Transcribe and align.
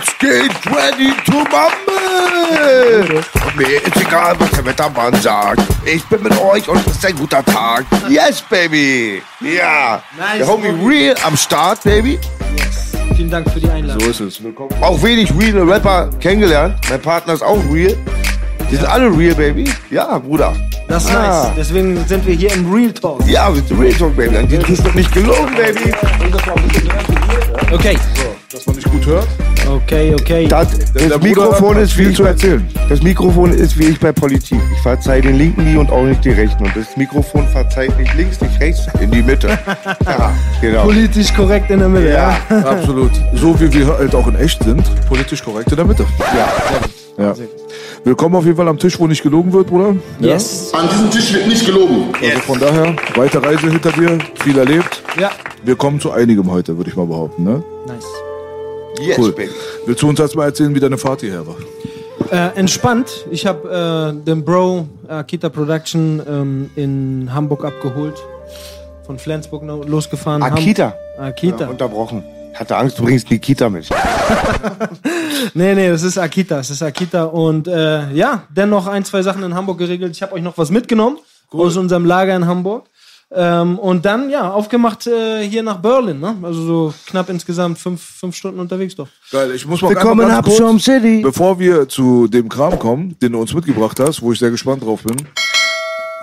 Let's 0.00 0.18
get 0.18 0.66
ready 0.74 1.12
to 1.26 1.32
mumble! 1.52 3.22
Mir 3.54 3.82
ist 3.86 3.96
egal, 4.00 4.34
was 4.38 4.50
der 4.52 4.64
Wettermann 4.64 5.14
sagt. 5.20 5.60
Ich 5.84 6.02
bin 6.06 6.22
mit 6.22 6.32
euch 6.40 6.66
und 6.70 6.78
es 6.86 6.92
ist 6.96 7.04
ein 7.04 7.14
guter 7.16 7.44
Tag. 7.44 7.84
Yes, 8.08 8.40
baby! 8.40 9.20
Ja! 9.42 10.02
Nice, 10.16 10.38
der 10.38 10.46
Homie. 10.46 10.68
Real 10.88 11.14
am 11.22 11.36
Start, 11.36 11.82
baby. 11.82 12.18
Vielen 13.14 13.28
Dank 13.30 13.50
für 13.52 13.60
die 13.60 13.68
Einladung. 13.68 14.00
So 14.14 14.24
ist 14.24 14.40
es. 14.40 14.40
Auch 14.80 15.02
wenig 15.02 15.30
reale 15.38 15.70
Rapper 15.70 16.08
kennengelernt. 16.18 16.76
Mein 16.88 17.02
Partner 17.02 17.34
ist 17.34 17.42
auch 17.42 17.62
real. 17.70 17.94
Die 18.70 18.76
sind 18.76 18.86
alle 18.88 19.14
real, 19.14 19.34
baby. 19.34 19.70
Ja, 19.90 20.16
Bruder. 20.16 20.56
Das 20.88 21.04
ist 21.04 21.10
Ah. 21.14 21.42
nice. 21.44 21.52
Deswegen 21.58 22.02
sind 22.06 22.26
wir 22.26 22.34
hier 22.36 22.52
im 22.54 22.72
Real 22.72 22.92
Talk. 22.94 23.20
Ja, 23.28 23.54
wir 23.54 23.60
sind 23.62 23.78
Real 23.78 23.92
Talk, 23.92 24.16
baby. 24.16 24.38
An 24.38 24.48
diesem 24.48 24.64
Tisch 24.64 24.82
wird 24.82 24.94
nicht 24.94 25.12
gelogen, 25.12 25.54
baby. 25.54 25.92
Okay. 27.70 27.98
dass 28.50 28.66
man 28.66 28.74
nicht 28.76 28.90
gut 28.90 29.04
hört. 29.06 29.28
Okay, 29.70 30.14
okay. 30.14 30.46
Das, 30.48 30.68
das 30.92 31.22
Mikrofon 31.22 31.76
ist 31.76 31.96
wie 31.96 32.06
viel 32.06 32.14
zu 32.16 32.24
erzählen. 32.24 32.66
Das 32.88 33.02
Mikrofon 33.02 33.52
ist 33.52 33.78
wie 33.78 33.84
ich 33.84 34.00
bei 34.00 34.10
Politik. 34.10 34.58
Ich 34.74 34.80
verzeihe 34.82 35.22
den 35.22 35.36
Linken 35.36 35.64
nie 35.64 35.76
und 35.76 35.90
auch 35.90 36.04
nicht 36.04 36.24
die 36.24 36.30
Rechten. 36.30 36.64
Und 36.64 36.74
das 36.74 36.96
Mikrofon 36.96 37.46
verzeiht 37.48 37.96
nicht 37.98 38.14
links, 38.14 38.40
nicht 38.40 38.60
rechts, 38.60 38.86
in 39.00 39.10
die 39.10 39.22
Mitte. 39.22 39.58
Ja, 40.06 40.32
genau. 40.60 40.82
Politisch 40.84 41.32
korrekt 41.32 41.70
in 41.70 41.78
der 41.78 41.88
Mitte, 41.88 42.08
ja. 42.08 42.36
Ja, 42.50 42.56
Absolut. 42.64 43.12
So 43.34 43.58
wie 43.60 43.72
wir 43.72 43.86
halt 43.86 44.14
auch 44.14 44.26
in 44.26 44.34
echt 44.36 44.62
sind. 44.64 44.82
Politisch 45.08 45.42
korrekt 45.42 45.70
in 45.70 45.76
der 45.76 45.84
Mitte. 45.84 46.04
ja. 46.36 46.48
Ja. 47.18 47.34
Willkommen 48.02 48.34
auf 48.34 48.44
jeden 48.44 48.56
Fall 48.56 48.68
am 48.68 48.78
Tisch, 48.78 48.98
wo 48.98 49.06
nicht 49.06 49.22
gelogen 49.22 49.52
wird, 49.52 49.66
Bruder. 49.66 49.94
Yes. 50.20 50.72
An 50.72 50.88
diesem 50.88 51.10
Tisch 51.10 51.34
wird 51.34 51.46
nicht 51.48 51.66
gelogen. 51.66 52.06
Also 52.22 52.38
von 52.40 52.58
daher, 52.58 52.96
weite 53.14 53.42
Reise 53.42 53.70
hinter 53.70 53.92
dir, 53.92 54.18
viel 54.42 54.56
erlebt. 54.56 55.02
Ja. 55.20 55.30
Wir 55.62 55.76
kommen 55.76 56.00
zu 56.00 56.10
einigem 56.10 56.50
heute, 56.50 56.76
würde 56.78 56.88
ich 56.88 56.96
mal 56.96 57.06
behaupten. 57.06 57.44
Ne? 57.44 57.62
Nice. 57.86 58.04
Yes, 59.00 59.18
Cool. 59.18 59.32
baby. 59.32 59.50
Willst 59.86 60.02
du 60.02 60.08
uns 60.08 60.20
erst 60.20 60.36
mal 60.36 60.44
erzählen, 60.46 60.74
wie 60.74 60.80
deine 60.80 60.98
Fahrt 60.98 61.20
hierher 61.20 61.44
war? 61.46 61.56
Äh, 62.30 62.56
entspannt. 62.58 63.26
Ich 63.30 63.46
habe 63.46 64.12
äh, 64.20 64.24
den 64.24 64.44
Bro 64.44 64.88
Akita 65.08 65.48
Production 65.48 66.22
ähm, 66.28 66.70
in 66.76 67.30
Hamburg 67.32 67.64
abgeholt. 67.64 68.14
Von 69.06 69.18
Flensburg 69.18 69.62
losgefahren. 69.88 70.42
Akita. 70.42 70.94
Ham 71.18 71.24
Akita. 71.26 71.64
Ja, 71.64 71.70
unterbrochen. 71.70 72.22
Hatte 72.54 72.76
Angst, 72.76 72.98
du 72.98 73.04
bringst 73.04 73.30
Nikita 73.30 73.68
mit. 73.70 73.88
Nee, 75.54 75.74
nee, 75.74 75.88
das 75.88 76.02
ist 76.02 76.18
Akita. 76.18 76.56
Das 76.56 76.70
ist 76.70 76.82
Akita. 76.82 77.24
Und 77.24 77.66
äh, 77.66 78.10
ja, 78.12 78.44
dennoch 78.50 78.86
ein, 78.86 79.04
zwei 79.04 79.22
Sachen 79.22 79.42
in 79.42 79.54
Hamburg 79.54 79.78
geregelt. 79.78 80.12
Ich 80.12 80.22
habe 80.22 80.34
euch 80.34 80.42
noch 80.42 80.56
was 80.58 80.70
mitgenommen 80.70 81.18
aus 81.50 81.76
unserem 81.76 82.04
Lager 82.04 82.36
in 82.36 82.46
Hamburg. 82.46 82.86
Ähm, 83.32 83.78
und 83.78 84.04
dann, 84.04 84.28
ja, 84.28 84.50
aufgemacht 84.50 85.06
äh, 85.06 85.48
hier 85.48 85.62
nach 85.62 85.78
Berlin. 85.78 86.18
Ne? 86.18 86.36
Also 86.42 86.62
so 86.62 86.94
knapp 87.06 87.28
insgesamt 87.28 87.78
fünf, 87.78 88.02
fünf 88.02 88.34
Stunden 88.34 88.58
unterwegs 88.58 88.96
doch. 88.96 89.06
Geil, 89.30 89.52
ich 89.54 89.64
muss 89.66 89.80
mal 89.82 89.90
Willkommen 89.90 90.26
ganz 90.26 90.48
Abschirm 90.48 90.70
kurz, 90.72 90.84
City. 90.84 91.20
bevor 91.22 91.58
wir 91.58 91.88
zu 91.88 92.26
dem 92.26 92.48
Kram 92.48 92.78
kommen, 92.78 93.16
den 93.22 93.32
du 93.32 93.40
uns 93.40 93.54
mitgebracht 93.54 94.00
hast, 94.00 94.20
wo 94.20 94.32
ich 94.32 94.38
sehr 94.40 94.50
gespannt 94.50 94.82
drauf 94.82 95.04
bin. 95.04 95.16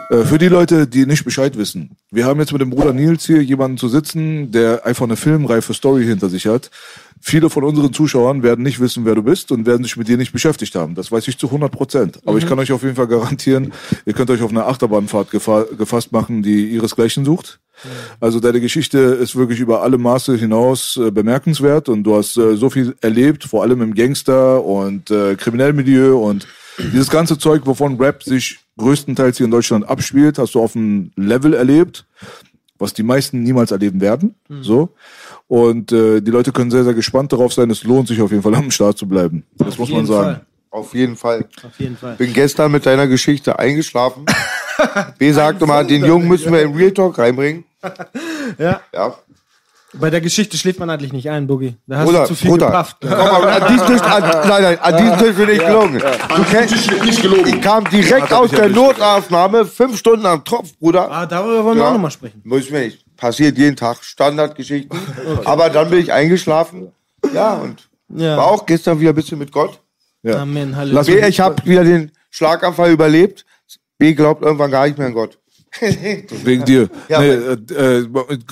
Äh, 0.10 0.24
Für 0.24 0.38
die 0.38 0.48
Leute, 0.48 0.88
die 0.88 1.06
nicht 1.06 1.26
Bescheid 1.26 1.58
wissen. 1.58 1.98
Wir 2.12 2.26
haben 2.26 2.40
jetzt 2.40 2.54
mit 2.54 2.62
dem 2.62 2.70
Bruder 2.70 2.94
Nils 2.94 3.26
hier 3.26 3.44
jemanden 3.44 3.78
zu 3.78 3.90
sitzen, 3.90 4.52
der 4.52 4.86
einfach 4.86 5.06
eine 5.06 5.18
filmreife 5.18 5.74
Story 5.74 6.06
hinter 6.06 6.30
sich 6.30 6.48
hat. 6.48 6.72
Viele 7.20 7.50
von 7.50 7.64
unseren 7.64 7.92
Zuschauern 7.94 8.44
werden 8.44 8.64
nicht 8.64 8.80
wissen, 8.80 9.04
wer 9.04 9.16
du 9.16 9.24
bist 9.24 9.52
und 9.52 9.66
werden 9.66 9.84
sich 9.84 9.98
mit 9.98 10.08
dir 10.08 10.18
nicht 10.18 10.32
beschäftigt 10.32 10.76
haben. 10.76 10.96
Das 10.96 11.12
weiß 11.12 11.28
ich 11.28 11.38
zu 11.38 11.48
100 11.48 11.72
Prozent. 11.72 12.20
Aber 12.26 12.38
ich 12.38 12.46
kann 12.46 12.60
euch 12.60 12.72
auf 12.72 12.84
jeden 12.84 12.96
Fall 12.96 13.08
garantieren, 13.08 13.74
ihr 14.06 14.14
könnt 14.14 14.30
euch 14.30 14.42
auf 14.42 14.52
eine 14.52 14.66
Achterbahnfahrt 14.66 15.32
gefa 15.32 15.66
gefasst 15.78 16.12
machen, 16.12 16.44
die 16.44 16.68
ihresgleichen 16.70 17.26
sucht. 17.26 17.60
Also 18.20 18.40
deine 18.40 18.62
Geschichte 18.62 19.00
ist 19.00 19.36
wirklich 19.36 19.60
über 19.60 19.82
alle 19.82 19.98
Maße 19.98 20.38
hinaus 20.38 20.98
äh, 20.98 21.12
bemerkenswert 21.12 21.90
und 21.90 22.04
du 22.04 22.16
hast 22.16 22.38
äh, 22.38 22.56
so 22.56 22.70
viel 22.70 22.96
erlebt, 23.02 23.44
vor 23.44 23.64
allem 23.64 23.82
im 23.82 23.94
Gangster- 23.94 24.64
und 24.64 25.12
äh, 25.12 25.36
Kriminellmilieu 25.36 26.18
und 26.18 26.48
dieses 26.78 27.10
ganze 27.10 27.38
Zeug, 27.38 27.64
wovon 27.66 27.98
Rap 27.98 28.24
sich 28.24 28.60
größtenteils 28.78 29.38
hier 29.38 29.46
in 29.46 29.52
Deutschland 29.52 29.88
abspielt, 29.88 30.38
hast 30.38 30.56
du 30.56 30.62
auf 30.62 30.76
einem 30.76 31.12
Level 31.16 31.54
erlebt, 31.54 32.06
was 32.78 32.94
die 32.94 33.04
meisten 33.04 33.44
niemals 33.44 33.72
erleben 33.72 34.02
werden. 34.02 34.36
So. 34.62 34.90
Und 35.48 35.92
äh, 35.92 36.22
die 36.22 36.32
Leute 36.32 36.52
können 36.52 36.72
sehr, 36.72 36.84
sehr 36.84 36.94
gespannt 36.94 37.34
darauf 37.34 37.54
sein. 37.54 37.70
Es 37.70 37.84
lohnt 37.84 38.08
sich 38.08 38.22
auf 38.22 38.32
jeden 38.32 38.44
Fall 38.44 38.56
am 38.56 38.72
Start 38.72 38.98
zu 38.98 39.08
bleiben. 39.08 39.44
Das 39.58 39.78
muss 39.78 39.90
man 39.90 40.06
sagen. 40.06 40.36
Fall. 40.36 40.46
Auf 40.70 40.94
jeden 40.94 41.16
Fall. 41.16 41.48
Auf 41.64 41.80
jeden 41.80 41.98
Fall. 41.98 42.16
Bin 42.18 42.34
gestern 42.34 42.72
mit 42.72 42.86
deiner 42.86 43.08
Geschichte 43.08 43.58
eingeschlafen. 43.58 44.26
B 45.18 45.32
sagte 45.32 45.66
mal, 45.66 45.88
den 45.88 46.06
Jungen 46.06 46.28
müssen 46.28 46.52
wir 46.52 46.62
in 46.62 46.76
Real 46.76 46.92
Talk 46.92 47.18
reinbringen. 47.18 47.64
Ja. 48.58 48.82
Ja. 48.94 49.16
Bei 50.00 50.10
der 50.10 50.22
Geschichte 50.22 50.58
schläft 50.58 50.80
man 50.80 50.90
eigentlich 50.90 51.14
nicht 51.14 51.30
ein, 51.30 51.48
Boogie. 51.48 51.76
Da 51.88 51.98
hast 51.98 52.06
Bruder, 52.06 52.22
du 52.22 52.28
zu 52.28 52.36
viel 52.36 52.52
Bruder. 52.52 52.66
gebracht. 52.68 52.98
Komm 53.02 53.10
mal, 53.12 53.62
an 53.62 53.68
diesem 53.74 53.88
Tisch, 53.88 54.02
an, 54.02 54.22
nein, 54.48 54.62
nein, 54.64 54.80
an 54.80 54.98
diesem 54.98 55.18
Tisch 55.18 55.36
bin 55.36 55.50
ich 55.50 55.60
gelogen. 55.66 56.00
Tisch 56.68 56.90
wird 56.92 57.06
nicht 57.06 57.22
gelogen. 57.22 57.48
Ich 57.48 57.62
kam 57.62 57.84
direkt 57.90 58.32
aus 58.34 58.52
der. 58.52 58.70
Notaufnahme, 58.70 59.66
fünf 59.66 59.98
Stunden 59.98 60.26
am 60.26 60.44
Tropf, 60.44 60.78
Bruder. 60.80 61.10
Ah, 61.12 61.26
darüber 61.26 61.64
wollen 61.66 61.78
wir 61.78 61.88
auch 61.88 61.94
nochmal 61.94 62.12
sprechen. 62.12 62.42
Muss 62.44 62.72
wir 62.72 62.80
nicht. 62.80 63.06
Passiert 63.18 63.58
jeden 63.58 63.76
Tag, 63.76 64.04
Standardgeschichten. 64.04 64.98
Aber 65.46 65.70
dann 65.70 65.90
bin 65.90 66.00
ich 66.00 66.12
eingeschlafen. 66.14 66.92
Ja, 67.34 67.54
und 67.56 67.90
Ja. 68.10 68.38
war 68.38 68.48
auch 68.48 68.66
gestern 68.66 69.00
wieder 69.00 69.10
ein 69.12 69.16
bisschen 69.16 69.40
mit 69.40 69.52
Gott. 69.52 69.80
Ja. 70.24 70.42
Amen, 70.42 70.76
Halleluja. 70.76 71.04
B, 71.22 71.28
ich 71.28 71.40
habe 71.40 71.56
wieder 71.66 71.84
den 71.84 72.12
Schlaganfall 72.30 72.92
überlebt. 72.92 73.46
B 73.98 74.14
glaubt 74.14 74.44
irgendwann 74.44 74.70
gar 74.72 74.86
nicht 74.86 74.98
mehr 74.98 75.08
an 75.08 75.14
Gott. 75.14 75.40
Wegen 76.44 76.66
dir. 76.66 76.90
Ja, 77.10 77.22
nee, 77.22 77.30
äh, 77.30 78.00
äh, 78.00 78.08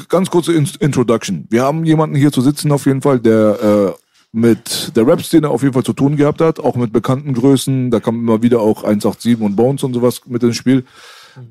ganz 0.09 0.29
kurze 0.29 0.53
In 0.53 0.69
Introduction. 0.79 1.47
Wir 1.49 1.63
haben 1.63 1.85
jemanden 1.85 2.15
hier 2.15 2.31
zu 2.31 2.41
sitzen 2.41 2.71
auf 2.71 2.85
jeden 2.85 3.01
Fall, 3.01 3.19
der 3.19 3.95
äh, 3.95 4.01
mit 4.31 4.95
der 4.95 5.07
Rap-Szene 5.07 5.49
auf 5.49 5.61
jeden 5.61 5.73
Fall 5.73 5.83
zu 5.83 5.93
tun 5.93 6.17
gehabt 6.17 6.41
hat, 6.41 6.59
auch 6.59 6.75
mit 6.75 6.91
bekannten 6.91 7.33
Größen. 7.33 7.89
Da 7.89 7.99
kam 7.99 8.19
immer 8.19 8.41
wieder 8.41 8.59
auch 8.59 8.83
187 8.83 9.39
und 9.39 9.55
Bones 9.55 9.83
und 9.83 9.93
sowas 9.93 10.21
mit 10.27 10.43
ins 10.43 10.57
Spiel. 10.57 10.83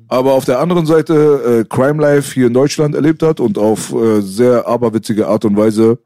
Aber 0.07 0.33
auf 0.33 0.45
der 0.45 0.59
anderen 0.59 0.85
Seite 0.85 1.63
äh, 1.63 1.65
Crime 1.67 2.01
Life 2.01 2.33
hier 2.33 2.47
in 2.47 2.53
Deutschland 2.53 2.95
erlebt 2.95 3.23
hat 3.23 3.39
und 3.39 3.57
auf 3.57 3.93
äh, 3.93 4.21
sehr 4.21 4.67
aberwitzige 4.67 5.27
Art 5.27 5.45
und 5.45 5.57
Weise 5.57 5.99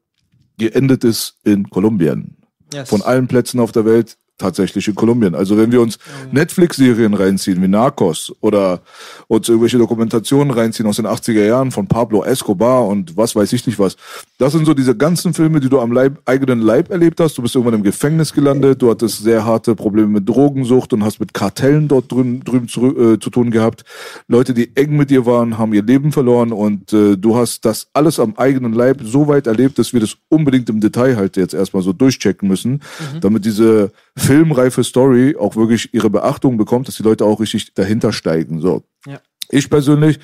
geendet 0.58 1.04
ist 1.04 1.36
in 1.44 1.70
Kolumbien. 1.70 2.38
Yes. 2.74 2.90
Von 2.90 3.02
allen 3.02 3.28
Plätzen 3.28 3.60
auf 3.60 3.72
der 3.72 3.86
Welt 3.86 4.18
tatsächlich 4.40 4.88
in 4.88 4.96
Kolumbien. 4.96 5.36
Also 5.36 5.58
wenn 5.58 5.72
wir 5.72 5.82
uns 5.82 6.00
Netflix-Serien 6.32 7.14
reinziehen, 7.14 7.62
wie 7.62 7.68
Narcos 7.68 8.34
oder 8.42 8.82
uns 9.28 9.48
irgendwelche 9.48 9.78
Dokumentationen 9.78 10.52
reinziehen 10.52 10.88
aus 10.88 10.96
den 10.96 11.06
80er 11.06 11.46
Jahren 11.46 11.72
von 11.72 11.88
Pablo 11.88 12.24
Escobar 12.24 12.88
und 12.88 13.16
was 13.16 13.36
weiß 13.36 13.54
ich 13.54 13.68
nicht 13.68 13.78
was. 13.78 13.98
Das 14.38 14.54
sind 14.54 14.66
so 14.66 14.74
diese 14.74 14.96
ganzen 14.96 15.34
Filme, 15.34 15.60
die 15.60 15.70
du 15.70 15.80
am 15.80 15.92
Leib, 15.92 16.20
eigenen 16.26 16.60
Leib 16.60 16.90
erlebt 16.90 17.20
hast. 17.20 17.38
Du 17.38 17.42
bist 17.42 17.56
irgendwann 17.56 17.76
im 17.76 17.84
Gefängnis 17.84 18.34
gelandet, 18.34 18.82
du 18.82 18.90
hattest 18.90 19.24
sehr 19.24 19.46
harte 19.46 19.76
Probleme 19.76 20.08
mit 20.08 20.28
Drogensucht 20.28 20.94
und 20.94 21.04
hast 21.04 21.20
mit 21.20 21.34
Kartellen 21.34 21.88
dort 21.88 22.12
drüben, 22.12 22.44
drüben 22.44 22.68
zu, 22.68 22.98
äh, 22.98 23.20
zu 23.20 23.30
tun 23.30 23.52
gehabt. 23.52 23.84
Leute, 24.28 24.54
die 24.54 24.76
eng 24.76 24.98
mit 24.98 25.10
dir 25.10 25.26
waren, 25.26 25.58
haben 25.58 25.74
ihr 25.74 25.84
Leben 25.84 26.12
verloren 26.12 26.52
und 26.52 26.94
äh, 26.94 27.18
du 27.18 27.36
hast 27.36 27.66
das 27.66 27.88
alles 27.94 28.20
am 28.20 28.36
eigenen 28.38 28.74
Leib 28.74 29.02
so 29.04 29.28
weit 29.28 29.48
erlebt, 29.48 29.78
dass 29.78 29.94
wir 29.94 30.00
das 30.00 30.16
unbedingt 30.30 30.70
im 30.70 30.80
Detail 30.80 31.18
halt 31.18 31.38
jetzt 31.38 31.54
erstmal 31.54 31.84
so 31.84 31.94
durchchecken 31.94 32.48
müssen, 32.48 32.82
damit 33.22 33.46
diese 33.46 33.92
filmreife 34.20 34.84
Story 34.84 35.36
auch 35.38 35.56
wirklich 35.56 35.94
ihre 35.94 36.10
Beachtung 36.10 36.58
bekommt, 36.58 36.88
dass 36.88 36.96
die 36.96 37.04
Leute 37.04 37.26
auch 37.26 37.40
richtig 37.40 37.74
dahinter 37.74 38.12
steigen. 38.12 38.62
So. 38.62 38.84
Ja. 39.06 39.20
Ich 39.50 39.70
persönlich 39.70 40.20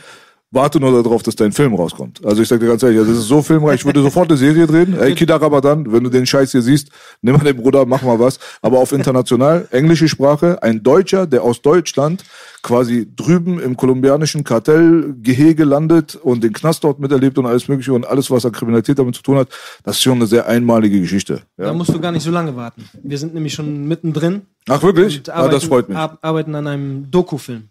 warte 0.51 0.79
nur 0.79 1.03
darauf, 1.03 1.21
dass 1.23 1.35
dein 1.35 1.51
Film 1.51 1.73
rauskommt. 1.73 2.25
Also 2.25 2.41
ich 2.41 2.47
sag 2.47 2.59
dir 2.61 2.67
ganz 2.67 2.81
ehrlich, 2.83 2.99
das 2.99 3.09
ist 3.09 3.27
so 3.27 3.41
filmreich, 3.41 3.81
ich 3.81 3.85
würde 3.85 4.01
sofort 4.01 4.29
eine 4.29 4.37
Serie 4.37 4.65
drehen. 4.67 4.97
Ey, 4.97 5.13
Kida 5.13 5.35
Ramadan, 5.35 5.91
wenn 5.91 6.03
du 6.03 6.09
den 6.09 6.25
Scheiß 6.25 6.51
hier 6.53 6.61
siehst, 6.61 6.89
nimm 7.21 7.35
mal 7.35 7.43
den 7.43 7.57
Bruder, 7.57 7.85
mach 7.85 8.03
mal 8.03 8.19
was. 8.19 8.39
Aber 8.61 8.79
auf 8.79 8.91
international, 8.93 9.67
englische 9.71 10.07
Sprache, 10.07 10.61
ein 10.63 10.81
Deutscher, 10.81 11.27
der 11.27 11.43
aus 11.43 11.61
Deutschland 11.61 12.23
quasi 12.63 13.07
drüben 13.15 13.59
im 13.59 13.75
kolumbianischen 13.77 14.43
Kartellgehege 14.43 15.63
landet 15.65 16.15
und 16.15 16.43
den 16.43 16.53
Knast 16.53 16.83
dort 16.83 16.99
miterlebt 16.99 17.37
und 17.37 17.45
alles 17.45 17.67
mögliche 17.67 17.93
und 17.93 18.07
alles, 18.07 18.31
was 18.31 18.45
an 18.45 18.51
Kriminalität 18.53 18.97
damit 18.97 19.15
zu 19.15 19.21
tun 19.23 19.37
hat, 19.37 19.49
das 19.83 19.97
ist 19.97 20.01
schon 20.03 20.13
eine 20.13 20.25
sehr 20.27 20.47
einmalige 20.47 20.99
Geschichte. 20.99 21.41
Da 21.57 21.65
Ja. 21.65 21.73
musst 21.73 21.93
du 21.93 21.99
gar 21.99 22.11
nicht 22.11 22.23
so 22.23 22.31
lange 22.31 22.55
warten. 22.55 22.85
Wir 23.03 23.17
sind 23.17 23.33
nämlich 23.33 23.53
schon 23.53 23.87
mittendrin 23.87 24.43
Ach 24.69 24.81
wirklich? 24.81 25.17
und 25.19 25.29
Ah, 25.29 25.33
arbeiten, 25.35 25.51
das 25.53 25.63
freut 25.65 25.89
mich. 25.89 25.97
ar- 25.97 26.17
arbeiten 26.21 26.55
an 26.55 26.65
einem 26.67 27.11
Dokufilm. 27.11 27.65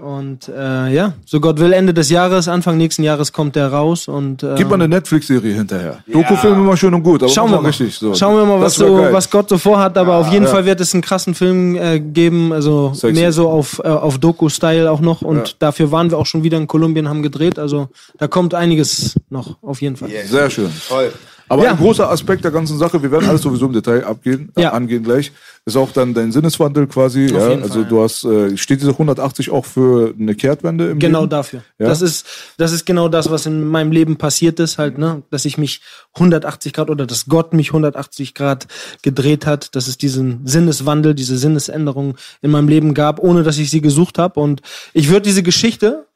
Und 0.00 0.48
äh, 0.48 0.92
ja, 0.94 1.14
so 1.26 1.40
Gott 1.40 1.58
will, 1.58 1.72
Ende 1.72 1.92
des 1.92 2.08
Jahres, 2.08 2.46
Anfang 2.46 2.76
nächsten 2.76 3.02
Jahres 3.02 3.32
kommt 3.32 3.56
der 3.56 3.66
raus 3.72 4.06
und 4.06 4.42
äh, 4.44 4.54
Gib 4.56 4.68
mal 4.68 4.74
eine 4.76 4.86
Netflix-Serie 4.86 5.54
hinterher. 5.54 5.98
Doku-Filme 6.06 6.56
immer 6.56 6.76
schön 6.76 6.94
und 6.94 7.02
gut, 7.02 7.20
aber 7.22 7.32
Schauen 7.32 7.50
wir 7.50 7.60
mal. 7.60 7.66
richtig. 7.68 7.96
So. 7.96 8.14
Schauen 8.14 8.36
wir 8.36 8.44
mal, 8.44 8.60
was, 8.60 8.74
so, 8.74 8.96
geil. 8.96 9.12
was 9.12 9.28
Gott 9.28 9.48
so 9.48 9.58
vorhat. 9.58 9.98
Aber 9.98 10.16
auf 10.18 10.30
jeden 10.32 10.44
Ja. 10.44 10.50
Fall 10.50 10.64
wird 10.66 10.80
es 10.80 10.92
einen 10.94 11.02
krassen 11.02 11.34
Film 11.34 11.74
äh, 11.74 11.98
geben, 11.98 12.52
also 12.52 12.92
Sexy. 12.94 13.12
mehr 13.20 13.32
so 13.32 13.48
auf, 13.48 13.80
äh, 13.82 13.88
auf 13.88 14.18
Doku-Style 14.18 14.88
auch 14.88 15.00
noch. 15.00 15.22
Und 15.22 15.36
Ja. 15.48 15.54
dafür 15.58 15.90
waren 15.90 16.10
wir 16.12 16.18
auch 16.18 16.26
schon 16.26 16.44
wieder 16.44 16.58
in 16.58 16.68
Kolumbien, 16.68 17.08
haben 17.08 17.22
gedreht. 17.22 17.58
Also 17.58 17.88
da 18.18 18.28
kommt 18.28 18.54
einiges 18.54 19.16
noch, 19.30 19.56
auf 19.62 19.82
jeden 19.82 19.96
Fall. 19.96 20.10
Sehr 20.26 20.48
schön. 20.48 20.70
Toll. 20.88 21.12
Aber 21.52 21.64
Ja. 21.64 21.72
ein 21.72 21.76
großer 21.76 22.08
Aspekt 22.10 22.44
der 22.44 22.50
ganzen 22.50 22.78
Sache, 22.78 23.02
wir 23.02 23.10
werden 23.10 23.28
alles 23.28 23.42
sowieso 23.42 23.66
im 23.66 23.74
Detail 23.74 24.04
abgehen, 24.04 24.50
äh, 24.56 24.62
Ja. 24.62 24.72
angehen 24.72 25.02
gleich, 25.04 25.32
ist 25.66 25.76
auch 25.76 25.90
dann 25.92 26.14
dein 26.14 26.32
Sinneswandel 26.32 26.86
quasi. 26.86 27.26
ja, 27.26 27.48
also 27.50 27.80
Fall, 27.80 27.84
du 27.84 28.02
hast, 28.02 28.24
äh, 28.24 28.56
steht 28.56 28.80
diese 28.80 28.96
180 28.96 29.50
auch 29.50 29.66
für 29.66 30.14
eine 30.18 30.34
Kehrtwende 30.34 30.88
im 30.90 30.98
Genau 30.98 31.20
Leben? 31.20 31.30
dafür. 31.30 31.62
Das 31.78 32.00
ist, 32.00 32.26
das 32.56 32.72
ist 32.72 32.86
genau 32.86 33.08
das, 33.08 33.30
was 33.30 33.44
in 33.44 33.66
meinem 33.68 33.92
Leben 33.92 34.16
passiert 34.16 34.58
ist, 34.60 34.78
halt, 34.78 34.96
ne, 34.96 35.22
dass 35.30 35.44
ich 35.44 35.58
mich 35.58 35.82
180 36.18 36.72
Grad 36.72 36.88
oder 36.88 37.04
dass 37.06 37.26
Gott 37.26 37.52
mich 37.52 37.68
180 37.72 38.32
Grad 38.34 38.66
gedreht 39.02 39.44
hat, 39.44 39.76
dass 39.76 39.88
es 39.88 39.98
diesen 39.98 40.46
Sinneswandel, 40.46 41.14
diese 41.14 41.36
Sinnesänderung 41.36 42.16
in 42.40 42.50
meinem 42.50 42.68
Leben 42.68 42.94
gab, 42.94 43.20
ohne 43.22 43.42
dass 43.42 43.58
ich 43.58 43.70
sie 43.70 43.82
gesucht 43.82 44.18
habe. 44.18 44.40
Und 44.40 44.62
ich 44.94 45.10
würde 45.10 45.22
diese 45.22 45.42
Geschichte 45.42 46.06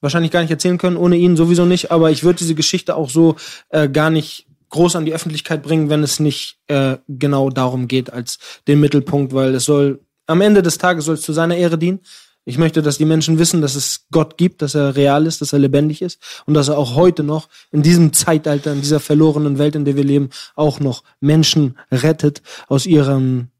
wahrscheinlich 0.00 0.30
gar 0.32 0.42
nicht 0.42 0.50
erzählen 0.50 0.76
können, 0.76 0.98
ohne 0.98 1.16
ihn 1.16 1.34
sowieso 1.34 1.64
nicht, 1.64 1.90
aber 1.90 2.10
ich 2.10 2.24
würde 2.24 2.36
diese 2.38 2.54
Geschichte 2.54 2.94
auch 2.94 3.08
so 3.08 3.36
äh, 3.70 3.88
gar 3.88 4.10
nicht 4.10 4.43
groß 4.74 4.96
an 4.96 5.06
die 5.06 5.14
Öffentlichkeit 5.14 5.62
bringen, 5.62 5.88
wenn 5.88 6.02
es 6.02 6.18
nicht 6.18 6.58
äh, 6.66 6.98
genau 7.08 7.48
darum 7.48 7.86
geht 7.86 8.12
als 8.12 8.38
den 8.66 8.80
Mittelpunkt, 8.80 9.32
weil 9.32 9.54
es 9.54 9.64
soll 9.64 10.00
am 10.26 10.40
Ende 10.40 10.62
des 10.62 10.78
Tages 10.78 11.04
soll 11.04 11.14
es 11.14 11.22
zu 11.22 11.32
seiner 11.32 11.56
Ehre 11.56 11.78
dienen. 11.78 12.00
Ich 12.44 12.58
möchte, 12.58 12.82
dass 12.82 12.98
die 12.98 13.04
Menschen 13.04 13.38
wissen, 13.38 13.62
dass 13.62 13.74
es 13.74 14.06
Gott 14.10 14.36
gibt, 14.36 14.60
dass 14.62 14.74
er 14.74 14.96
real 14.96 15.26
ist, 15.26 15.40
dass 15.40 15.52
er 15.52 15.60
lebendig 15.60 16.02
ist 16.02 16.18
und 16.44 16.54
dass 16.54 16.68
er 16.68 16.76
auch 16.76 16.94
heute 16.94 17.22
noch 17.22 17.48
in 17.70 17.82
diesem 17.82 18.12
Zeitalter, 18.12 18.72
in 18.72 18.80
dieser 18.82 19.00
verlorenen 19.00 19.58
Welt, 19.58 19.76
in 19.76 19.84
der 19.84 19.96
wir 19.96 20.04
leben, 20.04 20.28
auch 20.54 20.80
noch 20.80 21.04
Menschen 21.20 21.78
rettet 21.90 22.42
aus 22.68 22.84
ihren 22.84 23.50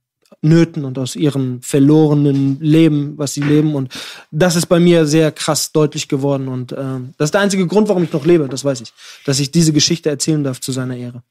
Nöten 0.44 0.84
und 0.84 0.98
aus 0.98 1.16
ihrem 1.16 1.60
verlorenen 1.62 2.58
Leben, 2.60 3.14
was 3.16 3.34
sie 3.34 3.40
leben. 3.40 3.74
Und 3.74 3.92
das 4.30 4.56
ist 4.56 4.66
bei 4.66 4.78
mir 4.78 5.06
sehr 5.06 5.32
krass 5.32 5.72
deutlich 5.72 6.08
geworden. 6.08 6.48
Und 6.48 6.72
ähm, 6.72 7.14
das 7.18 7.28
ist 7.28 7.34
der 7.34 7.40
einzige 7.40 7.66
Grund, 7.66 7.88
warum 7.88 8.04
ich 8.04 8.12
noch 8.12 8.24
lebe, 8.24 8.48
das 8.48 8.64
weiß 8.64 8.80
ich. 8.82 8.92
Dass 9.24 9.40
ich 9.40 9.50
diese 9.50 9.72
Geschichte 9.72 10.10
erzählen 10.10 10.44
darf 10.44 10.60
zu 10.60 10.70
seiner 10.70 10.96
Ehre. 10.96 11.22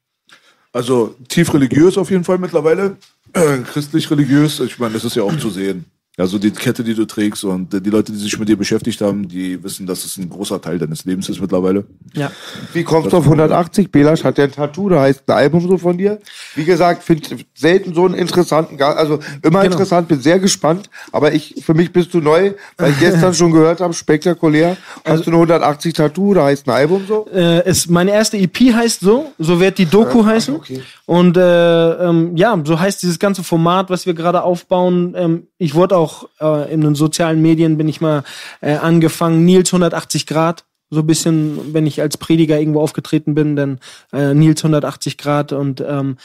Also 0.71 1.15
tief 1.29 1.53
religiös 1.53 1.97
auf 1.97 2.09
jeden 2.09 2.23
Fall 2.23 2.39
mittlerweile, 2.39 2.97
äh, 3.33 3.57
christlich-religiös, 3.71 4.59
ich 4.59 4.79
meine, 4.79 4.95
das 4.95 5.05
ist 5.05 5.15
ja 5.15 5.23
auch 5.23 5.37
zu 5.37 5.51
sehen. 5.51 5.85
Also 6.15 6.37
die 6.37 6.51
Kette, 6.51 6.83
die 6.83 6.93
du 6.93 7.05
trägst 7.05 7.43
und 7.43 7.73
äh, 7.73 7.81
die 7.81 7.89
Leute, 7.89 8.11
die 8.11 8.19
sich 8.19 8.37
mit 8.37 8.47
dir 8.47 8.55
beschäftigt 8.55 9.01
haben, 9.01 9.27
die 9.27 9.63
wissen, 9.63 9.87
dass 9.87 10.05
es 10.05 10.15
ein 10.17 10.29
großer 10.29 10.61
Teil 10.61 10.77
deines 10.77 11.05
Lebens 11.05 11.27
ist 11.27 11.41
mittlerweile. 11.41 11.85
Ja. 12.13 12.31
Wie 12.71 12.83
kommst 12.83 13.11
du 13.11 13.17
auf 13.17 13.23
180? 13.23 13.91
Belasch 13.91 14.23
hat 14.23 14.37
ja 14.37 14.43
ein 14.43 14.51
Tattoo, 14.51 14.89
da 14.89 15.01
heißt 15.01 15.23
ein 15.27 15.35
Album 15.35 15.67
so 15.67 15.75
von 15.79 15.97
dir. 15.97 16.19
Wie 16.53 16.65
gesagt, 16.65 17.01
finde 17.03 17.23
selten 17.55 17.95
so 17.95 18.05
einen 18.05 18.13
interessanten 18.13 18.77
Gast. 18.77 18.99
Also 18.99 19.15
immer 19.41 19.61
Genau. 19.63 19.71
interessant, 19.71 20.07
bin 20.07 20.19
sehr 20.19 20.37
gespannt. 20.37 20.87
Aber 21.11 21.33
ich, 21.33 21.55
für 21.65 21.73
mich 21.73 21.91
bist 21.91 22.13
du 22.13 22.19
neu, 22.19 22.53
weil 22.77 22.91
ich 22.91 22.99
gestern 22.99 23.33
schon 23.33 23.51
gehört 23.51 23.81
habe, 23.81 23.93
spektakulär. 23.93 24.77
Hast 25.05 25.25
du 25.25 25.31
eine 25.31 25.37
180 25.37 25.93
Tattoo, 25.93 26.35
da 26.35 26.45
heißt 26.45 26.67
ein 26.67 26.71
Album 26.71 27.05
so? 27.07 27.25
äh, 27.33 27.63
es, 27.65 27.89
meine 27.89 28.11
erste 28.11 28.37
EP 28.37 28.55
heißt 28.71 28.99
so, 28.99 29.31
so 29.39 29.59
wird 29.59 29.79
die 29.79 29.87
Doku 29.87 30.23
heißen. 30.23 30.59
Und 31.05 31.37
äh, 31.37 31.91
ähm, 32.07 32.37
ja, 32.37 32.61
so 32.63 32.79
heißt 32.79 33.01
dieses 33.01 33.17
ganze 33.17 33.43
Format, 33.43 33.89
was 33.89 34.05
wir 34.05 34.13
gerade 34.13 34.43
aufbauen. 34.43 35.15
Ähm, 35.17 35.47
ich 35.63 35.75
wurde 35.75 35.95
auch 35.95 36.27
äh, 36.41 36.71
in 36.73 36.81
den 36.81 36.93
sozialen 36.93 37.41
Medien 37.41 37.77
bin 37.77 37.87
ich 37.87 38.01
mal 38.01 38.23
äh, 38.59 38.75
angefangen, 38.75 39.45
Nils 39.45 39.69
180 39.69 40.27
Grad. 40.27 40.65
So 40.89 40.99
ein 40.99 41.07
bisschen, 41.07 41.73
wenn 41.73 41.87
ich 41.87 42.01
als 42.01 42.17
Prediger 42.17 42.59
irgendwo 42.59 42.81
aufgetreten 42.81 43.33
bin, 43.33 43.55
dann 43.55 43.79
äh, 44.11 44.33
Nils 44.33 44.61
180 44.61 45.17
Grad 45.17 45.53
und 45.53 45.81
ähm, 45.81 46.17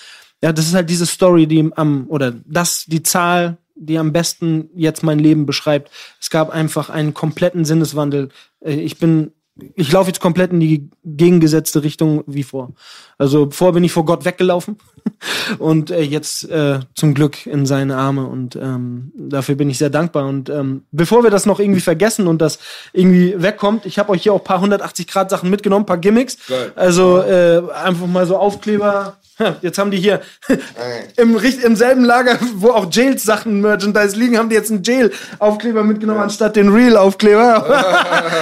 ja, 0.43 0.53
das 0.53 0.67
ist 0.67 0.75
halt 0.75 0.91
diese 0.91 1.07
Story, 1.07 1.47
die 1.47 1.71
am, 1.77 2.07
oder 2.09 2.33
das, 2.47 2.85
die 2.87 3.03
Zahl, 3.03 3.59
die 3.75 3.99
am 3.99 4.13
besten 4.13 4.71
jetzt 4.75 5.03
mein 5.03 5.19
Leben 5.19 5.47
beschreibt. 5.47 5.91
Es 6.21 6.31
gab 6.31 6.51
einfach 6.51 6.91
einen 6.91 7.15
kompletten 7.15 7.65
Sinneswandel. 7.65 8.31
Äh, 8.61 8.75
Ich 8.75 8.99
bin, 8.99 9.33
ich 9.75 9.91
laufe 9.93 10.09
jetzt 10.09 10.21
komplett 10.21 10.53
in 10.53 10.61
die 10.61 10.89
gegengesetzte 11.05 11.83
Richtung 11.83 12.23
wie 12.27 12.43
vor. 12.43 12.73
Also 13.17 13.51
vor 13.51 13.73
bin 13.73 13.85
ich 13.85 13.93
vor 13.93 14.05
Gott 14.05 14.25
weggelaufen 14.25 14.77
und 15.59 15.91
äh, 15.91 16.03
jetzt 16.03 16.49
äh, 16.49 16.81
zum 16.95 17.15
Glück 17.15 17.47
in 17.47 17.67
seine 17.67 17.97
Arme 17.97 18.27
und 18.27 18.57
ähm, 18.57 19.13
dafür 19.17 19.57
bin 19.57 19.69
ich 19.71 19.79
sehr 19.79 19.91
dankbar. 19.91 20.27
Und 20.27 20.49
ähm, 20.49 20.85
bevor 20.93 21.25
wir 21.25 21.31
das 21.31 21.47
noch 21.47 21.59
irgendwie 21.59 21.81
vergessen 21.81 22.27
und 22.29 22.41
das 22.41 22.59
irgendwie 22.93 23.35
wegkommt, 23.37 23.87
ich 23.87 23.99
habe 23.99 24.11
euch 24.11 24.23
hier 24.23 24.33
auch 24.33 24.45
paar 24.45 24.57
180 24.57 25.07
Grad 25.09 25.31
Sachen 25.31 25.51
mitgenommen, 25.51 25.87
paar 25.87 25.99
Gimmicks. 25.99 26.39
Geil. 26.47 26.73
Also 26.77 27.21
äh, 27.21 27.63
einfach 27.73 28.07
mal 28.07 28.27
so 28.27 28.37
Aufkleber. 28.37 29.17
Jetzt 29.63 29.79
haben 29.79 29.91
die 29.91 29.99
hier 29.99 30.21
im, 31.17 31.37
im 31.65 31.77
selben 31.77 32.05
Lager, 32.05 32.39
wo 32.57 32.71
auch 32.71 32.87
Jails 32.91 33.23
Sachen 33.23 33.61
Merchandise 33.61 34.17
liegen, 34.17 34.37
haben 34.39 34.49
die 34.49 34.57
jetzt 34.57 34.71
einen 34.71 34.83
Jail-Aufkleber 34.83 35.83
mitgenommen 35.85 36.21
anstatt 36.21 36.57
den 36.57 36.69
Real-Aufkleber. 36.69 37.65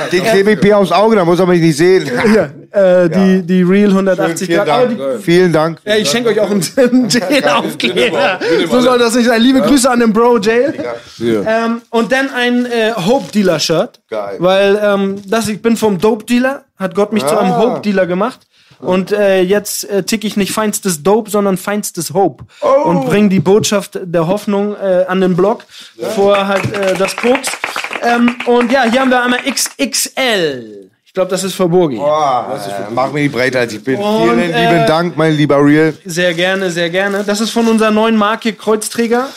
Den 0.12 0.22
klebe 0.24 0.52
ich 0.52 0.62
mir 0.62 0.78
aufs 0.78 0.92
Auge, 0.92 1.16
da 1.16 1.24
muss 1.24 1.38
er 1.40 1.46
mich 1.46 1.60
nicht 1.60 1.76
sehen. 1.76 2.08
ja, 2.34 2.50
äh, 3.04 3.08
die, 3.10 3.42
die 3.42 3.62
Real 3.62 3.90
180 3.90 4.46
Vielen 4.46 4.64
Grad. 4.64 4.68
Dank. 4.68 4.98
die, 5.18 5.22
Vielen 5.22 5.52
Dank. 5.52 5.78
ja, 5.84 5.96
ich 5.96 6.08
schenke 6.08 6.30
euch 6.30 6.40
auch 6.40 6.50
einen, 6.50 6.64
einen 6.76 7.08
Jail-Aufkleber. 7.08 8.38
So 8.70 8.80
soll 8.80 8.98
das 8.98 9.14
nicht 9.14 9.26
sein. 9.26 9.40
Liebe 9.42 9.60
Grüße 9.62 9.90
an 9.90 10.00
den 10.00 10.12
Bro 10.12 10.38
Jail. 10.38 10.74
Ähm, 11.20 11.82
und 11.90 12.12
dann 12.12 12.30
ein 12.30 12.66
äh, 12.66 12.92
Hope 12.94 13.30
Dealer 13.32 13.58
Shirt. 13.58 14.00
Geil. 14.08 14.36
Weil 14.38 14.78
ähm, 14.82 15.16
das, 15.26 15.48
ich 15.48 15.60
bin 15.60 15.76
vom 15.76 15.98
Dope 15.98 16.24
Dealer, 16.24 16.64
hat 16.78 16.94
Gott 16.94 17.12
mich 17.12 17.26
zu 17.26 17.36
einem 17.36 17.52
Ah. 17.52 17.58
Hope 17.58 17.80
Dealer 17.80 18.06
gemacht. 18.06 18.45
Und 18.78 19.12
äh, 19.12 19.40
jetzt 19.40 19.88
äh, 19.88 20.02
tick 20.02 20.24
ich 20.24 20.36
nicht 20.36 20.52
feinstes 20.52 21.02
Dope, 21.02 21.30
sondern 21.30 21.56
feinstes 21.56 22.12
Hope. 22.12 22.44
Oh. 22.60 22.88
Und 22.88 23.06
bring 23.06 23.30
die 23.30 23.40
Botschaft 23.40 23.98
der 24.02 24.26
Hoffnung 24.26 24.76
äh, 24.76 25.04
an 25.08 25.20
den 25.20 25.36
Blog 25.36 25.64
vor 26.14 26.46
halt 26.46 26.72
äh, 26.72 26.94
das 26.94 27.16
Koks. 27.16 27.48
Ähm, 28.02 28.36
und 28.46 28.70
ja, 28.70 28.84
hier 28.84 29.00
haben 29.00 29.10
wir 29.10 29.22
einmal 29.22 29.40
XXL. 29.40 30.90
Ich 31.04 31.12
glaube, 31.12 31.30
das 31.30 31.44
ist 31.44 31.54
verborgen. 31.54 31.96
Boah, 31.96 32.60
äh, 32.66 32.92
mach 32.92 33.10
mich 33.12 33.32
breiter 33.32 33.60
als 33.60 33.72
ich 33.72 33.82
bin. 33.82 33.96
Und, 33.98 34.24
Vielen 34.24 34.38
lieben 34.38 34.54
äh, 34.54 34.86
Dank, 34.86 35.16
mein 35.16 35.34
lieber 35.34 35.64
Real. 35.64 35.94
Sehr 36.04 36.34
gerne, 36.34 36.70
sehr 36.70 36.90
gerne. 36.90 37.24
Das 37.24 37.40
ist 37.40 37.50
von 37.50 37.66
unserer 37.66 37.90
neuen 37.90 38.16
Marke 38.16 38.52
Kreuzträger. 38.52 39.28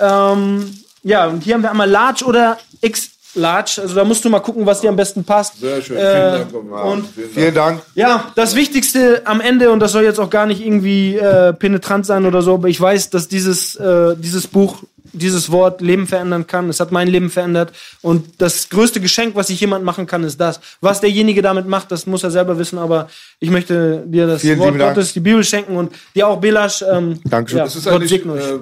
Ähm, 0.00 0.82
ja, 1.04 1.26
und 1.26 1.44
hier 1.44 1.54
haben 1.54 1.62
wir 1.62 1.70
einmal 1.70 1.88
Large 1.88 2.24
oder 2.24 2.58
X 2.80 3.10
Large. 3.38 3.78
Also 3.82 3.94
da 3.94 4.04
musst 4.04 4.24
du 4.24 4.28
mal 4.28 4.40
gucken, 4.40 4.66
was 4.66 4.80
dir 4.82 4.90
am 4.90 4.96
besten 4.96 5.24
passt. 5.24 5.58
Sehr 5.60 5.80
schön. 5.80 5.96
Äh, 5.96 6.44
Vielen 6.50 6.70
Dank. 6.70 6.84
Und 6.84 7.04
Vielen 7.34 7.54
Dank. 7.54 7.82
Ja, 7.94 8.30
das 8.34 8.54
Wichtigste 8.54 9.22
am 9.24 9.40
Ende, 9.40 9.70
und 9.70 9.80
das 9.80 9.92
soll 9.92 10.02
jetzt 10.04 10.18
auch 10.20 10.30
gar 10.30 10.46
nicht 10.46 10.60
irgendwie 10.60 11.16
äh, 11.16 11.52
penetrant 11.54 12.04
sein 12.04 12.26
oder 12.26 12.42
so, 12.42 12.54
aber 12.54 12.68
ich 12.68 12.80
weiß, 12.80 13.10
dass 13.10 13.28
dieses, 13.28 13.76
äh, 13.76 14.14
dieses 14.18 14.46
Buch, 14.46 14.82
dieses 15.14 15.50
Wort 15.50 15.80
Leben 15.80 16.06
verändern 16.06 16.46
kann. 16.46 16.68
Es 16.68 16.80
hat 16.80 16.92
mein 16.92 17.08
Leben 17.08 17.30
verändert. 17.30 17.72
Und 18.02 18.42
das 18.42 18.68
größte 18.68 19.00
Geschenk, 19.00 19.34
was 19.36 19.48
ich 19.48 19.58
jemand 19.58 19.82
machen 19.82 20.06
kann, 20.06 20.22
ist 20.22 20.38
das. 20.38 20.60
Was 20.82 21.00
derjenige 21.00 21.40
damit 21.40 21.66
macht, 21.66 21.90
das 21.90 22.06
muss 22.06 22.22
er 22.24 22.30
selber 22.30 22.58
wissen, 22.58 22.78
aber 22.78 23.08
ich 23.40 23.48
möchte 23.50 24.04
dir 24.06 24.26
das 24.26 24.42
Vielen 24.42 24.58
Wort 24.58 24.78
Dank. 24.78 24.94
Gottes, 24.94 25.14
die 25.14 25.20
Bibel 25.20 25.42
schenken 25.44 25.76
und 25.76 25.92
dir 26.14 26.28
auch 26.28 26.38
Belasch. 26.38 26.84
Ähm, 26.92 27.20
Dankeschön. 27.24 27.58
Ja, 27.58 27.64
Es 27.64 27.76
ist 27.76 27.88
Gott 27.88 28.06
segne 28.06 28.32
euch. 28.34 28.42
äh, 28.44 28.58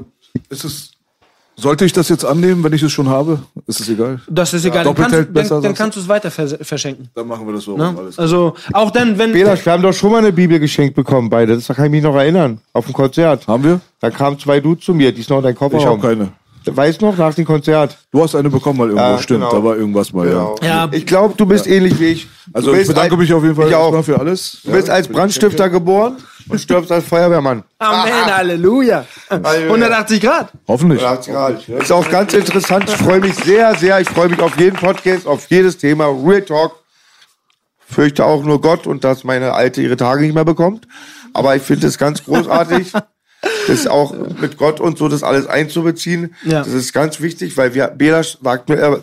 es 0.49 0.64
ist 0.64 0.92
Sollte 1.59 1.87
ich 1.87 1.93
das 1.95 2.11
jetzt 2.11 2.25
annehmen, 2.25 2.63
wenn 2.63 2.73
ich 2.75 2.83
es 2.83 2.93
schon 2.93 3.09
habe? 3.09 3.41
Ist 3.67 3.81
es 3.81 3.89
egal? 3.89 4.21
Das 4.29 4.53
ist 4.53 4.67
egal. 4.67 4.85
Dann 4.85 4.95
doppelt 4.95 5.09
kannst, 5.09 5.27
dann, 5.29 5.33
besser, 5.33 5.61
dann 5.63 5.73
du? 5.73 5.79
kannst 5.79 5.97
du 5.97 6.01
es 6.01 6.09
weiter 6.09 6.31
vers 6.31 6.55
verschenken. 6.61 7.09
Dann 7.15 7.27
machen 7.27 7.47
wir 7.47 7.55
das 7.55 7.65
so. 7.65 7.79
Ne? 7.79 7.95
Also 8.19 8.55
auch 8.75 8.91
dann, 8.91 9.17
wenn. 9.17 9.33
Bela, 9.33 9.57
wir 9.65 9.73
haben 9.73 9.83
doch 9.83 9.95
schon 9.95 10.13
mal 10.13 10.19
eine 10.19 10.33
Bibel 10.33 10.59
geschenkt 10.61 10.95
bekommen, 10.95 11.31
beide. 11.31 11.55
Das 11.55 11.69
kann 11.69 11.87
ich 11.87 11.91
mich 11.91 12.03
noch 12.03 12.15
erinnern. 12.15 12.61
Auf 12.75 12.85
dem 12.85 12.93
Konzert. 12.93 13.49
Haben 13.49 13.65
wir? 13.65 13.81
Da 14.01 14.11
kamen 14.11 14.39
zwei 14.39 14.61
Dudes 14.61 14.85
zu 14.85 14.93
mir, 14.93 15.13
die 15.13 15.23
ist 15.23 15.31
noch 15.31 15.39
in 15.39 15.45
deinem 15.45 15.55
Ich 15.55 15.61
habe 15.63 15.77
Kofferraum. 15.77 16.01
keine. 16.01 16.29
Weißt 16.68 17.00
du 17.00 17.06
noch, 17.06 17.16
nach 17.16 17.32
dem 17.35 17.44
Konzert? 17.44 17.96
Du 18.11 18.23
hast 18.23 18.35
eine 18.35 18.50
bekommen 18.50 18.78
mal 18.78 18.88
irgendwo, 18.88 19.04
Ja, 19.06 19.18
stimmt. 19.18 19.40
genau. 19.40 19.52
Da 19.52 19.62
war 19.64 19.76
irgendwas 19.76 20.12
mal, 20.12 20.26
Genau. 20.26 20.56
ja. 20.62 20.66
Ja. 20.87 20.88
Ich 20.92 21.06
glaube, 21.06 21.35
du 21.37 21.46
bist 21.46 21.66
ähnlich 21.66 21.99
wie 22.00 22.06
ich. 22.06 22.28
Also 22.52 22.75
ich 22.75 22.87
bedanke 22.88 23.14
ein- 23.14 23.18
mich 23.20 23.32
auf 23.32 23.42
jeden 23.42 23.54
Fall 23.54 23.70
erstmal 23.70 24.02
für 24.02 24.18
alles. 24.18 24.58
Du 24.64 24.73
bist 24.73 24.90
als 24.90 25.06
Brandstifter 25.08 25.68
geboren 25.70 26.16
und 26.49 26.58
stirbst 26.61 26.90
als 26.90 27.04
Feuerwehrmann. 27.04 27.62
Amen, 27.78 28.12
Halleluja. 28.37 29.04
180 29.30 30.20
Grad. 30.20 30.49
Hoffentlich. 30.66 31.02
Ist 31.78 31.92
auch 31.92 32.08
ganz 32.11 32.35
interessant. 32.35 32.85
Ich 32.88 32.96
freue 32.96 33.20
mich 33.20 33.35
sehr, 33.35 33.75
sehr. 33.76 34.00
Ich 34.00 34.08
freue 34.08 34.28
mich 34.28 34.40
auf 34.40 34.58
jeden 34.58 34.76
Podcast, 34.76 35.26
auf 35.26 35.46
jedes 35.49 35.78
Thema. 35.78 36.06
Real 36.08 36.42
Talk. 36.42 36.73
Fürchte 37.88 38.25
auch 38.25 38.42
nur 38.42 38.61
Gott 38.61 38.87
und 38.88 39.04
dass 39.04 39.23
meine 39.23 39.52
Alte 39.52 39.80
ihre 39.80 39.96
Tage 39.96 40.23
nicht 40.23 40.35
mehr 40.35 40.44
bekommt. 40.44 40.88
Aber 41.32 41.54
ich 41.54 41.62
finde 41.62 41.87
es 41.87 41.96
ganz 41.99 42.25
großartig. 42.25 42.92
Das 43.66 43.87
auch 43.87 44.14
mit 44.40 44.56
Gott 44.56 44.80
und 44.80 44.99
so 44.99 45.08
das 45.08 45.23
alles 45.23 45.46
einzubeziehen. 45.46 46.35
Ja. 46.44 46.61
Das 46.61 46.68
ist 46.73 46.92
ganz 46.92 47.20
wichtig, 47.20 47.56
weil 47.56 47.75
wir, 47.75 47.88
Bela 47.88 48.23
sagt 48.23 48.68
mir, 48.68 48.76
er, 48.76 49.00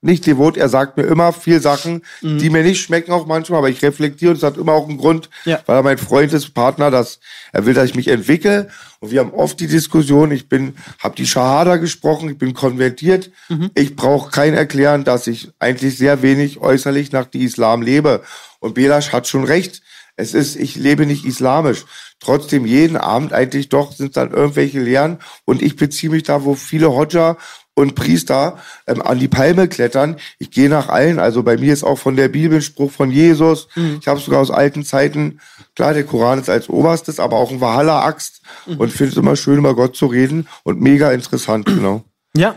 nicht 0.00 0.26
devot, 0.28 0.56
er 0.56 0.68
sagt 0.68 0.96
mir 0.96 1.02
immer 1.02 1.32
viel 1.32 1.60
Sachen, 1.60 2.02
Mhm. 2.22 2.38
die 2.38 2.50
mir 2.50 2.62
nicht 2.62 2.80
schmecken 2.80 3.10
auch 3.10 3.26
manchmal, 3.26 3.58
aber 3.58 3.68
ich 3.68 3.82
reflektiere 3.82 4.30
und 4.30 4.36
es 4.36 4.44
hat 4.44 4.56
immer 4.56 4.72
auch 4.72 4.88
einen 4.88 4.96
Grund, 4.96 5.28
Ja. 5.44 5.60
weil 5.66 5.76
er 5.78 5.82
mein 5.82 5.98
Freund 5.98 6.32
ist, 6.32 6.54
Partner, 6.54 6.92
dass 6.92 7.18
er 7.52 7.66
will, 7.66 7.74
dass 7.74 7.86
ich 7.86 7.96
mich 7.96 8.06
entwickle 8.06 8.68
und 9.00 9.10
wir 9.10 9.18
haben 9.18 9.32
oft 9.32 9.58
die 9.58 9.66
Diskussion, 9.66 10.30
ich 10.30 10.48
bin, 10.48 10.76
habe 11.00 11.16
die 11.16 11.26
Shahada 11.26 11.78
gesprochen, 11.78 12.28
ich 12.30 12.38
bin 12.38 12.54
konvertiert, 12.54 13.32
Mhm. 13.48 13.70
ich 13.74 13.96
brauche 13.96 14.30
kein 14.30 14.54
erklären, 14.54 15.02
dass 15.02 15.26
ich 15.26 15.50
eigentlich 15.58 15.98
sehr 15.98 16.22
wenig 16.22 16.60
äußerlich 16.60 17.10
nach 17.10 17.26
die 17.26 17.42
Islam 17.42 17.82
lebe 17.82 18.22
und 18.60 18.74
Belasch 18.74 19.10
hat 19.10 19.26
schon 19.26 19.42
recht, 19.42 19.82
es 20.18 20.34
ist, 20.34 20.56
ich 20.56 20.76
lebe 20.76 21.06
nicht 21.06 21.24
islamisch. 21.24 21.84
Trotzdem 22.20 22.66
jeden 22.66 22.96
Abend 22.96 23.32
eigentlich 23.32 23.68
doch 23.68 23.92
sind 23.92 24.16
dann 24.16 24.32
irgendwelche 24.32 24.80
Lehren 24.80 25.18
und 25.44 25.62
ich 25.62 25.76
beziehe 25.76 26.10
mich 26.10 26.24
da, 26.24 26.44
wo 26.44 26.54
viele 26.54 26.90
Hodja 26.92 27.36
und 27.74 27.94
Priester 27.94 28.58
ähm, 28.88 29.00
an 29.00 29.20
die 29.20 29.28
Palme 29.28 29.68
klettern. 29.68 30.16
Ich 30.40 30.50
gehe 30.50 30.68
nach 30.68 30.88
allen. 30.88 31.20
Also 31.20 31.44
bei 31.44 31.56
mir 31.56 31.72
ist 31.72 31.84
auch 31.84 31.96
von 31.96 32.16
der 32.16 32.28
Bibel 32.28 32.58
ein 32.58 32.62
Spruch 32.62 32.90
von 32.90 33.12
Jesus. 33.12 33.68
Ich 34.00 34.08
habe 34.08 34.18
sogar 34.18 34.40
aus 34.40 34.50
alten 34.50 34.84
Zeiten, 34.84 35.38
klar, 35.76 35.94
der 35.94 36.02
Koran 36.02 36.40
ist 36.40 36.50
als 36.50 36.68
oberstes, 36.68 37.20
aber 37.20 37.36
auch 37.36 37.52
ein 37.52 37.60
Valhalla-Axt 37.60 38.40
und 38.78 38.90
finde 38.92 39.12
es 39.12 39.16
immer 39.16 39.36
schön, 39.36 39.58
über 39.58 39.76
Gott 39.76 39.94
zu 39.94 40.06
reden 40.06 40.48
und 40.64 40.80
mega 40.80 41.12
interessant, 41.12 41.66
genau. 41.66 42.02
Ja. 42.36 42.56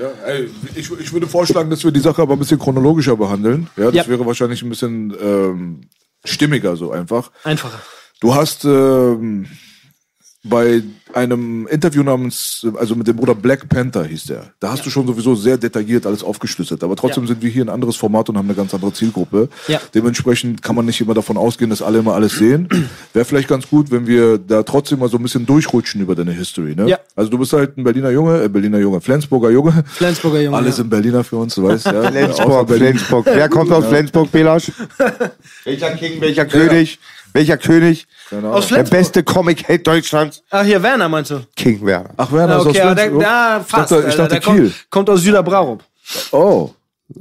Ja, 0.00 0.08
ey, 0.26 0.48
ich, 0.74 0.90
ich 0.90 1.12
würde 1.12 1.26
vorschlagen, 1.26 1.68
dass 1.70 1.82
wir 1.84 1.90
die 1.90 2.00
Sache 2.00 2.20
aber 2.22 2.34
ein 2.34 2.38
bisschen 2.38 2.58
chronologischer 2.58 3.16
behandeln. 3.16 3.68
Ja, 3.76 3.86
das 3.90 3.94
Ja. 3.94 4.08
wäre 4.08 4.24
wahrscheinlich 4.26 4.62
ein 4.62 4.68
bisschen 4.70 5.14
ähm, 5.20 5.80
stimmiger 6.26 6.76
so 6.76 6.90
einfach. 6.90 7.30
Einfacher. 7.44 7.80
Du 8.20 8.34
hast 8.34 8.64
ähm, 8.64 9.46
bei 10.48 10.82
einem 11.14 11.66
Interview 11.68 12.02
namens, 12.02 12.66
also 12.78 12.94
mit 12.94 13.06
dem 13.06 13.16
Bruder 13.16 13.34
Black 13.34 13.68
Panther 13.68 14.04
hieß 14.04 14.24
der, 14.24 14.50
da 14.60 14.72
hast 14.72 14.84
du 14.84 14.90
schon 14.90 15.06
sowieso 15.06 15.34
sehr 15.34 15.56
detailliert 15.56 16.04
alles 16.06 16.22
aufgeschlüsselt. 16.22 16.82
Aber 16.84 16.96
trotzdem 16.96 17.24
Ja. 17.24 17.28
sind 17.28 17.42
wir 17.42 17.48
hier 17.48 17.64
ein 17.64 17.68
anderes 17.68 17.96
Format 17.96 18.28
und 18.28 18.36
haben 18.36 18.46
eine 18.46 18.54
ganz 18.54 18.74
andere 18.74 18.92
Zielgruppe. 18.92 19.48
Ja. 19.68 19.80
Dementsprechend 19.94 20.62
kann 20.62 20.76
man 20.76 20.84
nicht 20.84 21.00
immer 21.00 21.14
davon 21.14 21.36
ausgehen, 21.36 21.70
dass 21.70 21.80
alle 21.80 22.00
immer 22.00 22.14
alles 22.14 22.36
sehen. 22.36 22.68
Wäre 23.12 23.24
vielleicht 23.24 23.48
ganz 23.48 23.68
gut, 23.68 23.90
wenn 23.90 24.06
wir 24.06 24.38
da 24.38 24.62
trotzdem 24.62 24.98
mal 24.98 25.08
so 25.08 25.16
ein 25.16 25.22
bisschen 25.22 25.46
durchrutschen 25.46 26.00
über 26.02 26.14
deine 26.14 26.32
History. 26.32 26.74
Ne? 26.74 26.88
Ja. 26.88 26.98
Also 27.14 27.30
du 27.30 27.38
bist 27.38 27.52
halt 27.52 27.78
ein 27.78 27.84
Berliner 27.84 28.10
Junge, 28.10 28.42
äh, 28.42 28.48
Berliner 28.48 28.78
Junge, 28.78 29.00
Flensburger 29.00 29.50
Junge. 29.50 29.84
Flensburger 29.86 30.40
Junge. 30.42 30.56
Alle 30.56 30.66
ja. 30.66 30.72
sind 30.72 30.90
Berliner 30.90 31.24
für 31.24 31.36
uns, 31.36 31.54
du 31.54 31.62
weißt 31.62 31.86
ja. 31.86 32.10
Flensburg. 32.10 32.68
Flensburg. 32.70 33.26
Wer 33.26 33.48
kommt 33.48 33.72
aus 33.72 33.86
Flensburg, 33.86 34.30
Belasch? 34.32 34.70
welcher 35.64 35.90
King, 35.92 36.20
welcher 36.20 36.44
König? 36.46 36.98
Welcher 37.36 37.58
König? 37.58 38.06
Keine 38.30 38.48
Aus 38.48 38.66
Der 38.68 38.76
Flensburg. 38.78 38.98
beste 38.98 39.22
Comic-Held 39.22 39.86
Deutschlands? 39.86 40.42
Ach, 40.50 40.64
hier 40.64 40.82
Werner 40.82 41.08
meinst 41.08 41.30
du? 41.30 41.40
King 41.54 41.84
Werner. 41.84 42.10
Ach, 42.16 42.32
Werner 42.32 42.54
Ja, 42.54 42.58
ist 42.60 42.66
okay, 42.66 42.80
aus 42.80 42.86
aber 42.86 42.94
Flensburg? 42.96 43.22
da 43.22 43.60
Ich 43.60 43.66
fast. 43.66 43.90
dachte, 43.92 43.94
ich 44.00 44.04
Alter. 44.06 44.16
dachte 44.16 44.28
der 44.30 44.40
Kiel. 44.40 44.62
kommt, 44.64 44.90
kommt 44.90 45.10
aus 45.10 45.20
Süderbraurup. 45.22 45.84
Oh. 46.32 46.70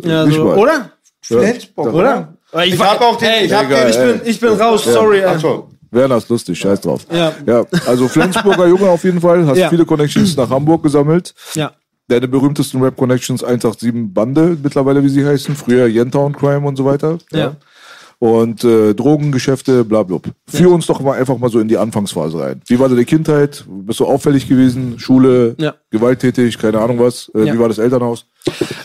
Ja, 0.02 0.26
Nicht 0.26 0.36
so, 0.36 0.46
mal. 0.46 0.58
oder? 0.58 0.90
Flensburg, 1.22 1.94
Oder? 1.94 2.34
Ich, 2.64 2.74
Ich 2.76 2.80
hab 2.80 3.02
auch 3.02 3.18
den- 3.18 3.28
Ey, 3.28 3.46
ich 3.46 3.54
hab 3.54 3.70
ich, 3.70 3.96
den- 3.96 4.20
bin, 4.20 4.22
ich 4.28 4.40
bin 4.40 4.50
raus, 4.54 4.86
sorry. 4.86 5.20
ey. 5.20 5.26
Ach 5.26 5.40
so. 5.40 5.70
Werner 5.92 6.18
ist 6.18 6.30
lustig, 6.30 6.58
scheiß 6.60 6.82
drauf. 6.82 7.06
Ja. 7.12 7.34
ja. 7.46 7.66
Also 7.86 8.08
Flensburger 8.08 8.68
Junge 8.68 8.90
auf 8.90 9.04
jeden 9.04 9.20
Fall, 9.22 9.46
hast 9.46 9.58
Ja. 9.58 9.70
viele 9.70 9.86
Connections 9.86 10.36
nach 10.38 10.50
Hamburg 10.50 10.84
gesammelt. 10.84 11.34
Ja. 11.56 11.72
Deine 12.08 12.28
berühmtesten 12.28 12.82
Rap-Connections 12.82 13.44
187 13.44 14.14
Bande, 14.14 14.56
mittlerweile 14.62 15.04
wie 15.04 15.10
sie 15.10 15.26
heißen, 15.26 15.56
früher 15.56 15.88
Yentown 15.88 16.36
Crime 16.36 16.68
und 16.68 16.76
so 16.76 16.86
weiter. 16.86 17.18
Ja. 17.32 17.56
Und 18.20 18.64
äh, 18.64 18.94
Drogengeschäfte, 18.94 19.84
bla 19.86 20.04
bla. 20.04 20.20
Führ 20.48 20.72
uns 20.72 20.86
doch 20.88 21.02
mal 21.02 21.18
einfach 21.20 21.38
mal 21.38 21.50
so 21.50 21.60
in 21.60 21.68
die 21.68 21.78
Anfangsphase 21.78 22.40
rein. 22.40 22.62
Wie 22.68 22.80
war 22.80 22.90
deine 22.90 23.06
Kindheit? 23.06 23.66
Bist 23.68 24.00
du 24.00 24.06
auffällig 24.06 24.48
gewesen? 24.48 25.00
Schule? 25.00 25.56
Ja. 25.58 25.76
Gewalttätig? 25.92 26.58
Keine 26.58 26.80
Ahnung 26.80 27.00
was? 27.00 27.32
Äh, 27.36 27.46
Ja. 27.46 27.54
Wie 27.54 27.60
war 27.60 27.68
das 27.68 27.78
Elternhaus? 27.78 28.26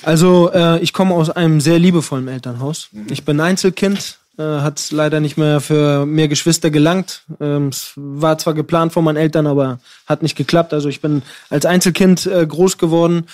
Also, 0.03 0.51
äh, 0.53 0.81
ich 0.81 0.93
komme 0.93 1.15
aus 1.15 1.31
einem 1.31 1.61
sehr 1.61 1.79
liebevollen 1.79 2.29
Elternhaus. 2.29 2.89
Ich 3.11 3.25
bin 3.25 3.41
Einzelkind, 3.41 4.20
äh, 4.41 4.61
hat 4.63 4.91
leider 4.91 5.21
nicht 5.21 5.37
mehr 5.37 5.61
für 5.61 6.07
mehr 6.07 6.29
Geschwister 6.29 6.71
gelangt. 6.71 7.25
Ähm, 7.41 7.69
es 7.69 7.93
war 7.97 8.39
zwar 8.39 8.55
geplant 8.55 8.93
von 8.93 9.05
meinen 9.05 9.19
Eltern, 9.19 9.47
aber 9.47 9.81
hat 10.07 10.23
nicht 10.23 10.35
geklappt. 10.35 10.73
Also 10.73 10.89
ich 10.89 11.03
bin 11.03 11.21
als 11.51 11.67
Einzelkind 11.67 12.25
äh, 12.25 12.47
groß 12.47 12.79
geworden, 12.79 13.27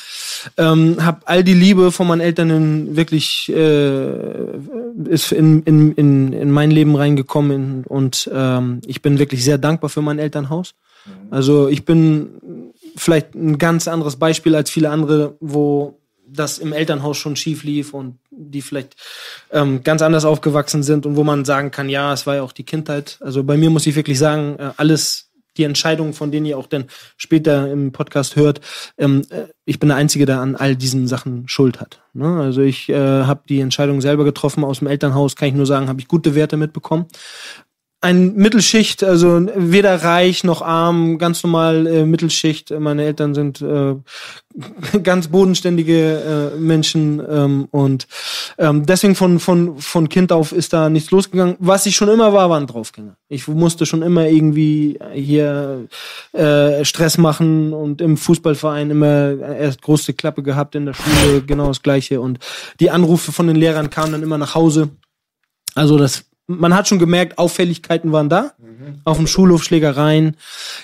ähm, 0.56 0.96
habe 1.04 1.20
all 1.26 1.44
die 1.44 1.54
Liebe 1.54 1.92
von 1.92 2.08
meinen 2.08 2.20
Eltern 2.20 2.50
in, 2.50 2.96
wirklich 2.96 3.48
äh, 3.54 4.56
ist 5.04 5.30
in, 5.30 5.62
in, 5.62 5.92
in, 5.92 6.32
in 6.32 6.50
mein 6.50 6.72
Leben 6.72 6.96
reingekommen 6.96 7.84
und 7.84 8.28
ähm, 8.34 8.80
ich 8.86 9.00
bin 9.00 9.20
wirklich 9.20 9.44
sehr 9.44 9.58
dankbar 9.58 9.90
für 9.90 10.02
mein 10.02 10.18
Elternhaus. 10.18 10.74
Also 11.30 11.68
ich 11.68 11.84
bin 11.84 12.72
vielleicht 12.96 13.36
ein 13.36 13.58
ganz 13.58 13.86
anderes 13.86 14.16
Beispiel 14.16 14.56
als 14.56 14.70
viele 14.70 14.90
andere, 14.90 15.36
wo 15.38 16.00
das 16.26 16.58
im 16.58 16.72
Elternhaus 16.72 17.16
schon 17.16 17.36
schief 17.36 17.62
lief 17.62 17.94
und 17.94 18.18
die 18.36 18.62
vielleicht 18.62 18.94
ähm, 19.50 19.82
ganz 19.82 20.02
anders 20.02 20.24
aufgewachsen 20.24 20.82
sind 20.82 21.06
und 21.06 21.16
wo 21.16 21.24
man 21.24 21.44
sagen 21.44 21.70
kann, 21.70 21.88
ja, 21.88 22.12
es 22.12 22.26
war 22.26 22.36
ja 22.36 22.42
auch 22.42 22.52
die 22.52 22.64
Kindheit. 22.64 23.18
Also 23.20 23.42
bei 23.44 23.56
mir 23.56 23.70
muss 23.70 23.86
ich 23.86 23.96
wirklich 23.96 24.18
sagen, 24.18 24.56
äh, 24.58 24.70
alles, 24.76 25.30
die 25.56 25.64
Entscheidungen, 25.64 26.12
von 26.12 26.30
denen 26.30 26.44
ihr 26.44 26.58
auch 26.58 26.66
dann 26.66 26.84
später 27.16 27.70
im 27.70 27.90
Podcast 27.92 28.36
hört, 28.36 28.60
ähm, 28.98 29.22
äh, 29.30 29.46
ich 29.64 29.78
bin 29.78 29.88
der 29.88 29.96
Einzige, 29.96 30.26
der 30.26 30.40
an 30.40 30.54
all 30.54 30.76
diesen 30.76 31.08
Sachen 31.08 31.48
Schuld 31.48 31.80
hat. 31.80 32.02
Ne? 32.12 32.40
Also 32.40 32.60
ich 32.60 32.88
äh, 32.88 33.24
habe 33.24 33.40
die 33.48 33.60
Entscheidung 33.60 34.00
selber 34.00 34.24
getroffen 34.24 34.64
aus 34.64 34.80
dem 34.80 34.88
Elternhaus, 34.88 35.34
kann 35.34 35.48
ich 35.48 35.54
nur 35.54 35.66
sagen, 35.66 35.88
habe 35.88 36.00
ich 36.00 36.08
gute 36.08 36.34
Werte 36.34 36.56
mitbekommen 36.56 37.06
ein 38.02 38.34
Mittelschicht, 38.34 39.02
also 39.02 39.40
weder 39.56 40.02
reich 40.02 40.44
noch 40.44 40.60
arm, 40.60 41.16
ganz 41.18 41.42
normal 41.42 41.86
äh, 41.86 42.04
Mittelschicht. 42.04 42.70
Meine 42.78 43.04
Eltern 43.04 43.34
sind 43.34 43.62
äh, 43.62 43.94
ganz 45.02 45.28
bodenständige 45.28 46.52
äh, 46.54 46.58
Menschen 46.58 47.22
ähm, 47.28 47.68
und 47.70 48.06
ähm, 48.58 48.84
deswegen 48.84 49.14
von, 49.14 49.40
von, 49.40 49.78
von 49.78 50.08
Kind 50.10 50.30
auf 50.30 50.52
ist 50.52 50.74
da 50.74 50.90
nichts 50.90 51.10
losgegangen. 51.10 51.56
Was 51.58 51.86
ich 51.86 51.96
schon 51.96 52.08
immer 52.08 52.34
war, 52.34 52.50
war 52.50 52.60
ein 52.60 52.66
Draufgänger. 52.66 53.16
Ich 53.28 53.48
musste 53.48 53.86
schon 53.86 54.02
immer 54.02 54.28
irgendwie 54.28 54.98
hier 55.14 55.88
äh, 56.32 56.84
Stress 56.84 57.16
machen 57.16 57.72
und 57.72 58.02
im 58.02 58.18
Fußballverein 58.18 58.90
immer 58.90 59.40
erst 59.40 59.80
große 59.80 60.12
Klappe 60.12 60.42
gehabt, 60.42 60.74
in 60.74 60.84
der 60.84 60.94
Schule 60.94 61.42
genau 61.46 61.68
das 61.68 61.82
Gleiche 61.82 62.20
und 62.20 62.38
die 62.78 62.90
Anrufe 62.90 63.32
von 63.32 63.46
den 63.46 63.56
Lehrern 63.56 63.88
kamen 63.88 64.12
dann 64.12 64.22
immer 64.22 64.38
nach 64.38 64.54
Hause. 64.54 64.90
Also 65.74 65.98
das, 65.98 66.24
man 66.46 66.74
hat 66.74 66.88
schon 66.88 66.98
gemerkt, 66.98 67.38
Auffälligkeiten 67.38 68.12
waren 68.12 68.28
da. 68.28 68.52
Auf 69.04 69.16
dem 69.16 69.26
Schulhof 69.26 69.64
Schlägereien. 69.64 70.36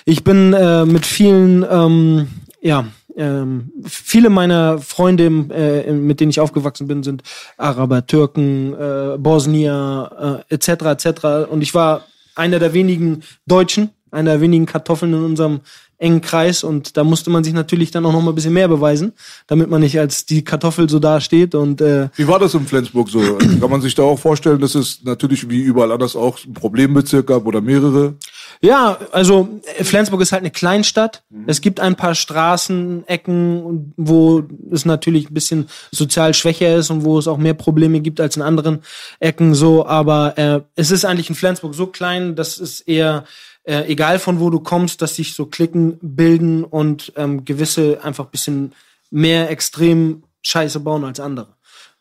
Ich 0.05 0.23
bin 0.23 0.53
äh, 0.53 0.85
mit 0.85 1.05
vielen, 1.05 1.65
ähm, 1.69 2.27
ja, 2.61 2.85
ähm, 3.15 3.71
viele 3.85 4.29
meiner 4.29 4.79
Freunde, 4.79 5.25
äh, 5.25 5.91
mit 5.91 6.19
denen 6.19 6.31
ich 6.31 6.39
aufgewachsen 6.39 6.87
bin, 6.87 7.03
sind 7.03 7.23
Araber, 7.57 8.05
Türken, 8.05 8.73
äh, 8.73 9.17
Bosnier, 9.17 10.43
äh, 10.49 10.53
etc. 10.53 11.05
etc. 11.05 11.25
Und 11.49 11.61
ich 11.61 11.73
war 11.73 12.05
einer 12.35 12.59
der 12.59 12.73
wenigen 12.73 13.23
Deutschen, 13.45 13.91
einer 14.11 14.31
der 14.31 14.41
wenigen 14.41 14.65
Kartoffeln 14.65 15.13
in 15.13 15.23
unserem 15.23 15.61
engen 16.03 16.21
Kreis 16.21 16.63
und 16.63 16.97
da 16.97 17.03
musste 17.03 17.29
man 17.29 17.43
sich 17.43 17.53
natürlich 17.53 17.91
dann 17.91 18.05
auch 18.05 18.11
noch 18.11 18.21
mal 18.21 18.31
ein 18.31 18.35
bisschen 18.35 18.53
mehr 18.53 18.67
beweisen, 18.67 19.13
damit 19.47 19.69
man 19.69 19.81
nicht 19.81 19.97
als 19.97 20.25
die 20.25 20.43
Kartoffel 20.43 20.89
so 20.89 20.99
dasteht 20.99 21.55
und 21.55 21.81
äh, 21.81 22.09
Wie 22.15 22.27
war 22.27 22.39
das 22.39 22.53
in 22.53 22.67
Flensburg 22.67 23.09
so? 23.09 23.19
Kann 23.37 23.69
man 23.69 23.81
sich 23.81 23.95
da 23.95 24.03
auch 24.03 24.19
vorstellen, 24.19 24.59
dass 24.59 24.75
es 24.75 25.03
natürlich 25.03 25.49
wie 25.49 25.61
überall 25.61 25.91
anders 25.91 26.15
auch 26.15 26.37
ein 26.45 26.53
Problembezirk 26.53 27.27
gab 27.27 27.45
oder 27.45 27.61
mehrere? 27.61 28.15
Ja, 28.61 28.97
also 29.11 29.61
äh, 29.77 29.83
Flensburg 29.83 30.21
ist 30.21 30.31
halt 30.31 30.41
eine 30.41 30.51
Kleinstadt. 30.51 31.23
Es 31.47 31.61
gibt 31.61 31.79
ein 31.79 31.95
paar 31.95 32.15
Straßenecken, 32.15 33.93
wo 33.97 34.43
es 34.71 34.85
natürlich 34.85 35.29
ein 35.29 35.33
bisschen 35.33 35.67
sozial 35.91 36.33
schwächer 36.33 36.75
ist 36.75 36.89
und 36.89 37.03
wo 37.03 37.17
es 37.17 37.27
auch 37.27 37.37
mehr 37.37 37.53
Probleme 37.53 37.99
gibt 38.01 38.19
als 38.21 38.35
in 38.35 38.41
anderen 38.41 38.79
Ecken 39.19 39.53
so. 39.53 39.85
Aber 39.85 40.37
äh, 40.37 40.61
es 40.75 40.91
ist 40.91 41.05
eigentlich 41.05 41.29
in 41.29 41.35
Flensburg 41.35 41.75
so 41.75 41.87
klein, 41.87 42.35
dass 42.35 42.59
es 42.59 42.81
eher 42.81 43.25
äh, 43.63 43.85
egal 43.87 44.19
von 44.19 44.39
wo 44.39 44.49
du 44.49 44.59
kommst, 44.59 45.01
dass 45.01 45.15
sich 45.15 45.33
so 45.33 45.45
Klicken 45.45 45.97
bilden 46.01 46.63
und 46.63 47.13
ähm, 47.15 47.45
gewisse 47.45 48.03
einfach 48.03 48.25
bisschen 48.25 48.73
mehr 49.09 49.49
extrem 49.49 50.23
Scheiße 50.41 50.79
bauen 50.79 51.03
als 51.03 51.19
andere. 51.19 51.47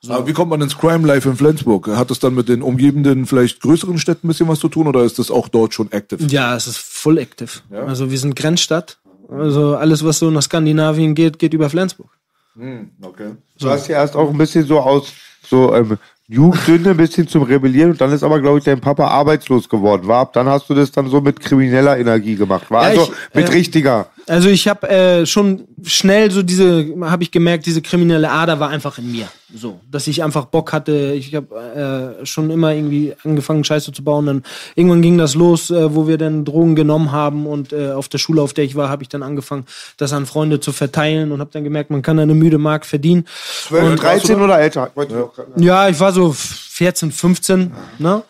Aber 0.08 0.26
wie 0.26 0.32
kommt 0.32 0.50
man 0.50 0.60
ins 0.60 0.76
Crime 0.76 1.06
Life 1.06 1.28
in 1.28 1.36
Flensburg? 1.36 1.86
Hat 1.86 2.10
das 2.10 2.18
dann 2.18 2.34
mit 2.34 2.48
den 2.48 2.60
umgebenden, 2.62 3.24
vielleicht 3.26 3.60
größeren 3.60 3.98
Städten 3.98 4.26
ein 4.26 4.28
bisschen 4.28 4.48
was 4.48 4.58
zu 4.58 4.68
tun 4.68 4.88
oder 4.88 5.04
ist 5.04 5.20
das 5.20 5.30
auch 5.30 5.48
dort 5.48 5.74
schon 5.74 5.92
active? 5.92 6.24
Ja, 6.26 6.56
es 6.56 6.66
ist 6.66 6.78
full 6.78 7.18
active. 7.18 7.60
Also 7.70 8.10
wir 8.10 8.18
sind 8.18 8.34
Grenzstadt. 8.34 8.98
Also 9.30 9.76
alles, 9.76 10.04
was 10.04 10.18
so 10.18 10.30
nach 10.30 10.42
Skandinavien 10.42 11.14
geht, 11.14 11.38
geht 11.38 11.54
über 11.54 11.70
Flensburg. 11.70 12.10
Okay. 12.56 13.36
Du 13.60 13.70
hast 13.70 13.86
ja 13.86 14.00
erst 14.00 14.16
auch 14.16 14.28
ein 14.28 14.36
bisschen 14.36 14.66
so 14.66 14.80
aus 14.80 15.12
so 15.48 15.74
ähm, 15.74 15.98
Jugendsünde 16.32 16.90
ein 16.90 16.96
bisschen 16.96 17.28
zum 17.28 17.42
Rebellieren 17.42 17.90
und 17.90 18.00
dann 18.00 18.10
ist 18.10 18.22
aber, 18.22 18.40
glaube 18.40 18.58
ich, 18.58 18.64
dein 18.64 18.80
Papa 18.80 19.06
arbeitslos 19.06 19.68
geworden. 19.68 20.08
War 20.08 20.20
ab 20.20 20.32
dann 20.32 20.48
hast 20.48 20.68
du 20.70 20.74
das 20.74 20.90
dann 20.90 21.08
so 21.08 21.20
mit 21.20 21.38
krimineller 21.40 21.98
Energie 21.98 22.36
gemacht. 22.36 22.70
War 22.70 22.84
Ja, 22.84 22.88
also 22.88 23.12
ich, 23.12 23.34
mit 23.34 23.48
äh, 23.50 23.52
richtiger. 23.52 24.06
Also 24.28 24.48
ich 24.48 24.68
habe 24.68 24.88
äh, 24.88 25.26
schon 25.26 25.64
schnell 25.82 26.30
so 26.30 26.42
diese, 26.42 26.86
habe 27.02 27.22
ich 27.24 27.30
gemerkt, 27.30 27.66
diese 27.66 27.82
kriminelle 27.82 28.30
Ader 28.30 28.60
war 28.60 28.68
einfach 28.68 28.98
in 28.98 29.10
mir. 29.10 29.28
So, 29.54 29.80
dass 29.90 30.06
ich 30.06 30.22
einfach 30.22 30.46
Bock 30.46 30.72
hatte. 30.72 31.12
Ich 31.14 31.34
habe 31.34 32.16
äh, 32.22 32.24
schon 32.24 32.50
immer 32.50 32.72
irgendwie 32.72 33.14
angefangen, 33.24 33.64
Scheiße 33.64 33.92
zu 33.92 34.02
bauen. 34.02 34.24
Dann 34.26 34.42
irgendwann 34.76 35.02
ging 35.02 35.18
das 35.18 35.34
los, 35.34 35.70
äh, 35.70 35.94
wo 35.94 36.06
wir 36.08 36.16
dann 36.18 36.44
Drogen 36.44 36.74
genommen 36.74 37.12
haben 37.12 37.46
und 37.46 37.72
äh, 37.72 37.90
auf 37.92 38.08
der 38.08 38.18
Schule, 38.18 38.40
auf 38.40 38.54
der 38.54 38.64
ich 38.64 38.76
war, 38.76 38.88
habe 38.88 39.02
ich 39.02 39.08
dann 39.10 39.22
angefangen, 39.22 39.66
das 39.98 40.12
an 40.14 40.24
Freunde 40.24 40.60
zu 40.60 40.72
verteilen 40.72 41.32
und 41.32 41.40
habe 41.40 41.50
dann 41.52 41.64
gemerkt, 41.64 41.90
man 41.90 42.00
kann 42.02 42.18
eine 42.18 42.34
müde 42.34 42.56
Mark 42.58 42.86
verdienen. 42.86 43.26
12, 43.68 44.00
13 44.00 44.40
oder 44.40 44.58
älter? 44.60 44.90
Grad- 44.94 45.10
Ja, 45.56 45.88
ich 45.88 46.00
war 46.00 46.12
so 46.12 46.32
14, 46.32 47.12
15, 47.12 47.72
ne? 47.98 48.22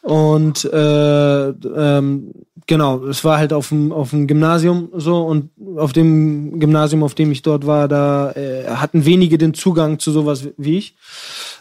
Und 0.00 0.64
äh, 0.64 1.48
ähm, 1.48 2.30
genau, 2.66 3.04
es 3.06 3.24
war 3.24 3.38
halt 3.38 3.52
auf 3.52 3.68
dem 3.68 3.92
auf 3.92 4.10
dem 4.10 4.26
Gymnasium 4.26 4.88
so 4.94 5.22
und 5.22 5.50
auf 5.76 5.92
dem 5.92 6.58
Gymnasium, 6.60 7.02
auf 7.02 7.14
dem 7.14 7.30
ich 7.30 7.42
dort 7.42 7.66
war, 7.66 7.88
da 7.88 8.32
äh, 8.32 8.66
hatten 8.68 9.04
wenige 9.04 9.38
den 9.38 9.54
Zugang 9.54 9.98
zu 9.98 10.10
sowas 10.10 10.48
wie 10.56 10.78
ich. 10.78 10.96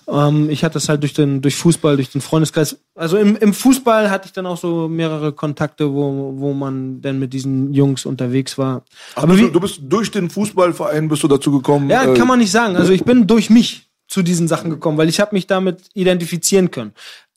Ähm, 0.07 0.49
ich 0.49 0.63
hatte 0.63 0.77
es 0.77 0.89
halt 0.89 1.03
durch 1.03 1.13
den 1.13 1.41
durch 1.41 1.55
Fußball, 1.55 1.95
durch 1.95 2.09
den 2.09 2.21
Freundeskreis. 2.21 2.77
Also 2.95 3.17
im, 3.17 3.35
im 3.35 3.53
Fußball 3.53 4.09
hatte 4.09 4.27
ich 4.27 4.33
dann 4.33 4.45
auch 4.45 4.57
so 4.57 4.87
mehrere 4.87 5.33
Kontakte, 5.33 5.93
wo 5.93 6.33
wo 6.37 6.53
man 6.53 7.01
dann 7.01 7.19
mit 7.19 7.33
diesen 7.33 7.73
Jungs 7.73 8.05
unterwegs 8.05 8.57
war. 8.57 8.83
Ach, 9.15 9.23
Aber 9.23 9.33
du, 9.33 9.39
wie, 9.39 9.51
du 9.51 9.59
bist 9.59 9.81
durch 9.83 10.11
den 10.11 10.29
Fußballverein 10.29 11.07
bist 11.07 11.23
du 11.23 11.27
dazu 11.27 11.51
gekommen. 11.51 11.89
ja, 11.89 12.03
äh, 12.03 12.17
kann 12.17 12.27
man 12.27 12.39
nicht 12.39 12.51
sagen. 12.51 12.75
Also 12.75 12.93
ich 12.93 13.03
bin 13.03 13.27
durch 13.27 13.49
mich 13.49 13.91
zu 14.07 14.21
diesen 14.21 14.47
Sachen 14.49 14.69
gekommen, 14.69 14.97
weil 14.97 15.07
ich 15.07 15.21
habe 15.21 15.33
mich 15.33 15.47
damit 15.47 15.79
identifizieren 15.93 16.69
können. 16.69 16.91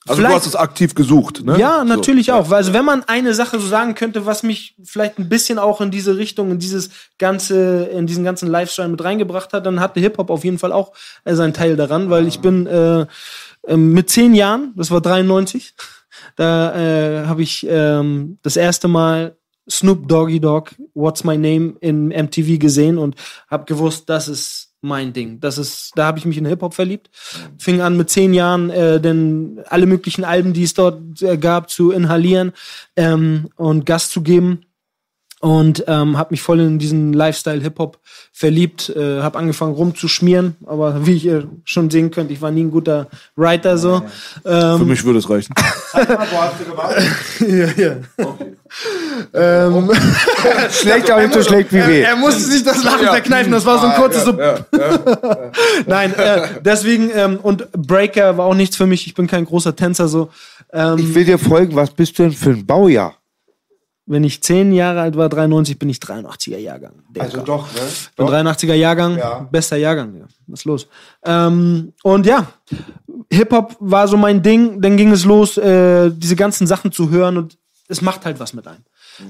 Also 0.07 0.21
du 0.21 0.27
hast 0.27 0.45
es 0.45 0.55
aktiv 0.55 0.93
gesucht, 0.93 1.43
ne? 1.43 1.57
ja, 1.57 1.79
So. 1.79 1.85
natürlich 1.85 2.31
auch. 2.31 2.51
Weil, 2.51 2.57
also 2.57 2.73
wenn 2.73 2.85
man 2.85 3.03
eine 3.05 3.33
Sache 3.33 3.59
so 3.59 3.65
sagen 3.65 3.95
könnte, 3.95 4.27
was 4.27 4.43
mich 4.43 4.75
vielleicht 4.83 5.17
ein 5.17 5.29
bisschen 5.29 5.57
auch 5.57 5.81
in 5.81 5.89
diese 5.89 6.15
Richtung, 6.15 6.51
in 6.51 6.59
dieses 6.59 6.91
ganze, 7.17 7.85
in 7.85 8.05
diesen 8.05 8.23
ganzen 8.23 8.47
Lifestyle 8.47 8.89
mit 8.89 9.03
reingebracht 9.03 9.51
hat, 9.51 9.65
dann 9.65 9.79
hatte 9.79 9.99
Hip-Hop 9.99 10.29
auf 10.29 10.43
jeden 10.43 10.59
Fall 10.59 10.71
auch 10.71 10.93
seinen 11.25 11.53
Teil 11.55 11.75
daran, 11.75 12.11
weil 12.11 12.27
ich 12.27 12.39
bin 12.39 12.67
äh, 12.67 13.07
ähm, 13.67 13.93
mit 13.93 14.11
zehn 14.11 14.35
Jahren, 14.35 14.73
das 14.75 14.91
war 14.91 15.01
93, 15.01 15.73
da 16.35 16.75
äh, 16.75 17.25
habe 17.25 17.41
ich 17.41 17.65
ähm, 17.67 18.37
das 18.43 18.57
erste 18.57 18.87
Mal 18.87 19.35
Snoop 19.67 20.07
Doggy 20.07 20.39
Dogg, 20.39 20.71
What's 20.93 21.23
My 21.23 21.35
Name 21.35 21.77
in 21.81 22.09
MTV 22.09 22.59
gesehen 22.59 22.99
und 22.99 23.15
habe 23.49 23.65
gewusst, 23.65 24.07
das 24.07 24.27
ist 24.27 24.64
mein 24.85 25.13
Ding. 25.13 25.39
Das 25.39 25.57
ist, 25.57 25.91
da 25.95 26.05
habe 26.05 26.19
ich 26.19 26.25
mich 26.25 26.37
in 26.37 26.45
Hip 26.45 26.61
Hop 26.61 26.73
verliebt. 26.73 27.09
Fing 27.57 27.81
an 27.81 27.97
mit 27.97 28.09
zehn 28.09 28.33
Jahren, 28.33 28.69
äh, 28.69 29.01
denn 29.01 29.61
alle 29.67 29.85
möglichen 29.85 30.23
Alben, 30.23 30.53
die 30.53 30.63
es 30.63 30.73
dort 30.73 31.21
äh, 31.21 31.37
gab, 31.37 31.69
zu 31.69 31.91
inhalieren 31.91 32.53
ähm, 32.95 33.49
und 33.55 33.85
Gas 33.85 34.09
zu 34.09 34.21
geben 34.21 34.61
und 35.45 35.83
ähm, 35.87 36.17
habe 36.17 36.29
mich 36.31 36.41
voll 36.41 36.59
in 36.59 36.79
diesen 36.79 37.13
Lifestyle 37.13 37.61
Hip 37.61 37.77
Hop 37.77 37.99
verliebt. 38.33 38.89
Äh, 38.89 39.21
habe 39.21 39.37
angefangen 39.37 39.75
rumzuschmieren, 39.75 40.55
aber 40.65 41.05
wie 41.05 41.17
ihr 41.17 41.47
schon 41.65 41.91
sehen 41.91 42.09
könnt, 42.09 42.31
ich 42.31 42.41
war 42.41 42.49
nie 42.49 42.63
ein 42.63 42.71
guter 42.71 43.09
Writer 43.35 43.77
so. 43.77 44.01
Ähm, 44.43 44.79
Für 44.79 44.85
mich 44.85 45.03
würde 45.03 45.19
es 45.19 45.29
reichen. 45.29 45.53
ja, 47.47 47.67
ja. 47.77 47.97
Schlecht, 50.71 51.11
aber 51.11 51.21
nicht 51.21 51.33
so 51.35 51.43
schlecht 51.43 51.71
wie 51.71 51.85
weh. 51.85 52.01
Er 52.01 52.15
musste 52.15 52.41
sich 52.41 52.63
das 52.63 52.83
Lachen 52.83 53.05
verkneifen, 53.05 53.51
das 53.51 53.67
war 53.67 53.77
so 53.77 53.85
ein 53.85 53.93
kurzes 53.93 54.25
so. 54.25 54.31
Nein, 55.85 56.11
äh, 56.15 56.41
deswegen, 56.61 57.11
ähm, 57.13 57.37
und 57.39 57.71
Breaker 57.71 58.35
war 58.39 58.47
auch 58.47 58.55
nichts 58.55 58.77
für 58.77 58.87
mich, 58.87 59.05
ich 59.05 59.13
bin 59.13 59.27
kein 59.27 59.45
großer 59.45 59.75
Tänzer 59.75 60.07
so. 60.07 60.29
Ähm, 60.73 60.97
Ich 60.97 61.13
will 61.13 61.23
dir 61.23 61.37
folgen, 61.37 61.75
was 61.75 61.91
bist 61.91 62.17
du 62.17 62.23
denn 62.23 62.31
für 62.31 62.49
ein 62.49 62.65
Baujahr? 62.65 63.13
Wenn 64.07 64.23
ich 64.23 64.43
zehn 64.43 64.71
Jahre 64.71 65.01
alt 65.01 65.17
war, 65.17 65.29
93, 65.29 65.79
bin 65.79 65.89
ich 65.89 65.97
83er 65.97 66.57
Jahrgang. 66.57 66.93
Digga. 67.09 67.27
doch, 67.41 67.73
ne? 67.73 67.79
Ich 67.89 68.11
bin 68.15 68.27
83er 68.27 68.73
Jahrgang, 68.75 69.17
Ja. 69.17 69.47
bester 69.51 69.77
Jahrgang, 69.77 70.15
ja. 70.15 70.25
Was 70.47 70.59
ist 70.61 70.65
los? 70.65 70.87
Ähm, 71.23 71.93
und 72.03 72.25
ja, 72.25 72.47
Hip-Hop 73.31 73.77
war 73.79 74.07
so 74.07 74.17
mein 74.17 74.43
Ding, 74.43 74.81
dann 74.81 74.97
ging 74.97 75.11
es 75.11 75.25
los, 75.25 75.57
äh, 75.57 76.11
diese 76.11 76.35
ganzen 76.35 76.67
Sachen 76.67 76.91
zu 76.91 77.09
hören 77.09 77.37
und 77.37 77.57
es 77.87 78.01
macht 78.01 78.25
halt 78.25 78.39
was 78.39 78.53
mit 78.53 78.67
einem. 78.67 78.83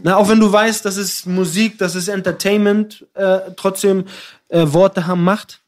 Na, 0.04 0.16
auch 0.18 0.30
wenn 0.30 0.40
du 0.40 0.52
weißt, 0.52 0.84
das 0.86 0.98
ist 0.98 1.26
Musik, 1.28 1.78
das 1.78 1.96
ist 1.96 2.08
Entertainment, 2.08 3.06
äh, 3.14 3.40
trotzdem 3.56 4.06
äh, 4.50 4.66
Worte 4.68 5.08
haben 5.08 5.24
Macht. 5.24 5.62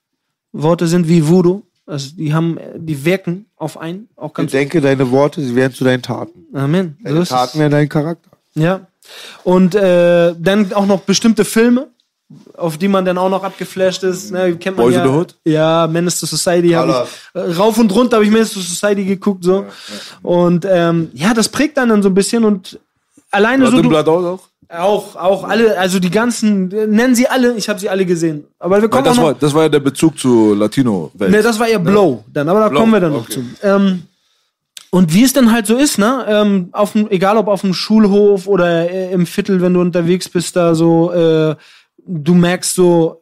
Worte 0.53 0.87
sind 0.87 1.07
wie 1.07 1.27
Voodoo. 1.27 1.63
Also 1.85 2.09
die 2.17 2.33
haben, 2.33 2.57
die 2.77 3.05
wirken 3.05 3.45
auf 3.55 3.77
einen, 3.77 4.09
auch 4.17 4.33
ganz. 4.33 4.51
Denke 4.51 4.81
deine 4.81 5.09
Worte, 5.11 5.41
sie 5.41 5.55
werden 5.55 5.73
zu 5.73 5.83
deinen 5.85 6.01
Taten. 6.01 6.45
Amen. 6.53 6.97
So 6.99 7.03
Deine 7.05 7.19
es. 7.19 7.29
Taten 7.29 7.59
werden 7.59 7.71
dein 7.71 7.87
Charakter. 7.89 8.31
Ja. 8.55 8.87
Und 9.43 9.75
äh, 9.75 10.33
dann 10.37 10.73
auch 10.73 10.85
noch 10.85 11.01
bestimmte 11.01 11.45
Filme, 11.45 11.87
auf 12.57 12.77
die 12.77 12.87
man 12.87 13.05
dann 13.05 13.17
auch 13.17 13.29
noch 13.29 13.43
abgeflasht 13.43 14.03
ist. 14.03 14.31
Ne, 14.31 14.55
kennt 14.57 14.77
man 14.77 14.87
Boys 14.87 14.95
ja. 14.95 15.03
in 15.03 15.09
the 15.09 15.15
Hood? 15.15 15.35
Ja, 15.45 15.87
Menace 15.87 16.19
to 16.19 16.25
Society 16.25 16.71
habe 16.71 17.05
ich 17.05 17.41
äh, 17.41 17.53
rauf 17.53 17.77
und 17.77 17.93
runter 17.93 18.17
habe 18.17 18.25
ich 18.25 18.31
Menace 18.31 18.53
to 18.53 18.59
Society 18.59 19.05
geguckt 19.05 19.43
so. 19.43 19.65
Und 20.23 20.65
ähm, 20.69 21.09
ja, 21.13 21.33
das 21.33 21.49
prägt 21.49 21.77
einen 21.77 21.89
dann 21.89 22.03
so 22.03 22.09
ein 22.09 22.13
bisschen 22.13 22.43
und 22.43 22.79
alleine 23.31 23.65
so 23.65 23.71
Blood 23.71 23.83
in 23.83 23.83
du, 23.83 23.89
Blood 23.89 24.07
auch? 24.07 24.39
auch 24.69 25.15
auch 25.15 25.43
alle, 25.45 25.77
also 25.77 25.99
die 25.99 26.11
ganzen 26.11 26.71
äh, 26.71 26.87
nennen 26.87 27.15
sie 27.15 27.27
alle, 27.27 27.55
ich 27.55 27.69
habe 27.69 27.79
sie 27.79 27.89
alle 27.89 28.05
gesehen. 28.05 28.45
Aber 28.59 28.77
wir 28.77 28.83
Weil 28.83 28.89
kommen 28.89 29.05
das, 29.05 29.13
auch 29.13 29.21
noch, 29.21 29.27
war, 29.27 29.33
das 29.35 29.53
war 29.53 29.63
ja 29.63 29.69
der 29.69 29.79
Bezug 29.79 30.19
zur 30.19 30.55
Latino-Welt. 30.57 31.31
Ne, 31.31 31.41
das 31.41 31.57
war 31.59 31.67
eher 31.67 31.79
Blow 31.79 32.23
dann, 32.33 32.49
aber 32.49 32.59
da 32.59 32.69
Blow, 32.69 32.79
kommen 32.81 32.93
wir 32.93 32.99
dann 32.99 33.13
noch 33.13 33.21
okay. 33.21 33.33
zu. 33.33 33.43
Ähm, 33.63 34.03
und 34.89 35.13
wie 35.13 35.23
es 35.23 35.33
dann 35.33 35.51
halt 35.51 35.67
so 35.67 35.75
ist, 35.75 35.97
ne? 35.97 36.25
Ähm, 36.27 36.69
auf 36.71 36.95
egal 36.95 37.37
ob 37.37 37.47
auf 37.47 37.61
dem 37.61 37.73
Schulhof 37.73 38.47
oder 38.47 38.89
äh, 38.89 39.11
im 39.11 39.25
Viertel, 39.25 39.61
wenn 39.61 39.73
du 39.73 39.81
unterwegs 39.81 40.29
bist, 40.29 40.55
da 40.55 40.75
so, 40.75 41.11
äh, 41.11 41.55
du 42.05 42.33
merkst 42.33 42.73
so, 42.75 43.21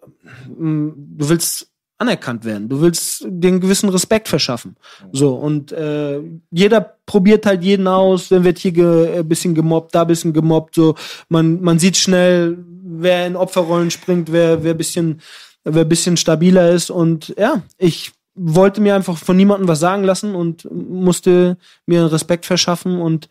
mh, 0.58 0.94
du 0.96 1.30
willst 1.30 1.68
anerkannt 1.98 2.44
werden, 2.44 2.68
du 2.68 2.82
willst 2.82 3.26
den 3.28 3.60
gewissen 3.62 3.90
Respekt 3.90 4.28
verschaffen. 4.28 4.76
So, 5.12 5.36
und 5.36 5.72
äh, 5.72 6.22
jeder 6.52 6.98
probiert 7.06 7.46
halt 7.46 7.64
jeden 7.64 7.88
aus, 7.88 8.30
dann 8.30 8.44
wird 8.44 8.58
hier 8.58 8.74
ge, 8.74 9.20
ein 9.20 9.28
bisschen 9.28 9.56
gemobbt, 9.56 9.96
da 9.96 10.02
ein 10.02 10.08
bisschen 10.08 10.34
gemobbt, 10.34 10.76
so, 10.76 10.96
man, 11.30 11.62
man 11.62 11.80
sieht 11.80 11.96
schnell, 11.96 12.58
wer 12.84 13.26
in 13.26 13.36
Opferrollen 13.38 13.92
springt, 13.92 14.32
wer, 14.32 14.64
wer 14.64 14.74
bisschen, 14.74 15.22
wer 15.64 15.86
bisschen 15.86 16.18
stabiler 16.18 16.70
ist 16.72 16.90
und 16.90 17.34
ja, 17.38 17.64
ich 17.78 18.12
wollte 18.36 18.82
mir 18.82 18.96
einfach 18.96 19.18
von 19.18 19.38
niemandem 19.38 19.68
was 19.68 19.80
sagen 19.80 20.04
lassen 20.04 20.36
und 20.36 20.70
musste 20.72 21.58
mir 21.86 22.12
Respekt 22.12 22.46
verschaffen 22.46 23.00
und 23.00 23.30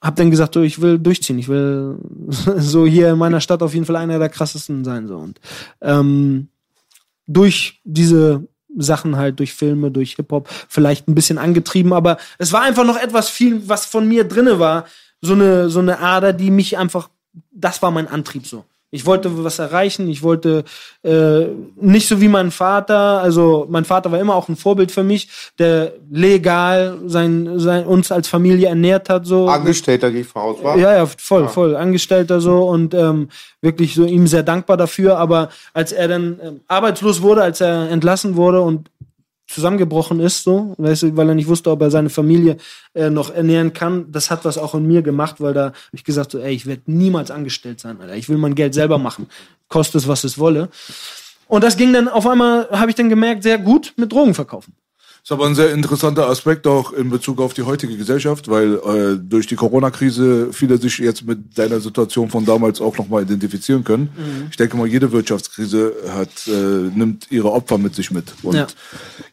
hab 0.00 0.16
dann 0.16 0.30
gesagt, 0.30 0.54
so, 0.54 0.62
ich 0.62 0.80
will 0.80 0.98
durchziehen, 0.98 1.38
ich 1.38 1.48
will 1.48 1.98
so 2.56 2.86
hier 2.86 3.10
in 3.10 3.18
meiner 3.18 3.40
Stadt 3.40 3.62
auf 3.62 3.74
jeden 3.74 3.86
Fall 3.86 3.96
einer 3.96 4.18
der 4.18 4.28
krassesten 4.28 4.84
sein 4.84 5.06
so 5.06 5.16
und 5.16 5.40
ähm, 5.80 6.48
durch 7.26 7.80
diese 7.84 8.46
Sachen 8.76 9.16
halt, 9.16 9.38
durch 9.38 9.54
Filme, 9.54 9.90
durch 9.90 10.16
Hip 10.16 10.32
Hop 10.32 10.48
vielleicht 10.68 11.08
ein 11.08 11.14
bisschen 11.14 11.38
angetrieben, 11.38 11.92
aber 11.92 12.18
es 12.38 12.52
war 12.52 12.62
einfach 12.62 12.84
noch 12.84 13.00
etwas 13.00 13.28
viel, 13.28 13.68
was 13.68 13.86
von 13.86 14.08
mir 14.08 14.24
drinne 14.24 14.58
war, 14.58 14.86
so 15.20 15.34
eine 15.34 15.70
so 15.70 15.80
eine 15.80 16.00
Ader, 16.00 16.32
die 16.32 16.50
mich 16.50 16.76
einfach, 16.76 17.08
das 17.52 17.82
war 17.82 17.90
mein 17.90 18.08
Antrieb 18.08 18.46
so. 18.46 18.64
Ich 18.94 19.06
wollte 19.06 19.44
was 19.44 19.58
erreichen, 19.58 20.08
ich 20.08 20.22
wollte 20.22 20.64
äh, 21.02 21.46
nicht 21.76 22.06
so 22.06 22.20
wie 22.20 22.28
mein 22.28 22.50
Vater, 22.52 23.20
also 23.20 23.66
mein 23.68 23.84
Vater 23.84 24.12
war 24.12 24.20
immer 24.20 24.36
auch 24.36 24.48
ein 24.48 24.56
Vorbild 24.56 24.92
für 24.92 25.02
mich, 25.02 25.28
der 25.58 25.92
legal 26.10 26.98
sein, 27.06 27.58
sein 27.58 27.86
uns 27.86 28.12
als 28.12 28.28
Familie 28.28 28.68
ernährt 28.68 29.08
hat 29.08 29.26
so. 29.26 29.48
Angestellter 29.48 30.12
voraus, 30.24 30.62
war? 30.62 30.78
Ja, 30.78 30.94
ja, 30.94 31.06
voll, 31.06 31.48
voll. 31.48 31.74
Angestellter 31.74 32.40
so 32.40 32.68
und 32.68 32.94
ähm, 32.94 33.28
wirklich 33.60 33.94
so 33.94 34.04
ihm 34.04 34.28
sehr 34.28 34.44
dankbar 34.44 34.76
dafür. 34.76 35.18
Aber 35.18 35.48
als 35.72 35.90
er 35.90 36.06
dann 36.06 36.38
ähm, 36.40 36.60
arbeitslos 36.68 37.20
wurde, 37.20 37.42
als 37.42 37.60
er 37.60 37.90
entlassen 37.90 38.36
wurde 38.36 38.60
und 38.60 38.90
zusammengebrochen 39.46 40.20
ist, 40.20 40.42
so, 40.42 40.74
weißt 40.78 41.02
du, 41.02 41.16
weil 41.16 41.28
er 41.28 41.34
nicht 41.34 41.48
wusste, 41.48 41.70
ob 41.70 41.82
er 41.82 41.90
seine 41.90 42.10
Familie 42.10 42.56
äh, 42.94 43.10
noch 43.10 43.30
ernähren 43.30 43.72
kann, 43.72 44.10
das 44.10 44.30
hat 44.30 44.44
was 44.44 44.58
auch 44.58 44.74
in 44.74 44.86
mir 44.86 45.02
gemacht, 45.02 45.40
weil 45.40 45.54
da 45.54 45.66
hab 45.66 45.74
ich 45.92 46.04
gesagt, 46.04 46.30
so, 46.30 46.38
ey, 46.38 46.54
ich 46.54 46.66
werde 46.66 46.82
niemals 46.86 47.30
angestellt 47.30 47.80
sein, 47.80 48.00
Alter. 48.00 48.16
Ich 48.16 48.28
will 48.28 48.38
mein 48.38 48.54
Geld 48.54 48.74
selber 48.74 48.98
machen. 48.98 49.28
Kostet 49.68 50.02
es, 50.02 50.08
was 50.08 50.24
es 50.24 50.38
wolle. 50.38 50.68
Und 51.46 51.62
das 51.62 51.76
ging 51.76 51.92
dann 51.92 52.08
auf 52.08 52.26
einmal, 52.26 52.68
habe 52.70 52.90
ich 52.90 52.96
dann 52.96 53.08
gemerkt, 53.08 53.42
sehr 53.42 53.58
gut 53.58 53.92
mit 53.96 54.12
Drogen 54.12 54.34
verkaufen. 54.34 54.74
Ist 55.24 55.32
aber 55.32 55.46
ein 55.46 55.54
sehr 55.54 55.72
interessanter 55.72 56.28
Aspekt 56.28 56.66
auch 56.66 56.92
in 56.92 57.08
Bezug 57.08 57.40
auf 57.40 57.54
die 57.54 57.62
heutige 57.62 57.96
Gesellschaft, 57.96 58.46
weil 58.50 58.74
äh, 58.74 59.16
durch 59.18 59.46
die 59.46 59.54
Corona-Krise 59.56 60.48
viele 60.52 60.76
sich 60.76 60.98
jetzt 60.98 61.26
mit 61.26 61.56
deiner 61.56 61.80
Situation 61.80 62.28
von 62.28 62.44
damals 62.44 62.78
auch 62.82 62.98
nochmal 62.98 63.22
identifizieren 63.22 63.84
können. 63.84 64.10
Mhm. 64.14 64.48
Ich 64.50 64.58
denke 64.58 64.76
mal, 64.76 64.86
jede 64.86 65.12
Wirtschaftskrise 65.12 65.94
hat, 66.10 66.28
äh, 66.46 66.50
nimmt 66.50 67.28
ihre 67.32 67.50
Opfer 67.52 67.78
mit 67.78 67.94
sich 67.94 68.10
mit. 68.10 68.34
Und 68.42 68.54
Ja. 68.56 68.66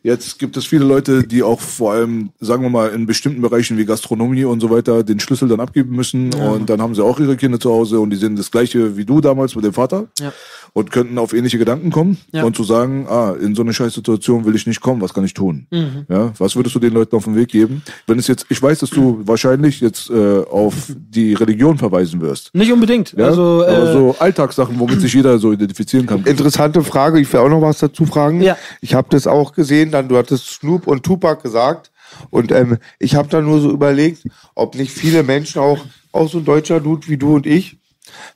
jetzt 0.01 0.39
gibt 0.39 0.56
es 0.56 0.65
viele 0.65 0.86
Leute, 0.86 1.23
die 1.27 1.43
auch 1.43 1.60
vor 1.60 1.91
allem, 1.91 2.30
sagen 2.39 2.63
wir 2.63 2.69
mal, 2.69 2.88
in 2.91 3.06
bestimmten 3.06 3.41
Bereichen 3.41 3.77
wie 3.77 3.84
Gastronomie 3.84 4.45
und 4.45 4.62
so 4.62 4.69
weiter 4.69 5.04
den 5.04 5.19
Schlüssel 5.19 5.49
dann 5.49 5.60
abgeben 5.60 5.93
müssen. 5.93 6.34
Und 6.34 6.69
dann 6.69 6.82
haben 6.82 6.95
sie 6.95 7.04
auch 7.04 7.19
ihre 7.19 7.36
Kinder 7.36 7.60
zu 7.60 7.69
Hause 7.69 7.99
und 7.99 8.12
die 8.12 8.15
sehen 8.15 8.38
das 8.38 8.49
gleiche 8.49 8.95
wie 8.95 9.04
du 9.04 9.19
damals 9.19 9.58
mit 9.58 9.65
dem 9.65 9.73
Vater 9.73 10.08
Ja. 10.21 10.32
Und 10.73 10.91
könnten 10.91 11.17
auf 11.17 11.34
ähnliche 11.34 11.57
Gedanken 11.57 11.91
kommen 11.91 12.17
Ja. 12.31 12.43
und 12.43 12.55
zu 12.55 12.63
sagen, 12.63 13.05
ah, 13.10 13.34
in 13.39 13.55
so 13.55 13.62
eine 13.62 13.73
Scheißsituation 13.73 14.45
will 14.45 14.55
ich 14.55 14.65
nicht 14.67 14.79
kommen, 14.79 15.01
was 15.01 15.13
kann 15.13 15.25
ich 15.25 15.34
tun? 15.34 15.67
Mhm. 15.69 16.05
Ja, 16.07 16.31
was 16.38 16.55
würdest 16.55 16.75
du 16.75 16.79
den 16.79 16.93
Leuten 16.93 17.15
auf 17.15 17.25
den 17.25 17.36
Weg 17.36 17.49
geben? 17.49 17.81
Wenn 18.07 18.17
es 18.19 18.27
jetzt, 18.27 18.45
ich 18.49 18.62
weiß, 18.62 18.79
dass 18.79 18.89
du 18.89 19.21
wahrscheinlich 19.25 19.81
jetzt 19.81 20.10
äh, 20.10 20.39
auf 20.43 20.73
die 20.97 21.34
Religion 21.34 21.77
verweisen 21.77 22.21
wirst. 22.21 22.53
Nicht 22.55 22.71
unbedingt. 22.71 23.13
Ja? 23.17 23.25
Also, 23.25 23.65
aber 23.67 23.89
äh, 23.89 23.93
so 23.93 24.15
Alltagssachen, 24.19 24.79
womit 24.79 25.01
sich 25.01 25.13
jeder 25.13 25.38
so 25.39 25.51
identifizieren 25.51 26.05
kann. 26.05 26.23
Interessante 26.23 26.84
Frage, 26.84 27.19
ich 27.19 27.31
will 27.34 27.41
auch 27.41 27.49
noch 27.49 27.62
was 27.62 27.79
dazu 27.79 28.05
fragen. 28.05 28.41
Ja. 28.41 28.57
Ich 28.79 28.93
habe 28.93 29.07
das 29.12 29.27
auch 29.27 29.53
gesehen, 29.53 29.91
dann 29.91 30.07
du 30.07 30.17
hattest 30.17 30.47
Snoop 30.51 30.88
und 30.88 31.03
Tupac 31.03 31.41
gesagt 31.43 31.91
und 32.29 32.51
ähm, 32.51 32.77
ich 32.99 33.15
habe 33.15 33.27
dann 33.27 33.45
nur 33.45 33.60
so 33.60 33.71
überlegt, 33.71 34.23
ob 34.55 34.75
nicht 34.75 34.91
viele 34.91 35.23
Menschen 35.23 35.62
auch, 35.62 35.79
auch 36.12 36.29
so 36.29 36.38
ein 36.39 36.45
deutscher 36.45 36.79
Dude 36.79 37.07
wie 37.07 37.17
du 37.17 37.36
und 37.36 37.45
ich, 37.45 37.77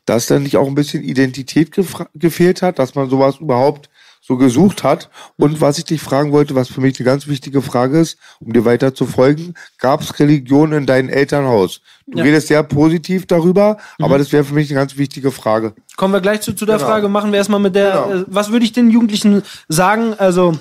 dass 0.05 0.27
dann 0.27 0.43
nicht 0.43 0.57
auch 0.57 0.67
ein 0.67 0.75
bisschen 0.75 1.03
Identität 1.03 1.71
gefehlt 2.13 2.61
hat, 2.61 2.79
dass 2.79 2.95
man 2.95 3.09
sowas 3.09 3.37
überhaupt 3.39 3.89
so 4.21 4.37
gesucht 4.37 4.83
hat. 4.83 5.11
Und 5.37 5.61
was 5.61 5.77
ich 5.77 5.85
dich 5.85 6.01
fragen 6.01 6.31
wollte, 6.31 6.55
was 6.55 6.67
für 6.67 6.81
mich 6.81 6.99
eine 6.99 7.05
ganz 7.05 7.27
wichtige 7.27 7.61
Frage 7.61 7.99
ist, 7.99 8.17
um 8.39 8.53
dir 8.53 8.65
weiter 8.65 8.95
zu 8.95 9.05
folgen, 9.05 9.53
gab 9.77 10.01
es 10.01 10.19
Religion 10.19 10.71
in 10.73 10.87
deinem 10.87 11.09
Elternhaus? 11.09 11.81
Du 12.07 12.17
Ja. 12.17 12.23
redest 12.23 12.47
sehr 12.47 12.63
positiv 12.63 13.27
darüber, 13.27 13.77
aber 13.99 14.17
das 14.17 14.31
wäre 14.31 14.43
für 14.43 14.55
mich 14.55 14.69
eine 14.71 14.79
ganz 14.79 14.97
wichtige 14.97 15.31
Frage. 15.31 15.75
Kommen 15.95 16.11
wir 16.13 16.21
gleich 16.21 16.41
zu, 16.41 16.53
zu 16.55 16.65
der 16.65 16.77
Genau. 16.77 16.87
Frage. 16.89 17.07
Machen 17.07 17.31
wir 17.31 17.37
erstmal 17.37 17.59
mit 17.59 17.75
der, 17.75 17.91
Genau. 17.91 18.11
äh, 18.21 18.25
was 18.27 18.51
würde 18.51 18.65
ich 18.65 18.73
den 18.73 18.89
Jugendlichen 18.89 19.43
sagen? 19.67 20.15
Also, 20.15 20.57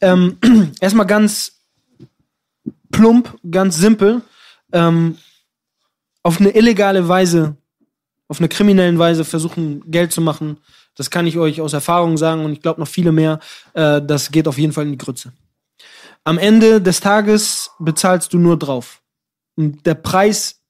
ähm, 0.00 0.38
erstmal 0.80 1.06
ganz 1.06 1.54
plump, 2.92 3.36
ganz 3.50 3.76
simpel, 3.76 4.22
ähm, 4.72 5.16
auf 6.22 6.40
eine 6.40 6.50
illegale 6.50 7.08
Weise, 7.08 7.56
auf 8.28 8.38
eine 8.38 8.48
kriminellen 8.48 8.98
Weise 8.98 9.24
versuchen, 9.24 9.82
Geld 9.90 10.12
zu 10.12 10.20
machen. 10.20 10.58
Das 10.94 11.10
kann 11.10 11.26
ich 11.26 11.38
euch 11.38 11.60
aus 11.60 11.72
Erfahrung 11.72 12.16
sagen 12.16 12.44
und 12.44 12.52
ich 12.52 12.60
glaube 12.60 12.80
noch 12.80 12.88
viele 12.88 13.12
mehr. 13.12 13.40
Äh, 13.72 14.02
das 14.02 14.30
geht 14.30 14.46
auf 14.46 14.58
jeden 14.58 14.72
Fall 14.72 14.84
in 14.84 14.92
die 14.92 14.98
Grütze. 14.98 15.32
Am 16.24 16.38
Ende 16.38 16.82
des 16.82 17.00
Tages 17.00 17.70
bezahlst 17.78 18.32
du 18.32 18.38
nur 18.38 18.58
drauf. 18.58 19.00
Und 19.56 19.86
der 19.86 19.94
Preis 19.94 20.60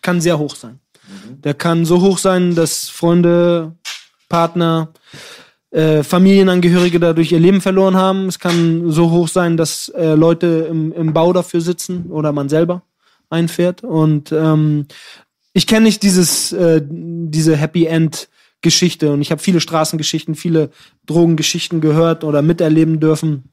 kann 0.00 0.20
sehr 0.20 0.38
hoch 0.38 0.56
sein. 0.56 0.80
Der 1.44 1.54
kann 1.54 1.84
so 1.84 2.00
hoch 2.00 2.18
sein, 2.18 2.54
dass 2.54 2.88
Freunde, 2.88 3.76
Partner, 4.28 4.92
äh, 5.70 6.02
Familienangehörige 6.02 6.98
dadurch 6.98 7.32
ihr 7.32 7.40
Leben 7.40 7.60
verloren 7.60 7.96
haben. 7.96 8.26
Es 8.28 8.38
kann 8.38 8.90
so 8.90 9.10
hoch 9.10 9.28
sein, 9.28 9.56
dass 9.56 9.88
äh, 9.90 10.14
Leute 10.14 10.66
im, 10.70 10.92
im 10.92 11.12
Bau 11.12 11.32
dafür 11.32 11.60
sitzen 11.60 12.10
oder 12.10 12.32
man 12.32 12.48
selber 12.48 12.82
einfährt. 13.30 13.84
Und 13.84 14.32
ähm, 14.32 14.86
ich 15.56 15.66
kenne 15.66 15.84
nicht 15.86 16.02
dieses, 16.02 16.52
äh, 16.52 16.82
diese 16.86 17.56
Happy 17.56 17.86
End 17.86 18.28
Geschichte 18.60 19.10
und 19.12 19.22
ich 19.22 19.30
habe 19.30 19.40
viele 19.40 19.60
Straßengeschichten, 19.60 20.34
viele 20.34 20.70
Drogengeschichten 21.06 21.80
gehört 21.80 22.24
oder 22.24 22.42
miterleben 22.42 23.00
dürfen. 23.00 23.44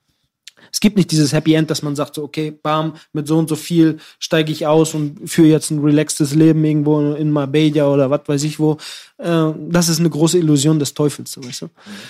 Es 0.72 0.80
gibt 0.82 0.98
nicht 0.98 1.12
dieses 1.12 1.32
Happy 1.32 1.54
End, 1.54 1.70
dass 1.70 1.82
man 1.82 1.96
sagt, 1.96 2.16
so, 2.16 2.24
okay, 2.24 2.52
bam, 2.52 2.96
mit 3.14 3.28
so 3.28 3.38
und 3.38 3.48
so 3.48 3.56
viel 3.56 4.00
steige 4.20 4.52
ich 4.52 4.68
aus 4.68 4.94
und 4.96 5.30
führe 5.30 5.48
jetzt 5.48 5.72
ein 5.72 5.80
relaxtes 5.80 6.34
Leben 6.34 6.64
irgendwo 6.66 7.14
in 7.14 7.32
Marbella 7.32 7.88
oder 7.88 8.10
was 8.10 8.22
weiß 8.26 8.44
ich 8.44 8.60
wo. 8.60 8.78
Äh, 9.18 9.52
das 9.70 9.88
ist 9.88 10.00
eine 10.00 10.10
große 10.10 10.38
Illusion 10.40 10.80
des 10.80 10.94
Teufels, 10.94 11.38
weißt 11.42 11.62
du? 11.64 11.68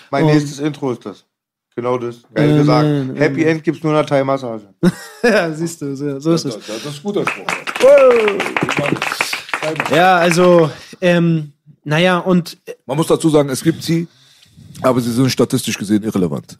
Mein 0.10 0.23
Und- 0.25 0.32
nächstes 0.34 0.58
Intro 0.60 0.91
ist 0.91 1.06
das. 1.06 1.23
Genau 1.75 1.97
das. 1.99 2.17
Geil 2.34 2.51
Äh, 2.51 2.58
gesagt. 2.60 2.88
nein, 2.88 3.15
Happy 3.15 3.43
End 3.43 3.63
gibt's 3.63 3.84
nur 3.84 3.91
in 3.93 3.97
der 3.97 4.06
Thai-Massage. 4.06 4.65
ja, 5.23 5.51
siehst 5.51 5.82
du, 5.82 5.95
so, 5.95 6.19
so 6.19 6.34
ist 6.34 6.45
es. 6.45 6.56
Das 6.65 6.77
ist 6.86 6.99
ein 6.99 7.03
guter 7.03 7.25
Spruch. 7.27 7.47
Ja, 9.91 10.17
also, 10.17 10.69
ähm, 11.02 11.54
naja, 11.84 12.19
und 12.19 12.58
äh, 12.65 12.73
Man 12.86 12.97
muss 12.97 13.08
dazu 13.08 13.30
sagen, 13.30 13.49
es 13.49 13.63
gibt 13.63 13.84
sie, 13.84 14.08
aber 14.82 15.02
sie 15.02 15.12
sind 15.12 15.30
statistisch 15.30 15.78
gesehen 15.78 16.04
irrelevant. 16.04 16.58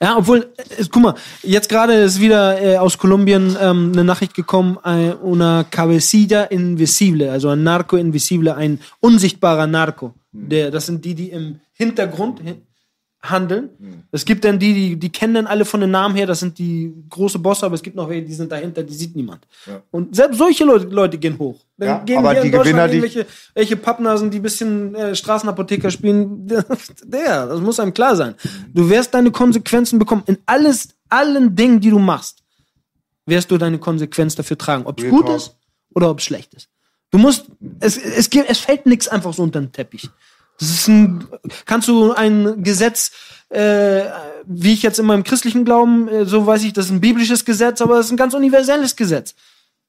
Ja, 0.00 0.16
obwohl, 0.16 0.52
äh, 0.56 0.84
guck 0.90 1.02
mal, 1.02 1.14
jetzt 1.42 1.68
gerade 1.68 1.94
ist 1.94 2.20
wieder 2.20 2.60
äh, 2.62 2.76
aus 2.76 2.98
Kolumbien 2.98 3.56
ähm, 3.60 3.92
eine 3.92 4.04
Nachricht 4.04 4.34
gekommen, 4.34 4.78
äh, 4.84 5.14
una 5.14 5.64
cabecilla 5.64 6.44
invisible, 6.44 7.30
also 7.30 7.48
ein 7.48 7.62
Narco 7.62 7.96
invisible, 7.96 8.54
ein 8.54 8.80
unsichtbarer 9.00 9.66
Narco. 9.66 10.14
Der, 10.32 10.70
das 10.70 10.86
sind 10.86 11.04
die, 11.04 11.14
die 11.14 11.30
im 11.30 11.60
Hintergrund 11.72 12.40
handeln. 13.30 13.70
Es 14.12 14.24
gibt 14.24 14.44
dann 14.44 14.58
die, 14.58 14.74
die, 14.74 14.96
die 14.96 15.10
kennen 15.10 15.34
dann 15.34 15.46
alle 15.46 15.64
von 15.64 15.80
den 15.80 15.90
Namen 15.90 16.14
her, 16.14 16.26
das 16.26 16.40
sind 16.40 16.58
die 16.58 16.92
große 17.08 17.38
Bosse, 17.38 17.64
aber 17.66 17.74
es 17.74 17.82
gibt 17.82 17.96
noch 17.96 18.08
welche, 18.08 18.26
die 18.26 18.34
sind 18.34 18.52
dahinter, 18.52 18.82
die 18.82 18.92
sieht 18.94 19.16
niemand. 19.16 19.46
Und 19.90 20.14
selbst 20.14 20.36
solche 20.38 20.64
Leute, 20.64 20.86
Leute 20.86 21.16
gehen 21.18 21.38
hoch. 21.38 21.58
Dann 21.78 21.88
Ja, 21.88 21.98
gehen 22.04 22.18
aber 22.18 22.34
die 22.34 22.50
Gewinner, 22.50 22.86
die- 22.86 22.98
irgendwelche 22.98 23.26
welche 23.54 23.76
Pappnasen, 23.76 24.30
die 24.30 24.38
ein 24.38 24.42
bisschen 24.42 24.94
äh, 24.94 25.14
Straßenapotheker 25.14 25.90
spielen, 25.90 26.46
der, 27.04 27.46
das 27.46 27.60
muss 27.60 27.80
einem 27.80 27.94
klar 27.94 28.14
sein. 28.14 28.34
Du 28.72 28.88
wirst 28.90 29.14
deine 29.14 29.30
Konsequenzen 29.30 29.98
bekommen. 29.98 30.22
In 30.26 30.38
alles, 30.46 30.88
allen 31.08 31.56
Dingen, 31.56 31.80
die 31.80 31.90
du 31.90 31.98
machst, 31.98 32.42
wirst 33.26 33.50
du 33.50 33.56
deine 33.58 33.78
Konsequenz 33.78 34.34
dafür 34.34 34.58
tragen. 34.58 34.84
Ob 34.86 35.00
es 35.00 35.08
gut 35.08 35.28
ist 35.30 35.56
oder 35.94 36.10
ob 36.10 36.18
es 36.18 36.24
schlecht 36.24 36.52
ist. 36.54 36.68
Du 37.10 37.18
musst, 37.18 37.46
es, 37.80 37.96
es, 37.96 38.28
gibt, 38.28 38.50
es 38.50 38.58
fällt 38.58 38.86
nichts 38.86 39.08
einfach 39.08 39.32
so 39.32 39.42
unter 39.44 39.60
den 39.60 39.72
Teppich. 39.72 40.10
Das 40.58 40.70
ist 40.70 40.88
ein, 40.88 41.26
kannst 41.66 41.88
du 41.88 42.12
ein 42.12 42.62
Gesetz, 42.62 43.10
äh, 43.48 44.04
wie 44.46 44.72
ich 44.72 44.82
jetzt 44.82 44.98
in 44.98 45.06
meinem 45.06 45.24
christlichen 45.24 45.64
Glauben, 45.64 46.08
äh, 46.08 46.26
so 46.26 46.46
weiß 46.46 46.62
ich, 46.64 46.72
das 46.72 46.86
ist 46.86 46.92
ein 46.92 47.00
biblisches 47.00 47.44
Gesetz, 47.44 47.80
aber 47.80 47.98
es 47.98 48.06
ist 48.06 48.12
ein 48.12 48.16
ganz 48.16 48.34
universelles 48.34 48.96
Gesetz. 48.96 49.34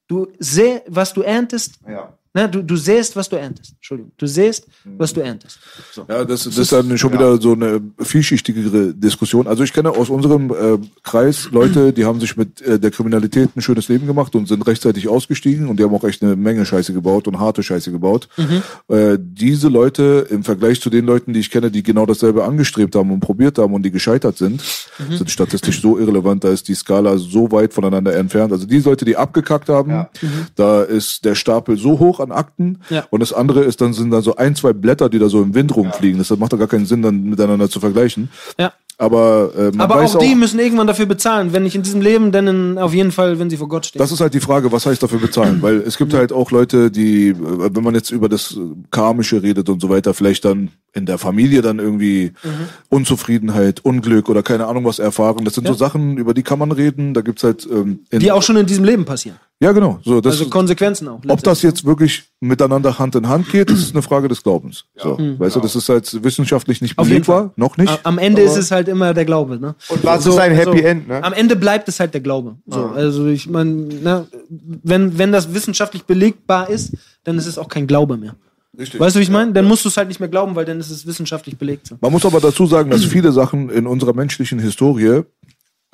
Du 0.08 0.28
seh, 0.40 0.82
was 0.88 1.14
du 1.14 1.22
erntest, 1.22 1.80
Ja. 1.88 2.18
Ne, 2.36 2.48
du, 2.50 2.62
du 2.62 2.76
sähst, 2.76 3.16
was 3.16 3.30
du 3.30 3.38
erntest. 3.38 3.74
Entschuldigung. 3.74 4.12
Du 4.18 4.28
sähst, 4.28 4.68
was 4.98 5.14
du 5.14 5.22
erntest. 5.22 5.58
So. 5.92 6.06
Ja, 6.08 6.24
das, 6.24 6.44
das 6.44 6.58
ist 6.58 6.72
dann 6.72 6.96
schon 6.98 7.14
wieder 7.14 7.42
so 7.42 7.54
eine 7.54 7.82
vielschichtigere 8.00 8.94
Diskussion. 8.94 9.48
Also 9.48 9.64
ich 9.64 9.74
kenne 9.74 9.90
aus 9.90 10.10
unserem 10.10 10.52
äh, 10.52 10.78
Kreis 11.04 11.50
Leute, 11.52 11.94
die 11.94 12.06
haben 12.06 12.20
sich 12.20 12.38
mit 12.38 12.62
äh, 12.62 12.80
der 12.80 12.92
Kriminalität 12.92 13.56
ein 13.56 13.62
schönes 13.62 13.88
Leben 13.88 14.06
gemacht 14.06 14.36
und 14.36 14.48
sind 14.48 14.68
rechtzeitig 14.68 15.08
ausgestiegen 15.08 15.68
und 15.70 15.80
die 15.80 15.84
haben 15.84 15.96
auch 15.96 16.04
echt 16.04 16.22
eine 16.22 16.36
Menge 16.36 16.66
Scheiße 16.66 16.94
gebaut 16.94 17.28
und 17.28 17.40
harte 17.40 17.64
Scheiße 17.64 17.92
gebaut. 17.92 18.28
Äh, 18.90 19.18
diese 19.20 19.70
Leute 19.70 20.28
im 20.30 20.44
Vergleich 20.44 20.82
zu 20.82 20.90
den 20.90 21.06
Leuten, 21.06 21.34
die 21.34 21.40
ich 21.40 21.50
kenne, 21.50 21.72
die 21.72 21.84
genau 21.84 22.06
dasselbe 22.06 22.44
angestrebt 22.44 22.96
haben 22.96 23.12
und 23.12 23.22
probiert 23.22 23.58
haben 23.58 23.74
und 23.74 23.84
die 23.84 23.92
gescheitert 23.92 24.38
sind, 24.38 24.62
sind 25.10 25.32
statistisch 25.32 25.82
so 25.82 25.98
irrelevant, 25.98 26.44
da 26.44 26.50
ist 26.50 26.68
die 26.68 26.76
Skala 26.76 27.18
so 27.18 27.52
weit 27.52 27.74
voneinander 27.74 28.14
entfernt. 28.16 28.52
Also 28.52 28.66
die 28.66 28.80
Leute, 28.80 29.06
die 29.06 29.16
abgekackt 29.16 29.70
haben, 29.70 29.92
Ja. 29.92 30.10
da 30.56 30.82
ist 30.84 31.24
der 31.26 31.36
Stapel 31.36 31.78
so 31.78 32.00
hoch 32.00 32.20
an 32.26 32.32
Akten 32.32 32.80
Ja. 32.90 33.06
und 33.10 33.20
das 33.22 33.32
andere 33.34 33.64
ist 33.64 33.80
dann 33.82 33.94
sind 33.94 34.12
dann 34.12 34.22
so 34.22 34.36
ein, 34.36 34.56
zwei 34.56 34.74
Blätter, 34.74 35.10
die 35.10 35.20
da 35.20 35.30
so 35.30 35.42
im 35.42 35.54
Wind 35.56 35.76
rumfliegen. 35.76 36.18
Das 36.18 36.30
macht 36.38 36.54
doch 36.54 36.60
gar 36.60 36.68
keinen 36.68 36.86
Sinn, 36.86 37.02
dann 37.02 37.24
miteinander 37.24 37.70
zu 37.70 37.80
vergleichen. 37.80 38.30
Ja. 38.60 38.74
Aber, 38.98 39.52
äh, 39.58 39.62
man 39.76 39.82
Aber 39.82 39.96
weiß 39.96 40.16
auch 40.16 40.20
die 40.20 40.36
müssen 40.36 40.58
irgendwann 40.60 40.88
dafür 40.88 41.06
bezahlen. 41.06 41.52
Wenn 41.52 41.64
nicht 41.64 41.76
in 41.76 41.84
diesem 41.84 42.02
Leben, 42.02 42.32
dann 42.32 42.48
in, 42.48 42.78
auf 42.78 42.94
jeden 42.94 43.12
Fall, 43.12 43.40
wenn 43.40 43.50
sie 43.50 43.58
vor 43.58 43.68
Gott 43.68 43.86
stehen. 43.88 44.00
Das 44.00 44.12
ist 44.12 44.22
halt 44.22 44.34
die 44.34 44.40
Frage, 44.40 44.72
was 44.72 44.86
heißt 44.86 45.04
dafür 45.04 45.20
bezahlen? 45.20 45.62
Weil 45.62 45.78
es 45.78 45.98
gibt 45.98 46.14
halt 46.14 46.32
auch 46.32 46.52
Leute, 46.52 46.90
die, 46.92 47.30
äh, 47.30 47.36
wenn 47.40 47.84
man 47.84 47.94
jetzt 47.96 48.12
über 48.12 48.30
das 48.30 48.58
Karmische 48.92 49.44
redet 49.44 49.68
und 49.70 49.82
so 49.82 49.90
weiter, 49.90 50.14
vielleicht 50.14 50.46
dann 50.46 50.70
in 50.94 51.06
der 51.06 51.18
Familie 51.18 51.62
dann 51.62 51.80
irgendwie 51.80 52.32
Unzufriedenheit, 52.90 53.84
Unglück 53.84 54.30
oder 54.30 54.44
keine 54.44 54.68
Ahnung 54.68 54.86
was 54.86 55.00
erfahren. 55.00 55.44
Das 55.44 55.56
sind 55.56 55.68
so 55.68 55.74
Ja. 55.74 55.78
Sachen, 55.78 56.18
über 56.18 56.34
die 56.34 56.44
kann 56.44 56.60
man 56.60 56.72
reden. 56.72 57.14
Da 57.14 57.22
gibt's 57.22 57.44
halt 57.44 57.68
ähm, 57.70 58.00
in, 58.12 58.20
die 58.20 58.32
auch 58.32 58.42
schon 58.44 58.56
in 58.56 58.66
diesem 58.66 58.86
Leben 58.86 59.04
passieren. 59.06 59.38
ja 59.60 59.72
genau. 59.74 60.00
So, 60.06 60.22
das, 60.22 60.34
Also 60.40 60.50
Konsequenzen 60.50 61.08
auch. 61.10 61.20
ob 61.28 61.44
das 61.44 61.62
jetzt 61.62 61.84
wirklich 61.86 62.24
miteinander 62.40 62.98
Hand 63.00 63.16
in 63.16 63.28
Hand 63.28 63.50
geht, 63.52 63.70
das 63.70 63.80
ist 63.80 63.94
eine 63.94 64.02
Frage 64.02 64.28
des 64.30 64.44
Glaubens. 64.44 64.86
So, 64.96 65.18
weißt 65.20 65.56
du, 65.58 65.60
das 65.60 65.76
ist 65.76 65.90
halt 65.90 66.24
wissenschaftlich 66.24 66.82
nicht 66.82 66.98
Mhm. 66.98 67.04
Belegbar, 67.04 67.52
noch 67.58 67.76
nicht. 67.78 68.00
Am 68.04 68.18
Ende 68.18 68.42
aber- 68.44 68.52
ist 68.52 68.58
es 68.58 68.72
halt 68.72 68.85
immer 68.88 69.14
der 69.14 69.26
Glaube. 69.26 69.60
Ne? 69.60 69.76
Und 69.90 70.04
was 70.04 70.26
ist 70.26 70.38
ein 70.38 70.54
Happy 70.54 70.82
End, 70.82 71.08
ne? 71.08 71.24
Am 71.24 71.34
Ende 71.34 71.56
bleibt 71.56 71.88
es 71.88 72.00
halt 72.00 72.14
der 72.14 72.22
Glaube. 72.22 72.56
So, 72.68 72.86
Also 72.88 73.28
ich 73.28 73.50
meine, 73.50 73.72
ne, 73.72 74.28
wenn, 74.50 75.18
wenn 75.18 75.32
das 75.32 75.54
wissenschaftlich 75.54 76.04
belegbar 76.04 76.70
ist, 76.70 76.94
dann 77.24 77.38
ist 77.38 77.48
es 77.48 77.58
auch 77.58 77.68
kein 77.68 77.88
Glaube 77.88 78.18
mehr. 78.18 78.36
Richtig. 78.78 79.00
Weißt 79.00 79.16
du, 79.16 79.20
wie 79.20 79.24
ich 79.24 79.30
meine? 79.30 79.54
Dann 79.54 79.66
musst 79.66 79.86
du 79.86 79.90
es 79.90 79.98
halt 79.98 80.08
nicht 80.08 80.20
mehr 80.20 80.30
glauben, 80.30 80.56
weil 80.56 80.66
dann 80.66 80.80
ist 80.80 80.90
es 80.90 81.06
wissenschaftlich 81.06 81.58
belegt. 81.58 81.88
So. 81.88 81.98
Man 82.02 82.12
muss 82.12 82.26
aber 82.26 82.40
dazu 82.40 82.66
sagen, 82.66 82.90
dass 82.90 83.04
viele 83.06 83.32
Sachen 83.32 83.70
in 83.70 83.88
unserer 83.88 84.14
menschlichen 84.14 84.60
Historie 84.60 85.22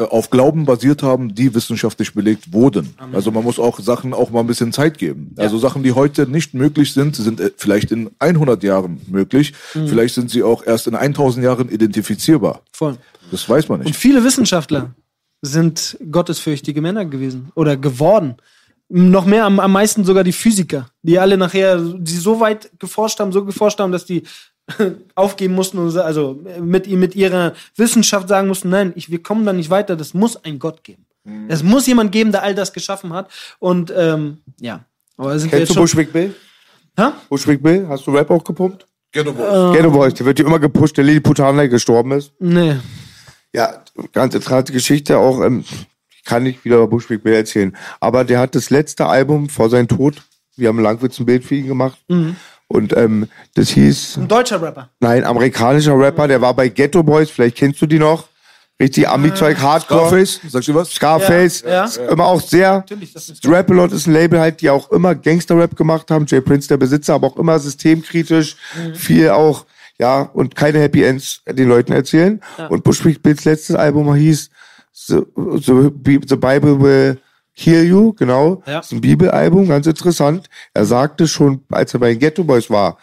auf 0.10 0.30
Glauben 0.30 0.66
basiert 0.66 1.04
haben, 1.04 1.36
die 1.36 1.54
wissenschaftlich 1.54 2.14
belegt 2.14 2.54
wurden. 2.54 2.96
Also 3.12 3.32
man 3.32 3.44
muss 3.44 3.60
auch 3.60 3.80
Sachen 3.80 4.14
auch 4.14 4.32
mal 4.32 4.42
ein 4.42 4.48
bisschen 4.48 4.72
Zeit 4.72 4.98
geben. 4.98 5.34
Also 5.38 5.58
Sachen, 5.58 5.84
die 5.84 5.92
heute 5.94 6.28
nicht 6.28 6.54
möglich 6.54 6.94
sind, 6.94 7.16
sind 7.16 7.40
äh, 7.40 7.52
vielleicht 7.56 7.92
in 7.92 8.10
100 8.20 8.64
Jahren 8.64 9.02
möglich. 9.08 9.54
Mhm. 9.74 9.88
Vielleicht 9.88 10.16
sind 10.16 10.30
sie 10.32 10.44
auch 10.44 10.66
erst 10.66 10.88
in 10.88 10.96
1000 10.96 11.44
Jahren 11.44 11.70
identifizierbar. 11.70 12.62
Voll. 12.72 12.98
Das 13.32 13.48
weiß 13.48 13.70
man 13.70 13.80
Und 13.80 13.88
nicht. 13.88 13.98
viele 13.98 14.24
Wissenschaftler 14.24 14.94
sind 15.42 15.98
gottesfürchtige 16.12 16.82
Männer 16.82 17.06
gewesen 17.06 17.52
oder 17.56 17.78
geworden. 17.78 18.36
Noch 18.90 19.26
mehr, 19.26 19.46
am, 19.46 19.60
am 19.60 19.72
meisten 19.72 20.04
sogar 20.04 20.24
die 20.24 20.34
Physiker, 20.34 20.90
die 21.02 21.18
alle 21.18 21.38
nachher, 21.38 21.78
die 21.80 22.18
so 22.18 22.40
weit 22.42 22.72
geforscht 22.78 23.20
haben, 23.20 23.32
so 23.32 23.46
geforscht 23.46 23.80
haben, 23.80 23.94
dass 23.94 24.06
die 24.06 24.24
aufgeben 25.16 25.56
mussten 25.56 25.78
und 25.78 25.90
so- 25.92 26.02
also 26.02 26.40
mit, 26.60 26.88
mit 26.88 27.16
ihrer 27.16 27.54
Wissenschaft 27.76 28.28
sagen 28.30 28.48
mussten, 28.48 28.70
nein, 28.70 28.94
ich, 28.96 29.10
wir 29.12 29.22
kommen 29.24 29.46
da 29.46 29.54
nicht 29.54 29.70
weiter, 29.70 29.96
das 29.96 30.14
muss 30.14 30.44
ein 30.44 30.60
Gott 30.60 30.84
geben. 30.84 31.06
Mhm. 31.24 31.46
Es 31.50 31.64
muss 31.64 31.88
jemand 31.88 32.12
geben, 32.12 32.32
der 32.32 32.44
all 32.44 32.56
das 32.56 32.74
geschaffen 32.74 33.14
hat. 33.14 33.30
Und 33.60 33.94
ähm, 33.96 34.38
ja. 34.60 34.86
Aber 35.18 35.38
sind 35.38 35.52
wir 35.52 35.60
Kennst 35.60 35.70
jetzt 35.70 35.70
du 35.72 35.74
schon, 35.76 35.84
Bushwick 35.84 36.14
Bill? 36.14 36.36
Hä? 36.98 37.10
Bushwick 37.30 37.62
Bill? 37.62 37.88
Hast 37.88 38.08
du 38.08 38.12
Rap 38.12 38.30
auch 38.32 38.44
gepumpt? 38.44 38.86
Ghetto 39.12 39.34
Boys. 39.34 39.76
Ghetto 39.76 39.92
Boys, 39.92 40.14
der 40.14 40.26
wird 40.26 40.40
ja 40.40 40.46
immer 40.46 40.60
gepusht, 40.60 40.98
der 40.98 41.04
Lilliputaner 41.04 41.68
gestorben 41.68 42.12
ist. 42.14 42.32
Nee. 42.40 42.78
Ja, 43.54 43.84
ganz 44.14 44.34
interessante 44.34 44.72
Geschichte 44.72 45.18
auch. 45.18 45.42
Ähm, 45.44 45.66
ich 46.10 46.24
kann 46.24 46.44
nicht 46.44 46.64
wieder 46.64 46.78
über 46.78 46.88
Bushwick 46.88 47.24
Bill 47.24 47.34
erzählen. 47.34 47.76
Aber 48.00 48.24
der 48.24 48.40
hat 48.40 48.56
das 48.56 48.70
letzte 48.70 49.06
Album 49.08 49.50
vor 49.50 49.70
seinem 49.70 49.88
Tod. 49.88 50.22
Wir 50.56 50.70
haben 50.70 50.80
Langwitz 50.80 51.20
ein 51.20 51.26
Bild 51.26 51.44
für 51.44 51.56
ihn 51.56 51.68
gemacht. 51.68 51.98
Und 52.72 52.96
ähm, 52.98 53.28
das 53.56 53.70
hieß, 53.70 54.18
Ein 54.18 54.28
deutscher 54.28 54.62
Rapper. 54.62 54.90
nein, 55.00 55.24
amerikanischer 55.24 55.98
Rapper, 55.98 56.28
der 56.28 56.42
war 56.42 56.54
bei 56.54 56.70
Ghetto 56.70 57.04
Boys, 57.04 57.30
vielleicht 57.30 57.58
kennst 57.58 57.82
du 57.82 57.86
die 57.86 58.00
noch. 58.00 58.28
Richtig 58.80 59.08
Ami-Zeug, 59.08 59.60
Hardcore. 59.60 60.08
Scarface, 60.08 60.40
sagst 60.50 60.68
du 60.70 60.74
was? 60.74 60.90
Scarface. 60.90 61.62
Ja, 61.62 61.86
Immer 62.10 62.26
auch 62.26 62.42
sehr. 62.42 62.78
Natürlich, 62.78 63.14
das 63.14 63.30
ist 63.30 63.48
Rap-A-Lot 63.48 63.92
ist 63.92 64.08
ein 64.08 64.14
Label 64.14 64.40
halt, 64.40 64.60
die 64.62 64.72
auch 64.72 64.92
immer 64.92 65.14
Gangster-Rap 65.14 65.76
gemacht 65.76 66.10
haben. 66.10 66.26
Jay 66.28 66.42
Prince, 66.42 66.68
der 66.68 66.78
Besitzer, 66.78 67.14
aber 67.14 67.28
auch 67.28 67.38
immer 67.38 67.60
systemkritisch. 67.60 68.56
Mhm. 68.76 68.96
Viel 68.96 69.30
auch, 69.30 69.68
ja, 70.00 70.22
und 70.34 70.56
keine 70.56 70.80
Happy 70.80 71.04
Ends 71.04 71.42
den 71.48 71.70
Leuten 71.70 71.92
erzählen. 71.92 72.42
Und 72.70 72.84
Bushwick 72.84 73.22
Bills 73.22 73.46
letztes 73.46 73.76
Album 73.76 74.16
hieß 74.16 74.50
The, 74.94 75.22
The, 75.36 76.20
The 76.28 76.36
Bible 76.36 76.82
Will 76.82 77.20
Heal 77.66 77.84
You, 77.84 78.14
genau. 78.14 78.64
Ja. 78.66 78.80
Ist 78.80 78.92
ein 78.92 79.02
Bibelalbum, 79.02 79.68
ganz 79.68 79.88
interessant. 79.88 80.50
Er 80.74 80.86
sagte 80.86 81.28
schon, 81.28 81.64
als 81.70 81.94
er 81.94 82.00
bei 82.00 82.10
den 82.10 82.20
Ghetto 82.20 82.44
Boys 82.44 82.70
war, 82.70 82.98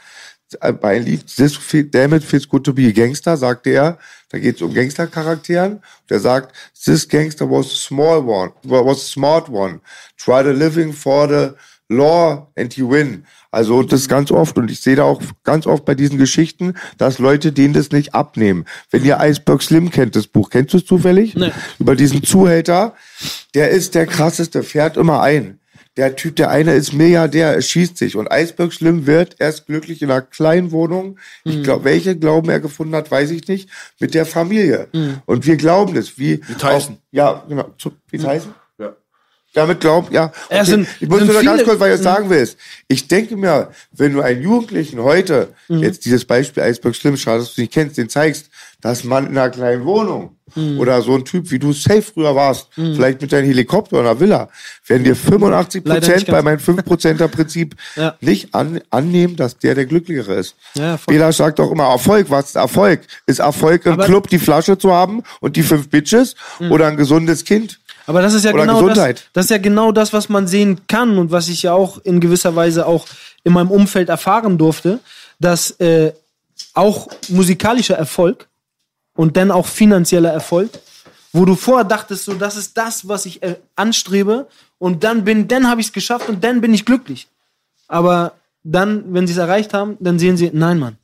bei 0.80 0.96
einem 0.96 1.04
Lied 1.04 1.26
This 1.36 1.58
Damn 1.90 2.14
It 2.14 2.24
Feels 2.24 2.48
Good 2.48 2.64
to 2.64 2.72
Be 2.72 2.88
a 2.88 2.90
Gangster, 2.90 3.36
sagte 3.36 3.70
er, 3.70 3.98
da 4.30 4.38
geht 4.38 4.56
es 4.56 4.62
um 4.62 4.72
Gangstercharakteren. 4.72 5.74
Und 5.74 6.10
er 6.10 6.20
sagt, 6.20 6.54
This 6.84 7.08
gangster 7.08 7.48
was 7.50 7.66
a 7.66 7.76
small 7.76 8.18
one, 8.26 8.52
was 8.62 8.98
a 8.98 9.06
smart 9.06 9.48
one. 9.48 9.80
Try 10.16 10.42
the 10.42 10.50
living 10.50 10.92
for 10.92 11.28
the 11.28 11.54
law 11.88 12.50
and 12.56 12.74
you 12.76 12.88
win. 12.88 13.24
Also 13.50 13.82
das 13.82 14.00
ist 14.02 14.08
ganz 14.08 14.30
oft 14.30 14.58
und 14.58 14.70
ich 14.70 14.80
sehe 14.80 14.96
da 14.96 15.04
auch 15.04 15.22
ganz 15.42 15.66
oft 15.66 15.84
bei 15.84 15.94
diesen 15.94 16.18
Geschichten, 16.18 16.74
dass 16.98 17.18
Leute 17.18 17.52
denen 17.52 17.72
das 17.74 17.90
nicht 17.92 18.14
abnehmen. 18.14 18.66
Wenn 18.90 19.04
ihr 19.04 19.18
Iceberg 19.20 19.62
Slim 19.62 19.90
kennt, 19.90 20.16
das 20.16 20.26
Buch, 20.26 20.50
kennst 20.50 20.74
du 20.74 20.78
es 20.78 20.84
zufällig? 20.84 21.34
Nee. 21.34 21.52
Über 21.78 21.96
diesen 21.96 22.22
Zuhälter, 22.22 22.94
der 23.54 23.70
ist 23.70 23.94
der 23.94 24.06
krasseste, 24.06 24.62
fährt 24.62 24.96
immer 24.96 25.22
ein. 25.22 25.60
Der 25.96 26.14
Typ, 26.14 26.36
der 26.36 26.50
eine 26.50 26.74
ist 26.74 26.92
Milliardär, 26.92 27.54
er 27.54 27.60
schießt 27.60 27.98
sich. 27.98 28.14
Und 28.14 28.28
Iceberg 28.30 28.72
Slim 28.72 29.06
wird 29.06 29.34
erst 29.40 29.66
glücklich 29.66 30.00
in 30.00 30.10
einer 30.10 30.22
kleinen 30.22 30.70
Wohnung. 30.70 31.18
Ich 31.42 31.64
glaube, 31.64 31.86
welche 31.86 32.16
Glauben 32.16 32.48
er 32.50 32.60
gefunden 32.60 32.94
hat, 32.94 33.10
weiß 33.10 33.32
ich 33.32 33.48
nicht. 33.48 33.68
Mit 33.98 34.14
der 34.14 34.24
Familie. 34.24 34.86
Und 35.26 35.44
wir 35.44 35.56
glauben 35.56 35.94
das. 35.94 36.16
Wie, 36.16 36.40
wie 36.46 36.54
Tyson. 36.54 36.98
ja, 37.10 37.42
genau. 37.48 37.74
Wie 38.10 38.18
Tyson? 38.18 38.50
Ja. 38.50 38.67
Damit 39.54 39.80
glaubt, 39.80 40.12
ja. 40.12 40.30
Okay. 40.50 40.64
sind- 40.64 40.88
ich 41.00 41.08
muss 41.08 41.24
nur 41.24 41.34
noch 41.34 41.42
ganz 41.42 41.64
kurz, 41.64 41.80
weil 41.80 41.88
du 41.90 41.94
es 41.96 42.02
sagen 42.02 42.28
willst. 42.30 42.58
Ich 42.86 43.08
denke 43.08 43.36
mir, 43.36 43.70
wenn 43.92 44.12
du 44.12 44.20
einen 44.20 44.42
Jugendlichen 44.42 45.00
heute, 45.02 45.48
jetzt 45.68 46.04
dieses 46.04 46.24
Beispiel 46.24 46.62
Eisberg 46.62 46.94
Schlimm, 46.94 47.16
schade, 47.16 47.40
dass 47.40 47.54
du 47.54 47.62
nicht 47.62 47.72
kennst, 47.72 47.96
den 47.96 48.08
zeigst, 48.08 48.50
dass 48.80 49.02
man 49.04 49.26
in 49.26 49.36
einer 49.36 49.50
kleinen 49.50 49.84
Wohnung 49.84 50.36
oder 50.78 51.02
so 51.02 51.14
ein 51.14 51.24
Typ, 51.24 51.50
wie 51.50 51.58
du 51.58 51.72
safe 51.72 52.00
früher 52.02 52.34
warst, 52.34 52.68
vielleicht 52.74 53.20
mit 53.20 53.32
deinem 53.32 53.46
Helikopter 53.46 54.00
oder 54.00 54.10
einer 54.10 54.20
Villa, 54.20 54.48
werden 54.86 55.04
dir 55.04 55.14
85 55.16 55.82
Leider 55.84 56.00
Prozent 56.06 56.26
bei 56.28 56.42
meinem 56.42 56.58
5%er 56.58 57.28
Prinzip 57.28 57.74
Ja. 57.96 58.16
nicht 58.20 58.54
an, 58.54 58.80
annehmen, 58.90 59.36
dass 59.36 59.58
der 59.58 59.74
der 59.74 59.84
Glücklichere 59.86 60.34
ist. 60.34 60.54
Ja. 60.74 60.98
Bela 61.06 61.32
sagt 61.32 61.58
auch 61.60 61.70
immer, 61.70 61.84
Erfolg, 61.88 62.30
was 62.30 62.46
ist 62.50 62.56
Erfolg? 62.56 63.00
Ist 63.26 63.40
Erfolg 63.40 63.84
im 63.86 63.94
Aber- 63.94 64.04
Club 64.06 64.28
die 64.28 64.38
Flasche 64.38 64.78
zu 64.78 64.92
haben 64.92 65.22
und 65.40 65.56
die 65.56 65.62
fünf 65.62 65.88
Bitches 65.90 66.34
oder 66.70 66.86
ein 66.86 66.96
gesundes 66.96 67.44
Kind? 67.44 67.80
Aber 68.08 68.22
das 68.22 68.32
ist 68.32 68.44
ja 68.46 68.54
Oder 68.54 68.62
genau 68.62 68.80
das, 68.80 68.88
Gesundheit. 68.88 69.28
das 69.34 69.44
ist 69.44 69.50
ja 69.50 69.58
genau 69.58 69.92
das, 69.92 70.14
was 70.14 70.30
man 70.30 70.46
sehen 70.46 70.80
kann 70.86 71.18
und 71.18 71.30
was 71.30 71.48
ich 71.48 71.64
ja 71.64 71.74
auch 71.74 71.98
in 71.98 72.20
gewisser 72.20 72.56
Weise 72.56 72.86
auch 72.86 73.06
in 73.44 73.52
meinem 73.52 73.70
Umfeld 73.70 74.08
erfahren 74.08 74.56
durfte, 74.56 75.00
dass 75.38 75.72
äh, 75.72 76.14
auch 76.72 77.08
musikalischer 77.28 77.96
Erfolg 77.96 78.48
und 79.14 79.36
dann 79.36 79.50
auch 79.50 79.66
finanzieller 79.66 80.30
Erfolg, 80.30 80.70
wo 81.34 81.44
du 81.44 81.54
vorher 81.54 81.84
dachtest, 81.84 82.24
so 82.24 82.32
das 82.32 82.56
ist 82.56 82.78
das, 82.78 83.06
was 83.06 83.26
ich 83.26 83.42
äh, 83.42 83.56
anstrebe 83.76 84.48
und 84.78 85.04
dann 85.04 85.24
bin, 85.24 85.46
dann 85.46 85.68
habe 85.68 85.82
ich 85.82 85.88
es 85.88 85.92
geschafft 85.92 86.30
und 86.30 86.42
dann 86.42 86.62
bin 86.62 86.72
ich 86.72 86.86
glücklich. 86.86 87.28
Aber 87.88 88.32
dann, 88.64 89.12
wenn 89.12 89.26
sie 89.26 89.34
es 89.34 89.38
erreicht 89.38 89.74
haben, 89.74 89.98
dann 90.00 90.18
sehen 90.18 90.38
sie, 90.38 90.50
nein, 90.54 90.78
Mann, 90.78 90.96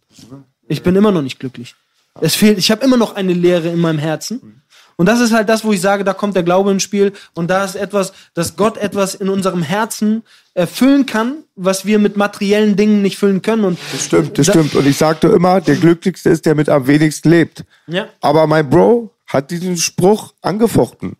ich 0.68 0.82
bin 0.82 0.96
immer 0.96 1.12
noch 1.12 1.20
nicht 1.20 1.38
glücklich. 1.38 1.74
Es 2.22 2.34
fehlt, 2.34 2.56
ich 2.56 2.70
habe 2.70 2.82
immer 2.82 2.96
noch 2.96 3.14
eine 3.14 3.34
Leere 3.34 3.68
in 3.68 3.80
meinem 3.80 3.98
Herzen. 3.98 4.62
Und 4.96 5.06
das 5.06 5.20
ist 5.20 5.32
halt 5.32 5.48
das, 5.48 5.64
wo 5.64 5.72
ich 5.72 5.80
sage, 5.80 6.04
da 6.04 6.12
kommt 6.12 6.36
der 6.36 6.42
Glaube 6.42 6.70
ins 6.70 6.82
Spiel 6.82 7.12
und 7.34 7.50
da 7.50 7.64
ist 7.64 7.74
etwas, 7.74 8.12
dass 8.34 8.56
Gott 8.56 8.76
etwas 8.76 9.14
in 9.14 9.28
unserem 9.28 9.62
Herzen 9.62 10.22
erfüllen 10.54 11.04
kann, 11.06 11.38
was 11.56 11.84
wir 11.84 11.98
mit 11.98 12.16
materiellen 12.16 12.76
Dingen 12.76 13.02
nicht 13.02 13.18
füllen 13.18 13.42
können. 13.42 13.64
Und 13.64 13.78
Das 13.92 14.04
stimmt, 14.04 14.38
das 14.38 14.46
Da- 14.46 14.52
stimmt. 14.52 14.74
Und 14.76 14.86
ich 14.86 14.96
sagte 14.96 15.28
immer, 15.28 15.60
der 15.60 15.76
Glücklichste 15.76 16.30
ist, 16.30 16.46
der 16.46 16.54
mit 16.54 16.68
am 16.68 16.86
wenigsten 16.86 17.28
lebt. 17.30 17.64
Ja. 17.88 18.06
Aber 18.20 18.46
mein 18.46 18.70
Bro 18.70 19.10
hat 19.26 19.50
diesen 19.50 19.76
Spruch 19.76 20.32
angefochten. 20.42 21.16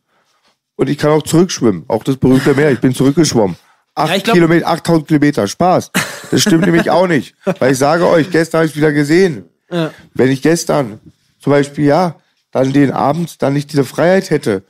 Und 0.77 0.89
ich 0.89 0.99
kann 0.99 1.11
auch 1.11 1.23
zurückschwimmen. 1.23 1.85
Auch 1.89 2.03
das 2.05 2.17
berühmte 2.17 2.55
Meer. 2.55 2.71
Ich 2.73 2.81
bin 2.81 2.95
zurückgeschwommen. 2.95 3.57
Acht 3.97 4.11
Ja, 4.13 4.19
glaub- 4.19 4.35
Kilometer, 4.35 4.67
8000 4.69 5.07
Kilometer. 5.09 5.47
Spaß. 5.47 5.91
Das 6.31 6.43
stimmt 6.43 6.65
nämlich 6.67 6.91
auch 6.91 7.07
nicht. 7.07 7.35
Weil 7.61 7.73
ich 7.73 7.79
sage 7.79 8.07
euch, 8.09 8.31
gestern 8.31 8.59
habe 8.61 8.67
ich 8.69 8.77
wieder 8.77 8.91
gesehen. 8.93 9.45
Ja. 9.71 9.91
Wenn 10.15 10.31
ich 10.31 10.43
gestern 10.43 10.99
zum 11.41 11.53
Beispiel, 11.53 11.85
ja, 11.87 12.17
dann 12.55 12.73
den 12.73 12.91
Abend 12.93 13.43
dann 13.43 13.53
nicht 13.53 13.71
diese 13.73 13.85
Freiheit 13.85 14.31
hätte 14.31 14.63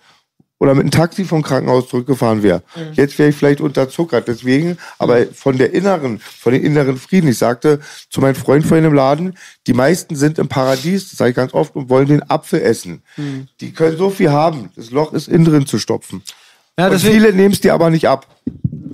oder 0.59 0.73
mit 0.75 0.83
einem 0.83 0.91
Taxi 0.93 1.25
vom 1.25 1.43
Krankenhaus 1.43 1.89
zurückgefahren 1.89 2.43
wäre. 2.43 2.63
Jetzt 2.93 3.19
wäre 3.19 3.29
ich 3.29 3.37
vielleicht 3.37 3.61
unterzuckert. 3.61 4.29
Deswegen, 4.29 4.79
aber 4.99 5.27
von 5.27 5.59
der 5.59 5.75
inneren, 5.75 6.21
von 6.21 6.53
den 6.53 6.63
inneren 6.63 6.97
Frieden. 6.97 7.29
Ich 7.29 7.39
sagte 7.39 7.81
zu 8.09 8.21
meinem 8.21 8.37
Freund 8.37 8.65
vorhin 8.65 8.87
im 8.87 8.95
Laden, 8.95 9.37
die 9.67 9.75
meisten 9.75 10.17
sind 10.17 10.39
im 10.39 10.49
Paradies, 10.49 11.11
das 11.11 11.19
sage 11.19 11.31
ich 11.31 11.37
ganz 11.37 11.53
oft, 11.53 11.77
und 11.77 11.91
wollen 11.91 12.07
den 12.09 12.23
Apfel 12.31 12.63
essen. 12.63 13.03
Die 13.61 13.73
können 13.73 13.99
so 13.99 14.09
viel 14.11 14.31
haben. 14.31 14.71
Das 14.77 14.91
Loch 14.91 15.13
ist 15.13 15.29
innen 15.29 15.45
drin 15.45 15.67
zu 15.67 15.79
stopfen. 15.79 16.23
Ja, 16.79 16.87
und 16.87 16.93
deswegen- 16.93 17.15
viele 17.15 17.33
nehmen 17.35 17.53
es 17.53 17.61
dir 17.61 17.75
aber 17.75 17.91
nicht 17.91 18.09
ab. 18.09 18.27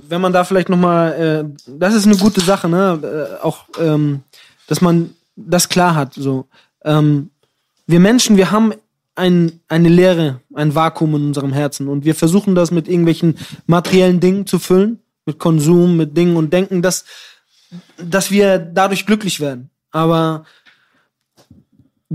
wenn 0.09 0.19
man 0.19 0.33
da 0.33 0.43
vielleicht 0.43 0.67
noch 0.67 0.77
mal, 0.77 1.13
äh, 1.13 1.61
das 1.67 1.93
ist 1.93 2.05
eine 2.05 2.17
gute 2.17 2.41
Sache, 2.41 2.67
ne? 2.67 3.37
Äh, 3.39 3.43
auch, 3.45 3.63
ähm, 3.79 4.23
dass 4.67 4.81
man 4.81 5.11
das 5.37 5.69
klar 5.69 5.95
hat. 5.95 6.15
So, 6.15 6.47
ähm, 6.83 7.29
wir 7.87 8.01
Menschen, 8.01 8.35
wir 8.35 8.51
haben 8.51 8.73
ein, 9.15 9.59
eine 9.67 9.89
Leere, 9.89 10.41
ein 10.53 10.73
Vakuum 10.75 11.15
in 11.15 11.25
unserem 11.27 11.53
Herzen 11.53 11.87
und 11.87 12.05
wir 12.05 12.15
versuchen 12.15 12.55
das 12.55 12.71
mit 12.71 12.87
irgendwelchen 12.87 13.37
materiellen 13.65 14.19
Dingen 14.19 14.47
zu 14.47 14.59
füllen, 14.59 14.99
mit 15.25 15.37
Konsum, 15.37 15.97
mit 15.97 16.15
Dingen 16.15 16.35
und 16.35 16.53
denken, 16.53 16.81
dass, 16.81 17.05
dass 17.97 18.31
wir 18.31 18.57
dadurch 18.57 19.05
glücklich 19.05 19.39
werden. 19.39 19.69
Aber 19.91 20.45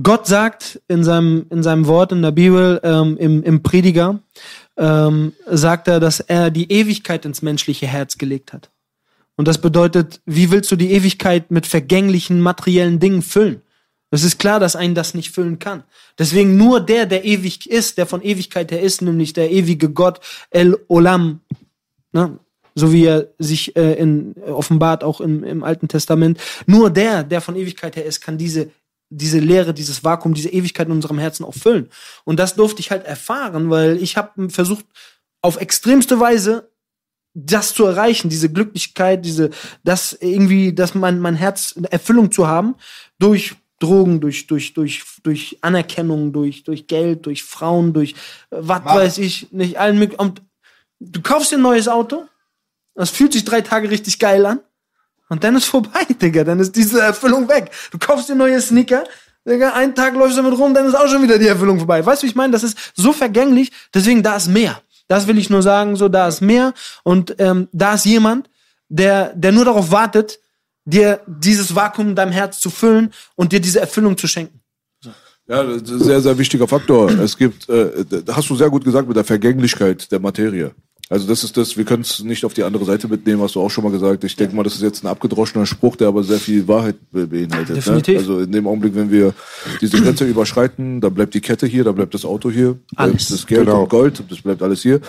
Gott 0.02 0.26
sagt 0.26 0.80
in 0.88 1.04
seinem, 1.04 1.46
in 1.50 1.62
seinem 1.62 1.87
Wort 1.87 2.12
in 2.12 2.22
der 2.22 2.32
Bibel, 2.32 2.80
ähm, 2.82 3.16
im, 3.18 3.42
im 3.42 3.62
Prediger, 3.62 4.20
ähm, 4.76 5.32
sagt 5.46 5.88
er, 5.88 6.00
dass 6.00 6.20
er 6.20 6.50
die 6.50 6.70
Ewigkeit 6.70 7.24
ins 7.24 7.42
menschliche 7.42 7.87
Herz 7.87 8.18
gelegt 8.18 8.52
hat. 8.52 8.70
Und 9.37 9.48
das 9.48 9.59
bedeutet, 9.59 10.20
wie 10.24 10.50
willst 10.50 10.70
du 10.70 10.76
die 10.76 10.92
Ewigkeit 10.92 11.50
mit 11.50 11.66
vergänglichen 11.66 12.40
materiellen 12.40 13.00
Dingen 13.00 13.22
füllen? 13.22 13.62
Es 14.10 14.22
ist 14.22 14.38
klar, 14.38 14.60
dass 14.60 14.76
einen 14.76 14.94
das 14.94 15.14
nicht 15.14 15.32
füllen 15.32 15.58
kann. 15.58 15.82
Deswegen 16.18 16.56
nur 16.56 16.80
der, 16.80 17.06
der 17.06 17.24
ewig 17.24 17.68
ist, 17.68 17.98
der 17.98 18.06
von 18.06 18.22
Ewigkeit 18.22 18.70
her 18.70 18.80
ist, 18.80 19.02
nämlich 19.02 19.32
der 19.32 19.50
ewige 19.50 19.90
Gott 19.90 20.20
El 20.50 20.78
Olam, 20.88 21.40
ne? 22.12 22.38
so 22.74 22.92
wie 22.92 23.06
er 23.06 23.28
sich 23.38 23.74
äh, 23.74 23.94
in, 23.94 24.34
offenbart 24.42 25.02
auch 25.02 25.20
im, 25.20 25.42
im 25.42 25.64
Alten 25.64 25.88
Testament, 25.88 26.38
nur 26.66 26.90
der, 26.90 27.24
der 27.24 27.40
von 27.40 27.56
Ewigkeit 27.56 27.96
her 27.96 28.04
ist, 28.04 28.20
kann 28.20 28.38
diese 28.38 28.70
diese 29.08 29.38
Leere, 29.38 29.72
dieses 29.72 30.02
Vakuum, 30.02 30.34
diese 30.34 30.48
Ewigkeit 30.48 30.88
in 30.88 30.92
unserem 30.92 31.18
Herzen 31.18 31.44
auch 31.44 31.54
füllen. 31.54 31.88
Und 32.24 32.38
das 32.38 32.54
durfte 32.54 32.80
ich 32.80 32.90
halt 32.90 33.04
erfahren, 33.04 33.70
weil 33.70 34.02
ich 34.02 34.16
habe 34.16 34.50
versucht, 34.50 34.84
auf 35.42 35.60
extremste 35.60 36.18
Weise 36.18 36.70
das 37.34 37.74
zu 37.74 37.84
erreichen, 37.84 38.30
diese 38.30 38.50
Glücklichkeit, 38.50 39.24
diese, 39.24 39.50
das 39.84 40.14
irgendwie, 40.14 40.72
dass 40.72 40.94
mein, 40.94 41.20
mein 41.20 41.36
Herz 41.36 41.74
Erfüllung 41.90 42.32
zu 42.32 42.48
haben, 42.48 42.76
durch 43.18 43.54
Drogen, 43.78 44.20
durch, 44.20 44.46
durch, 44.46 44.74
durch, 44.74 45.04
durch 45.22 45.58
Anerkennung, 45.60 46.32
durch, 46.32 46.64
durch 46.64 46.86
Geld, 46.86 47.26
durch 47.26 47.44
Frauen, 47.44 47.92
durch 47.92 48.12
äh, 48.50 48.58
was 48.60 48.84
weiß 48.84 49.18
ich, 49.18 49.52
nicht 49.52 49.78
allen 49.78 49.98
möglichen. 49.98 50.20
Und 50.20 50.42
du 50.98 51.20
kaufst 51.20 51.52
dir 51.52 51.56
ein 51.56 51.62
neues 51.62 51.88
Auto, 51.88 52.24
das 52.94 53.10
fühlt 53.10 53.32
sich 53.32 53.44
drei 53.44 53.60
Tage 53.60 53.90
richtig 53.90 54.18
geil 54.18 54.46
an. 54.46 54.60
Und 55.28 55.44
dann 55.44 55.56
ist 55.56 55.66
vorbei, 55.66 56.04
Digga. 56.20 56.44
Dann 56.44 56.60
ist 56.60 56.74
diese 56.76 57.00
Erfüllung 57.00 57.48
weg. 57.48 57.70
Du 57.90 57.98
kaufst 57.98 58.28
dir 58.28 58.34
neue 58.34 58.60
Sneaker, 58.60 59.04
Digga, 59.46 59.74
einen 59.74 59.94
Tag 59.94 60.14
läufst 60.14 60.36
du 60.36 60.42
damit 60.42 60.58
rum, 60.58 60.74
dann 60.74 60.86
ist 60.86 60.94
auch 60.94 61.06
schon 61.08 61.22
wieder 61.22 61.38
die 61.38 61.46
Erfüllung 61.46 61.78
vorbei. 61.78 62.04
Weißt 62.04 62.22
du, 62.22 62.26
wie 62.26 62.30
ich 62.30 62.34
meine? 62.34 62.52
Das 62.52 62.64
ist 62.64 62.76
so 62.96 63.12
vergänglich, 63.12 63.70
deswegen 63.94 64.22
da 64.22 64.36
ist 64.36 64.48
mehr. 64.48 64.82
Das 65.08 65.28
will 65.28 65.38
ich 65.38 65.50
nur 65.50 65.62
sagen, 65.62 65.94
so 65.94 66.08
da 66.08 66.26
ist 66.26 66.40
mehr 66.40 66.74
und 67.04 67.36
ähm, 67.38 67.68
da 67.72 67.94
ist 67.94 68.04
jemand, 68.04 68.50
der, 68.88 69.32
der 69.34 69.52
nur 69.52 69.64
darauf 69.64 69.92
wartet, 69.92 70.40
dir 70.87 71.20
dieses 71.27 71.75
Vakuum 71.75 72.09
in 72.11 72.14
deinem 72.14 72.33
Herz 72.33 72.59
zu 72.61 72.70
füllen 72.70 73.12
und 73.35 73.53
dir 73.53 73.61
diese 73.61 73.81
Erfüllung 73.81 74.16
zu 74.16 74.27
schenken. 74.27 74.61
Ja, 75.49 75.62
das 75.62 75.83
ist 75.83 75.90
ein 75.90 76.03
sehr, 76.03 76.20
sehr 76.20 76.38
wichtiger 76.38 76.66
Faktor. 76.66 77.09
Es 77.11 77.37
gibt, 77.37 77.68
äh, 77.68 78.05
hast 78.33 78.49
du 78.51 78.57
sehr 78.57 78.70
gut 78.70 78.85
gesagt, 78.85 79.07
mit 79.07 79.16
der 79.16 79.25
Vergänglichkeit 79.25 80.11
der 80.11 80.18
Materie. 80.18 80.72
Also 81.09 81.29
das 81.29 81.44
ist 81.44 81.57
das, 81.57 81.77
wir 81.77 81.85
können 81.85 82.03
es 82.03 82.18
nicht 82.25 82.44
auf 82.44 82.53
die 82.53 82.64
andere 82.64 82.85
Seite 82.85 83.07
mitnehmen, 83.07 83.40
hast 83.40 83.55
du 83.55 83.61
auch 83.61 83.68
schon 83.70 83.85
mal 83.85 83.92
gesagt. 83.92 84.25
Ich 84.25 84.35
denke 84.35 84.57
mal, 84.57 84.64
das 84.64 84.75
ist 84.75 84.83
jetzt 84.83 85.05
ein 85.05 85.07
abgedroschener 85.07 85.64
Spruch, 85.64 85.94
der 85.94 86.09
aber 86.09 86.25
sehr 86.25 86.40
viel 86.40 86.66
Wahrheit 86.66 86.96
be 87.12 87.29
beinhaltet. 87.29 87.77
Definitiv. 87.77 88.14
Ne? 88.14 88.18
Also 88.18 88.40
in 88.40 88.51
dem 88.51 88.66
Augenblick, 88.66 88.96
wenn 88.96 89.09
wir 89.12 89.33
diese 89.81 90.01
Grenze 90.03 90.25
überschreiten, 90.29 91.01
dann 91.01 91.14
bleibt 91.14 91.35
die 91.35 91.40
Kette 91.40 91.68
hier, 91.68 91.85
dann 91.85 91.94
bleibt 91.94 92.12
das 92.14 92.25
Auto 92.25 92.51
hier, 92.51 92.72
bleibt 92.72 92.96
Alles. 92.96 93.29
das 93.29 93.46
Geld 93.46 93.66
Genau. 93.66 93.85
und 93.85 93.88
Gold, 93.88 94.20
das 94.29 94.40
bleibt 94.42 94.62
alles 94.62 94.83
hier. 94.83 95.01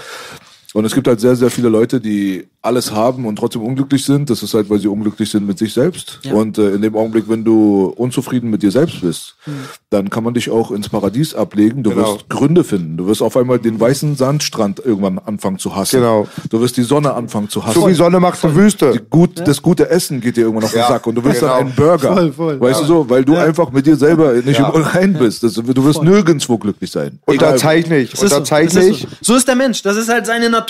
Und 0.77 0.85
es 0.85 0.93
gibt 0.93 1.07
halt 1.07 1.19
sehr, 1.19 1.35
sehr 1.35 1.49
viele 1.49 1.69
Leute, 1.69 1.99
die 1.99 2.45
alles 2.61 2.91
haben 2.91 3.25
und 3.25 3.37
trotzdem 3.37 3.63
unglücklich 3.63 4.05
sind. 4.05 4.29
Das 4.29 4.43
ist 4.43 4.53
halt, 4.53 4.69
weil 4.69 4.77
sie 4.77 4.87
unglücklich 4.87 5.27
sind 5.31 5.47
mit 5.47 5.57
sich 5.57 5.73
selbst. 5.73 6.19
Ja. 6.23 6.33
Und 6.33 6.59
äh, 6.59 6.69
in 6.75 6.83
dem 6.83 6.95
Augenblick, 6.95 7.27
wenn 7.27 7.43
du 7.43 7.85
unzufrieden 7.97 8.51
mit 8.51 8.61
dir 8.61 8.69
selbst 8.69 9.01
bist, 9.01 9.35
Hm. 9.45 9.53
dann 9.89 10.09
kann 10.11 10.23
man 10.23 10.35
dich 10.35 10.51
auch 10.51 10.69
ins 10.69 10.87
Paradies 10.89 11.33
ablegen. 11.33 11.81
Du 11.81 11.89
Genau. 11.89 12.13
wirst 12.15 12.29
Gründe 12.29 12.63
finden. 12.63 12.95
Du 12.97 13.07
wirst 13.07 13.23
auf 13.23 13.35
einmal 13.37 13.57
den 13.57 13.79
weißen 13.79 14.17
Sandstrand 14.17 14.79
irgendwann 14.85 15.17
anfangen 15.17 15.57
zu 15.57 15.75
hassen. 15.75 15.95
Genau. 15.99 16.27
Du 16.51 16.61
wirst 16.61 16.77
die 16.77 16.83
Sonne 16.83 17.11
anfangen 17.15 17.49
zu 17.49 17.65
hassen. 17.65 17.79
So 17.81 17.87
wie 17.87 17.93
Sonne 17.95 18.19
macht 18.19 18.43
eine 18.45 18.53
Wüste. 18.55 18.91
Die 18.91 18.99
gut, 19.09 19.47
Das 19.47 19.59
gute 19.63 19.89
Essen 19.89 20.21
geht 20.21 20.37
dir 20.37 20.41
irgendwann 20.41 20.65
auf 20.65 20.71
den 20.73 20.81
Ja, 20.81 20.89
Sack 20.89 21.07
und 21.07 21.15
du 21.15 21.23
willst 21.23 21.39
genau. 21.39 21.53
dann 21.57 21.67
einen 21.67 21.75
Burger. 21.75 22.13
Voll, 22.13 22.33
voll. 22.33 22.61
weißt 22.61 22.81
du 22.81 22.85
so? 22.85 23.09
Weil 23.09 23.25
du 23.25 23.35
einfach 23.35 23.71
mit 23.71 23.87
dir 23.87 23.95
selber 23.95 24.33
nicht 24.33 24.59
Ja. 24.59 24.69
im 24.69 24.81
Rein 24.83 25.13
bist. 25.13 25.41
Das, 25.41 25.53
du 25.53 25.83
wirst 25.85 26.03
nirgendwo 26.03 26.59
glücklich 26.59 26.91
sein. 26.91 27.17
Unterzeichne 27.25 27.97
ich. 27.97 28.21
Unterzeichne 28.21 28.85
ich. 28.89 29.01
so. 29.21 29.33
so 29.33 29.35
ist 29.37 29.47
der 29.47 29.55
Mensch. 29.55 29.81
Das 29.81 29.97
ist 29.97 30.09
halt 30.09 30.27
seine 30.27 30.51
Natur. 30.51 30.66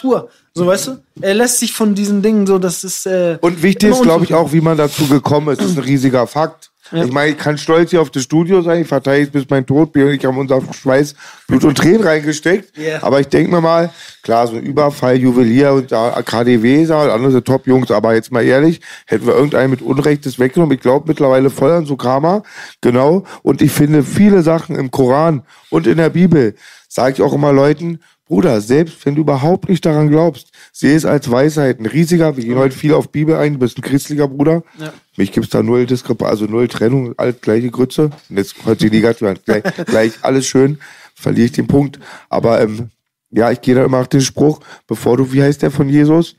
So, 0.54 0.66
weißt 0.66 0.88
du? 0.88 0.98
Er 1.22 1.36
lässt 1.36 1.60
sich 1.60 1.74
von 1.74 1.94
diesen 1.94 2.22
Dingen 2.22 2.48
so, 2.48 2.58
das 2.58 2.84
ist. 2.84 3.06
Äh, 3.06 3.38
Und 3.42 3.62
wichtig 3.62 3.92
ist, 3.92 4.02
glaube 4.02 4.24
ich, 4.26 4.34
auch, 4.34 4.52
wie 4.54 4.62
man 4.62 4.78
dazu 4.78 5.08
gekommen 5.08 5.50
ist. 5.50 5.62
Das 5.62 5.72
ist 5.72 5.78
ein 5.78 5.84
riesiger 5.84 6.26
Fakt. 6.28 6.72
Ich 6.94 7.12
meine, 7.12 7.32
ich 7.32 7.38
kann 7.38 7.58
stolz 7.58 7.90
hier 7.90 8.02
auf 8.02 8.12
das 8.12 8.24
Studio 8.24 8.62
sein. 8.62 8.82
Ich 8.82 8.88
verteidige 8.88 9.26
es 9.28 9.32
bis 9.32 9.50
mein 9.50 9.66
Tod. 9.66 9.92
bin. 9.92 10.08
Ich 10.08 10.24
habe 10.26 10.40
unser 10.40 10.62
Schweiß, 10.74 11.16
Blut 11.48 11.66
und 11.66 11.78
Tränen 11.78 12.02
reingesteckt. 12.02 12.78
Ja. 12.78 13.04
Aber 13.04 13.20
ich 13.20 13.28
denke 13.28 13.52
mir 13.52 13.60
mal, 13.60 13.90
klar, 14.24 14.48
so 14.48 14.56
ein 14.56 14.64
Überfall, 14.64 15.18
Juwelier 15.18 15.74
und 15.74 15.92
da 15.92 16.22
KDW, 16.22 16.86
sagen, 16.86 17.12
andere 17.12 17.32
sind 17.34 17.46
Top-Jungs. 17.46 17.92
Aber 17.92 18.14
jetzt 18.16 18.32
mal 18.32 18.44
ehrlich, 18.44 18.80
hätten 19.06 19.28
wir 19.28 19.36
irgendeinen 19.36 19.70
mit 19.70 19.82
Unrechtes 19.82 20.40
weggenommen. 20.40 20.76
Ich 20.76 20.82
glaube 20.82 21.06
mittlerweile 21.10 21.50
voll 21.50 21.72
an 21.72 21.86
so 21.86 21.98
Karma. 21.98 22.44
Genau. 22.80 23.26
Und 23.44 23.62
ich 23.62 23.72
finde 23.74 24.04
viele 24.04 24.42
Sachen 24.42 24.78
im 24.78 24.90
Koran 24.90 25.44
und 25.70 25.88
in 25.88 25.98
der 25.98 26.10
Bibel, 26.10 26.56
sage 26.88 27.16
ich 27.16 27.22
auch 27.22 27.34
immer 27.34 27.52
Leuten, 27.52 28.00
Bruder, 28.28 28.60
selbst 28.62 29.06
wenn 29.06 29.16
du 29.16 29.22
überhaupt 29.22 29.70
nicht 29.70 29.86
daran 29.86 30.10
glaubst, 30.10 30.52
sehe 30.74 30.96
es 30.96 31.06
als 31.06 31.32
Weisheit. 31.32 31.80
Ein 31.80 31.86
riesiger, 31.86 32.36
wir 32.36 32.44
gehen 32.44 32.58
heute 32.58 32.76
viel 32.76 32.94
auf 32.94 33.10
Bibel 33.10 33.36
ein, 33.36 33.54
du 33.54 33.60
bist 33.60 33.78
ein 33.78 33.82
christlicher 33.82 34.28
Bruder. 34.28 34.64
Ja. 34.80 34.94
Mich 35.16 35.32
gibt's 35.32 35.50
da 35.50 35.64
null 35.64 35.86
Diskrepanz, 35.86 36.32
also 36.32 36.46
null 36.46 36.68
Trennung, 36.68 37.14
alles 37.18 37.40
gleiche 37.42 37.72
Grütze. 37.72 38.12
Und 38.30 38.38
jetzt 38.38 38.56
hört 38.66 38.80
sich 38.80 38.92
negativ 38.92 39.28
an. 39.28 39.40
Gleich, 39.46 39.64
gleich 39.86 40.14
alles 40.24 40.46
schön, 40.46 40.80
verliere 41.16 41.46
ich 41.46 41.54
den 41.54 41.68
Punkt. 41.68 42.00
Aber 42.30 42.62
ähm, 42.62 42.90
ja, 43.32 43.52
ich 43.52 43.62
gehe 43.62 43.76
da 43.76 43.86
immer 43.86 44.00
nach 44.00 44.08
dem 44.08 44.22
Spruch, 44.22 44.60
bevor 44.88 45.18
du, 45.18 45.32
wie 45.32 45.42
heißt 45.42 45.62
der 45.62 45.72
von 45.72 45.88
Jesus? 45.90 46.36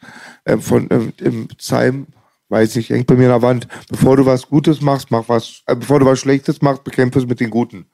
Ähm, 0.47 0.61
von 0.61 0.89
ähm, 0.91 1.13
im 1.19 1.49
Psalm, 1.49 2.07
weiß 2.51 2.77
nicht, 2.77 2.91
hängt 2.91 3.07
bei 3.07 3.15
mir 3.15 3.33
an 3.33 3.41
der 3.41 3.43
Wand. 3.43 3.69
Bevor 3.89 4.17
du 4.17 4.27
was 4.27 4.49
Gutes 4.49 4.81
machst, 4.81 5.11
mach 5.11 5.29
was, 5.29 5.63
äh, 5.67 5.75
bevor 5.75 6.01
du 6.01 6.07
was 6.07 6.19
Schlechtes 6.19 6.61
machst, 6.63 6.85
bekämpfe 6.85 7.19
es 7.19 7.27
mit 7.27 7.41
den 7.41 7.51
Guten. 7.51 7.87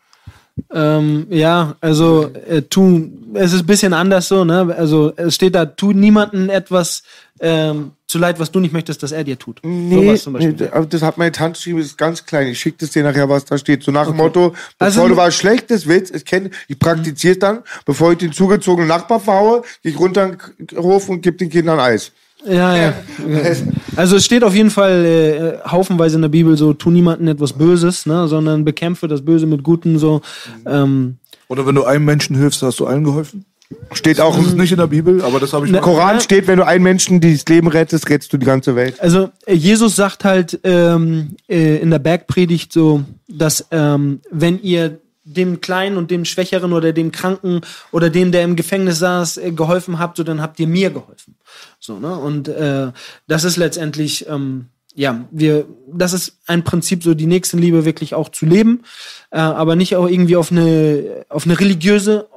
Ähm, 0.72 1.26
ja, 1.30 1.76
also 1.80 2.30
äh, 2.48 2.62
tu, 2.62 3.10
es 3.34 3.52
ist 3.52 3.60
ein 3.60 3.66
bisschen 3.66 3.92
anders 3.92 4.28
so, 4.28 4.44
ne? 4.44 4.74
Also 4.76 5.12
es 5.16 5.34
steht 5.34 5.54
da, 5.54 5.66
tu 5.66 5.92
niemanden 5.92 6.48
etwas 6.48 7.02
ähm, 7.40 7.92
zu 8.06 8.18
leid, 8.18 8.38
was 8.38 8.52
du 8.52 8.60
nicht 8.60 8.72
möchtest, 8.72 9.02
dass 9.02 9.10
er 9.10 9.24
dir 9.24 9.36
tut. 9.36 9.60
Nee, 9.64 10.14
zum 10.16 10.34
nee, 10.34 10.54
das 10.88 11.02
hat 11.02 11.18
meine 11.18 11.32
Tante 11.32 11.58
geschrieben, 11.58 11.80
ist 11.80 11.98
ganz 11.98 12.24
klein. 12.24 12.46
Ich 12.46 12.60
schicke 12.60 12.78
das 12.80 12.90
dir 12.90 13.02
nachher, 13.02 13.28
was 13.28 13.44
da 13.44 13.58
steht. 13.58 13.82
So 13.82 13.90
nach 13.90 14.06
dem 14.06 14.16
Motto, 14.16 14.50
bevor 14.50 15.02
Also- 15.02 15.08
du 15.08 15.16
was 15.16 15.34
Schlechtes 15.34 15.88
willst, 15.88 16.14
ich 16.14 16.24
ich 16.68 16.78
praktiziere 16.78 17.36
dann, 17.36 17.58
bevor 17.84 18.12
ich 18.12 18.18
den 18.18 18.32
zugezogenen 18.32 18.88
Nachbar 18.88 19.18
verhaue, 19.18 19.62
gehe 19.82 19.90
ich 19.90 19.98
runter 19.98 20.36
in 20.58 20.66
den 20.68 20.78
Hof 20.78 21.08
und 21.08 21.22
gebe 21.22 21.36
den 21.36 21.50
Kindern 21.50 21.80
Eis. 21.80 22.12
Ja, 22.46 22.76
ja. 22.76 22.92
Also 23.96 24.16
es 24.16 24.24
steht 24.24 24.42
auf 24.42 24.54
jeden 24.54 24.70
Fall 24.70 25.04
äh, 25.64 25.68
haufenweise 25.68 26.16
in 26.16 26.22
der 26.22 26.28
Bibel 26.28 26.56
so, 26.56 26.72
tu 26.72 26.90
niemanden 26.90 27.28
etwas 27.28 27.52
Böses, 27.52 28.06
ne, 28.06 28.26
sondern 28.28 28.64
bekämpfe 28.64 29.06
das 29.08 29.24
Böse 29.24 29.46
mit 29.46 29.62
Guten 29.62 29.98
so. 29.98 30.20
Ähm, 30.66 31.16
Oder 31.48 31.64
wenn 31.66 31.74
du 31.76 31.84
einem 31.84 32.04
Menschen 32.04 32.36
hilfst, 32.36 32.60
hast 32.62 32.80
du 32.80 32.86
allen 32.86 33.04
geholfen? 33.04 33.44
Steht 33.92 34.20
auch 34.20 34.36
Das 34.36 34.46
ist 34.46 34.52
im 34.52 34.58
nicht 34.58 34.72
in 34.72 34.78
der 34.78 34.86
Bibel, 34.88 35.22
aber 35.22 35.40
das 35.40 35.52
habe 35.52 35.64
ich 35.66 35.72
Ne, 35.72 35.78
mal. 35.78 35.84
Koran 35.84 36.20
steht, 36.20 36.46
wenn 36.46 36.58
du 36.58 36.66
einen 36.66 36.82
Menschen 36.84 37.20
dieses 37.20 37.46
Leben 37.46 37.66
rettest, 37.68 38.08
rettest 38.10 38.32
du 38.32 38.36
die 38.36 38.46
ganze 38.46 38.76
Welt. 38.76 39.00
also 39.00 39.30
äh, 39.46 39.54
Jesus 39.54 39.96
sagt 39.96 40.24
halt 40.24 40.60
ähm, 40.64 41.36
äh, 41.48 41.76
in 41.78 41.90
der 41.90 41.98
Bergpredigt 41.98 42.72
so, 42.72 43.04
dass 43.28 43.66
ähm, 43.70 44.20
wenn 44.30 44.60
ihr 44.60 44.98
dem 45.24 45.60
Kleinen 45.60 45.96
und 45.96 46.10
dem 46.10 46.24
Schwächeren 46.24 46.72
oder 46.72 46.92
dem 46.92 47.10
Kranken 47.10 47.62
oder 47.90 48.10
dem, 48.10 48.30
der 48.30 48.44
im 48.44 48.56
Gefängnis 48.56 48.98
saß, 48.98 49.38
äh, 49.38 49.52
geholfen 49.52 49.98
habt, 49.98 50.18
so 50.18 50.22
dann 50.22 50.40
habt 50.40 50.60
ihr 50.60 50.66
mir 50.66 50.90
geholfen. 50.90 51.36
So, 51.80 51.98
ne? 51.98 52.16
Und 52.16 52.48
äh, 52.48 52.92
das 53.26 53.44
ist 53.44 53.56
letztendlich, 53.56 54.28
ähm, 54.28 54.66
ja, 54.94 55.24
wir, 55.30 55.66
das 55.92 56.12
ist 56.12 56.38
ein 56.46 56.62
Prinzip, 56.62 57.02
so 57.02 57.14
die 57.14 57.26
Nächstenliebe 57.26 57.84
wirklich 57.84 58.14
auch 58.14 58.28
zu 58.28 58.46
leben, 58.46 58.82
äh, 59.30 59.38
aber 59.38 59.76
nicht 59.76 59.96
auch 59.96 60.08
irgendwie 60.08 60.36
auf 60.36 60.52
eine, 60.52 61.24
auf 61.30 61.46
eine 61.46 61.58
religiöse, 61.58 62.28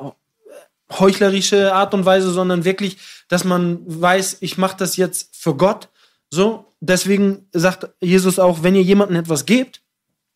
heuchlerische 0.92 1.74
Art 1.74 1.94
und 1.94 2.06
Weise, 2.06 2.32
sondern 2.32 2.64
wirklich, 2.64 2.98
dass 3.28 3.44
man 3.44 3.80
weiß, 3.86 4.38
ich 4.40 4.58
mache 4.58 4.78
das 4.78 4.96
jetzt 4.96 5.36
für 5.36 5.56
Gott. 5.56 5.90
So, 6.30 6.66
deswegen 6.80 7.48
sagt 7.52 7.90
Jesus 8.00 8.40
auch, 8.40 8.64
wenn 8.64 8.76
ihr 8.76 8.84
jemandem 8.84 9.18
etwas 9.18 9.46
gebt 9.46 9.82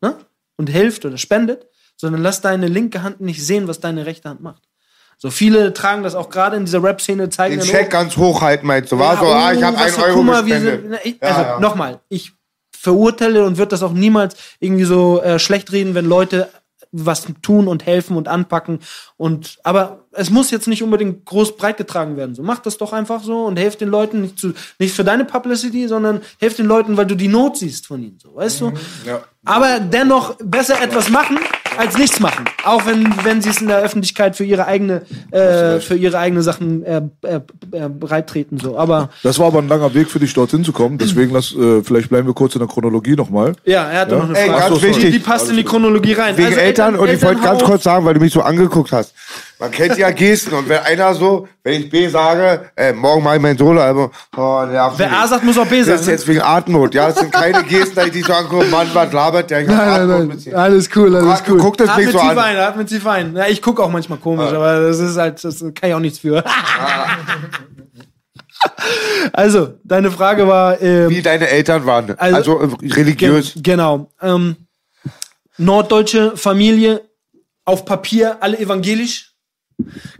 ne, 0.01 0.17
und 0.57 0.69
hilft 0.69 1.05
oder 1.05 1.17
spendet, 1.17 1.67
sondern 2.01 2.21
lass 2.21 2.41
deine 2.41 2.67
linke 2.67 3.03
Hand 3.03 3.21
nicht 3.21 3.45
sehen, 3.45 3.67
was 3.67 3.79
deine 3.79 4.05
rechte 4.05 4.27
Hand 4.27 4.41
macht. 4.41 4.63
So 5.17 5.29
viele 5.29 5.71
tragen 5.73 6.01
das 6.01 6.15
auch 6.15 6.29
gerade 6.29 6.57
in 6.57 6.65
dieser 6.65 6.81
Rap-Szene, 6.83 7.29
zeigen 7.29 7.59
Den 7.59 7.65
Check 7.67 7.91
ganz 7.91 8.17
hoch 8.17 8.41
halten, 8.41 8.65
meinst 8.65 8.91
du? 8.91 8.97
War 8.97 9.17
so, 9.17 9.25
ah, 9.27 9.53
ich 9.53 9.61
habe 9.61 9.77
einen 9.77 9.95
Euro 9.95 10.23
wie 10.45 10.49
gespendet. 10.49 10.81
sie- 10.81 10.87
na, 10.89 10.97
ich, 11.03 11.15
Ja, 11.21 11.27
also 11.27 11.41
ja. 11.41 11.59
nochmal, 11.59 11.99
ich 12.09 12.33
verurteile 12.75 13.45
und 13.45 13.57
wird 13.57 13.71
das 13.71 13.83
auch 13.83 13.93
niemals 13.93 14.35
irgendwie 14.59 14.85
so 14.85 15.21
äh, 15.21 15.37
schlecht 15.37 15.71
reden, 15.71 15.93
wenn 15.93 16.05
Leute 16.05 16.49
was 16.91 17.25
tun 17.43 17.67
und 17.69 17.85
helfen 17.85 18.17
und 18.17 18.27
anpacken 18.27 18.79
und 19.15 19.59
aber 19.63 20.05
es 20.11 20.29
muss 20.29 20.51
jetzt 20.51 20.67
nicht 20.67 20.83
unbedingt 20.83 21.23
groß 21.23 21.55
breit 21.55 21.77
getragen 21.77 22.17
werden. 22.17 22.35
So 22.35 22.43
macht 22.43 22.65
das 22.65 22.77
doch 22.77 22.91
einfach 22.91 23.23
so 23.23 23.45
und 23.45 23.57
helft 23.57 23.79
den 23.79 23.87
Leuten 23.87 24.21
nicht 24.23 24.37
zu 24.39 24.53
nicht 24.77 24.93
für 24.93 25.05
deine 25.05 25.23
Publicity, 25.23 25.87
sondern 25.87 26.19
helft 26.39 26.57
den 26.57 26.65
Leuten, 26.65 26.97
weil 26.97 27.05
du 27.05 27.15
die 27.15 27.29
Not 27.29 27.55
siehst 27.57 27.87
von 27.87 28.01
ihnen, 28.03 28.17
so, 28.21 28.35
weißt 28.35 28.59
du? 28.61 28.73
Ja. 29.05 29.21
Aber 29.45 29.79
dennoch 29.79 30.35
besser 30.43 30.81
etwas 30.81 31.07
machen 31.09 31.37
als 31.77 31.97
nichts 31.97 32.19
machen, 32.19 32.45
auch 32.63 32.85
wenn 32.85 33.07
wenn 33.23 33.41
sie 33.41 33.49
es 33.49 33.61
in 33.61 33.67
der 33.67 33.79
Öffentlichkeit 33.79 34.35
für 34.35 34.43
ihre 34.43 34.65
eigene 34.67 35.01
äh, 35.31 35.79
für 35.79 35.95
ihre 35.95 36.17
eigene 36.19 36.41
Sachen 36.41 36.83
äh, 36.83 37.01
äh, 37.23 37.35
äh, 37.71 37.89
bereittreten 37.89 38.57
so. 38.59 38.77
Aber 38.77 39.09
Das 39.23 39.39
war 39.39 39.47
aber 39.47 39.59
ein 39.59 39.67
langer 39.67 39.93
Weg 39.93 40.09
für 40.09 40.19
dich, 40.19 40.33
dorthin 40.33 40.63
zu 40.63 40.73
kommen. 40.73 40.97
Deswegen 40.97 41.31
lass, 41.33 41.55
äh, 41.55 41.81
vielleicht 41.83 42.09
bleiben 42.09 42.27
wir 42.27 42.33
kurz 42.33 42.55
in 42.55 42.59
der 42.59 42.67
Chronologie 42.67 43.15
nochmal. 43.15 43.53
Ja, 43.65 43.83
er 43.89 44.01
hatte 44.01 44.11
Ja? 44.15 44.17
noch 44.19 44.29
eine 44.29 44.37
Ey, 44.37 44.47
Frage. 44.49 44.59
ganz 44.59 44.71
Ach 44.75 44.75
so, 44.81 44.83
wichtig. 44.87 45.05
Die, 45.05 45.11
die 45.11 45.19
passt 45.19 45.49
in 45.49 45.55
die 45.55 45.63
Chronologie 45.63 46.13
rein. 46.13 46.37
Wegen 46.37 46.47
Also 46.47 46.59
Eltern, 46.59 46.95
und 46.95 47.09
ich 47.09 47.21
wollte 47.21 47.41
ganz 47.41 47.63
kurz 47.63 47.83
sagen, 47.83 48.05
weil 48.05 48.13
du 48.15 48.19
mich 48.19 48.33
so 48.33 48.41
angeguckt 48.41 48.91
hast. 48.91 49.13
Man 49.61 49.69
kennt 49.69 49.95
ja 49.95 50.09
Gesten 50.09 50.55
und 50.55 50.67
wenn 50.67 50.79
einer 50.79 51.13
so, 51.13 51.47
wenn 51.63 51.81
ich 51.81 51.89
B 51.91 52.07
sage, 52.07 52.71
äh, 52.75 52.93
morgen 52.93 53.23
mache 53.23 53.35
ich 53.35 53.41
mein 53.43 53.55
Solo-Album, 53.55 54.09
oh, 54.35 54.65
nervt 54.65 54.97
Wer. 54.97 55.11
A 55.13 55.27
sagt, 55.27 55.43
muss 55.43 55.55
auch 55.55 55.67
B 55.67 55.77
Das 55.77 55.85
sagen. 55.87 55.99
ist 56.01 56.07
jetzt 56.07 56.27
wegen 56.27 56.41
Atemnot. 56.41 56.95
Ja, 56.95 57.09
das 57.09 57.19
sind 57.19 57.31
keine 57.31 57.63
Gesten, 57.65 57.93
da 57.95 58.05
ich 58.05 58.11
dich 58.11 58.25
so 58.25 58.33
angucke, 58.33 58.65
Mann, 58.65 58.87
was 58.91 59.13
labert 59.13 59.51
der? 59.51 59.61
Ich 59.61 59.69
hab 59.69 59.87
Atemnot 59.87 60.27
mit 60.29 60.45
dir. 60.45 60.57
Alles 60.57 60.89
cool, 60.95 61.11
Guck- 61.59 61.77
das 61.77 61.95
mich 61.95 62.09
so 62.09 62.19
an. 62.19 62.39
ein, 62.39 62.57
atme 62.57 62.85
tief 62.87 63.05
ein. 63.05 63.35
Ja, 63.35 63.45
ich 63.47 63.61
gucke 63.61 63.83
auch 63.83 63.91
manchmal 63.91 64.17
komisch, 64.17 64.51
aber 64.51 64.79
das 64.81 64.97
ist 64.97 65.15
halt, 65.17 65.43
das 65.43 65.59
kann 65.59 65.89
ich 65.89 65.93
auch 65.93 65.99
nichts 65.99 66.17
für. 66.17 66.43
also, 69.33 69.73
deine 69.83 70.11
Frage 70.11 70.47
war, 70.47 70.81
ähm, 70.81 71.09
Wie 71.09 71.21
deine 71.21 71.47
Eltern 71.47 71.85
waren. 71.85 72.15
Also- 72.17 72.57
Also, 72.59 72.75
äh, 72.81 72.93
religiös. 72.93 73.53
Gen 73.53 73.63
genau. 73.63 74.09
Ähm, 74.21 74.55
norddeutsche 75.57 76.35
Familie, 76.35 77.01
auf 77.65 77.85
Papier 77.85 78.37
alle 78.41 78.57
evangelisch, 78.59 79.30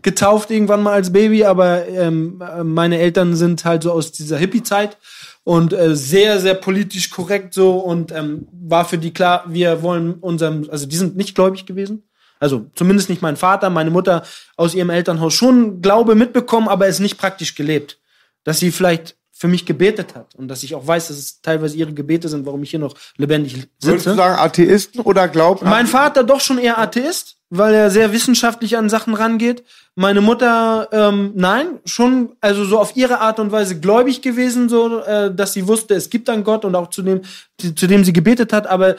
getauft 0.02 0.52
irgendwann 0.52 0.84
mal 0.84 0.94
als 0.94 1.12
Baby, 1.12 1.46
aber 1.46 1.88
ähm, 1.88 2.42
äh, 2.42 2.64
meine 2.64 3.00
Eltern 3.00 3.36
sind 3.36 3.66
halt 3.66 3.84
so 3.84 3.92
aus 3.92 4.12
dieser 4.12 4.38
Hippie-Zeit 4.38 4.98
und 5.44 5.74
äh, 5.74 5.96
sehr, 5.96 6.40
sehr 6.40 6.56
politisch 6.56 7.10
korrekt 7.10 7.54
so 7.54 7.80
und 7.80 8.12
ähm, 8.12 8.48
war 8.52 8.86
für 8.86 8.98
die 8.98 9.14
klar, 9.14 9.46
wir 9.48 9.82
wollen 9.82 10.16
unserem, 10.16 10.68
also 10.70 10.86
die 10.86 10.96
sind 10.96 11.18
nicht 11.18 11.36
gläubig 11.36 11.66
gewesen. 11.66 12.04
Also 12.40 12.66
zumindest 12.74 13.10
nicht 13.10 13.22
mein 13.22 13.38
Vater, 13.38 13.70
meine 13.70 13.92
Mutter 13.92 14.24
aus 14.58 14.74
ihrem 14.74 14.90
Elternhaus 14.90 15.34
schon 15.34 15.82
Glaube 15.82 16.16
mitbekommen, 16.16 16.68
aber 16.68 16.88
es 16.88 17.00
nicht 17.00 17.20
praktisch 17.20 17.54
gelebt. 17.54 18.00
Dass 18.44 18.58
sie 18.58 18.72
vielleicht 18.72 19.16
für 19.42 19.48
mich 19.48 19.66
gebetet 19.66 20.14
hat 20.14 20.36
und 20.36 20.50
dass 20.50 20.62
ich 20.62 20.76
auch 20.76 20.86
weiß, 20.86 21.08
dass 21.08 21.18
es 21.18 21.42
teilweise 21.42 21.76
ihre 21.76 21.92
Gebete 21.94 22.30
sind, 22.30 22.46
warum 22.46 22.62
ich 22.62 22.70
hier 22.70 22.80
noch 22.80 22.94
lebendig 23.18 23.56
Würdest 23.56 24.06
du 24.06 24.12
sitze. 24.12 24.14
sagen 24.14 24.36
Atheisten 24.40 25.02
oder 25.02 25.28
glauben? 25.28 25.68
Mein 25.68 25.88
Vater 25.88 26.24
doch 26.24 26.40
schon 26.40 26.60
eher 26.60 26.78
Atheist, 26.78 27.38
weil 27.50 27.74
er 27.74 27.90
sehr 27.90 28.14
wissenschaftlich 28.14 28.78
an 28.78 28.88
Sachen 28.88 29.16
rangeht. 29.16 29.64
Meine 29.96 30.22
Mutter, 30.22 30.90
ähm, 30.92 31.32
nein, 31.34 31.80
schon, 31.86 32.36
also 32.40 32.66
so 32.66 32.78
auf 32.78 32.96
ihre 32.96 33.20
Art 33.20 33.40
und 33.40 33.52
Weise 33.52 33.80
gläubig 33.80 34.22
gewesen, 34.22 34.70
so, 34.70 35.00
äh, 35.00 35.34
dass 35.34 35.54
sie 35.54 35.68
wusste, 35.68 35.96
es 35.96 36.12
gibt 36.12 36.30
einen 36.30 36.44
Gott 36.44 36.64
und 36.64 36.76
auch 36.76 36.92
zu 36.92 37.02
dem, 37.02 37.22
zu 37.58 37.88
dem 37.88 38.04
sie 38.04 38.14
gebetet 38.14 38.54
hat, 38.54 38.68
aber 38.68 38.96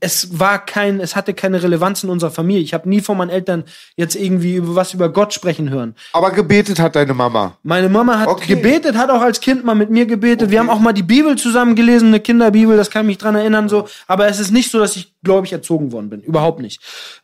es 0.00 0.38
war 0.38 0.64
kein, 0.64 1.00
es 1.00 1.14
hatte 1.14 1.32
keine 1.34 1.62
Relevanz 1.62 2.02
in 2.02 2.10
unserer 2.10 2.30
Familie. 2.30 2.62
Ich 2.62 2.74
habe 2.74 2.88
nie 2.88 3.00
von 3.00 3.16
meinen 3.16 3.30
Eltern 3.30 3.64
jetzt 3.96 4.16
irgendwie 4.16 4.56
über 4.56 4.74
was 4.74 4.94
über 4.94 5.08
Gott 5.08 5.32
sprechen 5.32 5.70
hören. 5.70 5.94
Aber 6.12 6.30
gebetet 6.32 6.80
hat 6.80 6.96
deine 6.96 7.14
Mama. 7.14 7.56
Meine 7.62 7.88
Mama 7.88 8.18
hat 8.18 8.28
Okay. 8.28 8.54
gebetet, 8.54 8.96
hat 8.96 9.10
auch 9.10 9.20
als 9.22 9.40
Kind 9.40 9.64
mal 9.64 9.74
mit 9.74 9.90
mir 9.90 10.06
gebetet. 10.06 10.50
Wir 10.50 10.58
haben 10.58 10.70
auch 10.70 10.80
mal 10.80 10.92
die 10.92 11.02
Bibel 11.02 11.36
zusammen 11.36 11.74
gelesen, 11.74 12.08
eine 12.08 12.20
Kinderbibel, 12.20 12.76
das 12.76 12.90
kann 12.90 13.06
mich 13.06 13.18
dran 13.18 13.34
erinnern 13.36 13.68
so. 13.68 13.86
Aber 14.06 14.26
es 14.28 14.40
ist 14.40 14.50
nicht 14.50 14.70
so, 14.70 14.78
dass 14.78 14.96
ich 14.96 15.14
gläubig 15.22 15.52
erzogen 15.52 15.92
worden 15.92 16.10
bin, 16.10 16.20
überhaupt 16.20 16.60
nicht. 16.60 16.80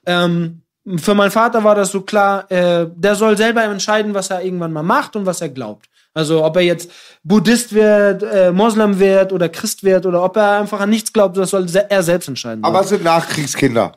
Ähm, 0.07 0.63
für 0.97 1.15
meinen 1.15 1.33
Vater 1.33 1.65
war 1.65 1.75
das 1.75 1.91
so 1.91 2.03
klar, 2.03 2.51
äh, 2.51 2.87
der 2.95 3.17
soll 3.17 3.37
selber 3.37 3.65
entscheiden, 3.65 4.15
was 4.15 4.31
er 4.31 4.43
irgendwann 4.45 4.73
mal 4.73 4.85
macht 4.85 5.17
und 5.17 5.27
was 5.27 5.41
er 5.41 5.49
glaubt. 5.49 5.87
Also 6.17 6.43
ob 6.43 6.57
er 6.57 6.63
jetzt 6.63 6.91
Buddhist 7.23 7.75
wird, 7.75 8.23
äh, 8.23 8.51
Moslem 8.51 8.99
wird 8.99 9.35
oder 9.35 9.51
Christ 9.51 9.85
wird 9.85 10.07
oder 10.07 10.23
ob 10.23 10.37
er 10.37 10.61
einfach 10.61 10.81
an 10.81 10.89
nichts 10.89 11.13
glaubt, 11.13 11.37
das 11.37 11.51
soll 11.51 11.67
er 11.91 12.03
selbst 12.03 12.27
entscheiden. 12.27 12.65
Aber 12.65 12.81
es 12.81 12.89
sind 12.89 13.05
Nachkriegskinder. 13.05 13.93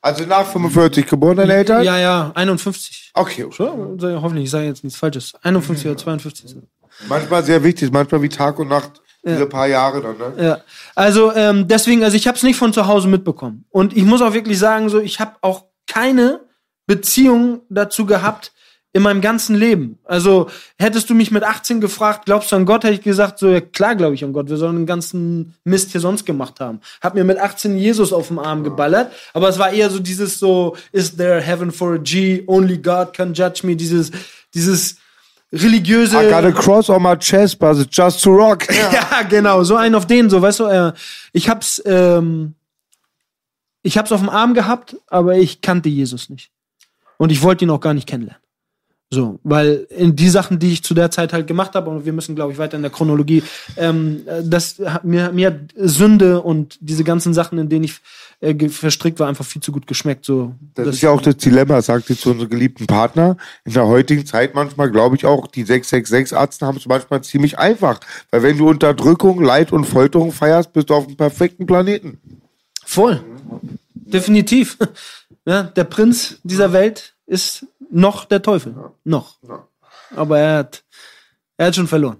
Also 0.00 0.24
nach 0.24 0.46
45 0.46 1.06
geboren, 1.06 1.36
deine 1.36 1.54
Eltern? 1.54 1.84
ja, 1.84 1.96
ja, 1.98 2.32
51. 2.34 3.12
Okay. 3.14 3.46
So, 3.56 3.98
hoffentlich, 4.02 4.46
ich 4.46 4.50
sage 4.50 4.64
jetzt 4.64 4.82
nichts 4.82 4.98
Falsches. 4.98 5.32
51 5.42 5.86
oder 5.86 5.96
52. 5.96 6.56
Manchmal 7.08 7.44
sehr 7.44 7.62
wichtig, 7.62 7.92
manchmal 7.92 8.20
wie 8.22 8.28
Tag 8.28 8.58
und 8.58 8.68
Nacht, 8.68 9.00
diese 9.24 9.46
paar 9.46 9.68
Jahre 9.68 10.00
dann, 10.00 10.18
ne? 10.18 10.44
Ja, 10.44 10.58
also 10.96 11.32
ähm, 11.34 11.68
deswegen, 11.68 12.02
also 12.02 12.16
ich 12.16 12.26
habe 12.26 12.36
es 12.36 12.42
nicht 12.42 12.56
von 12.56 12.72
zu 12.72 12.88
Hause 12.88 13.06
mitbekommen. 13.06 13.64
Und 13.70 13.96
ich 13.96 14.04
muss 14.04 14.22
auch 14.22 14.32
wirklich 14.32 14.58
sagen, 14.58 14.88
so 14.88 14.98
ich 14.98 15.20
habe 15.20 15.36
auch 15.42 15.66
keine 15.86 16.40
Beziehung 16.86 17.60
dazu 17.68 18.06
gehabt 18.06 18.52
in 18.92 19.02
meinem 19.02 19.20
ganzen 19.20 19.54
Leben. 19.54 19.98
Also 20.04 20.48
hättest 20.76 21.08
du 21.10 21.14
mich 21.14 21.30
mit 21.30 21.44
18 21.44 21.80
gefragt, 21.80 22.24
glaubst 22.26 22.50
du 22.50 22.56
an 22.56 22.66
Gott, 22.66 22.82
hätte 22.82 22.94
ich 22.94 23.02
gesagt, 23.02 23.38
so 23.38 23.48
ja, 23.48 23.60
klar 23.60 23.94
glaube 23.94 24.14
ich 24.14 24.24
an 24.24 24.32
Gott. 24.32 24.48
Wir 24.48 24.56
sollen 24.56 24.76
den 24.76 24.86
ganzen 24.86 25.54
Mist 25.62 25.92
hier 25.92 26.00
sonst 26.00 26.26
gemacht 26.26 26.58
haben. 26.58 26.80
Hab 27.00 27.14
mir 27.14 27.22
mit 27.22 27.38
18 27.38 27.78
Jesus 27.78 28.12
auf 28.12 28.28
dem 28.28 28.40
Arm 28.40 28.64
geballert, 28.64 29.12
aber 29.32 29.48
es 29.48 29.58
war 29.58 29.70
eher 29.70 29.90
so 29.90 30.00
dieses 30.00 30.38
so, 30.38 30.76
is 30.90 31.16
there 31.16 31.40
heaven 31.40 31.70
for 31.70 31.94
a 31.94 31.98
G? 31.98 32.42
Only 32.48 32.78
God 32.78 33.12
can 33.12 33.32
judge 33.32 33.64
me. 33.64 33.76
Dieses, 33.76 34.10
dieses 34.54 34.96
religiöse. 35.52 36.16
I 36.16 36.28
got 36.28 36.44
a 36.44 36.50
cross 36.50 36.90
on 36.90 37.02
my 37.02 37.16
chest, 37.16 37.60
but 37.60 37.76
it's 37.76 37.96
just 37.96 38.22
to 38.24 38.30
rock. 38.30 38.66
Ja, 38.92 39.22
genau, 39.22 39.62
so 39.62 39.76
einen 39.76 39.94
auf 39.94 40.06
den, 40.06 40.28
so, 40.30 40.42
weißt 40.42 40.60
du, 40.60 40.64
äh, 40.64 40.92
ich 41.32 41.48
hab's, 41.48 41.80
ähm, 41.86 42.54
ich 43.82 43.96
hab's 43.96 44.10
auf 44.10 44.20
dem 44.20 44.28
Arm 44.28 44.54
gehabt, 44.54 44.96
aber 45.06 45.36
ich 45.36 45.60
kannte 45.60 45.88
Jesus 45.88 46.28
nicht. 46.28 46.50
Und 47.18 47.30
ich 47.30 47.42
wollte 47.42 47.64
ihn 47.64 47.70
auch 47.70 47.80
gar 47.80 47.94
nicht 47.94 48.08
kennenlernen. 48.08 48.40
So, 49.12 49.40
weil 49.42 49.88
in 49.90 50.14
die 50.14 50.28
Sachen, 50.28 50.60
die 50.60 50.72
ich 50.72 50.84
zu 50.84 50.94
der 50.94 51.10
Zeit 51.10 51.32
halt 51.32 51.48
gemacht 51.48 51.74
habe, 51.74 51.90
und 51.90 52.04
wir 52.04 52.12
müssen, 52.12 52.36
glaube 52.36 52.52
ich, 52.52 52.58
weiter 52.58 52.76
in 52.76 52.82
der 52.82 52.92
Chronologie, 52.92 53.42
ähm, 53.76 54.22
äh, 54.26 54.42
das 54.44 54.78
hat 54.78 55.04
mir, 55.04 55.32
mir 55.32 55.48
hat 55.48 55.56
Sünde 55.74 56.40
und 56.40 56.78
diese 56.80 57.02
ganzen 57.02 57.34
Sachen, 57.34 57.58
in 57.58 57.68
denen 57.68 57.86
ich 57.86 57.96
äh, 58.38 58.68
verstrickt 58.68 59.18
war, 59.18 59.26
einfach 59.26 59.44
viel 59.44 59.60
zu 59.60 59.72
gut 59.72 59.88
geschmeckt. 59.88 60.24
So, 60.24 60.54
Das 60.74 60.86
ist 60.86 61.00
ja 61.00 61.10
auch 61.10 61.20
das 61.20 61.38
Dilemma, 61.38 61.82
sagt 61.82 62.06
sie 62.06 62.16
zu 62.16 62.30
unserem 62.30 62.50
geliebten 62.50 62.86
Partner. 62.86 63.36
In 63.64 63.72
der 63.72 63.88
heutigen 63.88 64.24
Zeit 64.26 64.54
manchmal, 64.54 64.92
glaube 64.92 65.16
ich 65.16 65.26
auch, 65.26 65.48
die 65.48 65.64
666-Arzten 65.64 66.68
haben 66.68 66.76
es 66.76 66.86
manchmal 66.86 67.22
ziemlich 67.22 67.58
einfach. 67.58 67.98
Weil 68.30 68.44
wenn 68.44 68.58
du 68.58 68.68
Unterdrückung, 68.68 69.42
Leid 69.42 69.72
und 69.72 69.86
Folterung 69.86 70.30
feierst, 70.30 70.72
bist 70.72 70.88
du 70.88 70.94
auf 70.94 71.08
dem 71.08 71.16
perfekten 71.16 71.66
Planeten. 71.66 72.20
Voll. 72.84 73.20
Definitiv. 73.92 74.78
Ja, 75.46 75.62
der 75.62 75.84
Prinz 75.84 76.36
dieser 76.44 76.74
Welt 76.74 77.14
ist 77.30 77.64
noch 77.90 78.24
der 78.24 78.42
Teufel. 78.42 78.74
Noch. 79.04 79.36
Aber 80.14 80.38
er 80.38 80.58
hat, 80.58 80.82
er 81.56 81.68
hat 81.68 81.76
schon 81.76 81.86
verloren. 81.86 82.16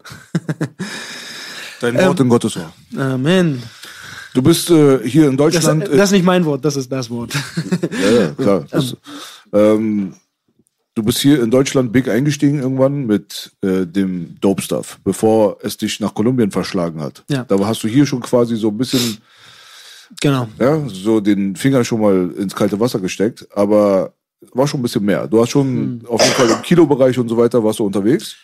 Dein 1.80 1.96
Wort 1.98 2.20
in 2.20 2.28
Gottes 2.28 2.56
Ohr. 2.56 2.72
Amen. 2.96 3.62
Du 4.34 4.42
bist 4.42 4.70
äh, 4.70 5.00
hier 5.08 5.28
in 5.28 5.36
Das, 5.36 5.54
Deutschland. 5.54 5.88
äh, 5.88 5.96
das 5.96 6.10
ist 6.10 6.12
nicht 6.12 6.24
mein 6.24 6.44
Wort, 6.44 6.64
das 6.64 6.76
ist 6.76 6.90
das 6.92 7.10
Wort. 7.10 7.32
Ja, 8.02 8.10
ja, 8.10 8.30
klar. 8.32 8.64
Das, 8.70 8.96
ähm, 9.52 10.14
du 10.94 11.02
bist 11.02 11.18
hier 11.18 11.42
in 11.42 11.50
Deutschland 11.50 11.90
big 11.90 12.08
eingestiegen 12.08 12.60
irgendwann 12.60 13.06
mit 13.06 13.50
äh, 13.62 13.86
dem 13.86 14.36
Dope 14.40 14.62
Stuff, 14.62 15.00
bevor 15.02 15.56
es 15.62 15.76
dich 15.76 15.98
nach 15.98 16.14
Kolumbien 16.14 16.52
verschlagen 16.52 17.00
hat. 17.00 17.24
Ja. 17.28 17.42
Da 17.44 17.58
hast 17.66 17.82
du 17.82 17.88
hier 17.88 18.06
schon 18.06 18.20
quasi 18.20 18.54
so 18.54 18.68
ein 18.68 18.78
bisschen, 18.78 19.18
genau. 20.20 20.46
ja, 20.60 20.80
so 20.86 21.18
den 21.18 21.56
Finger 21.56 21.84
schon 21.84 22.00
mal 22.00 22.30
ins 22.38 22.54
kalte 22.54 22.78
Wasser 22.78 23.00
gesteckt, 23.00 23.48
aber 23.52 24.12
war 24.52 24.66
schon 24.66 24.80
ein 24.80 24.82
bisschen 24.82 25.04
mehr. 25.04 25.26
Du 25.28 25.40
hast 25.40 25.50
schon 25.50 25.66
Hm. 25.66 26.00
auf 26.06 26.22
jeden 26.22 26.34
Fall 26.34 26.50
im 26.50 26.62
Kilobereich 26.62 27.18
und 27.18 27.28
so 27.28 27.36
weiter 27.36 27.62
warst 27.62 27.78
du 27.78 27.84
unterwegs. 27.84 28.36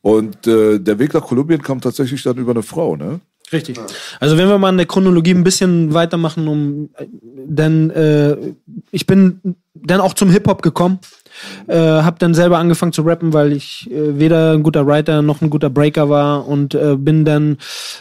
Und 0.00 0.46
äh, 0.46 0.78
der 0.80 0.98
Weg 0.98 1.14
nach 1.14 1.22
Kolumbien 1.22 1.62
kam 1.62 1.80
tatsächlich 1.80 2.22
dann 2.22 2.36
über 2.36 2.50
eine 2.52 2.62
Frau, 2.62 2.96
ne? 2.96 3.20
Richtig. 3.52 3.78
Also 4.18 4.38
wenn 4.38 4.48
wir 4.48 4.56
mal 4.58 4.70
in 4.70 4.78
der 4.78 4.86
Chronologie 4.86 5.34
ein 5.34 5.44
bisschen 5.44 5.92
weitermachen, 5.92 6.48
um 6.48 6.88
dann 7.46 7.90
äh, 7.90 8.36
ich 8.90 9.06
bin 9.06 9.56
dann 9.74 10.00
auch 10.00 10.14
zum 10.14 10.30
Hip 10.30 10.46
Hop 10.48 10.62
gekommen, 10.62 11.00
äh, 11.66 11.76
habe 11.76 12.18
dann 12.18 12.32
selber 12.34 12.58
angefangen 12.58 12.92
zu 12.92 13.02
rappen, 13.02 13.32
weil 13.34 13.52
ich 13.52 13.90
äh, 13.90 14.18
weder 14.18 14.52
ein 14.52 14.62
guter 14.62 14.86
Writer 14.86 15.20
noch 15.22 15.42
ein 15.42 15.50
guter 15.50 15.68
Breaker 15.70 16.08
war 16.08 16.48
und 16.48 16.74
äh, 16.74 16.96
bin 16.96 17.24
dann 17.26 17.58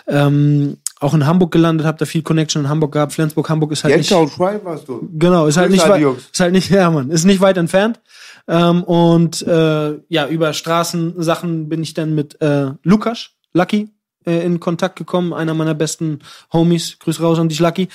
ähm, 0.07 0.78
auch 1.02 1.14
in 1.14 1.26
Hamburg 1.26 1.52
gelandet, 1.52 1.86
habe 1.86 1.97
da 1.97 2.06
viel 2.06 2.22
Connection 2.22 2.64
in 2.64 2.70
Hamburg 2.70 2.91
gehabt. 2.93 3.14
Flensburg, 3.14 3.49
Hamburg 3.49 3.72
ist 3.72 3.84
halt 3.84 3.97
nicht 3.97 4.10
Jenta 4.10 4.24
und 4.24 4.32
Schwein 4.32 4.60
warst 4.64 4.88
du. 4.88 5.10
Genau, 5.14 5.47
ist 5.47 5.58
halt 5.58 5.72
nicht 5.72 5.88
weit, 5.88 6.02
ist 6.02 6.39
halt 6.39 6.54
nicht, 6.54 6.70
ja 6.72 6.89
Mann, 6.91 7.10
ist 7.10 7.26
nicht 7.26 7.41
weit 7.41 7.58
entfernt. 7.58 7.99
Ähm, 8.47 8.84
und 8.84 9.41
äh, 9.41 9.99
ja, 10.08 10.28
über 10.28 10.54
Straßensachen 10.54 11.70
bin 11.70 11.82
ich 11.82 11.93
dann 11.93 12.14
mit 12.14 12.39
äh, 12.41 12.72
Lukas, 12.84 13.32
Lucky, 13.54 13.89
äh, 14.26 14.45
in 14.45 14.60
Kontakt 14.60 14.95
gekommen, 14.95 15.34
einer 15.34 15.54
meiner 15.54 15.74
besten 15.74 16.20
Homies. 16.54 16.99
Grüß 16.99 17.22
raus 17.22 17.39
an 17.39 17.49
dich, 17.49 17.60
Lucky. 17.60 17.89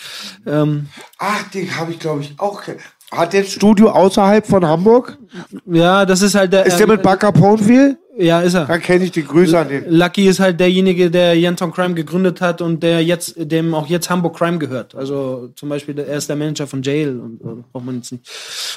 Ähm, 0.45 0.89
Ach, 1.19 1.49
den 1.51 1.77
habe 1.77 1.93
ich, 1.93 1.99
glaube 1.99 2.23
ich, 2.23 2.35
auch. 2.39 2.63
Hat 3.13 3.33
der 3.33 3.43
ein 3.43 3.47
Studio 3.47 3.91
außerhalb 3.91 4.47
von 4.47 4.67
Hamburg? 4.67 5.19
ja, 5.67 6.05
das 6.05 6.23
ist 6.23 6.35
halt 6.35 6.53
der. 6.53 6.67
Ist 6.67 6.79
der 6.79 6.89
mit 6.89 7.03
Baka 7.03 7.31
Poneville? 7.31 7.99
Ja, 8.19 8.41
ist 8.41 8.55
er. 8.55 8.65
Dann 8.65 8.81
kenne 8.81 9.05
ich 9.05 9.11
die 9.11 9.25
Grüße 9.25 9.59
an 9.59 9.69
den. 9.69 9.91
Lucky 9.91 10.27
ist 10.27 10.41
halt 10.41 10.59
derjenige, 10.59 11.11
der 11.11 11.35
Yenton 11.35 11.71
Crime 11.71 11.95
gegründet 11.95 12.41
hat 12.41 12.63
und 12.63 12.83
der 12.83 13.05
jetzt, 13.05 13.35
dem 13.37 13.75
auch 13.75 13.87
jetzt 13.89 14.09
Hamburg 14.09 14.37
Crime 14.37 14.59
gehört. 14.59 14.95
Also 14.95 15.49
zum 15.55 15.69
Beispiel, 15.69 15.99
er 15.99 16.17
ist 16.17 16.29
der 16.29 16.37
Manager 16.37 16.67
von 16.67 16.83
Jail 16.83 17.21
und 17.21 17.41
äh, 17.43 17.63
braucht 17.73 17.85
man 17.85 17.97
jetzt 17.97 18.13
nicht. 18.13 18.25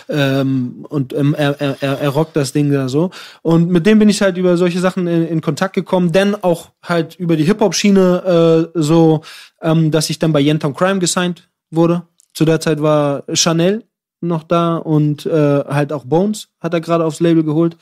Ähm, 0.10 0.86
und 0.90 1.14
ähm, 1.14 1.36
er, 1.38 1.56
er, 1.62 1.78
er, 1.82 2.10
rockt 2.10 2.36
das 2.36 2.52
Ding 2.52 2.72
da 2.72 2.90
so. 2.90 3.12
Und 3.42 3.70
mit 3.70 3.86
dem 3.86 4.00
bin 4.00 4.10
ich 4.10 4.22
halt 4.22 4.38
über 4.38 4.58
solche 4.58 4.80
Sachen 4.80 5.08
in, 5.08 5.26
in 5.26 5.42
Kontakt 5.42 5.74
gekommen, 5.74 6.12
denn 6.12 6.36
auch 6.36 6.72
halt 6.84 7.16
über 7.16 7.38
die 7.38 7.46
Hip-Hop-Schiene 7.46 8.70
äh, 8.76 8.80
so, 8.80 9.22
ähm, 9.62 9.90
dass 9.92 10.10
ich 10.10 10.20
dann 10.20 10.34
bei 10.34 10.42
Yenton 10.42 10.74
Crime 10.74 11.00
gesigned 11.00 11.50
wurde. 11.72 12.04
Zu 12.34 12.44
der 12.44 12.60
Zeit 12.60 12.82
war 12.82 13.24
Chanel 13.34 13.84
noch 14.22 14.44
da 14.44 14.78
und 14.78 15.26
äh, 15.26 15.64
halt 15.66 15.94
auch 15.94 16.06
Bones 16.06 16.50
hat 16.60 16.74
er 16.74 16.82
gerade 16.82 17.06
aufs 17.06 17.22
Label 17.22 17.44
geholt. 17.44 17.78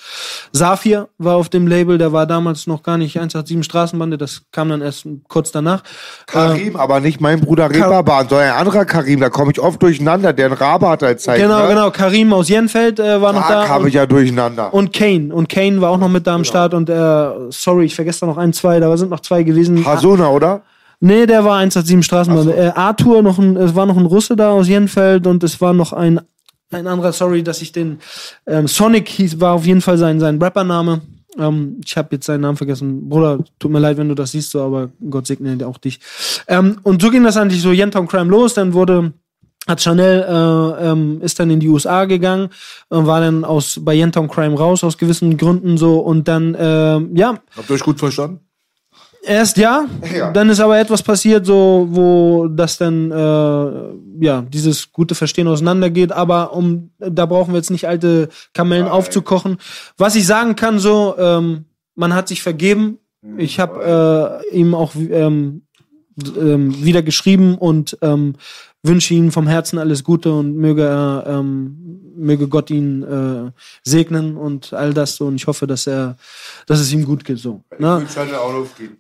Safir 0.52 1.10
war 1.18 1.36
auf 1.36 1.50
dem 1.50 1.66
Label, 1.66 1.98
der 1.98 2.14
war 2.14 2.28
damals 2.28 2.68
noch 2.68 2.84
gar 2.84 2.98
nicht 2.98 3.18
187 3.18 3.66
Straßenbande, 3.66 4.18
das 4.18 4.44
kam 4.52 4.70
dann 4.70 4.82
erst 4.82 5.08
kurz 5.28 5.52
danach. 5.52 5.82
Karim, 6.28 6.76
aber 6.76 7.00
nicht 7.00 7.20
mein 7.20 7.40
Bruder 7.40 7.70
Reeperbahn, 7.72 8.30
sondern 8.30 8.50
ein 8.50 8.56
anderer 8.56 8.86
Karim. 8.86 9.20
Da 9.20 9.30
komme 9.30 9.52
ich 9.52 9.60
oft 9.60 9.82
durcheinander. 9.82 10.34
Der 10.34 10.48
ein 10.48 10.54
Rabe 10.54 10.90
hat 10.90 11.02
als 11.04 11.24
Zeit. 11.24 11.40
Genau, 11.40 11.64
ne? 11.64 11.70
genau. 11.70 11.92
Karim 11.92 12.32
aus 12.34 12.50
Jenfeld 12.50 13.00
äh, 13.00 13.20
war 13.22 13.34
noch 13.34 13.48
Da 13.48 13.62
da. 13.62 13.66
kam 13.66 13.82
und, 13.82 13.88
ich 13.88 13.96
ja 13.96 14.06
durcheinander. 14.06 14.74
und 14.74 14.94
Kane. 14.94 15.34
Und 15.34 15.50
Kane 15.50 15.82
war 15.82 15.90
auch 15.90 15.98
noch 15.98 16.10
mit 16.10 16.28
da 16.28 16.36
am 16.36 16.44
Start. 16.44 16.74
Und 16.74 16.90
äh, 16.90 17.30
sorry, 17.50 17.86
ich 17.86 17.96
vergesse 17.96 18.22
da 18.22 18.26
noch 18.28 18.38
ein, 18.38 18.54
zwei, 18.54 18.80
da 18.80 18.96
sind 18.96 19.10
noch 19.10 19.22
zwei 19.22 19.44
gewesen. 19.44 19.84
Hasuna, 19.86 20.30
oder? 20.30 20.62
Nee, 21.00 21.26
der 21.28 21.46
war 21.46 21.58
187 21.58 22.06
Straßenbahn. 22.06 22.50
Äh, 22.50 22.72
Arthur, 22.76 23.22
noch 23.22 23.38
ein, 23.38 23.56
es 23.56 23.76
war 23.76 23.86
noch 23.86 23.98
ein 23.98 24.06
Russe 24.06 24.36
da 24.36 24.52
aus 24.52 24.68
Jenfeld 24.68 25.28
und 25.28 25.44
es 25.44 25.62
war 25.62 25.74
noch 25.74 25.94
ein, 25.94 26.20
ein 26.72 26.88
anderer, 26.88 27.14
sorry, 27.14 27.44
dass 27.44 27.62
ich 27.62 27.72
den 27.72 28.00
ähm, 28.46 28.68
Sonic 28.68 29.08
hieß, 29.08 29.40
war 29.40 29.54
auf 29.54 29.66
jeden 29.66 29.82
Fall 29.82 29.98
sein, 29.98 30.20
sein 30.20 30.42
Rappername. 30.42 31.02
Ähm, 31.38 31.80
ich 31.86 31.96
habe 31.96 32.10
jetzt 32.16 32.26
seinen 32.26 32.42
Namen 32.42 32.58
vergessen. 32.58 33.08
Bruder, 33.08 33.40
tut 33.60 33.72
mir 33.72 33.80
leid, 33.80 33.98
wenn 33.98 34.10
du 34.10 34.16
das 34.16 34.32
siehst, 34.32 34.50
so, 34.50 34.62
aber 34.62 34.90
Gott 35.10 35.28
segne 35.28 35.66
auch 35.68 35.78
dich. 35.78 36.00
Ähm, 36.48 36.80
und 36.84 37.02
so 37.02 37.12
ging 37.12 37.24
das 37.24 37.38
eigentlich 37.38 37.62
so 37.62 37.72
Yentown 37.72 38.08
Crime 38.08 38.30
los, 38.30 38.56
dann 38.56 38.74
wurde 38.74 39.14
hat 39.68 39.82
Chanel 39.82 40.24
äh, 40.24 40.92
ähm, 40.92 41.22
ist 41.22 41.40
dann 41.40 41.50
in 41.50 41.60
die 41.60 41.68
USA 41.68 42.06
gegangen 42.06 42.50
und 42.88 43.06
war 43.06 43.20
dann 43.20 43.44
aus 43.44 43.80
bei 43.84 43.94
Yentown 43.94 44.30
Crime 44.30 44.58
raus 44.58 44.82
aus 44.84 44.98
gewissen 44.98 45.36
Gründen 45.36 45.78
so 45.78 46.00
und 46.00 46.28
dann 46.30 46.56
ähm, 46.58 47.16
ja 47.16 47.38
Habt 47.56 47.70
ihr 47.70 47.76
euch 47.76 47.84
gut 47.84 48.00
verstanden? 48.00 48.47
Erst 49.28 49.58
ja, 49.58 49.86
Ja. 50.16 50.32
dann 50.32 50.50
ist 50.50 50.60
aber 50.60 50.80
etwas 50.80 51.04
passiert, 51.04 51.46
so 51.46 51.88
wo 51.92 52.48
das 52.48 52.78
dann 52.78 53.12
äh, 53.12 54.26
ja 54.26 54.42
dieses 54.42 54.92
gute 54.92 55.16
Verstehen 55.16 55.48
auseinandergeht. 55.48 56.12
Aber 56.12 56.54
um 56.54 56.92
da 57.00 57.26
brauchen 57.26 57.52
wir 57.54 57.58
jetzt 57.58 57.72
nicht 57.72 57.88
alte 57.88 58.30
Kamellen 58.54 58.88
aufzukochen. 58.88 59.58
Was 59.98 60.16
ich 60.16 60.26
sagen 60.26 60.56
kann, 60.56 60.80
so 60.80 61.16
ähm, 61.18 61.66
man 61.96 62.14
hat 62.14 62.28
sich 62.28 62.42
vergeben 62.42 63.00
Ich 63.38 63.60
habe 63.60 64.42
äh, 64.52 64.56
ihm 64.58 64.74
auch 64.74 64.94
ähm, 64.96 65.64
ähm, 66.38 66.84
wieder 66.84 67.02
geschrieben 67.02 67.56
und 67.56 67.98
ähm, 68.02 68.36
wünsche 68.84 69.14
ihm 69.14 69.32
vom 69.32 69.48
Herzen 69.48 69.80
alles 69.80 70.04
Gute 70.04 70.32
und 70.32 70.56
möge 70.56 70.84
er, 70.84 71.26
ähm, 71.28 72.14
möge 72.16 72.48
Gott 72.48 72.70
ihn 72.70 73.04
äh, 73.04 73.52
segnen 73.84 74.38
und 74.38 74.74
all 74.74 74.94
das 74.94 75.16
so. 75.16 75.28
Und 75.28 75.36
ich 75.36 75.48
hoffe, 75.48 75.68
dass 75.68 75.88
er, 75.88 76.18
dass 76.66 76.80
es 76.80 76.92
ihm 76.92 77.06
gut 77.06 77.24
geht 77.24 77.40
so. 77.40 77.64
Ne? 77.78 78.06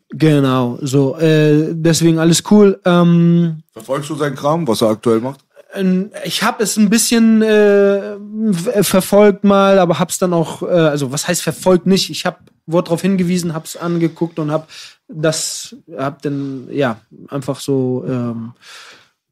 Genau, 0.09 0.77
so. 0.81 1.17
Äh, 1.17 1.73
deswegen 1.73 2.19
alles 2.19 2.43
cool. 2.51 2.79
Ähm, 2.85 3.63
Verfolgst 3.71 4.09
du 4.09 4.15
seinen 4.15 4.35
Kram, 4.35 4.67
was 4.67 4.81
er 4.81 4.89
aktuell 4.89 5.19
macht? 5.19 5.46
Ähm, 5.73 6.11
ich 6.23 6.43
habe 6.43 6.63
es 6.63 6.77
ein 6.77 6.89
bisschen 6.89 7.41
äh, 7.41 8.15
verfolgt 8.81 9.43
mal, 9.43 9.79
aber 9.79 9.99
hab's 9.99 10.19
dann 10.19 10.33
auch, 10.33 10.61
äh, 10.61 10.65
also 10.65 11.11
was 11.11 11.27
heißt 11.27 11.41
verfolgt 11.43 11.85
nicht? 11.85 12.09
Ich 12.09 12.25
habe 12.25 12.37
wurde 12.67 12.85
darauf 12.85 13.01
hingewiesen, 13.01 13.53
hab's 13.53 13.77
angeguckt 13.77 14.39
und 14.39 14.51
hab 14.51 14.69
das, 15.07 15.75
hab 15.97 16.21
dann 16.21 16.67
ja 16.69 16.99
einfach 17.29 17.59
so, 17.59 18.03
ähm, 18.07 18.53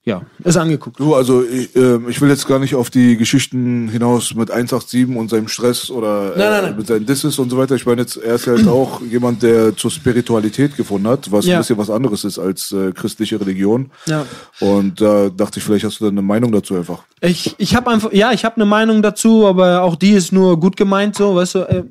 ja, 0.08 0.22
es 0.44 0.56
angeguckt. 0.56 1.00
Du, 1.00 1.16
also 1.16 1.44
ich, 1.44 1.76
ähm, 1.76 2.08
ich 2.10 2.22
will 2.22 2.30
jetzt 2.30 2.48
gar 2.48 2.60
nicht 2.60 2.76
auf 2.76 2.92
die 2.92 3.18
Geschichten 3.18 3.90
hinaus 3.90 4.36
mit 4.36 4.52
187 4.52 5.08
und 5.18 5.30
seinem 5.32 5.48
Stress 5.48 5.90
oder 5.90 6.30
Nein, 6.30 6.38
nein, 6.38 6.52
äh, 6.52 6.62
nein. 6.68 6.78
mit 6.78 6.86
seinen 6.88 7.06
Disses 7.08 7.40
und 7.40 7.50
so 7.50 7.58
weiter. 7.58 7.74
Ich 7.74 7.88
meine 7.88 8.02
jetzt, 8.02 8.18
er 8.18 8.36
ist 8.36 8.46
halt 8.46 8.68
auch 8.68 9.02
jemand, 9.10 9.42
der 9.42 9.76
zur 9.76 9.90
Spiritualität 9.90 10.78
gefunden 10.78 11.08
hat, 11.08 11.32
was 11.32 11.46
Ja. 11.46 11.56
ein 11.56 11.62
bisschen 11.62 11.80
was 11.80 11.90
anderes 11.90 12.24
ist 12.24 12.38
als 12.38 12.72
äh, 12.72 12.92
christliche 12.92 13.40
Religion. 13.42 13.92
Ja. 14.06 14.26
Und 14.60 15.02
da 15.02 15.30
dachte 15.30 15.58
ich, 15.58 15.66
vielleicht 15.66 15.86
hast 15.86 16.00
du 16.00 16.06
da 16.06 16.12
eine 16.12 16.22
Meinung 16.22 16.52
dazu 16.52 16.76
einfach. 16.76 17.02
Ich, 17.22 17.56
ich 17.58 17.76
habe 17.76 17.90
einfach, 17.90 18.14
ja, 18.14 18.32
ich 18.32 18.46
habe 18.46 18.58
eine 18.58 18.66
Meinung 18.66 19.02
dazu, 19.02 19.48
aber 19.48 19.82
auch 19.82 19.96
die 19.96 20.12
ist 20.12 20.32
nur 20.32 20.60
gut 20.60 20.78
gemeint, 20.78 21.16
so, 21.16 21.36
weißt 21.36 21.56
du. 21.56 21.60
Äh, 21.62 21.84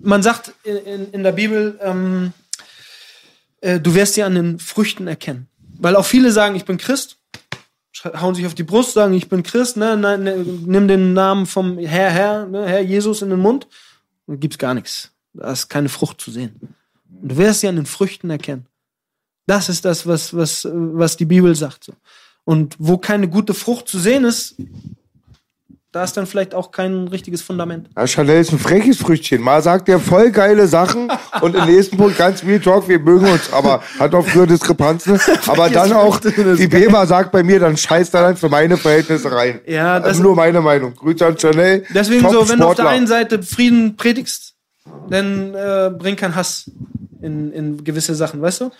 man 0.00 0.22
sagt 0.24 0.52
in, 0.64 0.76
in, 0.78 1.06
in 1.12 1.22
der 1.22 1.32
Bibel, 1.32 1.78
ähm, 1.80 2.32
äh, 3.60 3.78
du 3.78 3.94
wirst 3.94 4.14
sie 4.14 4.24
an 4.24 4.34
den 4.34 4.58
Früchten 4.58 5.06
erkennen. 5.06 5.46
Weil 5.78 5.94
auch 5.94 6.04
viele 6.04 6.32
sagen, 6.32 6.54
ich 6.56 6.64
bin 6.64 6.76
Christ, 6.78 7.18
hauen 8.04 8.34
sich 8.34 8.46
auf 8.46 8.54
die 8.54 8.62
Brust, 8.62 8.94
sagen, 8.94 9.14
ich 9.14 9.28
bin 9.28 9.42
Christ, 9.42 9.76
ne, 9.76 9.96
ne, 9.96 10.18
ne 10.18 10.36
nimm 10.38 10.88
den 10.88 11.12
Namen 11.12 11.46
vom 11.46 11.78
Herr, 11.78 12.10
Herr, 12.10 12.46
ne, 12.46 12.66
Herr 12.66 12.80
Jesus 12.80 13.22
in 13.22 13.30
den 13.30 13.40
Mund, 13.40 13.68
und 14.26 14.40
gibt's 14.40 14.58
gar 14.58 14.74
nichts. 14.74 15.10
Da 15.34 15.52
ist 15.52 15.68
keine 15.68 15.88
Frucht 15.88 16.20
zu 16.20 16.30
sehen. 16.30 16.74
Und 17.20 17.32
du 17.32 17.36
wirst 17.36 17.60
sie 17.60 17.68
an 17.68 17.76
den 17.76 17.86
Früchten 17.86 18.30
erkennen. 18.30 18.66
Das 19.46 19.68
ist 19.68 19.84
das, 19.84 20.06
was, 20.06 20.34
was, 20.34 20.68
was 20.70 21.16
die 21.16 21.24
Bibel 21.24 21.54
sagt. 21.54 21.92
Und 22.44 22.76
wo 22.78 22.98
keine 22.98 23.28
gute 23.28 23.54
Frucht 23.54 23.88
zu 23.88 23.98
sehen 23.98 24.24
ist, 24.24 24.56
da 25.92 26.02
ist 26.04 26.16
dann 26.16 26.26
vielleicht 26.26 26.54
auch 26.54 26.70
kein 26.70 27.06
richtiges 27.08 27.42
Fundament. 27.42 27.88
Ja, 27.96 28.06
Chanel 28.06 28.40
ist 28.40 28.50
ein 28.52 28.58
freches 28.58 28.96
Früchtchen. 28.96 29.42
Mal 29.42 29.62
sagt 29.62 29.88
er 29.90 30.00
voll 30.00 30.30
geile 30.30 30.66
Sachen 30.66 31.10
und 31.42 31.54
im 31.54 31.66
nächsten 31.66 31.96
Punkt 31.98 32.16
ganz 32.16 32.42
Real 32.42 32.60
Talk, 32.60 32.88
wir 32.88 32.98
mögen 32.98 33.26
uns, 33.28 33.52
aber 33.52 33.82
hat 33.98 34.14
auch 34.14 34.26
früher 34.26 34.46
Diskrepanzen. 34.46 35.20
Aber 35.46 35.68
dann 35.68 35.92
auch, 35.92 36.18
die 36.18 36.66
Bema 36.66 37.06
sagt 37.06 37.30
bei 37.32 37.42
mir, 37.42 37.60
dann 37.60 37.76
scheißt 37.76 38.14
er 38.14 38.22
dann 38.22 38.36
für 38.36 38.48
meine 38.48 38.76
Verhältnisse 38.76 39.30
rein. 39.30 39.60
Ja, 39.66 39.98
das- 39.98 40.08
also 40.08 40.22
nur 40.22 40.34
meine 40.36 40.60
Meinung. 40.60 40.94
Grüße 40.94 41.26
an 41.26 41.36
Chanel. 41.38 41.84
Deswegen 41.94 42.28
so, 42.28 42.48
wenn 42.48 42.58
du 42.58 42.66
auf 42.66 42.74
der 42.76 42.88
einen 42.88 43.06
Seite 43.06 43.42
Frieden 43.42 43.96
predigst, 43.96 44.54
dann 45.10 45.54
äh, 45.54 45.90
bring 45.96 46.16
kein 46.16 46.34
Hass 46.34 46.70
in, 47.20 47.52
in 47.52 47.84
gewisse 47.84 48.14
Sachen, 48.14 48.40
weißt 48.40 48.62
du? 48.62 48.70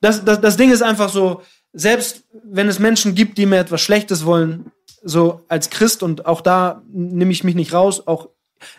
Das, 0.00 0.24
das, 0.24 0.40
das 0.40 0.56
Ding 0.56 0.70
ist 0.72 0.82
einfach 0.82 1.08
so, 1.08 1.42
selbst 1.72 2.24
wenn 2.44 2.68
es 2.68 2.78
Menschen 2.78 3.14
gibt, 3.14 3.38
die 3.38 3.46
mir 3.46 3.58
etwas 3.60 3.80
Schlechtes 3.80 4.24
wollen, 4.24 4.66
so 5.02 5.44
als 5.48 5.70
Christ 5.70 6.02
und 6.02 6.26
auch 6.26 6.40
da 6.40 6.82
nehme 6.92 7.32
ich 7.32 7.44
mich 7.44 7.54
nicht 7.54 7.72
raus, 7.72 8.06
auch 8.06 8.28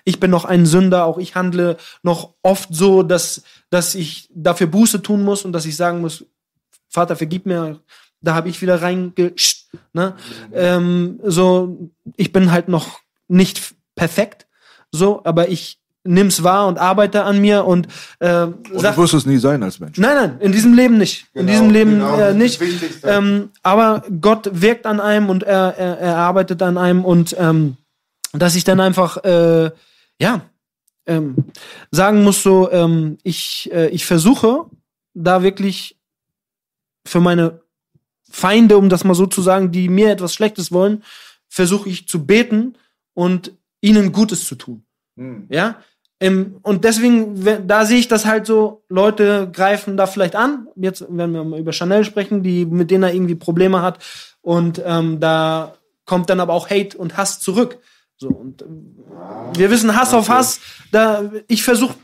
ich 0.03 0.19
bin 0.19 0.29
noch 0.29 0.45
ein 0.45 0.65
Sünder, 0.65 1.05
auch 1.05 1.17
ich 1.17 1.35
handle 1.35 1.77
noch 2.03 2.35
oft 2.43 2.69
so, 2.71 3.03
dass, 3.03 3.43
dass 3.69 3.95
ich 3.95 4.29
dafür 4.33 4.67
Buße 4.67 5.01
tun 5.01 5.23
muss 5.23 5.43
und 5.43 5.53
dass 5.53 5.65
ich 5.65 5.75
sagen 5.75 6.01
muss, 6.01 6.25
Vater, 6.87 7.15
vergib 7.15 7.45
mir, 7.45 7.79
da 8.21 8.35
habe 8.35 8.49
ich 8.49 8.61
wieder 8.61 8.81
reingescht. 8.81 9.69
Ne? 9.93 10.15
Ähm, 10.53 11.19
so, 11.23 11.91
ich 12.15 12.31
bin 12.31 12.51
halt 12.51 12.67
noch 12.67 12.99
nicht 13.27 13.73
perfekt, 13.95 14.47
so, 14.91 15.21
aber 15.23 15.49
ich 15.49 15.80
nimm's 16.03 16.43
wahr 16.43 16.67
und 16.67 16.77
arbeite 16.79 17.23
an 17.23 17.39
mir 17.39 17.65
und 17.65 17.87
äh, 18.19 18.43
Und 18.43 18.79
sag, 18.79 18.95
du 18.95 19.01
wirst 19.01 19.13
es 19.13 19.25
nie 19.25 19.37
sein 19.37 19.61
als 19.63 19.79
Mensch. 19.79 19.97
Nein, 19.97 20.15
nein, 20.15 20.37
in 20.39 20.51
diesem 20.51 20.73
Leben 20.73 20.97
nicht. 20.97 21.27
in 21.33 21.45
Genau, 21.45 21.51
diesem 21.51 21.69
Leben 21.69 21.91
genau, 21.91 22.17
äh, 22.17 22.33
nicht. 22.33 22.59
Ähm, 23.03 23.49
aber 23.63 24.03
Gott 24.19 24.49
wirkt 24.51 24.85
an 24.85 24.99
einem 24.99 25.29
und 25.29 25.43
er, 25.43 25.75
er, 25.77 25.97
er 25.99 26.17
arbeitet 26.17 26.61
an 26.61 26.77
einem 26.77 27.05
und 27.05 27.35
ähm, 27.37 27.77
dass 28.33 28.55
ich 28.55 28.63
dann 28.63 28.79
einfach, 28.79 29.17
äh, 29.23 29.71
ja, 30.19 30.41
ähm, 31.05 31.35
sagen 31.91 32.23
muss 32.23 32.43
so, 32.43 32.71
ähm, 32.71 33.17
ich, 33.23 33.69
äh, 33.73 33.87
ich 33.89 34.05
versuche 34.05 34.65
da 35.13 35.43
wirklich 35.43 35.97
für 37.05 37.19
meine 37.19 37.59
Feinde, 38.29 38.77
um 38.77 38.87
das 38.89 39.03
mal 39.03 39.15
so 39.15 39.25
zu 39.27 39.41
sagen, 39.41 39.71
die 39.71 39.89
mir 39.89 40.09
etwas 40.11 40.33
Schlechtes 40.33 40.71
wollen, 40.71 41.03
versuche 41.49 41.89
ich 41.89 42.07
zu 42.07 42.25
beten 42.25 42.75
und 43.13 43.51
ihnen 43.81 44.11
Gutes 44.13 44.45
zu 44.45 44.55
tun. 44.55 44.83
Ja. 45.49 45.75
Ähm, 46.21 46.57
und 46.61 46.85
deswegen, 46.85 47.43
we- 47.45 47.59
da 47.65 47.83
sehe 47.85 47.97
ich 47.97 48.07
das 48.07 48.25
halt 48.25 48.45
so, 48.45 48.83
Leute 48.87 49.49
greifen 49.51 49.97
da 49.97 50.05
vielleicht 50.05 50.35
an. 50.35 50.67
Jetzt, 50.75 51.03
wenn 51.09 51.31
wir 51.33 51.43
mal 51.43 51.59
über 51.59 51.73
Chanel 51.73 52.05
sprechen, 52.05 52.43
die, 52.43 52.65
mit 52.65 52.91
denen 52.91 53.03
er 53.03 53.13
irgendwie 53.13 53.35
Probleme 53.35 53.81
hat. 53.81 53.97
Und 54.41 54.81
ähm, 54.85 55.19
da 55.19 55.73
kommt 56.05 56.29
dann 56.29 56.39
aber 56.39 56.53
auch 56.53 56.69
Hate 56.69 56.97
und 56.97 57.17
Hass 57.17 57.39
zurück. 57.39 57.79
So, 58.17 58.27
und 58.27 58.61
ähm, 58.61 58.97
wir 59.57 59.71
wissen 59.71 59.95
Hass 59.99 60.13
auf 60.13 60.29
Hass. 60.29 60.59
Da, 60.91 61.23
ich 61.47 61.63
versuche 61.63 61.95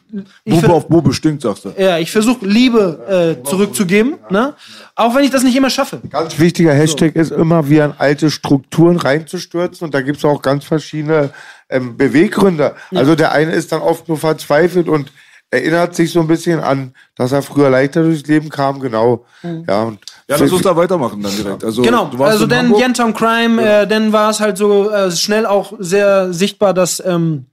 ich 0.45 0.53
Bube 0.55 0.65
ver 0.65 0.73
auf 0.73 0.87
Bube 0.87 1.13
stinkt, 1.13 1.43
sagst 1.43 1.65
du. 1.65 1.73
ja, 1.77 1.99
ich 1.99 2.09
versuche 2.11 2.43
Liebe 2.43 3.37
äh, 3.43 3.43
zurückzugeben, 3.47 4.15
ne? 4.31 4.55
Auch 4.95 5.13
wenn 5.13 5.23
ich 5.25 5.29
das 5.29 5.43
nicht 5.43 5.55
immer 5.55 5.69
schaffe. 5.69 6.01
Ganz 6.09 6.39
wichtiger 6.39 6.73
Hashtag 6.73 7.15
ist 7.15 7.31
immer, 7.31 7.69
wieder 7.69 7.85
in 7.85 7.93
alte 7.99 8.31
Strukturen 8.31 8.97
reinzustürzen. 8.97 9.85
Und 9.85 9.93
da 9.93 10.01
gibt 10.01 10.17
es 10.17 10.25
auch 10.25 10.41
ganz 10.41 10.63
verschiedene 10.65 11.29
ähm, 11.69 11.97
Beweggründe. 11.97 12.75
Also 12.93 13.15
der 13.15 13.31
eine 13.31 13.51
ist 13.51 13.71
dann 13.71 13.81
oft 13.81 14.07
nur 14.07 14.17
verzweifelt 14.17 14.87
und 14.87 15.11
erinnert 15.49 15.95
sich 15.95 16.11
so 16.11 16.19
ein 16.19 16.27
bisschen 16.27 16.59
an, 16.59 16.93
dass 17.15 17.31
er 17.31 17.41
früher 17.41 17.69
leichter 17.69 18.03
durchs 18.03 18.27
Leben 18.27 18.49
kam. 18.49 18.79
Genau. 18.79 19.25
Ja, 19.43 19.83
und 19.83 19.99
Ja, 20.27 20.35
lass 20.37 20.51
uns 20.51 20.61
da 20.61 20.75
weitermachen 20.75 21.21
dann 21.21 21.35
direkt. 21.35 21.63
Also, 21.63 21.81
Genau, 21.81 22.05
du 22.07 22.19
warst 22.19 22.33
also 22.33 22.47
dann? 22.47 22.73
Yentown 22.75 23.13
Crime, 23.13 23.61
äh, 23.61 23.87
dann 23.87 24.11
war 24.11 24.29
es 24.29 24.39
halt 24.39 24.57
so 24.57 24.91
äh, 24.91 25.11
schnell 25.11 25.45
auch 25.45 25.73
sehr 25.79 26.33
sichtbar, 26.33 26.73
dass, 26.73 27.01
ähm, 27.05 27.45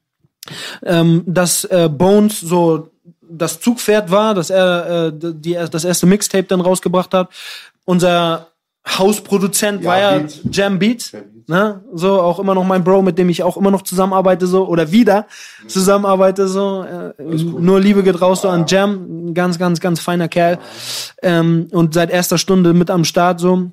ähm, 0.85 1.23
dass 1.27 1.65
äh, 1.65 1.89
Bones 1.89 2.41
so 2.41 2.91
das 3.23 3.61
Zugpferd 3.61 4.11
war, 4.11 4.35
dass 4.35 4.51
er 4.51 5.07
äh, 5.07 5.13
die, 5.15 5.57
das 5.71 5.85
erste 5.85 6.07
Mixtape 6.07 6.45
dann 6.45 6.61
rausgebracht 6.61 7.15
hat. 7.15 7.31
Unser 7.85 8.49
Hausproduzent 8.87 9.85
war 9.85 9.99
ja 9.99 10.19
Beat. 10.19 10.41
Jam 10.53 10.79
Beat, 10.79 11.13
ne? 11.47 11.83
so 11.95 12.21
auch 12.21 12.39
immer 12.39 12.55
noch 12.55 12.65
mein 12.65 12.85
Bro, 12.85 13.03
mit 13.03 13.19
dem 13.19 13.29
ich 13.31 13.43
auch 13.43 13.57
immer 13.57 13.71
noch 13.71 13.83
zusammenarbeite 13.83 14.47
so 14.47 14.67
oder 14.67 14.91
wieder 14.93 15.27
zusammenarbeite 15.67 16.49
so. 16.49 16.83
Äh, 16.83 17.23
nur 17.23 17.81
Liebe 17.81 18.03
geht 18.03 18.21
raus 18.21 18.43
so 18.43 18.49
an 18.49 18.67
Jam, 18.69 19.33
ganz 19.35 19.59
ganz 19.59 19.81
ganz 19.81 20.01
feiner 20.01 20.29
Kerl 20.29 20.59
ähm, 21.23 21.69
und 21.73 21.95
seit 21.95 22.11
erster 22.11 22.37
Stunde 22.39 22.75
mit 22.75 22.91
am 22.91 23.05
Start 23.05 23.41
so. 23.41 23.71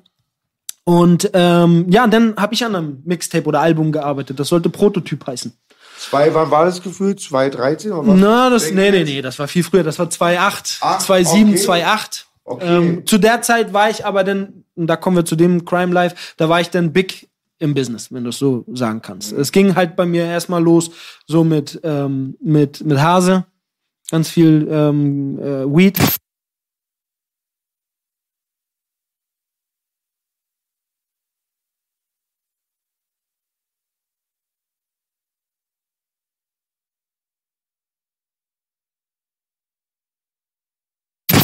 Und 0.84 1.30
ähm, 1.34 1.86
ja, 1.90 2.06
dann 2.08 2.34
habe 2.36 2.54
ich 2.54 2.64
an 2.64 2.74
einem 2.74 3.02
Mixtape 3.04 3.46
oder 3.46 3.60
Album 3.60 3.92
gearbeitet. 3.92 4.40
Das 4.40 4.48
sollte 4.48 4.68
Prototyp 4.68 5.24
heißen. 5.26 5.52
zwei, 5.98 6.34
wann 6.34 6.50
war 6.50 6.64
das 6.64 6.82
Gefühl? 6.82 7.14
2013 7.14 7.92
oder 7.92 8.08
was? 8.08 8.18
Na, 8.18 8.50
das, 8.50 8.72
nee, 8.72 8.90
nee, 8.90 9.04
nee, 9.04 9.22
das 9.22 9.38
war 9.38 9.46
viel 9.46 9.62
früher. 9.62 9.84
Das 9.84 10.00
war 10.00 10.06
2,8, 10.06 10.78
Ah, 10.80 10.98
2,7, 10.98 11.50
okay. 11.50 11.84
2,8. 11.84 12.24
Okay. 12.44 12.76
Ähm, 12.76 13.06
zu 13.06 13.18
der 13.18 13.42
Zeit 13.42 13.72
war 13.72 13.88
ich 13.90 14.04
aber 14.04 14.24
dann, 14.24 14.64
und 14.74 14.86
da 14.86 14.96
kommen 14.96 15.16
wir 15.16 15.24
zu 15.24 15.36
dem 15.36 15.64
Crime 15.64 15.92
Life, 15.92 16.16
da 16.36 16.48
war 16.48 16.60
ich 16.60 16.70
dann 16.70 16.92
big 16.92 17.28
im 17.58 17.74
Business, 17.74 18.12
wenn 18.12 18.24
du 18.24 18.30
es 18.30 18.38
so 18.38 18.64
sagen 18.72 19.00
kannst. 19.00 19.32
Es 19.32 19.52
ging 19.52 19.76
halt 19.76 19.94
bei 19.94 20.04
mir 20.04 20.24
erstmal 20.24 20.62
los, 20.62 20.90
so 21.26 21.44
mit, 21.44 21.80
ähm, 21.84 22.36
mit, 22.40 22.84
mit 22.84 23.00
Hase, 23.00 23.44
ganz 24.10 24.28
viel 24.28 24.66
ähm, 24.68 25.38
äh, 25.38 25.64
Weed. 25.66 25.98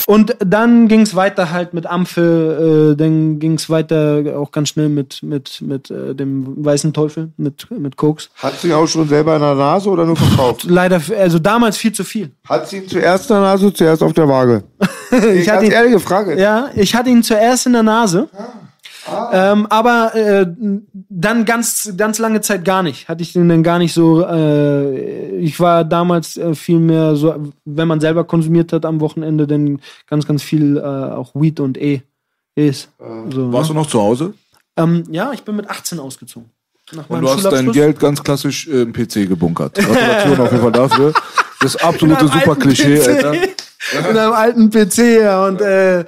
Und 0.09 0.37
dann 0.39 0.89
ging 0.89 1.03
es 1.03 1.15
weiter 1.15 1.51
halt 1.51 1.75
mit 1.75 1.85
Ampel, 1.85 2.93
äh, 2.93 2.97
dann 2.97 3.39
ging 3.39 3.57
es 3.57 3.69
weiter 3.69 4.39
auch 4.39 4.53
ganz 4.53 4.71
schnell 4.71 4.89
mit, 4.89 5.23
mit, 5.23 5.61
mit 5.61 5.91
äh, 5.91 6.15
dem 6.15 6.65
weißen 6.65 6.95
Teufel, 6.95 7.33
mit, 7.37 7.71
mit 7.71 7.99
Koks. 7.99 8.31
Hat 8.37 8.59
sie 8.59 8.73
auch 8.73 8.87
schon 8.87 9.07
selber 9.07 9.37
in 9.37 9.43
der 9.43 9.55
Nase 9.55 9.91
oder 9.91 10.07
nur 10.07 10.17
verkauft? 10.17 10.65
Leider, 10.67 10.99
also 11.19 11.39
damals 11.39 11.77
viel 11.77 11.93
zu 11.93 12.05
viel. 12.05 12.31
Hat 12.49 12.67
sie 12.71 12.79
ihn 12.79 12.89
zuerst 12.89 13.29
in 13.29 13.35
der 13.35 13.43
Nase, 13.43 13.71
zuerst 13.71 14.03
auf 14.03 14.15
der 14.15 14.27
Waage? 14.27 14.65
Ich 15.35 15.49
hatte 15.49 15.67
ihn, 15.67 15.73
ehrliche 15.73 16.01
Frage. 16.01 16.39
ja, 16.39 16.69
ich 16.75 16.95
hatte 16.95 17.09
ihn 17.09 17.23
zuerst 17.23 17.67
in 17.67 17.73
der 17.75 17.83
Nase. 17.83 18.29
Ähm, 19.33 19.67
aber 19.67 20.15
äh, 20.15 20.47
dann 21.09 21.45
ganz, 21.45 21.93
ganz 21.97 22.19
lange 22.19 22.41
Zeit 22.41 22.65
gar 22.65 22.83
nicht. 22.83 23.09
Hatte 23.09 23.23
ich 23.23 23.33
den 23.33 23.49
dann 23.49 23.63
gar 23.63 23.79
nicht 23.79 23.93
so. 23.93 24.25
Äh, 24.25 25.37
ich 25.39 25.59
war 25.61 25.85
damals 25.85 26.37
äh, 26.37 26.55
viel 26.55 26.79
mehr 26.79 27.17
so, 27.17 27.35
wenn 27.65 27.89
man 27.89 28.01
selber 28.01 28.25
konsumiert 28.25 28.73
hat 28.73 28.85
am 28.85 29.01
Wochenende, 29.01 29.47
dann 29.47 29.81
ganz, 30.07 30.27
ganz 30.27 30.43
viel 30.43 30.77
äh, 30.77 30.81
auch 30.81 31.35
Weed 31.35 31.61
und 31.61 31.79
E. 31.79 32.03
E's. 32.57 32.89
So, 33.31 33.53
Warst 33.53 33.71
ne? 33.71 33.75
du 33.75 33.81
noch 33.81 33.87
zu 33.87 34.01
Hause? 34.01 34.35
ähm, 34.79 35.05
ja, 35.11 35.33
ich 35.33 35.43
bin 35.43 35.57
mit 35.57 35.69
18 35.69 35.99
ausgezogen. 35.99 36.51
Und 37.09 37.21
du 37.21 37.29
hast 37.29 37.45
dein 37.45 37.71
Geld 37.73 38.01
ganz 38.01 38.23
klassisch 38.23 38.67
äh, 38.67 38.83
im 38.83 38.93
PC 38.93 39.29
gebunkert. 39.29 39.75
Gratulation 39.75 40.41
auf 40.41 40.51
jeden 40.51 40.63
Fall 40.63 40.73
dafür. 40.73 41.13
Das 41.61 41.77
absolute 41.77 42.29
super 42.29 42.57
Klischee, 42.57 42.99
PC. 42.99 43.09
Alter. 43.09 43.35
In 43.93 44.17
einem 44.19 44.33
alten 44.33 44.71
PC, 44.71 45.21
ja. 45.23 45.47
Und 45.47 45.61
äh, 45.61 46.05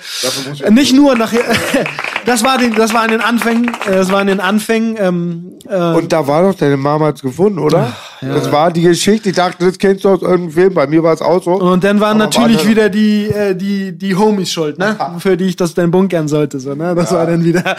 nicht 0.71 0.93
nur 0.95 1.17
nachher. 1.17 1.45
das 2.27 2.43
war 2.43 2.59
den, 2.59 2.75
das 2.75 2.93
war 2.93 3.05
in 3.05 3.13
den 3.13 3.21
Anfängen. 3.21 3.69
äh, 3.87 3.93
Das 3.93 4.11
war 4.11 4.21
in 4.21 4.27
den 4.27 4.41
Anfängen. 4.41 4.97
Ähm, 4.99 5.53
äh, 5.69 5.77
Und 5.95 6.13
da 6.13 6.27
war 6.27 6.43
doch 6.43 6.55
deine 6.59 6.77
Mama 6.77 7.07
hat's 7.07 7.23
gefunden, 7.23 7.59
oder? 7.61 7.93
Das 8.21 8.51
war 8.53 8.71
die 8.73 8.83
Geschichte. 8.83 9.31
Ich 9.31 9.37
dachte, 9.37 9.65
das 9.65 9.79
kennst 9.79 10.05
du 10.05 10.11
aus 10.11 10.21
irgendeinem 10.21 10.51
Film. 10.51 10.75
Bei 10.75 10.87
mir 10.89 11.03
war 11.03 11.15
es 11.15 11.23
auch 11.23 11.43
so. 11.43 11.53
Und 11.53 11.85
dann 11.85 12.01
waren 12.01 12.21
Aber 12.21 12.25
natürlich 12.25 12.57
warte. 12.59 12.69
wieder 12.69 12.89
die, 12.91 13.29
äh, 13.29 13.55
die, 13.55 13.97
die 13.97 14.15
Homies 14.17 14.51
schuld, 14.53 14.77
ne? 14.79 14.97
Für 15.19 15.37
die 15.37 15.45
ich 15.47 15.57
das 15.57 15.73
dann 15.73 15.91
bunkern 15.91 16.27
sollte, 16.29 16.59
so, 16.61 16.75
ne? 16.75 16.95
Das 16.95 17.13
war 17.13 17.25
dann 17.27 17.45
wieder. 17.45 17.77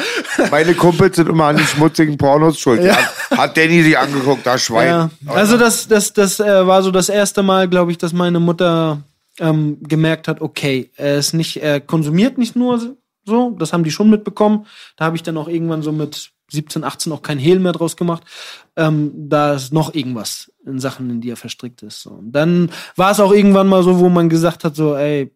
Meine 0.50 0.74
Kumpels 0.74 1.18
sind 1.18 1.28
immer 1.30 1.46
an 1.48 1.58
die 1.58 1.64
schmutzigen 1.66 2.18
Pornos 2.18 2.58
schuld. 2.58 2.82
Ja. 2.84 2.96
Hat, 2.96 3.38
hat 3.38 3.58
Danny 3.58 3.84
sich 3.84 3.98
angeguckt, 3.98 4.46
das 4.48 4.62
Schwein. 4.64 4.88
ja. 4.88 5.10
Also 5.28 5.58
das, 5.58 5.88
das, 5.88 6.14
das 6.14 6.40
äh, 6.40 6.66
war 6.66 6.82
so 6.82 6.90
das 6.92 7.10
erste 7.10 7.44
Mal, 7.44 7.68
glaube 7.68 7.92
ich, 7.92 7.98
dass 8.00 8.14
meine 8.14 8.40
Mutter 8.40 9.00
ähm, 9.40 9.78
gemerkt 9.82 10.28
hat, 10.28 10.42
okay, 10.42 10.92
er 10.96 11.18
ist 11.18 11.34
nicht, 11.34 11.58
er 11.58 11.80
konsumiert 11.80 12.38
nicht 12.38 12.56
nur 12.56 12.98
so, 13.26 13.52
das 13.52 13.72
haben 13.72 13.84
die 13.84 13.92
schon 13.92 14.10
mitbekommen. 14.10 14.66
Da 14.98 15.06
habe 15.06 15.16
ich 15.16 15.24
dann 15.24 15.38
auch 15.38 15.48
irgendwann 15.48 15.84
so 15.84 15.92
mit 15.92 16.32
17, 16.52 16.84
18 16.84 17.14
auch 17.14 17.22
kein 17.22 17.40
Hehl 17.40 17.60
mehr 17.60 17.72
draus 17.72 17.96
gemacht. 17.96 18.24
Ähm, 18.76 19.12
da 19.30 19.54
ist 19.54 19.74
noch 19.74 19.94
irgendwas 19.94 20.52
in 20.66 20.80
Sachen, 20.80 21.10
in 21.10 21.22
die 21.22 21.30
er 21.30 21.38
verstrickt 21.38 21.82
ist. 21.84 22.02
So. 22.02 22.12
Und 22.12 22.32
dann 22.32 22.72
war 22.96 23.12
es 23.12 23.20
auch 23.20 23.32
irgendwann 23.32 23.68
mal 23.68 23.84
so, 23.84 24.00
wo 24.00 24.10
man 24.10 24.28
gesagt 24.28 24.64
hat, 24.64 24.76
so, 24.76 24.96
ey, 24.96 25.32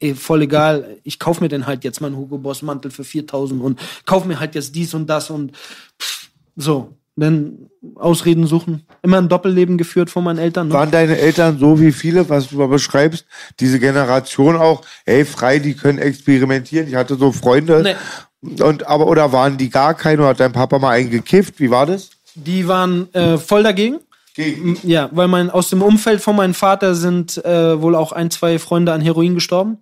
ey, 0.00 0.14
voll 0.14 0.42
egal, 0.42 0.98
ich 1.02 1.18
kauf 1.18 1.40
mir 1.40 1.48
denn 1.48 1.66
halt 1.66 1.84
jetzt 1.84 2.00
meinen 2.00 2.16
Hugo 2.16 2.38
Boss 2.38 2.62
Mantel 2.62 2.90
für 2.90 3.04
4000 3.04 3.60
und 3.60 3.80
kauf 4.06 4.24
mir 4.24 4.40
halt 4.40 4.54
jetzt 4.54 4.74
dies 4.74 4.94
und 4.94 5.06
das 5.08 5.30
und 5.30 5.52
pff, 6.00 6.30
so. 6.56 6.96
Dann 7.16 7.70
Ausreden 7.96 8.46
suchen. 8.46 8.86
Immer 9.02 9.18
ein 9.18 9.28
Doppelleben 9.28 9.78
geführt 9.78 10.10
von 10.10 10.24
meinen 10.24 10.38
Eltern. 10.38 10.68
Ne? 10.68 10.74
Waren 10.74 10.90
deine 10.90 11.18
Eltern 11.18 11.58
so 11.58 11.80
wie 11.80 11.92
viele, 11.92 12.28
was 12.28 12.48
du 12.48 12.56
mal 12.56 12.68
beschreibst, 12.68 13.26
diese 13.60 13.78
Generation 13.78 14.56
auch, 14.56 14.82
hey, 15.04 15.24
frei, 15.24 15.58
die 15.58 15.74
können 15.74 15.98
experimentieren. 15.98 16.88
Ich 16.88 16.94
hatte 16.94 17.16
so 17.16 17.32
Freunde. 17.32 17.82
Nee. 17.82 18.62
Und, 18.62 18.86
aber, 18.86 19.06
oder 19.06 19.32
waren 19.32 19.56
die 19.56 19.70
gar 19.70 19.94
keine? 19.94 20.22
Oder 20.22 20.30
hat 20.30 20.40
dein 20.40 20.52
Papa 20.52 20.78
mal 20.78 20.90
einen 20.90 21.10
gekifft? 21.10 21.60
Wie 21.60 21.70
war 21.70 21.86
das? 21.86 22.10
Die 22.34 22.66
waren 22.68 23.12
äh, 23.14 23.38
voll 23.38 23.62
dagegen. 23.62 24.00
Gegen. 24.34 24.76
Ja, 24.82 25.08
weil 25.12 25.28
mein, 25.28 25.48
aus 25.48 25.70
dem 25.70 25.80
Umfeld 25.80 26.20
von 26.20 26.34
meinem 26.34 26.54
Vater 26.54 26.96
sind 26.96 27.42
äh, 27.44 27.80
wohl 27.80 27.94
auch 27.94 28.10
ein, 28.10 28.30
zwei 28.30 28.58
Freunde 28.58 28.92
an 28.92 29.00
Heroin 29.00 29.34
gestorben. 29.34 29.78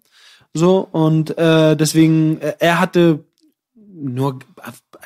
So, 0.53 0.87
und 0.93 1.37
äh, 1.39 1.75
deswegen, 1.75 2.39
äh, 2.41 2.53
er 2.59 2.79
hatte 2.79 3.25
nur 3.75 4.41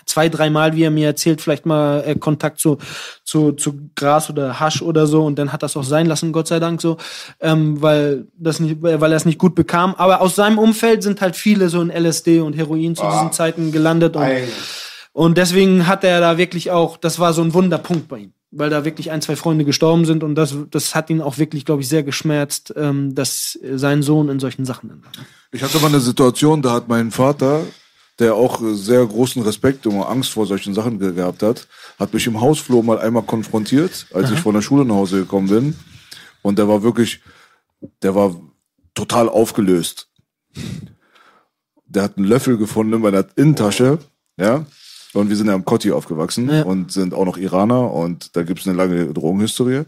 zwei, 0.07 0.29
dreimal, 0.29 0.75
wie 0.75 0.85
er 0.85 0.91
mir 0.91 1.07
erzählt, 1.07 1.41
vielleicht 1.41 1.67
mal 1.67 2.03
äh, 2.07 2.15
Kontakt 2.15 2.59
zu, 2.59 2.79
zu, 3.25 3.53
zu 3.53 3.91
Gras 3.95 4.31
oder 4.31 4.59
Hasch 4.59 4.81
oder 4.81 5.07
so 5.07 5.25
und 5.25 5.39
dann 5.39 5.53
hat 5.53 5.63
das 5.63 5.77
auch 5.77 5.85
sein 5.85 6.07
lassen, 6.07 6.33
Gott 6.33 6.47
sei 6.47 6.61
Dank 6.61 6.81
so, 6.81 6.97
ähm, 7.41 7.83
weil 7.83 8.27
das 8.39 8.61
nicht, 8.61 8.83
weil 8.83 9.13
er 9.13 9.17
es 9.17 9.25
nicht 9.25 9.39
gut 9.39 9.55
bekam. 9.55 9.95
Aber 9.99 10.21
aus 10.21 10.37
seinem 10.37 10.59
Umfeld 10.59 11.03
sind 11.03 11.21
halt 11.21 11.37
viele 11.37 11.69
so 11.69 11.83
in 11.83 11.91
LSD 11.91 12.41
und 12.41 12.55
Heroin 12.55 12.97
zu 12.97 13.05
diesen 13.05 13.33
Zeiten 13.33 13.73
gelandet 13.73 14.17
und, 14.17 14.31
und 15.13 15.39
deswegen 15.39 15.87
hat 15.87 16.05
er 16.05 16.21
da 16.21 16.39
wirklich 16.39 16.71
auch, 16.71 16.97
das 16.97 17.19
war 17.19 17.33
so 17.33 17.43
ein 17.43 17.53
Wunderpunkt 17.53 18.09
bei 18.09 18.19
ihm, 18.19 18.33
weil 18.53 18.71
da 18.71 18.85
wirklich 18.85 19.11
ein, 19.11 19.23
zwei 19.23 19.35
Freunde 19.35 19.65
gestorben 19.65 20.05
sind 20.05 20.23
und 20.23 20.37
das, 20.37 20.55
das 20.71 20.95
hat 20.95 21.11
ihn 21.11 21.21
auch 21.21 21.39
wirklich, 21.39 21.65
glaube 21.65 21.83
ich, 21.83 21.89
sehr 21.89 22.05
geschmerzt, 22.05 22.73
ähm, 22.77 23.15
dass 23.15 23.59
sein 23.75 24.03
Sohn 24.03 24.29
in 24.29 24.39
solchen 24.39 24.65
Sachen 24.65 24.91
war. 24.91 25.25
Ich 25.53 25.63
hatte 25.63 25.79
mal 25.81 25.89
eine 25.89 26.01
Situation, 26.01 26.63
da 26.63 26.73
hat 26.73 26.89
mein 26.89 27.11
Vater, 27.11 27.63
der 28.19 28.35
auch 28.35 28.61
sehr 28.73 29.05
großen 29.05 29.43
Respekt 29.43 29.87
und 29.87 30.01
Angst 30.03 30.31
vor 30.33 30.47
solchen 30.47 30.73
Sachen 30.75 30.99
ge 30.99 31.13
gehabt 31.13 31.43
hat, 31.43 31.69
hat 31.99 32.15
mich 32.15 32.27
im 32.27 32.41
Hausflur 32.41 32.83
mal 32.83 32.99
einmal 32.99 33.23
konfrontiert, 33.25 34.07
als 34.15 34.31
ich 34.31 34.41
von 34.41 34.55
der 34.55 34.63
Schule 34.63 34.85
nach 34.85 34.95
Hause 34.95 35.19
gekommen 35.21 35.49
bin. 35.49 35.77
Und 36.43 36.59
der 36.59 36.67
war 36.69 36.83
wirklich, 36.83 37.21
der 38.03 38.15
war 38.15 38.35
total 38.95 39.29
aufgelöst. 39.29 40.09
Der 41.87 42.05
hat 42.05 42.17
einen 42.17 42.27
Löffel 42.27 42.57
gefunden 42.57 42.95
in 42.95 43.01
meiner 43.03 43.27
Innentasche, 43.37 43.99
ja. 44.39 44.65
Und 45.13 45.29
wir 45.29 45.37
sind 45.37 45.47
ja 45.47 45.55
am 45.55 45.65
Kotti 45.65 45.93
aufgewachsen 45.93 46.49
Ja. 46.51 46.63
und 46.65 46.93
sind 46.93 47.15
auch 47.15 47.25
noch 47.25 47.39
Iraner 47.39 47.91
und 47.93 48.37
da 48.37 48.43
gibt's 48.43 48.67
eine 48.67 48.77
lange 48.77 49.13
Drogenhistorie. 49.15 49.83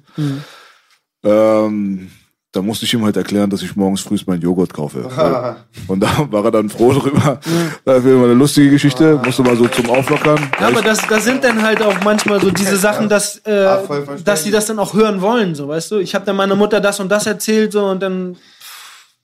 Ähm, 1.24 2.10
da 2.52 2.62
musste 2.62 2.86
ich 2.86 2.94
ihm 2.94 3.04
halt 3.04 3.16
erklären, 3.16 3.50
dass 3.50 3.62
ich 3.62 3.76
morgens 3.76 4.00
früh 4.00 4.16
meinen 4.26 4.40
Joghurt 4.40 4.72
kaufe. 4.72 5.04
und 5.86 6.00
da 6.00 6.26
war 6.30 6.44
er 6.46 6.50
dann 6.50 6.70
froh 6.70 6.92
drüber. 6.92 7.40
Das 7.84 8.04
wäre 8.04 8.16
immer 8.16 8.24
eine 8.24 8.34
lustige 8.34 8.70
Geschichte, 8.70 9.20
musste 9.22 9.42
mal 9.42 9.56
so 9.56 9.68
zum 9.68 9.90
Auflockern. 9.90 10.38
Ja, 10.58 10.68
aber 10.68 10.80
das, 10.80 11.06
das 11.06 11.24
sind 11.24 11.44
dann 11.44 11.62
halt 11.62 11.82
auch 11.82 12.02
manchmal 12.02 12.40
so 12.40 12.50
diese 12.50 12.76
Sachen, 12.76 13.08
dass, 13.08 13.36
äh, 13.44 13.84
verständlich. 13.84 14.24
dass 14.24 14.44
sie 14.44 14.50
das 14.50 14.66
dann 14.66 14.78
auch 14.78 14.94
hören 14.94 15.20
wollen, 15.20 15.54
so, 15.54 15.68
weißt 15.68 15.90
du? 15.90 15.98
Ich 15.98 16.14
habe 16.14 16.24
dann 16.24 16.36
meiner 16.36 16.56
Mutter 16.56 16.80
das 16.80 17.00
und 17.00 17.10
das 17.10 17.26
erzählt, 17.26 17.72
so, 17.72 17.84
und 17.84 18.00
dann 18.02 18.36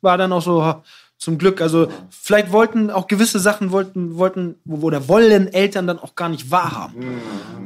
war 0.02 0.18
dann 0.18 0.32
auch 0.32 0.42
so, 0.42 0.62
ha, 0.62 0.82
zum 1.24 1.38
Glück. 1.38 1.60
Also, 1.60 1.88
vielleicht 2.10 2.52
wollten 2.52 2.90
auch 2.90 3.06
gewisse 3.06 3.40
Sachen 3.40 3.72
wollten, 3.72 4.16
wollten, 4.16 4.56
oder 4.68 5.08
wollen 5.08 5.52
Eltern 5.52 5.86
dann 5.86 5.98
auch 5.98 6.14
gar 6.14 6.28
nicht 6.28 6.50
wahrhaben. 6.50 7.20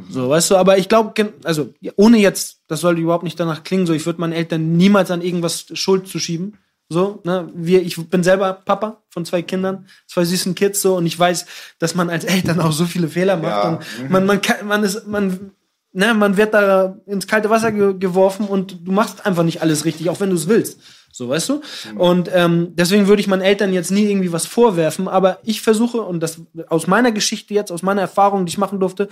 So, 0.08 0.30
weißt 0.30 0.52
du, 0.52 0.56
aber 0.56 0.78
ich 0.78 0.88
glaube, 0.88 1.32
also, 1.44 1.74
ohne 1.96 2.18
jetzt, 2.18 2.60
das 2.68 2.80
sollte 2.80 3.02
überhaupt 3.02 3.24
nicht 3.24 3.38
danach 3.38 3.64
klingen, 3.64 3.86
so, 3.86 3.92
ich 3.92 4.06
würde 4.06 4.20
meinen 4.20 4.32
Eltern 4.32 4.76
niemals 4.76 5.10
an 5.10 5.20
irgendwas 5.20 5.66
Schuld 5.74 6.08
zu 6.08 6.18
schieben. 6.18 6.56
So, 6.90 7.20
ne, 7.24 7.50
wir, 7.54 7.82
ich 7.82 7.96
bin 8.08 8.22
selber 8.22 8.54
Papa 8.54 9.02
von 9.10 9.26
zwei 9.26 9.42
Kindern, 9.42 9.86
zwei 10.06 10.24
süßen 10.24 10.54
Kids, 10.54 10.80
so, 10.80 10.96
und 10.96 11.04
ich 11.04 11.18
weiß, 11.18 11.44
dass 11.78 11.94
man 11.94 12.08
als 12.08 12.24
Eltern 12.24 12.60
auch 12.60 12.72
so 12.72 12.86
viele 12.86 13.08
Fehler 13.08 13.36
macht. 13.36 13.44
Ja. 13.64 13.68
Und 13.70 14.10
man, 14.10 14.24
man 14.24 14.40
kann, 14.40 14.66
man 14.66 14.84
ist, 14.84 15.06
man, 15.06 15.50
ne, 15.98 16.14
man 16.14 16.36
wird 16.36 16.54
da 16.54 16.96
ins 17.06 17.26
kalte 17.26 17.50
Wasser 17.50 17.72
ge 17.72 17.94
geworfen 17.98 18.46
und 18.46 18.86
du 18.86 18.92
machst 18.92 19.26
einfach 19.26 19.42
nicht 19.42 19.62
alles 19.62 19.84
richtig, 19.84 20.08
auch 20.08 20.20
wenn 20.20 20.30
du 20.30 20.36
es 20.36 20.46
willst. 20.46 20.80
So, 21.10 21.28
weißt 21.28 21.48
du? 21.48 21.60
Und 21.96 22.30
ähm, 22.32 22.68
deswegen 22.74 23.08
würde 23.08 23.20
ich 23.20 23.26
meinen 23.26 23.42
Eltern 23.42 23.72
jetzt 23.72 23.90
nie 23.90 24.08
irgendwie 24.08 24.32
was 24.32 24.46
vorwerfen, 24.46 25.08
aber 25.08 25.38
ich 25.42 25.60
versuche, 25.60 26.00
und 26.00 26.20
das 26.20 26.40
aus 26.68 26.86
meiner 26.86 27.10
Geschichte 27.10 27.52
jetzt, 27.52 27.72
aus 27.72 27.82
meiner 27.82 28.02
Erfahrung, 28.02 28.46
die 28.46 28.50
ich 28.50 28.58
machen 28.58 28.78
durfte, 28.78 29.08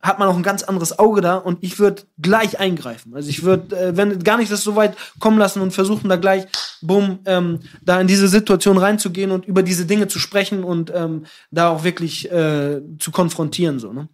hat 0.00 0.18
man 0.18 0.26
auch 0.26 0.36
ein 0.36 0.42
ganz 0.42 0.62
anderes 0.62 0.98
Auge 0.98 1.20
da 1.20 1.36
und 1.36 1.58
ich 1.60 1.78
würde 1.78 2.02
gleich 2.18 2.58
eingreifen. 2.58 3.14
Also 3.14 3.28
ich 3.28 3.42
würde, 3.42 3.76
äh, 3.76 3.96
wenn 3.96 4.18
gar 4.24 4.38
nicht 4.38 4.50
das 4.50 4.64
so 4.64 4.74
weit 4.74 4.96
kommen 5.20 5.38
lassen 5.38 5.60
und 5.60 5.72
versuchen 5.72 6.08
da 6.08 6.16
gleich, 6.16 6.46
bumm, 6.80 7.20
ähm, 7.26 7.60
da 7.82 8.00
in 8.00 8.06
diese 8.06 8.26
Situation 8.26 8.78
reinzugehen 8.78 9.30
und 9.30 9.46
über 9.46 9.62
diese 9.62 9.84
Dinge 9.84 10.08
zu 10.08 10.18
sprechen 10.18 10.64
und 10.64 10.90
ähm, 10.94 11.26
da 11.50 11.68
auch 11.68 11.84
wirklich 11.84 12.32
äh, 12.32 12.80
zu 12.98 13.10
konfrontieren, 13.12 13.78
so, 13.78 13.92
ne? 13.92 14.08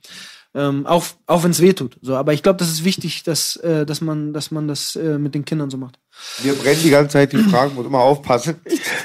Ähm, 0.54 0.86
auch 0.86 1.04
auch 1.26 1.44
wenn 1.44 1.50
es 1.50 1.60
weh 1.60 1.74
tut. 1.74 1.98
So, 2.00 2.16
aber 2.16 2.32
ich 2.32 2.42
glaube, 2.42 2.58
das 2.58 2.70
ist 2.70 2.82
wichtig, 2.82 3.22
dass, 3.22 3.56
äh, 3.56 3.84
dass 3.84 4.00
man, 4.00 4.32
dass 4.32 4.50
man 4.50 4.66
das 4.66 4.96
äh, 4.96 5.18
mit 5.18 5.34
den 5.34 5.44
Kindern 5.44 5.68
so 5.68 5.76
macht. 5.76 5.98
Mir 6.42 6.54
brennen 6.54 6.80
die 6.82 6.90
ganze 6.90 7.12
Zeit 7.12 7.32
die 7.32 7.36
Fragen, 7.36 7.74
muss 7.74 7.86
immer 7.86 8.00
aufpassen. 8.00 8.56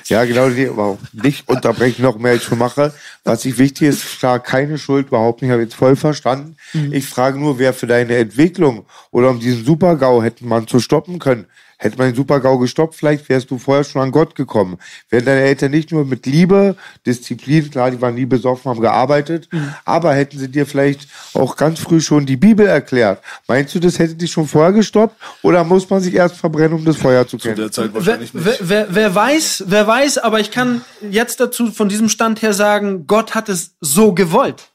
Ja, 0.05 0.25
genau, 0.25 0.49
die, 0.49 0.69
nicht 1.13 1.47
unterbrechen 1.47 2.01
noch 2.01 2.17
mehr, 2.17 2.35
ich 2.35 2.43
schon 2.43 2.57
mache. 2.57 2.93
Was 3.23 3.45
ich 3.45 3.57
wichtig 3.57 3.89
ist, 3.89 4.19
klar, 4.19 4.39
keine 4.39 4.77
Schuld, 4.77 5.07
überhaupt 5.07 5.41
nicht, 5.41 5.51
habe 5.51 5.61
jetzt 5.61 5.75
voll 5.75 5.95
verstanden. 5.95 6.55
Ich 6.91 7.05
frage 7.05 7.39
nur, 7.39 7.59
wer 7.59 7.73
für 7.73 7.87
deine 7.87 8.15
Entwicklung 8.15 8.85
oder 9.11 9.29
um 9.29 9.39
diesen 9.39 9.63
Super-GAU 9.63 10.23
hätte 10.23 10.45
man 10.45 10.67
zu 10.67 10.79
stoppen 10.79 11.19
können. 11.19 11.45
Hätte 11.83 11.97
man 11.97 12.07
den 12.07 12.15
Super-GAU 12.15 12.59
gestoppt, 12.59 12.95
vielleicht 12.95 13.27
wärst 13.27 13.51
du 13.51 13.57
vorher 13.57 13.83
schon 13.83 14.01
an 14.01 14.11
Gott 14.11 14.35
gekommen. 14.35 14.77
Wären 15.09 15.25
deine 15.25 15.41
Eltern 15.41 15.71
nicht 15.71 15.91
nur 15.91 16.05
mit 16.05 16.25
Liebe, 16.25 16.77
Disziplin, 17.05 17.69
klar, 17.69 17.91
die 17.91 17.99
waren 17.99 18.15
nie 18.15 18.25
besoffen, 18.25 18.71
haben 18.71 18.79
gearbeitet, 18.79 19.49
aber 19.83 20.13
hätten 20.13 20.39
sie 20.39 20.47
dir 20.47 20.65
vielleicht 20.65 21.09
auch 21.33 21.57
ganz 21.57 21.81
früh 21.81 21.99
schon 21.99 22.25
die 22.25 22.37
Bibel 22.37 22.65
erklärt. 22.65 23.21
Meinst 23.49 23.75
du, 23.75 23.79
das 23.79 23.99
hätte 23.99 24.15
dich 24.15 24.31
schon 24.31 24.47
vorher 24.47 24.71
gestoppt? 24.71 25.17
Oder 25.41 25.65
muss 25.65 25.89
man 25.89 25.99
sich 25.99 26.13
erst 26.13 26.37
verbrennen, 26.37 26.77
um 26.77 26.85
das 26.85 26.95
Feuer 26.95 27.27
zu 27.27 27.37
Zu 27.37 27.49
kennen? 27.49 27.57
der 27.57 27.71
Zeit 27.73 27.89
Wer, 27.91 27.95
wahrscheinlich 27.95 28.33
nicht. 28.33 28.45
wer, 28.45 28.57
wer, 28.61 28.87
wer 28.95 29.13
weiß, 29.13 29.65
wer 29.67 29.85
weiß, 29.85 30.19
aber 30.19 30.39
ich 30.39 30.51
kann 30.51 30.85
jetzt 31.11 31.41
dazu 31.41 31.69
von 31.69 31.89
diesem 31.89 32.07
Stand 32.07 32.41
her 32.41 32.53
sagen, 32.53 33.07
Gott 33.07 33.35
hat 33.35 33.49
es 33.49 33.75
so 33.81 34.13
gewollt, 34.13 34.71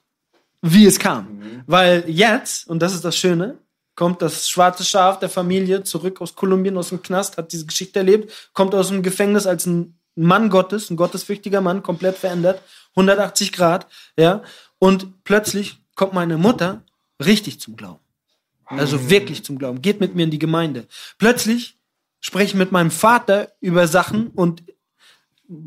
wie 0.60 0.84
es 0.84 0.98
kam. 0.98 1.40
Weil 1.66 2.04
jetzt, 2.06 2.68
und 2.68 2.80
das 2.82 2.92
ist 2.92 3.04
das 3.06 3.16
Schöne, 3.16 3.56
kommt 3.98 4.22
das 4.22 4.48
schwarze 4.48 4.84
Schaf 4.84 5.18
der 5.18 5.28
Familie 5.28 5.82
zurück 5.82 6.20
aus 6.20 6.36
Kolumbien, 6.36 6.76
aus 6.76 6.90
dem 6.90 7.02
Knast, 7.02 7.36
hat 7.36 7.50
diese 7.52 7.66
Geschichte 7.66 7.98
erlebt, 7.98 8.32
kommt 8.52 8.72
aus 8.72 8.90
dem 8.90 9.02
Gefängnis 9.02 9.44
als 9.44 9.66
ein 9.66 9.98
Mann 10.14 10.50
Gottes, 10.50 10.88
ein 10.88 10.96
gottesfürchtiger 10.96 11.60
Mann, 11.60 11.82
komplett 11.82 12.16
verändert, 12.16 12.62
180 12.90 13.50
Grad, 13.50 13.88
ja, 14.16 14.44
und 14.78 15.24
plötzlich 15.24 15.80
kommt 15.96 16.12
meine 16.12 16.38
Mutter 16.38 16.84
richtig 17.24 17.58
zum 17.58 17.74
Glauben. 17.74 17.98
Also 18.66 19.10
wirklich 19.10 19.44
zum 19.44 19.58
Glauben. 19.58 19.82
Geht 19.82 19.98
mit 19.98 20.14
mir 20.14 20.22
in 20.22 20.30
die 20.30 20.38
Gemeinde. 20.38 20.86
Plötzlich 21.18 21.76
spreche 22.20 22.50
ich 22.50 22.54
mit 22.54 22.70
meinem 22.70 22.92
Vater 22.92 23.50
über 23.60 23.88
Sachen 23.88 24.28
und 24.28 24.62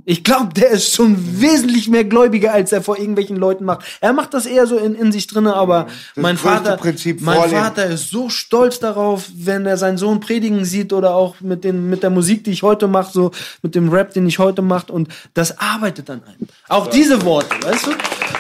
ich 0.06 0.24
glaube, 0.24 0.54
der 0.54 0.70
ist 0.70 0.94
schon 0.94 1.42
wesentlich 1.42 1.88
mehr 1.88 2.04
Gläubiger, 2.04 2.54
als 2.54 2.72
er 2.72 2.84
vor 2.84 3.00
irgendwelchen 3.00 3.36
Leuten 3.36 3.66
macht. 3.66 3.84
Er 4.00 4.14
macht 4.14 4.36
das 4.36 4.46
eher 4.46 4.68
so 4.68 4.78
in, 4.78 4.94
in 4.94 5.12
sich 5.12 5.26
drinne, 5.26 5.56
aber 5.56 5.88
mein 6.16 6.36
größte 6.36 6.50
Vater, 6.50 6.78
Prinzip, 6.78 7.22
mein 7.22 7.36
Vorleben. 7.36 7.62
Vater 7.62 7.86
ist 7.88 8.12
so 8.12 8.30
stolz 8.30 8.80
darauf, 8.80 9.28
wenn 9.34 9.66
er 9.66 9.78
seinen 9.78 9.98
Sohn 9.98 10.20
predigen 10.20 10.66
sieht 10.66 10.94
oder 10.94 11.16
auch 11.16 11.42
mit 11.42 11.64
den 11.64 11.90
mit 11.90 12.04
der 12.04 12.12
Musik, 12.12 12.44
die 12.44 12.52
ich 12.52 12.62
heute 12.62 12.88
mache, 12.88 13.12
so 13.12 13.32
mit 13.64 13.74
dem 13.74 13.90
Rap, 13.90 14.14
den 14.14 14.28
ich 14.28 14.38
heute 14.38 14.62
mache 14.62 14.92
und 14.92 15.08
das 15.34 15.58
arbeitet 15.58 16.12
an 16.12 16.22
einem. 16.26 16.48
Auch 16.70 16.86
diese 16.86 17.24
Worte, 17.24 17.56
weißt 17.64 17.88
du? 17.88 17.92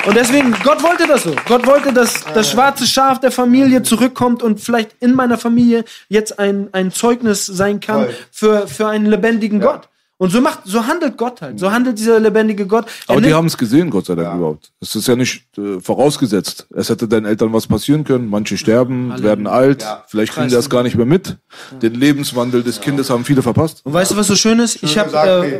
Und 0.07 0.15
deswegen, 0.15 0.55
Gott 0.63 0.83
wollte 0.83 1.07
das 1.07 1.23
so. 1.23 1.35
Gott 1.47 1.65
wollte, 1.65 1.91
dass 1.91 2.23
das 2.35 2.51
schwarze 2.51 2.85
Schaf 2.85 3.19
der 3.19 3.31
Familie 3.31 3.81
zurückkommt 3.81 4.43
und 4.43 4.59
vielleicht 4.59 4.91
in 4.99 5.15
meiner 5.15 5.39
Familie 5.39 5.85
jetzt 6.07 6.37
ein, 6.37 6.69
ein 6.71 6.91
Zeugnis 6.91 7.47
sein 7.47 7.79
kann 7.79 8.05
Voll. 8.05 8.15
für, 8.31 8.67
für 8.67 8.87
einen 8.87 9.07
lebendigen 9.07 9.59
Gott. 9.59 9.87
Und 10.22 10.30
so 10.30 10.39
macht, 10.39 10.59
so 10.65 10.86
handelt 10.86 11.17
Gott 11.17 11.41
halt. 11.41 11.59
So 11.59 11.72
handelt 11.72 11.97
dieser 11.97 12.19
lebendige 12.19 12.67
Gott. 12.67 12.86
Er 13.07 13.13
Aber 13.13 13.22
die 13.22 13.34
haben 13.34 13.47
es 13.47 13.57
gesehen, 13.57 13.89
Gott 13.89 14.05
sei 14.05 14.13
Dank 14.13 14.38
überhaupt. 14.38 14.72
Es 14.80 14.95
ist 14.95 15.07
ja 15.07 15.15
nicht 15.15 15.57
äh, 15.57 15.80
vorausgesetzt. 15.80 16.67
Es 16.76 16.89
hätte 16.89 17.07
deinen 17.07 17.26
Eltern 17.26 17.51
was 17.53 17.65
passieren 17.65 18.03
können. 18.03 18.30
Manche 18.30 18.55
sterben, 18.55 19.19
werden 19.24 19.47
alt. 19.47 19.84
Vielleicht 20.05 20.34
kriegen 20.34 20.47
die 20.47 20.53
das 20.53 20.69
gar 20.69 20.84
nicht 20.84 20.95
mehr 20.95 21.07
mit. 21.07 21.38
Den 21.82 21.95
Lebenswandel 21.95 22.61
des 22.61 22.82
Kindes 22.82 23.09
haben 23.09 23.26
viele 23.26 23.41
verpasst. 23.41 23.84
Und 23.84 23.93
weißt 23.93 24.11
du, 24.11 24.15
was 24.15 24.28
so 24.28 24.36
schön 24.36 24.59
ist? 24.59 24.84
Ich 24.84 24.99
habe, 24.99 25.11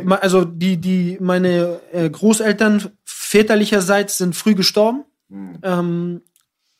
äh, 0.06 0.14
also 0.20 0.44
die, 0.44 0.76
die, 0.76 1.18
meine 1.20 1.80
äh, 1.92 2.08
Großeltern 2.08 2.84
väterlicherseits 3.04 4.18
sind 4.18 4.36
früh 4.36 4.54
gestorben. 4.54 5.02
Ähm, 5.64 6.20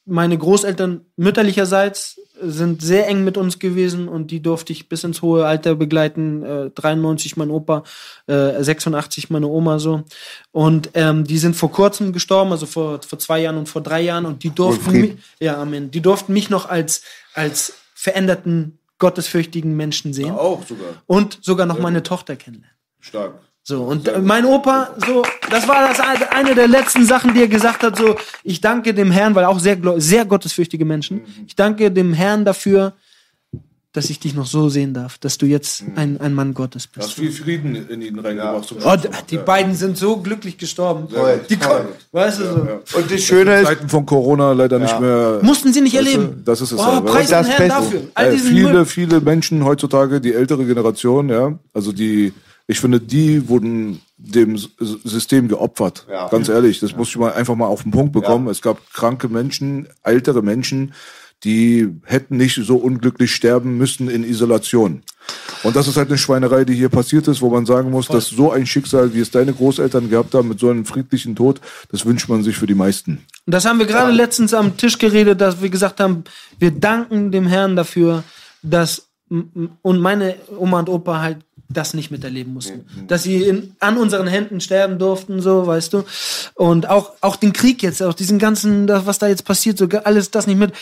meine 0.04 0.38
Großeltern 0.38 1.00
mütterlicherseits 1.16 2.20
sind 2.42 2.82
sehr 2.82 3.08
eng 3.08 3.24
mit 3.24 3.36
uns 3.36 3.58
gewesen 3.58 4.08
und 4.08 4.30
die 4.30 4.40
durfte 4.40 4.72
ich 4.72 4.88
bis 4.88 5.04
ins 5.04 5.22
hohe 5.22 5.46
Alter 5.46 5.74
begleiten. 5.74 6.42
Äh, 6.42 6.70
93 6.70 7.36
mein 7.36 7.50
Opa, 7.50 7.84
äh, 8.26 8.62
86 8.62 9.30
meine 9.30 9.46
Oma 9.46 9.78
so. 9.78 10.02
Und 10.50 10.90
ähm, 10.94 11.24
die 11.24 11.38
sind 11.38 11.56
vor 11.56 11.70
kurzem 11.70 12.12
gestorben, 12.12 12.52
also 12.52 12.66
vor, 12.66 13.00
vor 13.02 13.18
zwei 13.18 13.40
Jahren 13.40 13.56
und 13.56 13.68
vor 13.68 13.82
drei 13.82 14.02
Jahren 14.02 14.26
und 14.26 14.42
die 14.42 14.50
durften 14.50 14.92
mich, 14.92 15.16
ja, 15.40 15.60
Amen. 15.60 15.90
Die 15.90 16.00
durften 16.00 16.32
mich 16.32 16.50
noch 16.50 16.68
als, 16.68 17.02
als 17.34 17.74
veränderten, 17.94 18.78
gottesfürchtigen 18.98 19.76
Menschen 19.76 20.12
sehen 20.12 20.30
Auch 20.30 20.64
sogar. 20.66 21.02
und 21.06 21.38
sogar 21.42 21.66
noch 21.66 21.78
meine 21.78 22.02
Tochter 22.02 22.36
kennenlernen. 22.36 22.76
Stark. 23.00 23.34
So, 23.64 23.84
und 23.84 24.10
mein 24.24 24.44
Opa, 24.44 24.90
so, 25.06 25.22
das 25.48 25.68
war 25.68 25.86
das 25.88 26.00
eine- 26.00 26.54
der 26.54 26.66
letzten 26.66 27.06
Sachen, 27.06 27.32
die 27.32 27.42
er 27.42 27.48
gesagt 27.48 27.84
hat, 27.84 27.96
so, 27.96 28.16
ich 28.42 28.60
danke 28.60 28.92
dem 28.92 29.12
Herrn, 29.12 29.36
weil 29.36 29.44
auch 29.44 29.60
sehr, 29.60 29.76
sehr 29.98 30.24
gottesfürchtige 30.24 30.84
Menschen, 30.84 31.20
ich 31.46 31.54
danke 31.54 31.92
dem 31.92 32.12
Herrn 32.12 32.44
dafür, 32.44 32.94
dass 33.92 34.08
ich 34.10 34.18
dich 34.18 34.34
noch 34.34 34.46
so 34.46 34.68
sehen 34.70 34.94
darf, 34.94 35.18
dass 35.18 35.36
du 35.38 35.44
jetzt 35.46 35.84
ein, 35.96 36.18
ein 36.20 36.32
Mann 36.34 36.54
Gottes 36.54 36.88
Du 36.90 37.00
hast 37.00 37.08
bist. 37.14 37.18
viel 37.18 37.30
Frieden 37.30 37.88
in 37.88 38.00
ihn 38.02 38.18
reingebracht. 38.18 38.64
zum 38.64 38.78
Oh, 38.82 38.96
die 39.30 39.36
beiden 39.36 39.74
sind 39.74 39.96
so 39.98 40.16
glücklich 40.16 40.56
gestorben. 40.58 41.08
Voll, 41.10 41.40
Die 41.48 41.56
konnten, 41.56 41.88
weißt 42.10 42.40
du 42.40 42.44
so. 42.44 42.96
Und 42.98 43.10
das 43.12 43.20
Schöne 43.22 43.60
ist, 43.60 43.66
Zeiten 43.66 43.88
von 43.90 44.06
Corona 44.06 44.52
leider 44.54 44.78
nicht 44.78 44.98
mehr. 44.98 45.38
Mussten 45.42 45.72
sie 45.74 45.82
nicht 45.82 45.94
erleben. 45.94 46.42
das 46.44 46.62
ist 46.62 46.72
es 46.72 46.80
Oh, 46.80 46.84
ja. 46.84 47.00
preis 47.02 47.28
Das 47.28 47.46
Herrn 47.46 47.68
Beste. 47.68 47.82
dafür. 47.82 48.02
All 48.14 48.32
Äh, 48.34 48.38
viele, 48.38 48.72
Müll. 48.72 48.86
viele 48.86 49.20
Menschen 49.20 49.62
heutzutage, 49.62 50.20
die 50.22 50.32
ältere 50.32 50.64
Generation, 50.64 51.28
ja, 51.28 51.52
also 51.74 51.92
die, 51.92 52.32
ich 52.66 52.80
finde, 52.80 53.00
die 53.00 53.48
wurden 53.48 54.00
dem 54.16 54.56
System 54.56 55.48
geopfert. 55.48 56.06
Ja. 56.08 56.28
Ganz 56.28 56.48
ehrlich, 56.48 56.80
das 56.80 56.96
muss 56.96 57.08
ich 57.08 57.16
mal 57.16 57.32
einfach 57.32 57.56
mal 57.56 57.66
auf 57.66 57.82
den 57.82 57.92
Punkt 57.92 58.12
bekommen. 58.12 58.48
Es 58.48 58.62
gab 58.62 58.78
kranke 58.92 59.28
Menschen, 59.28 59.88
ältere 60.02 60.42
Menschen, 60.42 60.94
die 61.44 61.88
hätten 62.04 62.36
nicht 62.36 62.54
so 62.54 62.76
unglücklich 62.76 63.34
sterben 63.34 63.76
müssen 63.76 64.08
in 64.08 64.22
Isolation. 64.22 65.02
Und 65.64 65.76
das 65.76 65.88
ist 65.88 65.96
halt 65.96 66.08
eine 66.08 66.18
Schweinerei, 66.18 66.64
die 66.64 66.74
hier 66.74 66.88
passiert 66.88 67.28
ist, 67.28 67.40
wo 67.40 67.50
man 67.50 67.66
sagen 67.66 67.90
muss, 67.90 68.08
dass 68.08 68.28
so 68.28 68.52
ein 68.52 68.66
Schicksal, 68.66 69.14
wie 69.14 69.20
es 69.20 69.30
deine 69.30 69.52
Großeltern 69.52 70.08
gehabt 70.08 70.34
haben, 70.34 70.48
mit 70.48 70.58
so 70.60 70.70
einem 70.70 70.84
friedlichen 70.84 71.36
Tod, 71.36 71.60
das 71.90 72.04
wünscht 72.04 72.28
man 72.28 72.42
sich 72.42 72.56
für 72.56 72.66
die 72.66 72.74
meisten. 72.74 73.24
Und 73.46 73.54
das 73.54 73.64
haben 73.64 73.78
wir 73.78 73.86
gerade 73.86 74.12
letztens 74.12 74.54
am 74.54 74.76
Tisch 74.76 74.98
geredet, 74.98 75.40
dass 75.40 75.62
wir 75.62 75.68
gesagt 75.68 76.00
haben, 76.00 76.24
wir 76.58 76.70
danken 76.70 77.32
dem 77.32 77.46
Herrn 77.46 77.76
dafür, 77.76 78.24
dass 78.62 79.08
und 79.82 80.00
meine 80.00 80.36
Oma 80.58 80.80
und 80.80 80.88
Opa 80.90 81.20
halt 81.20 81.38
das 81.72 81.94
nicht 81.94 82.10
miterleben 82.10 82.52
mussten. 82.52 82.86
Dass 83.08 83.22
sie 83.22 83.42
in, 83.42 83.74
an 83.80 83.96
unseren 83.96 84.26
Händen 84.26 84.60
sterben 84.60 84.98
durften, 84.98 85.40
so, 85.40 85.66
weißt 85.66 85.92
du. 85.92 86.04
Und 86.54 86.88
auch, 86.88 87.12
auch 87.20 87.36
den 87.36 87.52
Krieg 87.52 87.82
jetzt, 87.82 88.02
auch 88.02 88.14
diesen 88.14 88.38
ganzen, 88.38 88.88
was 88.88 89.18
da 89.18 89.28
jetzt 89.28 89.44
passiert, 89.44 89.78
so 89.78 89.88
alles 90.04 90.30
das 90.30 90.46
nicht 90.46 90.58
mit. 90.58 90.72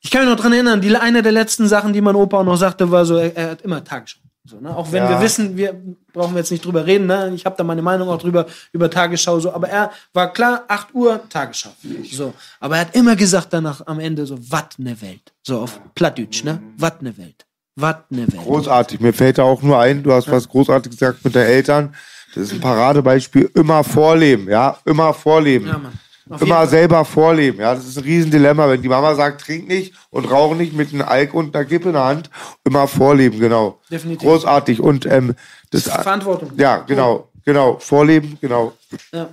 Ich 0.00 0.10
kann 0.10 0.22
mich 0.22 0.30
noch 0.30 0.40
dran 0.40 0.52
erinnern, 0.52 0.80
die, 0.80 0.94
eine 0.96 1.22
der 1.22 1.32
letzten 1.32 1.68
Sachen, 1.68 1.92
die 1.92 2.00
mein 2.00 2.14
Opa 2.16 2.38
auch 2.40 2.44
noch 2.44 2.56
sagte, 2.56 2.90
war 2.90 3.04
so, 3.04 3.16
er, 3.16 3.36
er 3.36 3.50
hat 3.52 3.62
immer 3.62 3.82
Tagesschau. 3.82 4.20
So, 4.48 4.60
ne? 4.60 4.76
Auch 4.76 4.92
wenn 4.92 5.02
Ja. 5.02 5.10
wir 5.10 5.20
wissen, 5.20 5.56
wir 5.56 5.74
brauchen 6.12 6.34
wir 6.34 6.38
jetzt 6.38 6.52
nicht 6.52 6.64
drüber 6.64 6.86
reden, 6.86 7.06
ne? 7.06 7.32
ich 7.34 7.44
habe 7.44 7.56
da 7.58 7.64
meine 7.64 7.82
Meinung 7.82 8.08
auch 8.08 8.18
drüber, 8.18 8.46
über 8.72 8.88
Tagesschau, 8.88 9.40
so, 9.40 9.52
aber 9.52 9.68
er 9.68 9.90
war 10.12 10.32
klar, 10.32 10.64
8 10.68 10.94
Uhr 10.94 11.20
Tagesschau. 11.28 11.70
So. 12.12 12.32
Aber 12.60 12.76
er 12.76 12.82
hat 12.82 12.94
immer 12.94 13.16
gesagt 13.16 13.48
danach 13.52 13.84
am 13.86 13.98
Ende 13.98 14.24
so, 14.26 14.38
wat 14.50 14.78
ne 14.78 15.00
Welt. 15.02 15.32
So 15.42 15.60
auf 15.60 15.80
Plattdeutsch, 15.94 16.44
ne? 16.44 16.62
Wat 16.76 17.02
ne 17.02 17.18
Welt. 17.18 17.45
Wat 17.76 18.10
ne 18.10 18.26
Welt. 18.32 18.42
großartig. 18.42 19.00
Mir 19.00 19.12
fällt 19.12 19.38
da 19.38 19.42
auch 19.42 19.62
nur 19.62 19.78
ein, 19.78 20.02
du 20.02 20.12
hast 20.12 20.30
was 20.30 20.48
großartig 20.48 20.92
gesagt 20.92 21.24
mit 21.24 21.34
den 21.34 21.42
Eltern. 21.42 21.94
Das 22.34 22.44
ist 22.44 22.54
ein 22.54 22.60
Paradebeispiel. 22.60 23.50
Immer 23.54 23.84
vorleben, 23.84 24.48
ja. 24.48 24.78
Immer 24.84 25.12
vorleben. 25.12 25.66
Ja, 25.66 25.78
Mann. 25.78 25.92
Auf 26.28 26.42
Immer 26.42 26.66
selber 26.66 27.04
vorleben, 27.04 27.60
ja. 27.60 27.74
Das 27.74 27.86
ist 27.86 27.98
ein 27.98 28.04
Riesendilemma, 28.04 28.68
wenn 28.68 28.82
die 28.82 28.88
Mama 28.88 29.14
sagt, 29.14 29.42
trink 29.42 29.68
nicht 29.68 29.94
und 30.10 30.28
rauch 30.30 30.56
nicht 30.56 30.72
mit 30.72 30.92
einem 30.92 31.02
Alk 31.02 31.34
und 31.34 31.54
einer 31.54 31.64
Kippe 31.64 31.88
in 31.88 31.94
der 31.94 32.04
Hand. 32.04 32.30
Immer 32.64 32.88
vorleben, 32.88 33.38
genau. 33.38 33.78
Definitiv. 33.90 34.26
Großartig. 34.26 34.80
Und 34.80 35.06
ähm, 35.06 35.36
das, 35.70 35.84
Verantwortung. 35.84 36.52
ja, 36.56 36.78
genau, 36.78 37.28
genau. 37.44 37.76
Vorleben, 37.78 38.38
genau. 38.40 38.72
Ja. 39.12 39.28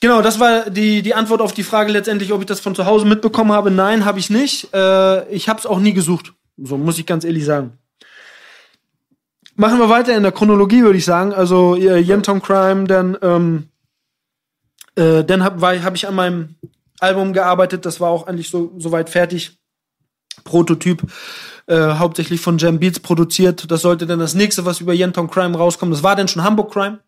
Genau, 0.00 0.22
das 0.22 0.38
war 0.38 0.70
die, 0.70 1.02
die 1.02 1.14
Antwort 1.14 1.42
auf 1.42 1.52
die 1.52 1.64
Frage 1.64 1.92
letztendlich, 1.92 2.32
ob 2.32 2.40
ich 2.40 2.46
das 2.46 2.60
von 2.60 2.74
zu 2.74 2.86
Hause 2.86 3.06
mitbekommen 3.06 3.52
habe. 3.52 3.70
Nein, 3.70 4.04
habe 4.04 4.18
ich 4.18 4.30
nicht. 4.30 4.72
Äh, 4.72 5.28
ich 5.30 5.48
habe 5.48 5.58
es 5.58 5.66
auch 5.66 5.80
nie 5.80 5.92
gesucht. 5.92 6.32
So 6.62 6.76
muss 6.76 6.98
ich 6.98 7.06
ganz 7.06 7.24
ehrlich 7.24 7.44
sagen. 7.44 7.78
Machen 9.56 9.78
wir 9.78 9.88
weiter 9.88 10.16
in 10.16 10.22
der 10.22 10.32
Chronologie, 10.32 10.82
würde 10.82 10.98
ich 10.98 11.04
sagen. 11.04 11.32
Also 11.32 11.76
äh, 11.76 11.98
Yenton 11.98 12.40
Crime, 12.40 12.84
dann, 12.84 13.18
ähm, 13.20 13.68
äh, 14.94 15.24
dann 15.24 15.44
habe 15.44 15.82
hab 15.82 15.94
ich 15.94 16.06
an 16.06 16.14
meinem 16.14 16.56
Album 16.98 17.32
gearbeitet. 17.32 17.84
Das 17.84 18.00
war 18.00 18.10
auch 18.10 18.26
eigentlich 18.26 18.50
so 18.50 18.72
soweit 18.78 19.10
fertig. 19.10 19.58
Prototyp, 20.44 21.02
äh, 21.66 21.76
hauptsächlich 21.76 22.40
von 22.40 22.56
Jam 22.56 22.78
Beats 22.78 23.00
produziert. 23.00 23.70
Das 23.70 23.82
sollte 23.82 24.06
dann 24.06 24.18
das 24.18 24.34
nächste, 24.34 24.64
was 24.64 24.80
über 24.80 24.94
Yenton 24.94 25.28
Crime 25.28 25.56
rauskommt. 25.56 25.92
Das 25.92 26.02
war 26.02 26.16
dann 26.16 26.28
schon 26.28 26.42
Hamburg 26.42 26.72
Crime. 26.72 27.00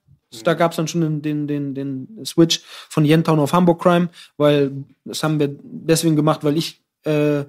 Da 0.44 0.54
gab 0.54 0.72
es 0.72 0.76
dann 0.76 0.88
schon 0.88 1.00
den, 1.02 1.22
den, 1.22 1.46
den, 1.46 1.74
den 1.74 2.24
Switch 2.24 2.62
von 2.88 3.04
Yentown 3.04 3.38
auf 3.38 3.52
Hamburg 3.52 3.82
Crime, 3.82 4.08
weil 4.36 4.72
das 5.04 5.22
haben 5.22 5.38
wir 5.38 5.54
deswegen 5.62 6.16
gemacht, 6.16 6.42
weil 6.42 6.56
ich 6.56 6.82
äh, 7.04 7.44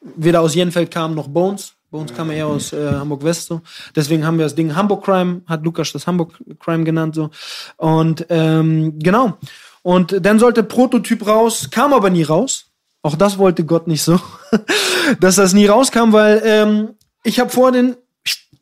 weder 0.00 0.40
aus 0.40 0.54
Jenfeld 0.54 0.90
kam 0.90 1.14
noch 1.14 1.28
Bones. 1.28 1.74
Bones 1.90 2.14
kam 2.14 2.30
eher 2.30 2.46
aus 2.46 2.72
äh, 2.72 2.92
Hamburg 2.92 3.24
West 3.24 3.46
so. 3.46 3.62
Deswegen 3.96 4.26
haben 4.26 4.38
wir 4.38 4.44
das 4.44 4.54
Ding 4.54 4.74
Hamburg 4.74 5.04
Crime, 5.04 5.42
hat 5.46 5.64
Lukas 5.64 5.92
das 5.92 6.06
Hamburg 6.06 6.32
Crime 6.60 6.84
genannt 6.84 7.14
so. 7.14 7.30
Und 7.76 8.26
ähm, 8.28 8.98
genau. 8.98 9.38
Und 9.82 10.24
dann 10.24 10.38
sollte 10.38 10.62
Prototyp 10.62 11.26
raus, 11.26 11.68
kam 11.70 11.94
aber 11.94 12.10
nie 12.10 12.24
raus. 12.24 12.66
Auch 13.02 13.14
das 13.14 13.38
wollte 13.38 13.64
Gott 13.64 13.86
nicht 13.86 14.02
so, 14.02 14.20
dass 15.20 15.36
das 15.36 15.54
nie 15.54 15.66
rauskam, 15.66 16.12
weil 16.12 16.42
ähm, 16.44 16.88
ich 17.24 17.40
habe 17.40 17.50
vor 17.50 17.72
den 17.72 17.96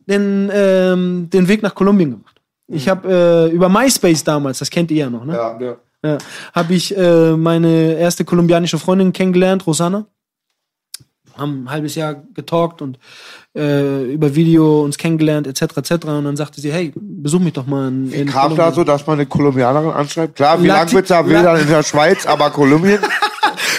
den 0.07 0.51
ähm, 0.53 1.29
den 1.31 1.49
Weg 1.49 1.63
nach 1.63 1.75
Kolumbien 1.75 2.11
gemacht. 2.13 2.41
Ich 2.69 2.89
habe 2.89 3.49
äh, 3.51 3.55
über 3.55 3.69
MySpace 3.69 4.25
damals, 4.25 4.59
das 4.59 4.71
kennt 4.71 4.91
ihr 4.91 4.99
ja 4.99 5.11
noch, 5.11 5.25
ne? 5.25 5.35
Ja. 5.35 5.77
Ja, 6.05 6.19
habe 6.53 6.75
ich 6.75 6.97
äh, 6.97 7.37
meine 7.37 7.95
erste 7.95 8.25
kolumbianische 8.25 8.79
Freundin 8.79 9.13
kennengelernt, 9.13 9.67
Rosanna. 9.67 10.07
Haben 11.37 11.65
ein 11.65 11.71
halbes 11.71 11.95
Jahr 11.95 12.17
getalkt 12.35 12.83
und 12.83 12.99
äh, 13.55 14.05
über 14.13 14.35
Video 14.35 14.83
uns 14.83 14.97
kennengelernt, 14.99 15.47
etc. 15.47 15.77
etc. 15.77 15.93
Und 16.07 16.25
dann 16.25 16.37
sagte 16.37 16.61
sie, 16.61 16.73
hey, 16.73 16.93
besuch 16.97 17.41
mich 17.41 17.53
doch 17.53 17.67
mal 17.67 17.89
in, 17.89 18.13
in 18.13 18.29
kam 18.29 18.57
da 18.57 18.73
so, 18.73 18.85
dass 18.85 19.07
man 19.07 19.15
eine 19.19 19.27
Kolumbianerin 19.27 19.91
anschreibt? 19.91 20.37
Klar, 20.37 20.63
wie 20.63 20.67
lange 20.67 20.91
wird's 20.93 21.09
da 21.09 21.27
wildern 21.27 21.61
in 21.61 21.69
der 21.69 21.83
Schweiz, 21.83 22.27
aber 22.27 22.51
Kolumbien? 22.51 22.99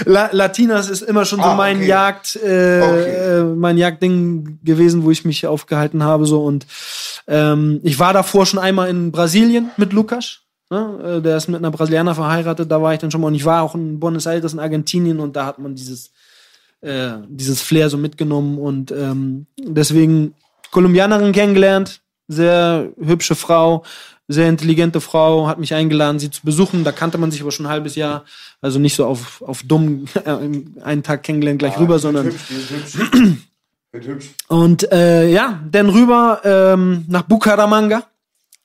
La 0.06 0.30
Latinas 0.32 0.90
ist 0.92 1.02
immer 1.02 1.26
schon 1.26 1.40
so 1.40 1.46
Ah, 1.46 1.56
mein 1.56 1.78
okay. 1.78 1.88
Jagd, 1.88 2.36
äh, 2.36 2.82
Okay. 2.82 3.40
äh, 3.40 3.44
mein 3.56 3.78
Jagdding 3.80 4.60
gewesen, 4.64 5.04
wo 5.04 5.10
ich 5.12 5.26
mich 5.26 5.48
aufgehalten 5.48 6.04
habe 6.04 6.26
so 6.28 6.44
und 6.44 6.68
ähm, 7.28 7.80
ich 7.84 7.98
war 8.00 8.14
davor 8.14 8.46
schon 8.46 8.60
einmal 8.60 8.90
in 8.90 9.12
Brasilien 9.12 9.72
mit 9.78 9.94
Lukas. 9.94 10.42
Ne? 10.70 11.18
Äh, 11.18 11.22
Der 11.22 11.38
ist 11.38 11.48
mit 11.48 11.58
einer 11.58 11.72
Brasilianer 11.72 12.14
verheiratet, 12.14 12.72
da 12.72 12.80
war 12.82 12.94
ich 12.94 13.00
dann 13.00 13.10
schon 13.10 13.22
mal 13.22 13.28
und 13.28 13.36
ich 13.36 13.46
war 13.46 13.64
auch 13.64 13.74
in 13.74 14.00
Buenos 14.00 14.28
Aires 14.28 14.54
in 14.54 14.60
Argentinien 14.60 15.20
und 15.20 15.36
da 15.36 15.46
hat 15.48 15.58
man 15.60 15.74
dieses 15.76 16.12
äh, 16.82 17.14
dieses 17.28 17.62
Flair 17.62 17.90
so 17.90 17.98
mitgenommen 17.98 18.58
und 18.58 18.92
ähm, 18.92 19.48
deswegen 19.58 20.36
Kolumbianerin 20.72 21.32
kennengelernt, 21.32 22.02
sehr 22.28 22.92
hübsche 23.00 23.36
Frau, 23.36 23.84
sehr 24.28 24.50
intelligente 24.50 25.00
Frau, 25.00 25.48
hat 25.48 25.60
mich 25.60 25.74
eingeladen, 25.74 26.20
sie 26.20 26.30
zu 26.30 26.42
besuchen. 26.44 26.84
Da 26.84 26.92
kannte 26.92 27.18
man 27.18 27.32
sich 27.32 27.42
aber 27.42 27.52
schon 27.52 27.66
ein 27.66 27.72
halbes 27.72 27.96
Jahr, 27.96 28.26
also 28.62 28.78
nicht 28.78 28.96
so 28.96 29.06
auf, 29.06 29.42
auf 29.42 29.64
dumm 29.64 30.06
äh, 30.26 30.82
einen 30.82 31.04
Tag 31.04 31.24
kennengelernt 31.24 31.60
gleich 31.60 31.80
rüber, 31.80 32.00
sondern 32.00 32.28
Wird 33.92 34.06
hübsch. 34.06 34.36
und 34.50 34.92
äh, 34.92 35.30
ja, 35.30 35.62
dann 35.72 35.90
rüber 35.90 36.42
ähm, 36.44 37.06
nach 37.08 37.24
Bucaramanga. 37.24 38.04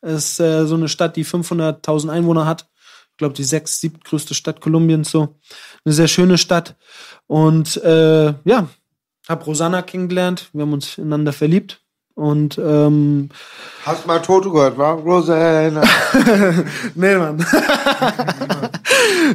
Es 0.01 0.33
ist 0.33 0.41
äh, 0.41 0.67
so 0.67 0.75
eine 0.75 0.89
Stadt, 0.89 1.15
die 1.15 1.25
500.000 1.25 2.11
Einwohner 2.11 2.45
hat. 2.45 2.67
Ich 3.13 3.19
glaube, 3.19 3.35
die 3.35 3.45
sechs, 3.45 3.81
siebtgrößte 3.81 4.35
Stadt 4.35 4.61
Kolumbiens 4.61 5.13
so. 5.13 5.37
Eine 5.85 5.95
sehr 5.95 6.09
schöne 6.09 6.39
Stadt. 6.39 6.75
Und 7.27 7.77
äh, 7.83 8.35
ja, 8.45 8.69
hab 9.29 9.47
Rosanna 9.47 9.83
kennengelernt. 9.83 10.51
Wir 10.53 10.63
haben 10.63 10.73
uns 10.73 10.99
ineinander 10.99 11.33
verliebt. 11.33 11.81
Und 12.15 12.59
ähm, 12.59 13.31
Hast 13.85 14.07
mal 14.07 14.21
Toto 14.21 14.51
gehört, 14.51 14.77
wa? 14.77 14.93
Rosanna. 14.93 15.83
nee, 16.95 17.17
Mann. 17.17 17.37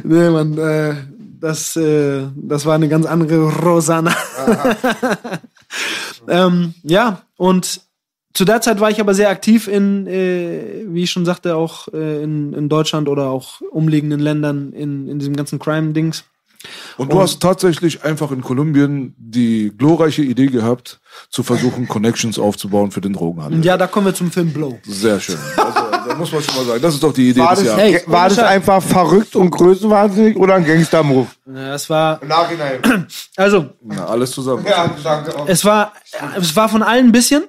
nee, 0.04 0.30
Mann. 0.30 0.58
Äh, 0.58 0.94
das, 1.40 1.76
äh, 1.76 2.26
das 2.34 2.66
war 2.66 2.74
eine 2.74 2.88
ganz 2.88 3.06
andere 3.06 3.52
Rosanna. 3.52 4.14
ähm, 6.28 6.74
ja, 6.82 7.22
und 7.36 7.80
zu 8.34 8.44
der 8.44 8.60
Zeit 8.60 8.80
war 8.80 8.90
ich 8.90 9.00
aber 9.00 9.14
sehr 9.14 9.30
aktiv 9.30 9.66
in, 9.66 10.06
äh, 10.06 10.84
wie 10.86 11.02
ich 11.02 11.10
schon 11.10 11.24
sagte, 11.24 11.56
auch 11.56 11.88
äh, 11.88 12.22
in, 12.22 12.52
in 12.52 12.68
Deutschland 12.68 13.08
oder 13.08 13.30
auch 13.30 13.60
umliegenden 13.60 14.20
Ländern 14.20 14.72
in, 14.72 15.08
in 15.08 15.18
diesem 15.18 15.34
ganzen 15.34 15.58
Crime-Dings. 15.58 16.24
Und 16.96 17.12
du 17.12 17.20
hast 17.20 17.40
tatsächlich 17.40 18.02
einfach 18.02 18.32
in 18.32 18.40
Kolumbien 18.40 19.14
die 19.16 19.72
glorreiche 19.76 20.22
Idee 20.22 20.46
gehabt, 20.48 21.00
zu 21.30 21.42
versuchen, 21.44 21.86
Connections 21.86 22.38
aufzubauen 22.38 22.90
für 22.90 23.00
den 23.00 23.12
Drogenhandel. 23.12 23.58
Und 23.58 23.64
ja, 23.64 23.76
da 23.76 23.86
kommen 23.86 24.06
wir 24.06 24.14
zum 24.14 24.30
Film 24.32 24.52
Blow. 24.52 24.78
Sehr 24.84 25.20
schön. 25.20 25.38
Also, 25.56 25.80
da 26.08 26.14
muss 26.16 26.32
man 26.32 26.42
schon 26.42 26.56
mal 26.56 26.64
sagen, 26.64 26.82
das 26.82 26.94
ist 26.94 27.02
doch 27.02 27.12
die 27.12 27.30
Idee 27.30 27.40
War 27.40 27.50
des 27.50 27.60
das, 27.60 27.66
Jahres. 27.68 27.82
Hey, 27.82 28.02
war 28.06 28.28
das 28.28 28.38
einfach 28.40 28.82
verrückt 28.82 29.36
und 29.36 29.50
größenwahnsinnig 29.50 30.36
oder 30.36 30.54
ein 30.54 30.64
Gangster-Move? 30.64 31.28
Ja, 31.46 31.74
es 31.74 31.88
war, 31.88 32.20
Im 32.22 32.28
Nachhinein. 32.28 32.80
also, 33.36 33.66
Na, 33.84 34.06
alles 34.06 34.32
zusammen. 34.32 34.64
ja, 34.68 34.90
danke. 35.02 35.32
es 35.46 35.64
war, 35.64 35.92
es 36.36 36.56
war 36.56 36.68
von 36.68 36.82
allen 36.82 37.06
ein 37.06 37.12
bisschen, 37.12 37.44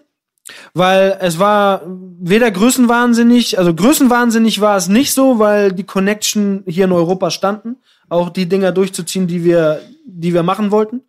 weil 0.73 1.17
es 1.21 1.39
war 1.39 1.81
weder 2.19 2.51
größenwahnsinnig, 2.51 3.57
also 3.57 3.73
größenwahnsinnig 3.73 4.61
war 4.61 4.77
es 4.77 4.87
nicht 4.87 5.13
so, 5.13 5.39
weil 5.39 5.71
die 5.71 5.83
Connection 5.83 6.63
hier 6.67 6.85
in 6.85 6.91
Europa 6.91 7.31
standen, 7.31 7.77
auch 8.09 8.29
die 8.29 8.47
Dinger 8.47 8.71
durchzuziehen, 8.71 9.27
die 9.27 9.43
wir, 9.43 9.81
die 10.05 10.33
wir 10.33 10.43
machen 10.43 10.71
wollten. 10.71 11.01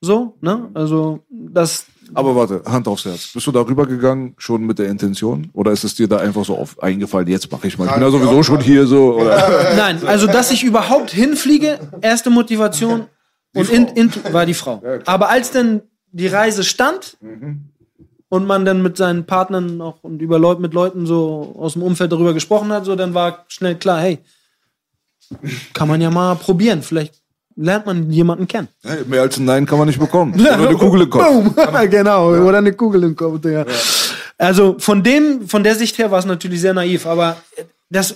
So, 0.00 0.36
ne? 0.40 0.70
Also, 0.74 1.20
das, 1.30 1.86
Aber 2.14 2.34
warte, 2.34 2.62
Hand 2.64 2.88
aufs 2.88 3.04
Herz. 3.04 3.32
Bist 3.34 3.46
du 3.46 3.52
darüber 3.52 3.86
gegangen 3.86 4.34
schon 4.38 4.64
mit 4.64 4.78
der 4.78 4.88
Intention? 4.88 5.50
Oder 5.52 5.72
ist 5.72 5.84
es 5.84 5.94
dir 5.94 6.08
da 6.08 6.16
einfach 6.16 6.44
so 6.44 6.56
auf 6.56 6.82
eingefallen, 6.82 7.28
jetzt 7.28 7.50
mache 7.52 7.66
ich 7.66 7.76
mal. 7.76 7.86
Ich 7.86 7.92
bin 7.92 8.02
ja 8.02 8.10
sowieso 8.10 8.42
schon 8.42 8.60
hier 8.60 8.86
so. 8.86 9.14
Oder? 9.20 9.74
nein, 9.76 10.00
also, 10.06 10.26
dass 10.26 10.50
ich 10.50 10.64
überhaupt 10.64 11.10
hinfliege, 11.10 11.78
erste 12.00 12.30
Motivation 12.30 13.06
und 13.54 13.70
in, 13.70 13.88
in, 13.88 14.12
war 14.32 14.46
die 14.46 14.54
Frau. 14.54 14.82
Aber 15.04 15.28
als 15.28 15.50
dann 15.50 15.82
die 16.12 16.28
Reise 16.28 16.64
stand, 16.64 17.18
und 18.30 18.46
man 18.46 18.64
dann 18.64 18.80
mit 18.80 18.96
seinen 18.96 19.26
Partnern 19.26 19.80
auch 19.82 20.02
und 20.02 20.22
über 20.22 20.38
Leute 20.38 20.62
mit 20.62 20.72
Leuten 20.72 21.04
so 21.04 21.54
aus 21.58 21.74
dem 21.74 21.82
Umfeld 21.82 22.12
darüber 22.12 22.32
gesprochen 22.32 22.72
hat, 22.72 22.84
so 22.84 22.96
dann 22.96 23.12
war 23.12 23.44
schnell 23.48 23.74
klar, 23.74 24.00
hey, 24.00 24.20
kann 25.72 25.88
man 25.88 26.00
ja 26.00 26.10
mal 26.10 26.34
probieren. 26.36 26.82
Vielleicht 26.82 27.14
lernt 27.56 27.86
man 27.86 28.10
jemanden 28.10 28.46
kennen. 28.46 28.68
Hey, 28.82 29.04
mehr 29.06 29.22
als 29.22 29.38
ein 29.38 29.44
Nein 29.44 29.66
kann 29.66 29.78
man 29.78 29.86
nicht 29.86 29.98
bekommen. 29.98 30.34
Oder 30.40 30.54
eine 30.54 30.74
Kugel 30.74 31.02
im 31.02 31.10
Kopf. 31.10 31.24
Boom. 31.24 31.54
genau, 31.90 32.30
oder 32.30 32.58
eine 32.58 32.72
Kugel 32.72 33.02
im 33.04 33.16
Kopf. 33.16 33.44
Ja. 33.44 33.64
Also 34.38 34.76
von 34.78 35.02
dem, 35.02 35.46
von 35.48 35.62
der 35.62 35.74
Sicht 35.74 35.98
her 35.98 36.10
war 36.10 36.18
es 36.18 36.24
natürlich 36.24 36.60
sehr 36.60 36.74
naiv, 36.74 37.06
aber 37.06 37.36
das, 37.90 38.14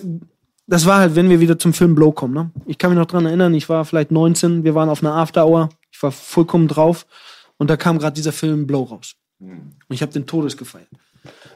das 0.66 0.86
war 0.86 1.00
halt, 1.00 1.16
wenn 1.16 1.28
wir 1.28 1.40
wieder 1.40 1.58
zum 1.58 1.74
Film 1.74 1.94
Blow 1.94 2.12
kommen. 2.12 2.34
Ne? 2.34 2.50
Ich 2.66 2.78
kann 2.78 2.90
mich 2.90 2.98
noch 2.98 3.06
dran 3.06 3.26
erinnern, 3.26 3.52
ich 3.54 3.68
war 3.68 3.84
vielleicht 3.84 4.10
19, 4.10 4.64
wir 4.64 4.74
waren 4.74 4.88
auf 4.88 5.02
einer 5.02 5.14
After 5.14 5.46
Hour, 5.46 5.68
ich 5.90 6.02
war 6.02 6.12
vollkommen 6.12 6.68
drauf 6.68 7.06
und 7.58 7.68
da 7.68 7.76
kam 7.76 7.98
gerade 7.98 8.14
dieser 8.14 8.32
Film 8.32 8.66
Blow 8.66 8.84
raus. 8.84 9.16
Und 9.40 9.74
ich 9.90 10.00
habe 10.00 10.12
den 10.12 10.26
Todes 10.26 10.56
gefeiert. 10.56 10.88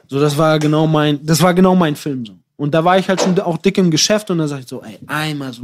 So, 0.08 0.20
das 0.20 0.36
war 0.36 0.58
genau 0.58 0.86
mein, 0.86 1.24
das 1.24 1.42
war 1.42 1.54
genau 1.54 1.74
mein 1.74 1.96
Film 1.96 2.26
so. 2.26 2.34
Und 2.58 2.74
da 2.74 2.84
war 2.84 2.98
ich 2.98 3.08
halt 3.08 3.22
schon 3.22 3.38
auch 3.38 3.56
dick 3.56 3.78
im 3.78 3.90
Geschäft 3.90 4.30
und 4.32 4.38
da 4.38 4.48
sag 4.48 4.58
ich 4.58 4.68
so, 4.68 4.82
ey, 4.82 4.98
einmal 5.06 5.52
so, 5.52 5.62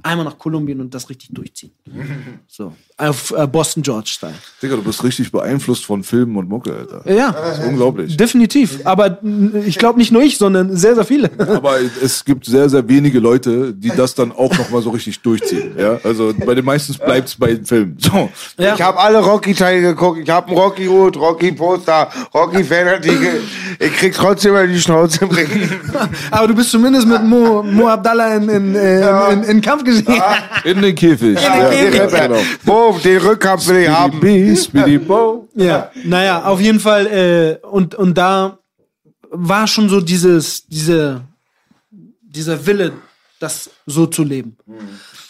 einmal 0.00 0.24
nach 0.24 0.38
Kolumbien 0.38 0.80
und 0.80 0.94
das 0.94 1.10
richtig 1.10 1.30
durchziehen. 1.32 1.72
So, 2.48 2.72
auf 2.96 3.34
äh, 3.36 3.46
Boston 3.46 3.82
George 3.82 4.08
Style. 4.14 4.32
Digga, 4.62 4.76
du 4.76 4.82
bist 4.82 5.04
richtig 5.04 5.30
beeinflusst 5.30 5.84
von 5.84 6.02
Filmen 6.02 6.36
und 6.36 6.48
Mucke, 6.48 6.72
Alter. 6.72 7.02
Ja, 7.12 7.32
Das 7.32 7.58
ist 7.58 7.64
unglaublich. 7.66 8.16
definitiv. 8.16 8.80
Aber 8.86 9.18
mm, 9.20 9.56
ich 9.66 9.76
glaube 9.78 9.98
nicht 9.98 10.10
nur 10.12 10.22
ich, 10.22 10.38
sondern 10.38 10.74
sehr, 10.74 10.94
sehr 10.94 11.04
viele. 11.04 11.30
Aber 11.38 11.78
es 12.02 12.24
gibt 12.24 12.46
sehr, 12.46 12.70
sehr 12.70 12.88
wenige 12.88 13.18
Leute, 13.18 13.74
die 13.74 13.90
das 13.90 14.14
dann 14.14 14.32
auch 14.32 14.56
noch 14.56 14.70
mal 14.70 14.80
so 14.80 14.90
richtig 14.90 15.20
durchziehen. 15.20 15.74
Ja, 15.76 15.98
also 16.02 16.32
bei 16.46 16.54
den 16.54 16.64
meisten 16.64 16.94
bleibt's 16.94 17.34
bei 17.34 17.48
den 17.54 17.66
Filmen. 17.66 17.96
So. 17.98 18.30
Ja. 18.58 18.74
Ich 18.74 18.80
habe 18.80 18.98
alle 18.98 19.18
Rocky-Teile 19.18 19.82
geguckt. 19.82 20.20
Ich 20.22 20.30
habe 20.30 20.46
einen 20.48 20.56
Rocky-Hut, 20.56 21.16
Rocky-Poster, 21.18 22.08
Rocky-Fanartikel. 22.32 23.42
Ich 23.80 23.92
krieg 23.92 24.14
trotzdem 24.14 24.52
mal 24.52 24.66
die 24.68 24.80
Schnauze 24.80 25.26
bringen. 25.26 25.68
Aber 26.36 26.48
du 26.48 26.54
bist 26.54 26.70
zumindest 26.70 27.06
mit 27.06 27.22
Mo, 27.22 27.62
Mo 27.62 27.88
Abdallah 27.88 28.36
in, 28.36 28.48
in, 28.48 28.74
äh, 28.74 29.32
in, 29.32 29.42
in 29.44 29.60
Kampf 29.62 29.84
gesehen. 29.84 30.22
In 30.64 30.82
den 30.82 30.94
Käfig. 30.94 31.40
Ja, 31.40 31.70
Käfig. 31.70 31.92
den 31.92 32.08
Rapper. 32.10 32.38
Boom, 32.62 33.00
den 33.02 33.18
Rückkampf 33.18 33.66
will 33.68 33.78
ich 33.78 33.88
haben. 33.88 34.20
Speedy 34.56 34.98
Bo. 34.98 35.48
Ja, 35.54 35.90
naja, 36.04 36.44
auf 36.44 36.60
jeden 36.60 36.78
Fall. 36.78 37.06
Äh, 37.06 37.66
und, 37.66 37.94
und 37.94 38.18
da 38.18 38.58
war 39.30 39.66
schon 39.66 39.88
so 39.88 40.02
dieses, 40.02 40.66
diese, 40.66 41.22
dieser 42.20 42.66
Wille, 42.66 42.92
das 43.40 43.70
so 43.86 44.06
zu 44.06 44.22
leben. 44.22 44.58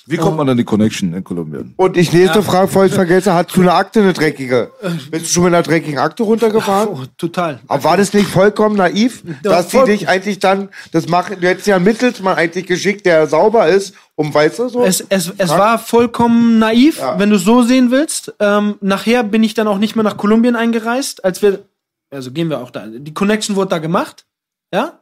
Wie 0.09 0.17
kommt 0.17 0.37
man 0.37 0.49
an 0.49 0.57
die 0.57 0.65
Connection 0.65 1.13
in 1.15 1.25
Kolumbien? 1.25 1.75
Und 1.77 1.97
ich 1.97 2.13
nächste 2.13 2.43
Frage, 2.43 2.67
bevor 2.69 2.85
ich 2.85 2.93
vergesse, 2.93 3.35
hast 3.35 3.57
du 3.57 3.61
eine 3.63 3.73
Akte, 3.75 4.01
eine 4.01 4.13
dreckige? 4.13 4.71
Bist 5.11 5.27
du 5.27 5.31
schon 5.31 5.45
mit 5.45 5.55
einer 5.55 5.63
dreckigen 5.63 5.99
Akte 5.99 6.23
runtergefahren? 6.23 6.89
Oh, 6.91 7.03
total. 7.19 7.59
Aber 7.67 7.83
war 7.85 7.97
das 7.97 8.13
nicht 8.13 8.29
vollkommen 8.29 8.77
naiv, 8.77 9.23
dass 9.43 9.69
die 9.69 9.77
voll- 9.79 9.87
dich 9.87 10.09
eigentlich 10.09 10.39
dann, 10.39 10.69
das 10.93 11.09
machen, 11.09 11.41
du 11.41 11.49
hättest 11.49 11.67
ja 11.67 11.77
einen 11.77 11.85
Mittelsmann 11.85 12.37
eigentlich 12.37 12.67
geschickt, 12.67 13.05
der 13.05 13.27
sauber 13.27 13.69
ist, 13.69 13.95
um, 14.15 14.33
weißt 14.33 14.61
du 14.61 14.69
so? 14.69 14.85
Es, 14.85 15.01
es, 15.09 15.33
es 15.37 15.49
war 15.51 15.79
vollkommen 15.79 16.59
naiv, 16.59 17.03
wenn 17.19 17.31
du 17.31 17.37
es 17.37 17.43
so 17.43 17.63
sehen 17.63 17.91
willst. 17.91 18.33
Ähm, 18.39 18.77
nachher 18.81 19.25
bin 19.25 19.43
ich 19.43 19.55
dann 19.55 19.67
auch 19.69 19.79
nicht 19.79 19.97
mehr 19.97 20.05
nach 20.05 20.17
Kolumbien 20.17 20.57
eingereist, 20.57 21.25
als 21.25 21.43
wir, 21.43 21.65
also 22.11 22.31
gehen 22.31 22.49
wir 22.49 22.61
auch 22.61 22.71
da. 22.71 22.87
Die 22.87 23.13
Connection 23.13 23.57
wurde 23.57 23.71
da 23.71 23.79
gemacht, 23.79 24.25
ja. 24.73 25.01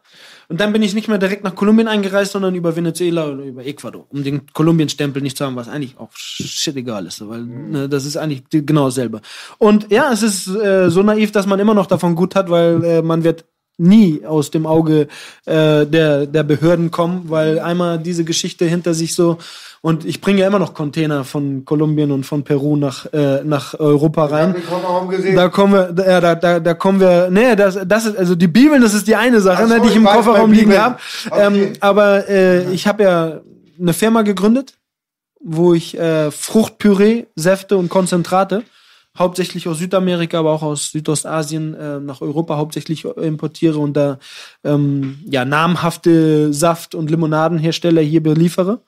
Und 0.48 0.60
dann 0.60 0.72
bin 0.72 0.82
ich 0.82 0.94
nicht 0.94 1.08
mehr 1.08 1.18
direkt 1.18 1.44
nach 1.44 1.54
Kolumbien 1.54 1.88
eingereist, 1.88 2.32
sondern 2.32 2.54
über 2.54 2.76
Venezuela 2.76 3.28
oder 3.28 3.44
über 3.44 3.64
Ecuador, 3.64 4.06
um 4.10 4.22
den 4.22 4.46
Kolumbien-Stempel 4.52 5.22
nicht 5.22 5.36
zu 5.36 5.44
haben, 5.44 5.56
was 5.56 5.68
eigentlich 5.68 5.98
auch 5.98 6.10
shit 6.14 6.76
egal 6.76 7.06
ist, 7.06 7.26
weil 7.28 7.42
ne, 7.42 7.88
das 7.88 8.04
ist 8.04 8.16
eigentlich 8.16 8.44
genau 8.50 8.86
dasselbe. 8.86 9.20
Und 9.58 9.90
ja, 9.90 10.12
es 10.12 10.22
ist 10.22 10.48
äh, 10.48 10.90
so 10.90 11.02
naiv, 11.02 11.32
dass 11.32 11.46
man 11.46 11.60
immer 11.60 11.74
noch 11.74 11.86
davon 11.86 12.14
gut 12.14 12.34
hat, 12.34 12.50
weil 12.50 12.84
äh, 12.84 13.02
man 13.02 13.24
wird 13.24 13.44
nie 13.78 14.24
aus 14.24 14.50
dem 14.50 14.66
Auge 14.66 15.08
äh, 15.46 15.84
der, 15.86 16.26
der 16.26 16.42
Behörden 16.44 16.90
kommen, 16.90 17.22
weil 17.28 17.58
einmal 17.58 17.98
diese 17.98 18.24
Geschichte 18.24 18.64
hinter 18.66 18.94
sich 18.94 19.14
so 19.14 19.38
und 19.80 20.04
ich 20.06 20.20
bringe 20.20 20.40
ja 20.40 20.46
immer 20.46 20.58
noch 20.60 20.72
Container 20.74 21.24
von 21.24 21.64
Kolumbien 21.64 22.10
und 22.12 22.24
von 22.24 22.42
Peru 22.44 22.76
nach, 22.76 23.04
äh, 23.12 23.42
nach 23.44 23.74
Europa 23.78 24.24
rein. 24.26 24.54
Da 25.34 25.48
kommen 25.48 25.72
wir, 25.74 25.92
da- 25.92 26.06
ja, 26.10 26.20
da, 26.20 26.34
da, 26.36 26.60
da 26.60 26.74
kommen 26.74 27.00
wir, 27.00 27.28
nee, 27.30 27.54
das, 27.56 27.78
das 27.84 28.06
ist, 28.06 28.16
also 28.16 28.34
die 28.34 28.46
Bibeln, 28.46 28.80
das 28.80 28.94
ist 28.94 29.06
die 29.08 29.16
eine 29.16 29.40
Sache, 29.40 29.64
Ach 29.64 29.68
so, 29.68 29.74
ne, 29.74 29.80
die 29.82 29.88
ich 29.88 29.96
im 29.96 30.04
Kofferraum 30.04 30.52
liegen 30.52 30.78
habe. 30.78 30.96
Okay. 31.30 31.46
Ähm, 31.46 31.72
aber 31.80 32.28
äh, 32.28 32.72
ich 32.72 32.86
habe 32.86 33.02
ja 33.02 33.40
eine 33.78 33.92
Firma 33.92 34.22
gegründet, 34.22 34.74
wo 35.40 35.74
ich 35.74 35.98
äh, 35.98 36.30
Fruchtpüree, 36.30 37.26
Säfte 37.36 37.76
und 37.76 37.88
Konzentrate 37.90 38.62
hauptsächlich 39.16 39.68
aus 39.68 39.78
Südamerika, 39.78 40.40
aber 40.40 40.52
auch 40.52 40.62
aus 40.62 40.90
Südostasien 40.90 41.74
äh, 41.74 42.00
nach 42.00 42.20
Europa 42.20 42.56
hauptsächlich 42.56 43.04
importiere 43.04 43.78
und 43.78 43.94
da 43.94 44.18
ähm, 44.64 45.18
ja 45.30 45.44
namhafte 45.44 46.52
Saft- 46.52 46.94
und 46.94 47.10
Limonadenhersteller 47.10 48.02
hier 48.02 48.22
beliefere. 48.22 48.80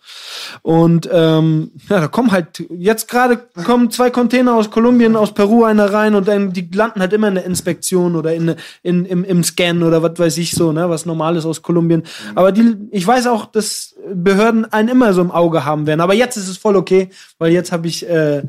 Und 0.63 1.09
ähm, 1.13 1.71
ja, 1.89 2.01
da 2.01 2.09
kommen 2.09 2.33
halt 2.33 2.65
jetzt 2.71 3.09
gerade 3.09 3.39
kommen 3.65 3.91
zwei 3.91 4.11
Container 4.11 4.55
aus 4.55 4.71
Kolumbien, 4.71 5.17
aus 5.17 5.33
Peru 5.33 5.65
einer 5.65 5.93
rein 5.93 6.15
und 6.15 6.27
dann 6.27 6.53
die 6.53 6.69
landen 6.73 7.01
halt 7.01 7.13
immer 7.13 7.29
in 7.29 7.37
der 7.37 7.45
Inspektion 7.45 8.17
oder 8.17 8.35
in, 8.35 8.57
in 8.83 9.05
im, 9.05 9.25
im 9.25 9.45
Scan 9.45 9.83
oder 9.83 10.03
was 10.03 10.19
weiß 10.19 10.39
ich 10.39 10.53
so, 10.53 10.73
ne, 10.73 10.91
was 10.91 11.07
normal 11.07 11.37
ist 11.37 11.47
aus 11.47 11.63
Kolumbien. 11.63 12.03
Aber 12.35 12.53
die, 12.53 12.77
ich 12.91 13.07
weiß 13.07 13.29
auch, 13.29 13.47
dass 13.47 13.95
Behörden 14.15 14.71
einen 14.73 14.89
immer 14.89 15.13
so 15.13 15.21
im 15.21 15.31
Auge 15.31 15.65
haben 15.65 15.87
werden. 15.87 16.01
Aber 16.01 16.15
jetzt 16.15 16.37
ist 16.37 16.49
es 16.49 16.57
voll 16.57 16.77
okay, 16.77 17.09
weil 17.39 17.53
jetzt 17.53 17.73
habe 17.73 17.89
ich 17.89 18.09
äh, 18.09 18.43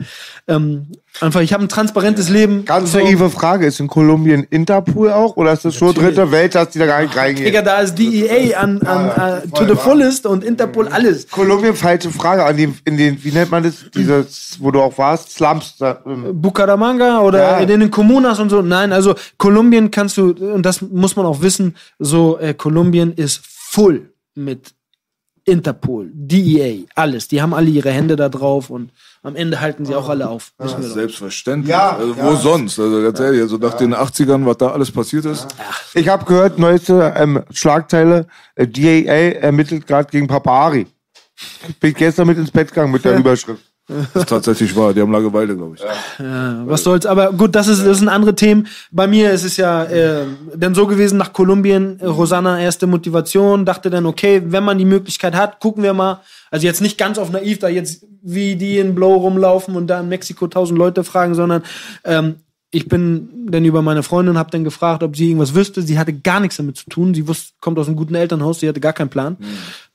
ähm, 0.48 0.88
einfach, 1.20 1.42
ich 1.42 1.54
habe 1.54 1.64
ein 1.64 1.70
transparentes 1.70 2.30
Leben. 2.30 2.66
Ganz 2.66 2.92
so. 2.92 3.00
naive 3.00 3.30
Frage, 3.30 3.66
ist 3.66 3.80
in 3.80 3.88
Kolumbien 3.88 4.44
Interpol 4.50 5.12
auch 5.12 5.36
oder 5.38 5.54
ist 5.54 5.66
das 5.66 5.76
schon 5.76 5.94
dritte 5.94 6.32
Welt, 6.32 6.56
dass 6.56 6.70
die 6.70 6.80
da 6.80 6.86
gar 6.86 7.02
nicht 7.02 7.16
reingehen? 7.16 7.46
Digga, 7.46 7.62
da 7.62 7.80
ist 7.80 7.96
DEA 7.96 8.58
an, 8.60 8.82
an, 8.84 9.42
äh, 9.44 9.48
to 9.50 9.66
the 9.66 9.76
fullest 9.76 10.26
und 10.26 10.44
Interpol 10.44 10.88
alles. 10.88 11.28
Kolumbien, 11.30 11.76
falsche 11.76 12.12
Frage, 12.12 12.46
an 12.46 12.58
den, 12.58 12.78
in 12.86 12.98
den, 12.98 13.24
wie 13.24 13.32
nennt 13.32 13.52
man 13.52 13.64
das, 13.64 13.86
dieses, 13.96 14.58
wo 14.60 14.72
du 14.72 14.82
auch 14.82 14.98
warst, 14.98 15.32
Slums, 15.32 15.76
da, 15.78 16.02
ähm, 16.06 16.40
Bucaramanga 16.42 17.22
oder 17.22 17.40
Ja. 17.40 17.58
in 17.60 17.68
den 17.80 17.92
Kommunas 17.92 18.40
und 18.40 18.50
so. 18.50 18.62
Nein, 18.62 18.94
also 18.94 19.16
Kolumbien 19.38 19.92
kannst 19.92 20.18
du, 20.18 20.32
und 20.32 20.66
das 20.66 20.82
muss 20.82 21.16
man 21.16 21.26
auch 21.26 21.42
wissen, 21.42 21.76
so 22.00 22.38
äh, 22.40 22.54
Kolumbien 22.54 23.14
ist 23.14 23.42
full 23.44 24.12
mit 24.36 24.77
Interpol, 25.48 26.12
DEA, 26.14 26.84
alles. 26.94 27.30
Die 27.30 27.42
haben 27.42 27.54
alle 27.54 27.70
ihre 27.70 27.90
Hände 27.90 28.18
da 28.18 28.28
drauf 28.28 28.70
und 28.70 28.92
am 29.24 29.38
Ende 29.38 29.62
halten 29.62 29.86
sie 29.86 29.96
auch 29.96 30.10
alle 30.10 30.28
auf. 30.28 30.52
Wir 30.58 30.68
doch. 30.68 30.82
Selbstverständlich. 30.82 31.70
Ja, 31.70 31.96
also, 31.96 32.14
ja. 32.14 32.26
Wo 32.26 32.36
sonst? 32.36 32.78
Also 32.78 33.02
ganz 33.02 33.18
ehrlich, 33.22 33.42
also 33.42 33.56
nach 33.56 33.76
den 33.76 33.96
80ern, 33.96 34.46
was 34.46 34.58
da 34.58 34.72
alles 34.72 34.92
passiert 34.92 35.24
ist. 35.24 35.48
Ich 35.94 36.10
habe 36.10 36.26
gehört, 36.26 36.60
neueste 36.60 37.14
ähm, 37.16 37.44
Schlagzeile, 37.52 38.28
äh, 38.56 38.68
DAA 38.68 39.40
ermittelt 39.40 39.88
gerade 39.88 40.10
gegen 40.12 40.28
Papa 40.28 40.52
Ari. 40.52 40.86
Bin 41.80 41.94
gestern 41.94 42.28
mit 42.28 42.38
ins 42.38 42.52
Bett 42.52 42.68
gegangen 42.68 42.92
mit 42.92 43.06
der 43.06 43.16
Überschrift. 43.18 43.64
Das 43.88 44.24
ist 44.24 44.30
tatsächlich 44.30 44.76
wahr. 44.76 44.94
Die 44.94 45.02
haben 45.02 45.12
Langeweile, 45.12 45.56
glaube 45.56 45.78
ich. 45.78 45.84
Was 46.66 46.84
soll's, 46.84 47.06
aber 47.06 47.32
gut, 47.32 47.56
das 47.56 47.70
ist, 47.70 47.86
das 47.86 48.00
sind 48.00 48.10
andere 48.10 48.36
Themen. 48.36 48.68
Bei 48.92 49.08
mir 49.08 49.32
ist 49.32 49.46
es 49.46 49.56
ja 49.56 49.84
äh, 49.86 50.26
dann 50.56 50.76
so 50.76 50.88
gewesen, 50.88 51.18
nach 51.18 51.32
Kolumbien, 51.32 52.00
äh, 52.02 52.06
Rosanna 52.06 52.60
erste 52.60 52.86
Motivation, 52.86 53.66
dachte 53.66 53.90
dann, 53.90 54.06
okay, 54.06 54.42
wenn 54.46 54.66
man 54.66 54.78
die 54.78 54.86
Möglichkeit 54.86 55.36
hat, 55.36 55.60
gucken 55.62 55.84
wir 55.84 55.94
mal. 55.94 56.22
Also 56.52 56.68
jetzt 56.68 56.82
nicht 56.82 56.98
ganz 56.98 57.18
auf 57.18 57.32
naiv, 57.32 57.60
da 57.60 57.70
jetzt 57.70 58.06
wie 58.22 58.56
die 58.58 58.78
in 58.78 58.94
Blow 58.94 59.16
rumlaufen 59.16 59.76
und 59.76 59.88
da 59.88 60.02
in 60.02 60.10
Mexiko 60.10 60.48
tausend 60.48 60.78
Leute 60.78 61.06
fragen, 61.06 61.34
sondern 61.34 61.64
ähm, 62.04 62.36
ich 62.78 62.88
bin 62.88 63.48
dann 63.50 63.66
über 63.66 63.82
meine 63.82 64.04
Freundin, 64.04 64.38
habe 64.38 64.52
dann 64.52 64.64
gefragt, 64.64 65.02
ob 65.02 65.16
sie 65.16 65.30
irgendwas 65.30 65.56
wüsste. 65.56 65.82
Sie 65.82 65.98
hatte 65.98 66.14
gar 66.14 66.40
nichts 66.40 66.58
damit 66.58 66.78
zu 66.78 66.88
tun. 66.88 67.16
Sie 67.16 67.28
wusste, 67.28 67.54
kommt 67.60 67.80
aus 67.80 67.88
einem 67.88 67.96
guten 67.96 68.14
Elternhaus, 68.14 68.60
sie 68.60 68.70
hatte 68.70 68.80
gar 68.80 68.94
keinen 68.94 69.10
Plan. 69.10 69.36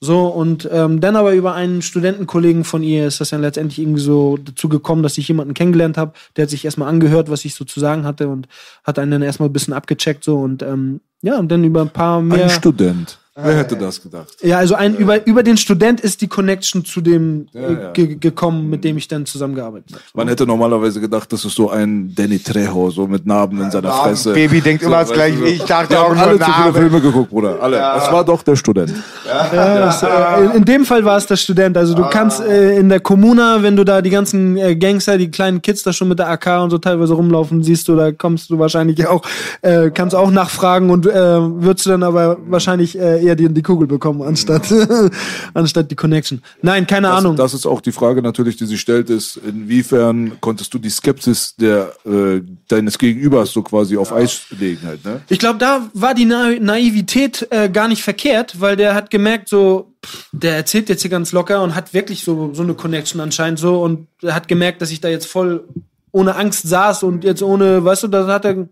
So, 0.01 0.27
und 0.27 0.69
ähm, 0.73 1.01
dann 1.01 1.15
aber 1.15 1.33
über 1.33 1.55
einen 1.55 1.81
Studentenkollegen 1.81 2.65
von 2.65 2.83
ihr 2.83 3.07
ist 3.07 3.21
das 3.21 3.31
dann 3.31 3.41
letztendlich 3.41 3.79
irgendwie 3.79 4.01
so 4.01 4.37
dazu 4.37 4.69
gekommen, 4.69 5.05
dass 5.05 5.17
ich 5.17 5.29
jemanden 5.29 5.55
kennengelernt 5.55 5.97
habe, 5.97 6.15
der 6.35 6.43
hat 6.43 6.51
sich 6.51 6.65
erstmal 6.65 6.89
angehört, 6.89 7.31
was 7.31 7.45
ich 7.45 7.55
so 7.55 7.65
zu 7.65 7.79
sagen 7.79 8.03
hatte 8.03 8.27
und 8.27 8.49
hat 8.83 8.99
einen 8.99 9.13
dann 9.13 9.23
erstmal 9.23 9.49
ein 9.49 9.53
bisschen 9.53 9.75
abgecheckt 9.75 10.25
so 10.25 10.39
und 10.39 10.65
ähm, 10.65 11.01
ja, 11.23 11.39
und 11.39 11.53
dann 11.53 11.63
über 11.63 11.83
ein 11.83 11.91
paar 11.91 12.21
mehr. 12.21 12.45
Ein 12.45 12.51
Student. 12.51 13.21
Wer 13.35 13.57
hätte 13.57 13.77
das 13.77 14.03
gedacht? 14.03 14.37
ja, 14.43 14.59
also 14.59 14.75
ein, 14.75 14.95
über, 14.95 15.27
über 15.27 15.43
den 15.43 15.57
Student 15.57 16.03
ist 16.03 16.21
die 16.21 16.29
Connection 16.29 16.85
zu 16.85 17.01
dem 17.01 17.47
Ja, 17.53 17.61
äh, 17.61 17.73
ja. 17.73 17.91
Ge 17.93 18.17
gekommen, 18.17 18.69
mit 18.69 18.85
dem 18.85 18.99
ich 18.99 19.09
dann 19.09 19.25
zusammengearbeitet 19.25 19.93
habe. 19.93 20.03
Man 20.13 20.29
hätte 20.29 20.47
normalerweise 20.47 21.01
gedacht, 21.01 21.33
das 21.33 21.43
ist 21.47 21.55
so 21.55 21.71
ein 21.71 22.15
Danny 22.15 22.39
Trejo, 22.39 22.91
so 22.91 23.07
mit 23.07 23.25
Narben 23.25 23.63
in 23.63 23.71
seiner 23.71 23.91
Fresse. 23.91 24.35
Baby 24.35 24.61
denkt 24.61 24.83
immer 24.83 24.99
das 24.99 25.13
gleiche 25.13 25.43
ich. 25.47 25.65
dachte 25.65 25.95
Wir 25.95 26.03
auch 26.03 26.15
alle 26.15 26.39
zu 26.39 26.45
viele. 26.45 26.73
Filme 26.75 27.01
geguckt, 27.01 27.31
Bruder. 27.31 27.57
Alle. 27.59 27.77
Es 27.79 28.13
war 28.13 28.23
doch 28.23 28.43
der 28.43 28.55
Student. 28.55 28.93
Ja, 29.27 29.79
das, 29.79 30.03
äh, 30.03 30.45
in, 30.45 30.51
in 30.51 30.65
dem 30.67 30.85
Fall 30.85 31.03
war 31.03 31.17
es 31.17 31.27
der 31.27 31.37
Student. 31.37 31.79
Also 31.79 31.95
du 31.95 32.05
kannst 32.11 32.41
äh, 32.41 32.77
in 32.79 32.91
der 32.91 33.01
Kommuna, 33.01 33.63
wenn 33.63 33.77
du 33.77 33.85
da 33.85 34.03
die 34.03 34.11
ganzen 34.11 34.59
äh, 34.59 34.77
Gangster, 34.77 35.17
die 35.17 35.31
kleinen 35.31 35.63
Kids 35.63 35.83
da 35.83 35.95
schon 35.95 36.09
mit 36.09 36.19
der 36.19 36.29
AK 36.29 36.65
und 36.65 36.71
so 36.71 36.77
teilweise 36.77 37.15
rumlaufen, 37.15 37.63
siehst 37.63 37.89
du, 37.89 37.97
da 37.97 38.13
kommst 38.13 38.51
du 38.51 38.59
wahrscheinlich 38.59 39.07
auch, 39.07 39.23
äh, 39.63 39.91
kannst 39.91 40.15
auch 40.15 40.31
nachfragen 40.31 40.91
und 40.91 41.07
äh, 41.07 41.13
würdest 41.15 41.87
du 41.87 41.91
dann 41.91 42.03
aber 42.03 42.37
wahrscheinlich 42.47 42.99
äh, 42.99 43.22
eher 43.23 43.37
die, 43.37 43.49
die 43.49 43.63
Kugel 43.63 43.87
bekommen, 43.87 44.23
anstatt, 44.23 44.73
anstatt 45.55 45.91
die 45.91 45.97
Connection. 45.97 46.43
Nein, 46.61 46.87
keine 46.87 47.11
Ahnung. 47.11 47.37
Das 47.37 47.55
ist 47.55 47.67
auch 47.67 47.81
die 47.81 47.93
Frage 47.93 48.23
natürlich, 48.23 48.57
die 48.57 48.67
sich 48.67 48.81
stellt, 48.81 49.11
ist, 49.11 49.37
inwiefern 49.37 50.33
konntest 50.41 50.75
du 50.75 50.79
die 50.79 50.91
Skepsis 50.91 51.55
der, 51.57 51.93
äh, 52.05 52.41
deines 52.69 52.99
Gegenübers 52.99 53.53
so 53.53 53.63
quasi 53.63 53.97
auf 53.97 54.13
Eis 54.13 54.47
legen 54.59 54.87
halt, 54.87 55.05
ne? 55.05 55.23
Ich 55.29 55.39
glaube, 55.39 55.59
da 55.59 55.89
war 55.95 56.15
die 56.15 56.25
Na 56.25 56.51
Naivität 56.59 57.47
äh, 57.51 57.69
gar 57.69 57.89
nicht 57.89 58.03
verkehrt, 58.03 58.61
weil 58.61 58.77
der 58.77 58.95
hat 58.95 59.11
gemerkt, 59.11 59.49
so, 59.49 59.95
pff, 60.05 60.29
der 60.33 60.57
erzählt 60.57 60.89
jetzt 60.89 61.03
hier 61.03 61.11
ganz 61.11 61.33
locker 61.33 61.63
und 61.63 61.75
hat 61.75 61.95
wirklich 61.95 62.25
so, 62.25 62.53
so 62.53 62.63
eine 62.63 62.75
Connection 62.75 63.21
anscheinend 63.21 63.59
so 63.59 63.83
und 63.83 64.09
hat 64.27 64.49
gemerkt, 64.49 64.83
dass 64.83 64.91
ich 64.91 65.01
da 65.01 65.09
jetzt 65.09 65.27
voll 65.27 65.65
ohne 66.13 66.37
Angst 66.37 66.69
saß 66.69 67.03
und 67.03 67.25
jetzt 67.25 67.43
ohne, 67.43 67.85
weißt 67.85 68.05
du, 68.05 68.09
da 68.09 68.27
hat 68.27 68.45
er, 68.45 68.69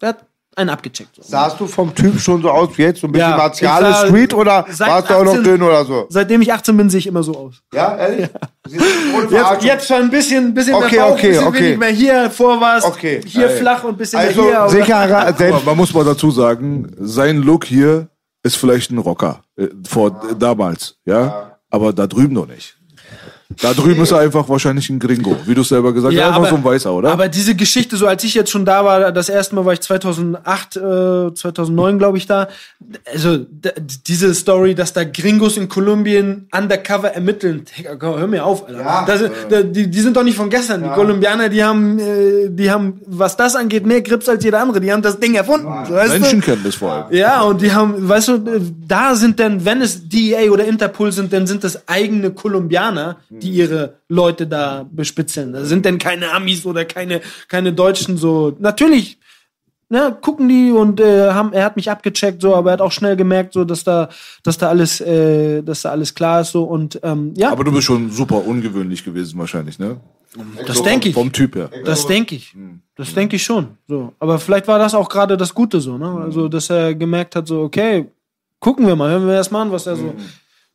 der 0.00 0.08
hat 0.08 0.26
einen 0.56 0.70
abgecheckt. 0.70 1.14
So. 1.16 1.22
Sahst 1.22 1.60
du 1.60 1.66
vom 1.66 1.94
Typ 1.94 2.18
schon 2.20 2.42
so 2.42 2.50
aus 2.50 2.70
wie 2.76 2.82
jetzt? 2.82 3.00
So 3.00 3.06
ein 3.06 3.12
bisschen 3.12 3.30
Ja, 3.30 3.50
sah- 3.80 4.06
Street 4.06 4.34
oder 4.34 4.66
warst 4.78 5.10
du 5.10 5.14
auch 5.14 5.24
noch 5.24 5.32
18 5.32 5.44
dünn 5.44 5.62
oder 5.62 5.84
so? 5.84 6.06
Seitdem 6.08 6.42
ich 6.42 6.52
18 6.52 6.76
bin, 6.76 6.90
sehe 6.90 6.98
ich 6.98 7.06
immer 7.06 7.22
so 7.22 7.34
aus. 7.36 7.62
Ja, 7.72 7.96
ehrlich? 7.96 8.28
Ohne 9.14 9.30
Jetzt, 9.30 9.64
jetzt 9.64 9.86
schon 9.88 9.96
ein 10.02 10.10
bisschen, 10.10 10.52
bisschen 10.52 10.74
Okay, 10.74 10.96
mehr 10.96 11.04
Bauch, 11.04 11.12
okay, 11.12 11.28
bisschen 11.28 11.46
okay. 11.46 11.60
wenig 11.64 11.78
mehr 11.78 11.88
hier, 11.90 12.30
vor 12.30 12.60
was, 12.60 12.84
Okay. 12.84 13.20
hier 13.26 13.48
flach 13.50 13.84
und 13.84 13.96
bisschen 13.96 14.18
Also 14.18 14.42
mehr 14.42 14.68
hier. 14.68 14.80
sicherer, 14.80 15.26
Aber 15.28 15.62
man 15.64 15.76
muss 15.76 15.94
mal 15.94 16.04
dazu 16.04 16.30
sagen, 16.30 16.92
sein 16.98 17.38
Look 17.38 17.64
hier 17.64 18.08
ist 18.42 18.56
vielleicht 18.56 18.90
ein 18.90 18.98
Rocker. 18.98 19.42
Äh, 19.56 19.68
vor 19.88 20.08
äh, 20.30 20.34
damals, 20.38 20.96
ja? 21.04 21.58
Aber 21.70 21.92
da 21.92 22.06
drüben 22.06 22.34
noch 22.34 22.46
nicht. 22.48 22.76
Da 23.60 23.74
drüben 23.74 24.00
ist 24.02 24.12
er 24.12 24.18
einfach 24.20 24.48
wahrscheinlich 24.48 24.88
ein 24.90 24.98
Gringo, 25.00 25.36
wie 25.44 25.54
du 25.54 25.62
es 25.62 25.68
selber 25.70 25.92
gesagt 25.92 26.14
hast. 26.16 26.36
Einfach 26.36 26.48
so 26.50 26.56
ein 26.56 26.64
Weißer, 26.64 26.92
oder? 26.92 27.10
Aber 27.10 27.28
diese 27.28 27.54
Geschichte, 27.56 27.96
so 27.96 28.06
als 28.06 28.22
ich 28.22 28.34
jetzt 28.34 28.50
schon 28.50 28.64
da 28.64 28.84
war, 28.84 29.10
das 29.10 29.28
erste 29.28 29.56
Mal 29.56 29.64
war 29.64 29.72
ich 29.72 29.80
2008, 29.80 30.76
äh, 30.76 31.34
2009 31.34 31.98
glaube 31.98 32.18
ich 32.18 32.26
da. 32.26 32.48
Also 33.12 33.38
diese 34.06 34.34
Story, 34.34 34.74
dass 34.74 34.92
da 34.92 35.02
Gringos 35.04 35.56
in 35.56 35.68
Kolumbien 35.68 36.46
undercover 36.56 37.12
ermitteln, 37.12 37.64
hör 37.98 38.26
mir 38.28 38.44
auf, 38.44 38.66
Alter. 38.68 38.80
Ja. 38.80 39.04
das, 39.04 39.22
da- 39.48 39.62
die, 39.62 39.90
die 39.90 40.00
sind 40.00 40.16
doch 40.16 40.22
nicht 40.24 40.36
von 40.36 40.48
gestern. 40.48 40.82
Die 40.84 40.88
Kolumbianer, 40.90 41.48
die 41.48 41.62
haben, 41.64 41.98
äh, 41.98 42.48
die 42.50 42.70
haben, 42.70 43.00
was 43.06 43.36
das 43.36 43.56
angeht, 43.56 43.84
mehr 43.84 44.00
Grips 44.02 44.28
als 44.28 44.44
jeder 44.44 44.60
andere. 44.60 44.80
Die 44.80 44.92
haben 44.92 45.02
das 45.02 45.18
Ding 45.18 45.34
erfunden. 45.34 45.66
so, 45.88 45.94
weißt 45.94 46.14
du? 46.14 46.20
Menschenkenntnis 46.20 46.76
vor 46.76 46.92
allem. 46.92 47.04
Ja, 47.16 47.42
und 47.42 47.60
die 47.60 47.72
haben, 47.72 48.08
weißt 48.08 48.28
du, 48.28 48.38
da 48.86 49.14
sind 49.16 49.40
dann, 49.40 49.64
wenn 49.64 49.82
es 49.82 50.08
DEA 50.08 50.50
oder 50.50 50.64
Interpol 50.64 51.10
sind, 51.12 51.32
dann 51.32 51.46
sind 51.46 51.64
das 51.64 51.88
eigene 51.88 52.30
Kolumbianer, 52.30 53.16
die 53.42 53.50
ihre 53.50 53.98
Leute 54.08 54.46
da 54.46 54.86
bespitzeln. 54.90 55.52
Das 55.52 55.68
sind 55.68 55.84
dann 55.86 55.98
keine 55.98 56.32
Amis 56.32 56.64
oder 56.66 56.84
keine, 56.84 57.20
keine 57.48 57.72
Deutschen 57.72 58.16
so. 58.16 58.56
Natürlich, 58.58 59.18
ne, 59.88 60.16
gucken 60.20 60.48
die 60.48 60.70
und 60.70 61.00
äh, 61.00 61.30
haben, 61.30 61.52
er 61.52 61.64
hat 61.64 61.76
mich 61.76 61.90
abgecheckt, 61.90 62.40
so, 62.40 62.54
aber 62.54 62.70
er 62.70 62.72
hat 62.74 62.80
auch 62.80 62.92
schnell 62.92 63.16
gemerkt, 63.16 63.52
so, 63.52 63.64
dass 63.64 63.84
da, 63.84 64.08
dass 64.42 64.56
da 64.56 64.68
alles, 64.68 65.00
äh, 65.00 65.62
dass 65.62 65.82
da 65.82 65.90
alles 65.90 66.14
klar 66.14 66.40
ist, 66.40 66.52
so, 66.52 66.64
und, 66.64 67.00
ähm, 67.02 67.34
ja, 67.36 67.50
Aber 67.50 67.64
du 67.64 67.72
bist 67.72 67.84
schon 67.84 68.10
super 68.10 68.46
ungewöhnlich 68.46 69.04
gewesen 69.04 69.38
wahrscheinlich, 69.38 69.78
ne? 69.78 70.00
das 70.66 70.82
denke 70.82 71.08
ich. 71.08 71.14
Vom 71.14 71.32
Typ 71.32 71.56
her. 71.56 71.70
Das 71.84 72.06
denke 72.06 72.36
ich. 72.36 72.54
Das 72.94 73.12
denke 73.14 73.36
ich 73.36 73.42
schon. 73.42 73.76
So. 73.88 74.12
Aber 74.20 74.38
vielleicht 74.38 74.68
war 74.68 74.78
das 74.78 74.94
auch 74.94 75.08
gerade 75.08 75.36
das 75.36 75.52
Gute 75.52 75.80
so, 75.80 75.98
ne? 75.98 76.20
Also, 76.22 76.48
dass 76.48 76.70
er 76.70 76.94
gemerkt 76.94 77.34
hat, 77.34 77.48
so, 77.48 77.62
okay, 77.62 78.06
gucken 78.60 78.86
wir 78.86 78.94
mal, 78.94 79.10
hören 79.10 79.26
wir 79.26 79.34
erst 79.34 79.50
mal 79.50 79.62
an, 79.62 79.72
was 79.72 79.86
er 79.86 79.96
so 79.96 80.14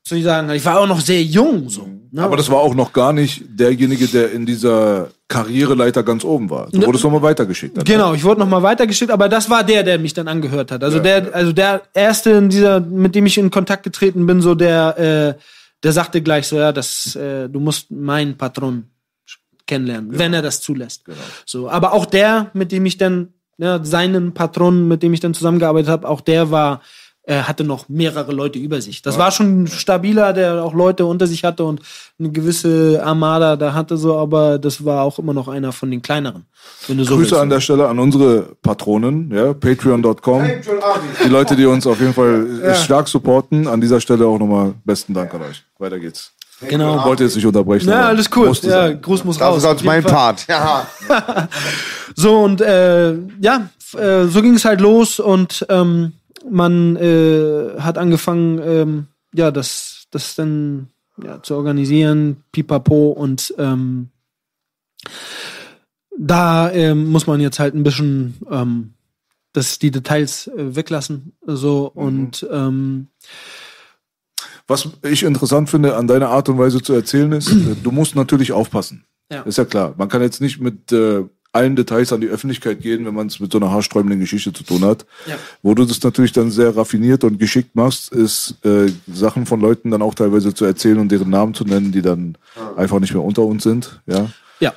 zu 0.03 0.21
sagen 0.21 0.49
hat. 0.49 0.55
Ich 0.55 0.65
war 0.65 0.79
auch 0.79 0.87
noch 0.87 0.99
sehr 0.99 1.23
jung, 1.23 1.69
so. 1.69 1.87
Ne? 2.15 2.21
Aber 2.23 2.37
das 2.37 2.49
war 2.49 2.59
auch 2.59 2.73
noch 2.75 2.93
gar 2.93 3.11
nicht 3.11 3.43
derjenige, 3.47 4.07
der 4.07 4.31
in 4.31 4.45
dieser 4.45 5.09
Karriereleiter 5.27 6.01
ganz 6.01 6.23
oben 6.23 6.49
war. 6.49 6.69
Du 6.71 6.79
Ne- 6.79 6.85
wurdest 6.85 7.03
nochmal 7.03 7.21
weitergeschickt. 7.21 7.75
dann, 7.75 7.83
Genau, 7.83 8.13
ich 8.13 8.23
wurde 8.23 8.39
nochmal 8.39 8.63
weitergeschickt, 8.63 9.11
aber 9.11 9.27
das 9.27 9.49
war 9.49 9.65
der, 9.65 9.83
der 9.83 9.99
mich 9.99 10.13
dann 10.13 10.29
angehört 10.29 10.71
hat. 10.71 10.81
Also 10.81 10.99
der, 10.99 11.35
also 11.35 11.51
der 11.51 11.81
erste 11.93 12.31
in 12.31 12.47
dieser, 12.47 12.79
mit 12.79 13.15
dem 13.15 13.25
ich 13.25 13.37
in 13.37 13.51
Kontakt 13.51 13.83
getreten 13.83 14.25
bin, 14.25 14.41
so 14.41 14.55
der, 14.55 15.35
äh, 15.37 15.41
der 15.83 15.91
sagte 15.91 16.21
gleich 16.21 16.47
so, 16.47 16.55
ja, 16.57 16.71
das, 16.71 17.17
äh, 17.17 17.49
du 17.49 17.59
musst 17.59 17.91
meinen 17.91 18.37
Patron 18.37 18.85
kennenlernen, 19.67 20.17
wenn 20.17 20.33
er 20.33 20.41
das 20.41 20.61
zulässt. 20.61 21.03
So, 21.45 21.69
aber 21.69 21.91
auch 21.91 22.05
der, 22.05 22.49
mit 22.53 22.71
dem 22.71 22.85
ich 22.85 22.97
dann, 22.97 23.33
ja, 23.57 23.83
seinen 23.83 24.33
Patron, 24.33 24.87
mit 24.87 25.03
dem 25.03 25.13
ich 25.13 25.19
dann 25.19 25.33
zusammengearbeitet 25.33 25.89
habe, 25.89 26.07
auch 26.07 26.21
der 26.21 26.49
war, 26.49 26.81
hatte 27.33 27.63
noch 27.63 27.89
mehrere 27.89 28.31
Leute 28.31 28.59
über 28.59 28.81
sich. 28.81 29.01
Das 29.01 29.17
war 29.17 29.31
schon 29.31 29.63
ein 29.63 29.67
stabiler, 29.67 30.33
der 30.33 30.63
auch 30.63 30.73
Leute 30.73 31.05
unter 31.05 31.25
sich 31.25 31.43
hatte 31.43 31.63
und 31.63 31.81
eine 32.19 32.31
gewisse 32.31 33.01
Armada 33.03 33.55
da 33.55 33.73
hatte 33.73 33.97
so, 33.97 34.17
aber 34.17 34.59
das 34.59 34.85
war 34.85 35.03
auch 35.03 35.17
immer 35.19 35.33
noch 35.33 35.47
einer 35.47 35.71
von 35.71 35.89
den 35.89 36.01
kleineren. 36.01 36.45
Wenn 36.87 36.97
du 36.97 37.03
so 37.03 37.15
Grüße 37.15 37.31
willst. 37.31 37.41
an 37.41 37.49
der 37.49 37.59
Stelle 37.61 37.87
an 37.87 37.99
unsere 37.99 38.55
Patronen, 38.61 39.31
ja, 39.33 39.53
patreon.com. 39.53 40.43
Die 41.23 41.29
Leute, 41.29 41.55
die 41.55 41.65
uns 41.65 41.87
auf 41.87 41.99
jeden 41.99 42.13
Fall 42.13 42.61
äh, 42.61 42.75
stark 42.75 43.07
supporten. 43.07 43.67
An 43.67 43.81
dieser 43.81 43.99
Stelle 43.99 44.25
auch 44.27 44.39
nochmal 44.39 44.73
besten 44.83 45.13
Dank 45.13 45.33
an 45.33 45.41
euch. 45.41 45.63
Weiter 45.79 45.99
geht's. 45.99 46.31
Genau. 46.67 46.97
Ich 46.99 47.05
wollte 47.05 47.23
jetzt 47.23 47.35
nicht 47.35 47.45
unterbrechen. 47.45 47.89
Ja, 47.89 48.07
alles 48.07 48.29
cool. 48.35 48.51
Ja. 48.61 48.91
Gruß 48.93 49.25
muss 49.25 49.37
das 49.37 49.47
raus. 49.47 49.57
ist 49.57 49.65
auf 49.65 49.69
sonst 49.71 49.81
jeden 49.81 49.93
mein 49.93 50.03
Fall. 50.03 50.11
Part. 50.11 50.47
Ja. 50.47 50.87
So 52.17 52.43
und 52.43 52.61
äh, 52.61 53.13
ja, 53.41 53.69
äh, 53.97 54.25
so 54.27 54.41
ging 54.41 54.53
es 54.53 54.63
halt 54.63 54.79
los 54.79 55.19
und 55.19 55.65
ähm, 55.67 56.13
man 56.49 56.95
äh, 56.95 57.79
hat 57.79 57.97
angefangen, 57.97 58.59
ähm, 58.63 59.07
ja, 59.33 59.51
das, 59.51 60.07
das 60.11 60.35
dann 60.35 60.89
ja, 61.21 61.41
zu 61.41 61.55
organisieren, 61.55 62.43
pipapo 62.51 63.11
und 63.11 63.53
ähm, 63.57 64.09
da 66.17 66.71
ähm, 66.71 67.09
muss 67.09 67.27
man 67.27 67.41
jetzt 67.41 67.59
halt 67.59 67.75
ein 67.75 67.83
bisschen 67.83 68.35
ähm, 68.49 68.93
das, 69.53 69.79
die 69.79 69.91
Details 69.91 70.47
äh, 70.47 70.75
weglassen. 70.75 71.33
So 71.45 71.91
und 71.93 72.45
ähm, 72.51 73.07
Was 74.67 74.87
ich 75.03 75.23
interessant 75.23 75.69
finde 75.69 75.95
an 75.95 76.07
deiner 76.07 76.29
Art 76.29 76.49
und 76.49 76.57
Weise 76.57 76.81
zu 76.81 76.93
erzählen 76.93 77.31
ist, 77.33 77.49
du 77.83 77.91
musst 77.91 78.15
natürlich 78.15 78.51
aufpassen. 78.51 79.05
Ja. 79.31 79.41
Ist 79.41 79.57
ja 79.57 79.65
klar. 79.65 79.95
Man 79.97 80.09
kann 80.09 80.21
jetzt 80.21 80.41
nicht 80.41 80.59
mit 80.59 80.91
äh, 80.91 81.23
allen 81.55 81.75
Details 81.75 82.11
an 82.11 82.21
die 82.21 82.27
Öffentlichkeit 82.27 82.81
gehen, 82.81 83.05
wenn 83.05 83.13
man 83.13 83.27
es 83.27 83.39
mit 83.39 83.51
so 83.51 83.57
einer 83.57 83.71
haarsträubenden 83.71 84.19
Geschichte 84.19 84.51
zu 84.51 84.63
tun 84.63 84.83
hat. 84.83 85.05
Ja. 85.25 85.37
Wo 85.63 85.73
du 85.73 85.85
das 85.85 86.03
natürlich 86.03 86.33
dann 86.33 86.51
sehr 86.51 86.75
raffiniert 86.75 87.23
und 87.23 87.39
geschickt 87.39 87.75
machst, 87.75 88.11
ist 88.11 88.55
äh, 88.65 88.91
Sachen 89.07 89.45
von 89.45 89.61
Leuten 89.61 89.91
dann 89.91 90.01
auch 90.01 90.13
teilweise 90.13 90.53
zu 90.53 90.65
erzählen 90.65 90.99
und 90.99 91.11
deren 91.11 91.29
Namen 91.29 91.53
zu 91.53 91.63
nennen, 91.63 91.91
die 91.91 92.01
dann 92.01 92.37
einfach 92.75 92.99
nicht 92.99 93.13
mehr 93.13 93.23
unter 93.23 93.43
uns 93.43 93.63
sind. 93.63 94.01
Ja. 94.05 94.29
ja, 94.59 94.73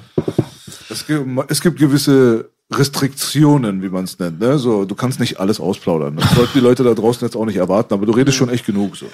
Es 0.89 1.07
gibt, 1.07 1.27
es 1.49 1.61
gibt 1.61 1.79
gewisse 1.79 2.49
Restriktionen, 2.71 3.83
wie 3.83 3.89
man 3.89 4.05
es 4.05 4.19
nennt. 4.19 4.41
Ne? 4.41 4.59
So, 4.59 4.85
du 4.85 4.95
kannst 4.95 5.21
nicht 5.21 5.41
alles 5.41 5.59
ausplaudern. 5.59 6.17
Das 6.17 6.35
sollten 6.35 6.53
die 6.55 6.61
Leute 6.61 6.83
da 6.85 6.93
draußen 6.95 7.27
jetzt 7.27 7.35
auch 7.37 7.47
nicht 7.47 7.57
erwarten, 7.57 7.95
aber 7.95 8.05
du 8.07 8.13
redest 8.13 8.37
schon 8.37 8.49
echt 8.51 8.67
genug. 8.67 8.97
So. 8.97 9.07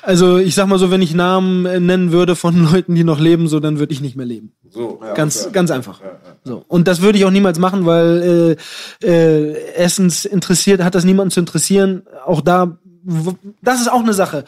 Also 0.00 0.38
ich 0.38 0.54
sag 0.54 0.66
mal 0.66 0.78
so, 0.78 0.90
wenn 0.90 1.02
ich 1.02 1.14
Namen 1.14 1.66
äh, 1.66 1.78
nennen 1.80 2.10
würde 2.12 2.36
von 2.36 2.64
Leuten, 2.72 2.94
die 2.94 3.04
noch 3.04 3.20
leben, 3.20 3.48
so, 3.48 3.60
dann 3.60 3.78
würde 3.78 3.92
ich 3.92 4.00
nicht 4.00 4.16
mehr 4.16 4.26
leben. 4.26 4.52
So, 4.70 5.00
Ganz, 5.14 5.50
ganz 5.52 5.70
einfach. 5.70 6.00
So. 6.44 6.64
Und 6.68 6.88
das 6.88 7.02
würde 7.02 7.18
ich 7.18 7.24
auch 7.24 7.30
niemals 7.30 7.58
machen, 7.58 7.84
weil 7.84 8.56
äh, 9.02 9.06
äh, 9.06 9.56
erstens 9.76 10.24
interessiert, 10.24 10.82
hat 10.82 10.94
das 10.94 11.04
niemanden 11.04 11.30
zu 11.30 11.40
interessieren. 11.40 12.02
Auch 12.24 12.40
da, 12.40 12.78
w- 13.02 13.32
das 13.60 13.80
ist 13.82 13.92
auch 13.92 14.02
eine 14.02 14.14
Sache. 14.14 14.44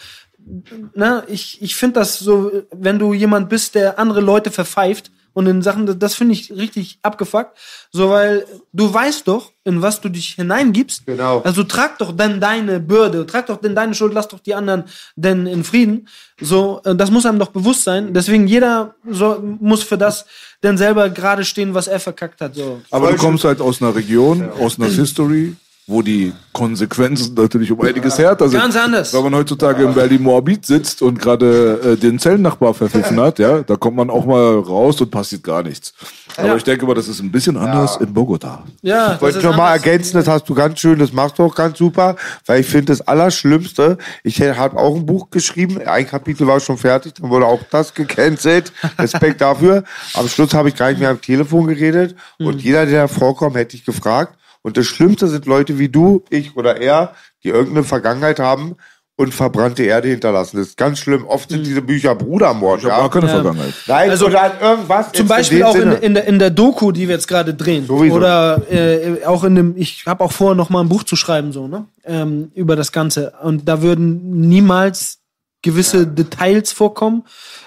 Na, 0.95 1.23
ich 1.29 1.61
ich 1.63 1.75
finde 1.75 2.01
das 2.01 2.19
so, 2.19 2.51
wenn 2.71 2.99
du 2.99 3.15
jemand 3.15 3.49
bist, 3.49 3.75
der 3.75 3.99
andere 3.99 4.21
Leute 4.21 4.51
verpfeift 4.51 5.11
und 5.35 5.47
in 5.47 5.63
Sachen, 5.63 5.99
das 5.99 6.15
finde 6.15 6.33
ich 6.33 6.51
richtig 6.53 6.99
abgefuckt. 7.03 7.59
So, 7.93 8.09
weil 8.09 8.47
du 8.73 8.93
weißt 8.93 9.29
doch, 9.29 9.53
in 9.65 9.83
was 9.83 10.01
du 10.01 10.09
dich 10.09 10.35
hineingibst. 10.35 11.07
Genau. 11.07 11.41
Also 11.41 11.65
trag 11.65 11.99
doch 11.99 12.13
dann 12.13 12.41
deine 12.41 12.81
Bürde, 12.81 13.27
trag 13.27 13.47
doch 13.47 13.61
denn 13.61 13.75
deine 13.75 13.95
Schuld, 13.95 14.15
lass 14.15 14.29
doch 14.29 14.39
die 14.39 14.55
anderen 14.55 14.85
denn 15.17 15.47
in 15.47 15.65
Frieden. 15.65 16.09
So, 16.41 16.81
äh, 16.85 16.95
das 16.95 17.11
muss 17.11 17.27
einem 17.27 17.39
doch 17.39 17.51
bewusst 17.51 17.85
sein. 17.85 18.15
Deswegen 18.15 18.47
jeder 18.47 18.95
so, 19.11 19.43
muss 19.61 19.83
für 19.83 19.99
das 19.99 20.25
denn 20.63 20.79
selber 20.79 21.11
gerade 21.11 21.45
stehen, 21.45 21.75
was 21.75 21.89
er 21.89 22.01
verkackt 22.01 22.41
hat. 22.41 22.55
So. 22.55 22.81
Aber 22.91 23.11
du 23.11 23.17
kommst 23.17 23.45
halt 23.45 23.61
aus 23.61 23.83
einer 23.83 23.95
Region, 23.95 24.51
aus 24.51 24.79
einer 24.79 24.89
History, 24.89 25.57
wo 25.87 26.01
die 26.01 26.33
Konsequenzen 26.55 27.35
natürlich 27.35 27.71
um 27.71 27.81
einiges 27.83 28.17
härter 28.17 28.49
sind. 28.49 28.59
Ganz 28.59 28.75
anders. 28.75 29.13
Wenn 29.13 29.23
man 29.25 29.35
heutzutage 29.35 29.85
in 29.85 29.93
Berlin-Moabit 29.93 30.65
sitzt 30.65 31.03
und 31.03 31.21
gerade 31.21 31.81
äh, 31.93 31.97
den 31.97 32.19
Zellennachbar 32.19 32.73
verpfiffen 32.73 33.21
hat, 33.21 33.39
ja, 33.39 33.61
da 33.63 33.77
kommt 33.77 33.97
man 33.97 34.09
auch 34.09 34.25
mal 34.25 34.59
raus 34.61 34.99
und 35.03 35.11
passiert 35.11 35.43
gar 35.43 35.63
nichts. 35.63 35.93
Aber 36.39 36.49
Ja. 36.49 36.57
ich 36.57 36.65
denke 36.65 36.87
mal, 36.87 36.95
das 36.95 37.09
ist 37.09 37.21
ein 37.21 37.31
bisschen 37.31 37.59
anders 37.59 37.97
in 37.99 38.15
Bogota. 38.15 38.63
Ja, 38.81 39.15
Ich 39.17 39.21
wollte 39.21 39.43
noch 39.43 39.57
mal 39.57 39.73
ergänzen, 39.73 40.15
das 40.17 40.27
hast 40.27 40.49
du 40.49 40.55
ganz 40.55 40.81
schön, 40.81 40.99
das 40.99 41.13
machst 41.13 41.39
du 41.39 41.43
auch 41.43 41.55
ganz 41.55 41.77
super, 41.77 42.17
weil 42.47 42.61
ich 42.61 42.67
finde 42.67 42.87
das 42.87 43.03
Allerschlimmste, 43.03 43.99
ich 44.23 44.41
habe 44.41 44.79
auch 44.79 44.97
ein 44.97 45.05
Buch 45.05 45.29
geschrieben, 45.31 45.79
ein 45.87 46.07
Kapitel 46.07 46.47
war 46.47 46.61
schon 46.61 46.79
fertig, 46.79 47.15
dann 47.21 47.29
wurde 47.29 47.45
auch 47.47 47.61
das 47.71 47.93
gecancelt, 47.93 48.73
Respekt 48.99 49.43
dafür. 49.43 49.85
Am 50.15 50.29
Schluss 50.29 50.55
habe 50.55 50.71
ich 50.71 50.77
gar 50.77 50.89
nicht 50.89 51.01
mehr 51.01 51.11
am 51.11 51.21
Telefon 51.21 51.67
geredet 51.67 52.15
und 52.39 52.63
jeder, 52.63 52.87
der 52.87 53.03
da 53.03 53.09
vorkommt, 53.09 53.57
hätte 53.57 53.77
ich 53.77 53.85
gefragt. 53.85 54.35
Und 54.65 54.77
das 54.79 54.87
Schlimmste 54.87 55.29
sind 55.29 55.45
Leute 55.47 55.79
wie 55.79 55.89
du, 55.91 56.25
ich 56.31 56.57
oder 56.57 56.81
er, 56.81 57.15
die 57.45 57.51
irgendeine 57.51 57.85
Vergangenheit 57.85 58.41
haben 58.41 58.77
und 59.17 59.33
verbrannte 59.33 59.85
Erde 59.85 60.09
hinterlassen. 60.09 60.57
Das 60.57 60.69
ist 60.69 60.77
ganz 60.79 60.99
schlimm. 60.99 61.25
Oft 61.27 61.51
sind 61.51 61.65
diese 61.67 61.83
Bücher 61.83 62.15
Brudermord. 62.15 62.81
Ich 62.81 62.87
habe 62.87 62.95
Ja? 62.95 63.01
gar 63.03 63.11
keine 63.11 63.27
Ja. 63.27 63.33
Vergangenheit. 63.35 63.75
Nein, 63.87 64.11
Also, 64.11 64.27
oder 64.27 64.53
irgendwas. 64.61 65.13
Zum 65.13 65.29
Beispiel 65.29 65.59
dem 65.59 65.67
auch 65.67 65.75
in, 65.77 65.93
in, 65.93 66.15
der, 66.15 66.25
in 66.25 66.39
der 66.39 66.51
Doku, 66.51 66.91
die 66.93 67.07
wir 67.07 67.15
jetzt 67.15 67.29
gerade 67.29 67.55
drehen. 67.55 67.87
Sowieso. 67.87 68.17
Oder 68.17 68.63
äh, 68.73 69.25
auch 69.27 69.45
in 69.45 69.55
dem, 69.55 69.77
ich 69.77 70.07
habe 70.07 70.25
auch 70.25 70.33
vor, 70.33 70.55
noch 70.55 70.71
mal 70.71 70.81
ein 70.81 70.89
Buch 70.89 71.05
zu 71.05 71.15
schreiben, 71.15 71.53
so, 71.53 71.69
ne? 71.69 71.85
Ähm, 72.05 72.51
über 72.55 72.75
das 72.75 72.91
Ganze. 72.91 73.35
Und 73.43 73.69
da 73.69 73.83
würden 73.83 74.41
niemals 74.49 75.19
gewisse 75.63 76.07
Details 76.07 76.73
vorkommen. 76.73 77.23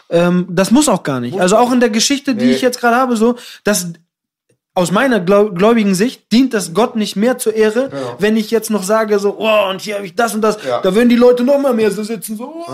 Ähm, 0.10 0.48
das 0.50 0.72
muss 0.72 0.90
auch 0.90 1.04
gar 1.04 1.20
nicht. 1.20 1.40
Also 1.40 1.58
auch 1.58 1.72
in 1.72 1.80
der 1.80 1.90
Geschichte, 1.90 2.36
die 2.36 2.52
ich 2.52 2.62
jetzt 2.62 2.80
gerade 2.82 2.96
habe, 2.98 3.16
so, 3.16 3.38
dass 3.64 3.94
aus 4.78 4.92
meiner 4.92 5.20
gläu- 5.20 5.50
gläubigen 5.56 5.96
Sicht 5.96 6.32
dient 6.32 6.54
das 6.54 6.76
Gott 6.76 6.96
nicht 6.96 7.16
mehr 7.16 7.40
zur 7.40 7.56
Ehre, 7.56 7.90
wenn 8.20 8.38
ich 8.38 8.52
jetzt 8.52 8.70
noch 8.70 8.84
sage, 8.84 9.18
so, 9.18 9.36
oh, 9.40 9.70
und 9.72 9.82
hier 9.82 9.96
habe 9.96 10.06
ich 10.06 10.14
das 10.14 10.36
und 10.36 10.42
das. 10.42 10.60
Ja. 10.64 10.82
Da 10.82 10.94
würden 10.94 11.10
die 11.10 11.16
Leute 11.16 11.44
noch 11.44 11.58
mal 11.60 11.74
mehr 11.74 11.90
so 11.90 12.04
sitzen, 12.04 12.38
so, 12.38 12.64
oh, 12.68 12.72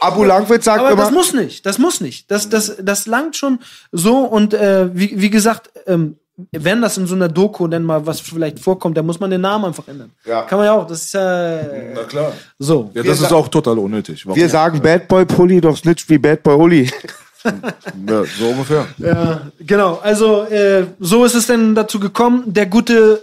Abu 0.00 0.24
Langwitz 0.24 0.64
sagt 0.64 0.80
aber 0.80 0.90
immer, 0.90 1.02
das 1.02 1.12
muss 1.12 1.32
nicht, 1.32 1.64
das 1.64 1.78
muss 1.78 2.00
nicht. 2.00 2.30
Das, 2.32 2.48
das, 2.48 2.76
das 2.82 3.06
langt 3.06 3.36
schon 3.36 3.60
so 3.92 4.18
und 4.24 4.54
äh, 4.54 4.90
wie, 4.92 5.20
wie 5.20 5.30
gesagt, 5.30 5.70
ähm, 5.86 6.16
wenn 6.50 6.82
das 6.82 6.98
in 6.98 7.06
so 7.06 7.14
einer 7.14 7.28
Doku 7.28 7.68
dann 7.68 7.84
mal 7.84 8.04
was 8.06 8.18
vielleicht 8.20 8.58
vorkommt, 8.58 8.96
dann 8.96 9.06
muss 9.06 9.20
man 9.20 9.30
den 9.30 9.40
Namen 9.40 9.66
einfach 9.66 9.86
ändern. 9.86 10.10
Ja. 10.24 10.42
Kann 10.42 10.58
man 10.58 10.66
ja 10.66 10.72
auch, 10.72 10.86
das 10.86 11.04
ist 11.04 11.14
äh, 11.14 11.92
Na 11.94 12.02
klar. 12.02 12.32
so. 12.58 12.90
Ja, 12.92 13.04
das 13.04 13.20
ist 13.20 13.32
auch 13.32 13.46
total 13.46 13.78
unnötig. 13.78 14.26
Warum? 14.26 14.36
wir 14.38 14.48
sagen 14.48 14.82
Bad 14.82 15.06
Boy 15.06 15.24
Pulli, 15.24 15.60
doch 15.60 15.76
snitcht 15.76 16.10
wie 16.10 16.18
Bad 16.18 16.42
Boy 16.42 16.56
Uli. 16.56 16.90
ja, 18.08 18.24
so 18.24 18.48
ungefähr. 18.48 18.86
Ja, 18.98 19.42
genau, 19.60 20.00
also 20.02 20.42
äh, 20.44 20.86
so 20.98 21.24
ist 21.24 21.34
es 21.34 21.46
denn 21.46 21.74
dazu 21.74 22.00
gekommen. 22.00 22.44
Der 22.46 22.66
gute, 22.66 23.22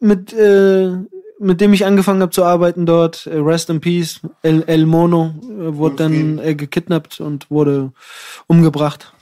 mit, 0.00 0.32
äh, 0.32 0.90
mit 1.38 1.60
dem 1.60 1.72
ich 1.72 1.84
angefangen 1.84 2.22
habe 2.22 2.30
zu 2.32 2.44
arbeiten 2.44 2.86
dort, 2.86 3.26
äh, 3.26 3.36
Rest 3.36 3.70
in 3.70 3.80
Peace, 3.80 4.20
El, 4.42 4.62
El 4.66 4.86
Mono, 4.86 5.34
äh, 5.44 5.76
wurde 5.76 5.96
dann 5.96 6.38
äh, 6.38 6.54
gekidnappt 6.54 7.20
und 7.20 7.50
wurde 7.50 7.92
umgebracht. 8.46 9.12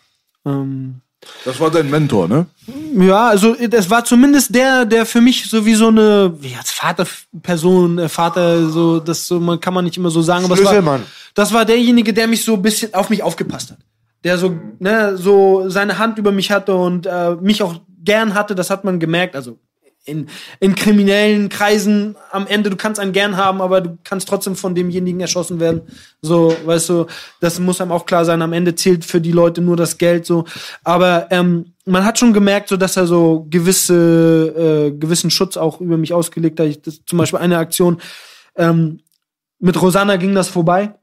Ähm, 0.47 1.01
Das 1.45 1.61
war 1.61 1.71
dein 1.71 1.91
Mentor, 1.91 2.29
ne? 2.29 2.47
Ja, 2.95 3.29
also 3.29 3.55
das 3.69 3.91
war 3.91 4.05
zumindest 4.05 4.55
der, 4.55 4.87
der 4.87 5.05
für 5.05 5.21
mich 5.21 5.49
so 5.51 5.65
wie 5.67 5.75
so 5.75 5.89
eine, 5.89 6.33
wie 6.41 6.55
als 6.57 6.71
Vaterperson, 6.71 7.99
äh, 7.99 8.09
Vater, 8.09 8.69
so, 8.69 9.01
das 9.01 9.27
so, 9.27 9.39
man 9.39 9.61
kann 9.61 9.75
man 9.75 9.85
nicht 9.85 9.97
immer 9.97 10.11
so 10.11 10.23
sagen, 10.23 10.45
aber 10.47 10.55
es 10.55 10.65
war, 10.65 11.01
das 11.35 11.53
war 11.53 11.65
derjenige, 11.65 12.13
der 12.15 12.27
mich 12.27 12.45
so 12.45 12.55
ein 12.55 12.63
bisschen 12.63 12.95
auf 12.95 13.11
mich 13.11 13.23
aufgepasst 13.23 13.71
hat. 13.73 13.79
Der 14.25 14.37
so, 14.39 14.59
ne, 14.79 15.17
so 15.17 15.69
seine 15.69 15.99
Hand 15.99 16.19
über 16.19 16.33
mich 16.33 16.51
hatte 16.51 16.75
und 16.75 17.07
äh, 17.07 17.37
mich 17.37 17.63
auch 17.63 17.77
gern 18.03 18.35
hatte, 18.35 18.55
das 18.55 18.71
hat 18.71 18.85
man 18.85 19.01
gemerkt, 19.01 19.35
also 19.35 19.59
in, 20.05 20.29
in 20.61 20.75
kriminellen 20.75 21.49
Kreisen 21.49 22.17
am 22.31 22.47
Ende, 22.47 22.71
du 22.71 22.77
kannst 22.77 23.01
einen 23.01 23.13
gern 23.13 23.37
haben, 23.37 23.61
aber 23.61 23.81
du 23.81 23.99
kannst 24.03 24.29
trotzdem 24.29 24.57
von 24.57 24.75
demjenigen 24.75 25.21
erschossen 25.21 25.61
werden. 25.61 25.83
So, 26.23 26.55
weißt 26.65 26.89
du, 26.89 27.07
das 27.41 27.59
muss 27.61 27.81
einem 27.81 27.93
auch 27.93 28.07
klar 28.07 28.25
sein. 28.25 28.41
Am 28.43 28.53
Ende 28.53 28.75
zählt 28.75 29.05
für 29.05 29.21
die 29.21 29.33
Leute 29.33 29.61
nur 29.61 29.77
das 29.77 29.99
Geld 29.99 30.25
so. 30.25 30.45
Aber 30.85 31.29
ähm, 31.31 31.75
man 31.85 32.05
hat 32.05 32.19
schon 32.19 32.33
gemerkt, 32.33 32.69
so 32.69 32.77
dass 32.77 32.97
er 32.97 33.07
so 33.07 33.47
gewisse 33.51 34.89
äh, 34.89 34.99
gewissen 34.99 35.31
Schutz 35.31 35.57
auch 35.57 35.81
über 35.81 35.99
mich 35.99 36.15
ausgelegt 36.15 36.59
hat. 36.61 36.67
Ich, 36.67 36.83
das, 36.83 37.05
zum 37.05 37.19
Beispiel 37.19 37.41
eine 37.41 37.59
Aktion 37.59 38.01
ähm, 38.57 39.01
mit 39.59 39.81
Rosanna 39.81 40.17
ging 40.17 40.35
das 40.35 40.49
vorbei. 40.49 40.95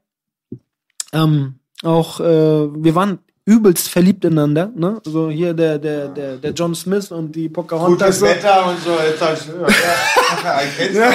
Ähm, 1.12 1.57
auch 1.82 2.20
äh, 2.20 2.24
wir 2.24 2.94
waren 2.94 3.18
übelst 3.48 3.88
verliebt 3.88 4.26
ineinander. 4.26 4.70
Ne? 4.76 5.00
So 5.04 5.30
hier 5.30 5.54
der 5.54 5.78
der 5.78 6.08
der 6.08 6.36
der 6.36 6.52
John 6.52 6.74
Smith 6.74 7.10
und 7.10 7.34
die 7.34 7.48
Pocahontas. 7.48 8.18
so. 8.18 8.26
Wetter 8.26 8.68
und 8.68 8.78
so. 8.80 8.90
Jetzt 8.90 9.22
hab 9.22 10.62
ich, 10.78 10.94
ja. 10.94 11.10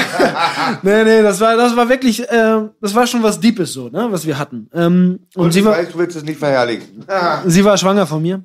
Nee, 0.82 1.03
nee, 1.03 1.22
das 1.22 1.39
war, 1.39 1.55
das 1.55 1.76
war 1.76 1.88
wirklich, 1.88 2.22
äh, 2.28 2.61
das 2.82 2.95
war 2.95 3.05
schon 3.05 3.22
was 3.22 3.39
Deepes 3.39 3.74
so, 3.74 3.89
ne, 3.89 4.07
was 4.09 4.26
wir 4.26 4.39
hatten. 4.39 4.68
Ähm, 4.74 5.20
und 5.36 5.45
Und 5.45 5.51
sie 5.51 5.59
ich 5.59 5.66
war, 5.66 5.74
weiß, 5.74 5.91
du 5.91 5.99
willst 5.99 6.18
es 6.18 6.24
nicht 6.24 6.39
verherrlichen. 6.39 7.05
sie 7.45 7.64
war 7.64 7.78
schwanger 7.78 8.07
von 8.07 8.24
mir. 8.24 8.43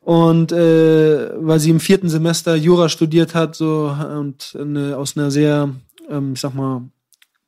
Und 0.00 0.50
äh, 0.50 1.30
weil 1.36 1.60
sie 1.60 1.70
im 1.70 1.80
vierten 1.80 2.08
Semester 2.08 2.56
Jura 2.56 2.88
studiert 2.88 3.34
hat, 3.36 3.54
so 3.54 3.96
und 4.18 4.56
eine, 4.60 4.96
aus 4.96 5.16
einer 5.16 5.30
sehr, 5.30 5.70
ähm, 6.10 6.32
ich 6.34 6.40
sag 6.40 6.54
mal, 6.54 6.82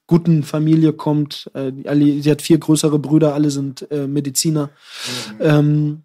guten 0.07 0.42
Familie 0.42 0.92
kommt. 0.92 1.50
Äh, 1.54 1.72
alle, 1.84 2.22
sie 2.22 2.30
hat 2.30 2.42
vier 2.42 2.59
größere 2.59 2.98
Brüder, 2.98 3.34
alle 3.34 3.50
sind 3.50 3.90
äh, 3.90 4.07
Mediziner. 4.07 4.70
Ähm, 5.40 6.02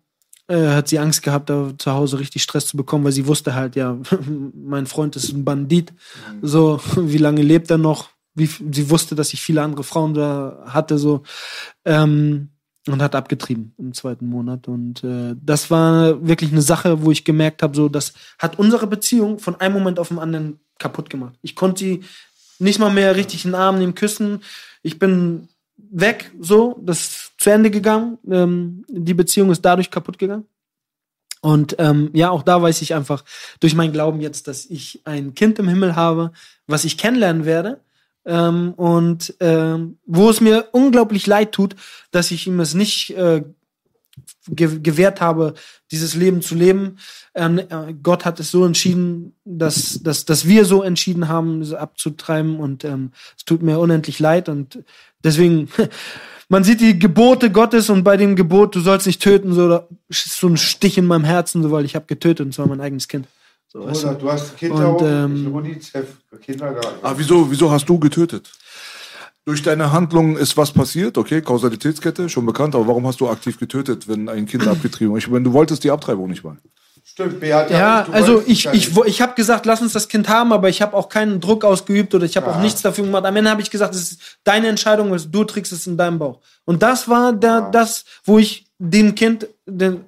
äh, 0.47 0.70
hat 0.70 0.89
sie 0.89 0.99
Angst 0.99 1.24
gehabt, 1.24 1.49
da 1.49 1.72
zu 1.78 1.91
Hause 1.91 2.20
richtig 2.20 2.43
Stress 2.43 2.68
zu 2.68 2.78
bekommen, 2.78 3.06
weil 3.06 3.12
sie 3.12 3.28
wusste 3.28 3.56
halt, 3.56 3.76
ja, 3.76 3.97
mein 4.54 4.86
Freund 4.86 5.16
ist 5.16 5.32
ein 5.32 5.45
Bandit. 5.45 5.93
So, 6.41 6.80
wie 6.97 7.18
lange 7.18 7.41
lebt 7.41 7.72
er 7.72 7.78
noch? 7.78 8.10
Wie, 8.34 8.47
sie 8.47 8.89
wusste, 8.89 9.16
dass 9.16 9.34
ich 9.34 9.41
viele 9.41 9.62
andere 9.62 9.84
Frauen 9.84 10.14
da 10.14 10.64
hatte, 10.66 10.97
so. 10.97 11.24
Ähm, 11.86 12.49
und 12.88 13.02
hat 13.02 13.14
abgetrieben 13.14 13.76
im 13.78 13.93
zweiten 13.93 14.26
Monat. 14.26 14.68
Und 14.68 15.04
äh, 15.04 15.36
das 15.39 15.70
war 15.70 16.28
wirklich 16.28 16.52
eine 16.52 16.64
Sache, 16.64 17.04
wo 17.04 17.12
ich 17.12 17.24
gemerkt 17.24 17.62
habe, 17.62 17.76
so, 17.76 17.89
das 17.89 18.14
hat 18.39 18.58
unsere 18.58 18.88
Beziehung 18.88 19.38
von 19.38 19.56
einem 19.62 19.76
Moment 19.76 19.99
auf 19.99 20.08
den 20.08 20.18
anderen 20.18 20.60
kaputt 20.80 21.10
gemacht. 21.10 21.36
Ich 21.43 21.56
konnte 21.56 21.80
sie 21.80 22.04
nicht 22.62 22.80
mal 22.80 22.91
mehr 22.91 23.16
richtig 23.16 23.45
in 23.45 23.51
den 23.51 23.59
Arm 23.59 23.80
nehmen, 23.80 23.95
küssen. 23.95 24.41
Ich 24.84 24.99
bin 24.99 25.49
weg, 25.78 26.32
so, 26.39 26.80
das 26.84 27.01
ist 27.01 27.32
zu 27.38 27.49
Ende 27.49 27.72
gegangen. 27.72 28.18
Ähm, 28.30 28.86
die 28.88 29.14
Beziehung 29.14 29.51
ist 29.51 29.62
dadurch 29.62 29.91
kaputt 29.91 30.18
gegangen. 30.18 30.45
Und 31.41 31.76
ähm, 31.80 32.12
ja, 32.14 32.30
auch 32.30 32.43
da 32.43 32.62
weiß 32.62 32.82
ich 32.84 32.93
einfach 32.93 33.24
durch 33.59 33.74
meinen 33.74 33.93
Glauben 33.93 34.22
jetzt, 34.22 34.47
dass 34.47 34.66
ich 34.68 35.01
ein 35.05 35.34
Kind 35.34 35.57
im 35.57 35.68
Himmel 35.68 35.95
habe, 35.95 36.32
was 36.68 36.86
ich 36.86 36.99
kennenlernen 36.99 37.45
werde. 37.45 37.82
Ähm, 38.24 38.74
und 38.76 39.34
ähm, 39.39 39.97
wo 40.05 40.30
es 40.30 40.39
mir 40.39 40.68
unglaublich 40.72 41.26
leid 41.26 41.53
tut, 41.53 41.76
dass 42.12 42.30
ich 42.30 42.45
ihm 42.45 42.59
es 42.59 42.76
nicht 42.76 43.09
äh, 43.18 43.43
ge 44.48 44.80
gewährt 44.80 45.22
habe, 45.22 45.54
dieses 45.92 46.16
Leben 46.16 46.42
zu 46.42 46.56
leben. 46.56 46.98
Ähm, 47.34 47.60
äh, 47.60 47.94
Gott 48.02 48.26
hat 48.26 48.40
es 48.40 48.52
so 48.52 48.66
entschieden, 48.66 49.36
dass, 49.46 50.02
dass, 50.04 50.26
dass 50.26 50.48
wir 50.48 50.66
so 50.66 50.84
entschieden 50.84 51.28
haben, 51.28 51.62
es 51.62 51.74
abzutreiben. 51.74 52.60
Und 52.60 52.84
ähm, 52.84 53.12
es 53.38 53.46
tut 53.46 53.62
mir 53.62 53.80
unendlich 53.80 54.20
leid. 54.20 54.50
Und 54.50 54.84
deswegen, 55.24 55.70
man 56.50 56.64
sieht 56.64 56.82
die 56.82 56.98
Gebote 57.00 57.52
Gottes 57.52 57.89
und 57.89 58.04
bei 58.04 58.18
dem 58.18 58.36
Gebot, 58.36 58.76
du 58.76 58.80
sollst 58.80 59.08
nicht 59.08 59.22
töten, 59.22 59.54
so, 59.54 59.70
da 59.70 59.88
ist 60.10 60.32
so 60.32 60.48
ein 60.48 60.58
Stich 60.58 60.98
in 60.98 61.06
meinem 61.06 61.26
Herzen, 61.26 61.64
so, 61.64 61.72
weil 61.72 61.86
ich 61.86 61.96
habe 61.96 62.06
getötet, 62.06 62.46
und 62.46 62.54
zwar 62.54 62.68
mein 62.68 62.82
eigenes 62.82 63.08
Kind. 63.08 63.28
So, 63.72 63.86
weißt 63.86 64.04
Oder 64.04 64.14
du? 64.16 64.20
du 64.26 64.32
hast 64.32 64.58
Kinder 64.58 64.96
Und, 64.98 65.02
ähm, 65.02 65.54
UNICEF, 65.54 66.18
Kindergarten. 66.42 67.00
Ah, 67.02 67.14
wieso, 67.16 67.50
wieso 67.50 67.72
hast 67.72 67.88
du 67.88 67.98
getötet? 67.98 68.52
Durch 69.46 69.63
deine 69.63 69.92
Handlung 69.92 70.38
ist 70.38 70.55
was 70.55 70.72
passiert, 70.72 71.18
okay, 71.18 71.42
Kausalitätskette, 71.42 72.30
schon 72.30 72.46
bekannt, 72.46 72.76
aber 72.76 72.88
warum 72.88 73.08
hast 73.08 73.20
du 73.22 73.28
aktiv 73.30 73.58
getötet, 73.58 74.08
wenn 74.08 74.30
ein 74.30 74.46
Kind 74.46 74.68
abgetrieben 74.68 75.16
ist? 75.18 75.24
Ich 75.24 75.30
meine, 75.32 75.43
du 75.46 75.54
wolltest 75.54 75.84
die 75.84 75.89
Abtreibung 75.89 76.30
nicht 76.30 76.43
mal. 76.43 76.58
Stimmt, 77.04 77.39
Beat, 77.39 77.72
Ja, 77.72 78.04
du 78.04 78.12
also 78.13 78.43
ich, 78.46 78.66
ja, 78.66 78.74
ich, 78.74 78.96
wo- 78.96 79.04
ich 79.04 79.20
habe 79.20 79.34
gesagt, 79.34 79.66
lass 79.66 79.82
uns 79.82 79.93
das 79.93 80.08
Kind 80.08 80.30
haben, 80.30 80.54
aber 80.54 80.70
ich 80.70 80.82
habe 80.84 80.96
auch 80.96 81.09
keinen 81.09 81.42
Druck 81.42 81.66
ausgeübt 81.66 82.13
oder 82.13 82.26
ich 82.26 82.38
habe 82.38 82.47
auch 82.51 82.62
nichts 82.62 82.84
dafür 82.84 83.04
gemacht. 83.04 83.26
Am 83.26 83.36
Ende 83.36 83.50
habe 83.50 83.62
ich 83.63 83.72
gesagt, 83.72 83.96
es 83.96 84.12
ist 84.13 84.22
deine 84.43 84.68
Entscheidung, 84.68 85.13
du 85.32 85.43
trägst 85.43 85.74
es 85.74 85.88
in 85.88 85.97
deinem 85.97 86.20
Bauch. 86.20 86.39
Und 86.63 86.84
das 86.84 87.09
war 87.09 87.34
der, 87.34 87.70
das, 87.72 88.05
wo 88.24 88.38
ich 88.38 88.68
dem 88.78 89.16
Kind, 89.16 89.47
den, 89.66 90.01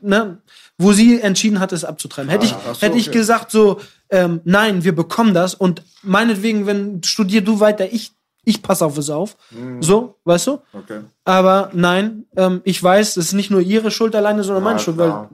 ne, 0.00 0.38
wo 0.78 0.92
sie 0.92 1.20
entschieden 1.20 1.58
hat, 1.58 1.72
es 1.72 1.84
abzutreiben. 1.84 2.30
Hätte 2.30 2.46
ich, 2.46 2.54
hätte 2.80 2.96
ich 2.96 3.10
gesagt 3.10 3.50
so, 3.50 3.80
ähm, 4.10 4.40
nein, 4.44 4.84
wir 4.84 4.94
bekommen 4.94 5.34
das 5.34 5.54
und 5.54 5.82
meinetwegen, 6.02 6.66
wenn 6.66 7.02
studier 7.02 7.40
du 7.42 7.58
weiter, 7.60 7.92
ich, 7.92 8.12
ich 8.46 8.62
passe 8.62 8.86
auf 8.86 8.96
es 8.96 9.10
auf. 9.10 9.36
So, 9.80 10.14
weißt 10.24 10.46
du? 10.46 10.58
Okay. 10.72 11.00
Aber 11.24 11.70
nein, 11.72 12.26
ähm, 12.36 12.60
ich 12.64 12.80
weiß, 12.80 13.14
das 13.14 13.26
ist 13.26 13.32
nicht 13.32 13.50
nur 13.50 13.60
ihre 13.60 13.90
Schuld 13.90 14.14
alleine, 14.14 14.44
sondern 14.44 14.62
meine 14.62 14.78
Schuld, 14.78 14.96
weil 14.96 15.08
klar. 15.08 15.30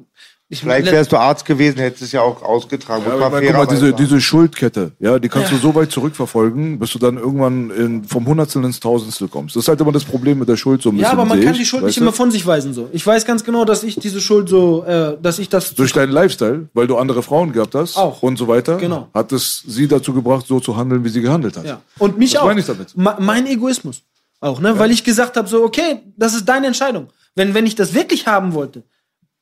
Ich, 0.52 0.60
Vielleicht 0.60 0.90
wärst 0.92 1.10
du 1.12 1.16
Arzt 1.16 1.44
gewesen, 1.46 1.78
hättest 1.78 2.02
es 2.02 2.12
ja 2.12 2.20
auch 2.20 2.42
ausgetragen. 2.42 3.02
Ja, 3.08 3.28
meine, 3.30 3.46
guck 3.46 3.56
mal, 3.56 3.66
diese, 3.66 3.92
diese 3.94 4.20
Schuldkette, 4.20 4.92
ja, 5.00 5.18
die 5.18 5.28
kannst 5.30 5.50
du 5.50 5.56
so 5.56 5.74
weit 5.74 5.90
zurückverfolgen, 5.90 6.78
bis 6.78 6.90
du 6.90 6.98
dann 6.98 7.16
irgendwann 7.16 7.70
in, 7.70 8.04
vom 8.04 8.26
Hundertstel 8.26 8.62
ins 8.64 8.78
Tausendstel 8.78 9.28
kommst. 9.28 9.56
Das 9.56 9.62
ist 9.64 9.68
halt 9.68 9.80
immer 9.80 9.92
das 9.92 10.04
Problem 10.04 10.38
mit 10.38 10.48
der 10.48 10.56
Schuld 10.58 10.82
so 10.82 10.90
ein 10.90 10.96
bisschen. 10.96 11.04
Ja, 11.06 11.12
aber 11.12 11.24
man 11.24 11.40
kann 11.40 11.52
ich, 11.54 11.60
die 11.60 11.64
Schuld 11.64 11.84
nicht 11.84 11.96
du? 11.96 12.02
immer 12.02 12.12
von 12.12 12.30
sich 12.30 12.46
weisen 12.46 12.74
so. 12.74 12.88
Ich 12.92 13.06
weiß 13.06 13.24
ganz 13.24 13.44
genau, 13.44 13.64
dass 13.64 13.82
ich 13.82 13.96
diese 13.96 14.20
Schuld 14.20 14.48
so, 14.50 14.84
äh, 14.84 15.16
dass 15.22 15.38
ich 15.38 15.48
das 15.48 15.74
Durch 15.74 15.92
deinen 15.94 16.12
Lifestyle, 16.12 16.68
weil 16.74 16.86
du 16.86 16.98
andere 16.98 17.22
Frauen 17.22 17.52
gehabt 17.52 17.74
hast 17.74 17.96
Auch. 17.96 18.22
und 18.22 18.36
so 18.36 18.46
weiter, 18.46 18.76
Genau. 18.76 19.08
hat 19.14 19.32
es 19.32 19.62
sie 19.66 19.88
dazu 19.88 20.12
gebracht, 20.12 20.46
so 20.46 20.60
zu 20.60 20.76
handeln, 20.76 21.02
wie 21.02 21.08
sie 21.08 21.22
gehandelt 21.22 21.56
hat. 21.56 21.64
ja. 21.64 21.80
und 21.98 22.18
mich 22.18 22.32
Das 22.32 22.42
auch. 22.42 22.46
meine 22.46 22.60
ich 22.60 22.66
damit. 22.66 22.94
Ma- 22.96 23.16
mein 23.18 23.46
Egoismus 23.46 24.02
auch, 24.40 24.60
ne, 24.60 24.78
weil 24.78 24.90
ich 24.90 25.02
gesagt 25.02 25.36
habe 25.38 25.48
so, 25.48 25.64
okay, 25.64 26.00
das 26.16 26.34
ist 26.34 26.46
deine 26.46 26.66
Entscheidung. 26.66 27.08
Wenn 27.34 27.54
wenn 27.54 27.64
ich 27.64 27.74
das 27.74 27.94
wirklich 27.94 28.26
haben 28.26 28.52
wollte, 28.52 28.82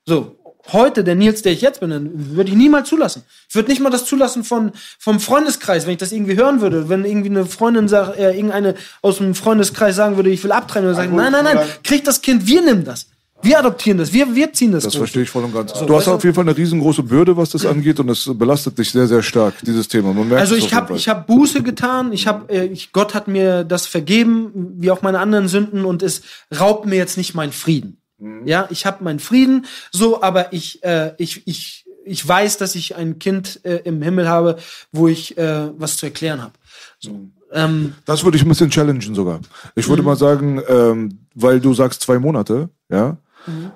so 0.06 0.36
heute 0.72 1.04
der 1.04 1.14
Nils, 1.14 1.42
der 1.42 1.52
ich 1.52 1.60
jetzt 1.60 1.80
bin, 1.80 1.90
dann 1.90 2.10
würde 2.34 2.50
ich 2.50 2.56
niemals 2.56 2.88
zulassen. 2.88 3.22
Ich 3.48 3.54
würde 3.54 3.70
nicht 3.70 3.80
mal 3.80 3.90
das 3.90 4.04
zulassen 4.04 4.44
von 4.44 4.72
vom 4.98 5.20
Freundeskreis, 5.20 5.86
wenn 5.86 5.92
ich 5.92 5.98
das 5.98 6.12
irgendwie 6.12 6.36
hören 6.36 6.60
würde, 6.60 6.88
wenn 6.88 7.04
irgendwie 7.04 7.30
eine 7.30 7.46
Freundin 7.46 7.88
sagt, 7.88 8.18
äh, 8.18 8.32
irgendeine 8.32 8.74
aus 9.02 9.18
dem 9.18 9.34
Freundeskreis 9.34 9.96
sagen 9.96 10.16
würde, 10.16 10.30
ich 10.30 10.42
will 10.44 10.52
abtreiben, 10.52 10.88
oder 10.88 10.96
sagen, 10.96 11.14
nein, 11.14 11.32
nein, 11.32 11.44
nein, 11.44 11.58
kriegt 11.82 12.06
das 12.06 12.22
Kind, 12.22 12.46
wir 12.46 12.62
nehmen 12.62 12.84
das. 12.84 13.06
Wir 13.42 13.58
adoptieren 13.58 13.96
das, 13.96 14.12
wir, 14.12 14.34
wir 14.34 14.52
ziehen 14.52 14.72
das. 14.72 14.84
Das 14.84 14.92
groß. 14.92 14.98
verstehe 14.98 15.22
ich 15.22 15.30
voll 15.30 15.44
und 15.44 15.54
ganz. 15.54 15.72
du 15.72 15.80
weißt 15.80 15.90
hast 15.90 16.06
du? 16.08 16.12
auf 16.12 16.24
jeden 16.24 16.34
Fall 16.34 16.44
eine 16.46 16.56
riesengroße 16.56 17.02
Bürde, 17.02 17.36
was 17.36 17.50
das 17.50 17.64
angeht, 17.64 17.98
und 17.98 18.08
das 18.08 18.30
belastet 18.34 18.78
dich 18.78 18.90
sehr, 18.90 19.06
sehr 19.06 19.22
stark, 19.22 19.54
dieses 19.62 19.88
Thema. 19.88 20.12
Man 20.12 20.28
merkt 20.28 20.42
Also 20.42 20.56
ich 20.56 20.74
habe 20.74 20.94
ich 20.94 21.08
hab 21.08 21.26
Buße 21.26 21.62
getan, 21.62 22.12
ich 22.12 22.26
hab, 22.26 22.50
äh, 22.50 22.66
ich, 22.66 22.92
Gott 22.92 23.14
hat 23.14 23.28
mir 23.28 23.64
das 23.64 23.86
vergeben, 23.86 24.74
wie 24.76 24.90
auch 24.90 25.00
meine 25.02 25.20
anderen 25.20 25.48
Sünden 25.48 25.84
und 25.84 26.02
es 26.02 26.22
raubt 26.58 26.84
mir 26.86 26.96
jetzt 26.96 27.16
nicht 27.16 27.34
meinen 27.34 27.52
Frieden. 27.52 27.99
Mhm. 28.20 28.46
Ja, 28.46 28.68
ich 28.70 28.86
habe 28.86 29.02
meinen 29.02 29.18
Frieden, 29.18 29.66
so, 29.90 30.22
aber 30.22 30.52
ich, 30.52 30.82
äh, 30.84 31.14
ich, 31.18 31.46
ich, 31.46 31.86
ich 32.04 32.26
weiß, 32.26 32.58
dass 32.58 32.74
ich 32.74 32.96
ein 32.96 33.18
Kind 33.18 33.60
äh, 33.64 33.76
im 33.84 34.00
Himmel 34.02 34.28
habe, 34.28 34.56
wo 34.92 35.08
ich 35.08 35.36
äh, 35.38 35.70
was 35.78 35.96
zu 35.96 36.06
erklären 36.06 36.42
habe. 36.42 36.52
So. 36.98 37.10
Mhm. 37.12 37.32
Ähm, 37.52 37.94
Das 38.04 38.22
würde 38.24 38.36
ich 38.36 38.44
ein 38.44 38.48
bisschen 38.48 38.70
challengen 38.70 39.14
sogar. 39.14 39.40
Ich 39.74 39.86
Mhm. 39.86 39.90
würde 39.90 40.02
mal 40.04 40.16
sagen, 40.16 40.62
ähm, 40.68 41.18
weil 41.34 41.60
du 41.60 41.74
sagst 41.74 42.02
zwei 42.02 42.18
Monate, 42.18 42.68
ja. 42.88 43.16
Mhm. 43.46 43.72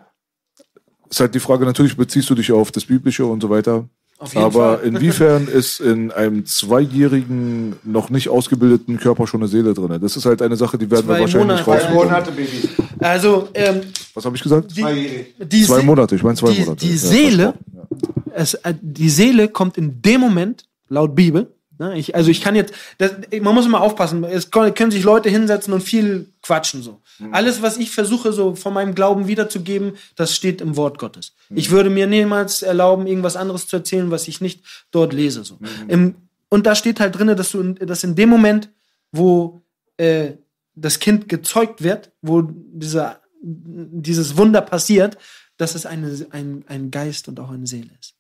Ist 1.11 1.21
halt 1.21 1.35
die 1.35 1.41
Frage, 1.41 1.65
natürlich 1.65 1.97
beziehst 1.97 2.29
du 2.31 2.35
dich 2.35 2.51
auf 2.53 2.71
das 2.73 2.85
Biblische 2.85 3.25
und 3.27 3.41
so 3.41 3.51
weiter. 3.51 3.89
Aber 4.35 4.79
Fall. 4.79 4.87
inwiefern 4.87 5.47
ist 5.49 5.81
in 5.81 6.11
einem 6.11 6.47
zweijährigen, 6.47 7.77
noch 7.85 8.11
nicht 8.11 8.29
ausgebildeten 8.29 8.99
Körper 8.99 9.27
schon 9.27 9.41
eine 9.41 9.49
Seele 9.49 9.75
drin? 9.75 9.99
Das 10.01 10.17
ist 10.17 10.25
halt 10.27 10.43
eine 10.43 10.57
Sache, 10.57 10.79
die 10.79 10.91
werden 10.91 11.07
Zwei 11.07 11.15
wir 11.15 11.21
wahrscheinlich 11.21 11.47
Monate. 11.49 11.55
nicht 11.55 11.65
Zwei 11.65 11.73
rausbekommen. 11.75 12.05
Monate, 12.07 12.33
Baby. 12.33 12.69
also 13.01 13.49
ähm, 13.55 13.81
Was 14.15 14.25
habe 14.25 14.37
ich 14.37 14.43
gesagt? 14.43 14.71
Zweijährig. 14.73 15.35
die 15.39 15.63
Zwei 15.65 15.83
Monate, 15.83 16.15
ich 16.17 16.23
meine 16.23 16.37
zwei 16.37 16.53
die, 16.53 16.61
Monate. 16.61 16.87
Die 16.87 16.93
Ja, 16.93 16.97
Seele, 16.99 17.55
versprochen, 17.55 18.25
es, 18.35 18.55
äh, 18.55 18.75
die 18.81 19.11
Seele 19.11 19.49
kommt 19.49 19.79
in 19.79 20.01
dem 20.03 20.21
Moment, 20.21 20.65
laut 20.89 21.15
Bibel, 21.15 21.53
ich, 21.95 22.15
also 22.15 22.31
ich 22.31 22.41
kann 22.41 22.55
jetzt, 22.55 22.73
das, 22.99 23.13
man 23.41 23.55
muss 23.55 23.67
immer 23.67 23.81
aufpassen, 23.81 24.23
es 24.25 24.51
können 24.51 24.91
sich 24.91 25.03
Leute 25.03 25.29
hinsetzen 25.29 25.73
und 25.73 25.81
viel 25.83 26.29
quatschen 26.43 26.83
so. 26.83 27.01
Alles, 27.33 27.63
was 27.63 27.77
ich 27.77 27.91
versuche 27.91 28.33
so 28.33 28.55
von 28.55 28.73
meinem 28.75 28.95
Glauben 28.95 29.27
wiederzugeben, 29.27 29.93
das 30.17 30.35
steht 30.35 30.61
im 30.61 30.77
Wort 30.77 30.99
Gottes. 30.99 31.35
Ich 31.55 31.71
würde 31.71 31.91
mir 31.91 32.07
niemals 32.07 32.63
erlauben, 32.63 33.07
irgendwas 33.07 33.37
anderes 33.37 33.67
zu 33.67 33.77
erzählen, 33.77 34.11
was 34.11 34.29
ich 34.29 34.41
nicht 34.41 34.63
dort 34.91 35.13
lese. 35.13 35.45
So. 35.45 35.59
Im, 35.89 36.15
und 36.49 36.67
da 36.67 36.75
steht 36.75 37.01
halt 37.01 37.17
drin, 37.19 37.29
dass 37.29 37.51
du, 37.51 37.61
in- 37.61 37.75
dass 37.77 38.05
in 38.05 38.15
dem 38.15 38.29
Moment, 38.29 38.69
wo 39.13 39.63
äh, 39.97 40.33
das 40.77 40.99
Kind 40.99 41.29
gezeugt 41.29 41.83
wird, 41.83 42.11
wo 42.23 42.43
dieser, 42.43 43.21
dieses 43.41 44.37
Wunder 44.37 44.61
passiert, 44.61 45.17
dass 45.57 45.75
es 45.77 45.87
eine, 45.87 46.27
ein, 46.31 46.65
ein 46.69 46.91
Geist 46.91 47.29
und 47.29 47.39
auch 47.39 47.51
eine 47.51 47.67
Seele 47.67 47.91
ist. 48.01 48.15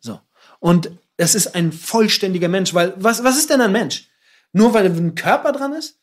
So. 0.00 0.20
Und 0.60 0.90
es 1.18 1.34
ist 1.34 1.54
ein 1.54 1.72
vollständiger 1.72 2.48
Mensch, 2.48 2.72
weil 2.72 2.94
was, 2.96 3.22
was 3.22 3.36
ist 3.36 3.50
denn 3.50 3.60
ein 3.60 3.72
Mensch? 3.72 4.08
Nur 4.52 4.72
weil 4.72 4.86
ein 4.86 5.14
Körper 5.14 5.52
dran 5.52 5.74
ist? 5.74 5.98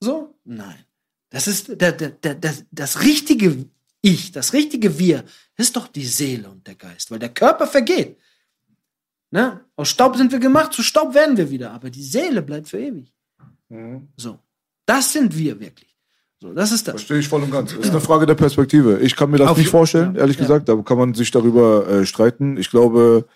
So? 0.00 0.34
Nein. 0.44 0.86
Das 1.28 1.46
ist 1.46 1.80
der, 1.80 1.92
der, 1.92 2.10
der, 2.10 2.34
das, 2.34 2.64
das 2.70 3.02
richtige 3.02 3.66
Ich, 4.00 4.32
das 4.32 4.52
richtige 4.52 4.98
Wir, 4.98 5.24
ist 5.56 5.76
doch 5.76 5.88
die 5.88 6.06
Seele 6.06 6.48
und 6.48 6.66
der 6.66 6.76
Geist, 6.76 7.10
weil 7.10 7.18
der 7.18 7.28
Körper 7.28 7.66
vergeht. 7.66 8.16
Ne? 9.30 9.60
Aus 9.76 9.88
Staub 9.90 10.16
sind 10.16 10.32
wir 10.32 10.38
gemacht, 10.38 10.72
zu 10.72 10.82
Staub 10.82 11.14
werden 11.14 11.36
wir 11.36 11.50
wieder, 11.50 11.72
aber 11.72 11.90
die 11.90 12.02
Seele 12.02 12.40
bleibt 12.40 12.68
für 12.68 12.78
ewig. 12.78 13.12
So. 14.16 14.38
Das 14.86 15.12
sind 15.12 15.36
wir 15.36 15.60
wirklich. 15.60 15.96
So, 16.40 16.52
das 16.54 16.72
ist 16.72 16.88
das. 16.88 16.94
Verstehe 16.94 17.18
ich 17.18 17.28
voll 17.28 17.42
und 17.42 17.50
ganz. 17.50 17.72
Ist 17.74 17.90
eine 17.90 18.00
Frage 18.00 18.24
der 18.24 18.34
Perspektive. 18.34 18.98
Ich 19.00 19.14
kann 19.14 19.30
mir 19.30 19.36
das 19.36 19.50
Auf 19.50 19.58
nicht 19.58 19.68
vorstellen, 19.68 20.14
ja, 20.14 20.22
ehrlich 20.22 20.36
ja. 20.36 20.42
gesagt. 20.42 20.68
Da 20.68 20.76
kann 20.76 20.96
man 20.96 21.14
sich 21.14 21.30
darüber 21.30 21.86
äh, 21.86 22.06
streiten. 22.06 22.56
Ich 22.56 22.70
glaube, 22.70 23.26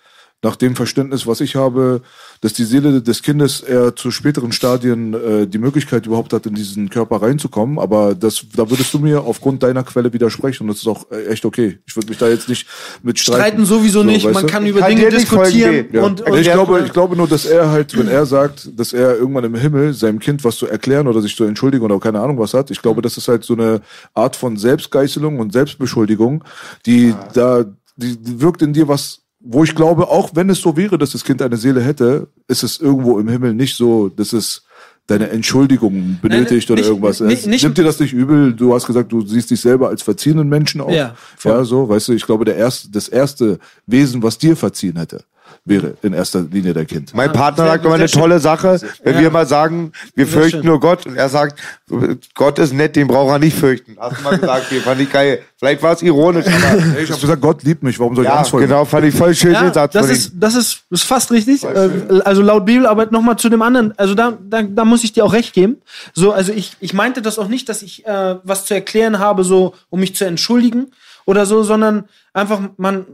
nach 0.43 0.55
dem 0.55 0.75
Verständnis, 0.75 1.25
was 1.25 1.41
ich 1.41 1.55
habe, 1.55 2.01
dass 2.41 2.53
die 2.53 2.65
Seele 2.65 3.01
des 3.01 3.23
Kindes 3.23 3.61
eher 3.61 3.95
zu 3.95 4.11
späteren 4.11 4.51
Stadien 4.51 5.13
äh, 5.13 5.47
die 5.47 5.57
Möglichkeit 5.57 6.05
überhaupt 6.05 6.33
hat, 6.33 6.45
in 6.45 6.53
diesen 6.53 6.89
Körper 6.89 7.21
reinzukommen. 7.21 7.79
Aber 7.79 8.13
das, 8.13 8.45
da 8.55 8.69
würdest 8.69 8.93
du 8.93 8.99
mir 8.99 9.23
aufgrund 9.23 9.63
deiner 9.63 9.83
Quelle 9.83 10.13
widersprechen 10.13 10.63
und 10.63 10.67
das 10.69 10.77
ist 10.77 10.87
auch 10.87 11.09
äh, 11.11 11.25
echt 11.27 11.45
okay. 11.45 11.79
Ich 11.87 11.95
würde 11.95 12.09
mich 12.09 12.19
da 12.19 12.27
jetzt 12.27 12.47
nicht 12.47 12.67
mit 13.01 13.17
streiten. 13.17 13.41
Streiten 13.41 13.65
sowieso 13.65 14.01
So, 14.01 14.05
nicht, 14.05 14.31
man 14.31 14.45
du? 14.45 14.51
kann 14.51 14.63
Ich 14.65 14.69
über 14.71 14.81
kann 14.81 14.95
Dinge 14.95 15.09
diskutieren. 15.09 15.87
Ja. 15.91 16.03
und, 16.03 16.21
Also 16.21 16.33
und 16.33 16.39
ich, 16.39 16.47
Erklär 16.47 16.65
glaube, 16.65 16.85
ich 16.85 16.93
glaube 16.93 17.15
nur, 17.15 17.27
dass 17.27 17.45
er 17.45 17.71
halt, 17.71 17.97
wenn 17.97 18.07
er 18.07 18.25
sagt, 18.27 18.69
dass 18.77 18.93
er 18.93 19.17
irgendwann 19.17 19.45
im 19.45 19.55
Himmel 19.55 19.93
seinem 19.93 20.19
Kind 20.19 20.43
was 20.43 20.57
zu 20.57 20.67
erklären 20.67 21.07
oder 21.07 21.21
sich 21.21 21.35
zu 21.35 21.45
entschuldigen 21.45 21.83
oder 21.83 21.99
keine 21.99 22.19
Ahnung 22.19 22.37
was 22.37 22.53
hat, 22.53 22.69
ich 22.69 22.81
glaube, 22.81 23.01
das 23.01 23.17
ist 23.17 23.27
halt 23.27 23.43
so 23.43 23.53
eine 23.53 23.81
Art 24.13 24.35
von 24.35 24.57
Selbstgeißelung 24.57 25.39
und 25.39 25.53
Selbstbeschuldigung, 25.53 26.43
die 26.85 27.15
da, 27.33 27.65
die, 27.95 28.17
die 28.17 28.41
wirkt 28.41 28.61
in 28.61 28.73
dir 28.73 28.87
was, 28.87 29.24
wo 29.47 29.63
ich 29.63 29.75
glaube, 29.75 30.07
auch 30.09 30.31
wenn 30.33 30.49
es 30.49 30.59
so 30.59 30.75
wäre, 30.75 30.97
dass 30.97 31.11
das 31.11 31.23
Kind 31.23 31.41
eine 31.41 31.57
Seele 31.57 31.81
hätte, 31.81 32.27
ist 32.47 32.63
es 32.63 32.79
irgendwo 32.79 33.19
im 33.19 33.27
Himmel 33.27 33.53
nicht 33.53 33.75
so, 33.75 34.09
dass 34.09 34.33
es 34.33 34.63
deine 35.07 35.29
Entschuldigung 35.29 36.17
benötigt 36.21 36.69
oder 36.71 36.79
nicht- 36.81 36.89
irgendwas. 36.89 37.19
nicht- 37.19 37.45
nicht- 37.45 37.63
Nimmt 37.63 37.77
dir 37.77 37.83
das 37.83 37.99
nicht 37.99 38.11
übel? 38.13 38.53
Du 38.53 38.73
hast 38.73 38.87
gesagt, 38.87 39.11
du 39.11 39.21
siehst 39.25 39.51
dich 39.51 39.61
selber 39.61 39.89
als 39.89 40.01
verziehenen 40.01 40.49
Menschen 40.49 40.81
auch. 40.81 40.89
Ja, 40.89 41.15
voll. 41.37 41.51
ja, 41.51 41.63
so, 41.63 41.87
weißt 41.87 42.07
du, 42.07 42.13
ich 42.13 42.25
glaube, 42.25 42.43
der 42.43 42.55
erste, 42.55 42.89
das 42.89 43.07
erste 43.07 43.59
Wesen, 43.85 44.23
was 44.23 44.39
dir 44.39 44.55
verziehen 44.57 44.97
hätte, 44.97 45.23
wäre 45.67 45.95
in 46.03 46.13
erster 46.13 46.41
Linie 46.41 46.73
der 46.73 46.85
Kind. 46.85 47.13
Mein 47.15 47.31
Partner 47.31 47.63
sehr- 47.63 47.73
sagt 47.73 47.85
immer 47.85 47.95
eine 47.95 48.07
schön. 48.07 48.21
tolle 48.21 48.39
Sache, 48.39 48.79
wenn 49.03 49.15
Ja. 49.15 49.21
wir 49.21 49.31
mal 49.31 49.47
sagen, 49.47 49.91
wir 50.13 50.25
Sehr 50.27 50.33
fürchten 50.41 50.57
schön. 50.59 50.65
nur 50.67 50.79
Gott 50.79 51.05
und 51.07 51.15
er 51.17 51.27
sagt, 51.27 51.59
Gott 52.35 52.59
ist 52.59 52.71
nett, 52.73 52.95
den 52.95 53.07
braucht 53.07 53.31
er 53.31 53.39
nicht 53.39 53.57
fürchten. 53.57 53.97
Hast 53.99 54.19
du 54.19 54.23
mal 54.23 54.37
gesagt, 54.37 54.65
okay, 54.67 54.79
fand 54.79 55.01
ich 55.01 55.11
geil. 55.11 55.39
Vielleicht 55.57 55.81
war 55.81 55.93
es 55.93 56.01
ironisch, 56.03 56.45
aber 56.45 56.77
Ich 57.01 57.09
habe 57.11 57.19
gesagt, 57.21 57.41
Gott 57.41 57.63
liebt 57.63 57.81
mich, 57.81 57.99
warum 57.99 58.15
soll 58.15 58.25
ich 58.25 58.29
ja, 58.29 58.37
Angst 58.37 58.51
vor 58.51 58.59
genau, 58.59 58.85
fand 58.85 59.05
ich 59.05 59.15
voll 59.15 59.33
schön 59.33 59.53
Ja, 59.53 59.63
den 59.63 59.73
Satz 59.73 59.93
das 59.93 60.05
von 60.05 60.15
ist, 60.15 60.31
das 60.35 60.55
ist, 60.55 60.83
ist 60.91 61.03
fast 61.03 61.31
richtig. 61.31 61.63
Äh, 61.63 61.89
also 62.25 62.41
laut 62.43 62.65
Bibel, 62.65 62.85
aber 62.85 63.07
nochmal 63.07 63.37
zu 63.37 63.49
dem 63.49 63.61
anderen. 63.63 63.93
Also 63.97 64.13
da, 64.13 64.37
da, 64.47 64.61
da 64.61 64.85
muss 64.85 65.03
ich 65.03 65.13
dir 65.13 65.25
auch 65.25 65.33
recht 65.33 65.53
geben. 65.53 65.77
So, 66.13 66.31
also 66.31 66.51
ich, 66.51 66.77
ich 66.79 66.93
meinte 66.93 67.21
das 67.23 67.39
auch 67.39 67.47
nicht, 67.47 67.69
dass 67.69 67.81
ich 67.81 68.05
äh, 68.05 68.35
was 68.43 68.65
zu 68.65 68.73
erklären 68.75 69.17
habe, 69.19 69.43
so 69.43 69.73
um 69.89 69.99
mich 69.99 70.15
zu 70.15 70.25
entschuldigen 70.25 70.91
oder 71.25 71.45
so, 71.47 71.63
sondern 71.63 72.05
einfach 72.33 72.59
man, 72.77 73.05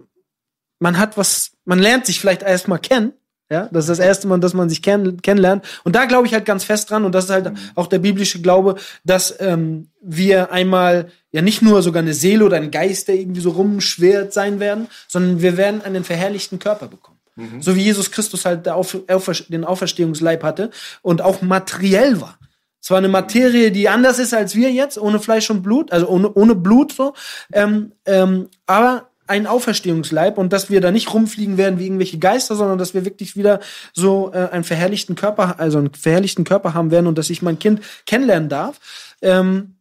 man 0.82 0.98
hat 0.98 1.18
was, 1.18 1.52
man 1.64 1.80
lernt 1.80 2.06
sich 2.06 2.20
vielleicht 2.20 2.42
erstmal 2.42 2.80
kennen. 2.80 3.14
Ja, 3.50 3.68
das 3.72 3.84
ist 3.84 3.90
das 3.90 4.00
erste 4.00 4.28
Mal, 4.28 4.40
dass 4.40 4.54
man 4.54 4.70
sich 4.70 4.82
kenn 4.82 5.22
kennenlernt. 5.22 5.66
Und 5.84 5.94
da 5.94 6.06
glaube 6.06 6.26
ich 6.26 6.34
halt 6.34 6.46
ganz 6.46 6.64
fest 6.64 6.90
dran, 6.90 7.04
und 7.04 7.14
das 7.14 7.26
ist 7.26 7.32
halt 7.32 7.52
auch 7.76 7.88
der 7.88 8.00
biblische 8.00 8.42
Glaube, 8.42 8.76
dass 9.04 9.36
ähm, 9.42 9.90
wir 10.02 10.54
einmal 10.54 11.12
ja 11.32 11.42
nicht 11.42 11.62
nur 11.62 11.82
sogar 11.82 12.02
eine 12.02 12.14
Seele 12.14 12.46
oder 12.46 12.56
ein 12.56 12.72
Geist, 12.72 13.10
der 13.10 13.16
irgendwie 13.16 13.42
so 13.42 13.50
rumschwert 13.50 14.32
sein 14.32 14.62
werden, 14.62 14.88
sondern 15.10 15.42
wir 15.42 15.58
werden 15.58 15.82
einen 15.82 16.06
verherrlichten 16.06 16.60
Körper 16.60 16.88
bekommen. 16.88 17.18
So 17.60 17.76
wie 17.76 17.82
Jesus 17.82 18.12
Christus 18.12 18.46
halt 18.46 18.66
der 18.66 18.76
Auf 18.76 18.98
Aufer 19.08 19.34
den 19.48 19.66
Auferstehungsleib 19.66 20.44
hatte 20.44 20.70
und 21.02 21.22
auch 21.22 21.42
materiell 21.42 22.22
war. 22.22 22.38
Es 22.82 22.90
war 22.90 22.98
eine 22.98 23.10
Materie, 23.10 23.72
die 23.72 23.90
anders 23.90 24.20
ist 24.20 24.34
als 24.34 24.56
wir 24.56 24.72
jetzt, 24.72 24.98
ohne 24.98 25.20
Fleisch 25.20 25.50
und 25.50 25.62
Blut, 25.62 25.92
also 25.92 26.08
ohne, 26.08 26.34
ohne 26.34 26.56
Blut 26.56 26.94
so. 26.94 27.14
Ähm, 27.54 27.94
ähm, 28.06 28.50
aber 28.66 29.11
ein 29.32 29.48
Auferstehungsleib 29.48 30.38
und 30.38 30.54
dass 30.54 30.70
wir 30.70 30.82
da 30.82 30.92
nicht 30.92 31.14
rumfliegen 31.14 31.58
werden 31.58 31.80
wie 31.80 31.86
irgendwelche 31.86 32.20
Geister, 32.20 32.56
sondern 32.56 32.78
dass 32.78 32.94
wir 32.94 33.04
wirklich 33.06 33.36
wieder 33.36 33.60
so 33.94 34.32
äh, 34.34 34.50
einen 34.52 34.64
verherrlichten 34.64 35.16
Körper, 35.16 35.60
also 35.60 35.80
einen 35.80 35.94
verherrlichten 35.94 36.44
Körper 36.44 36.74
haben 36.74 36.92
werden 36.92 37.08
und 37.08 37.18
dass 37.18 37.30
ich 37.30 37.42
mein 37.42 37.58
Kind 37.58 37.82
kennenlernen 38.06 38.50
darf. 38.50 38.80
Ähm, 39.22 39.76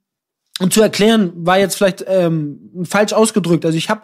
und 0.60 0.72
zu 0.72 0.80
erklären 0.80 1.32
war 1.34 1.58
jetzt 1.58 1.76
vielleicht 1.76 2.04
ähm, 2.06 2.70
falsch 2.84 3.12
ausgedrückt. 3.12 3.64
Also 3.64 3.76
ich 3.76 3.90
habe 3.90 4.02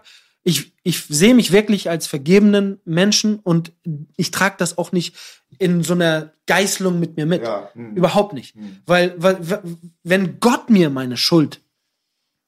Ich, 0.48 0.72
ich 0.84 1.04
sehe 1.08 1.34
mich 1.34 1.50
wirklich 1.50 1.90
als 1.90 2.06
vergebenen 2.06 2.78
Menschen 2.84 3.40
und 3.42 3.72
ich 4.16 4.30
trage 4.30 4.54
das 4.58 4.78
auch 4.78 4.92
nicht 4.92 5.16
in 5.58 5.82
so 5.82 5.94
einer 5.94 6.30
Geißlung 6.46 7.00
mit 7.00 7.16
mir 7.16 7.26
mit. 7.26 7.42
Ja, 7.42 7.68
hm. 7.74 7.96
Überhaupt 7.96 8.32
nicht. 8.32 8.54
Weil, 8.86 9.14
weil, 9.16 9.36
w- 9.40 9.58
wenn 10.04 10.38
Gott 10.38 10.70
mir 10.70 10.88
meine 10.88 11.16
Schuld 11.16 11.60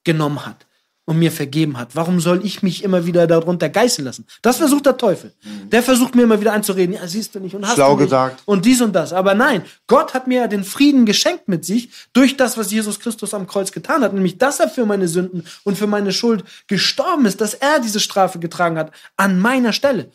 genommen 0.05 0.45
hat 0.45 0.65
und 1.09 1.17
mir 1.17 1.31
vergeben 1.31 1.75
hat, 1.75 1.95
warum 1.95 2.19
soll 2.19 2.45
ich 2.45 2.61
mich 2.61 2.83
immer 2.83 3.07
wieder 3.07 3.25
darunter 3.25 3.67
geißeln 3.67 4.05
lassen? 4.05 4.27
Das 4.43 4.57
versucht 4.57 4.85
der 4.85 4.95
Teufel. 4.95 5.33
Der 5.71 5.81
versucht 5.81 6.13
mir 6.13 6.21
immer 6.21 6.39
wieder 6.39 6.53
einzureden, 6.53 6.93
ja, 6.93 7.07
siehst 7.07 7.33
du 7.33 7.39
nicht 7.39 7.55
und 7.55 7.65
hast 7.65 7.73
Schlau 7.73 7.93
du 7.93 8.01
nicht 8.01 8.05
gesagt. 8.05 8.43
und 8.45 8.63
dies 8.63 8.79
und 8.79 8.93
das. 8.93 9.11
Aber 9.11 9.33
nein, 9.33 9.63
Gott 9.87 10.13
hat 10.13 10.27
mir 10.27 10.47
den 10.47 10.63
Frieden 10.63 11.07
geschenkt 11.07 11.47
mit 11.47 11.65
sich 11.65 11.89
durch 12.13 12.37
das, 12.37 12.59
was 12.59 12.69
Jesus 12.71 12.99
Christus 12.99 13.33
am 13.33 13.47
Kreuz 13.47 13.71
getan 13.71 14.03
hat, 14.03 14.13
nämlich 14.13 14.37
dass 14.37 14.59
er 14.59 14.69
für 14.69 14.85
meine 14.85 15.07
Sünden 15.07 15.45
und 15.63 15.79
für 15.79 15.87
meine 15.87 16.11
Schuld 16.11 16.43
gestorben 16.67 17.25
ist, 17.25 17.41
dass 17.41 17.55
er 17.55 17.79
diese 17.79 17.99
Strafe 17.99 18.37
getragen 18.37 18.77
hat 18.77 18.91
an 19.17 19.39
meiner 19.39 19.73
Stelle 19.73 20.11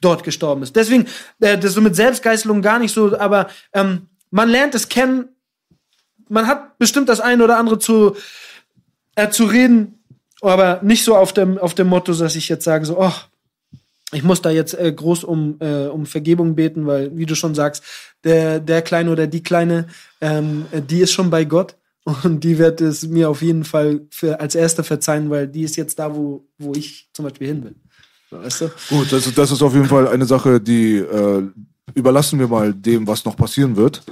dort 0.00 0.24
gestorben 0.24 0.64
ist. 0.64 0.74
Deswegen, 0.74 1.06
äh, 1.38 1.56
das 1.56 1.74
so 1.74 1.80
mit 1.80 1.94
Selbstgeißelung 1.94 2.60
gar 2.60 2.80
nicht 2.80 2.92
so, 2.92 3.16
aber 3.16 3.50
ähm, 3.72 4.08
man 4.32 4.48
lernt 4.48 4.74
es 4.74 4.88
kennen. 4.88 5.28
Man 6.28 6.48
hat 6.48 6.76
bestimmt 6.78 7.08
das 7.08 7.20
eine 7.20 7.44
oder 7.44 7.56
andere 7.56 7.78
zu, 7.78 8.16
äh, 9.14 9.28
zu 9.30 9.44
reden, 9.44 9.97
aber 10.40 10.80
nicht 10.82 11.04
so 11.04 11.16
auf 11.16 11.32
dem, 11.32 11.58
auf 11.58 11.74
dem 11.74 11.88
Motto, 11.88 12.12
dass 12.12 12.36
ich 12.36 12.48
jetzt 12.48 12.64
sage, 12.64 12.84
so, 12.86 12.98
oh, 13.00 13.12
ich 14.12 14.22
muss 14.22 14.40
da 14.40 14.50
jetzt 14.50 14.74
äh, 14.74 14.90
groß 14.92 15.24
um, 15.24 15.56
äh, 15.60 15.86
um 15.86 16.06
Vergebung 16.06 16.54
beten, 16.54 16.86
weil, 16.86 17.16
wie 17.16 17.26
du 17.26 17.34
schon 17.34 17.54
sagst, 17.54 17.82
der, 18.24 18.58
der 18.60 18.80
Kleine 18.82 19.10
oder 19.10 19.26
die 19.26 19.42
Kleine, 19.42 19.86
ähm, 20.20 20.66
äh, 20.72 20.80
die 20.80 21.00
ist 21.00 21.12
schon 21.12 21.28
bei 21.30 21.44
Gott 21.44 21.74
und 22.22 22.42
die 22.42 22.56
wird 22.58 22.80
es 22.80 23.06
mir 23.06 23.28
auf 23.28 23.42
jeden 23.42 23.64
Fall 23.64 24.00
für, 24.10 24.40
als 24.40 24.54
Erste 24.54 24.82
verzeihen, 24.82 25.28
weil 25.28 25.46
die 25.46 25.62
ist 25.62 25.76
jetzt 25.76 25.98
da, 25.98 26.14
wo, 26.14 26.46
wo 26.58 26.72
ich 26.74 27.08
zum 27.12 27.26
Beispiel 27.26 27.48
hin 27.48 27.64
will. 27.64 27.74
Weißt 28.30 28.62
du? 28.62 28.70
Gut, 28.88 29.12
ist- 29.12 29.36
das 29.36 29.50
ist 29.50 29.62
auf 29.62 29.74
jeden 29.74 29.86
Fall 29.86 30.08
eine 30.08 30.24
Sache, 30.24 30.58
die 30.60 30.96
äh, 30.96 31.42
überlassen 31.94 32.38
wir 32.38 32.48
mal 32.48 32.72
dem, 32.72 33.06
was 33.06 33.24
noch 33.26 33.36
passieren 33.36 33.76
wird. 33.76 34.02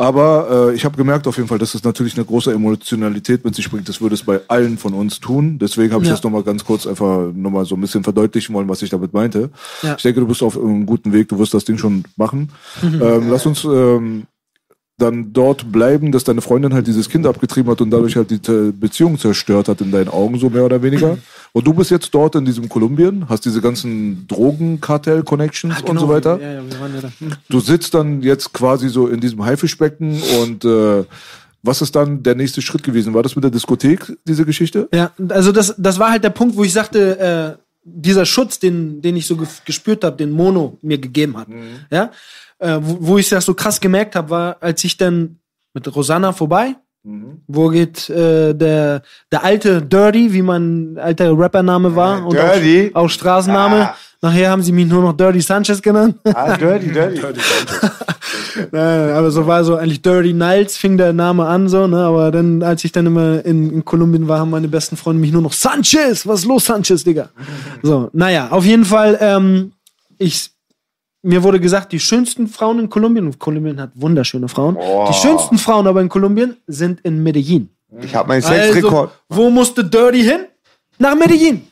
Aber 0.00 0.70
äh, 0.70 0.74
ich 0.76 0.84
habe 0.84 0.96
gemerkt 0.96 1.26
auf 1.26 1.36
jeden 1.36 1.48
Fall, 1.48 1.58
dass 1.58 1.74
es 1.74 1.82
natürlich 1.82 2.14
eine 2.14 2.24
große 2.24 2.52
Emotionalität 2.52 3.44
mit 3.44 3.56
sich 3.56 3.68
bringt. 3.68 3.88
Das 3.88 4.00
würde 4.00 4.14
es 4.14 4.22
bei 4.22 4.40
allen 4.46 4.78
von 4.78 4.94
uns 4.94 5.18
tun. 5.18 5.58
Deswegen 5.58 5.92
habe 5.92 6.04
ich 6.04 6.08
Ja. 6.08 6.14
das 6.14 6.22
nochmal 6.22 6.44
ganz 6.44 6.64
kurz 6.64 6.86
einfach 6.86 7.32
nochmal 7.34 7.64
so 7.64 7.74
ein 7.74 7.80
bisschen 7.80 8.04
verdeutlichen 8.04 8.54
wollen, 8.54 8.68
was 8.68 8.80
ich 8.82 8.90
damit 8.90 9.12
meinte. 9.12 9.50
Ja. 9.82 9.96
Ich 9.96 10.02
denke, 10.04 10.20
du 10.20 10.28
bist 10.28 10.40
auf 10.44 10.56
einem 10.56 10.86
guten 10.86 11.12
Weg, 11.12 11.28
du 11.28 11.38
wirst 11.40 11.52
das 11.52 11.64
Ding 11.64 11.78
schon 11.78 12.04
machen. 12.16 12.50
Mhm. 12.80 13.02
Ähm, 13.02 13.28
lass 13.28 13.44
uns 13.44 13.64
ähm, 13.64 14.27
dann 14.98 15.32
dort 15.32 15.70
bleiben, 15.70 16.10
dass 16.10 16.24
deine 16.24 16.40
Freundin 16.40 16.74
halt 16.74 16.86
dieses 16.86 17.08
Kind 17.08 17.26
abgetrieben 17.26 17.70
hat 17.70 17.80
und 17.80 17.90
dadurch 17.90 18.16
halt 18.16 18.30
die 18.30 18.50
äh, 18.50 18.72
Beziehung 18.72 19.18
zerstört 19.18 19.68
hat 19.68 19.80
in 19.80 19.92
deinen 19.92 20.08
Augen, 20.08 20.38
so 20.38 20.50
mehr 20.50 20.64
oder 20.64 20.82
weniger. 20.82 21.16
Und 21.54 21.66
du 21.66 21.72
bist 21.72 21.90
jetzt 21.90 22.14
dort 22.14 22.34
in 22.34 22.44
diesem 22.44 22.68
Kolumbien, 22.68 23.26
hast 23.26 23.46
diese 23.46 23.62
ganzen 23.62 24.26
Drogenkartell-Connections 24.28 25.80
und 25.80 25.98
so 25.98 26.06
weiter. 26.06 26.38
Ja, 26.38 26.52
ja, 26.52 26.62
wir 26.62 26.78
waren 26.78 26.94
ja 26.94 27.00
da. 27.00 27.10
Hm. 27.18 27.32
Du 27.48 27.60
sitzt 27.60 27.94
dann 27.94 28.20
jetzt 28.20 28.52
quasi 28.52 28.90
so 28.90 29.08
in 29.08 29.18
diesem 29.18 29.42
Haifischbecken 29.42 30.20
und 30.42 30.66
äh, 30.66 31.04
was 31.62 31.80
ist 31.80 31.96
dann 31.96 32.22
der 32.22 32.34
nächste 32.34 32.60
Schritt 32.60 32.82
gewesen? 32.82 33.14
War 33.14 33.22
das 33.22 33.34
mit 33.34 33.44
der 33.44 33.50
Diskothek, 33.50 34.18
diese 34.26 34.44
Geschichte? 34.44 34.88
Ja, 34.92 35.10
also 35.30 35.50
das, 35.50 35.74
das 35.78 35.98
war 35.98 36.10
halt 36.10 36.22
der 36.22 36.30
Punkt, 36.30 36.54
wo 36.54 36.64
ich 36.64 36.72
sagte, 36.72 37.18
äh, 37.18 37.62
dieser 37.82 38.26
Schutz, 38.26 38.58
den, 38.58 39.00
den 39.00 39.16
ich 39.16 39.26
so 39.26 39.38
gespürt 39.64 40.04
habe, 40.04 40.16
den 40.16 40.30
Mono 40.30 40.78
mir 40.82 40.98
gegeben 40.98 41.36
hat, 41.38 41.48
ja, 41.90 42.10
äh, 42.58 42.78
wo, 42.80 42.96
wo 43.00 43.18
ich 43.18 43.28
das 43.28 43.44
so 43.44 43.54
krass 43.54 43.80
gemerkt 43.80 44.16
habe, 44.16 44.30
war, 44.30 44.56
als 44.60 44.82
ich 44.84 44.96
dann 44.96 45.38
mit 45.74 45.94
Rosanna 45.94 46.32
vorbei, 46.32 46.76
wo 47.46 47.68
geht 47.68 48.10
äh, 48.10 48.54
der 48.54 49.02
der 49.32 49.44
alte 49.44 49.80
Dirty, 49.80 50.32
wie 50.32 50.42
mein 50.42 50.98
alter 51.00 51.38
Rappername 51.38 51.96
war 51.96 52.26
und 52.26 52.34
Dirty? 52.34 52.90
auch, 52.92 53.04
auch 53.04 53.08
Straßenname. 53.08 53.90
Ah. 53.90 53.94
Nachher 54.20 54.50
haben 54.50 54.62
sie 54.62 54.72
mich 54.72 54.86
nur 54.86 55.00
noch 55.00 55.12
Dirty 55.16 55.40
Sanchez 55.40 55.80
genannt. 55.80 56.16
Ah, 56.24 56.56
dirty, 56.56 56.90
dirty. 56.90 57.20
Nein, 58.72 59.10
aber 59.12 59.30
so 59.30 59.46
war 59.46 59.62
so 59.62 59.76
eigentlich 59.76 60.02
Dirty 60.02 60.32
Niles 60.32 60.76
fing 60.76 60.98
der 60.98 61.12
Name 61.12 61.46
an 61.46 61.68
so, 61.68 61.86
ne, 61.86 61.98
aber 61.98 62.32
dann 62.32 62.64
als 62.64 62.84
ich 62.84 62.90
dann 62.90 63.06
immer 63.06 63.44
in, 63.44 63.72
in 63.72 63.84
Kolumbien 63.84 64.26
war, 64.26 64.40
haben 64.40 64.50
meine 64.50 64.66
besten 64.66 64.96
Freunde 64.96 65.20
mich 65.20 65.30
nur 65.30 65.42
noch 65.42 65.52
Sanchez, 65.52 66.26
was 66.26 66.40
ist 66.40 66.46
los 66.46 66.64
Sanchez, 66.64 67.04
Digga? 67.04 67.28
So, 67.82 68.10
naja, 68.12 68.48
auf 68.50 68.64
jeden 68.64 68.84
Fall 68.84 69.16
ähm, 69.20 69.70
ich 70.18 70.50
mir 71.22 71.42
wurde 71.42 71.60
gesagt, 71.60 71.92
die 71.92 72.00
schönsten 72.00 72.46
Frauen 72.46 72.78
in 72.78 72.88
Kolumbien, 72.88 73.26
und 73.26 73.38
Kolumbien 73.38 73.80
hat 73.80 73.90
wunderschöne 73.94 74.48
Frauen, 74.48 74.76
die 75.08 75.14
schönsten 75.14 75.58
Frauen 75.58 75.86
aber 75.86 76.00
in 76.00 76.08
Kolumbien 76.08 76.56
sind 76.66 77.00
in 77.00 77.22
Medellin. 77.22 77.68
Ich 78.02 78.14
habe 78.14 78.28
meinen 78.28 78.42
Sexrekord. 78.42 79.10
Also, 79.28 79.42
wo 79.42 79.50
musste 79.50 79.84
Dirty 79.84 80.22
hin? 80.22 80.46
Nach 80.98 81.14
Medellin. 81.16 81.66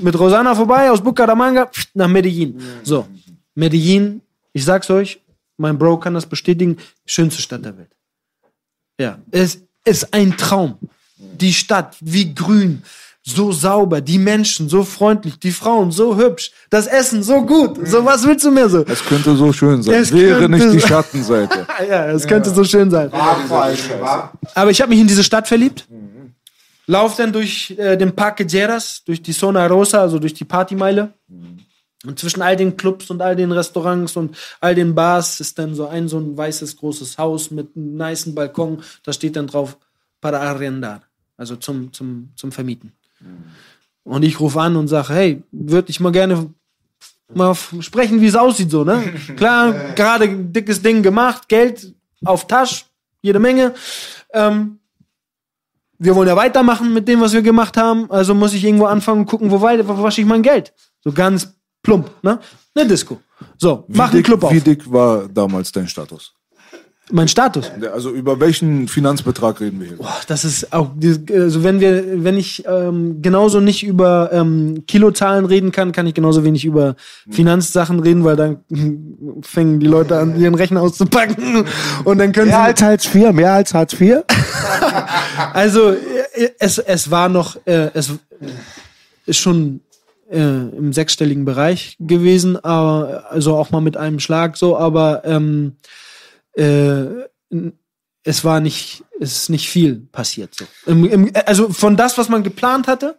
Mit 0.00 0.18
Rosana 0.18 0.54
vorbei, 0.54 0.90
aus 0.90 1.02
Bucaramanga, 1.02 1.70
nach 1.94 2.08
Medellin. 2.08 2.60
So, 2.82 3.06
Medellin, 3.54 4.20
ich 4.52 4.64
sag's 4.64 4.88
euch, 4.90 5.20
mein 5.56 5.78
Bro 5.78 5.98
kann 5.98 6.14
das 6.14 6.26
bestätigen, 6.26 6.76
schönste 7.04 7.42
Stadt 7.42 7.64
der 7.64 7.76
Welt. 7.76 7.90
Ja, 8.98 9.18
es 9.30 9.62
ist 9.84 10.12
ein 10.14 10.36
Traum. 10.36 10.78
Die 11.16 11.52
Stadt, 11.52 11.96
wie 12.00 12.34
grün, 12.34 12.82
so 13.24 13.52
sauber, 13.52 14.00
die 14.00 14.18
Menschen 14.18 14.68
so 14.68 14.82
freundlich, 14.82 15.38
die 15.38 15.52
Frauen 15.52 15.92
so 15.92 16.16
hübsch, 16.16 16.50
das 16.70 16.86
Essen 16.88 17.22
so 17.22 17.42
gut. 17.46 17.86
So, 17.86 18.04
was 18.04 18.26
willst 18.26 18.44
du 18.44 18.50
mehr 18.50 18.68
so? 18.68 18.84
Es 18.86 19.04
könnte 19.04 19.36
so 19.36 19.52
schön 19.52 19.82
sein. 19.82 19.94
Es 19.94 20.12
Wäre 20.12 20.40
könnte 20.40 20.58
nicht 20.58 20.72
die 20.74 20.80
so- 20.80 20.86
Schattenseite. 20.88 21.66
Ja, 21.88 22.10
es 22.10 22.26
könnte 22.26 22.50
so 22.50 22.64
schön 22.64 22.90
sein. 22.90 23.10
Aber 23.12 24.70
ich 24.70 24.80
habe 24.80 24.90
mich 24.90 25.00
in 25.00 25.06
diese 25.06 25.22
Stadt 25.24 25.46
verliebt. 25.46 25.86
Lauf 26.88 27.14
dann 27.16 27.32
durch 27.32 27.70
äh, 27.78 27.96
den 27.96 28.12
Parque 28.14 28.44
Geras, 28.44 29.02
durch 29.04 29.22
die 29.22 29.32
Zona 29.32 29.66
Rosa, 29.68 30.00
also 30.00 30.18
durch 30.18 30.34
die 30.34 30.44
Partymeile. 30.44 31.14
Und 32.04 32.18
zwischen 32.18 32.42
all 32.42 32.56
den 32.56 32.76
Clubs 32.76 33.08
und 33.10 33.22
all 33.22 33.36
den 33.36 33.52
Restaurants 33.52 34.16
und 34.16 34.36
all 34.60 34.74
den 34.74 34.92
Bars 34.96 35.38
ist 35.38 35.56
dann 35.60 35.76
so 35.76 35.86
ein 35.86 36.08
so 36.08 36.18
ein 36.18 36.36
weißes 36.36 36.76
großes 36.76 37.16
Haus 37.18 37.52
mit 37.52 37.76
einem 37.76 37.96
niceen 37.96 38.34
Balkon. 38.34 38.82
Da 39.04 39.12
steht 39.12 39.36
dann 39.36 39.46
drauf 39.46 39.78
para 40.20 40.40
arrendar, 40.40 41.02
also 41.36 41.54
zum, 41.54 41.92
zum, 41.92 42.30
zum 42.34 42.50
Vermieten. 42.50 42.92
Und 44.04 44.24
ich 44.24 44.40
rufe 44.40 44.60
an 44.60 44.76
und 44.76 44.88
sage, 44.88 45.14
hey, 45.14 45.42
würde 45.52 45.90
ich 45.90 46.00
mal 46.00 46.10
gerne 46.12 46.50
mal 47.34 47.54
sprechen, 47.80 48.20
wie 48.20 48.26
es 48.26 48.34
aussieht 48.36 48.70
so, 48.70 48.84
ne? 48.84 49.02
Klar, 49.36 49.72
gerade 49.94 50.24
ein 50.24 50.52
dickes 50.52 50.82
Ding 50.82 51.02
gemacht, 51.02 51.48
Geld 51.48 51.94
auf 52.24 52.46
Tasch, 52.46 52.84
jede 53.22 53.38
Menge. 53.38 53.74
Ähm, 54.32 54.78
wir 55.98 56.14
wollen 56.16 56.28
ja 56.28 56.36
weitermachen 56.36 56.92
mit 56.92 57.06
dem, 57.06 57.20
was 57.20 57.32
wir 57.32 57.42
gemacht 57.42 57.76
haben, 57.76 58.10
also 58.10 58.34
muss 58.34 58.52
ich 58.54 58.64
irgendwo 58.64 58.86
anfangen 58.86 59.20
und 59.20 59.26
gucken, 59.26 59.50
wo 59.50 59.60
weiter, 59.60 59.86
wo 59.86 60.02
wasche 60.02 60.20
ich 60.20 60.26
mein 60.26 60.42
Geld? 60.42 60.72
So 61.00 61.12
ganz 61.12 61.54
plump, 61.82 62.10
ne? 62.22 62.38
Eine 62.74 62.88
Disco. 62.88 63.20
So, 63.56 63.84
Wie 63.88 63.96
mach 63.96 64.06
einen 64.06 64.16
dick, 64.16 64.26
Club 64.26 64.44
auf. 64.44 64.52
wie 64.52 64.60
dick 64.60 64.90
war 64.90 65.28
damals 65.28 65.70
dein 65.72 65.86
Status? 65.88 66.32
Mein 67.12 67.28
Status. 67.28 67.70
Also 67.92 68.10
über 68.10 68.40
welchen 68.40 68.88
Finanzbetrag 68.88 69.60
reden 69.60 69.80
wir 69.80 69.88
hier? 69.88 69.96
Boah, 69.98 70.16
das 70.28 70.44
ist 70.44 70.72
auch, 70.72 70.90
also 71.30 71.62
wenn 71.62 71.78
wir, 71.78 72.24
wenn 72.24 72.38
ich 72.38 72.64
ähm, 72.66 73.20
genauso 73.20 73.60
nicht 73.60 73.82
über 73.84 74.30
ähm, 74.32 74.84
Kilozahlen 74.86 75.44
reden 75.44 75.72
kann, 75.72 75.92
kann 75.92 76.06
ich 76.06 76.14
genauso 76.14 76.42
wenig 76.42 76.64
über 76.64 76.96
Finanzsachen 77.30 78.00
reden, 78.00 78.24
weil 78.24 78.36
dann 78.36 78.60
fängen 79.42 79.78
die 79.78 79.86
Leute 79.86 80.18
an, 80.18 80.40
ihren 80.40 80.54
Rechner 80.54 80.80
auszupacken 80.80 81.66
und 82.04 82.18
dann 82.18 82.32
können 82.32 82.48
Mehr 82.48 82.56
sie. 82.56 82.62
als 82.62 82.82
Hartz 82.82 83.14
IV, 83.14 83.32
mehr 83.32 83.52
als 83.52 83.74
Hartz 83.74 83.92
IV? 84.00 84.22
Also 85.54 85.92
äh, 85.92 86.50
es, 86.58 86.78
es 86.78 87.10
war 87.10 87.28
noch, 87.28 87.56
äh, 87.66 87.90
es 87.94 88.10
ist 89.26 89.38
schon 89.38 89.80
äh, 90.30 90.38
im 90.38 90.92
sechsstelligen 90.92 91.44
Bereich 91.44 91.96
gewesen, 92.00 92.62
aber 92.62 93.24
also 93.30 93.56
auch 93.56 93.70
mal 93.70 93.80
mit 93.80 93.96
einem 93.96 94.18
Schlag 94.18 94.56
so, 94.56 94.76
aber 94.76 95.24
ähm, 95.24 95.76
äh, 96.54 97.28
es 98.24 98.44
war 98.44 98.60
nicht, 98.60 99.04
es 99.20 99.36
ist 99.36 99.48
nicht 99.50 99.68
viel 99.68 99.96
passiert. 99.96 100.54
So. 100.54 100.64
Im, 100.86 101.04
im, 101.04 101.32
also 101.46 101.68
von 101.70 101.96
das, 101.96 102.18
was 102.18 102.28
man 102.28 102.42
geplant 102.42 102.86
hatte, 102.86 103.18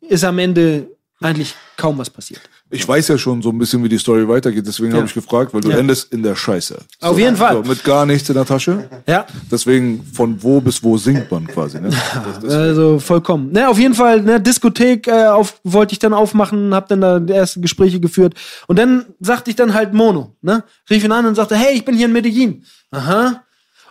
ist 0.00 0.24
am 0.24 0.38
Ende 0.38 0.90
eigentlich 1.20 1.54
kaum 1.76 1.98
was 1.98 2.10
passiert. 2.10 2.42
Ich 2.68 2.86
weiß 2.86 3.06
ja 3.08 3.16
schon 3.16 3.42
so 3.42 3.50
ein 3.50 3.58
bisschen, 3.58 3.84
wie 3.84 3.88
die 3.88 3.96
Story 3.98 4.26
weitergeht, 4.28 4.66
deswegen 4.66 4.90
Ja. 4.90 4.96
habe 4.96 5.06
ich 5.06 5.14
gefragt, 5.14 5.54
weil 5.54 5.60
du 5.60 5.70
Ja. 5.70 5.78
endest 5.78 6.12
in 6.12 6.24
der 6.24 6.34
Scheiße. 6.34 6.76
Auf 7.00 7.16
jeden 7.16 7.36
Fall. 7.36 7.54
So, 7.62 7.62
mit 7.70 7.84
gar 7.84 8.04
nichts 8.06 8.28
in 8.28 8.34
der 8.34 8.44
Tasche. 8.44 8.88
Ja. 9.06 9.24
Deswegen 9.50 10.02
von 10.02 10.42
wo 10.42 10.60
bis 10.60 10.82
wo 10.82 10.98
singt 10.98 11.30
man 11.30 11.46
quasi. 11.46 11.80
Ne? 11.80 11.90
Also 12.48 12.98
vollkommen. 12.98 13.52
Ne, 13.52 13.68
auf 13.68 13.78
jeden 13.78 13.94
Fall, 13.94 14.20
ne, 14.20 14.40
Diskothek 14.40 15.06
äh, 15.06 15.26
auf, 15.26 15.60
wollte 15.62 15.92
ich 15.92 16.00
dann 16.00 16.12
aufmachen, 16.12 16.74
hab 16.74 16.88
dann 16.88 17.00
da 17.00 17.20
die 17.20 17.32
ersten 17.32 17.62
Gespräche 17.62 18.00
geführt. 18.00 18.34
Und 18.66 18.78
dann 18.80 19.04
sagte 19.20 19.50
ich 19.50 19.56
dann 19.56 19.72
halt 19.72 19.94
Mono, 19.94 20.34
ne? 20.42 20.64
Rief 20.90 21.04
ihn 21.04 21.12
an 21.12 21.24
und 21.26 21.36
sagte, 21.36 21.54
hey, 21.56 21.74
ich 21.76 21.84
bin 21.84 21.94
hier 21.96 22.06
in 22.06 22.12
Medellin. 22.12 22.64
Aha. 22.90 23.44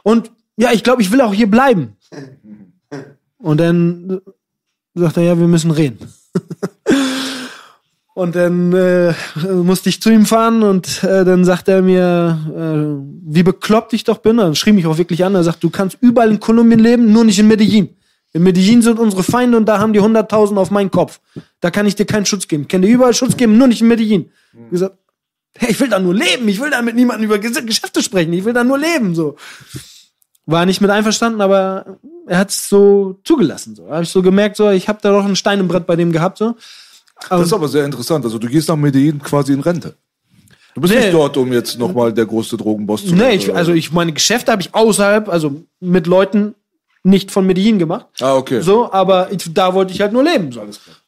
Und 0.03 0.31
ja, 0.57 0.71
ich 0.73 0.83
glaube, 0.83 1.01
ich 1.01 1.11
will 1.13 1.21
auch 1.21 1.33
hier 1.33 1.49
bleiben. 1.49 1.95
Und 3.37 3.59
dann 3.59 4.21
sagt 4.95 5.17
er, 5.17 5.23
ja, 5.23 5.37
wir 5.39 5.47
müssen 5.47 5.71
reden. 5.71 5.99
Und 8.15 8.33
dann 8.33 8.71
äh, 8.71 9.13
musste 9.51 9.89
ich 9.89 10.01
zu 10.01 10.09
ihm 10.09 10.25
fahren 10.25 10.63
und 10.63 11.03
äh, 11.03 11.25
dann 11.25 11.43
sagt 11.43 11.67
er 11.67 11.81
mir, 11.81 12.39
äh, 12.55 13.29
wie 13.29 13.43
bekloppt 13.43 13.91
ich 13.91 14.05
doch 14.05 14.19
bin. 14.19 14.39
Er 14.39 14.55
schrie 14.55 14.71
mich 14.71 14.87
auch 14.87 14.97
wirklich 14.97 15.25
an. 15.25 15.35
Er 15.35 15.43
sagt, 15.43 15.61
du 15.61 15.69
kannst 15.69 15.97
überall 15.99 16.31
in 16.31 16.39
Kolumbien 16.39 16.79
leben, 16.79 17.11
nur 17.11 17.25
nicht 17.25 17.39
in 17.39 17.49
Medellin. 17.49 17.89
In 18.31 18.43
Medellin 18.43 18.81
sind 18.81 18.99
unsere 18.99 19.21
Feinde 19.21 19.57
und 19.57 19.65
da 19.65 19.79
haben 19.79 19.91
die 19.91 19.99
100.000 19.99 20.55
auf 20.55 20.71
meinen 20.71 20.91
Kopf. 20.91 21.19
Da 21.59 21.71
kann 21.71 21.87
ich 21.87 21.95
dir 21.95 22.05
keinen 22.05 22.25
Schutz 22.25 22.47
geben. 22.47 22.63
Ich 22.63 22.69
kann 22.69 22.81
dir 22.81 22.87
überall 22.87 23.13
Schutz 23.13 23.35
geben, 23.35 23.57
nur 23.57 23.67
nicht 23.67 23.81
in 23.81 23.89
Medellin. 23.89 24.31
Mhm. 24.53 24.69
Gesagt, 24.69 24.95
hey, 25.57 25.71
ich 25.71 25.79
will 25.81 25.89
da 25.89 25.99
nur 25.99 26.13
leben. 26.13 26.47
Ich 26.47 26.61
will 26.61 26.69
da 26.69 26.81
mit 26.81 26.95
niemandem 26.95 27.25
über 27.25 27.37
Geschäfte 27.37 28.01
sprechen. 28.01 28.31
Ich 28.31 28.45
will 28.45 28.53
da 28.53 28.63
nur 28.63 28.77
leben, 28.77 29.13
so. 29.13 29.35
War 30.45 30.65
nicht 30.65 30.79
mit 30.79 30.89
einverstanden, 30.89 31.41
aber 31.41 31.97
er 32.27 32.37
hat 32.37 32.51
es 32.51 32.69
so 32.69 33.19
zugelassen. 33.25 33.75
So. 33.75 33.89
Habe 33.89 34.03
ich 34.03 34.09
so 34.09 34.21
gemerkt, 34.21 34.55
so, 34.55 34.69
ich 34.69 34.87
habe 34.87 34.99
da 35.01 35.11
noch 35.11 35.25
ein 35.25 35.35
Stein 35.35 35.59
im 35.59 35.67
Brett 35.67 35.85
bei 35.85 35.97
dem 35.97 36.13
gehabt. 36.13 36.37
So. 36.37 36.55
Das 37.29 37.41
ist 37.41 37.53
aber 37.53 37.67
sehr 37.67 37.85
interessant. 37.85 38.23
Also 38.25 38.37
du 38.37 38.47
gehst 38.47 38.67
nach 38.69 38.75
Medellin 38.75 39.19
quasi 39.19 39.53
in 39.53 39.59
Rente. 39.61 39.95
Du 40.73 40.81
bist 40.81 40.93
Nee. 40.93 40.99
nicht 40.99 41.13
dort, 41.13 41.37
um 41.37 41.51
jetzt 41.53 41.79
nochmal 41.79 42.11
der 42.11 42.25
größte 42.25 42.57
Drogenboss 42.57 43.05
zu 43.05 43.13
Nee, 43.13 43.21
werden. 43.21 43.35
ich, 43.39 43.55
also 43.55 43.71
ich 43.73 43.91
meine 43.93 44.11
Geschäfte 44.11 44.51
habe 44.51 44.61
ich 44.61 44.73
außerhalb, 44.75 45.29
also 45.29 45.61
mit 45.79 46.05
Leuten 46.07 46.53
nicht 47.03 47.31
von 47.31 47.45
Medellin 47.45 47.79
gemacht. 47.79 48.07
Ah, 48.19 48.35
okay. 48.35 48.59
So, 48.61 48.91
aber 48.91 49.31
ich, 49.31 49.53
da 49.53 49.73
wollte 49.73 49.93
ich 49.93 50.01
halt 50.01 50.11
nur 50.11 50.23
leben. 50.23 50.51
So. 50.51 50.61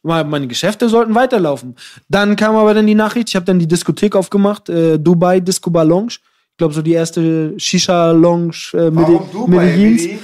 Meine- 0.03 0.29
Meine 0.29 0.47
Geschäfte 0.47 0.87
sollten 0.89 1.13
weiterlaufen. 1.15 1.75
Dann 2.07 2.35
kam 2.35 2.55
aber 2.55 2.73
dann 2.73 2.87
die 2.87 2.95
Nachricht, 2.95 3.29
ich 3.29 3.35
habe 3.35 3.45
dann 3.45 3.59
die 3.59 3.67
Diskothek 3.67 4.15
aufgemacht, 4.15 4.69
äh, 4.69 4.97
Dubai 4.99 5.39
Disco 5.41 5.69
Bar 5.69 5.85
Lounge. 5.85 6.13
Ich 6.51 6.57
glaube, 6.59 6.73
so 6.73 6.81
die 6.81 6.93
erste 6.93 7.53
Shisha-Lounge 7.59 8.55
äh, 8.73 8.89
Medi 8.89 10.19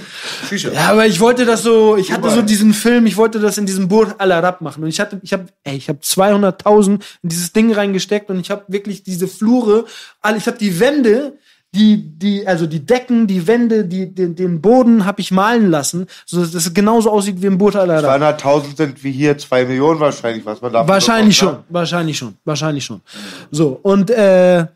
Ja, 0.52 0.92
aber 0.92 1.06
ich 1.06 1.20
wollte 1.20 1.46
das 1.46 1.64
so, 1.64 1.98
ich 1.98 2.12
hatte 2.12 2.30
so 2.30 2.42
diesen 2.42 2.74
Film, 2.74 3.06
ich 3.06 3.18
wollte 3.18 3.40
das 3.40 3.58
in 3.58 3.66
diesem 3.66 3.88
Burj 3.88 4.14
Al 4.18 4.32
Arab 4.32 4.62
machen 4.62 4.84
und 4.84 4.90
ich 4.90 5.00
hatte, 5.00 5.20
ich 5.24 5.34
habe, 5.34 5.46
ey, 5.64 5.76
ich 5.76 5.90
habe 5.90 6.00
200.000 6.00 7.02
in 7.24 7.30
dieses 7.30 7.54
Ding 7.54 7.74
reingesteckt 7.74 8.30
und 8.30 8.40
ich 8.40 8.52
habe 8.52 8.64
wirklich 8.68 9.04
diese 9.04 9.28
Flure, 9.28 9.86
alle, 10.22 10.38
ich 10.38 10.48
habe 10.48 10.58
die 10.58 10.80
Wände, 10.80 11.34
die, 11.74 12.18
die, 12.20 12.48
also 12.48 12.68
die 12.68 12.86
Decken, 12.86 13.26
die 13.26 13.48
Wände, 13.48 13.86
die, 13.86 14.14
den, 14.14 14.36
den 14.36 14.62
Boden 14.62 15.06
habe 15.06 15.22
ich 15.22 15.32
malen 15.32 15.72
lassen, 15.72 16.06
so 16.26 16.40
dass 16.40 16.54
es 16.54 16.74
genauso 16.74 17.10
aussieht 17.10 17.42
wie 17.42 17.48
im 17.48 17.58
Burj 17.58 17.78
Al 17.78 17.90
Arab. 17.90 18.40
200.000 18.42 18.78
sind 18.78 19.04
wie 19.04 19.12
hier 19.12 19.38
2 19.38 19.66
Millionen 19.66 20.00
wahrscheinlich, 20.00 20.46
was 20.46 20.62
man 20.62 20.72
da 20.72 20.88
Wahrscheinlich 20.88 21.36
schon, 21.36 21.58
wahrscheinlich 21.70 22.18
schon, 22.18 22.36
wahrscheinlich 22.46 22.86
schon. 22.86 23.02
So, 23.50 23.80
und 23.82 24.12
äh, 24.12 24.68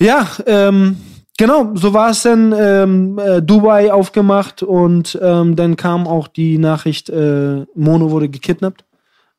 ja, 0.00 0.28
ähm, 0.46 0.96
genau, 1.38 1.74
so 1.74 1.94
war 1.94 2.10
es 2.10 2.22
dann 2.22 2.52
ähm, 2.52 3.18
äh, 3.18 3.40
Dubai 3.40 3.90
aufgemacht 3.90 4.62
und 4.62 5.18
ähm, 5.22 5.56
dann 5.56 5.76
kam 5.76 6.06
auch 6.06 6.28
die 6.28 6.58
Nachricht, 6.58 7.08
äh, 7.08 7.64
Mono 7.74 8.10
wurde 8.10 8.28
gekidnappt. 8.28 8.84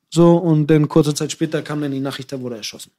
So, 0.09 0.37
und 0.37 0.65
dann 0.67 0.89
kurze 0.89 1.13
Zeit 1.13 1.31
später 1.31 1.61
kam 1.61 1.81
dann 1.81 1.91
die 1.91 1.99
Nachricht, 1.99 2.31
da 2.31 2.41
wurde 2.41 2.55
er 2.55 2.59
erschossen. 2.59 2.91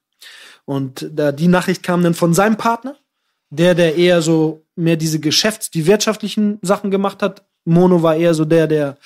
Und 0.64 1.10
da, 1.12 1.32
die 1.32 1.48
Nachricht 1.48 1.82
kam 1.82 2.04
dann 2.04 2.14
von 2.14 2.34
seinem 2.34 2.56
Partner, 2.56 2.94
der, 3.50 3.74
der 3.74 3.96
eher 3.96 4.22
so 4.22 4.62
mehr 4.76 4.94
diese 4.96 5.18
Geschäfts-, 5.18 5.72
die 5.72 5.86
wirtschaftlichen 5.86 6.60
Sachen 6.62 6.92
gemacht 6.92 7.20
hat. 7.20 7.42
Mono 7.64 8.00
war 8.00 8.14
eher 8.14 8.34
so 8.34 8.44
der, 8.44 8.68
der 8.68 8.96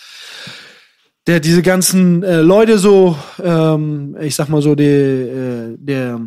der 1.26 1.40
diese 1.40 1.62
ganzen 1.62 2.22
äh, 2.22 2.40
Leute 2.40 2.78
so, 2.78 3.16
ähm, 3.42 4.16
ich 4.20 4.34
sag 4.34 4.48
mal 4.48 4.60
so, 4.60 4.74
der, 4.74 4.86
äh, 4.86 5.76
der, 5.78 6.20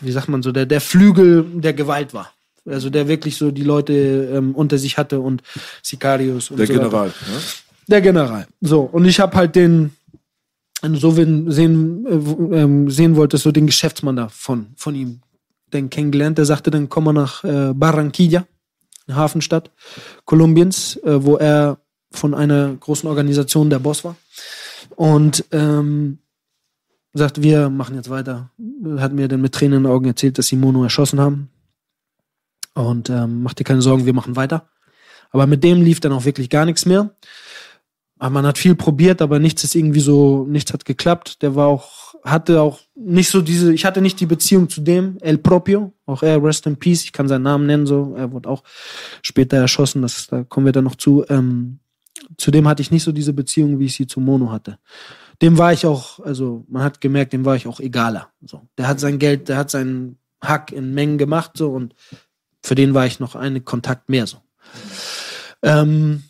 wie 0.00 0.12
sagt 0.12 0.28
man 0.28 0.42
so, 0.42 0.50
der, 0.50 0.66
der 0.66 0.80
Flügel 0.80 1.44
der 1.54 1.72
Gewalt 1.72 2.14
war. 2.14 2.32
Also 2.70 2.90
der 2.90 3.08
wirklich 3.08 3.36
so 3.36 3.50
die 3.50 3.62
Leute 3.64 3.92
ähm, 4.32 4.54
unter 4.54 4.78
sich 4.78 4.98
hatte 4.98 5.20
und 5.20 5.42
Sicarios 5.82 6.50
und 6.50 6.58
der 6.58 6.66
so 6.66 6.74
weiter. 6.74 6.82
General. 6.88 7.06
Ne? 7.08 7.40
Der 7.88 8.00
General. 8.00 8.46
So, 8.60 8.80
und 8.82 9.04
ich 9.06 9.18
habe 9.20 9.36
halt 9.36 9.56
den, 9.56 9.90
wenn 10.82 10.92
du 10.92 10.98
so 10.98 11.16
wen- 11.16 11.50
sehen, 11.50 12.06
äh, 12.06 12.56
ähm, 12.60 12.90
sehen 12.90 13.16
wolltest, 13.16 13.44
so 13.44 13.50
den 13.52 13.66
Geschäftsmann 13.66 14.16
da 14.16 14.28
von, 14.28 14.66
von 14.76 14.94
ihm, 14.94 15.20
den 15.72 15.88
kennengelernt. 15.90 16.38
Der 16.38 16.44
sagte, 16.44 16.70
dann 16.70 16.88
komm 16.88 17.04
mal 17.04 17.12
nach 17.12 17.44
äh, 17.44 17.72
Barranquilla, 17.74 18.46
eine 19.06 19.16
Hafenstadt 19.16 19.70
Kolumbiens, 20.24 20.96
äh, 20.96 21.24
wo 21.24 21.36
er 21.36 21.78
von 22.10 22.34
einer 22.34 22.74
großen 22.74 23.08
Organisation 23.08 23.70
der 23.70 23.78
Boss 23.78 24.04
war. 24.04 24.16
Und 24.96 25.44
ähm, 25.52 26.18
sagt, 27.14 27.42
wir 27.42 27.68
machen 27.70 27.96
jetzt 27.96 28.10
weiter. 28.10 28.50
Hat 28.98 29.12
mir 29.12 29.28
dann 29.28 29.40
mit 29.40 29.52
Tränen 29.54 29.78
in 29.78 29.82
den 29.84 29.92
Augen 29.92 30.06
erzählt, 30.06 30.38
dass 30.38 30.46
sie 30.46 30.56
Mono 30.56 30.84
erschossen 30.84 31.20
haben. 31.20 31.48
Und 32.74 33.10
ähm, 33.10 33.42
mach 33.42 33.54
dir 33.54 33.64
keine 33.64 33.82
Sorgen, 33.82 34.06
wir 34.06 34.14
machen 34.14 34.36
weiter. 34.36 34.68
Aber 35.30 35.46
mit 35.46 35.64
dem 35.64 35.82
lief 35.82 36.00
dann 36.00 36.12
auch 36.12 36.24
wirklich 36.24 36.50
gar 36.50 36.64
nichts 36.64 36.86
mehr. 36.86 37.14
Aber 38.18 38.30
man 38.30 38.46
hat 38.46 38.58
viel 38.58 38.74
probiert, 38.74 39.22
aber 39.22 39.38
nichts 39.38 39.62
ist 39.64 39.74
irgendwie 39.74 40.00
so, 40.00 40.44
nichts 40.48 40.72
hat 40.72 40.84
geklappt. 40.84 41.42
Der 41.42 41.54
war 41.54 41.68
auch, 41.68 42.14
hatte 42.24 42.60
auch 42.60 42.80
nicht 42.96 43.30
so 43.30 43.40
diese, 43.40 43.72
ich 43.72 43.84
hatte 43.84 44.00
nicht 44.00 44.18
die 44.18 44.26
Beziehung 44.26 44.68
zu 44.68 44.80
dem, 44.80 45.18
El 45.20 45.38
Propio, 45.38 45.92
auch 46.04 46.22
er, 46.22 46.42
Rest 46.42 46.66
in 46.66 46.76
Peace, 46.76 47.04
ich 47.04 47.12
kann 47.12 47.28
seinen 47.28 47.42
Namen 47.42 47.66
nennen, 47.66 47.86
so, 47.86 48.14
er 48.16 48.32
wurde 48.32 48.48
auch 48.48 48.64
später 49.22 49.56
erschossen, 49.58 50.02
das, 50.02 50.26
da 50.26 50.42
kommen 50.42 50.66
wir 50.66 50.72
dann 50.72 50.84
noch 50.84 50.96
zu. 50.96 51.24
Ähm, 51.28 51.78
zu 52.36 52.50
dem 52.50 52.66
hatte 52.66 52.82
ich 52.82 52.90
nicht 52.90 53.04
so 53.04 53.12
diese 53.12 53.32
Beziehung, 53.32 53.78
wie 53.78 53.86
ich 53.86 53.94
sie 53.94 54.08
zu 54.08 54.20
Mono 54.20 54.50
hatte. 54.50 54.78
Dem 55.40 55.56
war 55.56 55.72
ich 55.72 55.86
auch, 55.86 56.18
also 56.20 56.64
man 56.68 56.82
hat 56.82 57.00
gemerkt, 57.00 57.32
dem 57.32 57.44
war 57.44 57.54
ich 57.54 57.68
auch 57.68 57.78
egaler. 57.78 58.28
So. 58.44 58.62
Der 58.76 58.88
hat 58.88 58.98
sein 58.98 59.20
Geld, 59.20 59.48
der 59.48 59.56
hat 59.56 59.70
seinen 59.70 60.18
Hack 60.42 60.72
in 60.72 60.94
Mengen 60.94 61.18
gemacht, 61.18 61.52
so, 61.54 61.70
und 61.70 61.94
für 62.62 62.74
den 62.74 62.94
war 62.94 63.06
ich 63.06 63.20
noch 63.20 63.34
einen 63.34 63.64
Kontakt 63.64 64.08
mehr, 64.08 64.26
so. 64.26 64.38
Ähm, 65.62 66.24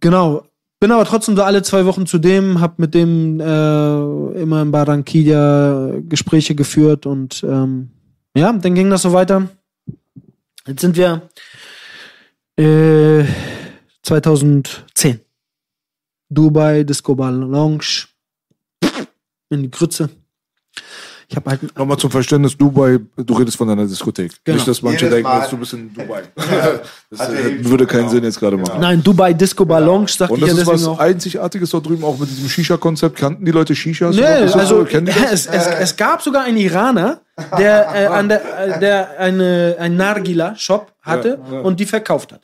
genau. 0.00 0.46
Bin 0.78 0.92
aber 0.92 1.04
trotzdem 1.04 1.36
so 1.36 1.42
alle 1.42 1.62
zwei 1.62 1.84
Wochen 1.84 2.06
zu 2.06 2.18
dem, 2.18 2.60
hab 2.60 2.78
mit 2.78 2.94
dem 2.94 3.38
äh, 3.38 4.40
immer 4.40 4.62
in 4.62 4.70
Barranquilla 4.70 6.00
Gespräche 6.08 6.54
geführt 6.54 7.04
und 7.04 7.44
ähm, 7.44 7.90
ja, 8.34 8.50
dann 8.50 8.74
ging 8.74 8.88
das 8.88 9.02
so 9.02 9.12
weiter. 9.12 9.50
Jetzt 10.66 10.80
sind 10.80 10.96
wir 10.96 11.28
äh, 12.56 13.24
2010. 14.02 15.20
Dubai, 16.30 16.84
Disco 16.84 17.14
Bar 17.14 17.32
Lounge, 17.32 18.06
in 19.50 19.64
die 19.64 19.70
Grütze. 19.70 20.08
Ich 21.30 21.36
habe 21.36 21.48
halt 21.48 21.78
Nochmal 21.78 21.96
zum 21.96 22.10
Verständnis, 22.10 22.56
Dubai, 22.56 22.98
du 23.16 23.34
redest 23.34 23.56
von 23.56 23.68
deiner 23.68 23.86
Diskothek. 23.86 24.32
Genau. 24.42 24.56
Nicht, 24.56 24.66
dass 24.66 24.82
manche 24.82 25.04
Jedes 25.04 25.10
denken, 25.10 25.30
Mal. 25.30 25.40
dass 25.40 25.50
du 25.50 25.56
bist 25.58 25.72
in 25.74 25.94
Dubai. 25.94 26.22
das 27.10 27.28
äh, 27.28 27.50
eben 27.50 27.70
würde 27.70 27.86
keinen 27.86 28.00
genau. 28.00 28.10
Sinn 28.10 28.24
jetzt 28.24 28.40
gerade 28.40 28.56
machen. 28.56 28.80
Nein, 28.80 29.00
Dubai 29.00 29.32
Disco 29.32 29.64
Bar 29.64 29.80
Lounge, 29.80 30.08
sagte 30.08 30.34
Und 30.34 30.40
ich 30.40 30.48
das 30.48 30.56
ja 30.56 30.62
ist 30.62 30.68
was 30.68 30.86
auch. 30.88 30.98
Einzigartiges 30.98 31.70
dort 31.70 31.86
drüben, 31.86 32.02
auch 32.02 32.18
mit 32.18 32.28
diesem 32.28 32.48
Shisha-Konzept. 32.48 33.16
Kannten 33.16 33.44
die 33.44 33.52
Leute 33.52 33.76
Shishas? 33.76 34.16
Nee, 34.16 34.24
also 34.24 34.64
so? 34.64 34.84
Kennen 34.84 35.06
die 35.06 35.12
das? 35.22 35.46
es, 35.46 35.46
es, 35.46 35.66
es 35.66 35.96
gab 35.96 36.20
sogar 36.20 36.42
einen 36.42 36.56
Iraner, 36.56 37.20
der, 37.56 37.94
äh, 37.94 38.06
an 38.06 38.28
der, 38.28 38.58
äh, 38.58 38.80
der 38.80 39.20
eine, 39.20 39.76
ein 39.78 39.96
Nargila-Shop 39.96 40.90
hatte 41.00 41.36
und 41.36 41.78
die 41.78 41.86
verkauft 41.86 42.32
hat. 42.32 42.40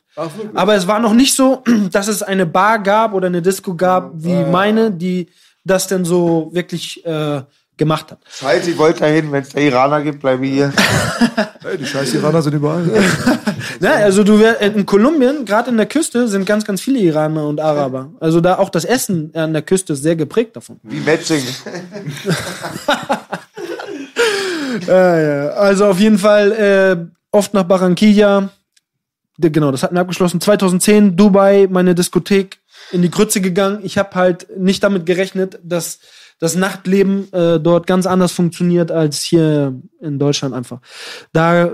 Aber 0.53 0.75
es 0.75 0.87
war 0.87 0.99
noch 0.99 1.13
nicht 1.13 1.35
so, 1.35 1.61
dass 1.91 2.07
es 2.07 2.23
eine 2.23 2.45
Bar 2.45 2.79
gab 2.79 3.13
oder 3.13 3.27
eine 3.27 3.41
Disco 3.41 3.75
gab 3.75 4.11
wie 4.13 4.45
meine, 4.45 4.91
die 4.91 5.27
das 5.65 5.87
denn 5.87 6.05
so 6.05 6.49
wirklich 6.53 7.05
äh, 7.05 7.41
gemacht 7.77 8.11
hat. 8.11 8.19
Scheiße, 8.29 8.71
ich 8.71 8.77
wollte 8.77 9.01
dahin, 9.01 9.31
wenn 9.31 9.43
es 9.43 9.49
da 9.49 9.59
Iraner 9.59 10.01
gibt, 10.01 10.19
bleibe 10.19 10.45
ich 10.45 10.53
hier. 10.53 10.73
Ey, 11.63 11.77
die 11.77 11.85
scheiß 11.85 12.13
Iraner 12.15 12.41
sind 12.41 12.53
überall. 12.53 12.89
Ja, 13.79 13.91
also 13.95 14.23
du 14.23 14.39
wär, 14.39 14.59
in 14.61 14.85
Kolumbien, 14.85 15.45
gerade 15.45 15.69
in 15.69 15.77
der 15.77 15.85
Küste, 15.85 16.27
sind 16.27 16.45
ganz, 16.45 16.65
ganz 16.65 16.81
viele 16.81 16.99
Iraner 16.99 17.47
und 17.47 17.59
Araber. 17.59 18.11
Also 18.19 18.41
da 18.41 18.57
auch 18.57 18.69
das 18.69 18.85
Essen 18.85 19.31
an 19.35 19.53
der 19.53 19.61
Küste 19.61 19.93
ist 19.93 20.03
sehr 20.03 20.15
geprägt 20.15 20.55
davon. 20.55 20.79
Wie 20.83 20.99
Matching. 20.99 21.43
Ja, 24.85 25.19
ja. 25.19 25.49
Also 25.49 25.85
auf 25.85 25.99
jeden 25.99 26.17
Fall 26.17 26.51
äh, 26.51 26.97
oft 27.31 27.53
nach 27.53 27.63
Barranquilla. 27.63 28.49
Genau, 29.39 29.71
das 29.71 29.83
hatten 29.83 29.95
wir 29.95 30.01
abgeschlossen. 30.01 30.41
2010 30.41 31.15
Dubai, 31.15 31.67
meine 31.69 31.93
Diskothek 31.93 32.59
in 32.91 33.01
die 33.01 33.11
Grütze 33.11 33.41
gegangen. 33.41 33.79
Ich 33.83 33.97
habe 33.97 34.15
halt 34.15 34.47
nicht 34.57 34.83
damit 34.83 35.05
gerechnet, 35.05 35.59
dass 35.63 35.99
das 36.39 36.55
Nachtleben 36.55 37.31
äh, 37.33 37.59
dort 37.59 37.87
ganz 37.87 38.05
anders 38.05 38.31
funktioniert 38.31 38.91
als 38.91 39.21
hier 39.21 39.79
in 40.01 40.19
Deutschland 40.19 40.53
einfach. 40.53 40.79
Da 41.33 41.71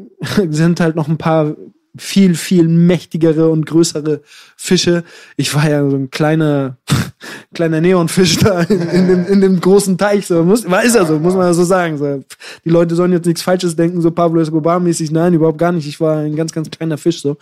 sind 0.50 0.80
halt 0.80 0.96
noch 0.96 1.08
ein 1.08 1.18
paar 1.18 1.54
viel, 1.98 2.34
viel 2.34 2.68
mächtigere 2.68 3.48
und 3.48 3.66
größere 3.66 4.20
Fische. 4.56 5.04
Ich 5.36 5.54
war 5.54 5.68
ja 5.68 5.88
so 5.88 5.96
ein 5.96 6.10
kleiner, 6.10 6.76
kleiner 7.54 7.80
Neonfisch 7.80 8.38
da 8.38 8.60
in, 8.62 8.80
in, 8.88 9.08
dem, 9.08 9.26
in 9.26 9.40
dem 9.40 9.60
großen 9.60 9.96
Teich. 9.96 10.26
So. 10.26 10.42
Muss, 10.44 10.68
war, 10.70 10.82
ist 10.82 10.96
ja 10.96 11.04
so, 11.04 11.18
muss 11.18 11.34
man 11.34 11.52
so 11.54 11.64
sagen. 11.64 11.96
So. 11.98 12.22
Die 12.64 12.70
Leute 12.70 12.94
sollen 12.94 13.12
jetzt 13.12 13.26
nichts 13.26 13.42
Falsches 13.42 13.76
denken, 13.76 14.00
so 14.00 14.10
Pablo 14.10 14.40
Escobar-mäßig. 14.40 15.10
Nein, 15.10 15.34
überhaupt 15.34 15.58
gar 15.58 15.72
nicht. 15.72 15.86
Ich 15.86 16.00
war 16.00 16.18
ein 16.18 16.36
ganz, 16.36 16.52
ganz 16.52 16.70
kleiner 16.70 16.98
Fisch. 16.98 17.22
So. 17.22 17.36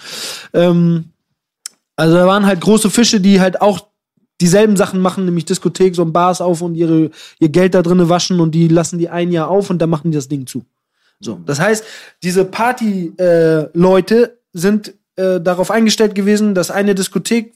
Ähm, 0.52 1.06
also 1.96 2.14
da 2.14 2.26
waren 2.26 2.46
halt 2.46 2.60
große 2.60 2.90
Fische, 2.90 3.20
die 3.20 3.40
halt 3.40 3.60
auch 3.60 3.88
dieselben 4.40 4.77
Sachen 4.77 5.01
machen, 5.01 5.24
nämlich 5.24 5.44
Diskothek, 5.44 5.94
so 5.94 6.02
ein 6.02 6.12
Bars 6.12 6.40
auf 6.40 6.61
und 6.61 6.74
ihre, 6.74 7.11
ihr 7.39 7.48
Geld 7.48 7.74
da 7.74 7.82
drinnen 7.82 8.09
waschen 8.09 8.40
und 8.40 8.52
die 8.52 8.69
lassen 8.69 8.98
die 8.98 9.09
ein 9.09 9.31
Jahr 9.31 9.48
auf 9.48 9.70
und 9.70 9.78
dann 9.81 9.90
machen 9.90 10.11
die 10.11 10.16
das 10.16 10.28
Ding 10.28 10.47
zu. 10.47 10.65
So, 11.20 11.40
das 11.47 11.61
heißt, 11.61 11.85
diese 12.23 12.44
Party-Leute 12.44 14.39
sind 14.52 14.94
äh, 15.16 15.40
darauf 15.40 15.70
eingestellt 15.70 16.15
gewesen, 16.15 16.55
dass 16.55 16.70
eine 16.70 16.94
Diskothek 16.94 17.55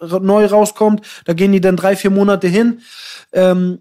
neu 0.00 0.46
rauskommt, 0.46 1.04
da 1.24 1.32
gehen 1.32 1.52
die 1.52 1.60
dann 1.60 1.76
drei, 1.76 1.96
vier 1.96 2.10
Monate 2.10 2.46
hin, 2.48 2.80
ähm, 3.32 3.80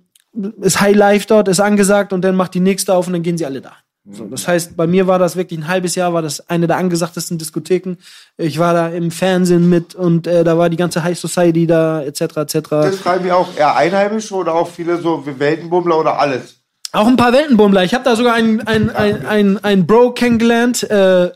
ist 0.62 0.82
High 0.82 0.96
Life 0.96 1.28
dort, 1.28 1.48
ist 1.48 1.60
angesagt 1.60 2.14
und 2.14 2.22
dann 2.24 2.36
macht 2.36 2.54
die 2.54 2.60
nächste 2.60 2.96
auf 2.96 3.08
und 3.08 3.14
dann 3.14 3.24
gehen 3.24 3.38
sie 3.38 3.46
alle 3.46 3.62
da. 3.62 3.74
So, 4.12 4.26
das 4.26 4.48
heißt, 4.48 4.76
bei 4.76 4.86
mir 4.86 5.08
war 5.08 5.18
das 5.18 5.38
wirklich 5.38 5.58
ein 5.62 5.68
halbes 5.70 5.96
Jahr, 5.96 6.14
war 6.14 6.22
das 6.22 6.50
eine 6.50 6.68
der 6.68 6.76
angesagtesten 6.78 7.38
Diskotheken. 7.38 7.96
Ich 8.36 8.60
war 8.60 8.74
da 8.74 8.90
im 8.90 9.12
Fernsehen 9.12 9.70
mit 9.70 9.96
und 9.96 10.28
äh, 10.28 10.44
da 10.44 10.58
war 10.58 10.70
die 10.70 10.76
ganze 10.76 11.04
High 11.06 11.18
Society 11.18 11.68
da, 11.68 12.02
etc., 12.04 12.22
etc. 12.38 12.60
Das 12.70 13.00
schreiben 13.00 13.24
wir 13.24 13.38
auch 13.38 13.56
eher 13.56 13.78
Einheimische 13.78 14.36
oder 14.36 14.56
auch 14.56 14.68
viele 14.68 15.02
so 15.02 15.24
Weltenbummler 15.26 15.98
oder 15.98 16.20
alles? 16.20 16.58
Auch 16.92 17.08
ein 17.08 17.16
paar 17.16 17.32
Weltenbummler. 17.32 17.86
Ich 17.86 17.94
habe 17.94 18.04
da 18.04 18.18
sogar 18.18 18.34
einen 18.34 18.62
ein, 18.68 18.90
ein, 18.90 19.26
ein, 19.26 19.64
ein 19.64 19.88
Bro 19.88 20.12
kennengelernt. 20.12 20.84
Äh, 20.84 21.32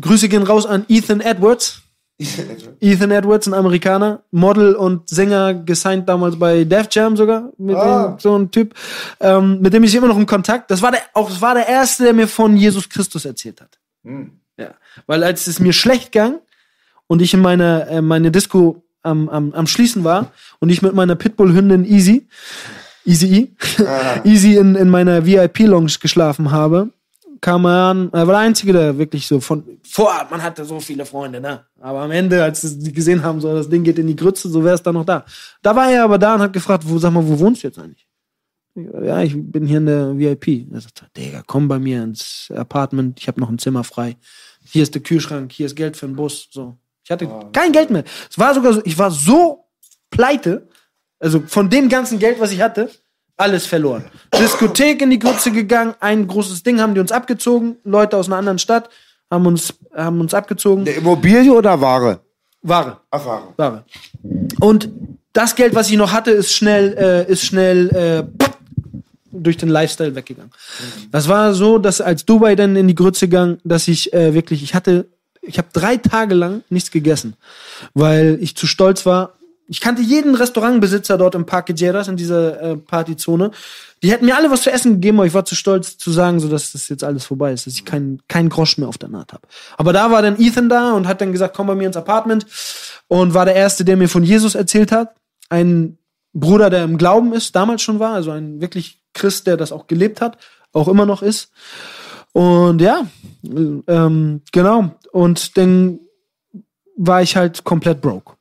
Grüße 0.00 0.28
gehen 0.28 0.42
raus 0.42 0.66
an 0.66 0.84
Ethan 0.88 1.20
Edwards. 1.20 1.80
Ethan 2.80 3.10
Edwards, 3.10 3.46
ein 3.46 3.54
Amerikaner, 3.54 4.22
Model 4.30 4.74
und 4.74 5.08
Sänger, 5.08 5.54
gesigned 5.54 6.08
damals 6.08 6.38
bei 6.38 6.64
Def 6.64 6.88
Jam 6.90 7.16
sogar, 7.16 7.50
mit 7.58 7.76
Ah. 7.76 8.08
dem, 8.08 8.18
so 8.18 8.36
ein 8.38 8.50
Typ, 8.50 8.74
ähm, 9.20 9.60
mit 9.60 9.72
dem 9.72 9.82
ich 9.84 9.94
immer 9.94 10.06
noch 10.08 10.18
in 10.18 10.26
Kontakt. 10.26 10.70
Das 10.70 10.82
war 10.82 10.92
der, 10.92 11.00
auch 11.14 11.28
das 11.28 11.40
war 11.40 11.54
der 11.54 11.68
erste, 11.68 12.04
der 12.04 12.12
mir 12.12 12.28
von 12.28 12.56
Jesus 12.56 12.88
Christus 12.88 13.24
erzählt 13.24 13.60
hat. 13.60 13.78
Ja, 14.58 14.74
weil 15.06 15.24
als 15.24 15.46
es 15.46 15.58
mir 15.60 15.72
schlecht 15.72 16.12
ging 16.12 16.36
und 17.06 17.22
ich 17.22 17.34
in 17.34 17.40
meiner 17.40 17.88
äh, 17.88 18.02
meine 18.02 18.30
Disco 18.30 18.82
am, 19.02 19.28
am, 19.28 19.52
am 19.52 19.66
Schließen 19.66 20.04
war 20.04 20.30
und 20.60 20.68
ich 20.70 20.82
mit 20.82 20.94
meiner 20.94 21.16
Pitbull-Hündin 21.16 21.84
Easy, 21.84 22.28
Easy 23.04 23.26
E, 23.34 23.48
Easy 24.24 24.56
in, 24.56 24.76
in 24.76 24.88
meiner 24.88 25.26
VIP-Lounge 25.26 25.94
geschlafen 26.00 26.52
habe, 26.52 26.90
kam 27.42 27.66
er 27.66 27.90
an, 27.90 28.08
er 28.12 28.26
war 28.26 28.34
der 28.34 28.38
Einzige, 28.38 28.72
der 28.72 28.96
wirklich 28.96 29.26
so 29.26 29.40
von, 29.40 29.78
vor, 29.82 30.10
man 30.30 30.42
hatte 30.42 30.64
so 30.64 30.78
viele 30.78 31.04
Freunde, 31.04 31.40
ne? 31.40 31.66
Aber 31.80 32.00
am 32.00 32.12
Ende, 32.12 32.42
als 32.42 32.62
sie 32.62 32.92
gesehen 32.92 33.22
haben, 33.22 33.40
so, 33.40 33.52
das 33.52 33.68
Ding 33.68 33.82
geht 33.82 33.98
in 33.98 34.06
die 34.06 34.16
Grütze, 34.16 34.48
so 34.48 34.64
wäre 34.64 34.76
es 34.76 34.82
da 34.82 34.92
noch 34.92 35.04
da. 35.04 35.26
Da 35.60 35.74
war 35.76 35.90
er 35.90 36.04
aber 36.04 36.18
da 36.18 36.36
und 36.36 36.40
hat 36.40 36.52
gefragt, 36.52 36.84
wo, 36.86 36.98
sag 36.98 37.12
mal, 37.12 37.26
wo 37.26 37.38
wohnst 37.40 37.62
du 37.62 37.66
jetzt 37.66 37.78
eigentlich? 37.78 38.06
Ich, 38.74 38.86
Ja, 39.04 39.20
ich 39.22 39.34
bin 39.36 39.66
hier 39.66 39.78
in 39.78 39.86
der 39.86 40.16
VIP. 40.16 40.72
Er 40.72 40.80
sagt, 40.80 41.04
Digga, 41.16 41.42
komm 41.44 41.66
bei 41.66 41.80
mir 41.80 42.04
ins 42.04 42.50
Apartment, 42.54 43.18
ich 43.18 43.26
habe 43.26 43.40
noch 43.40 43.50
ein 43.50 43.58
Zimmer 43.58 43.82
frei. 43.82 44.16
Hier 44.64 44.84
ist 44.84 44.94
der 44.94 45.02
Kühlschrank, 45.02 45.50
hier 45.50 45.66
ist 45.66 45.74
Geld 45.74 45.96
für 45.96 46.06
den 46.06 46.14
Bus, 46.14 46.48
so. 46.50 46.78
Ich 47.04 47.10
hatte 47.10 47.28
kein 47.52 47.72
Geld 47.72 47.90
mehr. 47.90 48.04
Es 48.30 48.38
war 48.38 48.54
sogar 48.54 48.72
so, 48.72 48.82
ich 48.84 48.96
war 48.96 49.10
so 49.10 49.64
pleite, 50.10 50.68
also 51.18 51.42
von 51.44 51.68
dem 51.68 51.88
ganzen 51.88 52.20
Geld, 52.20 52.38
was 52.38 52.52
ich 52.52 52.60
hatte, 52.62 52.88
alles 53.36 53.66
verloren. 53.66 54.04
Diskothek 54.38 55.02
in 55.02 55.10
die 55.10 55.18
Grütze 55.18 55.50
gegangen, 55.50 55.94
ein 56.00 56.26
großes 56.26 56.62
Ding 56.62 56.80
haben 56.80 56.94
die 56.94 57.00
uns 57.00 57.12
abgezogen, 57.12 57.76
Leute 57.84 58.16
aus 58.16 58.26
einer 58.26 58.36
anderen 58.36 58.58
Stadt 58.58 58.88
haben 59.32 59.46
uns, 59.46 59.72
haben 59.94 60.20
uns 60.20 60.34
abgezogen. 60.34 60.82
Eine 60.82 60.96
Immobilie 60.96 61.52
oder 61.52 61.80
Ware? 61.80 62.20
Ware. 62.60 62.98
Ach, 63.10 63.24
Ware. 63.24 63.42
Ware. 63.56 63.84
Und 64.60 64.90
das 65.32 65.56
Geld, 65.56 65.74
was 65.74 65.90
ich 65.90 65.96
noch 65.96 66.12
hatte, 66.12 66.30
ist 66.30 66.52
schnell, 66.52 66.94
äh, 66.98 67.30
ist 67.32 67.44
schnell 67.44 67.88
äh, 67.88 68.46
durch 69.32 69.56
den 69.56 69.70
Lifestyle 69.70 70.14
weggegangen. 70.14 70.52
Das 71.10 71.28
war 71.28 71.54
so, 71.54 71.78
dass 71.78 72.00
als 72.02 72.26
Dubai 72.26 72.54
dann 72.54 72.76
in 72.76 72.86
die 72.86 72.94
Grütze 72.94 73.26
ging, 73.28 73.58
dass 73.64 73.88
ich 73.88 74.12
äh, 74.12 74.34
wirklich, 74.34 74.62
ich 74.62 74.74
hatte, 74.74 75.06
ich 75.40 75.56
habe 75.56 75.68
drei 75.72 75.96
Tage 75.96 76.34
lang 76.34 76.62
nichts 76.68 76.90
gegessen, 76.90 77.34
weil 77.94 78.38
ich 78.40 78.54
zu 78.54 78.66
stolz 78.66 79.06
war. 79.06 79.38
Ich 79.68 79.80
kannte 79.80 80.02
jeden 80.02 80.34
Restaurantbesitzer 80.34 81.16
dort 81.16 81.34
im 81.34 81.46
Parque 81.46 81.72
Geras, 81.72 82.08
in 82.08 82.16
dieser 82.16 82.60
äh, 82.60 82.76
Partyzone. 82.76 83.52
Die 84.02 84.10
hätten 84.10 84.26
mir 84.26 84.36
alle 84.36 84.50
was 84.50 84.62
zu 84.62 84.72
essen 84.72 84.94
gegeben, 84.94 85.18
aber 85.18 85.26
ich 85.26 85.34
war 85.34 85.44
zu 85.44 85.54
stolz 85.54 85.96
zu 85.96 86.10
sagen, 86.10 86.40
so 86.40 86.48
dass 86.48 86.72
das 86.72 86.88
jetzt 86.88 87.04
alles 87.04 87.24
vorbei 87.24 87.52
ist, 87.52 87.66
dass 87.66 87.74
ich 87.74 87.84
keinen 87.84 88.20
keinen 88.28 88.48
Grosch 88.48 88.76
mehr 88.78 88.88
auf 88.88 88.98
der 88.98 89.08
Naht 89.08 89.32
habe. 89.32 89.46
Aber 89.76 89.92
da 89.92 90.10
war 90.10 90.22
dann 90.22 90.38
Ethan 90.38 90.68
da 90.68 90.92
und 90.92 91.06
hat 91.06 91.20
dann 91.20 91.32
gesagt, 91.32 91.56
komm 91.56 91.68
bei 91.68 91.74
mir 91.74 91.86
ins 91.86 91.96
Apartment 91.96 92.46
und 93.08 93.34
war 93.34 93.44
der 93.44 93.54
erste, 93.54 93.84
der 93.84 93.96
mir 93.96 94.08
von 94.08 94.24
Jesus 94.24 94.54
erzählt 94.54 94.90
hat. 94.90 95.14
Ein 95.48 95.98
Bruder, 96.34 96.70
der 96.70 96.84
im 96.84 96.98
Glauben 96.98 97.32
ist, 97.32 97.54
damals 97.54 97.82
schon 97.82 97.98
war, 97.98 98.14
also 98.14 98.30
ein 98.30 98.60
wirklich 98.60 99.02
Christ, 99.14 99.46
der 99.46 99.56
das 99.56 99.70
auch 99.70 99.86
gelebt 99.86 100.20
hat, 100.20 100.38
auch 100.72 100.88
immer 100.88 101.06
noch 101.06 101.22
ist. 101.22 101.50
Und 102.32 102.80
ja, 102.80 103.06
ähm, 103.44 104.40
genau. 104.52 104.90
Und 105.12 105.56
dann 105.56 106.00
war 106.96 107.22
ich 107.22 107.36
halt 107.36 107.64
komplett 107.64 108.00
broke. 108.00 108.34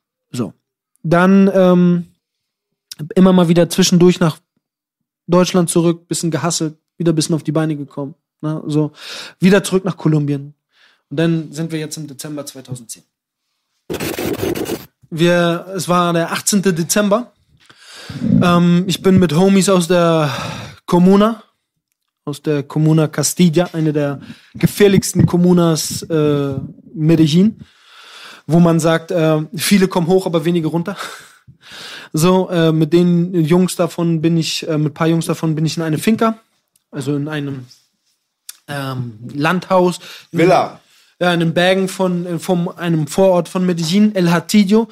Dann 1.03 1.49
ähm, 1.53 2.07
immer 3.15 3.33
mal 3.33 3.47
wieder 3.47 3.69
zwischendurch 3.69 4.19
nach 4.19 4.37
Deutschland 5.27 5.69
zurück, 5.69 6.07
bisschen 6.07 6.31
gehasselt, 6.31 6.77
wieder 6.97 7.13
bisschen 7.13 7.35
auf 7.35 7.43
die 7.43 7.51
Beine 7.51 7.75
gekommen. 7.75 8.15
Ne? 8.41 8.61
So, 8.67 8.91
wieder 9.39 9.63
zurück 9.63 9.85
nach 9.85 9.97
Kolumbien. 9.97 10.53
Und 11.09 11.17
dann 11.17 11.51
sind 11.51 11.71
wir 11.71 11.79
jetzt 11.79 11.97
im 11.97 12.07
Dezember 12.07 12.45
2010. 12.45 13.03
Wir, 15.09 15.65
es 15.75 15.89
war 15.89 16.13
der 16.13 16.31
18. 16.31 16.61
Dezember. 16.61 17.33
Ähm, 18.41 18.85
ich 18.87 19.01
bin 19.01 19.19
mit 19.19 19.35
Homies 19.35 19.69
aus 19.69 19.87
der 19.87 20.31
Comuna, 20.85 21.43
aus 22.25 22.41
der 22.41 22.63
Comuna 22.63 23.07
Castilla, 23.07 23.69
eine 23.73 23.93
der 23.93 24.21
gefährlichsten 24.53 25.25
Communas 25.25 26.03
äh, 26.03 26.55
Medellin, 26.93 27.59
wo 28.51 28.59
man 28.59 28.79
sagt, 28.79 29.11
äh, 29.11 29.41
viele 29.55 29.87
kommen 29.87 30.07
hoch, 30.07 30.25
aber 30.25 30.45
wenige 30.45 30.67
runter. 30.67 30.97
So, 32.13 32.49
äh, 32.49 32.71
mit 32.71 32.91
den 32.91 33.33
Jungs 33.33 33.75
davon 33.75 34.21
bin 34.21 34.35
ich, 34.37 34.67
äh, 34.67 34.77
mit 34.77 34.91
ein 34.91 34.93
paar 34.93 35.07
Jungs 35.07 35.25
davon 35.27 35.55
bin 35.55 35.65
ich 35.65 35.77
in 35.77 35.83
eine 35.83 35.97
Finca, 35.97 36.37
also 36.91 37.15
in 37.15 37.27
einem 37.27 37.65
ähm, 38.67 39.19
Landhaus. 39.33 39.99
Villa. 40.31 40.79
Ja, 41.19 41.33
in 41.33 41.39
den 41.39 41.53
Bergen 41.53 41.87
von, 41.87 42.25
äh, 42.25 42.39
vom 42.39 42.67
einem 42.67 43.07
Vorort 43.07 43.47
von 43.47 43.65
Medellin, 43.65 44.15
El 44.15 44.31
Hatillo. 44.31 44.89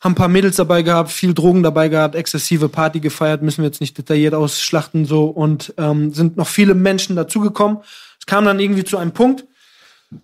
Haben 0.00 0.12
ein 0.12 0.16
paar 0.16 0.28
Mädels 0.28 0.56
dabei 0.56 0.82
gehabt, 0.82 1.10
viel 1.10 1.34
Drogen 1.34 1.62
dabei 1.62 1.88
gehabt, 1.88 2.14
exzessive 2.14 2.68
Party 2.68 3.00
gefeiert, 3.00 3.42
müssen 3.42 3.62
wir 3.62 3.66
jetzt 3.68 3.82
nicht 3.82 3.98
detailliert 3.98 4.32
ausschlachten 4.32 5.04
so 5.04 5.24
und 5.26 5.74
ähm, 5.76 6.14
sind 6.14 6.38
noch 6.38 6.46
viele 6.46 6.74
Menschen 6.74 7.16
dazugekommen. 7.16 7.78
Es 8.18 8.24
kam 8.24 8.46
dann 8.46 8.60
irgendwie 8.60 8.84
zu 8.84 8.96
einem 8.96 9.12
Punkt, 9.12 9.44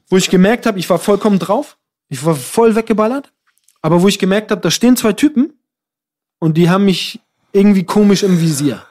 wo 0.09 0.17
ich 0.17 0.31
gemerkt 0.31 0.65
habe, 0.65 0.79
ich 0.79 0.89
war 0.89 0.99
vollkommen 0.99 1.39
drauf, 1.39 1.77
ich 2.09 2.25
war 2.25 2.35
voll 2.35 2.75
weggeballert, 2.75 3.33
aber 3.83 4.03
wo 4.03 4.09
ich 4.09 4.19
gemerkt 4.19 4.51
habe, 4.51 4.61
da 4.61 4.71
stehen 4.71 4.97
zwei 4.97 5.13
Typen 5.13 5.53
und 6.39 6.57
die 6.57 6.71
haben 6.71 6.85
mich 6.85 7.21
irgendwie 7.53 7.85
komisch 7.85 8.23
im 8.23 8.41
Visier. 8.41 8.85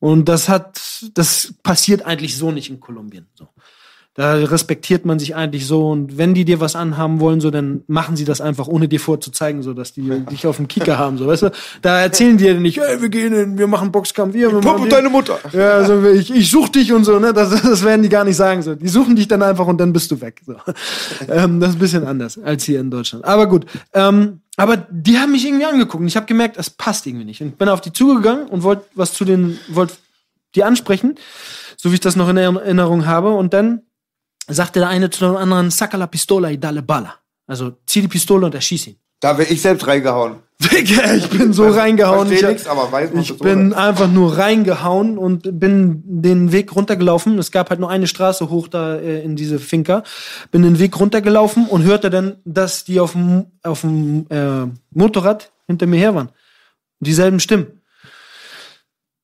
Und 0.00 0.26
das 0.28 0.48
hat, 0.48 0.80
das 1.14 1.54
passiert 1.62 2.02
eigentlich 2.02 2.36
so 2.36 2.52
nicht 2.52 2.70
in 2.70 2.78
Kolumbien. 2.78 3.26
So. 3.34 3.48
Da 4.18 4.34
respektiert 4.34 5.04
man 5.06 5.20
sich 5.20 5.36
eigentlich 5.36 5.64
so 5.64 5.90
und 5.90 6.18
wenn 6.18 6.34
die 6.34 6.44
dir 6.44 6.58
was 6.58 6.74
anhaben 6.74 7.20
wollen, 7.20 7.40
so 7.40 7.52
dann 7.52 7.84
machen 7.86 8.16
sie 8.16 8.24
das 8.24 8.40
einfach, 8.40 8.66
ohne 8.66 8.88
dir 8.88 8.98
vorzuzeigen, 8.98 9.62
so 9.62 9.74
dass 9.74 9.92
die 9.92 10.02
dich 10.32 10.44
auf 10.44 10.56
dem 10.56 10.66
Kicker 10.66 10.98
haben, 10.98 11.18
so 11.18 11.28
weißt 11.28 11.42
du. 11.44 11.50
Da 11.82 12.00
erzählen 12.00 12.36
die 12.36 12.42
dir 12.42 12.54
nicht, 12.58 12.78
ey, 12.78 13.00
wir 13.00 13.10
gehen 13.10 13.32
in, 13.32 13.58
wir 13.58 13.68
machen 13.68 13.92
Boxkampf, 13.92 14.34
wir, 14.34 14.50
wir 14.50 14.58
Puppe 14.60 14.80
den- 14.80 14.88
deine 14.90 15.08
Mutter. 15.08 15.38
ja, 15.52 15.70
also 15.74 16.02
ich, 16.04 16.34
ich 16.34 16.50
such 16.50 16.70
dich 16.70 16.92
und 16.92 17.04
so, 17.04 17.20
ne? 17.20 17.32
Das, 17.32 17.50
das 17.62 17.84
werden 17.84 18.02
die 18.02 18.08
gar 18.08 18.24
nicht 18.24 18.34
sagen. 18.34 18.60
So. 18.62 18.74
Die 18.74 18.88
suchen 18.88 19.14
dich 19.14 19.28
dann 19.28 19.40
einfach 19.40 19.68
und 19.68 19.78
dann 19.80 19.92
bist 19.92 20.10
du 20.10 20.20
weg. 20.20 20.40
So. 20.44 20.56
Ähm, 21.28 21.60
das 21.60 21.70
ist 21.70 21.76
ein 21.76 21.78
bisschen 21.78 22.04
anders 22.04 22.38
als 22.42 22.64
hier 22.64 22.80
in 22.80 22.90
Deutschland. 22.90 23.24
Aber 23.24 23.46
gut. 23.48 23.66
Ähm, 23.92 24.40
aber 24.56 24.76
die 24.90 25.18
haben 25.18 25.30
mich 25.30 25.46
irgendwie 25.46 25.64
angeguckt 25.66 26.00
und 26.00 26.08
ich 26.08 26.16
habe 26.16 26.26
gemerkt, 26.26 26.56
es 26.58 26.70
passt 26.70 27.06
irgendwie 27.06 27.24
nicht. 27.24 27.40
Und 27.40 27.56
bin 27.56 27.68
auf 27.68 27.80
die 27.80 27.92
zugegangen 27.92 28.46
und 28.48 28.64
wollte 28.64 28.84
was 28.96 29.12
zu 29.12 29.24
den, 29.24 29.58
wollte 29.68 29.94
die 30.56 30.64
ansprechen, 30.64 31.14
so 31.76 31.90
wie 31.90 31.94
ich 31.94 32.00
das 32.00 32.16
noch 32.16 32.28
in 32.28 32.36
Erinnerung 32.36 33.06
habe. 33.06 33.30
Und 33.30 33.52
dann 33.54 33.82
sagte 34.48 34.80
der 34.80 34.88
eine 34.88 35.10
zu 35.10 35.24
dem 35.24 35.36
anderen, 35.36 35.70
saca 35.70 35.96
la 35.96 36.06
pistola 36.06 36.50
y 36.50 36.58
dale 36.58 36.82
bala. 36.82 37.14
Also 37.46 37.72
zieh 37.86 38.02
die 38.02 38.08
Pistole 38.08 38.46
und 38.46 38.54
erschieß 38.54 38.88
ihn. 38.88 38.96
Da 39.20 39.36
wäre 39.36 39.48
ich 39.48 39.60
selbst 39.62 39.86
reingehauen. 39.86 40.36
Digga, 40.60 41.14
ich 41.14 41.28
bin 41.30 41.52
so 41.52 41.68
reingehauen. 41.68 42.28
versteh 42.28 42.46
Ich, 42.46 42.52
nix, 42.52 42.66
aber 42.66 42.90
weiß, 42.90 43.10
ich 43.14 43.38
bin 43.38 43.72
einfach 43.72 44.08
nur 44.08 44.36
reingehauen 44.36 45.18
und 45.18 45.60
bin 45.60 46.02
den 46.04 46.52
Weg 46.52 46.74
runtergelaufen. 46.74 47.38
Es 47.38 47.50
gab 47.50 47.70
halt 47.70 47.80
nur 47.80 47.90
eine 47.90 48.06
Straße 48.06 48.50
hoch 48.50 48.68
da 48.68 48.96
äh, 48.96 49.22
in 49.22 49.34
diese 49.34 49.58
Finca. 49.58 50.02
Bin 50.50 50.62
den 50.62 50.78
Weg 50.78 50.98
runtergelaufen 50.98 51.66
und 51.66 51.84
hörte 51.84 52.10
dann, 52.10 52.36
dass 52.44 52.84
die 52.84 53.00
auf 53.00 53.12
dem, 53.12 53.46
auf 53.62 53.82
dem 53.82 54.26
äh, 54.30 54.66
Motorrad 54.90 55.52
hinter 55.66 55.86
mir 55.86 55.98
her 55.98 56.14
waren. 56.14 56.30
Dieselben 57.00 57.40
Stimmen. 57.40 57.80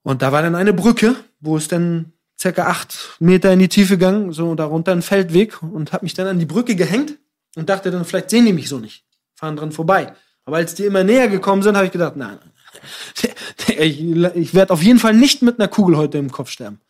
Und 0.02 0.22
da 0.22 0.32
war 0.32 0.42
dann 0.42 0.55
eine 0.55 0.72
Brücke, 0.72 1.16
wo 1.40 1.56
es 1.56 1.66
dann 1.66 2.12
circa 2.40 2.66
acht 2.66 3.16
Meter 3.20 3.52
in 3.52 3.59
die 3.59 3.69
Tiefe 3.69 3.97
ging, 3.98 4.32
so 4.32 4.55
darunter 4.55 4.93
ein 4.93 5.02
Feldweg 5.02 5.62
und 5.62 5.93
habe 5.93 6.05
mich 6.05 6.15
dann 6.15 6.27
an 6.27 6.39
die 6.39 6.47
Brücke 6.47 6.77
gehängt 6.77 7.15
und 7.56 7.69
dachte 7.69 7.90
dann, 7.90 8.05
vielleicht 8.05 8.31
sehen 8.31 8.47
die 8.47 8.52
mich 8.52 8.69
so 8.69 8.78
nicht, 8.78 9.05
fahren 9.35 9.56
dran 9.56 9.73
vorbei. 9.73 10.15
Aber 10.44 10.56
als 10.56 10.74
die 10.74 10.85
immer 10.85 11.05
näher 11.05 11.28
gekommen 11.28 11.62
sind, 11.62 11.77
habe 11.77 11.86
ich 11.86 11.93
gedacht, 11.93 12.16
nein, 12.16 12.39
ich, 13.69 14.02
ich 14.02 14.55
werde 14.55 14.73
auf 14.73 14.82
jeden 14.82 14.98
Fall 14.98 15.15
nicht 15.15 15.43
mit 15.43 15.59
einer 15.59 15.69
Kugel 15.69 15.97
heute 15.97 16.19
im 16.19 16.31
Kopf 16.31 16.51
sterben. 16.51 16.81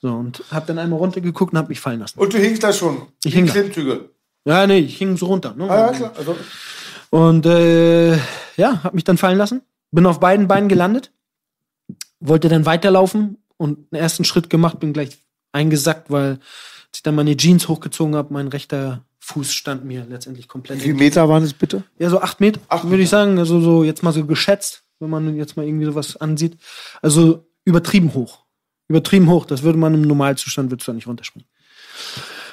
So, 0.00 0.08
und 0.08 0.42
habe 0.50 0.66
dann 0.66 0.78
einmal 0.78 0.98
runtergeguckt 0.98 1.52
und 1.52 1.58
habe 1.58 1.68
mich 1.68 1.80
fallen 1.80 2.00
lassen. 2.00 2.18
Und 2.18 2.34
du 2.34 2.38
hingst 2.38 2.62
da 2.62 2.72
schon. 2.72 3.06
Ich 3.24 3.34
hing. 3.34 3.46
Klimmzüge. 3.46 4.10
Ja, 4.44 4.66
nee, 4.66 4.78
ich 4.78 4.98
hing 4.98 5.16
so 5.16 5.26
runter. 5.26 5.54
Ne? 5.56 5.70
Ah, 5.70 5.76
ja, 5.76 5.92
klar. 5.92 6.12
Also, 6.16 6.36
Und 7.10 7.46
äh, 7.46 8.16
ja, 8.56 8.82
habe 8.82 8.96
mich 8.96 9.04
dann 9.04 9.16
fallen 9.16 9.38
lassen. 9.38 9.62
Bin 9.92 10.06
auf 10.06 10.18
beiden 10.18 10.48
Beinen 10.48 10.68
gelandet. 10.68 11.12
Wollte 12.18 12.48
dann 12.48 12.66
weiterlaufen 12.66 13.38
und 13.62 13.78
einen 13.92 14.02
ersten 14.02 14.24
Schritt 14.24 14.50
gemacht, 14.50 14.80
bin 14.80 14.92
gleich 14.92 15.18
eingesackt, 15.52 16.10
weil 16.10 16.30
als 16.32 16.96
ich 16.96 17.02
dann 17.04 17.14
meine 17.14 17.36
Jeans 17.36 17.68
hochgezogen 17.68 18.16
habe, 18.16 18.34
mein 18.34 18.48
rechter 18.48 19.04
Fuß 19.20 19.54
stand 19.54 19.84
mir 19.84 20.04
letztendlich 20.10 20.48
komplett. 20.48 20.78
wie 20.78 20.82
viele 20.82 20.94
Meter 20.94 21.28
waren 21.28 21.44
es 21.44 21.54
bitte? 21.54 21.84
Ja, 21.96 22.10
so 22.10 22.20
acht 22.20 22.40
Meter, 22.40 22.60
Acht 22.68 22.90
würde 22.90 23.04
ich 23.04 23.08
sagen. 23.08 23.38
Also 23.38 23.60
so 23.60 23.84
jetzt 23.84 24.02
mal 24.02 24.12
so 24.12 24.26
geschätzt, 24.26 24.82
wenn 24.98 25.10
man 25.10 25.36
jetzt 25.36 25.56
mal 25.56 25.64
irgendwie 25.64 25.84
sowas 25.84 26.16
ansieht. 26.16 26.58
Also 27.02 27.46
übertrieben 27.64 28.14
hoch. 28.14 28.40
Übertrieben 28.88 29.30
hoch. 29.30 29.46
Das 29.46 29.62
würde 29.62 29.78
man 29.78 29.94
im 29.94 30.02
Normalzustand, 30.02 30.72
würdest 30.72 30.88
du 30.88 30.92
da 30.92 30.96
nicht 30.96 31.06
runterspringen. 31.06 31.48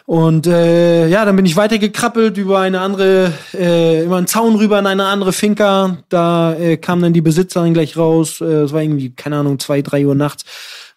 Und 0.05 0.47
äh, 0.47 1.07
ja, 1.07 1.25
dann 1.25 1.35
bin 1.35 1.45
ich 1.45 1.55
weitergekrabbelt 1.55 2.37
über 2.37 2.59
eine 2.59 2.81
andere, 2.81 3.31
äh, 3.53 4.05
über 4.05 4.17
einen 4.17 4.27
Zaun 4.27 4.55
rüber 4.55 4.79
in 4.79 4.87
eine 4.87 5.05
andere 5.05 5.33
Finca. 5.33 5.97
Da 6.09 6.55
äh, 6.55 6.77
kam 6.77 7.01
dann 7.01 7.13
die 7.13 7.21
Besitzerin 7.21 7.73
gleich 7.73 7.97
raus. 7.97 8.41
Äh, 8.41 8.45
es 8.45 8.73
war 8.73 8.81
irgendwie, 8.81 9.11
keine 9.11 9.37
Ahnung, 9.37 9.59
zwei, 9.59 9.81
drei 9.81 10.05
Uhr 10.05 10.15
nachts. 10.15 10.45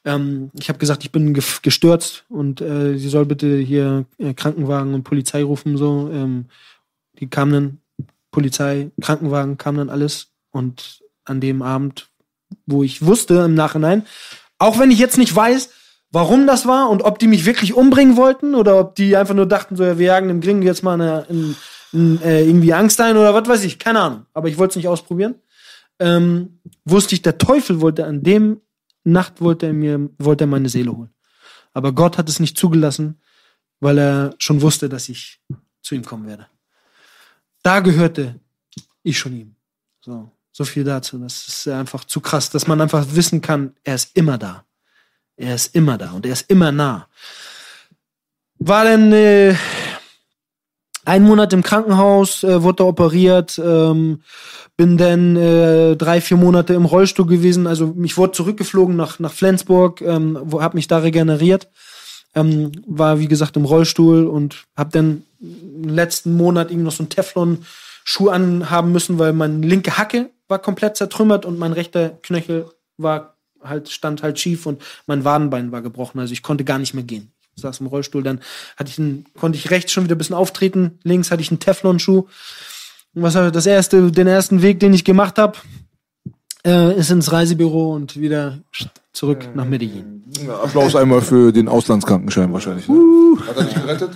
Ähm, 0.05 0.51
ich 0.59 0.69
habe 0.69 0.79
gesagt, 0.79 1.05
ich 1.05 1.13
bin 1.13 1.33
gestürzt 1.35 2.25
und 2.29 2.61
äh, 2.61 2.97
sie 2.97 3.09
soll 3.09 3.25
bitte 3.25 3.57
hier 3.57 4.05
äh, 4.19 4.35
Krankenwagen 4.35 4.95
und 4.95 5.05
Polizei 5.05 5.43
rufen. 5.43 5.77
So, 5.77 6.11
ähm, 6.13 6.47
die 7.19 7.29
kamen 7.29 7.53
dann, 7.53 7.79
Polizei, 8.31 8.91
Krankenwagen, 9.01 9.59
kam 9.59 9.77
dann 9.77 9.91
alles. 9.91 10.29
Und 10.51 11.03
an 11.25 11.41
dem 11.41 11.63
Abend, 11.63 12.09
wo 12.67 12.83
ich 12.83 13.05
wusste 13.05 13.35
im 13.45 13.55
Nachhinein, 13.55 14.05
auch 14.59 14.79
wenn 14.79 14.91
ich 14.91 14.99
jetzt 14.99 15.19
nicht 15.19 15.35
weiß, 15.35 15.71
warum 16.11 16.47
das 16.47 16.67
war 16.67 16.91
und 16.91 17.03
ob 17.03 17.19
die 17.19 17.27
mich 17.27 17.47
wirklich 17.47 17.75
umbringen 17.75 18.17
wollten 18.17 18.55
oder 18.55 18.79
ob 18.79 18.95
die 18.95 19.17
einfach 19.17 19.35
nur 19.35 19.47
dachten, 19.47 19.77
so, 19.77 19.85
ja, 19.85 19.99
wir 19.99 20.07
jagen 20.07 20.29
dem 20.29 20.41
Gring 20.41 20.63
jetzt 20.63 20.83
mal 20.83 21.01
eine, 21.01 21.27
in, 21.29 21.57
in, 21.93 22.23
äh, 22.23 22.45
irgendwie 22.45 22.75
Angst 22.75 23.01
ein 23.01 23.17
oder 23.17 23.35
was 23.35 23.49
weiß 23.49 23.65
ich, 23.65 23.79
keine 23.79 24.01
Ahnung. 24.01 24.27
Aber 24.35 24.49
ich 24.49 24.59
wollte 24.59 24.73
es 24.73 24.77
nicht 24.77 24.89
ausprobieren. 24.89 25.37
Ähm, 25.99 26.59
wusste 26.85 27.15
ich, 27.15 27.23
der 27.23 27.39
Teufel 27.39 27.81
wollte 27.81 28.05
an 28.05 28.23
dem 28.23 28.61
Nacht 29.05 29.41
wollte 29.41 29.67
er 29.67 29.73
mir, 29.73 30.11
wollte 30.19 30.45
er 30.45 30.49
meine 30.49 30.69
Seele 30.69 30.97
holen. 30.97 31.15
Aber 31.73 31.93
Gott 31.93 32.19
hat 32.19 32.29
es 32.29 32.41
nicht 32.41 32.57
zugelassen, 32.57 33.21
weil 33.81 33.99
er 33.99 34.35
schon 34.39 34.63
wusste, 34.63 34.89
dass 34.89 35.09
ich 35.09 35.41
zu 35.81 35.95
ihm 35.95 36.05
kommen 36.05 36.27
werde. 36.27 36.47
Da 37.63 37.81
gehörte 37.81 38.41
ich 39.03 39.19
schon 39.19 39.35
ihm. 39.35 39.57
So, 40.01 40.31
so 40.53 40.65
viel 40.65 40.85
dazu. 40.85 41.19
Das 41.19 41.47
ist 41.49 41.69
einfach 41.69 42.05
zu 42.05 42.21
krass, 42.21 42.51
dass 42.51 42.67
man 42.67 42.81
einfach 42.81 43.07
wissen 43.11 43.41
kann, 43.41 43.75
er 43.85 43.95
ist 43.95 44.17
immer 44.17 44.39
da. 44.39 44.65
Er 45.37 45.55
ist 45.55 45.75
immer 45.75 45.99
da 45.99 46.13
und 46.13 46.27
er 46.27 46.33
ist 46.33 46.51
immer 46.51 46.71
nah. 46.71 47.09
War 48.59 48.85
dann 48.85 49.13
äh, 49.13 49.57
ein 51.05 51.25
Monat 51.25 51.53
im 51.53 51.63
Krankenhaus, 51.63 52.45
äh, 52.45 52.63
wurde 52.63 52.87
operiert, 52.87 53.61
ähm, 53.63 54.23
bin 54.77 54.97
dann 54.97 55.37
äh, 55.37 55.97
drei, 55.97 56.21
vier 56.21 56.37
Monate 56.37 56.75
im 56.75 56.85
Rollstuhl 56.85 57.27
gewesen. 57.27 57.67
Also 57.67 57.89
mich 57.89 58.17
wurde 58.17 58.33
zurückgeflogen 58.33 58.97
nach, 58.97 59.19
nach 59.19 59.33
Flensburg, 59.33 60.01
ähm, 60.01 60.39
wo, 60.45 60.63
hab 60.63 60.75
mich 60.75 60.89
da 60.89 60.99
regeneriert. 60.99 61.69
Ähm, 62.35 62.73
war 62.87 63.19
wie 63.19 63.29
gesagt 63.29 63.57
im 63.57 63.65
Rollstuhl 63.65 64.27
und 64.27 64.65
hab 64.75 64.93
dann 64.93 65.25
im 65.41 65.89
letzten 65.89 66.35
Monat 66.35 66.71
irgendwie 66.71 66.87
noch 66.87 66.93
so 66.93 67.03
einen 67.03 67.11
Teflon-Schuh 67.11 68.31
anhaben 68.31 68.93
müssen, 68.93 69.19
weil 69.19 69.33
meine 69.35 69.67
linke 69.67 69.99
Hacke 69.99 70.31
war 70.49 70.59
komplett 70.59 70.97
zertrümmert 70.97 71.45
und 71.45 71.59
mein 71.59 71.73
rechter 71.73 72.11
Knöchel 72.23 72.71
war 72.97 73.37
halt, 73.63 73.91
stand 73.91 74.23
halt 74.23 74.39
schief 74.39 74.67
und 74.67 74.81
mein 75.07 75.25
Wadenbein 75.25 75.73
war 75.73 75.83
gebrochen. 75.83 76.21
Also 76.21 76.33
ich 76.33 76.43
konnte 76.43 76.65
gar 76.65 76.79
nicht 76.79 76.95
mehr 76.95 77.05
gehen. 77.05 77.32
Saß 77.57 77.81
im 77.81 77.87
Rollstuhl, 77.87 78.23
dann 78.23 78.41
hatte 78.77 78.91
ich 78.91 78.99
einen, 78.99 79.27
konnte 79.39 79.59
ich 79.59 79.71
rechts 79.71 79.93
schon 79.93 80.05
wieder 80.05 80.15
ein 80.15 80.19
bisschen 80.19 80.37
auftreten, 80.37 80.99
links 81.03 81.31
hatte 81.31 81.43
ich 81.43 81.51
einen 81.51 81.61
Teflon-Schuh. 81.61 82.27
Was 83.15 83.35
das 83.35 83.67
erste, 83.67 84.11
den 84.11 84.27
ersten 84.27 84.63
Weg, 84.63 84.81
den 84.81 84.95
ich 84.95 85.05
gemacht 85.05 85.39
habe, 85.39 85.59
äh, 86.65 86.97
ist 86.99 87.11
ins 87.11 87.31
Reisebüro 87.31 87.93
und 87.95 88.19
wieder 88.19 88.61
zurück 89.13 89.49
nach 89.55 89.67
Medellin. 89.67 90.23
Ja, 90.47 90.55
Applaus 90.55 90.97
einmal 90.97 91.21
für 91.21 91.53
den 91.53 91.69
Auslandskrankenschein 91.69 92.51
wahrscheinlich. 92.53 92.89
Ne? 92.89 92.97
Hat 93.47 93.57
er 93.57 93.65
dich 93.65 93.75
gerettet? 93.75 94.11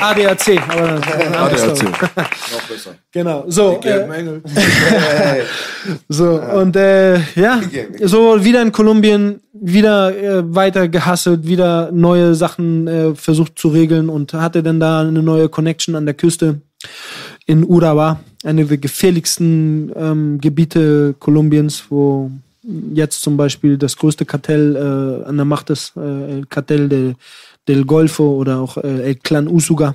ADAC, 0.00 0.62
aber 0.68 0.94
ADAC. 1.38 1.82
Noch 1.84 2.62
besser. 2.68 2.94
Genau, 3.12 3.44
so. 3.48 3.78
Gelben 3.78 4.10
Äh, 4.10 4.18
Engel. 4.18 4.42
so, 6.08 6.40
und 6.40 6.76
äh, 6.76 7.18
ja, 7.34 7.60
so 8.04 8.42
wieder 8.42 8.62
in 8.62 8.72
Kolumbien, 8.72 9.40
wieder 9.52 10.16
äh, 10.16 10.54
weiter 10.54 10.88
gehasselt, 10.88 11.46
wieder 11.46 11.92
neue 11.92 12.34
Sachen 12.34 12.88
äh, 12.88 13.14
versucht 13.14 13.58
zu 13.58 13.68
regeln 13.68 14.08
und 14.08 14.32
hatte 14.32 14.62
dann 14.62 14.80
da 14.80 15.02
eine 15.02 15.22
neue 15.22 15.50
Connection 15.50 15.94
an 15.94 16.06
der 16.06 16.14
Küste 16.14 16.62
in 17.44 17.66
Urabá, 17.66 18.16
eine 18.44 18.64
der 18.64 18.78
gefährlichsten 18.78 19.92
ähm, 19.94 20.38
Gebiete 20.40 21.14
Kolumbiens, 21.18 21.84
wo 21.90 22.30
jetzt 22.94 23.22
zum 23.22 23.36
Beispiel 23.36 23.78
das 23.78 23.96
größte 23.96 24.24
Kartell 24.24 24.76
äh, 24.76 25.28
an 25.28 25.36
der 25.36 25.44
Macht 25.44 25.70
ist, 25.70 25.96
äh, 25.96 26.30
El 26.32 26.46
Kartell 26.46 26.88
de, 26.88 27.14
del 27.66 27.84
Golfo 27.84 28.36
oder 28.36 28.58
auch 28.60 28.76
äh, 28.76 29.02
El 29.02 29.14
Clan 29.16 29.48
Usuga, 29.48 29.94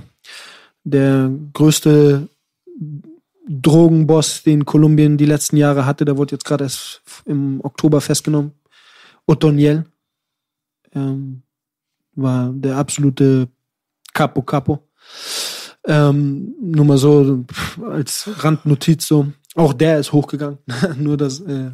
der 0.84 1.32
größte 1.54 2.28
Drogenboss, 3.48 4.44
den 4.44 4.66
Kolumbien 4.66 5.18
die 5.18 5.26
letzten 5.26 5.58
Jahre 5.58 5.86
hatte. 5.86 6.06
Der 6.06 6.18
wurde 6.18 6.36
jetzt 6.36 6.46
gerade 6.46 6.64
erst 6.64 7.02
im 7.26 7.60
Oktober 7.64 8.02
festgenommen. 8.02 8.52
Otoniel 9.28 9.86
ähm, 10.94 11.44
war 12.16 12.52
der 12.54 12.78
absolute 12.78 13.48
Capo 14.14 14.42
Capo. 14.42 14.88
Ähm, 15.86 16.56
nur 16.62 16.86
mal 16.86 16.98
so 16.98 17.44
als 17.90 18.30
Randnotiz 18.38 19.06
so. 19.06 19.28
Auch 19.56 19.74
der 19.74 20.00
ist 20.00 20.14
hochgegangen. 20.14 20.60
nur 20.98 21.18
das 21.18 21.42
äh, 21.42 21.72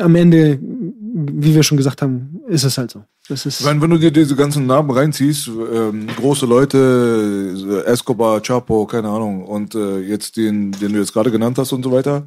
am 0.00 0.14
Ende, 0.14 0.58
wie 0.60 1.54
wir 1.54 1.62
schon 1.62 1.76
gesagt 1.76 2.02
haben, 2.02 2.40
ist 2.48 2.64
es 2.64 2.78
halt 2.78 2.90
so. 2.90 3.04
Das 3.28 3.44
ist 3.44 3.64
meine, 3.64 3.80
wenn 3.80 3.90
du 3.90 3.98
dir 3.98 4.12
diese 4.12 4.36
ganzen 4.36 4.66
Namen 4.66 4.90
reinziehst, 4.90 5.48
ähm, 5.48 6.06
große 6.16 6.46
Leute, 6.46 7.82
äh, 7.84 7.90
Escobar, 7.90 8.40
Chapo, 8.40 8.86
keine 8.86 9.08
Ahnung, 9.08 9.44
und 9.44 9.74
äh, 9.74 9.98
jetzt 9.98 10.36
den, 10.36 10.72
den 10.72 10.92
du 10.92 11.00
jetzt 11.00 11.12
gerade 11.12 11.30
genannt 11.30 11.58
hast 11.58 11.72
und 11.72 11.82
so 11.82 11.90
weiter, 11.90 12.26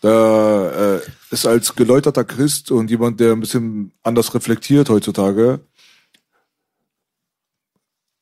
da 0.00 0.96
äh, 0.96 1.00
ist 1.30 1.46
als 1.46 1.74
geläuterter 1.74 2.24
Christ 2.24 2.70
und 2.70 2.90
jemand, 2.90 3.20
der 3.20 3.32
ein 3.32 3.40
bisschen 3.40 3.92
anders 4.02 4.34
reflektiert 4.34 4.88
heutzutage, 4.88 5.60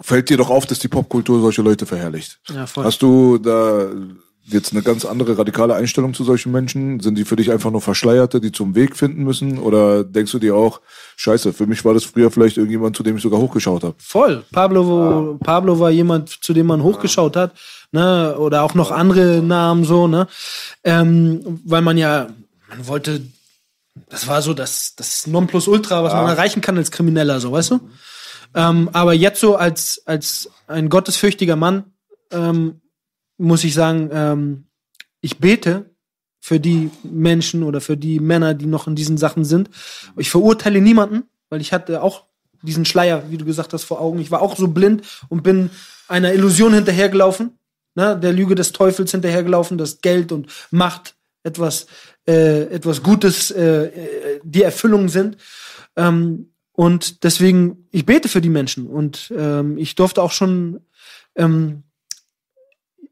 fällt 0.00 0.28
dir 0.30 0.36
doch 0.36 0.50
auf, 0.50 0.66
dass 0.66 0.78
die 0.78 0.88
Popkultur 0.88 1.40
solche 1.40 1.62
Leute 1.62 1.86
verherrlicht. 1.86 2.40
ja, 2.48 2.66
voll. 2.66 2.84
Hast 2.84 3.00
du 3.02 3.38
da 3.38 3.90
jetzt 4.52 4.72
eine 4.72 4.82
ganz 4.82 5.04
andere 5.04 5.38
radikale 5.38 5.74
Einstellung 5.74 6.14
zu 6.14 6.24
solchen 6.24 6.52
Menschen? 6.52 7.00
Sind 7.00 7.16
die 7.16 7.24
für 7.24 7.36
dich 7.36 7.50
einfach 7.50 7.70
nur 7.70 7.80
Verschleierte, 7.80 8.40
die 8.40 8.52
zum 8.52 8.74
Weg 8.74 8.96
finden 8.96 9.24
müssen? 9.24 9.58
Oder 9.58 10.04
denkst 10.04 10.32
du 10.32 10.38
dir 10.38 10.56
auch, 10.56 10.80
scheiße, 11.16 11.52
für 11.52 11.66
mich 11.66 11.84
war 11.84 11.94
das 11.94 12.04
früher 12.04 12.30
vielleicht 12.30 12.56
irgendjemand, 12.56 12.96
zu 12.96 13.02
dem 13.02 13.16
ich 13.16 13.22
sogar 13.22 13.40
hochgeschaut 13.40 13.84
habe? 13.84 13.94
Voll. 13.98 14.44
Pablo, 14.52 14.86
wo, 14.86 15.38
Pablo 15.38 15.78
war 15.78 15.90
jemand, 15.90 16.28
zu 16.28 16.52
dem 16.52 16.66
man 16.66 16.82
hochgeschaut 16.82 17.36
hat, 17.36 17.52
ne, 17.92 18.36
oder 18.38 18.62
auch 18.62 18.74
noch 18.74 18.90
andere 18.90 19.42
Namen 19.42 19.84
so, 19.84 20.08
ne, 20.08 20.26
ähm, 20.84 21.60
weil 21.64 21.82
man 21.82 21.98
ja, 21.98 22.28
man 22.68 22.86
wollte, 22.86 23.22
das 24.08 24.28
war 24.28 24.42
so 24.42 24.54
das, 24.54 24.94
das 24.96 25.26
Nonplusultra, 25.26 26.02
was 26.04 26.12
man 26.12 26.28
erreichen 26.28 26.60
kann 26.60 26.76
als 26.76 26.90
Krimineller, 26.90 27.40
so, 27.40 27.52
weißt 27.52 27.72
du? 27.72 27.80
Ähm, 28.54 28.90
aber 28.92 29.12
jetzt 29.12 29.40
so 29.40 29.56
als, 29.56 30.02
als 30.06 30.50
ein 30.66 30.88
gottesfürchtiger 30.88 31.56
Mann, 31.56 31.84
ähm, 32.32 32.80
muss 33.40 33.64
ich 33.64 33.74
sagen, 33.74 34.10
ähm, 34.12 34.64
ich 35.20 35.38
bete 35.38 35.90
für 36.40 36.60
die 36.60 36.90
Menschen 37.02 37.62
oder 37.62 37.80
für 37.80 37.96
die 37.96 38.20
Männer, 38.20 38.54
die 38.54 38.66
noch 38.66 38.86
in 38.86 38.94
diesen 38.94 39.18
Sachen 39.18 39.44
sind. 39.44 39.70
Ich 40.16 40.30
verurteile 40.30 40.80
niemanden, 40.80 41.24
weil 41.50 41.60
ich 41.60 41.72
hatte 41.72 42.02
auch 42.02 42.24
diesen 42.62 42.84
Schleier, 42.84 43.24
wie 43.30 43.36
du 43.36 43.44
gesagt 43.44 43.72
hast, 43.72 43.84
vor 43.84 44.00
Augen. 44.00 44.20
Ich 44.20 44.30
war 44.30 44.42
auch 44.42 44.56
so 44.56 44.68
blind 44.68 45.02
und 45.28 45.42
bin 45.42 45.70
einer 46.08 46.32
Illusion 46.32 46.74
hinterhergelaufen, 46.74 47.58
ne, 47.94 48.18
der 48.18 48.32
Lüge 48.32 48.54
des 48.54 48.72
Teufels 48.72 49.10
hinterhergelaufen, 49.10 49.78
dass 49.78 50.00
Geld 50.00 50.32
und 50.32 50.48
Macht 50.70 51.14
etwas, 51.42 51.86
äh, 52.26 52.64
etwas 52.64 53.02
Gutes, 53.02 53.50
äh, 53.50 53.86
äh, 53.86 54.40
die 54.42 54.62
Erfüllung 54.62 55.08
sind. 55.08 55.36
Ähm, 55.96 56.52
und 56.72 57.24
deswegen, 57.24 57.88
ich 57.90 58.06
bete 58.06 58.28
für 58.28 58.40
die 58.40 58.48
Menschen. 58.48 58.86
Und 58.86 59.32
ähm, 59.36 59.76
ich 59.78 59.94
durfte 59.94 60.22
auch 60.22 60.32
schon 60.32 60.80
ähm, 61.36 61.82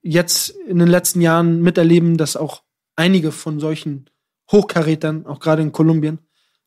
jetzt 0.03 0.51
in 0.51 0.79
den 0.79 0.89
letzten 0.89 1.21
Jahren 1.21 1.63
miterleben, 1.63 2.17
dass 2.17 2.37
auch 2.37 2.63
einige 2.97 3.33
von 3.33 3.61
solchen 3.61 4.11
Hochkarätern, 4.51 5.27
auch 5.27 5.41
gerade 5.41 5.63
in 5.63 5.73
Kolumbien, 5.73 6.19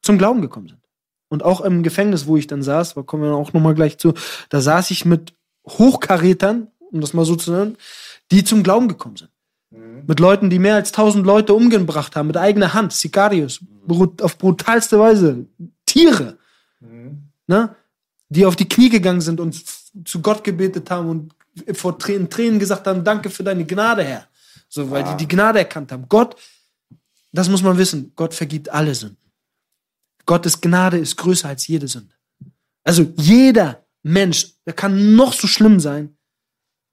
zum 0.02 0.18
Glauben 0.18 0.42
gekommen 0.42 0.68
sind. 0.68 0.82
Und 1.30 1.44
auch 1.44 1.62
im 1.62 1.84
Gefängnis, 1.84 2.28
wo 2.28 2.38
ich 2.38 2.48
dann 2.48 2.62
saß, 2.62 2.96
da 2.96 3.04
kommen 3.04 3.24
wir 3.24 3.34
auch 3.34 3.54
nochmal 3.54 3.74
gleich 3.74 3.98
zu, 3.98 4.14
da 4.50 4.62
saß 4.62 4.92
ich 4.92 5.06
mit 5.06 5.34
Hochkarätern, 5.68 6.68
um 6.80 7.02
das 7.02 7.14
mal 7.14 7.26
so 7.26 7.36
zu 7.36 7.52
nennen, 7.52 7.78
die 8.32 8.44
zum 8.44 8.64
Glauben 8.64 8.88
gekommen 8.88 9.16
sind. 9.18 9.32
Mit 10.06 10.20
Leuten, 10.20 10.50
die 10.50 10.60
mehr 10.60 10.76
als 10.76 10.92
tausend 10.92 11.26
Leute 11.26 11.54
umgebracht 11.54 12.16
haben, 12.16 12.28
mit 12.28 12.36
eigener 12.36 12.74
Hand, 12.74 12.92
Sicarios, 12.92 13.62
brut 13.88 14.22
auf 14.22 14.38
brutalste 14.38 15.00
Weise, 15.00 15.46
Tiere, 15.86 16.38
ne? 17.48 17.76
die 18.28 18.46
auf 18.46 18.56
die 18.56 18.68
Knie 18.68 18.90
gegangen 18.90 19.22
sind 19.22 19.40
und 19.40 19.64
zu 20.06 20.22
Gott 20.22 20.44
gebetet 20.44 20.90
haben 20.90 21.10
und 21.10 21.34
vor 21.74 21.98
Tränen, 21.98 22.30
Tränen 22.30 22.60
gesagt 22.60 22.88
haben, 22.88 23.04
danke 23.04 23.30
für 23.30 23.44
deine 23.44 23.66
Gnade, 23.66 24.04
Herr. 24.04 24.28
So, 24.70 24.90
weil 24.90 25.04
die 25.04 25.18
die 25.18 25.28
Gnade 25.28 25.60
erkannt 25.60 25.92
haben. 25.92 26.06
Gott, 26.08 26.36
das 27.32 27.50
muss 27.50 27.62
man 27.62 27.78
wissen, 27.78 28.14
Gott 28.16 28.34
vergibt 28.34 28.70
alle 28.70 28.96
Sünden. 28.96 29.18
Gottes 30.26 30.62
Gnade 30.62 30.98
ist 30.98 31.18
größer 31.18 31.50
als 31.50 31.68
jede 31.68 31.88
Sünde. 31.88 32.14
Also 32.84 33.12
jeder 33.18 33.86
Mensch, 34.04 34.54
der 34.66 34.74
kann 34.74 35.16
noch 35.16 35.34
so 35.34 35.48
schlimm 35.48 35.80
sein, 35.80 36.16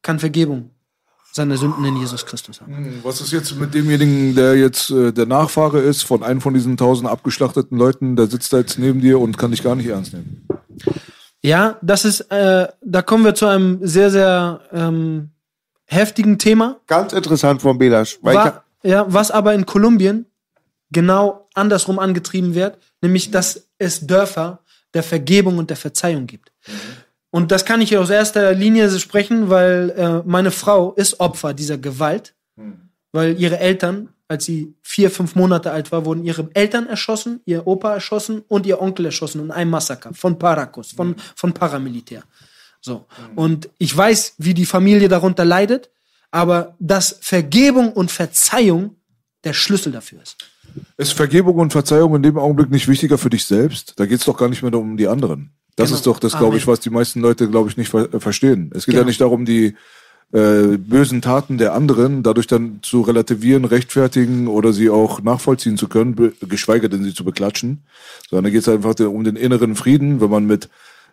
kann 0.03 0.19
Vergebung 0.19 0.71
seine 1.33 1.57
Sünden 1.57 1.85
in 1.85 1.97
Jesus 1.97 2.27
Christus 2.27 2.61
haben. 2.61 3.01
Was 3.03 3.21
ist 3.21 3.33
jetzt 3.33 3.55
mit 3.57 3.73
demjenigen, 3.75 4.35
der 4.35 4.57
jetzt 4.57 4.91
äh, 4.91 5.13
der 5.13 5.27
Nachfahre 5.27 5.81
ist 5.81 6.03
von 6.03 6.23
einem 6.23 6.41
von 6.41 6.55
diesen 6.55 6.77
tausend 6.77 7.09
abgeschlachteten 7.09 7.79
Leuten, 7.79 8.17
der 8.17 8.27
sitzt 8.27 8.53
da 8.53 8.59
jetzt 8.59 8.79
neben 8.79 9.01
dir 9.01 9.21
und 9.21 9.39
kann 9.39 9.51
dich 9.51 9.63
gar 9.63 9.77
nicht 9.77 9.87
ernst 9.87 10.15
nehmen? 10.15 10.47
Ja, 11.43 11.79
das 11.83 12.05
ist, 12.05 12.21
äh, 12.33 12.69
da 12.81 13.03
kommen 13.03 13.25
wir 13.25 13.35
zu 13.35 13.47
einem 13.47 13.79
sehr, 13.83 14.11
sehr 14.11 14.61
ähm, 14.73 15.31
heftigen 15.87 16.39
Thema. 16.39 16.81
Ganz 16.87 17.13
interessant 17.13 17.63
von 17.63 17.79
Belasch. 17.79 18.19
Weil 18.23 18.35
ich 18.35 18.45
Wa 18.45 18.65
ja, 18.85 19.07
was 19.09 19.31
aber 19.31 19.55
in 19.55 19.67
Kolumbien 19.67 20.27
genau 20.91 21.49
andersrum 21.55 21.99
angetrieben 21.99 22.55
wird, 22.55 22.79
nämlich 23.01 23.31
dass 23.31 23.69
es 23.79 24.07
Dörfer 24.07 24.61
der 24.95 25.03
Vergebung 25.03 25.59
und 25.59 25.71
der 25.71 25.77
Verzeihung 25.77 26.27
gibt. 26.27 26.53
Und 27.31 27.51
das 27.51 27.65
kann 27.65 27.81
ich 27.81 27.97
aus 27.97 28.11
erster 28.11 28.55
Linie 28.55 28.89
sprechen, 28.99 29.51
weil 29.51 29.91
äh, 29.91 30.23
meine 30.29 30.51
Frau 30.51 30.93
ist 30.93 31.21
Opfer 31.21 31.55
dieser 31.55 31.77
Gewalt, 31.77 32.35
weil 33.13 33.39
ihre 33.39 33.59
Eltern, 33.59 34.09
als 34.29 34.45
sie 34.45 34.75
vier, 34.83 35.11
fünf 35.11 35.35
Monate 35.35 35.71
alt 35.73 35.91
war, 35.91 36.05
wurden 36.05 36.25
ihre 36.25 36.49
Eltern 36.55 36.87
erschossen, 36.87 37.41
ihr 37.47 37.67
Opa 37.67 37.95
erschossen 37.95 38.43
und 38.47 38.67
ihr 38.67 38.81
Onkel 38.81 39.07
erschossen 39.07 39.41
in 39.41 39.51
einem 39.51 39.71
Massaker 39.71 40.13
von 40.15 40.39
Paracos, 40.39 40.93
von, 40.93 41.17
von 41.35 41.53
Paramilitär. 41.55 42.23
So. 42.81 43.07
Und 43.35 43.71
ich 43.79 43.97
weiß, 43.97 44.35
wie 44.39 44.55
die 44.55 44.67
Familie 44.67 45.09
darunter 45.09 45.45
leidet, 45.45 45.91
aber 46.31 46.77
dass 46.79 47.19
Vergebung 47.21 47.93
und 47.93 48.11
Verzeihung 48.11 48.97
der 49.45 49.55
Schlüssel 49.55 49.93
dafür 49.93 50.23
ist. 50.23 50.37
Ist 50.99 51.13
Vergebung 51.13 51.57
und 51.57 51.73
Verzeihung 51.73 52.15
in 52.17 52.23
dem 52.23 52.39
Augenblick 52.39 52.71
nicht 52.71 52.87
wichtiger 52.87 53.17
für 53.17 53.31
dich 53.31 53.47
selbst? 53.47 53.95
Da 53.97 54.05
geht's 54.07 54.27
doch 54.27 54.37
gar 54.37 54.49
nicht 54.49 54.63
mehr 54.63 54.75
um 54.75 54.97
die 54.97 55.09
anderen. 55.09 55.53
Das 55.77 55.89
Genau. 55.89 55.97
ist 55.99 56.07
doch 56.07 56.19
das, 56.19 56.37
glaube 56.37 56.57
ich, 56.57 56.67
was 56.67 56.81
die 56.81 56.91
meisten 56.91 57.21
Leute, 57.21 57.49
glaube 57.49 57.71
ich, 57.71 57.77
nicht 57.77 57.89
ver 57.89 58.09
verstehen. 58.21 58.71
Es 58.75 58.85
geht 58.85 58.93
Genau. 58.95 59.03
ja 59.03 59.07
nicht 59.07 59.21
darum, 59.21 59.45
die 59.45 59.77
äh, 60.33 60.77
bösen 60.77 61.23
Taten 61.23 61.57
der 61.57 61.73
anderen 61.73 62.23
dadurch 62.23 62.47
dann 62.47 62.81
zu 62.83 63.01
relativieren, 63.01 63.65
rechtfertigen 63.65 64.47
oder 64.47 64.73
sie 64.73 64.91
auch 64.91 65.23
nachvollziehen 65.23 65.79
zu 65.79 65.89
können, 65.89 66.35
geschweige 66.49 66.89
denn 66.89 67.03
sie 67.03 67.15
zu 67.15 67.25
beklatschen, 67.25 67.85
sondern 68.29 68.45
da 68.45 68.51
geht 68.51 68.61
es 68.61 68.69
einfach 68.69 68.99
um 69.01 69.25
den 69.25 69.37
inneren 69.37 69.75
Frieden, 69.75 70.21
wenn 70.21 70.31
man 70.31 70.47
mit 70.47 70.69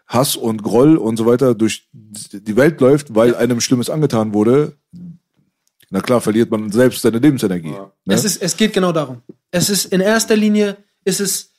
Hass 0.07 0.35
und 0.35 0.63
Groll 0.63 0.97
und 0.97 1.17
so 1.17 1.25
weiter 1.25 1.55
durch 1.55 1.87
die 1.93 2.55
Welt 2.55 2.79
läuft, 2.81 3.15
weil 3.15 3.35
einem 3.35 3.61
Schlimmes 3.61 3.89
angetan 3.89 4.33
wurde. 4.33 4.73
Na 5.89 6.01
klar, 6.01 6.19
verliert 6.19 6.51
man 6.51 6.71
selbst 6.71 7.01
seine 7.01 7.19
Lebensenergie. 7.19 7.71
Ne? 7.71 7.89
Es, 8.07 8.25
ist, 8.25 8.41
es 8.41 8.57
geht 8.57 8.73
genau 8.73 8.91
darum. 8.91 9.21
Es 9.51 9.69
ist 9.69 9.85
in 9.85 10.01
erster 10.01 10.35
Linie 10.35 10.77
ist 11.05 11.21
es 11.21 11.54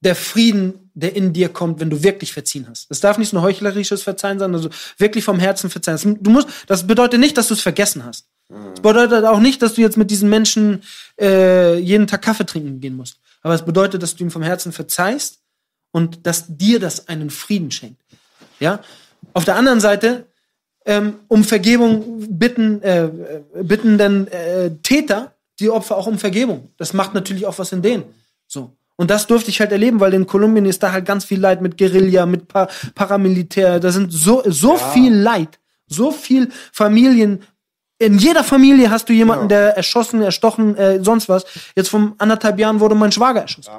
der 0.00 0.14
Frieden, 0.14 0.90
der 0.94 1.16
in 1.16 1.32
dir 1.32 1.48
kommt, 1.48 1.80
wenn 1.80 1.90
du 1.90 2.02
wirklich 2.02 2.32
verziehen 2.32 2.66
hast. 2.68 2.90
Das 2.90 3.00
darf 3.00 3.18
nicht 3.18 3.30
so 3.30 3.36
ein 3.36 3.42
heuchlerisches 3.42 4.02
Verzeihen 4.02 4.38
sein, 4.38 4.54
also 4.54 4.70
wirklich 4.96 5.24
vom 5.24 5.38
Herzen 5.38 5.70
verzeihen. 5.70 5.96
Das, 5.96 6.22
du 6.22 6.30
musst, 6.30 6.48
das 6.66 6.86
bedeutet 6.86 7.20
nicht, 7.20 7.36
dass 7.36 7.48
du 7.48 7.54
es 7.54 7.60
vergessen 7.60 8.04
hast. 8.04 8.26
Das 8.48 8.80
bedeutet 8.80 9.24
auch 9.24 9.40
nicht, 9.40 9.60
dass 9.60 9.74
du 9.74 9.82
jetzt 9.82 9.96
mit 9.96 10.10
diesen 10.10 10.30
Menschen 10.30 10.82
äh, 11.20 11.78
jeden 11.78 12.06
Tag 12.06 12.22
Kaffee 12.22 12.46
trinken 12.46 12.80
gehen 12.80 12.96
musst. 12.96 13.18
Aber 13.42 13.54
es 13.54 13.64
bedeutet, 13.64 14.02
dass 14.02 14.16
du 14.16 14.24
ihm 14.24 14.30
vom 14.30 14.42
Herzen 14.42 14.72
verzeihst 14.72 15.40
und 15.90 16.26
dass 16.26 16.44
dir 16.48 16.80
das 16.80 17.08
einen 17.08 17.30
Frieden 17.30 17.70
schenkt. 17.70 18.00
Ja. 18.58 18.80
Auf 19.34 19.44
der 19.44 19.56
anderen 19.56 19.80
Seite 19.80 20.26
ähm, 20.86 21.20
um 21.28 21.44
Vergebung 21.44 22.38
bitten, 22.38 22.82
äh, 22.82 23.10
bitten 23.62 23.98
dann 23.98 24.26
äh, 24.28 24.70
Täter, 24.82 25.34
die 25.60 25.70
Opfer 25.70 25.96
auch 25.96 26.06
um 26.06 26.18
Vergebung. 26.18 26.70
Das 26.78 26.94
macht 26.94 27.14
natürlich 27.14 27.46
auch 27.46 27.58
was 27.58 27.72
in 27.72 27.82
denen. 27.82 28.04
So. 28.46 28.72
Und 29.00 29.10
das 29.10 29.28
durfte 29.28 29.48
ich 29.50 29.60
halt 29.60 29.70
erleben, 29.70 30.00
weil 30.00 30.12
in 30.12 30.26
Kolumbien 30.26 30.66
ist 30.66 30.82
da 30.82 30.90
halt 30.90 31.06
ganz 31.06 31.24
viel 31.24 31.38
Leid 31.40 31.62
mit 31.62 31.78
Guerilla, 31.78 32.26
mit 32.26 32.48
pa 32.48 32.68
Paramilitär. 32.96 33.78
Da 33.78 33.92
sind 33.92 34.12
so, 34.12 34.42
so 34.44 34.76
viel 34.76 35.14
Leid, 35.14 35.60
so 35.86 36.10
viel 36.10 36.48
Familien. 36.72 37.42
In 38.00 38.18
jeder 38.18 38.42
Familie 38.42 38.90
hast 38.90 39.08
du 39.08 39.12
jemanden, 39.12 39.48
der 39.48 39.76
erschossen, 39.76 40.20
erstochen, 40.20 40.76
äh, 40.76 41.02
sonst 41.02 41.28
was. 41.28 41.44
Jetzt 41.76 41.90
vor 41.90 42.12
anderthalb 42.18 42.58
Jahren 42.58 42.80
wurde 42.80 42.96
mein 42.96 43.12
Schwager 43.12 43.40
erschossen. 43.42 43.70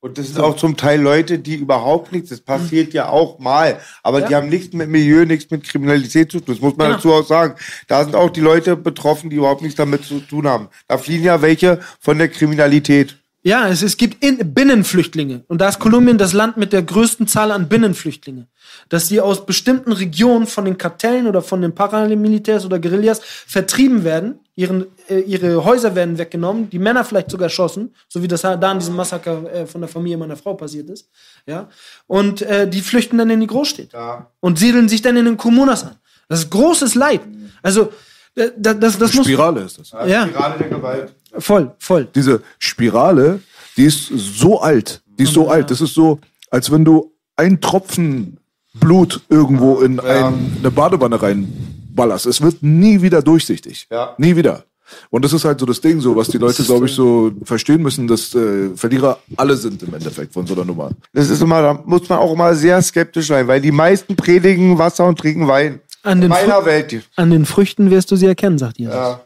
Und 0.00 0.18
das 0.18 0.26
sind 0.28 0.40
auch 0.40 0.54
zum 0.56 0.76
Teil 0.76 1.00
Leute, 1.00 1.38
die 1.38 1.56
überhaupt 1.56 2.12
nichts, 2.12 2.28
das 2.28 2.40
passiert 2.40 2.92
ja 2.92 3.08
auch 3.08 3.38
mal, 3.38 3.80
aber 4.02 4.20
die 4.20 4.34
haben 4.36 4.48
nichts 4.48 4.72
mit 4.74 4.88
Milieu, 4.88 5.24
nichts 5.24 5.50
mit 5.50 5.64
Kriminalität 5.64 6.30
zu 6.30 6.38
tun. 6.38 6.54
Das 6.54 6.60
muss 6.60 6.76
man 6.76 6.88
Genau. 6.88 6.96
dazu 6.98 7.12
auch 7.12 7.26
sagen. 7.26 7.54
Da 7.88 8.04
sind 8.04 8.14
auch 8.14 8.30
die 8.30 8.40
Leute 8.42 8.76
betroffen, 8.76 9.30
die 9.30 9.36
überhaupt 9.36 9.62
nichts 9.62 9.76
damit 9.76 10.04
zu 10.04 10.20
tun 10.20 10.46
haben. 10.46 10.68
Da 10.86 10.98
fliehen 10.98 11.24
ja 11.24 11.40
welche 11.42 11.80
von 11.98 12.18
der 12.18 12.28
Kriminalität. 12.28 13.16
Ja, 13.46 13.68
es, 13.68 13.80
es 13.82 13.96
gibt 13.96 14.24
in, 14.24 14.54
Binnenflüchtlinge. 14.54 15.44
Und 15.46 15.60
da 15.60 15.68
ist 15.68 15.78
Kolumbien 15.78 16.18
das 16.18 16.32
Land 16.32 16.56
mit 16.56 16.72
der 16.72 16.82
größten 16.82 17.28
Zahl 17.28 17.52
an 17.52 17.68
Binnenflüchtlingen. 17.68 18.48
Dass 18.88 19.06
die 19.06 19.20
aus 19.20 19.46
bestimmten 19.46 19.92
Regionen 19.92 20.48
von 20.48 20.64
den 20.64 20.76
Kartellen 20.78 21.28
oder 21.28 21.42
von 21.42 21.62
den 21.62 21.72
Paramilitärs 21.72 22.66
oder 22.66 22.80
Guerillas 22.80 23.20
vertrieben 23.22 24.02
werden. 24.02 24.40
Ihren, 24.56 24.86
äh, 25.08 25.20
ihre 25.20 25.64
Häuser 25.64 25.94
werden 25.94 26.18
weggenommen, 26.18 26.70
die 26.70 26.80
Männer 26.80 27.04
vielleicht 27.04 27.30
sogar 27.30 27.44
erschossen, 27.44 27.94
so 28.08 28.20
wie 28.20 28.26
das 28.26 28.40
da 28.40 28.72
in 28.72 28.78
diesem 28.80 28.96
Massaker 28.96 29.48
äh, 29.52 29.66
von 29.66 29.80
der 29.80 29.88
Familie 29.88 30.16
meiner 30.16 30.36
Frau 30.36 30.54
passiert 30.54 30.90
ist. 30.90 31.08
Ja? 31.46 31.68
Und 32.08 32.42
äh, 32.42 32.68
die 32.68 32.80
flüchten 32.80 33.16
dann 33.16 33.30
in 33.30 33.38
die 33.38 33.46
Großstädte 33.46 34.26
und 34.40 34.58
siedeln 34.58 34.88
sich 34.88 35.02
dann 35.02 35.16
in 35.16 35.24
den 35.24 35.36
Kommunas 35.36 35.84
an. 35.84 35.94
Das 36.28 36.40
ist 36.40 36.50
großes 36.50 36.96
Leid. 36.96 37.20
Also, 37.62 37.92
äh, 38.36 38.50
das, 38.56 38.78
das, 38.78 38.98
das 38.98 39.14
muss. 39.14 39.26
Spirale 39.26 39.62
ist 39.62 39.78
das. 39.78 39.90
Ja, 39.90 40.26
Gerade 40.26 40.58
der 40.58 40.68
Gewalt. 40.68 41.12
voll, 41.38 41.72
voll. 41.78 42.08
diese 42.14 42.42
Spirale, 42.58 43.40
die 43.76 43.84
ist 43.84 44.06
so 44.08 44.60
alt. 44.60 45.02
Die 45.18 45.24
ist 45.24 45.32
so 45.32 45.48
alt. 45.48 45.70
Das 45.70 45.80
ist 45.80 45.94
so, 45.94 46.20
als 46.50 46.70
wenn 46.70 46.84
du 46.84 47.12
ein 47.36 47.60
Tropfen 47.60 48.38
Blut 48.80 49.22
irgendwo 49.28 49.80
in 49.80 50.00
ein, 50.00 50.56
eine 50.58 50.70
Badewanne 50.70 51.20
reinballerst. 51.20 52.26
Es 52.26 52.40
wird 52.40 52.62
nie 52.62 53.00
wieder 53.02 53.22
durchsichtig. 53.22 53.86
Ja. 53.90 54.14
Nie 54.18 54.36
wieder. 54.36 54.64
Und 55.10 55.24
das 55.24 55.32
ist 55.32 55.44
halt 55.44 55.58
so 55.58 55.66
das 55.66 55.80
Ding, 55.80 56.00
so 56.00 56.14
was 56.14 56.28
die 56.28 56.38
Leute, 56.38 56.62
glaube 56.62 56.86
ich, 56.86 56.94
so 56.94 57.32
verstehen 57.42 57.82
müssen, 57.82 58.06
dass 58.06 58.34
äh, 58.34 58.70
Verlierer 58.76 59.18
alle 59.36 59.56
sind 59.56 59.82
im 59.82 59.92
Endeffekt 59.94 60.32
von 60.32 60.46
so 60.46 60.54
einer 60.54 60.64
Nummer. 60.64 60.90
Das 61.12 61.28
ist 61.28 61.42
immer, 61.42 61.60
da 61.60 61.82
muss 61.84 62.08
man 62.08 62.18
auch 62.18 62.32
immer 62.32 62.54
sehr 62.54 62.80
skeptisch 62.82 63.26
sein, 63.26 63.48
weil 63.48 63.60
die 63.60 63.72
meisten 63.72 64.14
predigen 64.14 64.78
Wasser 64.78 65.06
und 65.06 65.18
trinken 65.18 65.48
Wein. 65.48 65.80
An 66.06 66.20
den 66.20 66.24
In 66.24 66.28
meiner 66.30 66.60
Fr- 66.60 66.64
Welt. 66.66 67.02
An 67.16 67.30
den 67.30 67.44
Früchten 67.44 67.90
wirst 67.90 68.10
du 68.10 68.16
sie 68.16 68.26
erkennen, 68.26 68.58
sagt 68.58 68.78
Jesus. 68.78 68.94
Ja. 68.94 69.20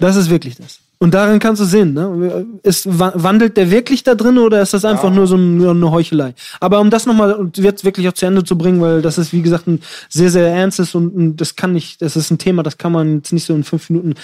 Das 0.00 0.16
ist 0.16 0.28
wirklich 0.30 0.56
das. 0.56 0.80
Und 0.98 1.12
darin 1.12 1.38
kannst 1.38 1.60
du 1.60 1.66
sehen, 1.66 1.92
ne? 1.92 2.46
Ist, 2.62 2.86
wa- 2.98 3.12
wandelt 3.14 3.56
der 3.56 3.70
wirklich 3.70 4.04
da 4.04 4.14
drin 4.14 4.38
oder 4.38 4.62
ist 4.62 4.72
das 4.74 4.84
einfach 4.84 5.10
nur 5.12 5.26
so 5.26 5.36
eine 5.36 5.90
Heuchelei? 5.90 6.34
Aber 6.60 6.80
um 6.80 6.88
das 6.88 7.04
nochmal 7.04 7.50
jetzt 7.56 7.84
wirklich 7.84 8.08
auch 8.08 8.12
zu 8.12 8.26
Ende 8.26 8.44
zu 8.44 8.56
bringen, 8.56 8.80
weil 8.80 9.02
das 9.02 9.18
ist, 9.18 9.32
wie 9.32 9.42
gesagt, 9.42 9.66
ein 9.66 9.80
sehr, 10.08 10.30
sehr 10.30 10.46
ernstes 10.48 10.94
und 10.94 11.16
ein, 11.16 11.36
das 11.36 11.56
kann 11.56 11.72
nicht, 11.72 12.00
das 12.00 12.16
ist 12.16 12.30
ein 12.30 12.38
Thema, 12.38 12.62
das 12.62 12.78
kann 12.78 12.92
man 12.92 13.16
jetzt 13.16 13.32
nicht 13.32 13.44
so 13.44 13.54
in 13.54 13.64
fünf 13.64 13.90
Minuten. 13.90 14.14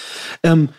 Ähm, 0.43 0.69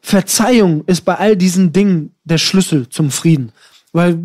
Verzeihung 0.00 0.84
ist 0.86 1.02
bei 1.04 1.14
all 1.16 1.36
diesen 1.36 1.72
Dingen 1.72 2.14
der 2.24 2.38
Schlüssel 2.38 2.88
zum 2.88 3.10
Frieden. 3.10 3.52
Weil 3.94 4.18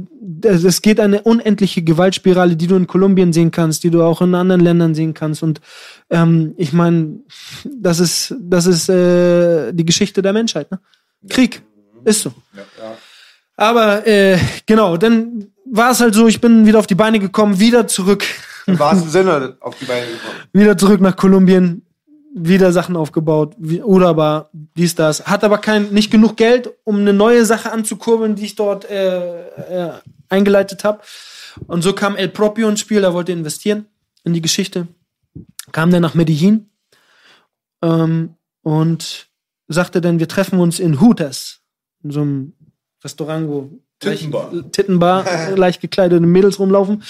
es 0.44 0.64
es 0.64 0.82
geht 0.82 1.00
eine 1.00 1.22
unendliche 1.24 1.82
Gewaltspirale, 1.82 2.56
die 2.56 2.68
du 2.68 2.76
in 2.76 2.88
Kolumbien 2.88 3.34
sehen 3.34 3.52
kannst, 3.52 3.84
die 3.84 3.90
du 3.90 4.02
auch 4.02 4.22
in 4.22 4.34
anderen 4.34 4.62
Ländern 4.62 4.96
sehen 4.96 5.14
kannst. 5.14 5.44
Und 5.44 5.60
ähm, 6.10 6.54
ich 6.58 6.74
meine, 6.74 7.20
das 7.66 8.00
ist, 8.00 8.36
das 8.40 8.66
ist 8.66 8.90
äh, 8.90 9.74
die 9.74 9.86
Geschichte 9.86 10.22
der 10.22 10.34
Menschheit. 10.34 10.72
Ne? 10.72 10.80
Krieg. 11.30 11.62
Ist 12.06 12.22
so. 12.22 12.34
Aber 13.56 14.06
äh, 14.08 14.38
genau, 14.66 14.98
dann 14.98 15.48
war 15.66 15.92
es 15.92 16.00
halt 16.00 16.14
so, 16.14 16.28
ich 16.28 16.40
bin 16.40 16.66
wieder 16.66 16.80
auf 16.80 16.88
die 16.88 16.96
Beine 16.96 17.20
gekommen, 17.20 17.60
wieder 17.60 17.88
zurück, 17.88 18.24
Im 18.68 18.80
wahrsten 18.80 19.10
Sinne 19.10 19.58
auf 19.60 19.76
die 19.78 19.86
Beine 19.86 20.06
gekommen. 20.06 20.36
wieder 20.54 20.78
zurück 20.78 21.02
nach 21.02 21.16
Kolumbien, 21.16 21.86
wieder 22.34 22.72
Sachen 22.72 22.96
aufgebaut, 22.96 23.56
wie, 23.58 23.82
oder 23.82 24.10
aber 24.10 24.50
dies, 24.54 24.96
das. 24.96 25.26
Hat 25.26 25.44
aber 25.44 25.58
kein, 25.58 25.90
nicht 25.90 26.12
genug 26.12 26.38
Geld, 26.38 26.70
um 26.84 26.98
eine 27.00 27.14
neue 27.14 27.46
Sache 27.46 27.72
anzukurbeln, 27.72 28.36
die 28.36 28.46
ich 28.46 28.56
dort 28.56 28.90
äh, 28.90 29.48
äh, 29.48 29.92
eingeleitet 30.30 30.84
habe. 30.84 31.00
Und 31.66 31.82
so 31.82 31.94
kam 31.94 32.16
El 32.16 32.30
Propio 32.30 32.70
ins 32.70 32.80
Spiel, 32.80 33.04
er 33.04 33.14
wollte 33.14 33.32
investieren 33.32 33.88
in 34.24 34.34
die 34.34 34.42
Geschichte. 34.42 34.88
Kam 35.72 35.92
dann 35.92 36.02
nach 36.02 36.14
Medellin 36.16 36.70
ähm, 37.84 38.36
und 38.64 39.28
sagte 39.68 40.02
dann, 40.02 40.20
wir 40.20 40.28
treffen 40.28 40.60
uns 40.60 40.80
in 40.80 41.02
Hooters, 41.02 41.60
in 42.04 42.12
so 42.12 42.22
einem 42.22 42.54
Restaurant, 43.04 43.48
wo 43.48 43.70
Tittenbar. 44.00 44.52
leicht- 44.54 44.72
Tittenbar, 44.74 45.26
leicht 45.56 45.82
gekleidete 45.82 46.22
Mädels 46.26 46.60
rumlaufen. 46.60 47.04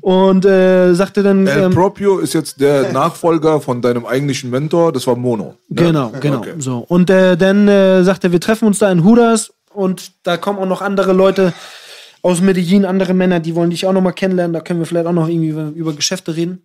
Und 0.00 0.44
äh, 0.44 0.94
sagte 0.94 1.22
dann, 1.22 1.46
El 1.46 1.64
ähm, 1.64 1.72
Propio 1.72 2.18
ist 2.18 2.32
jetzt 2.34 2.60
der 2.60 2.92
Nachfolger 2.94 3.60
von 3.60 3.80
deinem 3.82 4.06
eigentlichen 4.06 4.50
Mentor, 4.50 4.92
das 4.92 5.06
war 5.06 5.16
Mono. 5.16 5.56
ne? 5.68 5.76
Genau, 5.84 6.10
genau. 6.20 6.38
Okay. 6.38 6.54
So. 6.58 6.78
Und 6.78 7.10
äh, 7.10 7.36
dann 7.36 7.68
äh, 7.68 8.02
sagt 8.02 8.24
er, 8.24 8.32
wir 8.32 8.40
treffen 8.40 8.66
uns 8.66 8.78
da 8.78 8.90
in 8.90 9.04
Hudas 9.04 9.52
und 9.72 10.12
da 10.24 10.36
kommen 10.36 10.58
auch 10.58 10.66
noch 10.66 10.82
andere 10.82 11.12
Leute 11.12 11.52
aus 12.22 12.40
Medellin, 12.40 12.84
andere 12.84 13.14
Männer, 13.14 13.40
die 13.40 13.54
wollen 13.54 13.70
dich 13.70 13.86
auch 13.86 13.92
noch 13.92 14.02
mal 14.02 14.12
kennenlernen. 14.12 14.52
Da 14.52 14.60
können 14.60 14.80
wir 14.80 14.86
vielleicht 14.86 15.06
auch 15.06 15.12
noch 15.12 15.28
irgendwie 15.28 15.48
über, 15.50 15.68
über 15.74 15.92
Geschäfte 15.94 16.34
reden. 16.36 16.62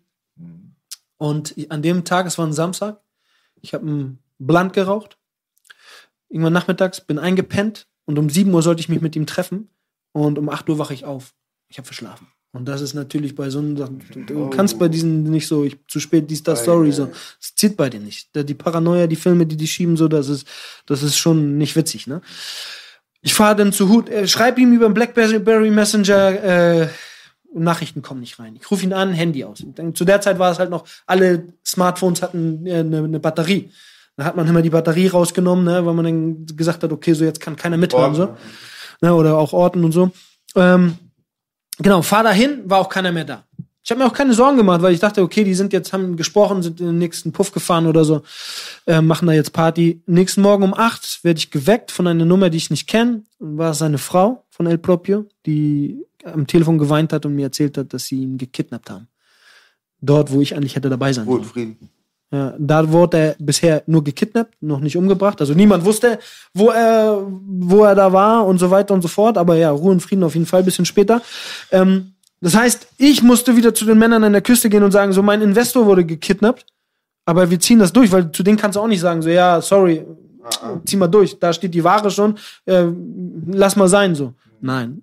Und 1.17 1.55
an 1.69 1.81
dem 1.81 2.03
Tag, 2.03 2.25
es 2.25 2.37
war 2.37 2.45
ein 2.45 2.53
Samstag, 2.53 3.01
ich 3.61 3.73
habe 3.73 3.87
einen 3.87 4.19
Blunt 4.37 4.73
geraucht. 4.73 5.17
Irgendwann 6.29 6.53
nachmittags, 6.53 7.01
bin 7.01 7.19
eingepennt 7.19 7.87
und 8.05 8.19
um 8.19 8.29
7 8.29 8.53
Uhr 8.53 8.61
sollte 8.61 8.81
ich 8.81 8.89
mich 8.89 9.01
mit 9.01 9.15
ihm 9.15 9.25
treffen 9.25 9.69
und 10.11 10.37
um 10.37 10.49
8 10.49 10.69
Uhr 10.69 10.79
wache 10.79 10.93
ich 10.93 11.05
auf. 11.05 11.33
Ich 11.67 11.77
habe 11.77 11.85
verschlafen. 11.85 12.27
Und 12.55 12.65
das 12.65 12.79
ist 12.79 12.93
natürlich 12.93 13.35
bei 13.35 13.49
so 13.49 13.59
einem 13.59 13.75
Sachen, 13.75 14.01
du, 14.27 14.49
kannst 14.49 14.79
bei 14.79 14.87
diesen 14.87 15.23
nicht 15.23 15.45
so, 15.45 15.65
ich 15.65 15.75
zu 15.87 15.99
spät 15.99 16.31
dies, 16.31 16.41
das, 16.41 16.63
sorry, 16.63 16.89
so. 16.93 17.11
Es 17.41 17.53
zieht 17.53 17.75
bei 17.75 17.89
dir 17.89 17.99
nicht. 17.99 18.29
Die 18.33 18.53
Paranoia, 18.53 19.07
die 19.07 19.17
Filme, 19.17 19.45
die 19.45 19.57
die 19.57 19.67
schieben, 19.67 19.97
so, 19.97 20.07
das 20.07 20.29
ist, 20.29 20.47
das 20.85 21.03
ist 21.03 21.17
schon 21.17 21.57
nicht 21.57 21.75
witzig, 21.75 22.07
ne? 22.07 22.21
Ich 23.21 23.33
fahre 23.33 23.57
dann 23.57 23.73
zu 23.73 23.89
Hut, 23.89 24.07
äh, 24.07 24.25
schreib 24.25 24.57
ihm 24.57 24.71
über 24.71 24.87
den 24.87 24.93
Blackberry 24.93 25.69
Messenger, 25.69 26.43
äh, 26.43 26.87
Nachrichten 27.63 28.01
kommen 28.01 28.19
nicht 28.19 28.39
rein. 28.39 28.57
Ich 28.59 28.69
rufe 28.69 28.83
ihn 28.83 28.93
an, 28.93 29.13
Handy 29.13 29.43
aus. 29.43 29.63
Dann, 29.75 29.95
zu 29.95 30.05
der 30.05 30.21
Zeit 30.21 30.39
war 30.39 30.51
es 30.51 30.59
halt 30.59 30.69
noch, 30.69 30.85
alle 31.05 31.47
Smartphones 31.65 32.21
hatten 32.21 32.65
äh, 32.65 32.79
eine, 32.79 32.99
eine 32.99 33.19
Batterie. 33.19 33.71
Da 34.17 34.25
hat 34.25 34.35
man 34.35 34.47
immer 34.47 34.61
die 34.61 34.69
Batterie 34.69 35.07
rausgenommen, 35.07 35.65
ne, 35.65 35.85
weil 35.85 35.93
man 35.93 36.05
dann 36.05 36.45
gesagt 36.55 36.83
hat, 36.83 36.91
okay, 36.91 37.13
so 37.13 37.25
jetzt 37.25 37.41
kann 37.41 37.55
keiner 37.55 37.77
mithören, 37.77 38.15
so. 38.15 38.35
Ne, 39.01 39.13
oder 39.13 39.37
auch 39.37 39.51
Orten 39.51 39.83
und 39.83 39.91
so. 39.91 40.11
Ähm, 40.55 40.97
genau, 41.77 42.01
fahr 42.01 42.23
dahin, 42.23 42.61
war 42.65 42.79
auch 42.79 42.89
keiner 42.89 43.11
mehr 43.11 43.25
da. 43.25 43.43
Ich 43.83 43.91
habe 43.91 43.99
mir 43.99 44.07
auch 44.07 44.13
keine 44.13 44.33
Sorgen 44.33 44.57
gemacht, 44.57 44.81
weil 44.81 44.93
ich 44.93 44.99
dachte, 44.99 45.21
okay, 45.21 45.43
die 45.43 45.53
sind 45.53 45.71
jetzt, 45.71 45.93
haben 45.93 46.17
gesprochen, 46.17 46.63
sind 46.63 46.79
in 46.79 46.87
den 46.87 46.97
nächsten 46.97 47.31
Puff 47.31 47.51
gefahren 47.51 47.85
oder 47.85 48.03
so, 48.03 48.23
äh, 48.87 48.99
machen 48.99 49.27
da 49.27 49.33
jetzt 49.33 49.53
Party. 49.53 50.01
Nächsten 50.07 50.41
Morgen 50.41 50.63
um 50.63 50.73
acht 50.73 51.23
werde 51.23 51.37
ich 51.37 51.51
geweckt 51.51 51.91
von 51.91 52.07
einer 52.07 52.25
Nummer, 52.25 52.49
die 52.49 52.57
ich 52.57 52.71
nicht 52.71 52.87
kenne. 52.87 53.23
War 53.37 53.75
seine 53.75 53.99
Frau 53.99 54.43
von 54.49 54.65
El 54.65 54.79
Propio, 54.79 55.25
die 55.45 56.03
am 56.25 56.47
Telefon 56.47 56.77
geweint 56.77 57.13
hat 57.13 57.25
und 57.25 57.35
mir 57.35 57.43
erzählt 57.43 57.77
hat, 57.77 57.93
dass 57.93 58.05
sie 58.05 58.21
ihn 58.23 58.37
gekidnappt 58.37 58.89
haben. 58.89 59.07
Dort, 60.01 60.31
wo 60.31 60.41
ich 60.41 60.55
eigentlich 60.55 60.75
hätte 60.75 60.89
dabei 60.89 61.13
sein 61.13 61.25
Ruhe 61.25 61.35
sollen. 61.35 61.43
und 61.43 61.51
Frieden. 61.51 61.89
Ja, 62.31 62.53
da 62.57 62.91
wurde 62.91 63.17
er 63.17 63.35
bisher 63.39 63.83
nur 63.85 64.03
gekidnappt, 64.03 64.61
noch 64.61 64.79
nicht 64.79 64.97
umgebracht. 64.97 65.39
Also 65.39 65.53
niemand 65.53 65.85
wusste, 65.85 66.19
wo 66.53 66.69
er, 66.69 67.25
wo 67.41 67.83
er 67.83 67.95
da 67.95 68.11
war 68.11 68.45
und 68.45 68.57
so 68.57 68.71
weiter 68.71 68.93
und 68.93 69.01
so 69.01 69.07
fort. 69.07 69.37
Aber 69.37 69.55
ja, 69.55 69.69
Ruhe 69.71 69.91
und 69.91 70.01
Frieden 70.01 70.23
auf 70.23 70.33
jeden 70.33 70.47
Fall 70.47 70.59
ein 70.59 70.65
bisschen 70.65 70.85
später. 70.85 71.21
Ähm, 71.71 72.13
das 72.41 72.55
heißt, 72.55 72.87
ich 72.97 73.23
musste 73.23 73.55
wieder 73.55 73.73
zu 73.73 73.85
den 73.85 73.97
Männern 73.97 74.23
an 74.23 74.33
der 74.33 74.41
Küste 74.41 74.69
gehen 74.69 74.83
und 74.83 74.91
sagen, 74.91 75.13
so 75.13 75.21
mein 75.21 75.41
Investor 75.41 75.85
wurde 75.85 76.03
gekidnappt, 76.03 76.65
aber 77.25 77.49
wir 77.49 77.59
ziehen 77.59 77.79
das 77.79 77.93
durch, 77.93 78.11
weil 78.11 78.31
zu 78.31 78.43
denen 78.43 78.57
kannst 78.57 78.75
du 78.75 78.81
auch 78.81 78.87
nicht 78.87 78.99
sagen, 78.99 79.21
so 79.21 79.29
ja, 79.29 79.61
sorry, 79.61 80.05
zieh 80.85 80.97
mal 80.97 81.07
durch, 81.07 81.39
da 81.39 81.53
steht 81.53 81.73
die 81.73 81.83
Ware 81.83 82.11
schon, 82.11 82.37
äh, 82.65 82.85
lass 83.47 83.75
mal 83.75 83.87
sein, 83.87 84.13
so. 84.13 84.33
Nein. 84.61 85.01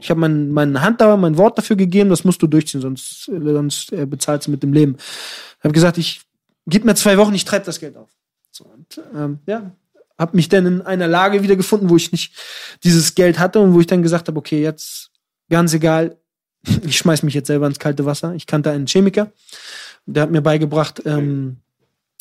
Ich 0.00 0.10
habe 0.10 0.20
mein, 0.20 0.50
meine 0.50 0.80
Hand 0.80 1.00
da, 1.00 1.16
mein 1.16 1.36
Wort 1.36 1.58
dafür 1.58 1.76
gegeben, 1.76 2.10
das 2.10 2.24
musst 2.24 2.42
du 2.42 2.46
durchziehen, 2.46 2.80
sonst, 2.80 3.24
sonst 3.24 3.92
äh, 3.92 4.06
bezahlst 4.06 4.46
du 4.46 4.50
mit 4.50 4.62
dem 4.62 4.72
Leben. 4.72 4.96
Ich 4.96 5.64
habe 5.64 5.74
gesagt, 5.74 5.98
ich 5.98 6.22
gib 6.66 6.84
mir 6.84 6.94
zwei 6.94 7.18
Wochen, 7.18 7.34
ich 7.34 7.44
treibe 7.44 7.64
das 7.64 7.78
Geld 7.78 7.96
auf. 7.96 8.10
So, 8.50 8.64
und, 8.64 9.00
ähm, 9.14 9.38
ja, 9.46 9.72
habe 10.18 10.36
mich 10.36 10.48
dann 10.48 10.66
in 10.66 10.82
einer 10.82 11.08
Lage 11.08 11.42
wieder 11.42 11.56
gefunden, 11.56 11.90
wo 11.90 11.96
ich 11.96 12.12
nicht 12.12 12.34
dieses 12.84 13.14
Geld 13.14 13.38
hatte 13.38 13.60
und 13.60 13.74
wo 13.74 13.80
ich 13.80 13.86
dann 13.86 14.02
gesagt 14.02 14.28
habe, 14.28 14.38
okay, 14.38 14.62
jetzt 14.62 15.10
ganz 15.50 15.74
egal, 15.74 16.16
ich 16.84 16.96
schmeiß 16.96 17.22
mich 17.22 17.34
jetzt 17.34 17.48
selber 17.48 17.66
ins 17.66 17.78
kalte 17.78 18.04
Wasser. 18.06 18.34
Ich 18.34 18.46
kannte 18.46 18.70
einen 18.70 18.86
Chemiker, 18.86 19.32
der 20.06 20.24
hat 20.24 20.30
mir 20.30 20.42
beigebracht, 20.42 21.02
ähm, 21.04 21.58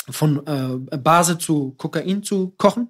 von 0.09 0.45
äh, 0.47 0.97
Base 0.97 1.37
zu 1.37 1.71
Kokain 1.77 2.23
zu 2.23 2.53
kochen. 2.57 2.89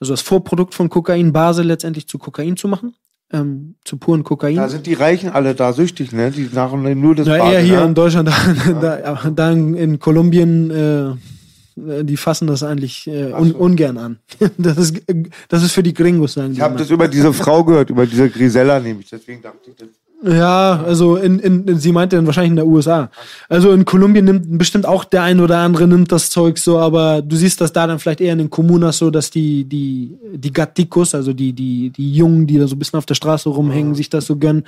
Also 0.00 0.12
das 0.12 0.22
Vorprodukt 0.22 0.74
von 0.74 0.88
Kokain, 0.88 1.32
Base 1.32 1.62
letztendlich 1.62 2.08
zu 2.08 2.18
Kokain 2.18 2.56
zu 2.56 2.66
machen. 2.66 2.94
Ähm, 3.34 3.76
zu 3.84 3.96
puren 3.96 4.24
Kokain. 4.24 4.56
Da 4.56 4.68
sind 4.68 4.86
die 4.86 4.92
Reichen 4.92 5.30
alle 5.30 5.54
da 5.54 5.72
süchtig, 5.72 6.12
ne? 6.12 6.30
Die 6.30 6.50
machen 6.52 7.00
nur 7.00 7.14
das 7.14 7.26
Ja, 7.26 7.38
Bade, 7.38 7.54
eher 7.54 7.60
hier 7.60 7.80
ne? 7.80 7.86
in 7.86 7.94
Deutschland, 7.94 8.28
da, 8.80 8.96
da, 8.96 9.30
da 9.30 9.50
in, 9.52 9.98
Kolumbien, 9.98 10.70
äh, 10.70 12.04
die 12.04 12.18
fassen 12.18 12.46
das 12.46 12.62
eigentlich 12.62 13.06
äh, 13.06 13.32
un, 13.32 13.52
ungern 13.52 13.96
an. 13.96 14.18
Das 14.58 14.76
ist, 14.76 15.00
das 15.48 15.62
ist 15.62 15.72
für 15.72 15.82
die 15.82 15.94
Gringos, 15.94 16.34
sagen 16.34 16.50
die. 16.50 16.56
Ich 16.56 16.60
habe 16.60 16.76
das 16.76 16.90
über 16.90 17.08
diese 17.08 17.32
Frau 17.32 17.64
gehört, 17.64 17.88
über 17.88 18.04
diese 18.04 18.28
Grisella 18.28 18.78
nämlich. 18.78 19.08
Deswegen 19.08 19.40
dachte 19.40 19.70
ich 19.70 19.76
das. 19.76 19.88
Ja, 20.24 20.84
also 20.84 21.16
in, 21.16 21.40
in, 21.40 21.78
sie 21.78 21.90
meinte 21.90 22.14
dann 22.14 22.26
wahrscheinlich 22.26 22.50
in 22.50 22.56
der 22.56 22.66
USA. 22.66 23.10
Also 23.48 23.72
in 23.72 23.84
Kolumbien 23.84 24.24
nimmt 24.24 24.56
bestimmt 24.56 24.86
auch 24.86 25.02
der 25.04 25.24
ein 25.24 25.40
oder 25.40 25.58
andere 25.58 25.88
nimmt 25.88 26.12
das 26.12 26.30
Zeug 26.30 26.58
so, 26.58 26.78
aber 26.78 27.22
du 27.22 27.34
siehst 27.34 27.60
das 27.60 27.72
da 27.72 27.88
dann 27.88 27.98
vielleicht 27.98 28.20
eher 28.20 28.32
in 28.32 28.38
den 28.38 28.50
Kommunas 28.50 28.98
so, 28.98 29.10
dass 29.10 29.30
die, 29.30 29.64
die, 29.64 30.16
die 30.32 30.52
Gaticos, 30.52 31.16
also 31.16 31.32
die, 31.32 31.52
die, 31.52 31.90
die 31.90 32.12
Jungen, 32.12 32.46
die 32.46 32.58
da 32.58 32.68
so 32.68 32.76
ein 32.76 32.78
bisschen 32.78 32.98
auf 32.98 33.06
der 33.06 33.16
Straße 33.16 33.48
rumhängen, 33.48 33.96
sich 33.96 34.10
das 34.10 34.26
so 34.26 34.36
gönnen. 34.36 34.64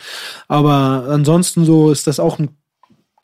Aber 0.48 1.06
ansonsten 1.08 1.64
so 1.64 1.92
ist 1.92 2.08
das 2.08 2.18
auch 2.18 2.40
ein 2.40 2.48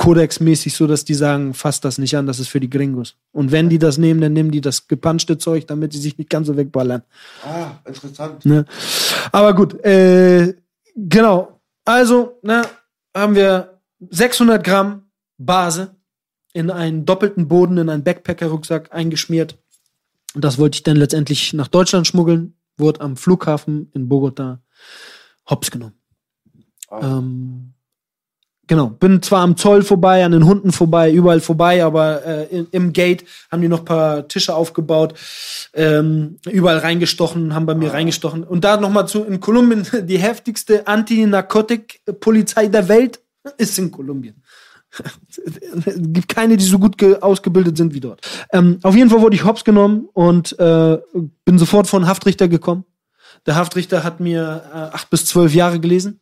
Kodex-mäßig 0.00 0.74
so, 0.74 0.86
dass 0.86 1.04
die 1.04 1.14
sagen, 1.14 1.52
fasst 1.52 1.84
das 1.84 1.98
nicht 1.98 2.16
an, 2.16 2.26
das 2.26 2.38
ist 2.38 2.48
für 2.48 2.60
die 2.60 2.70
Gringos. 2.70 3.16
Und 3.32 3.50
wenn 3.50 3.68
die 3.68 3.78
das 3.78 3.98
nehmen, 3.98 4.20
dann 4.20 4.32
nehmen 4.32 4.50
die 4.52 4.62
das 4.62 4.86
gepanschte 4.88 5.36
Zeug, 5.36 5.66
damit 5.66 5.92
sie 5.92 5.98
sich 5.98 6.16
nicht 6.16 6.30
ganz 6.30 6.46
so 6.46 6.56
wegballern. 6.56 7.02
Ah, 7.44 7.72
interessant. 7.84 8.46
Ne? 8.46 8.64
Aber 9.32 9.52
gut, 9.52 9.84
äh, 9.84 10.54
genau. 10.96 11.59
Also, 11.84 12.38
ne, 12.42 12.62
haben 13.16 13.34
wir 13.34 13.80
600 14.10 14.62
Gramm 14.62 15.10
Base 15.38 15.96
in 16.52 16.70
einen 16.70 17.04
doppelten 17.04 17.48
Boden, 17.48 17.78
in 17.78 17.88
einen 17.88 18.04
Backpacker-Rucksack 18.04 18.92
eingeschmiert. 18.92 19.58
Und 20.34 20.44
das 20.44 20.58
wollte 20.58 20.76
ich 20.76 20.82
dann 20.82 20.96
letztendlich 20.96 21.52
nach 21.52 21.68
Deutschland 21.68 22.06
schmuggeln, 22.06 22.56
wurde 22.76 23.00
am 23.00 23.16
Flughafen 23.16 23.90
in 23.94 24.08
Bogota 24.08 24.62
hops 25.48 25.70
genommen. 25.70 26.00
Ähm, 26.90 27.74
genau, 28.70 28.86
bin 28.86 29.20
zwar 29.20 29.42
am 29.42 29.56
Zoll 29.56 29.82
vorbei, 29.82 30.24
an 30.24 30.30
den 30.30 30.46
Hunden 30.46 30.70
vorbei, 30.70 31.10
überall 31.12 31.40
vorbei, 31.40 31.84
aber 31.84 32.24
äh, 32.24 32.64
im 32.70 32.92
Gate 32.92 33.24
haben 33.50 33.60
die 33.62 33.68
noch 33.68 33.80
ein 33.80 33.84
paar 33.84 34.28
Tische 34.28 34.54
aufgebaut, 34.54 35.14
ähm, 35.74 36.36
überall 36.48 36.78
reingestochen, 36.78 37.52
haben 37.52 37.66
bei 37.66 37.74
mir 37.74 37.92
reingestochen. 37.92 38.44
Und 38.44 38.62
da 38.62 38.76
nochmal 38.76 39.08
zu, 39.08 39.24
in 39.24 39.40
Kolumbien, 39.40 39.84
die 40.04 40.18
heftigste 40.18 40.86
Anti-Narkotik-Polizei 40.86 42.68
der 42.68 42.88
Welt 42.88 43.18
ist 43.58 43.76
in 43.80 43.90
Kolumbien. 43.90 44.40
Es 45.28 45.94
gibt 45.96 46.28
keine, 46.28 46.56
die 46.56 46.64
so 46.64 46.78
gut 46.78 46.96
ge- 46.96 47.18
ausgebildet 47.20 47.76
sind 47.76 47.92
wie 47.92 48.00
dort. 48.00 48.20
Ähm, 48.52 48.78
auf 48.84 48.94
jeden 48.94 49.10
Fall 49.10 49.20
wurde 49.20 49.34
ich 49.34 49.44
hops 49.44 49.64
genommen 49.64 50.08
und 50.12 50.56
äh, 50.60 50.98
bin 51.44 51.58
sofort 51.58 51.88
vor 51.88 51.98
den 51.98 52.06
Haftrichter 52.06 52.46
gekommen. 52.46 52.84
Der 53.46 53.56
Haftrichter 53.56 54.04
hat 54.04 54.20
mir 54.20 54.62
äh, 54.72 54.76
acht 54.76 55.10
bis 55.10 55.24
zwölf 55.26 55.54
Jahre 55.54 55.80
gelesen. 55.80 56.20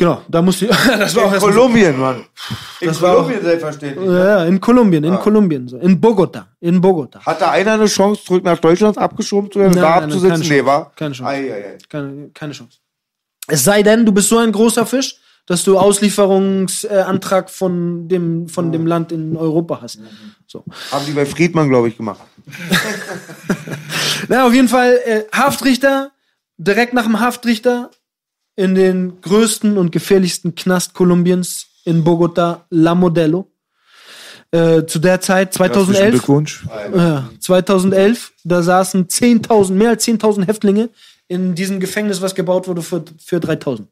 Genau, 0.00 0.22
da 0.28 0.40
musste 0.40 0.66
ich. 0.66 0.70
das 0.98 1.14
war 1.16 1.24
auch 1.24 1.32
In 1.34 1.40
so- 1.40 1.46
Kolumbien, 1.46 1.98
Mann. 1.98 2.24
In 2.80 2.86
Das 2.88 3.00
Kolumbien 3.00 3.42
selbstverständlich. 3.42 4.06
Ja, 4.08 4.24
ja, 4.38 4.44
in 4.44 4.60
Kolumbien, 4.60 5.02
in 5.04 5.18
Kolumbien, 5.18 5.66
so. 5.68 5.76
in 5.78 6.00
Bogota, 6.00 6.46
in 6.60 6.80
Bogota. 6.80 7.18
Hat 7.26 7.40
da 7.40 7.50
einer 7.50 7.72
eine 7.72 7.86
Chance, 7.86 8.22
zurück 8.24 8.44
nach 8.44 8.58
Deutschland 8.58 8.96
abgeschoben 8.96 9.50
zu 9.50 9.58
werden, 9.58 9.72
Nein, 9.72 9.82
da 9.82 9.94
nein, 9.96 10.04
abzusitzen? 10.04 10.30
keine 10.30 10.42
Nee, 10.44 10.48
Chance. 10.48 10.66
war? 10.66 10.92
Keine 10.94 11.14
Chance. 11.14 11.30
Ei, 11.30 11.52
ei, 11.52 11.64
ei. 11.74 11.78
Keine, 11.88 12.30
keine 12.32 12.52
Chance. 12.52 12.78
Es 13.48 13.64
sei 13.64 13.82
denn, 13.82 14.06
du 14.06 14.12
bist 14.12 14.28
so 14.28 14.38
ein 14.38 14.52
großer 14.52 14.86
Fisch, 14.86 15.16
dass 15.46 15.64
du 15.64 15.76
Auslieferungsantrag 15.78 17.50
von 17.50 18.06
dem, 18.06 18.48
von 18.48 18.70
dem 18.70 18.86
Land 18.86 19.10
in 19.10 19.36
Europa 19.36 19.80
hast. 19.82 19.98
So. 20.46 20.62
Haben 20.92 21.06
die 21.06 21.12
bei 21.12 21.26
Friedmann, 21.26 21.68
glaube 21.70 21.88
ich, 21.88 21.96
gemacht. 21.96 22.20
Na, 24.28 24.46
auf 24.46 24.52
jeden 24.54 24.68
Fall, 24.68 24.98
äh, 25.04 25.22
Haftrichter, 25.32 26.10
direkt 26.56 26.92
nach 26.94 27.04
dem 27.04 27.18
Haftrichter 27.20 27.90
in 28.58 28.74
den 28.74 29.20
größten 29.20 29.78
und 29.78 29.92
gefährlichsten 29.92 30.56
Knast 30.56 30.92
Kolumbiens 30.92 31.68
in 31.84 32.02
Bogota, 32.02 32.66
La 32.70 32.96
Modelo. 32.96 33.46
Äh, 34.50 34.84
zu 34.84 34.98
der 34.98 35.20
Zeit, 35.20 35.56
Herzlichen 35.56 35.72
2011, 35.74 36.10
Glückwunsch. 36.10 36.66
Ja, 36.96 37.30
2011, 37.38 38.32
da 38.42 38.62
saßen 38.62 39.06
10.000, 39.06 39.72
mehr 39.74 39.90
als 39.90 40.08
10.000 40.08 40.46
Häftlinge 40.48 40.88
in 41.28 41.54
diesem 41.54 41.78
Gefängnis, 41.78 42.20
was 42.20 42.34
gebaut 42.34 42.66
wurde 42.66 42.82
für, 42.82 43.04
für 43.24 43.36
3.000. 43.36 43.84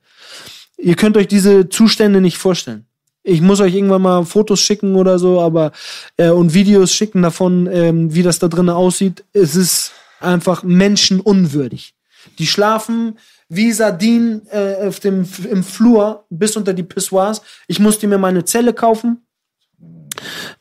Ihr 0.78 0.96
könnt 0.96 1.16
euch 1.16 1.28
diese 1.28 1.68
Zustände 1.68 2.20
nicht 2.20 2.38
vorstellen. 2.38 2.86
Ich 3.22 3.42
muss 3.42 3.60
euch 3.60 3.74
irgendwann 3.74 4.02
mal 4.02 4.24
Fotos 4.24 4.60
schicken 4.60 4.96
oder 4.96 5.20
so, 5.20 5.40
aber 5.40 5.70
äh, 6.16 6.30
und 6.30 6.54
Videos 6.54 6.92
schicken 6.92 7.22
davon, 7.22 7.68
ähm, 7.70 8.12
wie 8.12 8.24
das 8.24 8.40
da 8.40 8.48
drinnen 8.48 8.70
aussieht. 8.70 9.22
Es 9.32 9.54
ist 9.54 9.92
einfach 10.18 10.64
menschenunwürdig. 10.64 11.94
Die 12.40 12.46
schlafen 12.48 13.18
wie 13.48 13.72
Sardinen 13.72 14.42
äh, 14.50 14.86
auf 14.86 15.00
dem, 15.00 15.26
im 15.50 15.62
Flur 15.62 16.26
bis 16.30 16.56
unter 16.56 16.72
die 16.72 16.82
Pissoirs. 16.82 17.42
Ich 17.68 17.78
musste 17.78 18.06
mir 18.06 18.18
meine 18.18 18.44
Zelle 18.44 18.72
kaufen. 18.72 19.26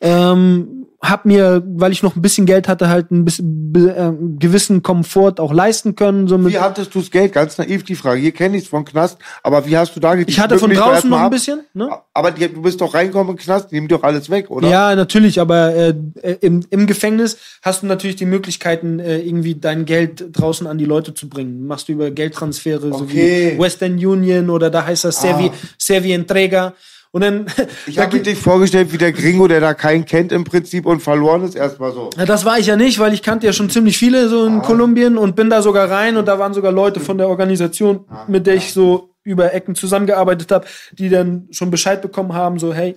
Ähm, 0.00 0.75
hab 1.00 1.24
mir, 1.26 1.62
weil 1.66 1.92
ich 1.92 2.02
noch 2.02 2.16
ein 2.16 2.22
bisschen 2.22 2.46
Geld 2.46 2.68
hatte, 2.68 2.88
halt 2.88 3.10
ein 3.10 3.24
bisschen 3.24 3.74
äh, 3.74 4.12
gewissen 4.38 4.82
Komfort 4.82 5.34
auch 5.38 5.52
leisten 5.52 5.94
können. 5.94 6.26
So 6.26 6.44
Wie 6.46 6.58
hattest 6.58 6.94
du 6.94 7.00
das 7.00 7.10
Geld? 7.10 7.32
Ganz 7.32 7.58
naiv 7.58 7.84
die 7.84 7.94
Frage. 7.94 8.20
Hier 8.20 8.32
kenne 8.32 8.56
ich 8.56 8.64
es 8.64 8.68
von 8.68 8.84
Knast, 8.84 9.18
aber 9.42 9.66
wie 9.66 9.76
hast 9.76 9.94
du 9.94 10.00
da 10.00 10.14
ich 10.14 10.40
hatte 10.40 10.58
von 10.58 10.70
draußen 10.70 11.08
noch 11.08 11.20
ein 11.20 11.30
bisschen. 11.30 11.60
Ne? 11.74 11.90
Aber 12.14 12.30
die, 12.30 12.48
du 12.48 12.62
bist 12.62 12.80
doch 12.80 12.94
reingekommen 12.94 13.32
im 13.32 13.36
Knast, 13.36 13.70
die 13.70 13.76
nehmen 13.76 13.88
doch 13.88 14.02
alles 14.02 14.30
weg, 14.30 14.50
oder? 14.50 14.68
Ja, 14.68 14.94
natürlich, 14.94 15.40
aber 15.40 15.74
äh, 15.74 15.94
äh, 16.22 16.36
im, 16.40 16.64
im 16.70 16.86
Gefängnis 16.86 17.36
hast 17.62 17.82
du 17.82 17.86
natürlich 17.86 18.16
die 18.16 18.26
Möglichkeiten, 18.26 18.98
äh, 18.98 19.18
irgendwie 19.18 19.54
dein 19.54 19.84
Geld 19.84 20.24
draußen 20.32 20.66
an 20.66 20.78
die 20.78 20.84
Leute 20.86 21.12
zu 21.14 21.28
bringen. 21.28 21.66
Machst 21.66 21.88
du 21.88 21.92
über 21.92 22.10
Geldtransfere, 22.10 22.88
so 22.92 23.06
Okay. 23.06 23.54
wie 23.56 23.62
Western 23.62 23.94
Union 23.94 24.50
oder 24.50 24.70
da 24.70 24.84
heißt 24.86 25.04
das 25.04 25.20
Servi, 25.20 25.50
Servi 25.78 26.12
Entrega. 26.12 26.74
Und 27.16 27.22
dann, 27.22 27.46
Ich 27.86 27.98
habe 27.98 28.20
dich 28.20 28.38
vorgestellt 28.38 28.92
wie 28.92 28.98
der 28.98 29.10
Gringo, 29.10 29.48
der 29.48 29.58
da 29.58 29.72
keinen 29.72 30.04
kennt 30.04 30.32
im 30.32 30.44
Prinzip 30.44 30.84
und 30.84 31.00
verloren 31.00 31.44
ist, 31.44 31.54
erstmal 31.54 31.90
so. 31.94 32.10
Ja, 32.14 32.26
das 32.26 32.44
war 32.44 32.58
ich 32.58 32.66
ja 32.66 32.76
nicht, 32.76 32.98
weil 32.98 33.14
ich 33.14 33.22
kannte 33.22 33.46
ja 33.46 33.54
schon 33.54 33.70
ziemlich 33.70 33.96
viele 33.96 34.28
so 34.28 34.44
in 34.44 34.60
Kolumbien 34.60 35.16
und 35.16 35.34
bin 35.34 35.48
da 35.48 35.62
sogar 35.62 35.90
rein 35.90 36.18
und 36.18 36.28
da 36.28 36.38
waren 36.38 36.52
sogar 36.52 36.72
Leute 36.72 37.00
von 37.00 37.16
der 37.16 37.30
Organisation, 37.30 38.04
mit 38.28 38.46
der 38.46 38.56
ich 38.56 38.70
so 38.70 39.14
über 39.24 39.54
Ecken 39.54 39.74
zusammengearbeitet 39.74 40.52
habe, 40.52 40.66
die 40.92 41.08
dann 41.08 41.48
schon 41.52 41.70
Bescheid 41.70 42.02
bekommen 42.02 42.34
haben, 42.34 42.58
so 42.58 42.74
hey, 42.74 42.96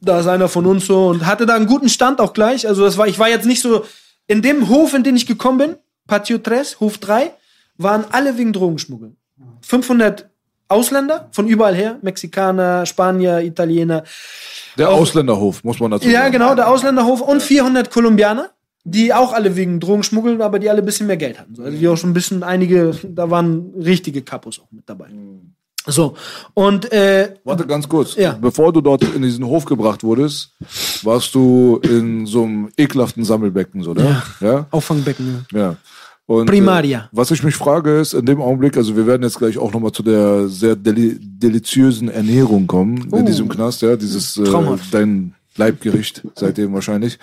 da 0.00 0.20
ist 0.20 0.26
einer 0.26 0.48
von 0.48 0.64
uns 0.64 0.86
so 0.86 1.08
und 1.08 1.26
hatte 1.26 1.44
da 1.44 1.54
einen 1.54 1.66
guten 1.66 1.90
Stand 1.90 2.22
auch 2.22 2.32
gleich. 2.32 2.66
Also 2.66 2.82
das 2.82 2.96
war, 2.96 3.08
ich 3.08 3.18
war 3.18 3.28
jetzt 3.28 3.44
nicht 3.44 3.60
so 3.60 3.84
in 4.26 4.40
dem 4.40 4.70
Hof, 4.70 4.94
in 4.94 5.04
den 5.04 5.16
ich 5.16 5.26
gekommen 5.26 5.58
bin, 5.58 5.76
Patio 6.06 6.38
3, 6.38 6.80
Hof 6.80 6.96
3, 6.96 7.30
waren 7.76 8.06
alle 8.10 8.38
wegen 8.38 8.54
Drogenschmuggel. 8.54 9.16
500 9.60 10.30
Ausländer 10.68 11.28
von 11.32 11.46
überall 11.48 11.74
her, 11.74 11.98
Mexikaner, 12.02 12.84
Spanier, 12.86 13.40
Italiener. 13.40 14.04
Der 14.76 14.90
Ausländerhof, 14.90 15.64
muss 15.64 15.80
man 15.80 15.90
dazu 15.90 16.08
Ja, 16.08 16.20
sagen. 16.20 16.32
genau, 16.32 16.54
der 16.54 16.68
Ausländerhof 16.70 17.20
und 17.20 17.42
400 17.42 17.90
Kolumbianer, 17.90 18.50
die 18.84 19.12
auch 19.12 19.32
alle 19.32 19.56
wegen 19.56 19.80
Drogenschmuggel, 19.80 20.40
aber 20.42 20.58
die 20.58 20.68
alle 20.70 20.80
ein 20.80 20.84
bisschen 20.86 21.06
mehr 21.06 21.16
Geld 21.16 21.38
hatten. 21.38 21.54
So, 21.54 21.62
Also 21.62 21.76
die 21.78 21.88
auch 21.88 21.96
schon 21.96 22.10
ein 22.10 22.14
bisschen 22.14 22.42
einige, 22.42 22.94
da 23.04 23.30
waren 23.30 23.72
richtige 23.82 24.22
Kapos 24.22 24.60
auch 24.60 24.70
mit 24.70 24.88
dabei. 24.88 25.06
So, 25.86 26.14
und 26.52 26.92
äh, 26.92 27.34
Warte 27.44 27.66
ganz 27.66 27.88
kurz. 27.88 28.14
Ja. 28.16 28.32
Bevor 28.38 28.72
du 28.74 28.82
dort 28.82 29.02
in 29.04 29.22
diesen 29.22 29.46
Hof 29.46 29.64
gebracht 29.64 30.04
wurdest, 30.04 30.52
warst 31.02 31.34
du 31.34 31.80
in 31.82 32.26
so 32.26 32.44
einem 32.44 32.68
ekelhaften 32.76 33.24
Sammelbecken, 33.24 33.82
so, 33.82 33.92
oder? 33.92 34.22
Ja. 34.40 34.66
Auffangbecken. 34.70 35.46
ja. 35.52 35.58
Ja. 35.60 35.76
Und, 36.28 36.44
Primaria. 36.44 36.98
Äh, 36.98 37.08
was 37.10 37.30
ich 37.30 37.42
mich 37.42 37.56
frage 37.56 37.98
ist, 37.98 38.12
in 38.12 38.26
dem 38.26 38.42
Augenblick, 38.42 38.76
also 38.76 38.94
wir 38.94 39.06
werden 39.06 39.22
jetzt 39.22 39.38
gleich 39.38 39.56
auch 39.56 39.72
nochmal 39.72 39.92
zu 39.92 40.02
der 40.02 40.46
sehr 40.48 40.76
deli 40.76 41.16
deliziösen 41.18 42.10
Ernährung 42.10 42.66
kommen 42.66 43.08
in 43.12 43.24
diesem 43.24 43.48
Knast, 43.48 43.80
ja, 43.80 43.96
dieses 43.96 44.36
äh, 44.36 44.44
dein 44.92 45.34
Leibgericht 45.56 46.22
seitdem 46.34 46.74
wahrscheinlich. 46.74 47.18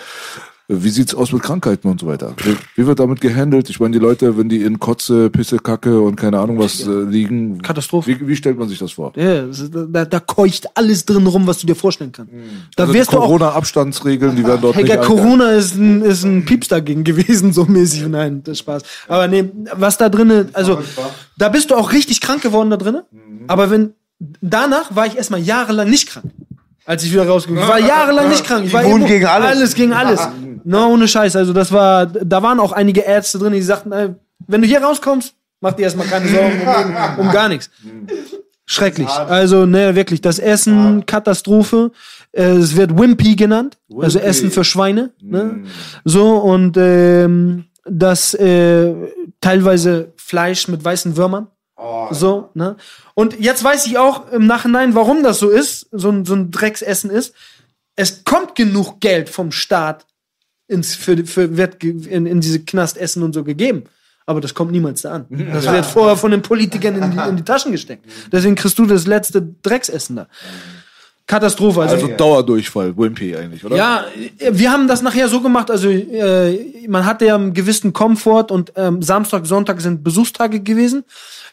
Wie 0.67 0.89
sieht's 0.89 1.13
aus 1.13 1.31
mit 1.31 1.43
Krankheiten 1.43 1.87
und 1.87 1.99
so 1.99 2.07
weiter? 2.07 2.33
Wie, 2.43 2.55
wie 2.75 2.87
wird 2.87 2.99
damit 2.99 3.21
gehandelt? 3.21 3.69
Ich 3.69 3.79
meine, 3.79 3.91
die 3.91 3.99
Leute, 3.99 4.35
wenn 4.35 4.49
die 4.49 4.63
in 4.63 4.79
Kotze, 4.79 5.29
Pisse, 5.29 5.59
Kacke 5.59 6.01
und 6.01 6.15
keine 6.15 6.39
Ahnung 6.39 6.57
was 6.57 6.87
äh, 6.87 6.89
liegen, 7.03 7.61
Katastrophe. 7.61 8.07
Wie, 8.07 8.27
wie 8.27 8.35
stellt 8.35 8.57
man 8.57 8.67
sich 8.67 8.79
das 8.79 8.93
vor? 8.93 9.13
Ja, 9.15 9.45
da, 9.45 10.05
da 10.05 10.19
keucht 10.19 10.65
alles 10.73 11.05
drin 11.05 11.27
rum, 11.27 11.45
was 11.45 11.59
du 11.59 11.67
dir 11.67 11.75
vorstellen 11.75 12.11
kannst. 12.11 12.33
Da 12.75 12.83
Also 12.83 12.95
wirst. 12.95 13.11
Corona-Abstandsregeln, 13.11 14.35
die 14.35 14.43
werden 14.43 14.61
dort 14.61 14.75
Hey, 14.75 14.83
nicht 14.83 15.01
Corona 15.01 15.51
ist 15.51 15.75
ein, 15.75 16.01
ist 16.01 16.23
ein 16.23 16.45
Pieps 16.45 16.67
dagegen 16.67 17.03
gewesen, 17.03 17.53
so 17.53 17.65
mäßig. 17.65 18.07
Nein, 18.07 18.41
das 18.43 18.53
ist 18.53 18.59
Spaß. 18.59 18.81
Aber 19.07 19.27
nee, 19.27 19.51
was 19.73 19.97
da 19.97 20.09
drinnen, 20.09 20.49
also, 20.53 20.79
da 21.37 21.49
bist 21.49 21.69
du 21.69 21.75
auch 21.75 21.91
richtig 21.91 22.21
krank 22.21 22.41
geworden 22.41 22.71
da 22.71 22.77
drinnen. 22.77 23.03
Aber 23.47 23.69
wenn, 23.69 23.93
danach 24.41 24.95
war 24.95 25.05
ich 25.05 25.15
erstmal 25.15 25.41
jahrelang 25.41 25.89
nicht 25.89 26.09
krank. 26.09 26.25
Als 26.85 27.03
ich 27.03 27.11
wieder 27.11 27.27
rausgekommen 27.27 27.67
bin. 27.67 27.75
Ich 27.77 27.81
war 27.83 27.87
jahrelang 27.89 28.29
nicht 28.29 28.45
krank. 28.45 28.65
Ich 28.65 28.73
war 28.73 28.83
Immun 28.83 29.05
gegen 29.05 29.25
alles. 29.25 29.47
Alles 29.49 29.75
gegen 29.75 29.93
alles. 29.93 30.27
No, 30.63 30.87
ohne 30.89 31.07
Scheiß. 31.07 31.35
Also, 31.35 31.53
das 31.53 31.71
war, 31.71 32.05
da 32.05 32.43
waren 32.43 32.59
auch 32.59 32.71
einige 32.71 33.01
Ärzte 33.01 33.39
drin, 33.39 33.53
die 33.53 33.61
sagten, 33.61 33.91
ey, 33.91 34.09
wenn 34.47 34.61
du 34.61 34.67
hier 34.67 34.81
rauskommst, 34.81 35.33
mach 35.61 35.73
dir 35.73 35.83
erstmal 35.83 36.07
keine 36.07 36.27
Sorgen 36.27 36.61
um, 36.61 37.19
um 37.27 37.31
gar 37.31 37.49
nichts. 37.49 37.69
Schrecklich. 38.67 39.07
Also, 39.09 39.65
ne, 39.65 39.95
wirklich, 39.95 40.21
das 40.21 40.39
Essen, 40.39 41.05
Katastrophe. 41.05 41.91
Äh, 42.31 42.43
Es 42.57 42.75
wird 42.75 42.97
Wimpy 42.97 43.35
genannt, 43.35 43.77
also 43.99 44.19
Essen 44.19 44.51
für 44.51 44.63
Schweine. 44.63 45.11
Ne? 45.21 45.63
So, 46.03 46.37
und 46.37 46.75
ähm, 46.77 47.65
das 47.85 48.33
äh, 48.33 48.93
teilweise 49.39 50.13
Fleisch 50.17 50.67
mit 50.67 50.83
weißen 50.83 51.15
Würmern. 51.15 51.47
So, 52.11 52.49
ne? 52.53 52.77
Und 53.15 53.39
jetzt 53.39 53.63
weiß 53.63 53.85
ich 53.85 53.97
auch 53.97 54.31
im 54.31 54.47
Nachhinein, 54.47 54.95
warum 54.95 55.23
das 55.23 55.39
so 55.39 55.49
ist, 55.49 55.87
so 55.91 56.09
ein, 56.09 56.25
so 56.25 56.33
ein 56.33 56.51
Drecksessen 56.51 57.09
ist. 57.09 57.33
Es 57.95 58.23
kommt 58.23 58.55
genug 58.55 59.01
Geld 59.01 59.29
vom 59.29 59.51
Staat 59.51 60.05
ins, 60.67 60.95
für, 60.95 61.25
für, 61.25 61.57
wird 61.57 61.83
in, 61.83 62.25
in 62.25 62.41
diese 62.41 62.63
Knastessen 62.63 63.23
und 63.23 63.33
so 63.33 63.43
gegeben. 63.43 63.83
Aber 64.25 64.41
das 64.41 64.53
kommt 64.53 64.71
niemals 64.71 65.01
da 65.01 65.13
an. 65.13 65.25
Das 65.53 65.65
wird 65.69 65.85
vorher 65.85 66.17
von 66.17 66.31
den 66.31 66.41
Politikern 66.41 66.95
in 66.95 67.11
die, 67.11 67.29
in 67.29 67.37
die 67.37 67.43
Taschen 67.43 67.71
gesteckt. 67.71 68.05
Deswegen 68.31 68.55
kriegst 68.55 68.79
du 68.79 68.85
das 68.85 69.05
letzte 69.05 69.41
Drecksessen 69.41 70.15
da. 70.15 70.27
Katastrophe. 71.27 71.81
Also, 71.81 71.95
Also 71.95 72.07
Dauerdurchfall, 72.07 72.95
Wimpy 72.95 73.35
eigentlich, 73.35 73.65
oder? 73.65 73.75
ja, 73.75 74.05
wir 74.51 74.71
haben 74.71 74.87
das 74.87 75.01
nachher 75.01 75.27
so 75.27 75.41
gemacht, 75.41 75.71
also 75.71 75.89
äh, 75.89 76.87
man 76.87 77.05
hatte 77.05 77.25
ja 77.25 77.35
einen 77.35 77.53
gewissen 77.53 77.93
Komfort 77.93 78.51
und 78.51 78.73
ähm, 78.75 79.01
Samstag, 79.01 79.47
Sonntag 79.47 79.81
sind 79.81 80.03
Besuchstage 80.03 80.59
gewesen. 80.59 81.03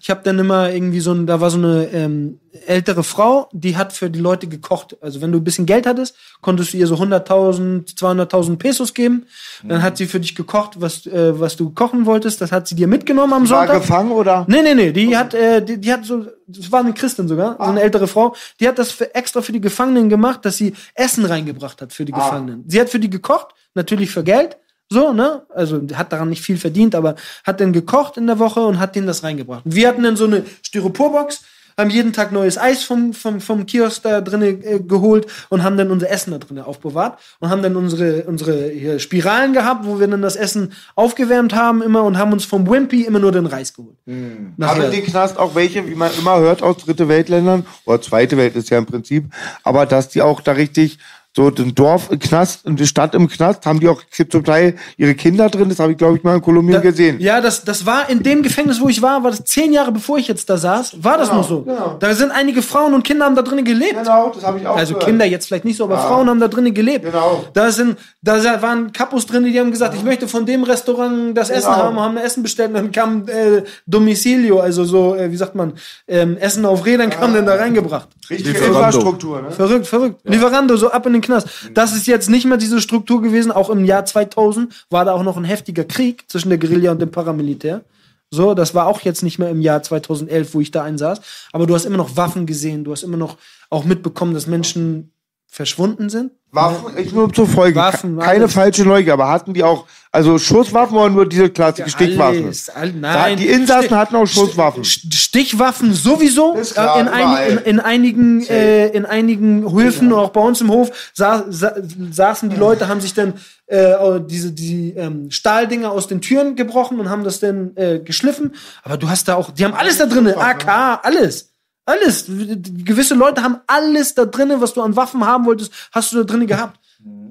Ich 0.01 0.11
habe 0.11 0.21
dann 0.25 0.39
immer 0.39 0.71
irgendwie 0.71 1.01
so 1.01 1.13
ein, 1.13 1.27
da 1.27 1.41
war 1.41 1.51
so 1.51 1.59
eine 1.59 1.89
ähm, 1.93 2.39
ältere 2.67 3.03
Frau, 3.03 3.49
die 3.53 3.77
hat 3.77 3.93
für 3.93 4.11
die 4.11 4.19
Leute 4.19 4.47
gekocht. 4.47 4.97
Also 5.01 5.21
wenn 5.21 5.33
du 5.33 5.39
ein 5.39 5.45
bisschen 5.45 5.67
Geld 5.67 5.87
hattest, 5.87 6.15
konntest 6.41 6.73
du 6.73 6.77
ihr 6.77 6.87
so 6.87 6.97
100.000, 6.97 7.97
200.000 7.97 8.57
Pesos 8.57 8.93
geben. 8.95 9.27
Dann 9.63 9.83
hat 9.83 9.97
sie 9.97 10.07
für 10.07 10.21
dich 10.21 10.35
gekocht, 10.35 10.81
was, 10.81 11.07
äh, 11.07 11.39
was 11.39 11.57
du 11.57 11.71
kochen 11.71 12.05
wolltest. 12.05 12.41
Das 12.41 12.53
hat 12.53 12.69
sie 12.69 12.75
dir 12.75 12.87
mitgenommen 12.87 13.33
am 13.33 13.49
War 13.49 13.67
Sonntag. 13.67 13.81
gefangen 13.81 14.13
oder? 14.13 14.45
Nee, 14.49 14.63
nee, 14.63 14.75
nee, 14.75 14.93
die 14.93 15.17
hat, 15.17 15.35
äh, 15.35 15.65
die, 15.65 15.79
die 15.79 15.93
hat 15.93 16.05
so, 16.05 16.27
das 16.47 16.71
war 16.71 16.81
eine 16.81 16.93
Christin 16.93 17.27
sogar, 17.29 17.57
so 17.57 17.63
eine 17.65 17.81
ältere 17.81 18.07
Frau, 18.07 18.35
die 18.61 18.69
hat 18.69 18.79
das 18.79 18.93
für, 18.93 19.15
extra 19.15 19.41
für 19.41 19.53
die 19.53 19.61
Gefangenen 19.61 20.09
gemacht, 20.09 20.45
dass 20.45 20.57
sie 20.57 20.75
Essen 20.95 21.25
reingebracht 21.25 21.81
hat 21.81 21.93
für 21.93 22.05
die 22.05 22.13
Gefangenen. 22.13 22.65
Sie 22.67 22.81
hat 22.81 22.91
für 22.91 22.99
die 23.01 23.11
gekocht, 23.11 23.49
natürlich 23.75 24.11
für 24.11 24.25
Geld, 24.25 24.59
so, 24.91 25.15
ne? 25.15 25.47
Also 25.49 25.81
hat 25.95 26.13
daran 26.13 26.29
nicht 26.29 26.43
viel 26.43 26.59
verdient, 26.59 26.95
aber 26.95 27.15
hat 27.45 27.61
dann 27.61 27.73
gekocht 27.73 28.19
in 28.19 28.27
der 28.27 28.39
Woche 28.39 28.61
und 28.61 28.79
hat 28.79 28.95
denen 28.95 29.07
das 29.07 29.23
reingebracht. 29.23 29.63
Wir 29.65 29.89
hatten 29.89 30.03
dann 30.03 30.17
so 30.17 30.27
eine 30.27 30.45
Styroporbox, 30.63 31.43
haben 31.77 31.91
jeden 31.91 32.13
Tag 32.13 32.33
neues 32.33 32.59
Eis 32.59 32.85
vom, 32.85 33.13
vom, 33.13 33.41
vom 33.41 33.67
Kiosk 33.67 34.03
da 34.03 34.21
drinnen 34.21 34.63
äh, 34.63 34.81
geholt 34.81 35.27
und 35.49 35.63
haben 35.63 35.77
dann 35.77 35.91
unser 35.91 36.11
Essen 36.11 36.33
da 36.33 36.39
drinnen 36.39 36.65
aufbewahrt 36.65 37.19
und 37.41 37.51
haben 37.51 37.63
dann 37.63 37.77
unsere, 37.77 38.25
unsere 38.25 38.99
Spiralen 38.99 39.53
gehabt, 39.53 39.87
wo 39.87 40.01
wir 40.01 40.07
dann 40.07 40.23
das 40.23 40.37
Essen 40.37 40.73
aufgewärmt 40.95 41.55
haben 41.55 41.83
immer 41.83 42.03
und 42.05 42.19
haben 42.19 42.33
uns 42.33 42.45
vom 42.45 42.69
Wimpy 42.69 43.03
immer 43.03 43.19
nur 43.19 43.33
den 43.33 43.47
Reis 43.47 43.75
geholt. 43.75 43.97
Haben 44.07 44.55
Nachher. 44.57 44.87
in 44.87 44.91
den 44.91 45.05
Knast 45.05 45.39
auch 45.39 45.55
welche, 45.55 45.87
wie 45.87 45.95
man 45.95 46.11
immer 46.19 46.39
hört 46.41 46.63
aus 46.63 46.79
dritte 46.79 47.09
Weltländern, 47.09 47.67
oder 47.85 48.01
zweite 48.01 48.37
Welt 48.37 48.57
ist 48.57 48.71
ja 48.71 48.79
im 48.79 48.87
Prinzip, 48.87 49.25
aber 49.63 49.87
dass 49.87 50.09
die 50.09 50.23
auch 50.23 50.41
da 50.41 50.53
richtig 50.53 50.99
so 51.35 51.51
den 51.51 51.75
Dorf 51.75 52.11
im 52.11 52.19
Knast 52.19 52.67
und 52.67 52.79
die 52.79 52.87
Stadt 52.87 53.15
im 53.15 53.27
Knast, 53.29 53.65
haben 53.65 53.81
die 53.81 53.89
auch 53.89 54.03
zum 54.29 54.45
Teil 54.45 54.77
ihre 54.99 55.15
Kinder 55.15 55.49
drin, 55.49 55.69
das 55.71 55.79
habe 55.79 55.93
ich 55.93 55.99
glaube 55.99 56.19
ich 56.19 56.23
mal 56.23 56.37
in 56.37 56.43
Kolumbien 56.43 56.83
gesehen. 56.83 57.19
Ja, 57.21 57.41
das, 57.41 57.65
das 57.65 57.87
war 57.87 58.11
in 58.11 58.23
dem 58.23 58.43
Gefängnis, 58.43 58.81
wo 58.81 58.89
ich 58.89 59.01
war, 59.01 59.23
war 59.25 59.31
das 59.31 59.45
zehn 59.45 59.73
Jahre 59.73 59.93
bevor 59.93 60.19
ich 60.19 60.29
jetzt 60.29 60.51
da 60.51 60.59
saß, 60.59 61.03
war 61.03 61.17
das 61.17 61.33
noch 61.33 61.49
so. 61.49 61.63
genau. 61.63 61.97
Da 61.99 62.15
sind 62.15 62.31
einige 62.33 62.61
Frauen 62.61 62.93
und 62.93 63.03
Kinder 63.03 63.25
haben 63.25 63.35
da 63.35 63.43
drinnen 63.43 63.65
gelebt. 63.65 63.97
Genau, 63.97 64.31
das 64.35 64.45
habe 64.45 64.59
ich 64.59 64.67
auch 64.67 64.77
Also 64.77 64.95
gehört. 64.95 65.09
Kinder 65.09 65.25
jetzt 65.25 65.47
vielleicht 65.47 65.65
nicht 65.65 65.77
so, 65.77 65.85
aber 65.85 65.99
Frauen 65.99 66.29
haben 66.29 66.41
da 66.41 66.49
drinnen 66.49 66.75
gelebt. 66.75 67.07
Genau. 67.07 67.45
Da 67.55 67.71
sind, 67.71 67.97
da 68.21 68.61
waren 68.61 68.93
Kapos 68.93 69.25
drin, 69.25 69.45
die 69.45 69.59
haben 69.59 69.71
gesagt, 69.71 69.95
ich 69.95 70.03
möchte 70.05 70.29
von 70.29 70.45
dem 70.45 70.65
Restaurant 70.65 71.37
das 71.37 71.49
Essen 71.49 71.75
haben, 71.75 71.99
haben 71.99 72.19
ein 72.19 72.25
Essen 72.25 72.43
bestellt 72.43 72.69
und 72.69 72.75
dann 72.75 72.93
kam 72.93 73.27
äh, 73.29 73.63
Domicilio, 73.87 74.61
also 74.61 74.85
so, 74.85 75.15
äh, 75.17 75.31
wie 75.31 75.37
sagt 75.37 75.55
man, 75.55 75.73
ähm, 76.09 76.37
Essen 76.37 76.67
auf 76.67 76.85
Rädern 76.85 77.09
kam 77.09 77.33
dann 77.33 77.47
da 77.47 77.55
reingebracht. 77.55 78.09
Richtige. 78.29 78.59
Infrastruktur, 78.59 79.43
ne? 79.43 79.51
Verrückt, 79.51 79.87
verrückt. 79.87 80.21
Lieferando, 80.25 80.77
so 80.77 80.91
ab 80.91 81.07
in 81.07 81.15
den 81.15 81.22
Knast. 81.23 81.49
Das 81.75 81.95
ist 81.95 82.07
jetzt 82.07 82.29
nicht 82.29 82.45
mehr 82.45 82.59
diese 82.59 82.81
Struktur 82.81 83.23
gewesen. 83.23 83.51
Auch 83.51 83.71
im 83.71 83.85
Jahr 83.85 84.05
2000 84.05 84.87
war 84.91 85.05
da 85.05 85.13
auch 85.13 85.23
noch 85.23 85.37
ein 85.37 85.45
heftiger 85.45 85.85
Krieg 85.85 86.25
zwischen 86.29 86.51
der 86.51 86.59
Guerilla 86.59 86.93
und 86.93 87.01
dem 87.01 87.11
Paramilitär. 87.11 87.85
So, 88.31 88.55
das 88.55 88.75
war 88.75 88.87
auch 88.87 89.03
jetzt 89.03 89.23
nicht 89.23 89.39
mehr 89.39 89.51
im 89.51 89.61
Jahr 89.61 89.83
2011, 89.83 90.55
wo 90.55 90.61
ich 90.61 90.71
da 90.71 90.83
einsaß. 90.83 91.21
Aber 91.53 91.67
du 91.67 91.75
hast 91.75 91.85
immer 91.85 91.99
noch 91.99 92.17
Waffen 92.17 92.47
gesehen. 92.47 92.83
Du 92.83 92.93
hast 92.93 93.03
immer 93.03 93.19
noch 93.19 93.37
auch 93.69 93.85
mitbekommen, 93.85 94.33
dass 94.35 94.47
Menschen 94.47 95.13
verschwunden 95.57 96.09
sind. 96.09 96.33
Waffen, 96.51 96.97
ich 96.99 97.13
nur 97.13 97.31
zur 97.33 97.47
Folge. 97.47 97.79
Waffen, 97.79 98.19
Keine 98.19 98.41
alles. 98.45 98.55
falsche 98.55 98.85
Neugier, 98.85 99.13
aber 99.15 99.29
hatten 99.29 99.53
die 99.55 99.63
auch, 99.63 99.87
also 100.11 100.39
Schusswaffen 100.39 100.97
oder 100.97 101.09
nur 101.11 101.27
diese 101.29 101.49
klassischen 101.51 101.91
Stichwaffen? 101.91 102.45
Alles, 102.45 102.69
all, 102.71 102.93
nein. 102.93 103.37
Die 103.37 103.49
Insassen 103.49 103.85
Stich- 103.89 103.97
hatten 103.97 104.17
auch 104.17 104.27
Schusswaffen. 104.27 104.83
St- 104.83 105.15
Stichwaffen 105.15 105.93
sowieso. 105.95 106.55
Klar, 106.55 106.97
Äh, 106.97 107.01
in, 107.01 107.09
einig, 107.09 107.51
in, 107.51 107.59
in 107.59 107.81
einigen, 107.81 108.47
äh, 108.49 108.89
in 108.89 109.05
einigen 109.07 109.71
Höfen, 109.71 110.11
auch 110.15 110.31
bei 110.31 110.41
uns 110.41 110.61
im 110.63 110.71
Hof, 110.71 110.91
sa 111.15 111.45
sa 111.51 111.75
saßen 112.11 112.49
die 112.51 112.57
Leute, 112.57 112.89
haben 112.89 113.01
sich 113.03 113.13
dann 113.15 113.35
äh, 113.67 113.95
diese 114.27 114.53
die 114.53 114.95
ähm, 114.97 115.31
Stahldinger 115.31 115.91
aus 115.91 116.07
den 116.07 116.21
Türen 116.23 116.57
gebrochen 116.57 116.99
und 116.99 117.09
haben 117.11 117.25
das 117.25 117.41
dann 117.41 117.77
äh, 117.77 117.99
geschliffen. 118.01 118.55
Aber 118.85 118.97
du 118.97 119.09
hast 119.09 119.29
da 119.29 119.35
auch, 119.37 119.51
die 119.51 119.65
haben 119.65 119.75
alles 119.75 119.99
da 119.99 120.07
drin, 120.07 120.27
AK, 120.29 121.01
alles. 121.03 121.52
Alles. 121.85 122.27
Gewisse 122.29 123.15
Leute 123.15 123.43
haben 123.43 123.57
alles 123.67 124.15
da 124.15 124.25
drinnen, 124.25 124.61
was 124.61 124.73
du 124.75 124.83
an 124.83 124.95
Waffen 124.97 125.25
haben 125.27 125.45
wolltest, 125.47 125.73
hast 125.93 126.13
du 126.13 126.19
da 126.19 126.25
drinnen 126.25 126.47
gehabt. 126.47 126.79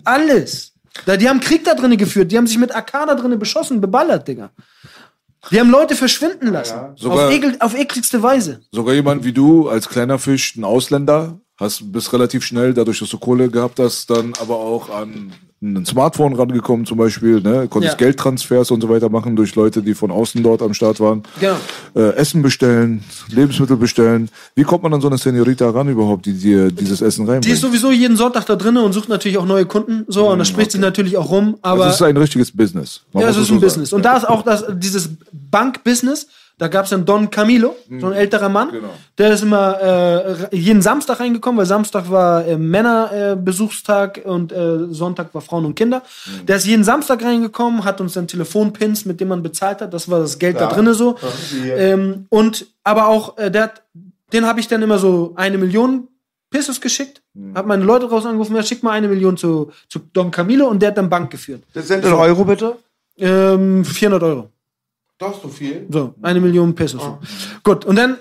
Alles. 0.04 0.74
Da, 1.06 1.16
die 1.16 1.30
haben 1.30 1.40
Krieg 1.40 1.64
da 1.64 1.74
drinnen 1.74 1.98
geführt. 1.98 2.32
Die 2.32 2.38
haben 2.38 2.48
sich 2.48 2.58
mit 2.58 2.76
AK 2.76 2.92
da 2.92 3.16
drinnen 3.16 3.40
beschossen, 3.40 3.80
beballert, 3.80 4.28
Digga. 4.28 4.52
Die 5.50 5.60
haben 5.60 5.72
Leute 5.72 5.96
verschwinden 5.96 6.48
lassen. 6.52 6.96
Sogar- 6.98 7.28
auf, 7.28 7.34
ekel, 7.34 7.56
auf 7.60 7.76
ekligste 7.78 8.22
Weise. 8.22 8.62
Sogar 8.72 8.94
jemand 8.94 9.24
wie 9.24 9.32
du 9.34 9.70
als 9.70 9.88
kleiner 9.90 10.20
Fisch, 10.20 10.56
ein 10.56 10.64
Ausländer, 10.64 11.40
hast 11.58 11.92
bist 11.92 12.12
relativ 12.14 12.44
schnell, 12.44 12.74
dadurch, 12.74 13.00
dass 13.00 13.10
du 13.10 13.18
Kohle 13.18 13.50
gehabt 13.50 13.80
hast, 13.80 14.10
dann 14.10 14.34
aber 14.40 14.58
auch 14.58 14.90
an 14.90 15.32
ein 15.64 15.86
Smartphone 15.86 16.34
rangekommen 16.34 16.88
zum 16.88 16.98
Beispiel, 16.98 17.40
ne? 17.40 17.68
konntest 17.70 17.94
Ja. 17.94 17.98
Geldtransfers 17.98 18.72
und 18.72 18.82
so 18.82 18.90
weiter 18.90 19.10
machen 19.10 19.36
durch 19.36 19.54
Leute, 19.54 19.84
die 19.84 19.94
von 19.94 20.10
außen 20.10 20.42
dort 20.42 20.64
am 20.64 20.74
Start 20.74 21.00
waren. 21.00 21.22
Genau. 21.40 21.56
Äh, 21.96 22.16
Essen 22.16 22.42
bestellen, 22.42 23.04
Lebensmittel 23.30 23.78
bestellen. 23.78 24.30
Wie 24.56 24.64
kommt 24.64 24.82
man 24.82 24.92
an 24.94 25.02
so 25.02 25.08
eine 25.08 25.20
Senorita 25.20 25.70
ran 25.70 25.88
überhaupt, 25.88 26.26
die 26.26 26.34
dir 26.34 26.72
dieses 26.72 27.02
Essen 27.02 27.26
Die 27.26 27.32
ist 27.32 27.34
reinbringt? 27.36 27.58
sowieso 27.60 27.92
jeden 27.92 28.18
Sonntag 28.18 28.48
da 28.48 28.56
drinnen 28.56 28.84
und 28.84 28.94
sucht 28.94 29.08
natürlich 29.08 29.38
auch 29.38 29.46
neue 29.46 29.68
Kunden. 29.68 30.04
So, 30.08 30.32
und 30.32 30.40
das 30.40 30.48
spricht 30.48 30.72
sich 30.72 30.82
natürlich 30.82 31.16
auch 31.16 31.30
rum. 31.30 31.56
Aber 31.62 31.84
Also 31.84 31.90
es 31.90 31.96
ist 32.02 32.02
ein 32.08 32.18
richtiges 32.18 32.52
Business. 32.52 33.02
Man 33.14 33.22
ja, 33.24 33.30
es 33.30 33.38
ist 33.38 33.48
so 33.48 33.54
ein 33.54 33.60
sagen. 33.60 33.62
Business. 33.62 33.94
Und 33.94 34.04
da 34.04 34.18
ist 34.18 34.28
auch 34.28 34.42
das, 34.42 34.66
dieses 34.74 35.10
Bankbusiness, 35.32 36.26
Da 36.62 36.68
gab 36.68 36.84
es 36.84 36.92
dann 36.92 37.06
Don 37.06 37.32
Camilo, 37.32 37.76
so 38.00 38.06
ein 38.06 38.14
älterer 38.14 38.48
Mann. 38.48 38.70
Genau. 38.70 38.90
Der 39.18 39.32
ist 39.34 39.42
immer 39.42 39.82
äh, 40.52 40.56
jeden 40.56 40.84
Samstag 40.84 41.20
reingekommen, 41.20 41.58
weil 41.58 41.66
Samstag 41.66 42.12
war 42.12 42.46
äh, 42.46 42.56
Männerbesuchstag 42.56 44.20
äh, 44.20 44.30
und 44.30 44.52
äh, 44.52 44.86
Sonntag 44.92 45.34
war 45.34 45.42
Frauen 45.42 45.66
und 45.66 45.74
Kinder. 45.74 46.04
Der 46.48 46.58
ist 46.58 46.68
jeden 46.68 46.84
Samstag 46.84 47.24
reingekommen, 47.24 47.84
hat 47.84 48.00
uns 48.00 48.14
dann 48.14 48.28
Telefonpins, 48.28 49.06
mit 49.06 49.20
dem 49.20 49.30
man 49.30 49.42
bezahlt 49.42 49.82
hat. 49.82 49.92
Das 49.92 50.08
war 50.08 50.20
das 50.20 50.38
Geld 50.38 50.60
da 50.60 50.68
drinnen 50.68 50.94
so. 50.94 51.16
Ähm, 51.66 52.28
und 52.30 52.68
aber 52.84 53.08
auch, 53.08 53.40
äh, 53.40 53.50
der 53.50 53.64
hat, 53.64 53.82
den 54.32 54.46
habe 54.46 54.60
ich 54.60 54.68
dann 54.68 54.84
immer 54.84 55.00
so 55.00 55.34
eine 55.38 55.58
Million 55.58 56.10
Pesos 56.52 56.80
geschickt. 56.80 57.24
Hab 57.56 57.66
meine 57.66 57.84
Leute 57.84 58.08
raus 58.08 58.28
angerufen, 58.28 58.56
ja, 58.56 58.62
schick 58.62 58.84
mal 58.84 58.92
eine 58.92 59.08
Million 59.08 59.36
zu, 59.36 59.72
zu 59.90 59.98
Don 60.14 60.30
Camilo 60.30 60.68
und 60.68 60.80
der 60.80 60.90
hat 60.90 60.98
dann 61.00 61.10
Bank 61.10 61.32
geführt. 61.32 61.64
Das 61.74 61.88
sind 61.88 62.06
in 62.06 62.14
Euro 62.14 62.46
bitte? 62.46 62.78
Ähm, 63.18 63.84
400 63.84 64.22
Euro. 64.22 64.52
Doch, 65.22 65.40
so 65.40 65.50
viel. 65.50 65.86
So, 65.88 66.16
eine 66.24 66.42
Million 66.42 66.74
Pesos. 66.74 67.04
Gut, 67.64 67.86
und 67.86 67.96
dann 67.96 68.18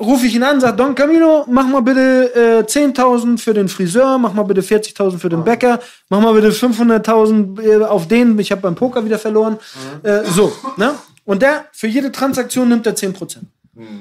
rufe 0.00 0.26
ich 0.26 0.36
ihn 0.36 0.44
an, 0.44 0.60
sag 0.60 0.76
Don 0.76 0.94
Camilo, 0.94 1.44
mach 1.48 1.66
mal 1.66 1.82
bitte 1.82 2.32
äh, 2.32 2.62
10.000 2.62 3.38
für 3.38 3.54
den 3.54 3.68
Friseur, 3.68 4.18
mach 4.18 4.34
mal 4.34 4.44
bitte 4.44 4.60
40.000 4.60 5.18
für 5.18 5.28
den 5.28 5.42
Bäcker, 5.42 5.80
mach 6.10 6.20
mal 6.20 6.32
bitte 6.32 6.50
500.000 6.52 7.60
äh, 7.60 7.84
auf 7.84 8.06
den, 8.06 8.38
ich 8.38 8.52
habe 8.52 8.62
beim 8.62 8.76
Poker 8.76 9.04
wieder 9.04 9.18
verloren. 9.18 9.58
Äh, 10.04 10.22
so, 10.26 10.52
ne? 10.76 10.94
Und 11.24 11.42
der, 11.42 11.66
für 11.72 11.88
jede 11.88 12.12
Transaktion 12.12 12.68
nimmt 12.68 12.86
er 12.86 12.94
10%. 12.94 13.38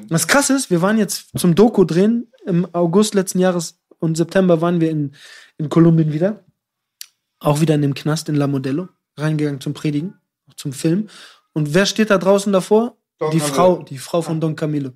Was 0.10 0.28
krass 0.28 0.52
ist, 0.52 0.70
wir 0.70 0.84
waren 0.84 1.00
jetzt 1.00 1.30
zum 1.36 1.56
Doku 1.56 1.86
drehen, 1.86 2.32
im 2.46 2.68
August 2.74 3.16
letzten 3.16 3.40
Jahres 3.40 3.80
und 3.98 4.16
September 4.16 4.62
waren 4.62 4.80
wir 4.80 4.92
in, 4.92 5.14
in 5.58 5.70
Kolumbien 5.70 6.14
wieder. 6.14 6.44
Auch 7.40 7.62
wieder 7.62 7.74
in 7.74 7.82
dem 7.82 7.96
Knast 7.96 8.30
in 8.30 8.36
La 8.36 8.46
Modelo, 8.46 8.90
reingegangen 9.18 9.60
zum 9.60 9.74
Predigen, 9.74 10.14
zum 10.56 10.72
Film. 10.72 11.10
Und 11.54 11.74
wer 11.74 11.86
steht 11.86 12.10
da 12.10 12.18
draußen 12.18 12.52
davor? 12.52 12.98
die 13.32 13.40
Camilo. 13.40 13.54
Frau, 13.54 13.84
die 13.84 13.98
Frau 13.98 14.22
von 14.22 14.42
Don 14.42 14.56
Camilo. 14.56 14.92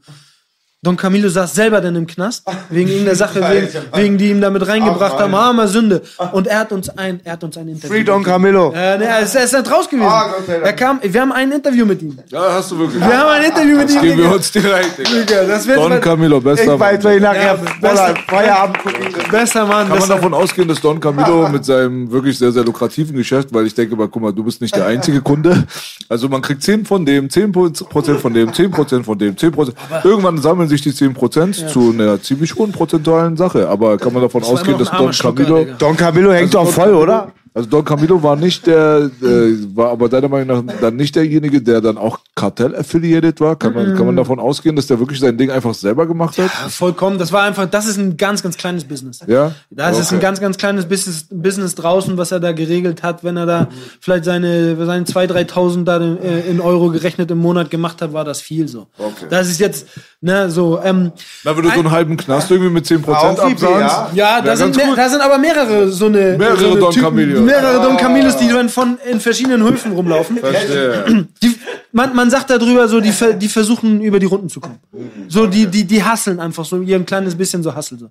Don 0.83 0.95
Camilo 0.95 1.27
saß 1.27 1.55
selber 1.55 1.81
dann 1.81 1.95
im 1.95 2.05
Knast, 2.05 2.43
wegen 2.69 2.87
irgendeiner 2.89 3.15
Sache, 3.15 3.41
wegen, 3.51 3.67
wegen 3.95 4.17
die 4.19 4.29
ihm 4.29 4.39
damit 4.39 4.67
reingebracht 4.67 5.13
Ach, 5.17 5.21
haben, 5.21 5.33
armer 5.33 5.67
Sünde. 5.67 6.03
Und 6.33 6.45
er 6.45 6.59
hat 6.59 6.71
uns 6.71 6.87
ein, 6.89 7.19
er 7.23 7.33
hat 7.33 7.43
uns 7.43 7.57
ein 7.57 7.67
Interview. 7.67 7.95
Free 7.95 8.03
Don 8.03 8.23
Camillo. 8.23 8.71
Äh, 8.73 9.03
er 9.03 9.21
ist, 9.21 9.33
er 9.33 9.45
ist 9.45 9.53
nicht 9.53 9.71
raus 9.71 9.89
gewesen. 9.89 10.07
Ah, 10.07 10.27
Gott 10.37 10.45
sei 10.45 10.53
Dank. 10.53 10.65
er 10.67 10.73
kam, 10.73 10.99
wir 11.01 11.19
haben 11.19 11.31
ein 11.31 11.51
Interview 11.51 11.83
mit 11.83 12.03
ihm. 12.03 12.19
Ja, 12.29 12.53
hast 12.53 12.69
du 12.69 12.77
wirklich. 12.77 13.01
Wir 13.01 13.17
haben 13.17 13.27
ein 13.27 13.43
Interview 13.45 13.75
mit 13.75 13.89
ihm. 13.91 14.01
Geben 14.01 14.17
wir 14.19 14.31
uns 14.31 14.51
direkt, 14.51 14.99
Digga. 14.99 15.43
Das 15.45 15.67
wird 15.67 15.77
Don 15.79 15.99
Camilo, 15.99 16.39
bester 16.39 16.61
Ich 16.61 16.69
Mann. 16.69 16.79
weiß, 16.79 17.03
weil 17.03 17.15
ich 17.17 17.23
nachher 17.23 17.43
Ja, 17.43 17.59
besser- 17.81 18.15
Feierabend 18.27 18.77
gucken. 18.77 19.05
Besser 19.31 19.65
Mann, 19.65 19.79
Kann 19.79 19.89
man 19.89 19.97
besser. 19.99 20.13
davon 20.13 20.33
ausgehen, 20.35 20.67
dass 20.67 20.79
Don 20.79 20.99
Camilo 20.99 21.49
mit 21.51 21.65
seinem 21.65 22.11
wirklich 22.11 22.37
sehr, 22.37 22.51
sehr 22.51 22.63
lukrativen 22.63 23.15
Geschäft, 23.15 23.49
weil 23.51 23.65
ich 23.65 23.73
denke 23.73 23.95
mal, 23.95 24.07
guck 24.07 24.21
mal, 24.21 24.31
du 24.31 24.43
bist 24.43 24.61
nicht 24.61 24.75
der 24.75 24.85
einzige 24.85 25.21
Kunde. 25.21 25.65
Also 26.07 26.29
man 26.29 26.43
kriegt 26.43 26.61
10 26.61 26.85
von 26.85 27.03
dem, 27.03 27.29
10% 27.29 28.19
von 28.19 28.33
dem, 28.33 28.51
10% 28.51 29.03
von 29.03 29.17
dem, 29.17 29.35
10%. 29.35 29.73
Irgendwann 30.03 30.37
sammeln 30.37 30.67
sich 30.69 30.76
die 30.81 30.91
10% 30.91 31.67
zu 31.67 31.91
einer 31.91 32.21
ziemlich 32.21 32.55
hohen 32.55 32.71
prozentualen 32.71 33.37
Sache. 33.37 33.67
Aber 33.69 33.97
kann 33.97 34.13
man 34.13 34.21
davon 34.21 34.43
immer 34.43 34.51
ausgehen, 34.51 34.77
dass 34.77 34.91
Don. 34.91 35.35
Digga. 35.35 35.75
Don 35.77 35.95
Camillo 35.97 36.31
hängt 36.31 36.53
doch 36.53 36.69
voll, 36.69 36.93
oder? 36.93 37.33
Also 37.57 37.69
Don 37.69 37.83
Camilo 37.83 38.21
war 38.21 38.35
nicht 38.35 38.67
der, 38.67 39.09
äh, 39.19 39.75
war 39.75 39.89
aber 39.89 40.09
deiner 40.09 40.29
Meinung 40.29 40.65
nach 40.67 40.73
dann 40.79 40.95
nicht 40.95 41.15
derjenige, 41.15 41.59
der 41.59 41.81
dann 41.81 41.97
auch 41.97 42.19
Kartell-affiliated 42.35 43.39
war. 43.41 43.55
Kann 43.55 43.73
man, 43.73 43.95
kann 43.95 44.05
man 44.05 44.15
davon 44.15 44.39
ausgehen, 44.39 44.75
dass 44.75 44.85
der 44.85 44.99
wirklich 44.99 45.19
sein 45.19 45.39
Ding 45.39 45.49
einfach 45.49 45.73
selber 45.73 46.05
gemacht 46.05 46.37
hat? 46.37 46.45
Ja, 46.45 46.69
vollkommen. 46.69 47.17
Das 47.17 47.31
war 47.31 47.41
einfach, 47.41 47.65
das 47.65 47.87
ist 47.87 47.97
ein 47.97 48.15
ganz, 48.15 48.43
ganz 48.43 48.57
kleines 48.57 48.83
Business. 48.83 49.21
Ja? 49.25 49.55
Das 49.71 49.97
ist 49.97 50.11
ein 50.11 50.17
Okay. 50.17 50.25
ganz, 50.25 50.39
ganz 50.39 50.57
kleines 50.57 50.85
Business, 50.85 51.25
Business 51.31 51.73
draußen, 51.73 52.15
was 52.17 52.31
er 52.31 52.39
da 52.39 52.51
geregelt 52.51 53.01
hat. 53.01 53.23
Wenn 53.23 53.37
er 53.37 53.47
da 53.47 53.67
vielleicht 54.01 54.25
seine, 54.25 54.75
seine 54.85 55.05
2.000, 55.05 55.49
3.000 55.51 55.83
da 55.83 55.99
äh, 55.99 56.47
in 56.47 56.61
Euro 56.61 56.91
gerechnet 56.91 57.31
im 57.31 57.39
Monat 57.39 57.71
gemacht 57.71 58.03
hat, 58.03 58.13
war 58.13 58.23
das 58.23 58.39
viel 58.39 58.67
so. 58.67 58.85
Okay. 58.99 59.25
Das 59.31 59.47
ist 59.49 59.59
jetzt, 59.59 59.87
ne, 60.21 60.49
so, 60.49 60.79
ähm, 60.83 61.11
Na, 61.43 61.55
wenn 61.55 61.63
du 61.63 61.69
so 61.69 61.75
einen 61.79 61.91
halben 61.91 62.17
Knast 62.17 62.49
irgendwie 62.49 62.71
mit 62.71 62.85
10% 62.85 63.07
Auf 63.07 63.37
wie 63.49 63.55
viel, 63.55 63.67
absahnst. 63.67 64.15
ja? 64.15 64.37
ja, 64.37 64.41
da 64.41 64.55
sind, 64.55 64.75
mehr, 64.75 64.95
da 64.95 65.09
sind 65.09 65.21
aber 65.21 65.37
mehrere 65.37 65.89
so 65.89 66.07
eine 66.07 66.37
Mehrere 66.37 66.57
so 66.57 66.71
eine 66.71 66.79
Don 66.79 66.95
Camillos. 66.95 67.39
mehrere 67.41 67.81
Don 67.81 67.97
Camillos, 67.97 68.37
die 68.37 68.47
dann 68.47 68.69
von 68.69 68.97
in 69.09 69.19
verschiedenen 69.19 69.63
Höfen 69.63 69.91
rumlaufen. 69.91 70.37
Verstehe. 70.37 71.27
Die, 71.41 71.55
man, 71.91 72.15
man 72.15 72.29
sagt 72.29 72.49
darüber 72.49 72.87
so, 72.87 72.99
die, 72.99 73.13
die 73.39 73.47
versuchen 73.47 74.01
über 74.01 74.19
die 74.19 74.25
Runden 74.25 74.49
zu 74.49 74.59
kommen. 74.59 74.79
So, 75.27 75.47
die, 75.47 75.67
die, 75.67 75.85
die 75.85 76.03
hasseln 76.03 76.39
einfach 76.39 76.65
so, 76.65 76.81
ihr 76.81 76.95
ein 76.95 77.05
kleines 77.05 77.35
bisschen 77.35 77.63
so 77.63 77.73
hasseln 77.73 77.99
so. 77.99 78.09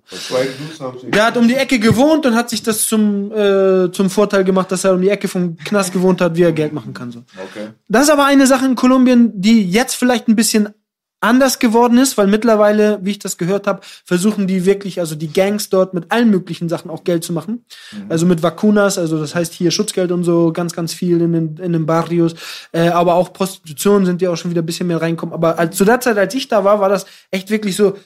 Der 1.09 1.25
hat 1.25 1.37
um 1.37 1.47
die 1.47 1.55
Ecke 1.55 1.79
gewohnt 1.79 2.25
und 2.25 2.35
hat 2.35 2.49
sich 2.49 2.63
das 2.63 2.87
zum, 2.87 3.31
äh, 3.31 3.91
zum 3.91 4.09
Vorteil 4.09 4.43
gemacht, 4.43 4.71
dass 4.71 4.83
er 4.83 4.93
um 4.93 5.01
die 5.01 5.09
Ecke 5.09 5.27
vom 5.27 5.57
Knast 5.57 5.93
gewohnt 5.93 6.21
hat, 6.21 6.35
wie 6.35 6.43
er 6.43 6.51
Geld 6.51 6.73
machen 6.73 6.93
kann. 6.93 7.11
So. 7.11 7.19
Okay. 7.19 7.67
Das 7.87 8.03
ist 8.03 8.09
aber 8.09 8.25
eine 8.25 8.47
Sache 8.47 8.65
in 8.65 8.75
Kolumbien, 8.75 9.31
die 9.35 9.69
jetzt 9.69 9.95
vielleicht 9.95 10.27
ein 10.27 10.35
bisschen 10.35 10.69
anders 11.19 11.57
geworden 11.59 11.97
ist, 11.97 12.17
weil 12.17 12.27
mittlerweile, 12.27 12.99
wie 13.01 13.11
ich 13.11 13.19
das 13.19 13.37
gehört 13.37 13.65
habe, 13.65 13.81
versuchen 14.05 14.45
die 14.45 14.65
wirklich, 14.65 14.99
also 14.99 15.15
die 15.15 15.31
Gangs 15.31 15.69
dort 15.69 15.93
mit 15.93 16.11
allen 16.11 16.29
möglichen 16.29 16.69
Sachen 16.69 16.91
auch 16.91 17.03
Geld 17.03 17.23
zu 17.23 17.33
machen. 17.33 17.65
Also 18.07 18.25
mit 18.25 18.43
Vacunas, 18.43 18.97
also 18.97 19.19
das 19.19 19.33
heißt 19.33 19.53
hier 19.53 19.71
Schutzgeld 19.71 20.11
und 20.11 20.23
so, 20.23 20.53
ganz, 20.53 20.73
ganz 20.73 20.93
viel 20.93 21.21
in 21.21 21.33
den, 21.33 21.57
in 21.57 21.73
den 21.73 21.85
Barrios. 21.85 22.35
Äh, 22.71 22.89
aber 22.89 23.15
auch 23.15 23.33
Prostitution 23.33 24.05
sind 24.05 24.21
ja 24.21 24.29
auch 24.29 24.37
schon 24.37 24.51
wieder 24.51 24.61
ein 24.61 24.65
bisschen 24.65 24.87
mehr 24.87 25.01
reinkommen. 25.01 25.33
Aber 25.33 25.57
als, 25.57 25.75
zu 25.75 25.85
der 25.85 25.99
Zeit, 26.01 26.17
als 26.17 26.33
ich 26.35 26.47
da 26.47 26.63
war, 26.63 26.79
war 26.79 26.89
das 26.89 27.07
echt 27.31 27.49
wirklich 27.49 27.75
so, 27.75 27.97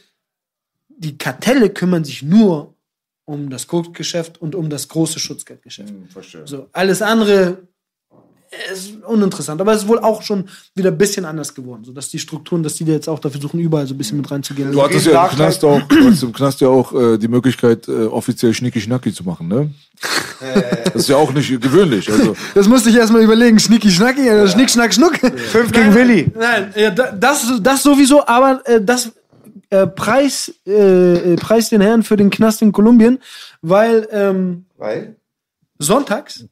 die 0.88 1.17
Kartelle 1.17 1.69
kümmern 1.69 2.05
sich 2.05 2.23
nur 2.23 2.75
um 3.25 3.49
das 3.49 3.67
Koksgeschäft 3.67 4.41
und 4.41 4.55
um 4.55 4.69
das 4.69 4.88
große 4.88 5.19
Schutzgeldgeschäft. 5.19 5.93
Verstehe. 6.09 6.47
So, 6.47 6.69
alles 6.71 7.01
andere 7.01 7.59
ist 8.73 8.94
uninteressant. 9.06 9.61
Aber 9.61 9.73
es 9.73 9.84
ist 9.84 9.88
wohl 9.88 9.99
auch 9.99 10.22
schon 10.22 10.45
wieder 10.76 10.91
ein 10.91 10.98
bisschen 10.98 11.26
anders 11.26 11.53
geworden. 11.53 11.84
So, 11.86 11.91
dass 11.94 12.10
die 12.10 12.19
Strukturen, 12.19 12.64
dass 12.64 12.73
die 12.76 12.86
da 12.86 12.91
jetzt 12.91 13.07
auch 13.07 13.19
da 13.19 13.30
versuchen, 13.30 13.60
überall 13.60 13.88
so 13.88 13.94
ein 13.94 13.98
bisschen 13.98 14.18
mit 14.18 14.30
reinzugehen. 14.30 14.72
Du 14.72 14.82
hattest 14.84 15.06
ja 15.06 15.26
im 15.26 15.36
Knast 15.36 15.64
auch, 15.64 15.82
du 15.84 15.95
hattest 16.06 16.23
im 16.23 16.34
Knast 16.34 16.60
ja 16.61 16.68
auch 16.68 16.94
äh, 16.94 17.18
die 17.18 17.28
Möglichkeit, 17.30 17.88
äh, 17.88 18.06
offiziell 18.06 18.53
Schnicki-Schnacki 18.53 19.14
zu 19.14 19.23
machen, 19.23 19.48
ne? 19.48 19.69
Das 20.86 20.95
ist 21.03 21.10
ja 21.10 21.15
auch 21.18 21.32
nicht 21.34 21.61
gewöhnlich. 21.61 22.11
Also, 22.11 22.36
Das 22.56 22.68
musste 22.68 22.90
ich 22.90 22.95
erstmal 22.95 23.22
überlegen. 23.22 23.60
Schnicki, 23.60 23.90
Schnacki, 23.91 24.22
oder 24.30 24.48
Schnick, 24.48 24.69
Schnack, 24.69 24.94
Schnuck. 24.94 25.18
Fünf 25.18 25.72
gegen 25.72 25.94
Willi. 25.94 26.32
Nein, 26.38 26.73
ja, 26.76 26.90
da- 26.91 27.11
das, 27.11 27.45
das 27.61 27.84
sowieso, 27.84 28.26
aber 28.26 28.61
äh, 28.65 28.82
das 28.84 29.11
äh, 29.69 29.88
Preis, 29.88 30.52
äh, 30.68 31.34
äh, 31.34 31.36
Preis 31.38 31.69
den 31.69 31.80
Herrn 31.82 32.03
für 32.03 32.18
den 32.18 32.30
Knast 32.30 32.61
in 32.61 32.72
Kolumbien, 32.72 33.19
weil 33.61 34.07
ähm, 34.11 34.65
Weil? 34.78 35.15
sonntags 35.80 36.45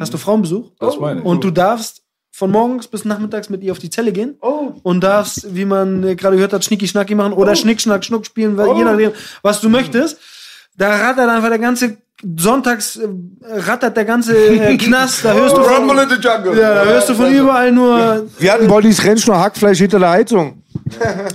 hast 0.00 0.12
du 0.14 0.18
Frauenbesuch 0.18 0.70
Das 0.78 0.98
meine 0.98 1.20
ich. 1.20 1.26
und 1.26 1.44
du 1.44 1.50
darfst 1.50 2.02
von 2.30 2.50
morgens 2.50 2.86
bis 2.86 3.04
nachmittags 3.04 3.48
mit 3.50 3.62
ihr 3.64 3.72
auf 3.72 3.78
die 3.78 3.90
Zelle 3.90 4.12
gehen 4.12 4.36
Oh. 4.40 4.72
und 4.82 5.00
darfst, 5.02 5.54
wie 5.54 5.64
man 5.64 6.04
äh, 6.04 6.14
gerade 6.14 6.36
gehört 6.36 6.52
hat, 6.52 6.64
Schnicki 6.64 6.86
Schnacki 6.86 7.14
machen 7.14 7.32
oder 7.32 7.56
Schnick 7.56 7.80
Schnack 7.80 8.04
Schnuck 8.04 8.26
spielen, 8.26 8.56
weil 8.56 8.76
je 8.76 8.84
nachdem, 8.84 9.12
was 9.42 9.60
du 9.60 9.68
möchtest. 9.68 10.18
Da 10.76 10.90
rattert 10.96 11.28
einfach 11.28 11.48
der 11.48 11.58
ganze 11.58 11.96
Sonntags 12.36 12.96
äh, 12.96 13.08
rattert 13.42 13.96
der 13.96 14.04
ganze 14.04 14.36
äh, 14.36 14.76
Knast, 14.78 15.24
da 15.24 15.32
hörst 15.34 15.56
du 15.56 15.62
von, 15.62 15.74
Rumble 15.88 16.02
in 16.04 16.08
the 16.10 16.16
Jungle. 16.16 16.56
ja, 16.60 16.74
da 16.74 16.84
hörst 16.84 17.08
du 17.08 17.14
von 17.14 17.32
überall 17.32 17.72
nur 17.72 18.26
Wir 18.38 18.52
hatten 18.52 18.66
Bodies 18.68 19.02
Rentsch 19.04 19.26
nur 19.26 19.38
Hackfleisch 19.38 19.78
hinter 19.78 19.98
der 20.00 20.10
Heizung. 20.10 20.62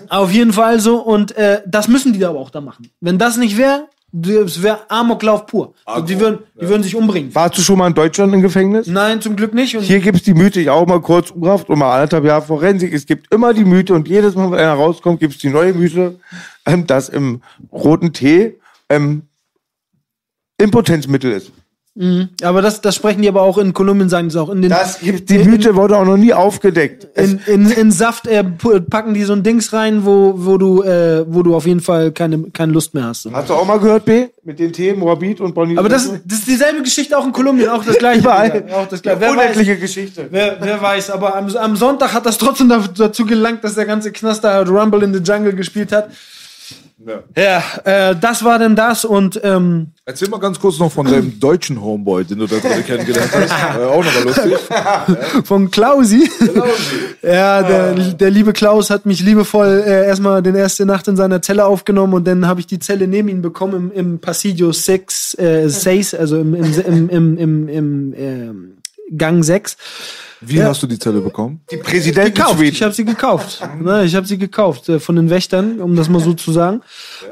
auf 0.09 0.31
jeden 0.31 0.53
Fall 0.53 0.79
so 0.79 0.97
und 1.01 1.35
äh, 1.37 1.61
das 1.65 1.87
müssen 1.87 2.13
die 2.13 2.19
da 2.19 2.29
aber 2.29 2.39
auch 2.39 2.49
da 2.49 2.61
machen. 2.61 2.89
Wenn 3.01 3.17
das 3.17 3.37
nicht 3.37 3.57
wäre, 3.57 3.87
das 4.15 4.61
wäre 4.61 4.89
Amoklauf 4.89 5.47
pur. 5.47 5.73
Also 5.85 6.05
die 6.05 6.19
würden, 6.19 6.39
die 6.53 6.69
würden 6.69 6.83
sich 6.83 6.95
umbringen. 6.95 7.33
Warst 7.33 7.57
du 7.57 7.63
schon 7.63 7.79
mal 7.79 7.87
in 7.87 7.95
Deutschland 7.95 8.31
im 8.31 8.43
Gefängnis? 8.43 8.85
Nein, 8.85 9.19
zum 9.21 9.35
Glück 9.35 9.55
nicht. 9.55 9.75
Und 9.75 9.81
Hier 9.81 9.99
gibt's 9.99 10.21
die 10.21 10.35
Mythe, 10.35 10.61
ich 10.61 10.69
auch 10.69 10.85
mal 10.85 11.01
kurz 11.01 11.31
umhaft 11.31 11.67
und 11.67 11.79
mal 11.79 11.91
anderthalb 11.95 12.23
Jahre 12.23 12.43
Forensik. 12.43 12.93
Es 12.93 13.07
gibt 13.07 13.33
immer 13.33 13.55
die 13.55 13.65
Mythe 13.65 13.95
und 13.95 14.07
jedes 14.07 14.35
Mal, 14.35 14.51
wenn 14.51 14.59
einer 14.59 14.73
rauskommt, 14.73 15.19
gibt's 15.19 15.39
die 15.39 15.49
neue 15.49 15.73
Mythe, 15.73 16.19
ähm, 16.67 16.85
dass 16.85 17.09
im 17.09 17.41
roten 17.71 18.13
Tee 18.13 18.59
ähm, 18.87 19.23
Impotenzmittel 20.59 21.31
ist. 21.31 21.51
Aber 22.41 22.63
das, 22.63 22.81
das 22.81 22.95
sprechen 22.95 23.21
die 23.21 23.27
aber 23.27 23.43
auch 23.43 23.59
in 23.59 23.71
Kolumbien, 23.73 24.09
sagen 24.09 24.31
sie 24.31 24.41
auch. 24.41 24.49
In 24.49 24.63
den, 24.63 24.71
Das 24.71 24.99
gibt, 24.99 25.29
die 25.29 25.37
Mythe 25.37 25.75
wurde 25.75 25.95
auch 25.95 26.05
noch 26.05 26.17
nie 26.17 26.33
aufgedeckt. 26.33 27.07
In, 27.15 27.39
in, 27.45 27.69
in 27.69 27.91
Saft 27.91 28.25
äh, 28.25 28.43
packen 28.43 29.13
die 29.13 29.23
so 29.23 29.33
ein 29.33 29.43
Dings 29.43 29.73
rein, 29.73 30.03
wo, 30.03 30.33
wo 30.35 30.57
du, 30.57 30.81
äh, 30.81 31.23
wo 31.27 31.43
du 31.43 31.55
auf 31.55 31.67
jeden 31.67 31.81
Fall 31.81 32.11
keine, 32.11 32.49
keine 32.51 32.71
Lust 32.73 32.95
mehr 32.95 33.05
hast. 33.05 33.29
Hast 33.31 33.49
du 33.49 33.53
auch 33.53 33.65
mal 33.67 33.79
gehört, 33.79 34.05
B? 34.05 34.25
Mit 34.43 34.57
den 34.57 34.73
Themen 34.73 34.99
Moabit 34.99 35.39
und 35.39 35.53
Bonnie. 35.53 35.77
Aber 35.77 35.87
das, 35.87 36.09
das 36.25 36.39
ist 36.39 36.47
dieselbe 36.47 36.81
Geschichte 36.81 37.15
auch 37.15 37.25
in 37.25 37.31
Kolumbien, 37.31 37.69
auch 37.69 37.85
das 37.85 37.97
gleiche. 37.99 38.21
Überall. 38.21 38.65
Auch 38.73 38.87
das 38.87 39.01
gleiche. 39.01 39.21
Wer 39.21 39.35
weiß, 39.35 39.79
Geschichte. 39.79 40.27
wer, 40.31 40.57
wer 40.59 40.81
weiß, 40.81 41.11
aber 41.11 41.35
am, 41.35 41.47
am 41.55 41.75
Sonntag 41.75 42.13
hat 42.13 42.25
das 42.25 42.39
trotzdem 42.39 42.69
da- 42.69 42.87
dazu 42.97 43.25
gelangt, 43.25 43.63
dass 43.63 43.75
der 43.75 43.85
ganze 43.85 44.11
Knast 44.11 44.43
da 44.43 44.53
halt 44.53 44.67
Rumble 44.69 45.03
in 45.03 45.13
the 45.13 45.19
Jungle 45.19 45.53
gespielt 45.53 45.91
hat. 45.91 46.09
Ja. 47.05 47.23
Ja, 47.35 48.09
äh, 48.11 48.15
das 48.15 48.43
war 48.43 48.59
denn 48.59 48.75
das 48.75 49.03
und 49.03 49.39
ähm, 49.43 49.87
Erzähl 50.05 50.29
mal 50.29 50.39
ganz 50.39 50.59
kurz 50.59 50.79
noch 50.79 50.91
von 50.91 51.05
deinem 51.05 51.39
deutschen 51.39 51.81
Homeboy, 51.81 52.23
den 52.25 52.39
du 52.39 52.47
da 52.47 52.57
drin 52.57 52.83
kennengelernt 52.85 53.31
hast. 53.33 53.77
Äh, 53.77 53.83
auch 53.83 54.03
nochmal 54.03 54.23
lustig. 54.23 54.53
von 55.45 55.71
Klausi. 55.71 56.29
ja, 57.21 57.63
der, 57.63 57.93
der 57.93 58.29
liebe 58.29 58.53
Klaus 58.53 58.89
hat 58.89 59.05
mich 59.05 59.21
liebevoll 59.21 59.83
äh, 59.85 60.05
erstmal 60.05 60.41
den 60.43 60.55
erste 60.55 60.85
Nacht 60.85 61.07
in 61.07 61.15
seiner 61.15 61.41
Zelle 61.41 61.65
aufgenommen 61.65 62.13
und 62.13 62.27
dann 62.27 62.47
habe 62.47 62.59
ich 62.59 62.67
die 62.67 62.79
Zelle 62.79 63.07
neben 63.07 63.29
ihn 63.29 63.41
bekommen 63.41 63.91
im, 63.91 63.91
im 63.91 64.19
Pasillo 64.19 64.71
6, 64.71 65.37
äh, 65.39 65.69
6, 65.69 66.13
also 66.15 66.39
im, 66.39 66.53
im, 66.53 66.73
im, 66.73 67.09
im, 67.09 67.37
im, 67.37 67.67
im 67.69 68.13
ähm, 68.17 68.77
Gang 69.17 69.43
6. 69.43 69.77
Wie 70.45 70.57
Ja. 70.57 70.65
hast 70.65 70.81
du 70.83 70.87
die 70.87 70.99
Zelle 70.99 71.21
bekommen? 71.21 71.61
Die 71.71 71.77
Präsidentin 71.77 72.33
gekauft. 72.33 72.61
Ich 72.61 72.81
habe 72.83 72.93
sie 72.93 73.05
gekauft. 73.05 73.61
Ne, 73.81 74.03
ich 74.05 74.15
habe 74.15 74.25
sie 74.27 74.37
gekauft 74.37 74.89
äh, 74.89 74.99
von 74.99 75.15
den 75.15 75.29
Wächtern, 75.29 75.79
um 75.79 75.95
das 75.95 76.09
mal 76.09 76.19
so 76.21 76.33
zu 76.33 76.51
sagen. 76.51 76.81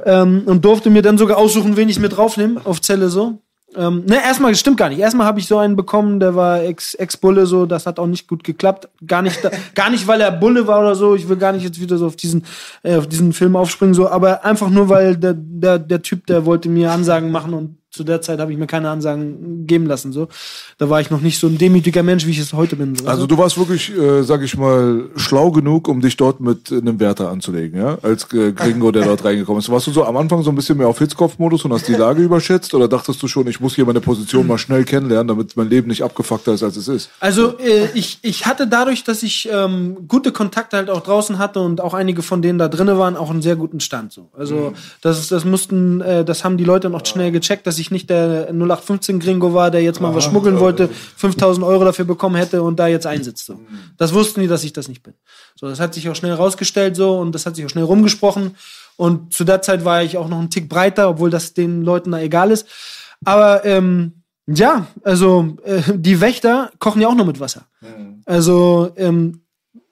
Ähm, 0.05 0.43
und 0.45 0.63
durfte 0.65 0.89
mir 0.89 1.01
dann 1.01 1.17
sogar 1.17 1.37
aussuchen, 1.37 1.77
wen 1.77 1.89
ich 1.89 1.99
mit 1.99 2.15
draufnehme 2.17 2.61
auf 2.65 2.81
Zelle 2.81 3.09
so. 3.09 3.39
Ähm, 3.73 4.03
ne, 4.05 4.17
erstmal, 4.21 4.51
das 4.51 4.59
stimmt 4.59 4.75
gar 4.75 4.89
nicht. 4.89 4.99
Erstmal 4.99 5.25
habe 5.25 5.39
ich 5.39 5.47
so 5.47 5.57
einen 5.57 5.77
bekommen, 5.77 6.19
der 6.19 6.35
war 6.35 6.61
Ex- 6.61 6.93
Ex-Bulle, 6.93 7.45
so, 7.45 7.65
das 7.65 7.85
hat 7.85 7.99
auch 7.99 8.07
nicht 8.07 8.27
gut 8.27 8.43
geklappt. 8.43 8.89
Gar 9.07 9.21
nicht, 9.21 9.39
gar 9.75 9.89
nicht, 9.89 10.07
weil 10.07 10.19
er 10.19 10.31
Bulle 10.31 10.67
war 10.67 10.81
oder 10.81 10.93
so. 10.95 11.15
Ich 11.15 11.29
will 11.29 11.37
gar 11.37 11.53
nicht 11.53 11.63
jetzt 11.63 11.79
wieder 11.79 11.97
so 11.97 12.05
auf 12.07 12.17
diesen, 12.17 12.43
äh, 12.83 12.95
auf 12.97 13.07
diesen 13.07 13.31
Film 13.31 13.55
aufspringen, 13.55 13.93
so, 13.93 14.09
aber 14.09 14.43
einfach 14.43 14.69
nur, 14.69 14.89
weil 14.89 15.15
der, 15.15 15.35
der, 15.37 15.79
der 15.79 16.01
Typ, 16.01 16.27
der 16.27 16.45
wollte 16.45 16.67
mir 16.67 16.91
Ansagen 16.91 17.31
machen 17.31 17.53
und 17.53 17.77
zu 17.91 18.03
der 18.05 18.21
Zeit 18.21 18.39
habe 18.39 18.51
ich 18.53 18.57
mir 18.57 18.67
keine 18.67 18.89
Ansagen 18.89 19.67
geben 19.67 19.85
lassen, 19.85 20.13
so. 20.13 20.29
Da 20.77 20.89
war 20.89 21.01
ich 21.01 21.09
noch 21.11 21.19
nicht 21.21 21.37
so 21.39 21.47
ein 21.47 21.57
demütiger 21.57 22.03
Mensch, 22.03 22.25
wie 22.25 22.31
ich 22.31 22.39
es 22.39 22.53
heute 22.53 22.77
bin. 22.77 22.95
So. 22.95 23.05
Also 23.05 23.27
du 23.27 23.37
warst 23.37 23.57
wirklich, 23.57 23.91
äh, 23.95 24.23
sag 24.23 24.41
ich 24.43 24.55
mal, 24.57 25.09
schlau 25.17 25.51
genug, 25.51 25.89
um 25.89 25.99
dich 25.99 26.15
dort 26.15 26.39
mit 26.39 26.71
einem 26.71 26.99
Wärter 27.01 27.29
anzulegen, 27.29 27.77
ja? 27.79 27.97
Als 28.01 28.31
äh, 28.33 28.53
Gringo, 28.53 28.91
der 28.91 29.03
dort 29.03 29.25
reingekommen 29.25 29.59
ist. 29.59 29.69
Warst 29.69 29.87
du 29.87 29.91
so 29.91 30.05
am 30.05 30.15
Anfang 30.15 30.41
so 30.41 30.51
ein 30.51 30.55
bisschen 30.55 30.77
mehr 30.77 30.87
auf 30.87 30.99
Hitzkopf-Modus 30.99 31.65
und 31.65 31.73
hast 31.73 31.87
die 31.89 31.93
Lage 31.93 32.21
überschätzt? 32.23 32.73
Oder 32.73 32.87
dachtest 32.87 33.21
du 33.21 33.27
schon, 33.27 33.45
ich 33.47 33.59
muss 33.59 33.75
hier 33.75 33.85
meine 33.85 33.99
Position 33.99 34.47
mal 34.47 34.57
schnell 34.57 34.85
kennenlernen, 34.85 35.27
damit 35.27 35.57
mein 35.57 35.69
Leben 35.69 35.89
nicht 35.89 36.01
abgefuckter 36.03 36.53
ist, 36.53 36.63
als 36.63 36.77
es 36.77 36.87
ist? 36.87 37.09
Also 37.19 37.57
äh, 37.59 37.89
ich, 37.93 38.19
ich 38.21 38.45
hatte 38.45 38.67
dadurch, 38.67 39.03
dass 39.03 39.21
ich 39.21 39.49
ähm, 39.51 39.97
gute 40.07 40.31
Kontakte 40.31 40.77
halt 40.77 40.89
auch 40.89 41.01
draußen 41.01 41.37
hatte 41.39 41.59
und 41.59 41.81
auch 41.81 41.93
einige 41.93 42.21
von 42.21 42.41
denen 42.41 42.57
da 42.57 42.69
drinnen 42.69 42.97
waren, 42.97 43.17
auch 43.17 43.29
einen 43.31 43.41
sehr 43.41 43.57
guten 43.57 43.81
Stand. 43.81 44.13
So. 44.13 44.29
Also 44.37 44.71
das, 45.01 45.19
ist- 45.19 45.31
das 45.33 45.43
mussten, 45.43 45.99
äh, 45.99 46.23
das 46.23 46.45
haben 46.45 46.55
die 46.55 46.63
Leute 46.63 46.89
noch 46.89 47.05
schnell 47.05 47.31
gecheckt, 47.33 47.67
dass 47.67 47.79
ich 47.79 47.80
nicht 47.89 48.09
der 48.09 48.49
0815 48.49 49.19
Gringo 49.19 49.53
war, 49.53 49.71
der 49.71 49.81
jetzt 49.81 50.01
mal 50.01 50.13
was 50.13 50.25
schmuggeln 50.25 50.59
wollte, 50.59 50.89
5000 50.89 51.65
Euro 51.65 51.85
dafür 51.85 52.05
bekommen 52.05 52.35
hätte 52.35 52.61
und 52.61 52.79
da 52.79 52.87
jetzt 52.87 53.07
einsitzt. 53.07 53.45
So. 53.45 53.59
Das 53.97 54.13
wussten 54.13 54.41
die, 54.41 54.47
dass 54.47 54.63
ich 54.63 54.73
das 54.73 54.87
nicht 54.87 55.01
bin. 55.01 55.15
So, 55.55 55.67
das 55.67 55.79
hat 55.79 55.93
sich 55.93 56.07
auch 56.09 56.15
schnell 56.15 56.33
rausgestellt 56.33 56.95
so 56.95 57.17
und 57.17 57.33
das 57.33 57.45
hat 57.45 57.55
sich 57.55 57.65
auch 57.65 57.69
schnell 57.69 57.85
rumgesprochen. 57.85 58.55
Und 58.97 59.33
zu 59.33 59.43
der 59.43 59.63
Zeit 59.63 59.85
war 59.85 60.03
ich 60.03 60.17
auch 60.17 60.27
noch 60.27 60.37
einen 60.37 60.51
Tick 60.51 60.69
breiter, 60.69 61.09
obwohl 61.09 61.31
das 61.31 61.53
den 61.53 61.81
Leuten 61.81 62.11
da 62.11 62.19
egal 62.19 62.51
ist. 62.51 62.67
Aber 63.23 63.65
ähm, 63.65 64.23
ja, 64.47 64.87
also 65.03 65.57
äh, 65.63 65.81
die 65.95 66.19
Wächter 66.21 66.71
kochen 66.79 67.01
ja 67.01 67.07
auch 67.07 67.15
nur 67.15 67.25
mit 67.25 67.39
Wasser. 67.39 67.65
Also 68.25 68.91
ähm, 68.97 69.41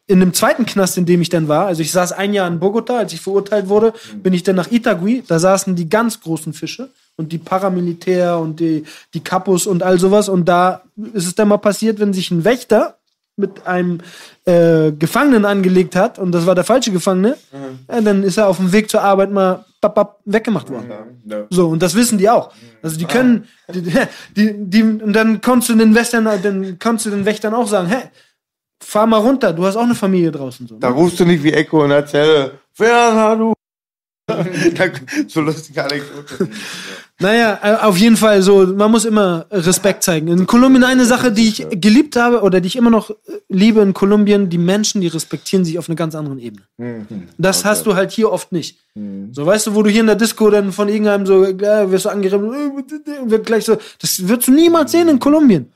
in 0.09 0.19
dem 0.19 0.33
zweiten 0.33 0.65
Knast, 0.65 0.97
in 0.97 1.05
dem 1.05 1.21
ich 1.21 1.29
dann 1.29 1.47
war, 1.47 1.67
also 1.67 1.83
ich 1.83 1.91
saß 1.91 2.13
ein 2.13 2.33
Jahr 2.33 2.47
in 2.47 2.59
Bogota, 2.59 2.97
als 2.97 3.13
ich 3.13 3.21
verurteilt 3.21 3.69
wurde, 3.69 3.93
bin 4.15 4.33
ich 4.33 4.41
dann 4.41 4.55
nach 4.55 4.71
Itagui, 4.71 5.23
da 5.27 5.37
saßen 5.37 5.75
die 5.75 5.87
ganz 5.87 6.19
großen 6.21 6.53
Fische 6.53 6.89
und 7.19 7.33
die 7.33 7.37
Paramilitär 7.37 8.39
und 8.39 8.61
die, 8.61 8.85
die 9.13 9.19
Kapus 9.19 9.67
und 9.67 9.83
all 9.83 9.99
sowas. 9.99 10.29
Und 10.29 10.45
da 10.45 10.83
ist 11.13 11.27
es 11.27 11.35
dann 11.35 11.49
mal 11.49 11.57
passiert, 11.57 11.99
wenn 11.99 12.13
sich 12.13 12.31
ein 12.31 12.45
Wächter 12.45 12.95
mit 13.35 13.67
einem 13.67 13.99
äh, 14.45 14.93
Gefangenen 14.93 15.43
angelegt 15.43 15.97
hat 15.97 16.17
und 16.17 16.31
das 16.31 16.45
war 16.45 16.55
der 16.55 16.63
falsche 16.63 16.91
Gefangene, 16.91 17.35
ja, 17.89 18.01
dann 18.01 18.23
ist 18.23 18.37
er 18.37 18.47
auf 18.47 18.57
dem 18.57 18.71
Weg 18.71 18.89
zur 18.89 19.01
Arbeit 19.01 19.31
mal 19.31 19.65
bap, 19.81 19.95
bap, 19.95 20.19
weggemacht 20.23 20.69
worden. 20.69 20.89
So, 21.49 21.67
und 21.67 21.81
das 21.81 21.93
wissen 21.93 22.17
die 22.17 22.29
auch. 22.29 22.53
Also 22.81 22.97
die 22.97 23.05
können, 23.05 23.47
die, 23.73 23.81
die, 24.35 24.53
die, 24.57 24.83
und 24.83 25.11
dann 25.13 25.41
kannst 25.41 25.67
du 25.67 25.75
den 25.75 25.93
Western, 25.95 26.23
dann 26.25 26.79
kannst 26.79 27.05
du 27.05 27.09
den 27.09 27.25
Wächtern 27.25 27.53
auch 27.53 27.67
sagen, 27.67 27.87
hey, 27.87 28.03
fahr 28.81 29.07
mal 29.07 29.17
runter, 29.17 29.51
du 29.51 29.65
hast 29.65 29.75
auch 29.75 29.83
eine 29.83 29.95
Familie 29.95 30.31
draußen. 30.31 30.67
So. 30.67 30.75
Da 30.79 30.89
rufst 30.89 31.19
du 31.19 31.25
nicht 31.25 31.43
wie 31.43 31.51
Echo 31.51 31.83
in 31.83 31.89
der 31.89 32.05
Zelle. 32.05 32.59
So 35.27 35.41
lustige 35.41 35.83
Anekdote. 35.83 36.49
Naja, 37.21 37.59
äh, 37.61 37.85
auf 37.85 37.97
jeden 37.97 38.15
Fall 38.15 38.41
so, 38.41 38.65
man 38.67 38.89
muss 38.89 39.03
immer 39.03 39.45
Respekt 39.51 40.03
zeigen. 40.03 40.29
In 40.29 40.47
Kolumbien 40.47 40.85
eine 40.85 41.05
Sache, 41.05 41.31
die 41.31 41.49
ich 41.49 41.67
geliebt 41.69 42.15
habe 42.15 42.41
oder 42.41 42.61
die 42.61 42.67
ich 42.67 42.77
immer 42.77 42.89
noch 42.89 43.09
äh, 43.09 43.15
liebe 43.49 43.81
in 43.81 43.93
Kolumbien, 43.93 44.49
die 44.49 44.57
Menschen, 44.57 45.01
die 45.01 45.07
respektieren 45.07 45.65
sich 45.65 45.77
auf 45.77 45.89
einer 45.89 45.97
ganz 45.97 46.15
anderen 46.15 46.39
Ebene. 46.39 46.63
Das 47.37 47.65
hast 47.65 47.85
du 47.85 47.95
halt 47.95 48.11
hier 48.11 48.31
oft 48.31 48.51
nicht. 48.51 48.77
So, 49.31 49.45
weißt 49.45 49.67
du, 49.67 49.75
wo 49.75 49.83
du 49.83 49.89
hier 49.89 50.01
in 50.01 50.07
der 50.07 50.15
Disco 50.15 50.49
dann 50.49 50.71
von 50.71 50.89
irgendeinem 50.89 51.25
so, 51.25 51.43
äh, 51.43 51.91
wirst 51.91 52.05
du 52.05 52.09
angeredet, 52.09 52.41
äh, 52.41 53.29
wird 53.29 53.45
gleich 53.45 53.65
so, 53.65 53.77
das 53.99 54.27
wirst 54.27 54.47
du 54.47 54.51
niemals 54.51 54.91
sehen 54.91 55.09
in 55.09 55.19
Kolumbien. 55.19 55.71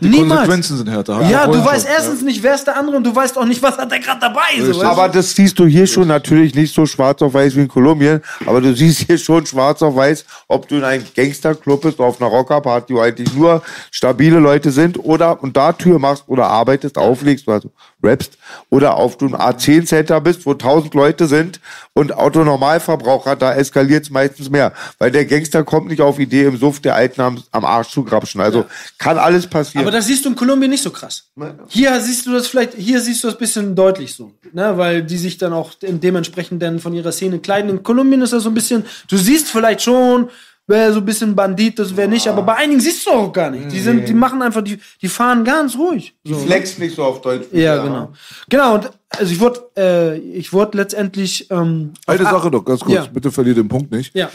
Niemals. 0.00 0.40
Konsequenzen 0.40 0.76
sind 0.76 0.90
härter. 0.90 1.14
Haben 1.14 1.24
wir 1.24 1.30
Ja, 1.30 1.46
du 1.46 1.64
weißt 1.64 1.86
erstens 1.88 2.20
nicht, 2.20 2.42
wer 2.42 2.54
ist 2.54 2.66
der 2.66 2.76
andere 2.76 2.96
und 2.96 3.04
du 3.04 3.16
weißt 3.16 3.38
auch 3.38 3.46
nicht, 3.46 3.62
was 3.62 3.78
hat 3.78 3.90
der 3.90 3.98
gerade 3.98 4.20
dabei. 4.20 4.60
So? 4.60 4.82
Aber 4.82 5.08
das 5.08 5.34
siehst 5.34 5.58
du 5.58 5.64
hier 5.64 5.86
schon 5.86 6.06
natürlich 6.06 6.54
nicht 6.54 6.74
so 6.74 6.84
schwarz 6.84 7.22
auf 7.22 7.32
weiß 7.32 7.56
wie 7.56 7.62
in 7.62 7.68
Kolumbien, 7.68 8.20
aber 8.44 8.60
du 8.60 8.74
siehst 8.74 9.06
hier 9.06 9.16
schon 9.16 9.46
schwarz 9.46 9.80
auf 9.80 9.96
weiß, 9.96 10.26
ob 10.48 10.68
du 10.68 10.76
in 10.76 10.84
einem 10.84 11.04
Gangsterclub 11.16 11.80
bist, 11.80 11.98
auf 11.98 12.20
einer 12.20 12.28
Rockerparty, 12.28 12.94
wo 12.94 13.00
eigentlich 13.00 13.32
nur 13.32 13.62
stabile 13.90 14.38
Leute 14.38 14.70
sind 14.70 14.98
oder 15.02 15.42
und 15.42 15.56
da 15.56 15.72
Tür 15.72 15.98
machst 15.98 16.24
oder 16.26 16.46
arbeitest, 16.46 16.98
auflegst, 16.98 17.48
also 17.48 17.70
rappst 18.04 18.38
oder 18.70 18.96
auf 18.96 19.16
du 19.18 19.26
ein 19.26 19.34
A10-Center 19.34 20.20
bist, 20.20 20.46
wo 20.46 20.54
tausend 20.54 20.94
Leute 20.94 21.26
sind 21.26 21.60
und 21.94 22.12
Autonormalverbraucher, 22.12 23.36
da 23.36 23.54
eskaliert 23.54 24.04
es 24.04 24.10
meistens 24.10 24.50
mehr, 24.50 24.72
weil 24.98 25.10
der 25.10 25.24
Gangster 25.24 25.64
kommt 25.64 25.88
nicht 25.88 26.00
auf 26.00 26.18
Idee, 26.18 26.44
im 26.44 26.56
Suff 26.56 26.80
der 26.80 26.94
Alten 26.94 27.20
am, 27.20 27.42
am 27.50 27.64
Arsch 27.64 27.88
zu 27.90 28.04
grapschen. 28.04 28.40
Also 28.40 28.64
kann 28.98 29.18
alles 29.18 29.46
passieren. 29.46 29.84
Aber 29.86 29.90
das 29.96 30.06
siehst 30.06 30.24
du 30.24 30.28
in 30.30 30.36
Kolumbien 30.36 30.70
nicht 30.70 30.82
so 30.82 30.90
krass. 30.90 31.24
Hier 31.68 32.00
siehst 32.00 32.26
du 32.26 32.32
das 32.32 32.46
vielleicht, 32.46 32.74
hier 32.74 33.00
siehst 33.00 33.22
du 33.24 33.28
das 33.28 33.38
bisschen 33.38 33.74
deutlich 33.74 34.14
so, 34.14 34.32
ne, 34.52 34.76
weil 34.76 35.02
die 35.02 35.18
sich 35.18 35.38
dann 35.38 35.52
auch 35.52 35.74
de- 35.74 35.92
dementsprechend 35.92 36.62
dann 36.62 36.78
von 36.78 36.92
ihrer 36.94 37.12
Szene 37.12 37.38
kleiden. 37.38 37.70
In 37.70 37.82
Kolumbien 37.82 38.22
ist 38.22 38.32
das 38.32 38.42
so 38.44 38.50
ein 38.50 38.54
bisschen, 38.54 38.84
du 39.08 39.16
siehst 39.16 39.48
vielleicht 39.48 39.82
schon, 39.82 40.28
wer 40.66 40.92
so 40.92 41.00
ein 41.00 41.04
bisschen 41.04 41.34
Bandit 41.34 41.78
ist, 41.78 41.96
wer 41.96 42.08
nicht, 42.08 42.26
aber 42.26 42.42
bei 42.42 42.54
einigen 42.56 42.80
siehst 42.80 43.06
du 43.06 43.10
auch 43.10 43.32
gar 43.32 43.50
nicht. 43.50 43.70
Die 43.70 43.80
sind, 43.80 44.08
die 44.08 44.14
machen 44.14 44.40
einfach, 44.42 44.62
die, 44.62 44.78
die 45.02 45.08
fahren 45.08 45.44
ganz 45.44 45.76
ruhig. 45.76 46.14
So. 46.24 46.34
Flex 46.36 46.78
nicht 46.78 46.96
so 46.96 47.04
auf 47.04 47.20
Deutsch. 47.20 47.46
Ja, 47.52 47.82
genau. 47.82 48.12
Genau, 48.48 48.74
und 48.76 48.90
also 49.10 49.32
ich 49.32 49.40
wurde, 49.40 49.60
äh, 49.76 50.18
ich 50.18 50.52
wurde 50.52 50.78
letztendlich, 50.78 51.50
ähm, 51.50 51.92
Eine 52.06 52.24
Sache 52.24 52.50
noch, 52.50 52.64
ganz 52.64 52.80
kurz. 52.80 52.94
Ja. 52.94 53.06
Bitte 53.06 53.30
verlier 53.30 53.54
den 53.54 53.68
Punkt 53.68 53.90
nicht. 53.92 54.14
Ja. 54.14 54.30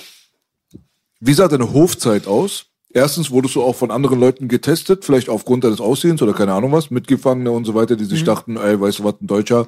Wie 1.20 1.34
sah 1.34 1.48
deine 1.48 1.74
Hofzeit 1.74 2.28
aus? 2.28 2.66
Erstens 2.92 3.30
wurdest 3.30 3.56
du 3.56 3.62
auch 3.62 3.76
von 3.76 3.92
anderen 3.92 4.20
Leuten 4.20 4.48
getestet, 4.48 5.06
vielleicht 5.06 5.30
aufgrund 5.30 5.64
deines 5.64 5.80
Aussehens 5.80 6.22
oder 6.24 6.34
keine 6.34 6.54
Ahnung 6.54 6.72
was, 6.72 6.90
Mitgefangene 6.90 7.52
und 7.52 7.66
so 7.66 7.76
weiter, 7.76 7.96
die 7.96 8.06
Mhm. 8.06 8.10
sich 8.10 8.24
dachten, 8.24 8.58
ey, 8.58 8.80
weißt 8.82 9.00
du 9.00 9.04
was, 9.04 9.16
ein 9.22 9.28
Deutscher, 9.28 9.68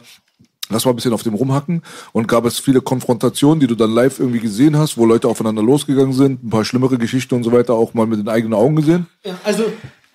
lass 0.71 0.85
mal 0.85 0.91
ein 0.91 0.95
bisschen 0.95 1.13
auf 1.13 1.23
dem 1.23 1.33
rumhacken. 1.33 1.83
Und 2.11 2.27
gab 2.27 2.45
es 2.45 2.59
viele 2.59 2.81
Konfrontationen, 2.81 3.59
die 3.59 3.67
du 3.67 3.75
dann 3.75 3.91
live 3.91 4.19
irgendwie 4.19 4.39
gesehen 4.39 4.77
hast, 4.77 4.97
wo 4.97 5.05
Leute 5.05 5.27
aufeinander 5.27 5.61
losgegangen 5.61 6.13
sind, 6.13 6.43
ein 6.43 6.49
paar 6.49 6.65
schlimmere 6.65 6.97
Geschichten 6.97 7.35
und 7.35 7.43
so 7.43 7.51
weiter, 7.51 7.73
auch 7.73 7.93
mal 7.93 8.07
mit 8.07 8.19
den 8.19 8.29
eigenen 8.29 8.53
Augen 8.53 8.75
gesehen? 8.75 9.07
Ja, 9.23 9.37
also 9.43 9.65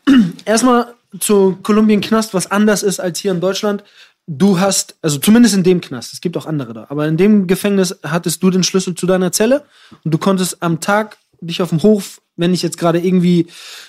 erstmal 0.44 0.94
zu 1.20 1.58
Kolumbien 1.62 2.00
Knast, 2.00 2.34
was 2.34 2.50
anders 2.50 2.82
ist 2.82 3.00
als 3.00 3.18
hier 3.18 3.32
in 3.32 3.40
Deutschland. 3.40 3.84
Du 4.26 4.58
hast, 4.58 4.96
also 5.02 5.18
zumindest 5.18 5.54
in 5.54 5.62
dem 5.62 5.80
Knast, 5.80 6.12
es 6.12 6.20
gibt 6.20 6.36
auch 6.36 6.46
andere 6.46 6.74
da, 6.74 6.86
aber 6.88 7.06
in 7.06 7.16
dem 7.16 7.46
Gefängnis 7.46 7.96
hattest 8.02 8.42
du 8.42 8.50
den 8.50 8.64
Schlüssel 8.64 8.96
zu 8.96 9.06
deiner 9.06 9.30
Zelle 9.30 9.64
und 10.04 10.12
du 10.12 10.18
konntest 10.18 10.62
am 10.62 10.80
Tag 10.80 11.16
dich 11.40 11.62
auf 11.62 11.68
dem 11.68 11.82
Hof, 11.82 12.20
wenn 12.34 12.50
nicht 12.50 12.62
jetzt 12.62 12.76
gerade 12.76 12.98
irgendwie 12.98 13.46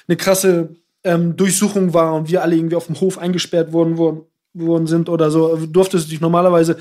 eine 0.08 0.16
krasse 0.16 0.76
ähm, 1.04 1.36
Durchsuchung 1.36 1.94
war 1.94 2.14
und 2.14 2.30
wir 2.30 2.44
alle 2.44 2.56
irgendwie 2.56 2.76
auf 2.76 2.86
dem 2.86 3.00
Hof 3.00 3.18
eingesperrt 3.18 3.74
worden, 3.74 3.98
worden, 3.98 4.22
worden 4.60 4.88
sind 4.88 5.10
oder 5.10 5.32
so, 5.32 5.58
durftest 5.68 6.08
du 6.08 6.10
dich 6.12 6.22
normalerweise 6.22 6.78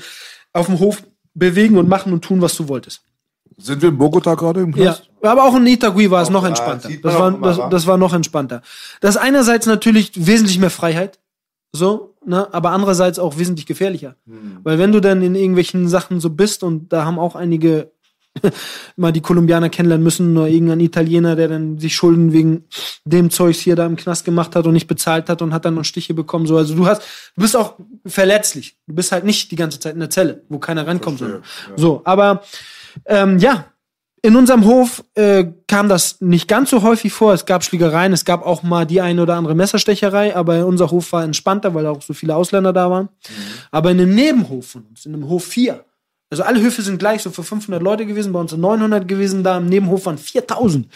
auf 0.53 0.67
dem 0.67 0.79
Hof 0.79 1.03
bewegen 1.33 1.77
und 1.77 1.87
machen 1.87 2.13
und 2.13 2.23
tun, 2.23 2.41
was 2.41 2.55
du 2.55 2.67
wolltest. 2.67 3.01
Sind 3.57 3.81
wir 3.81 3.89
in 3.89 3.97
Bogota 3.97 4.35
gerade 4.35 4.61
im 4.61 4.71
Ja, 4.71 4.93
Knast? 4.93 5.09
aber 5.21 5.43
auch 5.45 5.55
in 5.55 5.65
Itagui 5.65 6.11
war 6.11 6.21
es 6.21 6.29
noch 6.29 6.43
entspannter. 6.43 6.89
Das 7.01 7.15
auch 7.15 7.19
war, 7.19 7.31
das, 7.31 7.59
das 7.71 7.87
war 7.87 7.97
noch 7.97 8.13
entspannter. 8.13 8.61
Das 9.01 9.15
ist 9.15 9.21
einerseits 9.21 9.65
natürlich 9.65 10.11
wesentlich 10.27 10.59
mehr 10.59 10.69
Freiheit, 10.69 11.19
so, 11.71 12.13
ne, 12.25 12.47
aber 12.53 12.71
andererseits 12.71 13.17
auch 13.19 13.37
wesentlich 13.37 13.65
gefährlicher. 13.65 14.15
Weil 14.63 14.77
wenn 14.79 14.91
du 14.91 14.99
dann 14.99 15.21
in 15.21 15.35
irgendwelchen 15.35 15.87
Sachen 15.87 16.19
so 16.19 16.29
bist 16.29 16.63
und 16.63 16.93
da 16.93 17.05
haben 17.05 17.17
auch 17.19 17.35
einige 17.35 17.91
mal 18.95 19.11
die 19.11 19.21
Kolumbianer 19.21 19.69
kennenlernen 19.69 20.03
müssen 20.03 20.37
oder 20.37 20.47
irgendein 20.47 20.79
Italiener, 20.79 21.35
der 21.35 21.47
dann 21.47 21.79
sich 21.79 21.95
Schulden 21.95 22.33
wegen 22.33 22.65
dem 23.05 23.29
Zeugs 23.29 23.59
hier 23.59 23.75
da 23.75 23.85
im 23.85 23.95
Knast 23.95 24.25
gemacht 24.25 24.55
hat 24.55 24.65
und 24.65 24.73
nicht 24.73 24.87
bezahlt 24.87 25.29
hat 25.29 25.41
und 25.41 25.53
hat 25.53 25.65
dann 25.65 25.75
noch 25.75 25.85
Stiche 25.85 26.13
bekommen. 26.13 26.45
So, 26.45 26.57
also 26.57 26.75
du 26.75 26.87
hast, 26.87 27.01
du 27.35 27.41
bist 27.41 27.55
auch 27.55 27.75
verletzlich. 28.05 28.77
Du 28.87 28.95
bist 28.95 29.11
halt 29.11 29.23
nicht 29.23 29.51
die 29.51 29.55
ganze 29.55 29.79
Zeit 29.79 29.93
in 29.93 29.99
der 29.99 30.09
Zelle, 30.09 30.43
wo 30.49 30.59
keiner 30.59 30.87
rankommt. 30.87 31.19
So, 31.19 31.27
so 31.75 32.01
aber 32.03 32.41
ähm, 33.05 33.39
ja, 33.39 33.65
in 34.21 34.35
unserem 34.35 34.65
Hof 34.65 35.03
äh, 35.13 35.45
kam 35.67 35.89
das 35.89 36.19
nicht 36.21 36.47
ganz 36.47 36.71
so 36.71 36.81
häufig 36.81 37.13
vor. 37.13 37.33
Es 37.33 37.45
gab 37.45 37.63
Schlägereien, 37.63 38.13
es 38.13 38.25
gab 38.25 38.45
auch 38.45 38.63
mal 38.63 38.85
die 38.85 38.99
eine 38.99 39.21
oder 39.21 39.35
andere 39.35 39.55
Messerstecherei, 39.55 40.35
aber 40.35 40.65
unser 40.65 40.89
Hof 40.91 41.11
war 41.11 41.23
entspannter, 41.23 41.73
weil 41.73 41.85
auch 41.85 42.01
so 42.01 42.13
viele 42.13 42.35
Ausländer 42.35 42.73
da 42.73 42.89
waren. 42.89 43.09
Aber 43.71 43.91
in 43.91 44.01
einem 44.01 44.15
Nebenhof 44.15 44.67
von 44.67 44.83
uns, 44.83 45.05
in 45.05 45.13
einem 45.13 45.29
Hof 45.29 45.45
4, 45.45 45.85
also 46.29 46.43
alle 46.43 46.61
Höfe 46.61 46.81
sind 46.81 46.99
gleich, 46.99 47.21
so 47.21 47.29
für 47.31 47.43
500 47.43 47.81
Leute 47.81 48.05
gewesen, 48.05 48.33
bei 48.33 48.39
uns 48.39 48.51
sind 48.51 48.61
900 48.61 49.07
gewesen, 49.07 49.43
da 49.43 49.57
im 49.57 49.67
Nebenhof 49.67 50.05
waren 50.05 50.17
4000. 50.17 50.87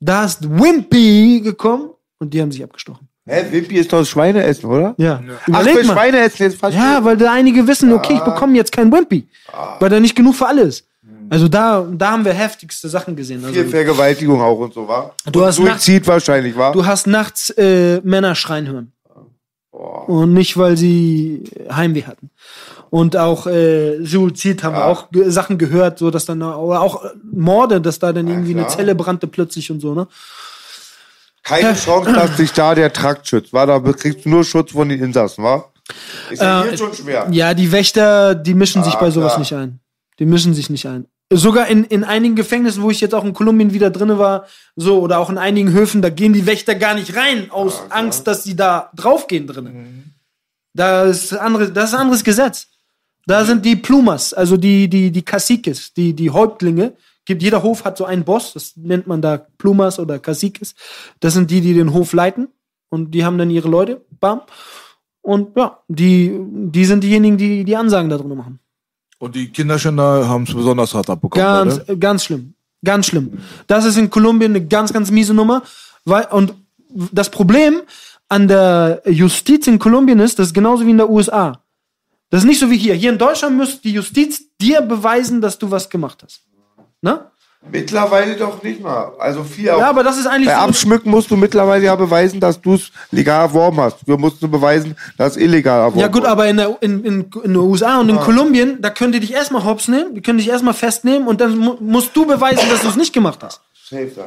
Da 0.00 0.24
ist 0.24 0.48
Wimpy 0.48 1.40
gekommen 1.42 1.90
und 2.18 2.32
die 2.32 2.40
haben 2.40 2.52
sich 2.52 2.62
abgestochen. 2.62 3.08
Hä, 3.26 3.44
Wimpi 3.50 3.76
ist 3.76 3.92
doch 3.92 4.04
Schweineessen, 4.04 4.70
oder? 4.70 4.94
Ja. 4.96 5.20
Ach, 5.42 5.48
Überleg 5.48 5.78
für 5.80 5.86
mal. 5.86 5.92
Schweineessen 5.92 6.46
jetzt 6.46 6.58
fast. 6.58 6.74
Ja, 6.76 7.04
weil 7.04 7.16
da 7.16 7.32
einige 7.32 7.66
wissen, 7.66 7.92
okay, 7.92 8.14
ich 8.14 8.20
bekomme 8.20 8.56
jetzt 8.56 8.72
kein 8.72 8.90
Wimpy, 8.90 9.28
weil 9.80 9.90
da 9.90 10.00
nicht 10.00 10.16
genug 10.16 10.34
für 10.34 10.46
alle 10.46 10.62
ist. 10.62 10.86
Also 11.30 11.46
da, 11.46 11.86
da 11.92 12.12
haben 12.12 12.24
wir 12.24 12.32
heftigste 12.32 12.88
Sachen 12.88 13.14
gesehen. 13.14 13.44
Also, 13.44 13.52
Viel 13.52 13.68
Vergewaltigung 13.68 14.40
auch 14.40 14.58
und 14.60 14.72
so, 14.72 14.88
war. 14.88 15.14
Du 15.30 15.44
hast 15.44 15.56
Suizid 15.56 16.06
wahrscheinlich, 16.06 16.56
war. 16.56 16.72
Du 16.72 16.86
hast 16.86 17.06
nachts 17.06 17.50
äh, 17.50 18.00
Männer 18.02 18.34
schreien 18.34 18.66
hören. 18.66 18.92
Und 19.70 20.32
nicht, 20.32 20.56
weil 20.56 20.76
sie 20.78 21.44
Heimweh 21.70 22.04
hatten. 22.04 22.30
Und 22.90 23.16
auch 23.16 23.46
äh, 23.46 24.02
Suizid 24.04 24.62
haben 24.62 24.74
wir 24.76 24.86
auch 24.86 25.10
ge 25.10 25.28
Sachen 25.30 25.58
gehört, 25.58 25.98
so 25.98 26.10
dass 26.10 26.24
dann 26.26 26.42
oder 26.42 26.80
auch 26.80 27.04
äh, 27.04 27.08
Morde, 27.30 27.80
dass 27.80 27.98
da 27.98 28.12
dann 28.12 28.28
irgendwie 28.28 28.52
eine 28.52 28.62
klar. 28.62 28.76
Zelle 28.76 28.94
brannte 28.94 29.26
plötzlich 29.26 29.70
und 29.70 29.80
so, 29.80 29.94
ne? 29.94 30.06
Keine 31.42 31.74
Chance, 31.74 32.12
dass 32.12 32.36
sich 32.36 32.52
da 32.52 32.74
der 32.74 32.92
Trakt 32.92 33.26
schützt. 33.28 33.52
War 33.52 33.66
da 33.66 33.78
kriegst 33.92 34.24
du 34.24 34.28
nur 34.28 34.44
Schutz 34.44 34.72
von 34.72 34.88
den 34.88 35.02
Insassen, 35.02 35.42
wa? 35.44 35.64
Ist 36.30 36.42
ja 36.42 36.64
Äh, 36.64 36.68
hier 36.68 36.78
schon 36.78 36.94
schwer. 36.94 37.26
Ja, 37.30 37.54
die 37.54 37.72
Wächter, 37.72 38.34
die 38.34 38.54
mischen 38.54 38.84
sich 38.84 38.94
Ah, 38.94 39.00
bei 39.00 39.10
sowas 39.10 39.32
klar. 39.32 39.38
nicht 39.40 39.54
ein. 39.54 39.80
Die 40.18 40.26
mischen 40.26 40.52
sich 40.52 40.68
nicht 40.68 40.86
ein. 40.86 41.06
Sogar 41.32 41.66
in, 41.68 41.84
in 41.84 42.04
einigen 42.04 42.36
Gefängnissen, 42.36 42.82
wo 42.82 42.90
ich 42.90 43.00
jetzt 43.00 43.14
auch 43.14 43.24
in 43.24 43.34
Kolumbien 43.34 43.72
wieder 43.72 43.90
drinne 43.90 44.18
war, 44.18 44.46
so, 44.76 45.00
oder 45.00 45.18
auch 45.18 45.28
in 45.30 45.36
einigen 45.38 45.72
Höfen, 45.72 46.00
da 46.02 46.08
gehen 46.10 46.32
die 46.32 46.46
Wächter 46.46 46.74
gar 46.74 46.94
nicht 46.94 47.14
rein, 47.16 47.50
aus 47.50 47.82
Angst, 47.90 48.26
dass 48.26 48.44
sie 48.44 48.56
da 48.56 48.90
draufgehen 48.94 49.46
drinnen. 49.46 50.14
Da 50.74 51.04
ist 51.04 51.32
andere, 51.34 51.70
das 51.70 51.90
ist 51.90 51.94
ein 51.94 52.00
anderes 52.02 52.24
Gesetz. 52.24 52.68
Da 53.28 53.44
sind 53.44 53.62
die 53.66 53.76
Plumas, 53.76 54.32
also 54.32 54.56
die, 54.56 54.88
die, 54.88 55.10
die 55.10 55.22
Caciques, 55.22 55.92
die, 55.92 56.14
die 56.14 56.30
Häuptlinge. 56.30 56.94
Gibt, 57.26 57.42
jeder 57.42 57.62
Hof 57.62 57.84
hat 57.84 57.98
so 57.98 58.06
einen 58.06 58.24
Boss, 58.24 58.54
das 58.54 58.74
nennt 58.74 59.06
man 59.06 59.20
da 59.20 59.36
Plumas 59.36 59.98
oder 59.98 60.18
Caciques. 60.18 60.74
Das 61.20 61.34
sind 61.34 61.50
die, 61.50 61.60
die 61.60 61.74
den 61.74 61.92
Hof 61.92 62.14
leiten. 62.14 62.48
Und 62.88 63.10
die 63.10 63.26
haben 63.26 63.36
dann 63.36 63.50
ihre 63.50 63.68
Leute, 63.68 64.00
bam. 64.18 64.40
Und 65.20 65.54
ja, 65.58 65.78
die, 65.88 66.40
die 66.40 66.86
sind 66.86 67.04
diejenigen, 67.04 67.36
die 67.36 67.64
die 67.64 67.76
Ansagen 67.76 68.08
da 68.08 68.16
drin 68.16 68.34
machen. 68.34 68.60
Und 69.18 69.34
die 69.34 69.52
Kinderschänder 69.52 70.26
haben 70.26 70.44
es 70.44 70.54
besonders 70.54 70.94
hart 70.94 71.10
abbekommen. 71.10 71.44
Ganz, 71.44 71.80
oder? 71.80 71.96
ganz 71.96 72.24
schlimm. 72.24 72.54
Ganz 72.82 73.08
schlimm. 73.08 73.32
Das 73.66 73.84
ist 73.84 73.98
in 73.98 74.08
Kolumbien 74.08 74.52
eine 74.52 74.66
ganz, 74.66 74.90
ganz 74.90 75.10
miese 75.10 75.34
Nummer. 75.34 75.62
Weil, 76.06 76.24
und 76.30 76.54
das 77.12 77.30
Problem 77.30 77.82
an 78.30 78.48
der 78.48 79.02
Justiz 79.04 79.66
in 79.66 79.78
Kolumbien 79.78 80.18
ist, 80.18 80.38
das 80.38 80.46
ist 80.46 80.54
genauso 80.54 80.86
wie 80.86 80.92
in 80.92 80.96
der 80.96 81.10
USA. 81.10 81.62
Das 82.30 82.42
ist 82.42 82.46
nicht 82.46 82.60
so 82.60 82.70
wie 82.70 82.76
hier. 82.76 82.94
Hier 82.94 83.10
in 83.10 83.18
Deutschland 83.18 83.56
müsste 83.56 83.82
die 83.82 83.92
Justiz 83.92 84.42
dir 84.60 84.82
beweisen, 84.82 85.40
dass 85.40 85.58
du 85.58 85.70
was 85.70 85.88
gemacht 85.88 86.22
hast. 86.22 86.42
Ne? 87.00 87.30
Mittlerweile 87.70 88.36
doch 88.36 88.62
nicht 88.62 88.80
mal. 88.80 89.12
Also 89.18 89.42
viel 89.42 89.66
Ja, 89.66 89.88
aber 89.88 90.04
das 90.04 90.16
ist 90.16 90.26
eigentlich 90.26 90.48
Bei 90.48 90.54
so. 90.54 90.60
Abschmücken 90.60 91.10
musst 91.10 91.30
du 91.30 91.36
mittlerweile 91.36 91.84
ja 91.84 91.96
beweisen, 91.96 92.38
dass 92.38 92.60
du 92.60 92.74
es 92.74 92.92
legal 93.10 93.40
erworben 93.40 93.80
hast. 93.80 94.06
Wir 94.06 94.16
mussten 94.16 94.50
beweisen, 94.50 94.96
dass 95.16 95.32
es 95.32 95.42
illegal 95.42 95.80
erworben 95.80 95.98
Ja 95.98 96.06
gut, 96.06 96.24
aber 96.24 96.46
in, 96.46 96.56
der, 96.56 96.76
in, 96.80 97.04
in, 97.04 97.20
in 97.22 97.42
den 97.42 97.56
USA 97.56 97.98
und 98.00 98.08
in 98.10 98.16
Kolumbien, 98.16 98.80
da 98.80 98.90
können 98.90 99.12
die 99.12 99.20
dich 99.20 99.34
erstmal 99.34 99.64
hops 99.64 99.88
nehmen, 99.88 100.14
die 100.14 100.22
können 100.22 100.38
dich 100.38 100.48
erstmal 100.48 100.74
festnehmen 100.74 101.26
und 101.26 101.40
dann 101.40 101.58
mu 101.58 101.76
musst 101.80 102.16
du 102.16 102.26
beweisen, 102.26 102.68
dass 102.70 102.82
du 102.82 102.88
es 102.88 102.96
nicht 102.96 103.12
gemacht 103.12 103.40
hast. 103.42 103.60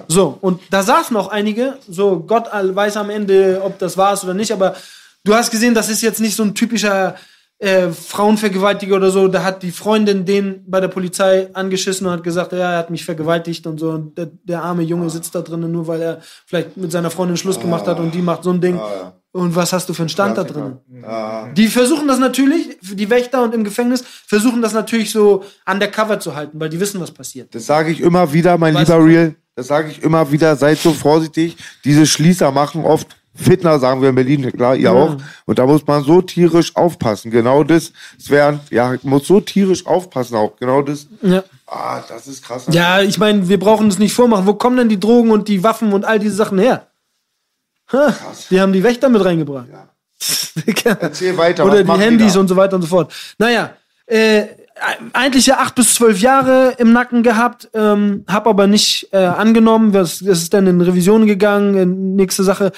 So, 0.07 0.37
und 0.41 0.59
da 0.69 0.83
saßen 0.83 1.15
auch 1.15 1.29
einige, 1.29 1.77
so 1.87 2.19
Gott 2.19 2.49
weiß 2.51 2.97
am 2.97 3.09
Ende, 3.09 3.61
ob 3.63 3.79
das 3.79 3.95
war 3.97 4.13
es 4.13 4.23
oder 4.23 4.33
nicht, 4.33 4.51
aber 4.51 4.75
du 5.23 5.35
hast 5.35 5.51
gesehen, 5.51 5.73
das 5.73 5.89
ist 5.89 6.01
jetzt 6.01 6.19
nicht 6.19 6.35
so 6.35 6.43
ein 6.43 6.53
typischer 6.53 7.15
äh, 7.61 7.89
Frauenvergewaltiger 7.89 8.95
oder 8.95 9.11
so. 9.11 9.27
Da 9.27 9.43
hat 9.43 9.61
die 9.61 9.71
Freundin 9.71 10.25
den 10.25 10.63
bei 10.65 10.79
der 10.79 10.87
Polizei 10.87 11.47
angeschissen 11.53 12.07
und 12.07 12.13
hat 12.13 12.23
gesagt, 12.23 12.53
ja, 12.53 12.71
er 12.71 12.77
hat 12.79 12.89
mich 12.89 13.05
vergewaltigt 13.05 13.67
und 13.67 13.79
so. 13.79 13.91
Und 13.91 14.17
der, 14.17 14.29
der 14.43 14.63
arme 14.63 14.81
Junge 14.81 15.11
sitzt 15.11 15.35
da 15.35 15.41
drinnen, 15.41 15.71
nur 15.71 15.85
weil 15.85 16.01
er 16.01 16.21
vielleicht 16.47 16.75
mit 16.75 16.91
seiner 16.91 17.11
Freundin 17.11 17.37
Schluss 17.37 17.59
gemacht 17.59 17.85
hat 17.85 17.99
und 17.99 18.15
die 18.15 18.21
macht 18.23 18.43
so 18.43 18.49
ein 18.49 18.61
Ding. 18.61 18.79
Und 19.31 19.55
was 19.55 19.71
hast 19.73 19.87
du 19.87 19.93
für 19.93 20.01
einen 20.01 20.09
Stand 20.09 20.37
da 20.37 20.43
drin? 20.43 20.79
Die 21.55 21.67
versuchen 21.67 22.07
das 22.07 22.17
natürlich, 22.17 22.79
die 22.81 23.09
Wächter 23.09 23.43
und 23.43 23.53
im 23.53 23.63
Gefängnis 23.63 24.03
versuchen 24.25 24.61
das 24.63 24.73
natürlich 24.73 25.11
so 25.11 25.43
undercover 25.65 26.19
zu 26.19 26.35
halten, 26.35 26.59
weil 26.59 26.69
die 26.69 26.79
wissen, 26.79 26.99
was 26.99 27.11
passiert. 27.11 27.53
Das 27.53 27.67
sage 27.67 27.91
ich 27.91 28.01
immer 28.01 28.33
wieder, 28.33 28.57
mein 28.57 28.73
Weißt 28.73 28.89
lieber 28.89 29.05
Real. 29.05 29.35
Das 29.55 29.67
sage 29.67 29.91
ich 29.91 30.01
immer 30.01 30.31
wieder. 30.31 30.55
Seid 30.55 30.79
so 30.79 30.93
vorsichtig. 30.93 31.57
Diese 31.85 32.05
Schließer 32.07 32.51
machen 32.51 32.83
oft 32.83 33.20
Fitner, 33.33 33.79
sagen 33.79 34.01
wir 34.01 34.09
in 34.09 34.15
Berlin, 34.15 34.51
klar, 34.51 34.75
ihr 34.75 34.91
auch. 34.91 35.15
Und 35.45 35.57
da 35.57 35.65
muss 35.65 35.85
man 35.87 36.03
so 36.03 36.21
tierisch 36.21 36.75
aufpassen. 36.75 37.31
Genau 37.31 37.63
das. 37.63 37.93
Es 38.19 38.29
wären, 38.29 38.59
ja, 38.69 38.95
muss 39.03 39.25
so 39.25 39.39
tierisch 39.39 39.85
aufpassen 39.85 40.35
auch. 40.35 40.57
Genau 40.57 40.81
das. 40.81 41.07
Ja. 41.21 41.43
Ah, 41.65 42.01
das 42.09 42.27
ist 42.27 42.43
krass. 42.43 42.65
Ja, 42.71 43.01
ich 43.01 43.17
meine, 43.17 43.47
wir 43.47 43.57
brauchen 43.59 43.89
das 43.89 43.99
nicht 43.99 44.13
vormachen. 44.13 44.45
Wo 44.45 44.55
kommen 44.55 44.75
denn 44.75 44.89
die 44.89 44.99
Drogen 44.99 45.31
und 45.31 45.47
die 45.47 45.63
Waffen 45.63 45.93
und 45.93 46.03
all 46.03 46.19
diese 46.19 46.35
Sachen 46.35 46.59
her? 46.59 46.87
Ha, 47.93 48.13
die 48.49 48.59
haben 48.59 48.73
die 48.73 48.83
Wächter 48.83 49.07
mit 49.09 49.23
reingebracht. 49.23 49.67
Erzähl 50.83 51.37
weiter. 51.37 51.65
Oder 51.65 51.83
die 51.83 51.91
Handys 51.91 52.33
da? 52.33 52.39
und 52.41 52.47
so 52.47 52.55
weiter 52.55 52.75
und 52.75 52.81
so 52.81 52.87
fort. 52.89 53.13
Naja, 53.37 53.71
äh, 54.05 54.45
eigentlich 55.13 55.45
ja 55.45 55.59
acht 55.59 55.75
bis 55.75 55.95
zwölf 55.95 56.19
Jahre 56.19 56.75
im 56.77 56.91
Nacken 56.91 57.23
gehabt, 57.23 57.69
ähm, 57.73 58.25
hab 58.27 58.47
aber 58.47 58.67
nicht 58.67 59.09
äh, 59.11 59.17
angenommen. 59.17 59.91
Das, 59.91 60.19
das 60.19 60.39
ist 60.39 60.53
dann 60.53 60.67
in 60.67 60.81
Revision 60.81 61.27
gegangen, 61.27 61.75
äh, 61.75 61.85
nächste 61.85 62.43
Sache. 62.43 62.71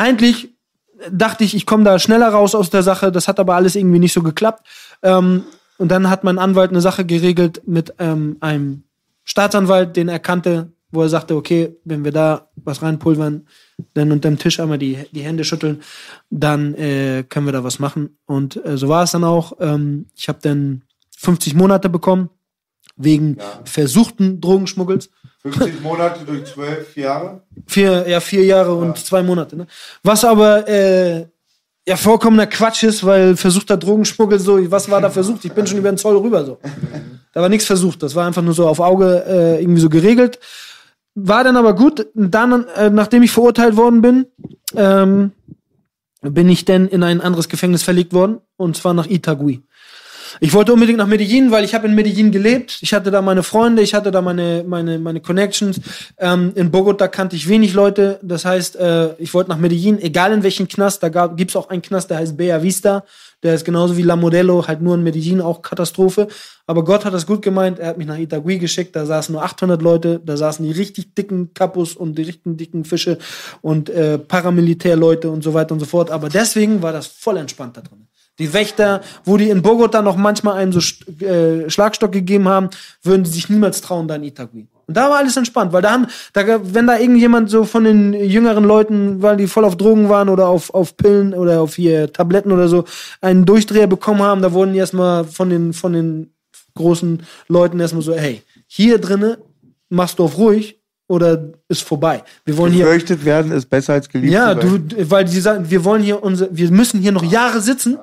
Eigentlich 0.00 0.48
dachte 1.10 1.44
ich, 1.44 1.54
ich 1.54 1.66
komme 1.66 1.84
da 1.84 1.98
schneller 1.98 2.30
raus 2.30 2.54
aus 2.54 2.70
der 2.70 2.82
Sache. 2.82 3.12
Das 3.12 3.28
hat 3.28 3.38
aber 3.38 3.54
alles 3.54 3.76
irgendwie 3.76 3.98
nicht 3.98 4.14
so 4.14 4.22
geklappt. 4.22 4.66
Ähm, 5.02 5.44
und 5.76 5.88
dann 5.90 6.08
hat 6.08 6.24
mein 6.24 6.38
Anwalt 6.38 6.70
eine 6.70 6.80
Sache 6.80 7.04
geregelt 7.04 7.60
mit 7.66 7.92
ähm, 7.98 8.38
einem 8.40 8.84
Staatsanwalt, 9.24 9.96
den 9.96 10.08
er 10.08 10.18
kannte, 10.18 10.72
wo 10.90 11.02
er 11.02 11.10
sagte, 11.10 11.36
okay, 11.36 11.76
wenn 11.84 12.02
wir 12.02 12.12
da 12.12 12.48
was 12.56 12.80
reinpulvern, 12.80 13.46
dann 13.92 14.10
unterm 14.10 14.38
Tisch 14.38 14.58
einmal 14.58 14.78
die, 14.78 14.98
die 15.12 15.20
Hände 15.20 15.44
schütteln, 15.44 15.82
dann 16.30 16.74
äh, 16.76 17.22
können 17.28 17.44
wir 17.44 17.52
da 17.52 17.62
was 17.62 17.78
machen. 17.78 18.16
Und 18.24 18.64
äh, 18.64 18.78
so 18.78 18.88
war 18.88 19.02
es 19.02 19.10
dann 19.10 19.24
auch. 19.24 19.52
Ähm, 19.60 20.06
ich 20.16 20.28
habe 20.28 20.38
dann 20.40 20.82
50 21.18 21.54
Monate 21.54 21.90
bekommen 21.90 22.30
wegen 23.02 23.38
versuchten 23.64 24.40
Drogenschmuggels. 24.40 25.10
50 25.42 25.80
Monate 25.80 26.24
durch 26.24 26.44
12 26.44 26.96
Jahre. 26.96 27.42
Vier, 27.66 28.06
ja, 28.08 28.20
vier 28.20 28.44
Jahre 28.44 28.74
und 28.74 28.98
zwei 28.98 29.22
Monate. 29.22 29.56
Ne? 29.56 29.66
Was 30.02 30.24
aber 30.24 30.68
äh, 30.68 31.26
ja 31.86 31.96
vollkommener 31.96 32.46
Quatsch 32.46 32.82
ist, 32.82 33.04
weil 33.04 33.36
versuchter 33.36 33.76
Drogenschmuggel 33.76 34.38
so, 34.38 34.70
was 34.70 34.90
war 34.90 35.00
da 35.00 35.10
versucht? 35.10 35.44
Ich 35.44 35.52
bin 35.52 35.66
schon 35.66 35.78
über 35.78 35.90
den 35.90 35.98
Zoll 35.98 36.16
rüber 36.16 36.44
so. 36.44 36.58
Da 37.32 37.40
war 37.40 37.48
nichts 37.48 37.66
versucht. 37.66 38.02
Das 38.02 38.14
war 38.14 38.26
einfach 38.26 38.42
nur 38.42 38.54
so 38.54 38.68
auf 38.68 38.80
Auge 38.80 39.24
äh, 39.26 39.62
irgendwie 39.62 39.80
so 39.80 39.88
geregelt. 39.88 40.38
War 41.14 41.42
dann 41.42 41.56
aber 41.56 41.74
gut. 41.74 42.06
Dann, 42.14 42.66
äh, 42.76 42.90
nachdem 42.90 43.22
ich 43.22 43.30
verurteilt 43.30 43.76
worden 43.76 44.02
bin, 44.02 44.26
ähm, 44.76 45.32
bin 46.22 46.48
ich 46.48 46.64
dann 46.64 46.86
in 46.86 47.02
ein 47.02 47.20
anderes 47.20 47.48
Gefängnis 47.48 47.82
verlegt 47.82 48.12
worden 48.12 48.38
und 48.56 48.76
zwar 48.76 48.94
nach 48.94 49.06
Itagüí. 49.06 49.62
Ich 50.38 50.54
wollte 50.54 50.72
unbedingt 50.72 50.98
nach 50.98 51.06
Medellin, 51.06 51.50
weil 51.50 51.64
ich 51.64 51.74
habe 51.74 51.88
in 51.88 51.94
Medellin 51.94 52.30
gelebt. 52.30 52.78
Ich 52.82 52.94
hatte 52.94 53.10
da 53.10 53.20
meine 53.22 53.42
Freunde, 53.42 53.82
ich 53.82 53.94
hatte 53.94 54.10
da 54.10 54.22
meine 54.22 54.64
meine 54.66 54.98
meine 54.98 55.20
Connections. 55.20 55.80
Ähm, 56.18 56.52
in 56.54 56.70
Bogota 56.70 57.08
kannte 57.08 57.34
ich 57.34 57.48
wenig 57.48 57.72
Leute. 57.72 58.20
Das 58.22 58.44
heißt, 58.44 58.76
äh, 58.76 59.14
ich 59.14 59.34
wollte 59.34 59.50
nach 59.50 59.58
Medellin, 59.58 60.00
egal 60.00 60.32
in 60.32 60.42
welchen 60.42 60.68
Knast. 60.68 61.02
Da 61.02 61.08
gab, 61.08 61.36
gibt's 61.36 61.56
auch 61.56 61.68
einen 61.68 61.82
Knast, 61.82 62.10
der 62.10 62.18
heißt 62.18 62.36
Bella 62.36 62.62
Vista. 62.62 63.04
Der 63.42 63.54
ist 63.54 63.64
genauso 63.64 63.96
wie 63.96 64.02
La 64.02 64.16
Modelo, 64.16 64.66
halt 64.66 64.82
nur 64.82 64.94
in 64.94 65.02
Medellin 65.02 65.40
auch 65.40 65.62
Katastrophe. 65.62 66.28
Aber 66.66 66.84
Gott 66.84 67.06
hat 67.06 67.14
das 67.14 67.26
gut 67.26 67.40
gemeint. 67.40 67.78
Er 67.78 67.88
hat 67.88 67.98
mich 67.98 68.06
nach 68.06 68.18
Itagüí 68.18 68.58
geschickt. 68.58 68.94
Da 68.94 69.06
saßen 69.06 69.32
nur 69.32 69.42
800 69.42 69.80
Leute. 69.80 70.20
Da 70.22 70.36
saßen 70.36 70.64
die 70.64 70.72
richtig 70.72 71.14
dicken 71.14 71.54
Kapus 71.54 71.96
und 71.96 72.18
die 72.18 72.22
richtig 72.22 72.58
dicken 72.58 72.84
Fische 72.84 73.18
und 73.62 73.88
äh, 73.88 74.18
Paramilitärleute 74.18 75.30
und 75.30 75.42
so 75.42 75.54
weiter 75.54 75.72
und 75.72 75.80
so 75.80 75.86
fort. 75.86 76.10
Aber 76.10 76.28
deswegen 76.28 76.82
war 76.82 76.92
das 76.92 77.06
voll 77.06 77.38
entspannt 77.38 77.78
da 77.78 77.80
drin. 77.80 78.06
Die 78.40 78.52
Wächter, 78.52 79.02
wo 79.24 79.36
die 79.36 79.50
in 79.50 79.62
Bogota 79.62 80.02
noch 80.02 80.16
manchmal 80.16 80.56
einen 80.56 80.72
so 80.72 80.80
äh, 81.24 81.70
Schlagstock 81.70 82.10
gegeben 82.10 82.48
haben, 82.48 82.70
würden 83.02 83.22
die 83.22 83.30
sich 83.30 83.48
niemals 83.48 83.80
trauen, 83.80 84.08
da 84.08 84.16
in 84.16 84.24
Itagüí. 84.24 84.66
Und 84.90 84.96
da 84.96 85.08
war 85.08 85.18
alles 85.18 85.36
entspannt, 85.36 85.72
weil 85.72 85.82
da 85.82 85.92
haben, 85.92 86.08
da, 86.32 86.42
wenn 86.74 86.88
da 86.88 86.98
irgendjemand 86.98 87.48
so 87.48 87.64
von 87.64 87.84
den 87.84 88.12
jüngeren 88.12 88.64
Leuten, 88.64 89.22
weil 89.22 89.36
die 89.36 89.46
voll 89.46 89.64
auf 89.64 89.76
Drogen 89.76 90.08
waren 90.08 90.28
oder 90.28 90.48
auf, 90.48 90.74
auf 90.74 90.96
Pillen 90.96 91.32
oder 91.32 91.60
auf 91.60 91.76
hier 91.76 92.12
Tabletten 92.12 92.50
oder 92.50 92.66
so, 92.66 92.84
einen 93.20 93.46
Durchdreher 93.46 93.86
bekommen 93.86 94.20
haben, 94.22 94.42
da 94.42 94.52
wurden 94.52 94.72
die 94.72 94.80
erstmal 94.80 95.22
von 95.22 95.48
den, 95.48 95.74
von 95.74 95.92
den 95.92 96.34
großen 96.74 97.22
Leuten 97.46 97.78
erstmal 97.78 98.02
so, 98.02 98.14
hey, 98.14 98.42
hier 98.66 98.98
drinne 98.98 99.38
machst 99.90 100.18
du 100.18 100.24
auf 100.24 100.36
ruhig 100.38 100.80
oder 101.06 101.52
ist 101.68 101.82
vorbei. 101.82 102.22
Wir 102.44 102.56
wollen 102.56 102.72
hier, 102.72 102.84
Gefürchtet 102.84 103.24
werden 103.24 103.52
ist 103.52 103.66
besser 103.66 103.92
als 103.92 104.08
geliebt 104.08 104.32
ja, 104.32 104.54
du, 104.54 104.80
weil 105.10 105.24
die 105.24 105.40
sagen, 105.40 105.70
wir 105.70 105.84
wollen 105.84 106.02
hier 106.02 106.22
unsere, 106.22 106.50
wir 106.56 106.70
müssen 106.70 107.00
hier 107.00 107.12
noch 107.12 107.24
Jahre 107.24 107.60
sitzen. 107.60 107.98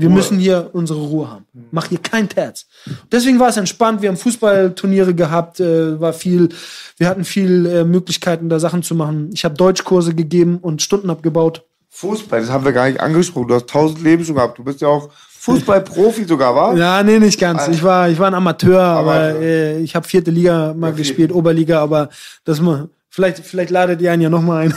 Wir 0.00 0.10
müssen 0.10 0.38
hier 0.38 0.70
unsere 0.72 1.00
Ruhe 1.00 1.30
haben. 1.30 1.46
Mach 1.70 1.86
hier 1.86 1.98
kein 1.98 2.28
Terz. 2.28 2.66
Deswegen 3.12 3.38
war 3.38 3.48
es 3.48 3.56
entspannt. 3.56 4.02
Wir 4.02 4.08
haben 4.08 4.16
Fußballturniere 4.16 5.14
gehabt, 5.14 5.60
äh, 5.60 6.00
war 6.00 6.12
viel, 6.12 6.48
wir 6.96 7.08
hatten 7.08 7.24
viel 7.24 7.66
äh, 7.66 7.84
Möglichkeiten, 7.84 8.48
da 8.48 8.58
Sachen 8.58 8.82
zu 8.82 8.94
machen. 8.94 9.30
Ich 9.32 9.44
habe 9.44 9.54
Deutschkurse 9.54 10.14
gegeben 10.14 10.58
und 10.62 10.80
Stunden 10.82 11.10
abgebaut. 11.10 11.64
Fußball, 11.90 12.40
das 12.40 12.50
haben 12.50 12.64
wir 12.64 12.72
gar 12.72 12.88
nicht 12.88 13.00
angesprochen. 13.00 13.48
Du 13.48 13.54
hast 13.54 13.68
tausend 13.68 14.02
Leben 14.02 14.24
schon 14.24 14.36
gehabt. 14.36 14.58
Du 14.58 14.64
bist 14.64 14.80
ja 14.80 14.88
auch 14.88 15.10
Fußballprofi 15.40 16.24
sogar, 16.24 16.54
war? 16.54 16.76
Ja, 16.76 17.02
nee, 17.02 17.18
nicht 17.18 17.40
ganz. 17.40 17.66
Ich 17.68 17.82
war, 17.82 18.08
ich 18.08 18.18
war 18.18 18.28
ein 18.28 18.34
Amateur, 18.34 18.80
aber 18.82 19.14
Amateur. 19.14 19.40
äh, 19.42 19.80
ich 19.80 19.94
habe 19.96 20.06
vierte 20.06 20.30
Liga 20.30 20.74
mal 20.74 20.92
gespielt, 20.92 21.32
Oberliga, 21.32 21.82
aber 21.82 22.10
das 22.44 22.60
mal. 22.60 22.88
Vielleicht, 23.08 23.38
vielleicht 23.38 23.70
ladet 23.70 24.00
ihr 24.00 24.12
einen 24.12 24.22
ja 24.22 24.30
noch 24.30 24.42
mal 24.42 24.66
ein. 24.66 24.74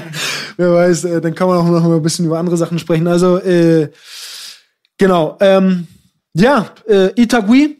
Wer 0.56 0.74
weiß, 0.74 1.04
äh, 1.04 1.20
dann 1.20 1.34
kann 1.34 1.48
man 1.48 1.58
auch 1.58 1.64
noch 1.64 1.82
mal 1.82 1.96
ein 1.96 2.02
bisschen 2.02 2.26
über 2.26 2.38
andere 2.38 2.56
Sachen 2.56 2.78
sprechen. 2.78 3.06
Also, 3.06 3.38
äh, 3.38 3.88
genau. 5.00 5.36
Ähm, 5.40 5.88
ja, 6.34 6.70
äh, 6.86 7.08
Itagüí 7.16 7.78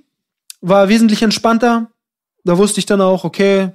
war 0.60 0.88
wesentlich 0.88 1.22
entspannter. 1.22 1.90
Da 2.42 2.58
wusste 2.58 2.80
ich 2.80 2.86
dann 2.86 3.00
auch, 3.00 3.22
okay, 3.22 3.70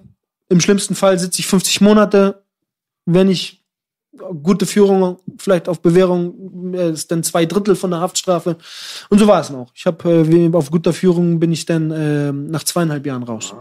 im 0.49 0.59
schlimmsten 0.59 0.95
Fall 0.95 1.17
sitze 1.17 1.39
ich 1.39 1.47
50 1.47 1.79
Monate. 1.79 2.43
Wenn 3.05 3.29
ich 3.29 3.63
gute 4.43 4.65
Führung, 4.65 5.17
vielleicht 5.37 5.69
auf 5.69 5.81
Bewährung 5.81 6.73
äh, 6.73 6.91
ist 6.91 7.11
dann 7.11 7.23
zwei 7.23 7.45
Drittel 7.45 7.75
von 7.75 7.91
der 7.91 7.99
Haftstrafe. 7.99 8.57
Und 9.09 9.19
so 9.19 9.27
war 9.27 9.41
es 9.41 9.49
noch. 9.49 9.71
Ich 9.75 9.85
habe 9.85 10.09
äh, 10.09 10.53
auf 10.53 10.71
guter 10.71 10.93
Führung 10.93 11.39
bin 11.39 11.51
ich 11.51 11.65
dann 11.65 11.91
äh, 11.91 12.31
nach 12.31 12.63
zweieinhalb 12.63 13.05
Jahren 13.05 13.23
raus. 13.23 13.53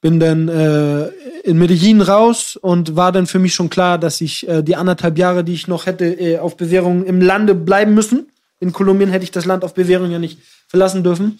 Bin 0.00 0.20
dann 0.20 0.48
äh, 0.48 1.06
in 1.44 1.56
Medellin 1.58 2.02
raus 2.02 2.56
und 2.60 2.94
war 2.94 3.12
dann 3.12 3.26
für 3.26 3.38
mich 3.38 3.54
schon 3.54 3.70
klar, 3.70 3.96
dass 3.96 4.20
ich 4.20 4.46
äh, 4.46 4.62
die 4.62 4.76
anderthalb 4.76 5.16
Jahre, 5.16 5.44
die 5.44 5.54
ich 5.54 5.68
noch 5.68 5.86
hätte 5.86 6.04
äh, 6.04 6.38
auf 6.38 6.58
Bewährung 6.58 7.04
im 7.04 7.22
Lande 7.22 7.54
bleiben 7.54 7.94
müssen. 7.94 8.26
In 8.64 8.72
Kolumbien 8.72 9.10
hätte 9.10 9.24
ich 9.24 9.30
das 9.30 9.44
Land 9.44 9.62
auf 9.62 9.74
Bewährung 9.74 10.10
ja 10.10 10.18
nicht 10.18 10.38
verlassen 10.68 11.04
dürfen. 11.04 11.38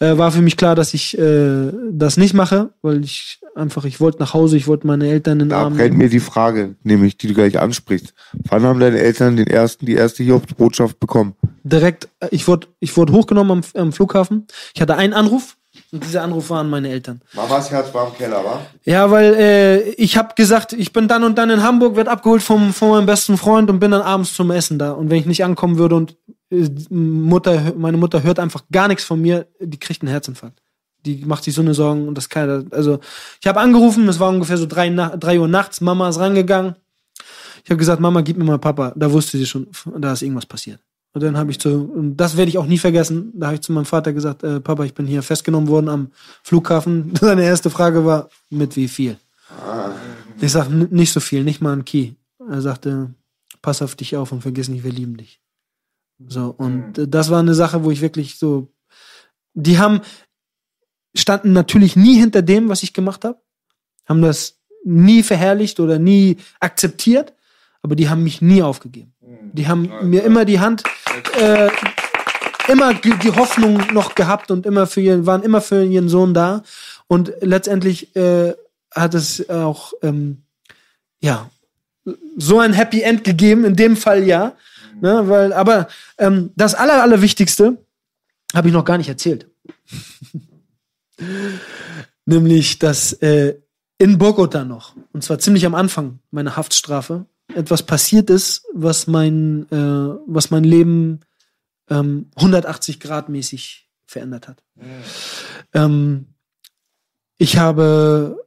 Äh, 0.00 0.16
war 0.16 0.32
für 0.32 0.40
mich 0.40 0.56
klar, 0.56 0.74
dass 0.74 0.94
ich 0.94 1.16
äh, 1.18 1.70
das 1.90 2.16
nicht 2.16 2.32
mache, 2.32 2.70
weil 2.80 3.04
ich 3.04 3.40
einfach, 3.54 3.84
ich 3.84 4.00
wollte 4.00 4.18
nach 4.18 4.32
Hause, 4.32 4.56
ich 4.56 4.66
wollte 4.66 4.86
meine 4.86 5.06
Eltern 5.08 5.34
in 5.34 5.38
den 5.40 5.48
Da 5.50 5.64
Arm 5.64 5.74
brennt 5.74 5.90
nehmen. 5.90 5.98
mir 5.98 6.08
die 6.08 6.20
Frage, 6.20 6.74
nämlich, 6.82 7.18
die 7.18 7.28
du 7.28 7.34
gleich 7.34 7.60
ansprichst. 7.60 8.14
Wann 8.48 8.62
haben 8.62 8.80
deine 8.80 8.98
Eltern 8.98 9.36
den 9.36 9.46
ersten, 9.46 9.84
die 9.84 9.94
erste 9.94 10.24
Hiobsbotschaft 10.24 10.98
bekommen? 10.98 11.34
direkt, 11.64 12.08
äh, 12.20 12.28
ich 12.30 12.48
wurde 12.48 12.68
ich 12.80 12.96
wurde 12.96 13.12
hochgenommen 13.12 13.62
am, 13.74 13.80
am 13.80 13.92
Flughafen. 13.92 14.46
Ich 14.74 14.80
hatte 14.80 14.96
einen 14.96 15.12
Anruf 15.12 15.56
und 15.92 16.04
dieser 16.04 16.22
Anruf 16.22 16.50
waren 16.50 16.70
meine 16.70 16.88
Eltern. 16.88 17.20
Mamas 17.34 17.70
Herz 17.70 17.92
war 17.92 18.08
im 18.08 18.14
Keller, 18.14 18.44
wa? 18.44 18.60
Ja, 18.84 19.10
weil 19.10 19.34
äh, 19.34 19.80
ich 19.92 20.16
habe 20.16 20.34
gesagt, 20.36 20.72
ich 20.72 20.92
bin 20.92 21.08
dann 21.08 21.24
und 21.24 21.36
dann 21.36 21.50
in 21.50 21.62
Hamburg, 21.62 21.96
werd 21.96 22.08
abgeholt 22.08 22.42
vom, 22.42 22.72
von 22.72 22.90
meinem 22.90 23.06
besten 23.06 23.36
Freund 23.36 23.70
und 23.70 23.80
bin 23.80 23.90
dann 23.90 24.02
abends 24.02 24.34
zum 24.34 24.50
Essen 24.50 24.78
da. 24.78 24.92
Und 24.92 25.10
wenn 25.10 25.18
ich 25.18 25.26
nicht 25.26 25.44
ankommen 25.44 25.78
würde 25.78 25.96
und 25.96 26.16
Mutter, 26.90 27.72
meine 27.76 27.96
Mutter 27.96 28.22
hört 28.22 28.38
einfach 28.38 28.64
gar 28.70 28.88
nichts 28.88 29.04
von 29.04 29.20
mir, 29.20 29.46
die 29.60 29.78
kriegt 29.78 30.02
einen 30.02 30.10
Herzinfarkt. 30.10 30.60
Die 31.04 31.24
macht 31.26 31.44
sich 31.44 31.54
so 31.54 31.60
eine 31.62 31.74
Sorgen 31.74 32.08
und 32.08 32.16
das 32.16 32.28
kann 32.28 32.68
also 32.70 32.98
ich 33.40 33.46
habe 33.46 33.60
angerufen, 33.60 34.08
es 34.08 34.18
war 34.20 34.30
ungefähr 34.30 34.56
so 34.56 34.66
drei, 34.66 34.88
drei 34.90 35.38
Uhr 35.38 35.48
nachts, 35.48 35.80
Mama 35.80 36.08
ist 36.08 36.18
rangegangen. 36.18 36.76
Ich 37.64 37.70
habe 37.70 37.78
gesagt, 37.78 38.00
Mama, 38.00 38.20
gib 38.20 38.36
mir 38.36 38.44
mal 38.44 38.58
Papa. 38.58 38.92
Da 38.94 39.10
wusste 39.10 39.38
sie 39.38 39.46
schon, 39.46 39.66
da 39.98 40.12
ist 40.12 40.22
irgendwas 40.22 40.46
passiert. 40.46 40.80
Und 41.14 41.22
dann 41.22 41.36
habe 41.36 41.50
ich 41.50 41.60
zu, 41.60 41.90
und 41.94 42.16
das 42.16 42.36
werde 42.36 42.48
ich 42.50 42.58
auch 42.58 42.66
nie 42.66 42.76
vergessen, 42.78 43.32
da 43.34 43.46
habe 43.46 43.54
ich 43.54 43.60
zu 43.62 43.72
meinem 43.72 43.84
Vater 43.84 44.12
gesagt, 44.12 44.42
äh, 44.42 44.60
Papa, 44.60 44.84
ich 44.84 44.94
bin 44.94 45.06
hier 45.06 45.22
festgenommen 45.22 45.68
worden 45.68 45.88
am 45.88 46.10
Flughafen. 46.42 47.12
Seine 47.20 47.44
erste 47.44 47.70
Frage 47.70 48.04
war, 48.04 48.28
mit 48.50 48.74
wie 48.76 48.88
viel? 48.88 49.16
Ich 50.40 50.52
sag 50.52 50.66
"N- 50.68 50.88
nicht 50.90 51.12
so 51.12 51.20
viel, 51.20 51.44
nicht 51.44 51.60
mal 51.60 51.72
ein 51.72 51.84
Key. 51.84 52.12
Er 52.50 52.60
sagte, 52.60 53.14
pass 53.62 53.80
auf 53.80 53.94
dich 53.94 54.16
auf 54.16 54.32
und 54.32 54.42
vergiss 54.42 54.68
nicht, 54.68 54.84
wir 54.84 54.92
lieben 54.92 55.16
dich. 55.16 55.40
So, 56.28 56.54
und 56.56 56.98
äh, 56.98 57.08
das 57.08 57.30
war 57.30 57.40
eine 57.40 57.54
Sache, 57.54 57.84
wo 57.84 57.90
ich 57.90 58.00
wirklich 58.00 58.38
so, 58.38 58.72
die 59.54 59.78
haben, 59.78 60.00
standen 61.14 61.52
natürlich 61.52 61.96
nie 61.96 62.18
hinter 62.18 62.42
dem, 62.42 62.68
was 62.68 62.82
ich 62.82 62.92
gemacht 62.92 63.24
habe, 63.24 63.38
haben 64.06 64.22
das 64.22 64.60
nie 64.84 65.22
verherrlicht 65.22 65.80
oder 65.80 65.98
nie 65.98 66.36
akzeptiert, 66.60 67.32
aber 67.82 67.96
die 67.96 68.08
haben 68.08 68.22
mich 68.22 68.42
nie 68.42 68.62
aufgegeben. 68.62 69.14
Die 69.52 69.68
haben 69.68 69.90
mir 70.02 70.24
immer 70.24 70.44
die 70.44 70.60
Hand, 70.60 70.82
äh, 71.40 71.70
immer 72.68 72.94
die, 72.94 73.14
die 73.18 73.32
Hoffnung 73.32 73.80
noch 73.92 74.14
gehabt 74.14 74.50
und 74.50 74.66
immer 74.66 74.86
für 74.86 75.00
ihren, 75.00 75.26
waren 75.26 75.42
immer 75.42 75.60
für 75.60 75.84
ihren 75.84 76.08
Sohn 76.08 76.34
da. 76.34 76.62
Und 77.06 77.32
letztendlich 77.40 78.14
äh, 78.16 78.54
hat 78.90 79.14
es 79.14 79.48
auch 79.48 79.92
ähm, 80.02 80.42
ja 81.20 81.50
so 82.36 82.58
ein 82.58 82.72
Happy 82.72 83.02
End 83.02 83.24
gegeben, 83.24 83.64
in 83.64 83.76
dem 83.76 83.96
Fall 83.96 84.24
ja. 84.24 84.52
Ne, 85.00 85.28
weil, 85.28 85.52
aber 85.52 85.88
ähm, 86.18 86.50
das 86.56 86.74
Aller, 86.74 87.02
Allerwichtigste 87.02 87.84
habe 88.54 88.68
ich 88.68 88.74
noch 88.74 88.84
gar 88.84 88.98
nicht 88.98 89.08
erzählt. 89.08 89.50
Nämlich, 92.26 92.78
dass 92.78 93.12
äh, 93.14 93.56
in 93.98 94.18
Bogota 94.18 94.64
noch, 94.64 94.94
und 95.12 95.22
zwar 95.22 95.38
ziemlich 95.38 95.66
am 95.66 95.74
Anfang 95.74 96.20
meiner 96.30 96.56
Haftstrafe, 96.56 97.26
etwas 97.54 97.82
passiert 97.82 98.30
ist, 98.30 98.66
was 98.72 99.06
mein, 99.06 99.66
äh, 99.70 100.18
was 100.26 100.50
mein 100.50 100.64
Leben 100.64 101.20
ähm, 101.90 102.30
180 102.36 103.00
Grad 103.00 103.28
mäßig 103.28 103.90
verändert 104.06 104.48
hat. 104.48 104.62
Ähm, 105.72 106.34
ich 107.36 107.58
habe, 107.58 108.46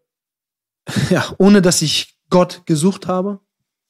ja, 1.09 1.35
ohne 1.37 1.61
dass 1.61 1.81
ich 1.81 2.17
Gott 2.29 2.63
gesucht 2.65 3.07
habe 3.07 3.39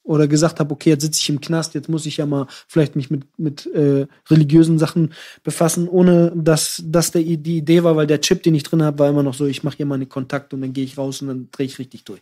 oder 0.08 0.28
gesagt 0.28 0.62
habe, 0.62 0.74
okay, 0.74 0.92
jetzt 0.92 1.02
sitze 1.04 1.20
ich 1.22 1.30
im 1.30 1.42
Knast, 1.42 1.74
jetzt 1.76 1.90
muss 1.90 2.06
ich 2.06 2.18
ja 2.18 2.26
mal 2.26 2.48
vielleicht 2.68 2.96
mich 2.96 3.12
mit, 3.12 3.38
mit 3.38 3.66
äh, 3.68 4.08
religiösen 4.30 4.80
Sachen 4.80 5.14
befassen, 5.44 5.90
ohne 5.90 6.32
dass 6.34 6.82
das 6.86 7.12
der, 7.12 7.24
die 7.24 7.58
Idee 7.58 7.84
war, 7.84 7.98
weil 7.98 8.08
der 8.08 8.22
Chip, 8.22 8.42
den 8.42 8.56
ich 8.56 8.64
drin 8.64 8.82
habe, 8.82 9.00
war 9.00 9.10
immer 9.10 9.22
noch 9.22 9.34
so, 9.34 9.46
ich 9.46 9.64
mache 9.64 9.78
hier 9.78 9.86
meine 9.86 10.06
Kontakte 10.06 10.56
und 10.56 10.62
dann 10.62 10.72
gehe 10.72 10.86
ich 10.86 10.98
raus 10.98 11.22
und 11.22 11.28
dann 11.28 11.50
drehe 11.52 11.66
ich 11.66 11.78
richtig 11.78 12.06
durch. 12.06 12.22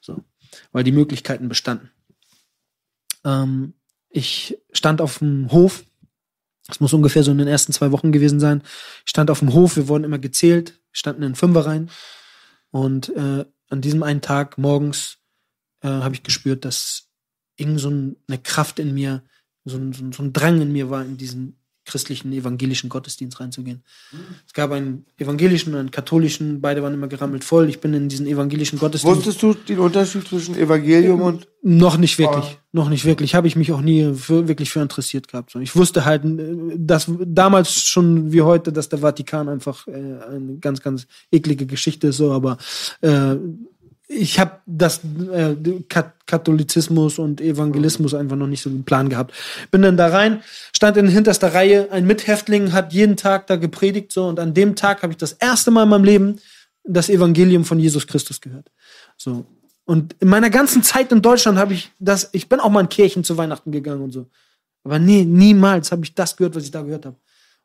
So. 0.00 0.24
Weil 0.72 0.84
die 0.84 0.92
Möglichkeiten 0.92 1.50
bestanden. 1.50 1.90
Ähm, 3.24 3.74
ich 4.08 4.58
stand 4.72 5.02
auf 5.02 5.18
dem 5.18 5.52
Hof. 5.52 5.84
Es 6.66 6.80
muss 6.80 6.94
ungefähr 6.94 7.24
so 7.24 7.30
in 7.30 7.38
den 7.38 7.48
ersten 7.48 7.74
zwei 7.74 7.92
Wochen 7.92 8.12
gewesen 8.12 8.40
sein. 8.40 8.62
Ich 9.04 9.10
stand 9.10 9.30
auf 9.30 9.40
dem 9.40 9.52
Hof, 9.52 9.76
wir 9.76 9.88
wurden 9.88 10.04
immer 10.04 10.18
gezählt, 10.18 10.80
standen 10.92 11.24
in 11.24 11.34
Fünferreihen. 11.34 11.90
Und 12.70 13.10
äh, 13.10 13.44
an 13.68 13.80
diesem 13.82 14.02
einen 14.02 14.22
Tag 14.22 14.56
morgens 14.56 15.18
äh, 15.82 15.88
habe 15.88 16.14
ich 16.14 16.22
gespürt, 16.22 16.64
dass 16.64 17.08
irgend 17.56 17.80
so 17.80 17.90
ein, 17.90 18.16
eine 18.28 18.38
Kraft 18.38 18.78
in 18.78 18.94
mir, 18.94 19.22
so 19.64 19.76
ein, 19.76 19.92
so, 19.92 20.04
ein, 20.04 20.12
so 20.12 20.22
ein 20.22 20.32
Drang 20.32 20.60
in 20.60 20.72
mir 20.72 20.90
war, 20.90 21.04
in 21.04 21.16
diesen 21.16 21.56
christlichen, 21.84 22.32
evangelischen 22.32 22.88
Gottesdienst 22.88 23.40
reinzugehen. 23.40 23.82
Es 24.46 24.52
gab 24.52 24.70
einen 24.70 25.04
evangelischen 25.18 25.72
und 25.74 25.80
einen 25.80 25.90
katholischen, 25.90 26.60
beide 26.60 26.82
waren 26.82 26.94
immer 26.94 27.08
gerammelt 27.08 27.42
voll. 27.42 27.68
Ich 27.68 27.80
bin 27.80 27.92
in 27.92 28.08
diesen 28.08 28.26
evangelischen 28.26 28.78
Gottesdienst. 28.78 29.16
Wusstest 29.16 29.42
du 29.42 29.54
den 29.54 29.80
Unterschied 29.80 30.26
zwischen 30.26 30.54
Evangelium 30.54 31.20
und 31.20 31.48
Noch 31.64 31.96
nicht 31.96 32.18
wirklich, 32.18 32.58
noch 32.70 32.88
nicht 32.88 33.04
wirklich. 33.04 33.34
Habe 33.34 33.48
ich 33.48 33.56
mich 33.56 33.72
auch 33.72 33.80
nie 33.80 34.14
für, 34.14 34.46
wirklich 34.48 34.70
für 34.70 34.80
interessiert 34.80 35.28
gehabt. 35.28 35.54
Ich 35.56 35.74
wusste 35.74 36.04
halt, 36.04 36.24
äh, 36.24 36.76
dass 36.76 37.10
damals 37.24 37.82
schon 37.82 38.32
wie 38.32 38.42
heute, 38.42 38.72
dass 38.72 38.88
der 38.88 39.00
Vatikan 39.00 39.48
einfach 39.48 39.86
äh, 39.88 39.90
eine 39.90 40.58
ganz, 40.60 40.82
ganz 40.82 41.06
eklige 41.32 41.66
Geschichte 41.66 42.08
ist. 42.08 42.16
So, 42.16 42.32
aber 42.32 42.58
äh, 43.00 43.36
ich 44.12 44.38
habe 44.38 44.60
das 44.66 45.00
äh, 45.32 45.56
Kat 45.88 46.14
Katholizismus 46.26 47.18
und 47.18 47.40
Evangelismus 47.40 48.14
einfach 48.14 48.36
noch 48.36 48.46
nicht 48.46 48.62
so 48.62 48.70
einen 48.70 48.84
Plan 48.84 49.08
gehabt. 49.08 49.34
Bin 49.70 49.82
dann 49.82 49.96
da 49.96 50.08
rein, 50.08 50.42
stand 50.74 50.96
in 50.96 51.08
hinterster 51.08 51.52
Reihe, 51.52 51.90
ein 51.90 52.06
Mithäftling 52.06 52.72
hat 52.72 52.92
jeden 52.92 53.16
Tag 53.16 53.46
da 53.48 53.56
gepredigt 53.56 54.12
so 54.12 54.26
und 54.26 54.38
an 54.38 54.54
dem 54.54 54.76
Tag 54.76 55.02
habe 55.02 55.12
ich 55.12 55.18
das 55.18 55.32
erste 55.32 55.70
Mal 55.70 55.82
in 55.82 55.88
meinem 55.90 56.04
Leben 56.04 56.36
das 56.84 57.08
Evangelium 57.08 57.64
von 57.64 57.78
Jesus 57.78 58.06
Christus 58.06 58.40
gehört. 58.40 58.70
So. 59.16 59.44
Und 59.84 60.14
in 60.20 60.28
meiner 60.28 60.50
ganzen 60.50 60.82
Zeit 60.82 61.12
in 61.12 61.22
Deutschland 61.22 61.58
habe 61.58 61.74
ich 61.74 61.90
das, 61.98 62.30
ich 62.32 62.48
bin 62.48 62.60
auch 62.60 62.70
mal 62.70 62.80
in 62.80 62.88
Kirchen 62.88 63.24
zu 63.24 63.36
Weihnachten 63.36 63.72
gegangen 63.72 64.02
und 64.02 64.12
so. 64.12 64.26
Aber 64.84 64.98
nee, 64.98 65.24
niemals 65.24 65.92
habe 65.92 66.04
ich 66.04 66.14
das 66.14 66.36
gehört, 66.36 66.54
was 66.54 66.64
ich 66.64 66.70
da 66.70 66.82
gehört 66.82 67.06
habe. 67.06 67.16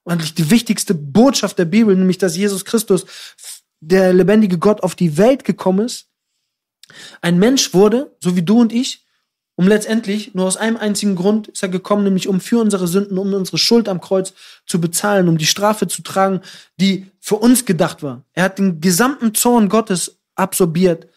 Und 0.03 0.37
die 0.37 0.49
wichtigste 0.49 0.93
Botschaft 0.93 1.57
der 1.59 1.65
Bibel, 1.65 1.95
nämlich, 1.95 2.17
dass 2.17 2.37
Jesus 2.37 2.63
Christus, 2.63 3.05
der 3.79 4.13
lebendige 4.13 4.57
Gott, 4.57 4.81
auf 4.81 4.95
die 4.95 5.17
Welt 5.17 5.43
gekommen 5.43 5.85
ist, 5.85 6.07
ein 7.21 7.39
Mensch 7.39 7.73
wurde, 7.73 8.15
so 8.19 8.35
wie 8.35 8.43
du 8.43 8.61
und 8.61 8.73
ich, 8.73 9.05
um 9.55 9.67
letztendlich 9.67 10.35
nur 10.35 10.45
aus 10.45 10.55
einem 10.55 10.77
einzigen 10.77 11.15
Grund 11.15 11.47
ist 11.47 11.63
er 11.63 11.69
gekommen, 11.69 12.03
nämlich 12.03 12.27
um 12.27 12.39
für 12.39 12.61
unsere 12.61 12.87
Sünden, 12.87 13.17
um 13.17 13.33
unsere 13.33 13.57
Schuld 13.57 13.89
am 13.89 13.99
Kreuz 13.99 14.33
zu 14.67 14.79
bezahlen, 14.79 15.27
um 15.27 15.39
die 15.39 15.47
Strafe 15.47 15.87
zu 15.87 16.03
tragen, 16.03 16.41
die 16.79 17.07
für 17.19 17.37
uns 17.37 17.65
gedacht 17.65 18.03
war. 18.03 18.23
Er 18.33 18.43
hat 18.43 18.59
den 18.59 18.81
gesamten 18.81 19.33
Zorn 19.33 19.67
Gottes 19.67 20.19
absorbiert 20.35 21.07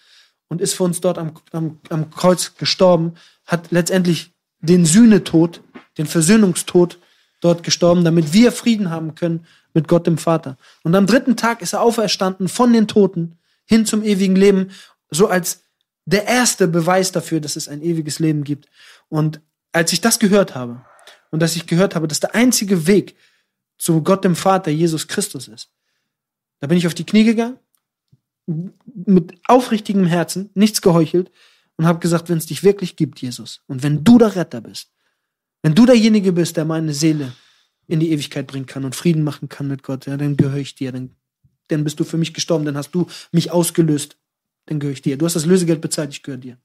und 0.48 0.62
ist 0.62 0.72
für 0.72 0.84
uns 0.84 1.02
dort 1.02 1.18
am, 1.18 1.34
am, 1.52 1.80
am 1.90 2.10
Kreuz 2.10 2.54
gestorben, 2.56 3.12
hat 3.44 3.70
letztendlich 3.72 4.32
den 4.60 4.86
Sühnetod, 4.86 5.60
den 5.98 6.06
Versöhnungstod 6.06 6.98
dort 7.42 7.62
gestorben, 7.62 8.04
damit 8.04 8.32
wir 8.32 8.52
Frieden 8.52 8.90
haben 8.90 9.14
können 9.14 9.46
mit 9.74 9.86
Gott 9.86 10.06
dem 10.06 10.16
Vater. 10.16 10.56
Und 10.82 10.94
am 10.94 11.06
dritten 11.06 11.36
Tag 11.36 11.60
ist 11.60 11.74
er 11.74 11.82
auferstanden 11.82 12.48
von 12.48 12.72
den 12.72 12.88
Toten 12.88 13.38
hin 13.66 13.86
zum 13.86 14.02
ewigen 14.02 14.34
Leben, 14.34 14.70
so 15.10 15.28
als 15.28 15.62
der 16.06 16.26
erste 16.26 16.68
Beweis 16.68 17.12
dafür, 17.12 17.40
dass 17.40 17.56
es 17.56 17.68
ein 17.68 17.82
ewiges 17.82 18.18
Leben 18.18 18.44
gibt. 18.44 18.68
Und 19.08 19.40
als 19.72 19.92
ich 19.92 20.00
das 20.00 20.18
gehört 20.18 20.54
habe 20.54 20.84
und 21.30 21.40
dass 21.40 21.56
ich 21.56 21.66
gehört 21.66 21.94
habe, 21.94 22.08
dass 22.08 22.20
der 22.20 22.34
einzige 22.34 22.86
Weg 22.86 23.16
zu 23.78 24.02
Gott 24.02 24.24
dem 24.24 24.36
Vater 24.36 24.70
Jesus 24.70 25.08
Christus 25.08 25.48
ist, 25.48 25.70
da 26.60 26.66
bin 26.66 26.78
ich 26.78 26.86
auf 26.86 26.94
die 26.94 27.06
Knie 27.06 27.24
gegangen, 27.24 27.58
mit 28.86 29.40
aufrichtigem 29.46 30.06
Herzen, 30.06 30.50
nichts 30.54 30.82
geheuchelt 30.82 31.30
und 31.76 31.86
habe 31.86 32.00
gesagt, 32.00 32.28
wenn 32.28 32.38
es 32.38 32.46
dich 32.46 32.62
wirklich 32.62 32.96
gibt, 32.96 33.20
Jesus, 33.22 33.62
und 33.66 33.82
wenn 33.82 34.04
du 34.04 34.18
der 34.18 34.34
Retter 34.36 34.60
bist, 34.60 34.90
wenn 35.62 35.74
du 35.74 35.86
derjenige 35.86 36.32
bist, 36.32 36.56
der 36.56 36.64
meine 36.64 36.94
Seele 36.94 37.32
in 37.86 38.00
die 38.00 38.10
Ewigkeit 38.10 38.46
bringen 38.46 38.66
kann 38.66 38.84
und 38.84 38.96
Frieden 38.96 39.22
machen 39.22 39.48
kann 39.48 39.68
mit 39.68 39.82
Gott, 39.82 40.06
ja, 40.06 40.16
dann 40.16 40.36
gehöre 40.36 40.58
ich 40.58 40.74
dir, 40.74 40.92
dann, 40.92 41.10
dann 41.68 41.84
bist 41.84 42.00
du 42.00 42.04
für 42.04 42.18
mich 42.18 42.34
gestorben, 42.34 42.64
dann 42.64 42.76
hast 42.76 42.92
du 42.92 43.06
mich 43.32 43.50
ausgelöst, 43.50 44.16
dann 44.70 44.78
gehöre 44.78 44.92
ich 44.92 45.02
dir. 45.02 45.18
Du 45.18 45.26
hast 45.26 45.34
das 45.34 45.46
Lösegeld 45.46 45.80
bezahlt, 45.80 46.10
ich 46.10 46.22
gehöre 46.22 46.38
dir. 46.38 46.56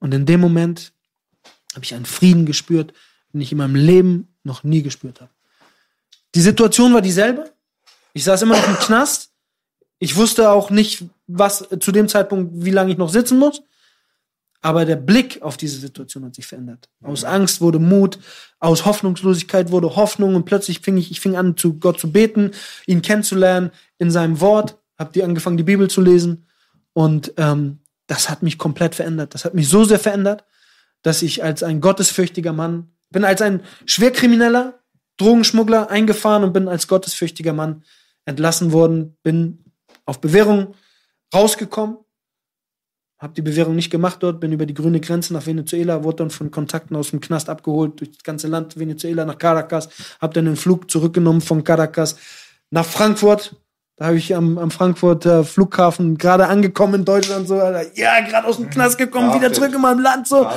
Und 0.00 0.12
in 0.12 0.26
dem 0.26 0.40
Moment 0.40 0.92
habe 1.74 1.84
ich 1.84 1.94
einen 1.94 2.06
Frieden 2.06 2.44
gespürt, 2.44 2.92
den 3.32 3.40
ich 3.40 3.52
in 3.52 3.58
meinem 3.58 3.76
Leben 3.76 4.34
noch 4.42 4.64
nie 4.64 4.82
gespürt 4.82 5.20
habe. 5.20 5.30
Die 6.34 6.40
Situation 6.40 6.92
war 6.92 7.00
dieselbe. 7.00 7.52
Ich 8.14 8.24
saß 8.24 8.42
immer 8.42 8.56
noch 8.56 8.66
im 8.66 8.74
Knast. 8.74 9.30
Ich 10.00 10.16
wusste 10.16 10.50
auch 10.50 10.70
nicht, 10.70 11.04
was 11.28 11.68
zu 11.78 11.92
dem 11.92 12.08
Zeitpunkt, 12.08 12.50
wie 12.64 12.72
lange 12.72 12.90
ich 12.90 12.98
noch 12.98 13.10
sitzen 13.10 13.38
muss. 13.38 13.62
Aber 14.60 14.84
der 14.84 14.96
Blick 14.96 15.40
auf 15.40 15.56
diese 15.56 15.78
Situation 15.78 16.24
hat 16.24 16.34
sich 16.34 16.46
verändert. 16.46 16.88
Aus 17.02 17.22
Angst 17.22 17.60
wurde 17.60 17.78
Mut, 17.78 18.18
aus 18.58 18.84
Hoffnungslosigkeit 18.84 19.70
wurde 19.70 19.94
Hoffnung 19.94 20.34
und 20.34 20.44
plötzlich 20.44 20.80
fing 20.80 20.96
ich, 20.96 21.12
ich 21.12 21.20
fing 21.20 21.36
an, 21.36 21.56
zu 21.56 21.78
Gott 21.78 22.00
zu 22.00 22.10
beten, 22.10 22.50
ihn 22.86 23.02
kennenzulernen 23.02 23.70
in 23.98 24.10
seinem 24.10 24.40
Wort, 24.40 24.78
hab 24.98 25.12
die 25.12 25.22
angefangen, 25.22 25.56
die 25.56 25.64
Bibel 25.64 25.88
zu 25.88 26.00
lesen 26.00 26.46
und 26.92 27.32
ähm, 27.36 27.80
das 28.06 28.28
hat 28.28 28.42
mich 28.42 28.58
komplett 28.58 28.94
verändert. 28.94 29.34
Das 29.34 29.44
hat 29.44 29.54
mich 29.54 29.68
so 29.68 29.84
sehr 29.84 29.98
verändert, 29.98 30.44
dass 31.02 31.22
ich 31.22 31.42
als 31.42 31.62
ein 31.62 31.80
gottesfürchtiger 31.80 32.52
Mann 32.52 32.92
bin 33.12 33.24
als 33.24 33.42
ein 33.42 33.62
Schwerkrimineller, 33.86 34.80
Drogenschmuggler 35.18 35.90
eingefahren 35.90 36.42
und 36.42 36.52
bin 36.52 36.66
als 36.66 36.88
gottesfürchtiger 36.88 37.52
Mann 37.52 37.84
entlassen 38.24 38.72
worden, 38.72 39.16
bin 39.22 39.64
auf 40.06 40.20
Bewährung 40.20 40.74
rausgekommen, 41.32 41.98
habe 43.18 43.34
die 43.34 43.42
Bewährung 43.42 43.76
nicht 43.76 43.90
gemacht 43.90 44.22
dort, 44.22 44.40
bin 44.40 44.52
über 44.52 44.66
die 44.66 44.74
grüne 44.74 45.00
Grenze 45.00 45.32
nach 45.32 45.46
Venezuela, 45.46 46.02
wurde 46.02 46.16
dann 46.16 46.30
von 46.30 46.50
Kontakten 46.50 46.96
aus 46.96 47.10
dem 47.10 47.20
Knast 47.20 47.48
abgeholt, 47.48 48.00
durch 48.00 48.10
das 48.10 48.22
ganze 48.24 48.48
Land 48.48 48.78
Venezuela 48.78 49.24
nach 49.24 49.38
Caracas, 49.38 49.88
habe 50.20 50.34
dann 50.34 50.46
den 50.46 50.56
Flug 50.56 50.90
zurückgenommen 50.90 51.40
von 51.40 51.62
Caracas 51.62 52.16
nach 52.70 52.86
Frankfurt. 52.86 53.54
Da 53.96 54.06
habe 54.06 54.16
ich 54.16 54.34
am, 54.34 54.58
am 54.58 54.70
Frankfurter 54.70 55.44
Flughafen 55.44 56.16
gerade 56.18 56.46
angekommen 56.48 56.94
in 56.94 57.04
Deutschland, 57.04 57.46
so, 57.46 57.56
Alter, 57.60 57.84
ja, 57.94 58.20
gerade 58.20 58.46
aus 58.48 58.56
dem 58.56 58.70
Knast 58.70 58.98
gekommen, 58.98 59.34
wieder 59.34 59.52
zurück 59.52 59.72
in 59.74 59.80
meinem 59.80 60.00
Land, 60.00 60.26
so. 60.28 60.48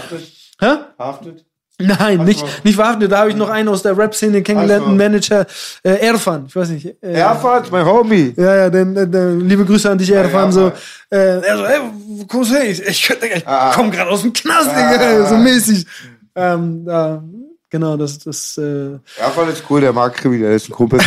Hä? 0.60 0.68
Verhaftet? 0.96 1.46
Nein, 1.78 2.24
nicht, 2.24 2.46
nicht 2.64 2.76
verhaftet. 2.76 3.12
Da 3.12 3.18
habe 3.18 3.30
ich 3.32 3.36
noch 3.36 3.50
einen 3.50 3.68
aus 3.68 3.82
der 3.84 3.98
Rap-Szene 3.98 4.42
kennengelernt, 4.42 4.88
einen 4.88 4.96
Manager, 4.96 5.46
äh, 5.84 5.90
Erfan. 6.08 6.46
Ich 6.48 6.56
weiß 6.56 6.70
nicht. 6.70 6.86
Äh, 7.04 7.12
Erfurt, 7.20 7.70
mein 7.70 7.86
Homie. 7.86 8.34
Ja, 8.38 8.56
ja, 8.56 8.70
den, 8.70 8.96
den, 8.96 9.12
den, 9.12 9.42
liebe 9.42 9.66
Grüße 9.66 9.92
an 9.92 9.98
dich, 9.98 10.10
Erfan. 10.10 10.46
ja, 10.46 10.52
so, 10.54 10.72
äh, 11.12 11.42
er 11.42 11.58
so, 11.58 11.66
ey, 11.66 11.80
wo 12.08 12.26
kommst 12.28 12.52
du 12.52 12.56
her? 12.56 12.70
Ich, 12.70 12.82
ich, 12.82 13.10
ich 13.10 13.46
Ah. 13.48 13.74
komm 13.76 13.92
gerade 13.92 14.10
aus 14.10 14.22
dem 14.22 14.32
Knast, 14.32 14.70
Digga, 14.72 15.26
so 15.26 15.36
mäßig. 15.36 15.86
Ähm, 16.36 16.86
ja, 16.88 17.22
genau, 17.76 17.98
das, 17.98 18.20
das, 18.20 18.58
äh, 18.58 18.98
Erfurt 19.18 19.50
ist 19.50 19.64
cool, 19.70 19.82
der 19.82 19.92
mag 19.92 20.14
Kriminell, 20.14 20.48
der 20.48 20.56
ist 20.56 20.70
ein 20.70 20.72
Kumpel. 20.72 21.00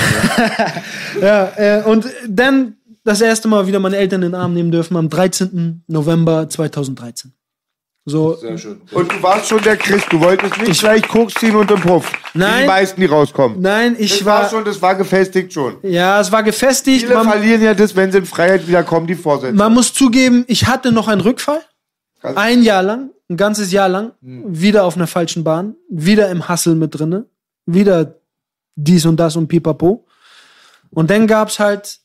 ja, 1.21 1.51
äh, 1.57 1.83
und 1.83 2.05
dann 2.29 2.77
das 3.05 3.23
erste 3.23 3.49
Mal 3.49 3.67
wieder 3.67 3.81
meine 3.81 3.97
Eltern 3.97 4.23
in 4.23 4.33
den 4.33 4.41
Arm 4.41 4.53
nehmen 4.53 4.71
dürfen 4.71 4.97
am 4.97 5.09
13. 5.09 5.85
November 5.87 6.47
2013. 6.47 7.33
So, 8.05 8.35
Sehr 8.37 8.59
schön. 8.59 8.81
Und 8.93 9.13
du 9.13 9.23
warst 9.23 9.49
schon 9.49 9.63
der 9.63 9.77
Christ, 9.77 10.07
du 10.11 10.21
wolltest 10.21 10.59
nicht 10.59 10.81
gleich 10.81 11.07
Koks 11.09 11.35
ziehen 11.35 11.57
und 11.57 11.71
im 11.71 11.81
Puff. 11.81 12.11
Nein. 12.35 12.63
Die 12.63 12.67
meisten, 12.67 13.01
die 13.01 13.07
rauskommen. 13.07 13.61
nein, 13.61 13.97
ich 13.99 14.19
das 14.19 14.25
war 14.27 14.43
war, 14.43 14.51
schon, 14.51 14.65
das 14.65 14.81
war 14.81 14.95
gefestigt 14.95 15.53
schon. 15.53 15.77
ja, 15.83 16.21
es 16.21 16.31
war 16.31 16.43
gefestigt. 16.43 17.01
Viele 17.01 17.15
Man, 17.15 17.29
verlieren 17.29 17.63
ja 17.63 17.75
das, 17.75 17.97
wenn 17.97 18.13
sie 18.13 18.19
in 18.19 18.27
Freiheit 18.27 18.67
wiederkommen, 18.69 19.07
die 19.07 19.15
Vorsätze. 19.15 19.55
man 19.55 19.73
muss 19.73 19.93
zugeben, 19.95 20.45
ich 20.49 20.67
hatte 20.67 20.93
noch 20.93 21.09
einen 21.09 21.21
Rückfall. 21.23 21.61
Ein 22.23 22.63
Jahr 22.63 22.83
lang, 22.83 23.11
ein 23.29 23.37
ganzes 23.37 23.71
Jahr 23.71 23.89
lang, 23.89 24.13
wieder 24.21 24.85
auf 24.85 24.97
einer 24.97 25.07
falschen 25.07 25.45
Bahn, 25.45 25.77
wieder 25.89 26.31
im 26.31 26.49
Hassel 26.49 26.75
mit 26.75 26.99
drinne, 26.99 27.27
wieder 27.67 28.17
dies 28.75 29.07
und 29.07 29.19
das 29.19 29.37
und 29.37 29.49
pipapo. 29.49 30.07
Und 30.91 31.11
dann 31.11 31.27
gab's 31.27 31.59
halt 31.59 32.01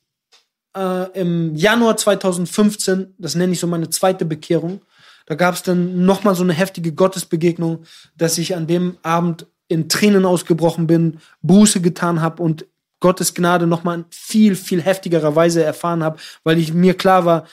äh, 0.75 1.19
im 1.19 1.55
Januar 1.55 1.97
2015, 1.97 3.15
das 3.17 3.35
nenne 3.35 3.53
ich 3.53 3.59
so 3.59 3.67
meine 3.67 3.89
zweite 3.89 4.25
Bekehrung, 4.25 4.81
da 5.25 5.35
gab's 5.35 5.63
dann 5.63 6.05
nochmal 6.05 6.35
so 6.35 6.43
eine 6.43 6.53
heftige 6.53 6.93
Gottesbegegnung, 6.93 7.85
dass 8.17 8.37
ich 8.37 8.55
an 8.55 8.67
dem 8.67 8.97
Abend 9.03 9.47
in 9.67 9.87
Tränen 9.87 10.25
ausgebrochen 10.25 10.87
bin, 10.87 11.19
Buße 11.41 11.81
getan 11.81 12.21
habe 12.21 12.43
und 12.43 12.65
Gottes 12.99 13.33
Gnade 13.33 13.67
nochmal 13.67 13.99
in 13.99 14.05
viel, 14.09 14.55
viel 14.55 14.81
heftigerer 14.81 15.35
Weise 15.35 15.63
erfahren 15.63 16.03
habe, 16.03 16.19
weil 16.43 16.57
ich 16.57 16.73
mir 16.73 16.93
klar 16.93 17.25
war, 17.25 17.45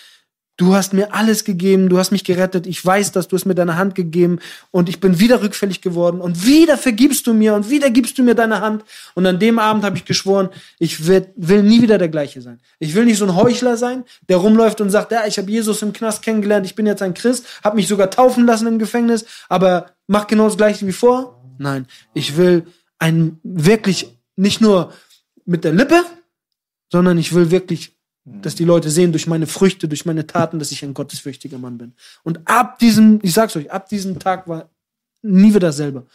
Du 0.60 0.74
hast 0.74 0.92
mir 0.92 1.14
alles 1.14 1.44
gegeben, 1.44 1.88
du 1.88 1.96
hast 1.96 2.10
mich 2.10 2.22
gerettet, 2.22 2.66
ich 2.66 2.84
weiß 2.84 3.12
das, 3.12 3.28
du 3.28 3.36
hast 3.36 3.46
mir 3.46 3.54
deine 3.54 3.78
Hand 3.78 3.94
gegeben 3.94 4.40
und 4.70 4.90
ich 4.90 5.00
bin 5.00 5.18
wieder 5.18 5.40
rückfällig 5.40 5.80
geworden 5.80 6.20
und 6.20 6.44
wieder 6.44 6.76
vergibst 6.76 7.26
du 7.26 7.32
mir 7.32 7.54
und 7.54 7.70
wieder 7.70 7.88
gibst 7.88 8.18
du 8.18 8.22
mir 8.22 8.34
deine 8.34 8.60
Hand. 8.60 8.84
Und 9.14 9.24
an 9.24 9.38
dem 9.38 9.58
Abend 9.58 9.84
habe 9.84 9.96
ich 9.96 10.04
geschworen, 10.04 10.50
ich 10.78 11.06
werd, 11.06 11.30
will 11.34 11.62
nie 11.62 11.80
wieder 11.80 11.96
der 11.96 12.10
gleiche 12.10 12.42
sein. 12.42 12.60
Ich 12.78 12.94
will 12.94 13.06
nicht 13.06 13.16
so 13.16 13.24
ein 13.24 13.36
Heuchler 13.36 13.78
sein, 13.78 14.04
der 14.28 14.36
rumläuft 14.36 14.82
und 14.82 14.90
sagt, 14.90 15.12
ja, 15.12 15.26
ich 15.26 15.38
habe 15.38 15.50
Jesus 15.50 15.80
im 15.80 15.94
Knast 15.94 16.20
kennengelernt, 16.20 16.66
ich 16.66 16.74
bin 16.74 16.84
jetzt 16.84 17.00
ein 17.00 17.14
Christ, 17.14 17.46
habe 17.64 17.76
mich 17.76 17.88
sogar 17.88 18.10
taufen 18.10 18.44
lassen 18.44 18.66
im 18.66 18.78
Gefängnis, 18.78 19.24
aber 19.48 19.92
mach 20.08 20.26
genau 20.26 20.44
das 20.44 20.58
gleiche 20.58 20.86
wie 20.86 20.92
vor. 20.92 21.42
Nein, 21.56 21.86
ich 22.12 22.36
will 22.36 22.66
ein 22.98 23.40
wirklich 23.42 24.14
nicht 24.36 24.60
nur 24.60 24.92
mit 25.46 25.64
der 25.64 25.72
Lippe, 25.72 26.04
sondern 26.92 27.16
ich 27.16 27.34
will 27.34 27.50
wirklich 27.50 27.96
dass 28.24 28.54
die 28.54 28.64
Leute 28.64 28.90
sehen 28.90 29.12
durch 29.12 29.26
meine 29.26 29.46
Früchte, 29.46 29.88
durch 29.88 30.04
meine 30.04 30.26
Taten, 30.26 30.58
dass 30.58 30.72
ich 30.72 30.82
ein 30.84 30.94
gottesfürchtiger 30.94 31.58
Mann 31.58 31.78
bin. 31.78 31.94
Und 32.22 32.40
ab 32.44 32.78
diesem, 32.78 33.18
ich 33.22 33.32
sag's 33.32 33.56
euch, 33.56 33.70
ab 33.70 33.88
diesem 33.88 34.18
Tag 34.18 34.46
war 34.48 34.68
nie 35.22 35.50
wieder 35.50 35.68
dasselbe. 35.68 36.06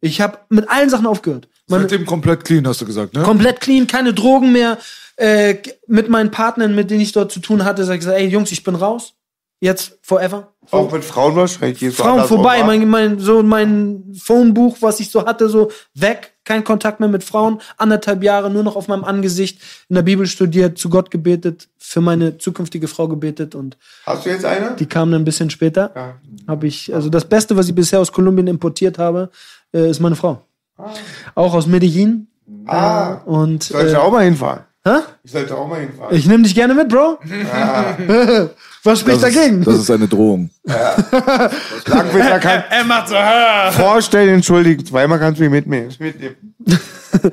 Ich 0.00 0.20
habe 0.20 0.38
mit 0.50 0.68
allen 0.68 0.90
Sachen 0.90 1.06
aufgehört. 1.06 1.48
Meine, 1.66 1.84
Seitdem 1.84 2.04
komplett 2.04 2.44
clean, 2.44 2.66
hast 2.66 2.80
du 2.82 2.84
gesagt, 2.84 3.14
ne? 3.14 3.22
komplett 3.22 3.60
clean, 3.60 3.86
keine 3.86 4.12
Drogen 4.12 4.52
mehr. 4.52 4.78
Äh, 5.16 5.56
mit 5.86 6.08
meinen 6.08 6.30
Partnern, 6.30 6.74
mit 6.74 6.90
denen 6.90 7.00
ich 7.00 7.12
dort 7.12 7.32
zu 7.32 7.40
tun 7.40 7.64
hatte, 7.64 7.84
sag 7.84 7.94
ich 7.94 8.00
gesagt, 8.00 8.18
ey 8.18 8.26
Jungs, 8.26 8.52
ich 8.52 8.64
bin 8.64 8.74
raus. 8.74 9.14
Jetzt 9.60 9.98
forever. 10.02 10.52
Auch 10.70 10.92
mit 10.92 11.04
Frauen 11.04 11.36
wahrscheinlich. 11.36 11.94
Frauen 11.94 12.26
vorbei, 12.26 12.62
mein, 12.64 12.86
mein, 12.86 13.18
so 13.18 13.42
mein 13.42 14.12
Phonebuch, 14.20 14.76
was 14.80 15.00
ich 15.00 15.10
so 15.10 15.24
hatte, 15.24 15.48
so 15.48 15.70
weg, 15.94 16.33
kein 16.44 16.64
Kontakt 16.64 17.00
mehr 17.00 17.08
mit 17.08 17.24
Frauen, 17.24 17.60
anderthalb 17.76 18.22
Jahre 18.22 18.50
nur 18.50 18.62
noch 18.62 18.76
auf 18.76 18.88
meinem 18.88 19.04
Angesicht, 19.04 19.60
in 19.88 19.94
der 19.96 20.02
Bibel 20.02 20.26
studiert, 20.26 20.78
zu 20.78 20.88
Gott 20.90 21.10
gebetet, 21.10 21.68
für 21.78 22.00
meine 22.00 22.38
zukünftige 22.38 22.88
Frau 22.88 23.08
gebetet 23.08 23.54
und 23.54 23.76
Hast 24.06 24.26
du 24.26 24.30
jetzt 24.30 24.44
eine? 24.44 24.76
die 24.76 24.86
kam 24.86 25.10
dann 25.10 25.22
ein 25.22 25.24
bisschen 25.24 25.50
später. 25.50 25.92
Ja. 25.94 26.14
Habe 26.48 26.66
ich, 26.66 26.94
also 26.94 27.08
das 27.08 27.24
Beste, 27.24 27.56
was 27.56 27.68
ich 27.68 27.74
bisher 27.74 28.00
aus 28.00 28.12
Kolumbien 28.12 28.46
importiert 28.46 28.98
habe, 28.98 29.30
äh, 29.72 29.88
ist 29.90 30.00
meine 30.00 30.16
Frau. 30.16 30.42
Auch 31.34 31.54
aus 31.54 31.66
Medellin. 31.66 32.26
Ah, 32.66 33.22
Und 33.24 33.64
ich 33.64 33.70
sollte 33.70 33.92
äh, 33.94 33.96
auch 33.96 34.12
mal 34.12 34.24
hinfahren. 34.24 34.64
Hä? 34.86 34.98
Ich 35.22 35.32
sollte 35.32 35.56
auch 35.56 35.66
mal 35.68 35.80
hinfahren. 35.80 36.14
ich 36.16 36.26
nehme 36.26 36.42
dich 36.44 36.54
gerne 36.54 36.74
mit, 36.74 36.88
Bro. 36.88 37.18
was 38.82 39.00
spricht 39.00 39.22
Das 39.22 39.34
dagegen? 39.34 39.60
ist, 39.60 39.66
das 39.66 39.76
ist 39.76 39.90
eine 39.90 40.08
Drohung. 40.08 40.50
Langwitzer 41.86 42.38
kann 42.38 42.64
er 42.70 42.84
macht 42.84 43.08
so, 43.08 43.14
vorstellen, 43.82 44.34
entschuldigen. 44.34 44.84
Zweimal 44.84 45.18
kannst 45.18 45.38
du 45.40 45.44
mich 45.44 45.50
mitnehmen. 45.52 45.92
mitnehmen. 45.98 46.54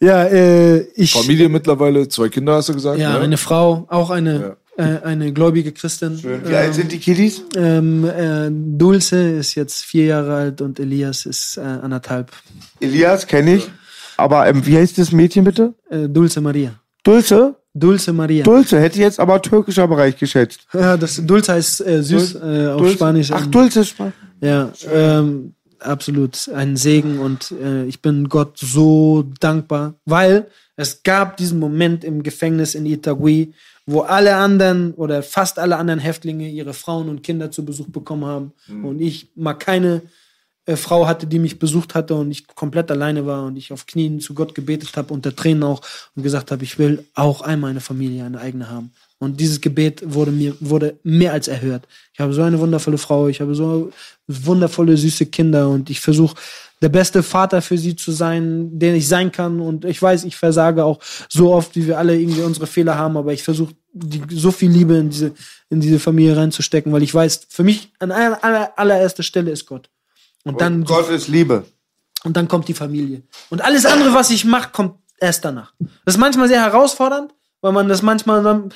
Ja, 0.00 0.24
äh, 0.24 0.80
ich. 0.96 1.12
Familie 1.12 1.48
mittlerweile, 1.48 2.06
zwei 2.08 2.28
Kinder, 2.28 2.56
hast 2.56 2.68
du 2.68 2.74
gesagt? 2.74 2.98
Ja, 2.98 3.14
ne? 3.14 3.20
eine 3.20 3.36
Frau, 3.38 3.86
auch 3.88 4.10
eine, 4.10 4.56
äh, 4.76 4.82
eine 5.02 5.32
gläubige 5.32 5.72
Christin. 5.72 6.20
Wie 6.22 6.54
alt 6.54 6.74
sind 6.74 6.92
die 6.92 6.98
Kiddies? 6.98 7.42
Ähm, 7.56 8.04
äh, 8.04 8.50
Dulce 8.50 9.14
ist 9.38 9.54
jetzt 9.54 9.82
vier 9.84 10.06
Jahre 10.06 10.34
alt 10.34 10.60
und 10.60 10.78
Elias 10.78 11.24
ist 11.26 11.56
äh, 11.56 11.60
anderthalb. 11.62 12.32
Elias 12.80 13.26
kenne 13.26 13.54
ich. 13.56 13.70
Aber 14.18 14.46
ähm, 14.46 14.66
wie 14.66 14.76
heißt 14.76 14.98
das 14.98 15.10
Mädchen 15.10 15.44
bitte? 15.44 15.72
Äh, 15.88 16.08
Dulce 16.08 16.40
Maria. 16.42 16.72
Dulce? 17.04 17.54
Dulce 17.74 18.12
Maria. 18.12 18.44
Dulce, 18.44 18.80
hätte 18.80 18.96
ich 18.96 19.02
jetzt 19.02 19.20
aber 19.20 19.40
türkischer 19.42 19.86
Bereich 19.86 20.16
geschätzt. 20.16 20.66
ja, 20.72 20.96
das 20.96 21.20
Dulce 21.24 21.52
heißt 21.52 21.86
äh, 21.86 22.02
süß 22.02 22.34
äh, 22.36 22.68
auf 22.68 22.80
Dulce? 22.80 22.94
Spanisch. 22.94 23.30
Ach, 23.32 23.44
Ähm, 23.44 23.50
Dulce 23.50 23.80
ist 23.80 23.88
Spanisch. 23.88 24.14
Ja, 24.40 24.72
ähm, 24.92 25.54
absolut 25.80 26.48
ein 26.54 26.76
Segen 26.76 27.18
und 27.18 27.52
äh, 27.52 27.84
ich 27.84 28.00
bin 28.00 28.28
Gott 28.28 28.58
so 28.58 29.24
dankbar, 29.40 29.94
weil 30.04 30.46
es 30.76 31.02
gab 31.02 31.36
diesen 31.36 31.58
Moment 31.58 32.04
im 32.04 32.22
Gefängnis 32.22 32.74
in 32.74 32.84
Itagüí, 32.86 33.52
wo 33.86 34.00
alle 34.00 34.36
anderen 34.36 34.94
oder 34.94 35.22
fast 35.22 35.58
alle 35.58 35.76
anderen 35.76 36.00
Häftlinge 36.00 36.48
ihre 36.48 36.72
Frauen 36.74 37.08
und 37.08 37.22
Kinder 37.22 37.50
zu 37.50 37.64
Besuch 37.64 37.88
bekommen 37.88 38.24
haben 38.24 38.52
und 38.82 39.00
ich 39.00 39.30
mal 39.36 39.54
keine 39.54 40.02
äh, 40.66 40.76
Frau 40.76 41.06
hatte, 41.06 41.26
die 41.26 41.38
mich 41.38 41.58
besucht 41.58 41.94
hatte 41.94 42.14
und 42.14 42.30
ich 42.30 42.46
komplett 42.46 42.90
alleine 42.90 43.26
war 43.26 43.44
und 43.44 43.56
ich 43.56 43.72
auf 43.72 43.86
Knien 43.86 44.20
zu 44.20 44.34
Gott 44.34 44.54
gebetet 44.54 44.96
habe, 44.96 45.12
unter 45.12 45.34
Tränen 45.34 45.62
auch 45.62 45.82
und 46.16 46.22
gesagt 46.22 46.50
habe, 46.50 46.64
ich 46.64 46.78
will 46.78 47.04
auch 47.14 47.42
einmal 47.42 47.70
eine 47.70 47.80
Familie, 47.80 48.24
eine 48.24 48.40
eigene 48.40 48.70
haben. 48.70 48.92
Und 49.18 49.40
dieses 49.40 49.60
Gebet 49.60 50.02
wurde 50.04 50.32
mir 50.32 50.54
wurde 50.60 50.98
mehr 51.02 51.32
als 51.32 51.48
erhört. 51.48 51.86
Ich 52.12 52.20
habe 52.20 52.32
so 52.32 52.42
eine 52.42 52.58
wundervolle 52.58 52.98
Frau, 52.98 53.28
ich 53.28 53.40
habe 53.40 53.54
so 53.54 53.90
wundervolle 54.26 54.96
süße 54.96 55.26
Kinder 55.26 55.68
und 55.68 55.88
ich 55.90 56.00
versuche 56.00 56.36
der 56.82 56.88
beste 56.88 57.22
Vater 57.22 57.62
für 57.62 57.78
sie 57.78 57.96
zu 57.96 58.12
sein, 58.12 58.78
den 58.78 58.94
ich 58.94 59.08
sein 59.08 59.32
kann. 59.32 59.60
Und 59.60 59.84
ich 59.84 60.00
weiß, 60.00 60.24
ich 60.24 60.36
versage 60.36 60.84
auch 60.84 61.00
so 61.28 61.54
oft, 61.54 61.74
wie 61.76 61.86
wir 61.86 61.98
alle 61.98 62.18
irgendwie 62.18 62.42
unsere 62.42 62.66
Fehler 62.66 62.96
haben, 62.96 63.16
aber 63.16 63.32
ich 63.32 63.42
versuche 63.42 63.74
so 64.30 64.50
viel 64.50 64.70
Liebe 64.70 64.96
in 64.96 65.08
diese, 65.08 65.32
in 65.70 65.80
diese 65.80 65.98
Familie 65.98 66.36
reinzustecken, 66.36 66.92
weil 66.92 67.02
ich 67.02 67.14
weiß, 67.14 67.46
für 67.48 67.64
mich 67.64 67.92
an 68.00 68.10
aller, 68.10 68.42
aller, 68.42 68.78
allererster 68.78 69.22
Stelle 69.22 69.50
ist 69.50 69.66
Gott. 69.66 69.88
Und 70.44 70.60
dann, 70.60 70.74
Und 70.76 70.84
Gott 70.88 71.08
ist 71.10 71.28
Liebe. 71.28 71.64
und 72.24 72.36
dann 72.36 72.48
kommt 72.48 72.68
die 72.68 72.74
Familie. 72.74 73.22
Und 73.50 73.62
alles 73.62 73.84
andere, 73.86 74.14
was 74.14 74.30
ich 74.30 74.44
mache, 74.44 74.70
kommt 74.72 74.94
erst 75.20 75.44
danach. 75.44 75.72
Das 76.04 76.14
ist 76.14 76.20
manchmal 76.20 76.48
sehr 76.48 76.60
herausfordernd, 76.62 77.34
weil 77.60 77.72
man 77.72 77.88
das 77.88 78.02
manchmal, 78.02 78.42
dann- 78.42 78.70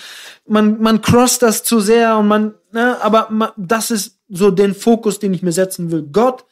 man, 0.47 0.81
man 0.81 1.01
crosst 1.03 1.43
das 1.43 1.63
zu 1.63 1.81
sehr 1.81 2.17
und 2.19 2.27
man, 2.29 2.55
ne, 2.73 2.97
aber 3.03 3.29
ma- 3.31 3.53
das 3.57 3.91
ist 3.91 4.19
so 4.29 4.51
den 4.51 4.75
Fokus, 4.75 5.19
den 5.19 5.35
ich 5.35 5.43
mir 5.43 5.53
setzen 5.53 5.91
will. 5.91 6.03
Gott, 6.11 6.45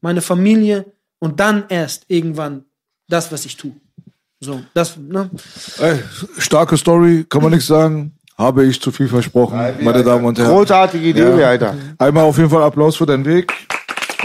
meine 0.00 0.20
Familie 0.20 0.86
und 1.20 1.38
dann 1.40 1.64
erst 1.68 2.04
irgendwann 2.08 2.64
das, 3.08 3.30
was 3.32 3.44
ich 3.44 3.56
tue. 3.56 3.72
So, 4.40 4.60
das, 4.74 4.96
ne? 4.96 5.30
Ey, 5.78 5.98
starke 6.38 6.76
Story, 6.76 7.24
kann 7.28 7.42
man 7.42 7.50
nichts 7.52 7.66
sagen. 7.68 8.14
habe 8.36 8.64
ich 8.66 8.80
zu 8.80 8.92
viel 8.92 9.08
versprochen, 9.08 9.58
meine 9.80 10.04
Damen 10.04 10.24
und 10.24 10.38
Herren. 10.38 10.50
Großartige 10.52 11.08
Idee, 11.08 11.38
Ja. 11.40 11.48
Alter. 11.48 11.74
Einmal 11.98 12.22
auf 12.22 12.36
jeden 12.38 12.48
Fall 12.50 12.62
Applaus 12.62 12.94
für 12.96 13.04
deinen 13.06 13.24
Weg. 13.24 13.52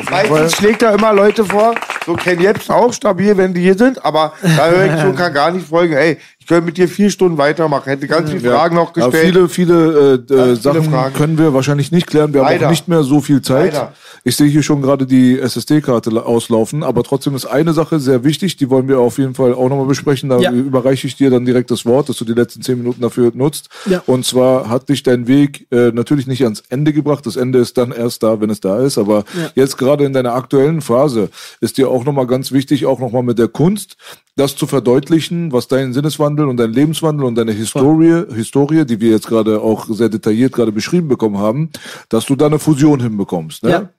Meistens 0.10 0.56
schlägt 0.56 0.82
er 0.82 0.94
immer 0.94 1.14
Leute 1.14 1.46
vor, 1.46 1.76
so 2.06 2.14
Ken 2.14 2.40
Jebsen 2.40 2.74
auch 2.74 2.92
stabil, 2.94 3.38
wenn 3.38 3.54
die 3.54 3.62
hier 3.62 3.78
sind, 3.78 4.04
aber 4.04 4.34
da 4.42 4.68
höre 4.68 4.94
ich 4.94 5.02
schon, 5.02 5.16
kann 5.24 5.34
gar 5.34 5.52
nicht 5.52 5.68
folgen. 5.68 5.94
Ey, 5.94 6.18
ich 6.44 6.48
könnte 6.48 6.66
mit 6.66 6.76
dir 6.78 6.90
vier 6.90 7.10
Stunden 7.10 7.38
weitermachen, 7.38 7.86
hätte 7.90 8.06
ganz 8.06 8.30
viele 8.30 8.52
Fragen 8.52 8.76
noch 8.76 8.94
Ja, 8.98 9.06
gestellt. 9.08 9.34
viele, 9.34 9.48
viele, 9.48 9.74
äh, 9.74 10.14
äh, 10.16 10.20
viele 10.28 10.56
Sachen 10.58 10.84
Fragen. 10.92 11.14
können 11.16 11.38
wir 11.38 11.54
wahrscheinlich 11.54 11.94
nicht 11.94 12.06
klären. 12.06 12.34
Wir 12.34 12.42
haben 12.42 12.50
Leider. 12.52 12.66
auch 12.66 12.72
nicht 12.72 12.90
mehr 12.90 13.04
so 13.04 13.22
viel 13.22 13.42
Zeit. 13.42 13.74
Leider. 13.74 13.94
Ich 14.26 14.36
sehe 14.36 14.48
hier 14.48 14.62
schon 14.64 14.82
gerade 14.82 15.06
die 15.06 15.40
SSD-Karte 15.40 16.10
la- 16.10 16.22
auslaufen, 16.24 16.84
aber 16.84 17.04
trotzdem 17.04 17.34
ist 17.36 17.46
eine 17.46 17.72
Sache 17.74 18.00
sehr 18.00 18.24
wichtig, 18.26 18.58
die 18.58 18.70
wollen 18.70 18.88
wir 18.90 19.00
auf 19.00 19.18
jeden 19.20 19.36
Fall 19.36 19.54
auch 19.54 19.70
nochmal 19.70 19.86
besprechen. 19.86 20.30
Da 20.30 20.40
Ja. 20.40 20.52
überreiche 20.52 21.08
ich 21.08 21.16
dir 21.16 21.30
dann 21.30 21.46
direkt 21.46 21.72
das 21.72 21.86
Wort, 21.86 22.10
dass 22.10 22.18
du 22.18 22.26
die 22.26 22.34
letzten 22.34 22.62
zehn 22.62 22.78
Minuten 22.78 23.02
dafür 23.02 23.32
nutzt. 23.34 23.70
Ja. 23.86 24.02
Und 24.06 24.26
zwar 24.26 24.68
hat 24.70 24.90
dich 24.90 25.04
dein 25.04 25.28
Weg 25.28 25.68
äh, 25.72 25.92
natürlich 25.94 26.28
nicht 26.28 26.44
ans 26.44 26.62
Ende 26.70 26.92
gebracht. 26.92 27.26
Das 27.26 27.36
Ende 27.38 27.60
ist 27.60 27.78
dann 27.78 27.92
erst 27.94 28.22
da, 28.24 28.42
wenn 28.42 28.50
es 28.50 28.60
da 28.60 28.80
ist. 28.82 28.98
Aber 28.98 29.20
Ja. 29.38 29.50
jetzt 29.56 29.78
gerade 29.78 30.04
in 30.04 30.12
deiner 30.14 30.34
aktuellen 30.36 30.82
Phase 30.82 31.30
ist 31.62 31.78
dir 31.78 31.90
auch 31.90 32.04
nochmal 32.06 32.28
ganz 32.28 32.52
wichtig, 32.52 32.86
auch 32.86 33.00
nochmal 33.00 33.24
mit 33.24 33.40
der 33.40 33.48
Kunst, 33.50 33.96
das 34.36 34.56
zu 34.56 34.66
verdeutlichen, 34.66 35.52
was 35.52 35.68
dein 35.68 35.94
Sinneswandel 35.94 36.48
und 36.48 36.58
dein 36.58 36.74
Lebenswandel 36.74 37.26
und 37.26 37.36
deine 37.36 37.52
Historie, 37.52 38.26
Historie, 38.34 38.84
die 38.86 39.00
wir 39.00 39.12
jetzt 39.12 39.28
gerade 39.28 39.62
auch 39.62 39.86
sehr 39.90 40.10
detailliert 40.10 40.54
gerade 40.54 40.72
beschrieben 40.72 41.08
bekommen 41.08 41.38
haben, 41.38 41.70
dass 42.10 42.26
du 42.26 42.36
da 42.36 42.48
eine 42.48 42.58
Fusion 42.58 43.00
hinbekommst. 43.00 43.64
Ne? 43.64 43.70
Ja. 43.70 43.90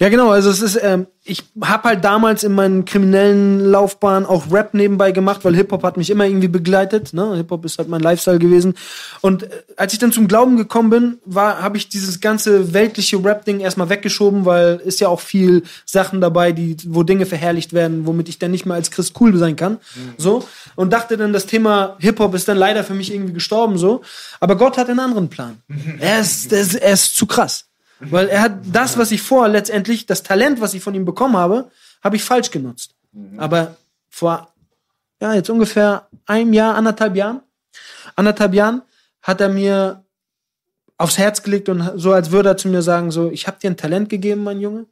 ja, 0.00 0.08
genau. 0.08 0.30
Also 0.30 0.50
es 0.50 0.60
ist, 0.60 0.78
ähm, 0.82 1.06
ich 1.28 1.44
habe 1.60 1.88
halt 1.88 2.04
damals 2.04 2.44
in 2.44 2.52
meinen 2.52 2.84
kriminellen 2.84 3.58
Laufbahn 3.58 4.24
auch 4.24 4.50
Rap 4.52 4.74
nebenbei 4.74 5.10
gemacht, 5.10 5.44
weil 5.44 5.56
Hip-Hop 5.56 5.82
hat 5.82 5.96
mich 5.96 6.08
immer 6.08 6.24
irgendwie 6.24 6.48
begleitet. 6.48 7.12
Ne? 7.12 7.34
Hip-Hop 7.34 7.64
ist 7.64 7.78
halt 7.78 7.88
mein 7.88 8.00
Lifestyle 8.00 8.38
gewesen. 8.38 8.74
Und 9.22 9.42
äh, 9.42 9.48
als 9.76 9.92
ich 9.92 9.98
dann 9.98 10.12
zum 10.12 10.28
Glauben 10.28 10.56
gekommen 10.56 10.90
bin, 10.90 11.18
war, 11.24 11.60
habe 11.62 11.78
ich 11.78 11.88
dieses 11.88 12.20
ganze 12.20 12.72
weltliche 12.72 13.22
Rap-Ding 13.22 13.58
erstmal 13.58 13.88
weggeschoben, 13.88 14.44
weil 14.44 14.76
ist 14.76 15.00
ja 15.00 15.08
auch 15.08 15.20
viel 15.20 15.64
Sachen 15.84 16.20
dabei, 16.20 16.52
die, 16.52 16.76
wo 16.86 17.02
Dinge 17.02 17.26
verherrlicht 17.26 17.72
werden, 17.72 18.06
womit 18.06 18.28
ich 18.28 18.38
dann 18.38 18.52
nicht 18.52 18.64
mehr 18.64 18.76
als 18.76 18.92
Christ 18.92 19.14
cool 19.20 19.36
sein 19.36 19.56
kann. 19.56 19.78
So. 20.18 20.44
Und 20.76 20.92
dachte 20.92 21.16
dann, 21.16 21.32
das 21.32 21.46
Thema 21.46 21.96
Hip-Hop 21.98 22.34
ist 22.34 22.46
dann 22.46 22.56
leider 22.56 22.84
für 22.84 22.94
mich 22.94 23.12
irgendwie 23.12 23.32
gestorben, 23.32 23.78
so. 23.78 24.02
Aber 24.38 24.56
Gott 24.56 24.78
hat 24.78 24.88
einen 24.88 25.00
anderen 25.00 25.28
Plan. 25.28 25.58
Er 25.98 26.20
ist, 26.20 26.52
er 26.52 26.60
ist, 26.60 26.74
er 26.74 26.92
ist 26.92 27.16
zu 27.16 27.26
krass. 27.26 27.66
Weil 28.00 28.28
er 28.28 28.42
hat 28.42 28.58
das, 28.72 28.98
was 28.98 29.10
ich 29.10 29.22
vorher 29.22 29.50
letztendlich, 29.50 30.06
das 30.06 30.22
Talent, 30.22 30.60
was 30.60 30.74
ich 30.74 30.82
von 30.82 30.94
ihm 30.94 31.04
bekommen 31.04 31.36
habe, 31.36 31.70
habe 32.02 32.16
ich 32.16 32.24
falsch 32.24 32.50
genutzt. 32.50 32.94
Aber 33.38 33.76
vor, 34.10 34.52
ja, 35.20 35.34
jetzt 35.34 35.48
ungefähr 35.48 36.08
einem 36.26 36.52
Jahr, 36.52 36.74
anderthalb 36.74 37.16
Jahren, 37.16 37.40
anderthalb 38.14 38.52
Jahren 38.54 38.82
hat 39.22 39.40
er 39.40 39.48
mir 39.48 40.04
aufs 40.98 41.18
Herz 41.18 41.42
gelegt 41.42 41.68
und 41.68 41.92
so, 41.96 42.12
als 42.12 42.30
würde 42.30 42.50
er 42.50 42.56
zu 42.56 42.68
mir 42.68 42.82
sagen, 42.82 43.10
so, 43.10 43.30
ich 43.30 43.46
habe 43.46 43.58
dir 43.58 43.70
ein 43.70 43.76
Talent 43.76 44.08
gegeben, 44.08 44.44
mein 44.44 44.60
Junge. 44.60 44.86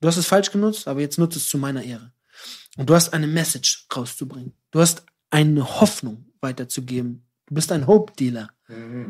Du 0.00 0.08
hast 0.08 0.16
es 0.16 0.26
falsch 0.26 0.50
genutzt, 0.50 0.88
aber 0.88 1.00
jetzt 1.00 1.18
nutze 1.18 1.38
es 1.38 1.48
zu 1.48 1.58
meiner 1.58 1.82
Ehre. 1.82 2.12
Und 2.76 2.88
du 2.88 2.94
hast 2.94 3.12
eine 3.12 3.26
Message 3.26 3.86
rauszubringen. 3.94 4.54
Du 4.70 4.80
hast 4.80 5.04
eine 5.30 5.80
Hoffnung 5.80 6.24
weiterzugeben. 6.40 7.26
Du 7.46 7.54
bist 7.54 7.70
ein 7.72 7.86
Hope-Dealer. 7.86 8.50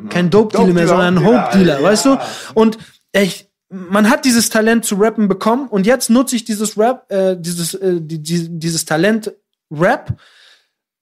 Kein 0.08 0.30
Dope-Dealer 0.30 0.72
mehr, 0.72 0.88
sondern 0.88 1.18
ein 1.18 1.24
Hope-Dealer, 1.24 1.82
weißt 1.82 2.06
du? 2.06 2.18
Und 2.54 2.78
ich, 3.12 3.48
man 3.68 4.10
hat 4.10 4.24
dieses 4.24 4.48
Talent 4.48 4.84
zu 4.84 4.96
rappen 4.96 5.28
bekommen 5.28 5.68
und 5.68 5.86
jetzt 5.86 6.10
nutze 6.10 6.36
ich 6.36 6.44
dieses 6.44 6.76
Rap, 6.76 7.10
äh, 7.10 7.36
dieses, 7.38 7.74
äh, 7.74 8.00
die, 8.00 8.22
die, 8.22 8.58
dieses 8.58 8.84
Talent 8.84 9.32
Rap 9.70 10.20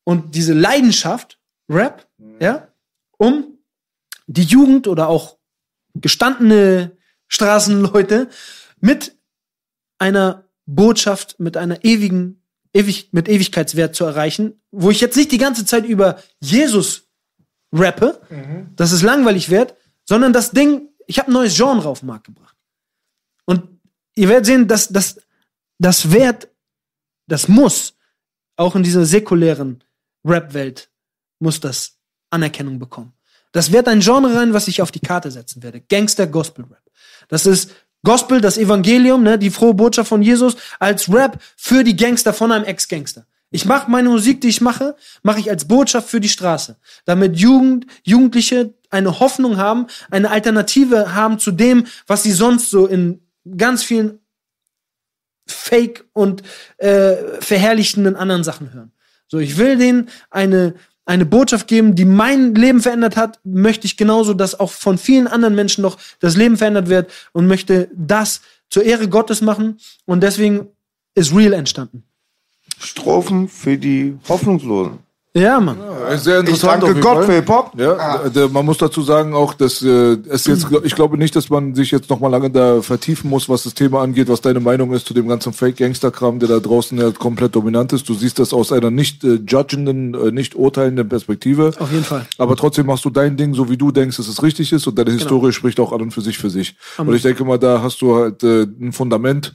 und 0.04 0.34
diese 0.34 0.52
Leidenschaft 0.52 1.38
Rap, 1.70 2.06
ja, 2.40 2.68
um 3.18 3.58
die 4.26 4.42
Jugend 4.42 4.86
oder 4.86 5.08
auch 5.08 5.38
gestandene 5.94 6.96
Straßenleute 7.28 8.28
mit 8.80 9.16
einer 9.98 10.48
Botschaft, 10.66 11.40
mit 11.40 11.56
einer 11.56 11.84
ewigen, 11.84 12.42
ewig, 12.72 13.08
mit 13.12 13.28
Ewigkeitswert 13.28 13.94
zu 13.94 14.04
erreichen, 14.04 14.60
wo 14.70 14.90
ich 14.90 15.00
jetzt 15.00 15.16
nicht 15.16 15.32
die 15.32 15.38
ganze 15.38 15.64
Zeit 15.64 15.84
über 15.84 16.18
Jesus 16.40 17.08
rappe, 17.72 18.20
dass 18.76 18.92
es 18.92 19.02
langweilig 19.02 19.50
wird, 19.50 19.74
sondern 20.04 20.32
das 20.32 20.52
Ding, 20.52 20.87
ich 21.08 21.18
habe 21.18 21.30
ein 21.30 21.34
neues 21.34 21.56
Genre 21.56 21.88
auf 21.88 22.00
den 22.00 22.06
Markt 22.06 22.26
gebracht. 22.26 22.54
Und 23.46 23.80
ihr 24.14 24.28
werdet 24.28 24.46
sehen, 24.46 24.68
dass 24.68 24.88
das, 24.88 25.18
das 25.78 26.12
wird, 26.12 26.48
das 27.26 27.48
muss, 27.48 27.94
auch 28.56 28.76
in 28.76 28.82
dieser 28.82 29.06
säkulären 29.06 29.82
Rap-Welt, 30.24 30.90
muss 31.40 31.60
das 31.60 31.96
Anerkennung 32.30 32.78
bekommen. 32.78 33.14
Das 33.52 33.72
wird 33.72 33.88
ein 33.88 34.00
Genre 34.00 34.34
rein, 34.34 34.52
was 34.52 34.68
ich 34.68 34.82
auf 34.82 34.90
die 34.90 35.00
Karte 35.00 35.30
setzen 35.30 35.62
werde. 35.62 35.80
Gangster-Gospel-Rap. 35.80 36.82
Das 37.28 37.46
ist 37.46 37.72
Gospel, 38.04 38.42
das 38.42 38.58
Evangelium, 38.58 39.22
ne, 39.22 39.38
die 39.38 39.50
frohe 39.50 39.74
Botschaft 39.74 40.10
von 40.10 40.20
Jesus, 40.20 40.56
als 40.78 41.10
Rap 41.10 41.42
für 41.56 41.84
die 41.84 41.96
Gangster 41.96 42.34
von 42.34 42.52
einem 42.52 42.66
Ex-Gangster. 42.66 43.26
Ich 43.50 43.64
mache 43.64 43.90
meine 43.90 44.10
Musik, 44.10 44.40
die 44.40 44.48
ich 44.48 44.60
mache, 44.60 44.94
mache 45.22 45.40
ich 45.40 45.50
als 45.50 45.66
Botschaft 45.66 46.08
für 46.08 46.20
die 46.20 46.28
Straße, 46.28 46.76
damit 47.06 47.38
Jugend, 47.38 47.86
Jugendliche 48.04 48.74
eine 48.90 49.20
Hoffnung 49.20 49.56
haben, 49.56 49.86
eine 50.10 50.30
Alternative 50.30 51.14
haben 51.14 51.38
zu 51.38 51.50
dem, 51.50 51.86
was 52.06 52.22
sie 52.22 52.32
sonst 52.32 52.70
so 52.70 52.86
in 52.86 53.20
ganz 53.56 53.82
vielen 53.82 54.20
Fake 55.46 56.04
und 56.12 56.42
äh, 56.76 57.16
verherrlichenden 57.40 58.16
anderen 58.16 58.44
Sachen 58.44 58.72
hören. 58.72 58.92
So, 59.28 59.38
ich 59.38 59.56
will 59.56 59.78
denen 59.78 60.08
eine 60.30 60.74
eine 61.08 61.24
Botschaft 61.24 61.68
geben, 61.68 61.94
die 61.94 62.04
mein 62.04 62.54
Leben 62.54 62.82
verändert 62.82 63.16
hat, 63.16 63.40
möchte 63.42 63.86
ich 63.86 63.96
genauso, 63.96 64.34
dass 64.34 64.60
auch 64.60 64.70
von 64.70 64.98
vielen 64.98 65.26
anderen 65.26 65.54
Menschen 65.54 65.80
noch 65.80 65.96
das 66.20 66.36
Leben 66.36 66.58
verändert 66.58 66.90
wird 66.90 67.10
und 67.32 67.46
möchte 67.46 67.88
das 67.94 68.42
zur 68.68 68.82
Ehre 68.82 69.08
Gottes 69.08 69.40
machen 69.40 69.78
und 70.04 70.22
deswegen 70.22 70.68
ist 71.14 71.34
Real 71.34 71.54
entstanden. 71.54 72.04
Strophen 72.78 73.48
für 73.48 73.76
die 73.76 74.16
Hoffnungslosen. 74.28 74.98
Ja, 75.34 75.60
Mann. 75.60 75.76
Ja, 75.78 76.16
Sehr 76.16 76.40
Ich 76.40 76.46
interessant. 76.48 76.82
danke 76.82 76.86
auf 76.86 76.90
jeden 76.96 77.00
Gott 77.02 77.24
für 77.26 77.32
Hip-Hop. 77.34 77.72
Ja, 77.78 77.92
Ah. 77.96 78.48
man 78.50 78.64
muss 78.64 78.78
dazu 78.78 79.02
sagen 79.02 79.34
auch, 79.34 79.52
dass 79.54 79.82
äh, 79.82 80.16
es 80.30 80.46
jetzt, 80.46 80.66
ich 80.82 80.94
glaube 80.96 81.18
nicht, 81.18 81.36
dass 81.36 81.48
man 81.50 81.74
sich 81.76 81.90
jetzt 81.92 82.08
noch 82.10 82.18
mal 82.18 82.28
lange 82.28 82.50
da 82.50 82.80
vertiefen 82.80 83.28
muss, 83.30 83.48
was 83.48 83.62
das 83.62 83.74
Thema 83.74 84.00
angeht, 84.02 84.28
was 84.28 84.40
deine 84.40 84.58
Meinung 84.58 84.92
ist 84.94 85.06
zu 85.06 85.14
dem 85.14 85.28
ganzen 85.28 85.52
Fake-Gangster-Kram, 85.52 86.38
der 86.40 86.48
da 86.48 86.58
draußen 86.58 86.98
ja 86.98 87.12
komplett 87.12 87.54
dominant 87.54 87.92
ist. 87.92 88.08
Du 88.08 88.14
siehst 88.14 88.38
das 88.38 88.52
aus 88.54 88.72
einer 88.72 88.90
nicht 88.90 89.22
äh, 89.22 89.34
judgenden, 89.46 90.14
äh, 90.14 90.32
nicht 90.32 90.56
urteilenden 90.56 91.08
Perspektive. 91.08 91.72
Auf 91.78 91.92
jeden 91.92 92.04
Fall. 92.04 92.26
Aber 92.38 92.56
trotzdem 92.56 92.86
machst 92.86 93.04
du 93.04 93.10
dein 93.10 93.36
Ding, 93.36 93.54
so 93.54 93.68
wie 93.70 93.76
du 93.76 93.92
denkst, 93.92 94.16
dass 94.16 94.28
es 94.28 94.42
richtig 94.42 94.72
ist 94.72 94.86
und 94.88 94.96
Genau. 94.96 95.04
deine 95.04 95.18
Historie 95.18 95.52
spricht 95.52 95.78
auch 95.78 95.92
an 95.92 96.00
und 96.00 96.10
für 96.10 96.22
sich 96.22 96.38
für 96.38 96.50
sich. 96.50 96.74
Und 96.96 97.14
ich 97.14 97.22
denke 97.22 97.44
mal, 97.44 97.58
da 97.58 97.82
hast 97.82 98.00
du 98.00 98.16
halt 98.16 98.42
äh, 98.42 98.62
ein 98.62 98.92
Fundament, 98.92 99.54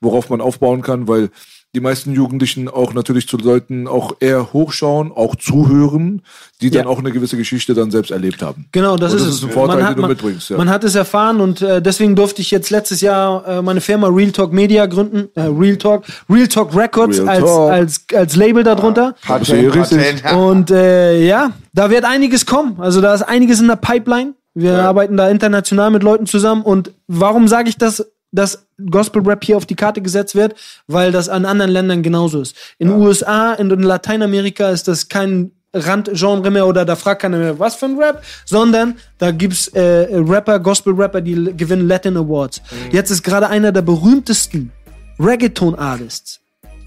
worauf 0.00 0.28
man 0.30 0.40
aufbauen 0.42 0.82
kann, 0.82 1.08
weil 1.08 1.30
die 1.74 1.80
meisten 1.80 2.12
Jugendlichen 2.12 2.68
auch 2.68 2.94
natürlich 2.94 3.26
zu 3.26 3.36
Leuten 3.36 3.88
auch 3.88 4.16
eher 4.20 4.52
hochschauen, 4.52 5.10
auch 5.12 5.34
zuhören, 5.36 6.22
die 6.60 6.70
dann 6.70 6.84
Ja. 6.84 6.88
auch 6.88 6.98
eine 7.00 7.10
gewisse 7.10 7.36
Geschichte 7.36 7.74
dann 7.74 7.90
selbst 7.90 8.10
erlebt 8.12 8.42
haben. 8.42 8.66
Genau, 8.72 8.96
das 8.96 9.12
ist 9.12 9.22
das 9.22 9.28
es. 9.30 9.34
ist 9.38 9.44
ein 9.44 9.50
Vorteil, 9.50 9.76
man 9.78 9.84
hat, 9.84 9.90
den 9.92 9.96
du 9.96 10.00
man, 10.02 10.10
mitbringst. 10.10 10.50
Ja. 10.50 10.56
Man 10.56 10.68
hat 10.70 10.84
es 10.84 10.94
erfahren 10.94 11.40
und 11.40 11.62
äh, 11.62 11.82
deswegen 11.82 12.14
durfte 12.14 12.42
ich 12.42 12.50
jetzt 12.52 12.70
letztes 12.70 13.00
Jahr 13.00 13.46
äh, 13.46 13.62
meine 13.62 13.80
Firma 13.80 14.08
Real 14.08 14.30
Talk 14.30 14.52
Media 14.52 14.86
gründen. 14.86 15.28
Äh, 15.34 15.42
Real 15.42 15.76
Talk, 15.76 16.04
Real 16.30 16.46
Talk 16.46 16.76
Records 16.76 17.18
Real 17.18 17.28
als, 17.28 17.44
Talk. 17.44 17.70
als 17.72 18.04
als 18.14 18.36
Label 18.36 18.62
darunter. 18.62 19.14
Patent, 19.26 19.74
richtig. 19.74 19.98
Patent. 20.22 20.40
Und 20.40 20.70
äh, 20.70 21.26
ja, 21.26 21.50
da 21.72 21.90
wird 21.90 22.04
einiges 22.04 22.46
kommen. 22.46 22.76
Also 22.78 23.00
da 23.00 23.12
ist 23.14 23.22
einiges 23.22 23.60
in 23.60 23.66
der 23.66 23.76
Pipeline. 23.76 24.34
Wir 24.56 24.84
arbeiten 24.84 25.16
da 25.16 25.28
international 25.28 25.90
mit 25.90 26.04
Leuten 26.04 26.26
zusammen. 26.26 26.62
Und 26.62 26.92
warum 27.08 27.48
sage 27.48 27.68
ich 27.68 27.76
das, 27.76 28.06
dass 28.34 28.66
Gospel 28.90 29.22
Rap 29.22 29.44
hier 29.44 29.56
auf 29.56 29.66
die 29.66 29.76
Karte 29.76 30.02
gesetzt 30.02 30.34
wird? 30.34 30.54
Weil 30.86 31.12
das 31.12 31.28
an 31.28 31.44
anderen 31.44 31.70
Ländern 31.70 32.02
genauso 32.02 32.40
ist. 32.40 32.56
In 32.78 32.88
den 32.88 33.00
USA, 33.00 33.54
in, 33.54 33.70
in 33.70 33.82
Lateinamerika 33.82 34.70
ist 34.70 34.88
das 34.88 35.08
kein 35.08 35.52
Randgenre 35.74 36.50
mehr 36.50 36.66
oder 36.66 36.84
da 36.84 36.96
fragt 36.96 37.22
keiner 37.22 37.38
mehr, 37.38 37.58
was 37.58 37.74
für 37.74 37.86
ein 37.86 37.98
Rap, 37.98 38.22
sondern 38.44 38.96
da 39.18 39.32
gibt's 39.32 39.68
äh, 39.68 40.08
Rapper, 40.12 40.60
Gospel-Rapper, 40.60 41.20
die 41.20 41.52
gewinnen 41.56 41.88
Latin 41.88 42.16
Awards. 42.16 42.62
Jetzt 42.92 43.10
ist 43.10 43.22
gerade 43.22 43.48
einer 43.48 43.72
der 43.72 43.82
berühmtesten 43.82 44.70
Reggaeton-Artists, 45.18 46.40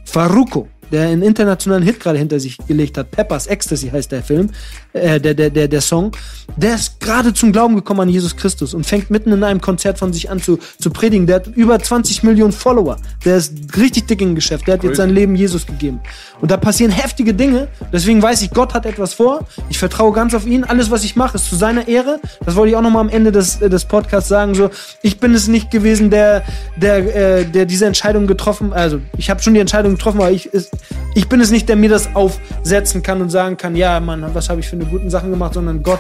Faruko, 0.06 0.70
der 0.92 1.08
einen 1.08 1.22
internationalen 1.22 1.84
Hit 1.84 2.00
gerade 2.00 2.18
hinter 2.18 2.40
sich 2.40 2.58
gelegt 2.68 2.98
hat. 2.98 3.12
Peppers 3.12 3.48
Ecstasy 3.48 3.90
heißt 3.90 4.12
der 4.12 4.24
Film, 4.24 4.50
äh, 4.94 5.20
der, 5.20 5.34
der, 5.34 5.50
der, 5.50 5.68
der 5.68 5.82
Song. 5.82 6.12
Der 6.56 6.76
ist 6.76 7.00
gerade 7.00 7.34
zum 7.34 7.52
Glauben 7.52 7.76
gekommen 7.76 8.02
an 8.02 8.10
Jesus 8.10 8.36
Christus 8.36 8.74
und 8.74 8.86
fängt 8.86 9.10
mitten 9.10 9.32
in 9.32 9.44
einem 9.44 9.62
Konzert 9.62 10.00
von 10.00 10.14
sich 10.14 10.30
an 10.30 10.42
zu, 10.42 10.60
zu 10.80 10.90
predigen. 10.90 11.28
Der 11.28 11.38
hat 11.38 11.48
über 11.48 11.78
20 11.80 12.24
Millionen 12.24 12.54
Follower. 12.54 12.98
Der 13.26 13.38
ist 13.38 13.54
richtig 13.78 14.08
dick 14.08 14.22
im 14.22 14.36
Geschäft. 14.36 14.68
Der 14.68 14.76
hat 14.76 14.84
jetzt 14.84 14.98
sein 14.98 15.10
Leben 15.10 15.36
Jesus 15.36 15.66
gegeben. 15.66 16.00
Und 16.42 16.52
da 16.52 16.58
passieren 16.58 16.92
heftige 16.92 17.34
Dinge. 17.34 17.68
Deswegen 17.92 18.22
weiß 18.22 18.42
ich, 18.42 18.52
Gott 18.52 18.74
hat 18.74 18.86
etwas 18.86 19.14
vor. 19.14 19.46
Ich 19.70 19.78
vertraue 19.78 20.14
ganz 20.14 20.34
auf 20.34 20.46
ihn. 20.46 20.64
Alles, 20.64 20.92
was 20.92 21.04
ich 21.04 21.16
mache, 21.16 21.36
ist 21.36 21.50
zu 21.50 21.56
seiner 21.56 21.88
Ehre. 21.88 22.20
Das 22.46 22.56
wollte 22.56 22.72
ich 22.72 22.76
auch 22.76 22.82
nochmal 22.82 23.02
am 23.02 23.10
Ende 23.10 23.32
des, 23.32 23.62
äh, 23.62 23.70
des 23.70 23.86
Podcasts 23.86 24.30
sagen. 24.30 24.56
So, 24.56 24.70
ich 25.02 25.20
bin 25.20 25.34
es 25.34 25.48
nicht 25.48 25.72
gewesen, 25.72 26.10
der, 26.10 26.44
der, 26.76 27.16
äh, 27.16 27.46
der 27.46 27.66
diese 27.66 27.86
Entscheidung 27.86 28.28
getroffen, 28.28 28.74
also 28.74 29.00
ich 29.18 29.30
habe 29.30 29.42
schon 29.42 29.54
die 29.54 29.60
Entscheidung 29.60 29.94
getroffen, 29.94 30.20
aber 30.20 30.32
ich, 30.32 30.48
ist, 30.48 30.72
ich 31.16 31.28
bin 31.28 31.42
es 31.42 31.52
nicht, 31.52 31.68
der 31.70 31.76
mir 31.76 31.90
das 31.90 32.16
aufsetzen 32.16 33.02
kann 33.04 33.22
und 33.22 33.30
sagen 33.30 33.58
kann, 33.58 33.76
ja, 33.76 34.00
Mann, 34.00 34.26
was 34.34 34.50
habe 34.50 34.60
ich 34.60 34.68
für 34.68 34.76
eine 34.76 34.86
guten 34.86 35.10
Sachen 35.10 35.30
gemacht, 35.30 35.54
sondern 35.54 35.84
Gott 35.84 36.00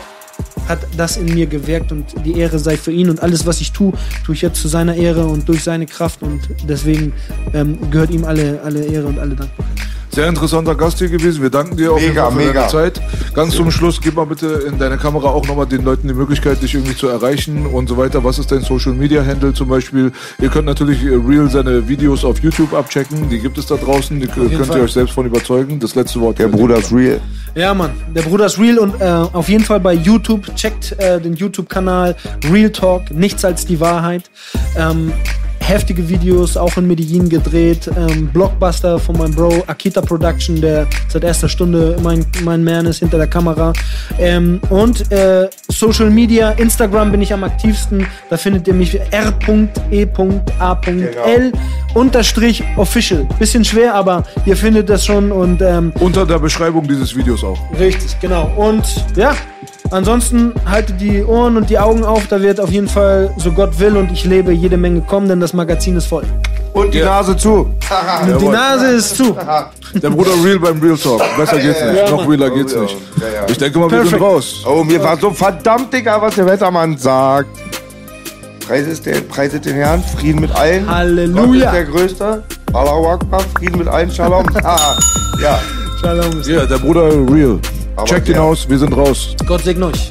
hat 0.67 0.79
das 0.97 1.17
in 1.17 1.33
mir 1.33 1.47
gewirkt 1.47 1.91
und 1.91 2.05
die 2.25 2.37
Ehre 2.37 2.59
sei 2.59 2.77
für 2.77 2.91
ihn 2.91 3.09
und 3.09 3.21
alles, 3.21 3.45
was 3.45 3.61
ich 3.61 3.71
tue, 3.71 3.93
tue 4.25 4.35
ich 4.35 4.41
jetzt 4.41 4.61
zu 4.61 4.67
seiner 4.67 4.95
Ehre 4.95 5.25
und 5.25 5.47
durch 5.47 5.63
seine 5.63 5.85
Kraft 5.85 6.21
und 6.21 6.41
deswegen 6.67 7.13
ähm, 7.53 7.89
gehört 7.89 8.11
ihm 8.11 8.25
alle, 8.25 8.59
alle 8.63 8.83
Ehre 8.83 9.07
und 9.07 9.19
alle 9.19 9.35
Dank. 9.35 9.49
Sehr 10.09 10.27
interessanter 10.27 10.75
Gast 10.75 10.97
hier 10.97 11.09
gewesen. 11.09 11.41
Wir 11.41 11.49
danken 11.49 11.77
dir 11.77 11.91
auf 11.93 11.99
jeden 11.99 12.11
Mega, 12.13 12.23
Fall 12.23 12.31
für 12.31 12.37
mega. 12.47 12.53
deine 12.53 12.71
Zeit. 12.71 13.01
Ganz 13.33 13.55
zum 13.55 13.69
Schluss, 13.69 14.01
gib 14.01 14.15
mal 14.15 14.25
bitte 14.25 14.47
in 14.67 14.79
deine 14.79 14.97
Kamera 14.97 15.27
auch 15.27 15.45
nochmal 15.47 15.67
den 15.67 15.83
Leuten 15.83 16.07
die 16.07 16.13
Möglichkeit, 16.13 16.61
dich 16.61 16.73
irgendwie 16.73 16.95
zu 16.95 17.07
erreichen 17.07 17.67
und 17.67 17.87
so 17.87 17.97
weiter. 17.97 18.23
Was 18.23 18.39
ist 18.39 18.51
dein 18.51 18.61
Social 18.61 18.93
Media 18.93 19.23
Handle 19.23 19.53
zum 19.53 19.67
Beispiel? 19.67 20.11
Ihr 20.41 20.49
könnt 20.49 20.65
natürlich 20.65 21.03
äh, 21.03 21.09
Real 21.09 21.49
seine 21.49 21.87
Videos 21.87 22.25
auf 22.25 22.39
YouTube 22.39 22.73
abchecken. 22.73 23.29
Die 23.29 23.39
gibt 23.39 23.57
es 23.57 23.67
da 23.67 23.75
draußen. 23.75 24.19
Die 24.19 24.27
könnt 24.27 24.65
Fall. 24.65 24.77
ihr 24.77 24.83
euch 24.83 24.93
selbst 24.93 25.13
von 25.13 25.25
überzeugen. 25.25 25.79
Das 25.79 25.93
letzte 25.93 26.19
Wort. 26.21 26.39
Der 26.39 26.47
Bruder 26.47 26.77
ist 26.77 26.91
real. 26.91 27.21
Ja, 27.53 27.73
Mann, 27.73 27.91
der 28.15 28.21
Bruder 28.21 28.45
ist 28.45 28.59
real 28.59 28.77
und 28.77 28.99
äh, 29.01 29.05
auf 29.05 29.49
jeden 29.49 29.63
Fall 29.63 29.79
bei 29.79 29.93
YouTube. 29.93 30.55
Checkt 30.55 30.93
äh, 30.99 31.19
den 31.19 31.33
YouTube-Kanal 31.33 32.15
Real 32.51 32.69
Talk, 32.69 33.11
nichts 33.11 33.43
als 33.45 33.65
die 33.65 33.79
Wahrheit. 33.79 34.29
Ähm, 34.75 35.11
heftige 35.67 36.07
Videos, 36.07 36.55
auch 36.57 36.77
in 36.77 36.87
Medellin 36.87 37.29
gedreht. 37.29 37.89
Ähm, 37.97 38.27
Blockbuster 38.27 38.99
von 38.99 39.17
meinem 39.17 39.33
Bro 39.35 39.63
Akita 39.67 40.01
Production, 40.01 40.59
der 40.61 40.87
seit 41.09 41.23
erster 41.23 41.49
Stunde 41.49 41.97
mein, 42.01 42.25
mein 42.43 42.63
Man 42.63 42.85
ist 42.85 42.99
hinter 42.99 43.17
der 43.17 43.27
Kamera. 43.27 43.73
Ähm, 44.17 44.61
und 44.69 45.11
äh, 45.11 45.49
Social 45.69 46.09
Media, 46.09 46.51
Instagram 46.51 47.11
bin 47.11 47.21
ich 47.21 47.33
am 47.33 47.43
aktivsten. 47.43 48.07
Da 48.29 48.37
findet 48.37 48.67
ihr 48.67 48.73
mich 48.73 48.99
r.e.a.l 49.11 49.51
unterstrich 51.97 52.63
official. 52.77 53.27
Bisschen 53.39 53.65
schwer, 53.65 53.95
aber 53.95 54.23
ihr 54.45 54.55
findet 54.55 54.89
das 54.89 55.05
schon 55.05 55.31
und 55.31 55.61
ähm, 55.61 55.91
Unter 55.99 56.25
der 56.25 56.39
Beschreibung 56.39 56.87
dieses 56.87 57.15
Videos 57.15 57.43
auch. 57.43 57.57
Richtig, 57.79 58.19
genau. 58.19 58.51
Und 58.55 58.83
ja, 59.15 59.35
ansonsten 59.91 60.53
haltet 60.65 60.99
die 60.99 61.23
Ohren 61.23 61.57
und 61.57 61.69
die 61.69 61.79
Augen 61.79 62.03
auf. 62.03 62.27
Da 62.27 62.41
wird 62.41 62.59
auf 62.59 62.71
jeden 62.71 62.87
Fall, 62.87 63.33
so 63.37 63.51
Gott 63.51 63.79
will 63.79 63.97
und 63.97 64.11
ich 64.11 64.25
lebe, 64.25 64.51
jede 64.51 64.77
Menge 64.77 65.01
kommen, 65.01 65.27
denn 65.27 65.39
das 65.39 65.53
Magazin 65.53 65.95
ist 65.95 66.05
voll. 66.05 66.23
Und 66.73 66.93
die 66.93 67.01
Nase 67.01 67.35
zu. 67.35 67.73
Und 68.21 68.41
die 68.41 68.47
Nase 68.47 68.87
ist 68.87 69.17
zu. 69.17 69.35
Der 69.93 70.09
Bruder 70.09 70.31
Real 70.43 70.59
beim 70.59 70.79
Real 70.81 70.97
Talk. 70.97 71.21
Besser 71.37 71.57
geht's 71.57 71.81
nicht. 71.81 72.11
Noch 72.11 72.27
realer 72.29 72.49
geht's 72.51 72.73
ja. 72.73 72.81
nicht. 72.81 72.97
Ja, 73.19 73.27
ja. 73.41 73.45
Ich 73.47 73.57
denke 73.57 73.79
mal, 73.79 73.89
wir 73.89 74.05
sind 74.05 74.21
raus. 74.21 74.63
Oh, 74.67 74.83
mir 74.83 75.01
war 75.01 75.17
so 75.17 75.31
verdammt 75.31 75.93
egal, 75.93 76.21
was 76.21 76.35
der 76.35 76.45
Wettermann 76.45 76.97
sagt. 76.97 77.49
Preiset, 78.67 79.05
der, 79.05 79.21
preiset 79.21 79.65
den 79.65 79.75
Herrn, 79.75 80.03
Frieden 80.03 80.41
mit 80.41 80.53
allen. 80.53 80.87
Halleluja. 80.93 81.45
Gott 81.45 81.55
ist 81.55 81.73
der 81.73 81.83
Größte. 81.85 82.43
Allahu 82.73 83.07
Akbar, 83.07 83.39
Frieden 83.57 83.79
mit 83.79 83.87
allen, 83.87 84.11
Shalom. 84.11 84.45
Ja, 85.41 85.59
Shalom. 86.01 86.41
Ja, 86.43 86.65
der 86.65 86.77
Bruder 86.77 87.09
Real. 87.31 87.59
Aber 87.97 88.05
Checkt 88.05 88.29
ihn 88.29 88.35
ja. 88.35 88.43
aus, 88.43 88.69
wir 88.69 88.77
sind 88.77 88.93
raus. 88.95 89.35
Gott 89.47 89.63
segne 89.63 89.87
euch. 89.87 90.09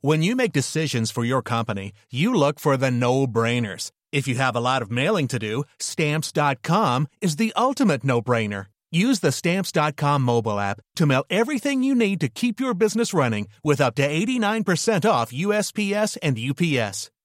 When 0.00 0.22
you 0.22 0.34
make 0.34 0.52
decisions 0.52 1.12
for 1.12 1.24
your 1.24 1.42
company, 1.42 1.92
you 2.10 2.34
look 2.34 2.58
for 2.58 2.76
the 2.76 2.90
no 2.90 3.28
brainers. 3.28 3.92
If 4.10 4.26
you 4.26 4.34
have 4.34 4.56
a 4.56 4.60
lot 4.60 4.82
of 4.82 4.90
mailing 4.90 5.28
to 5.28 5.38
do, 5.38 5.62
stamps.com 5.78 7.06
is 7.20 7.36
the 7.36 7.52
ultimate 7.56 8.02
no 8.02 8.20
brainer. 8.20 8.66
Use 8.90 9.20
the 9.20 9.30
stamps.com 9.30 10.22
mobile 10.22 10.58
app 10.58 10.80
to 10.96 11.06
mail 11.06 11.24
everything 11.30 11.84
you 11.84 11.94
need 11.94 12.20
to 12.20 12.28
keep 12.28 12.58
your 12.58 12.74
business 12.74 13.14
running 13.14 13.46
with 13.62 13.80
up 13.80 13.94
to 13.94 14.02
89% 14.06 15.08
off 15.08 15.32
USPS 15.32 16.18
and 16.20 16.36
UPS. 16.36 17.10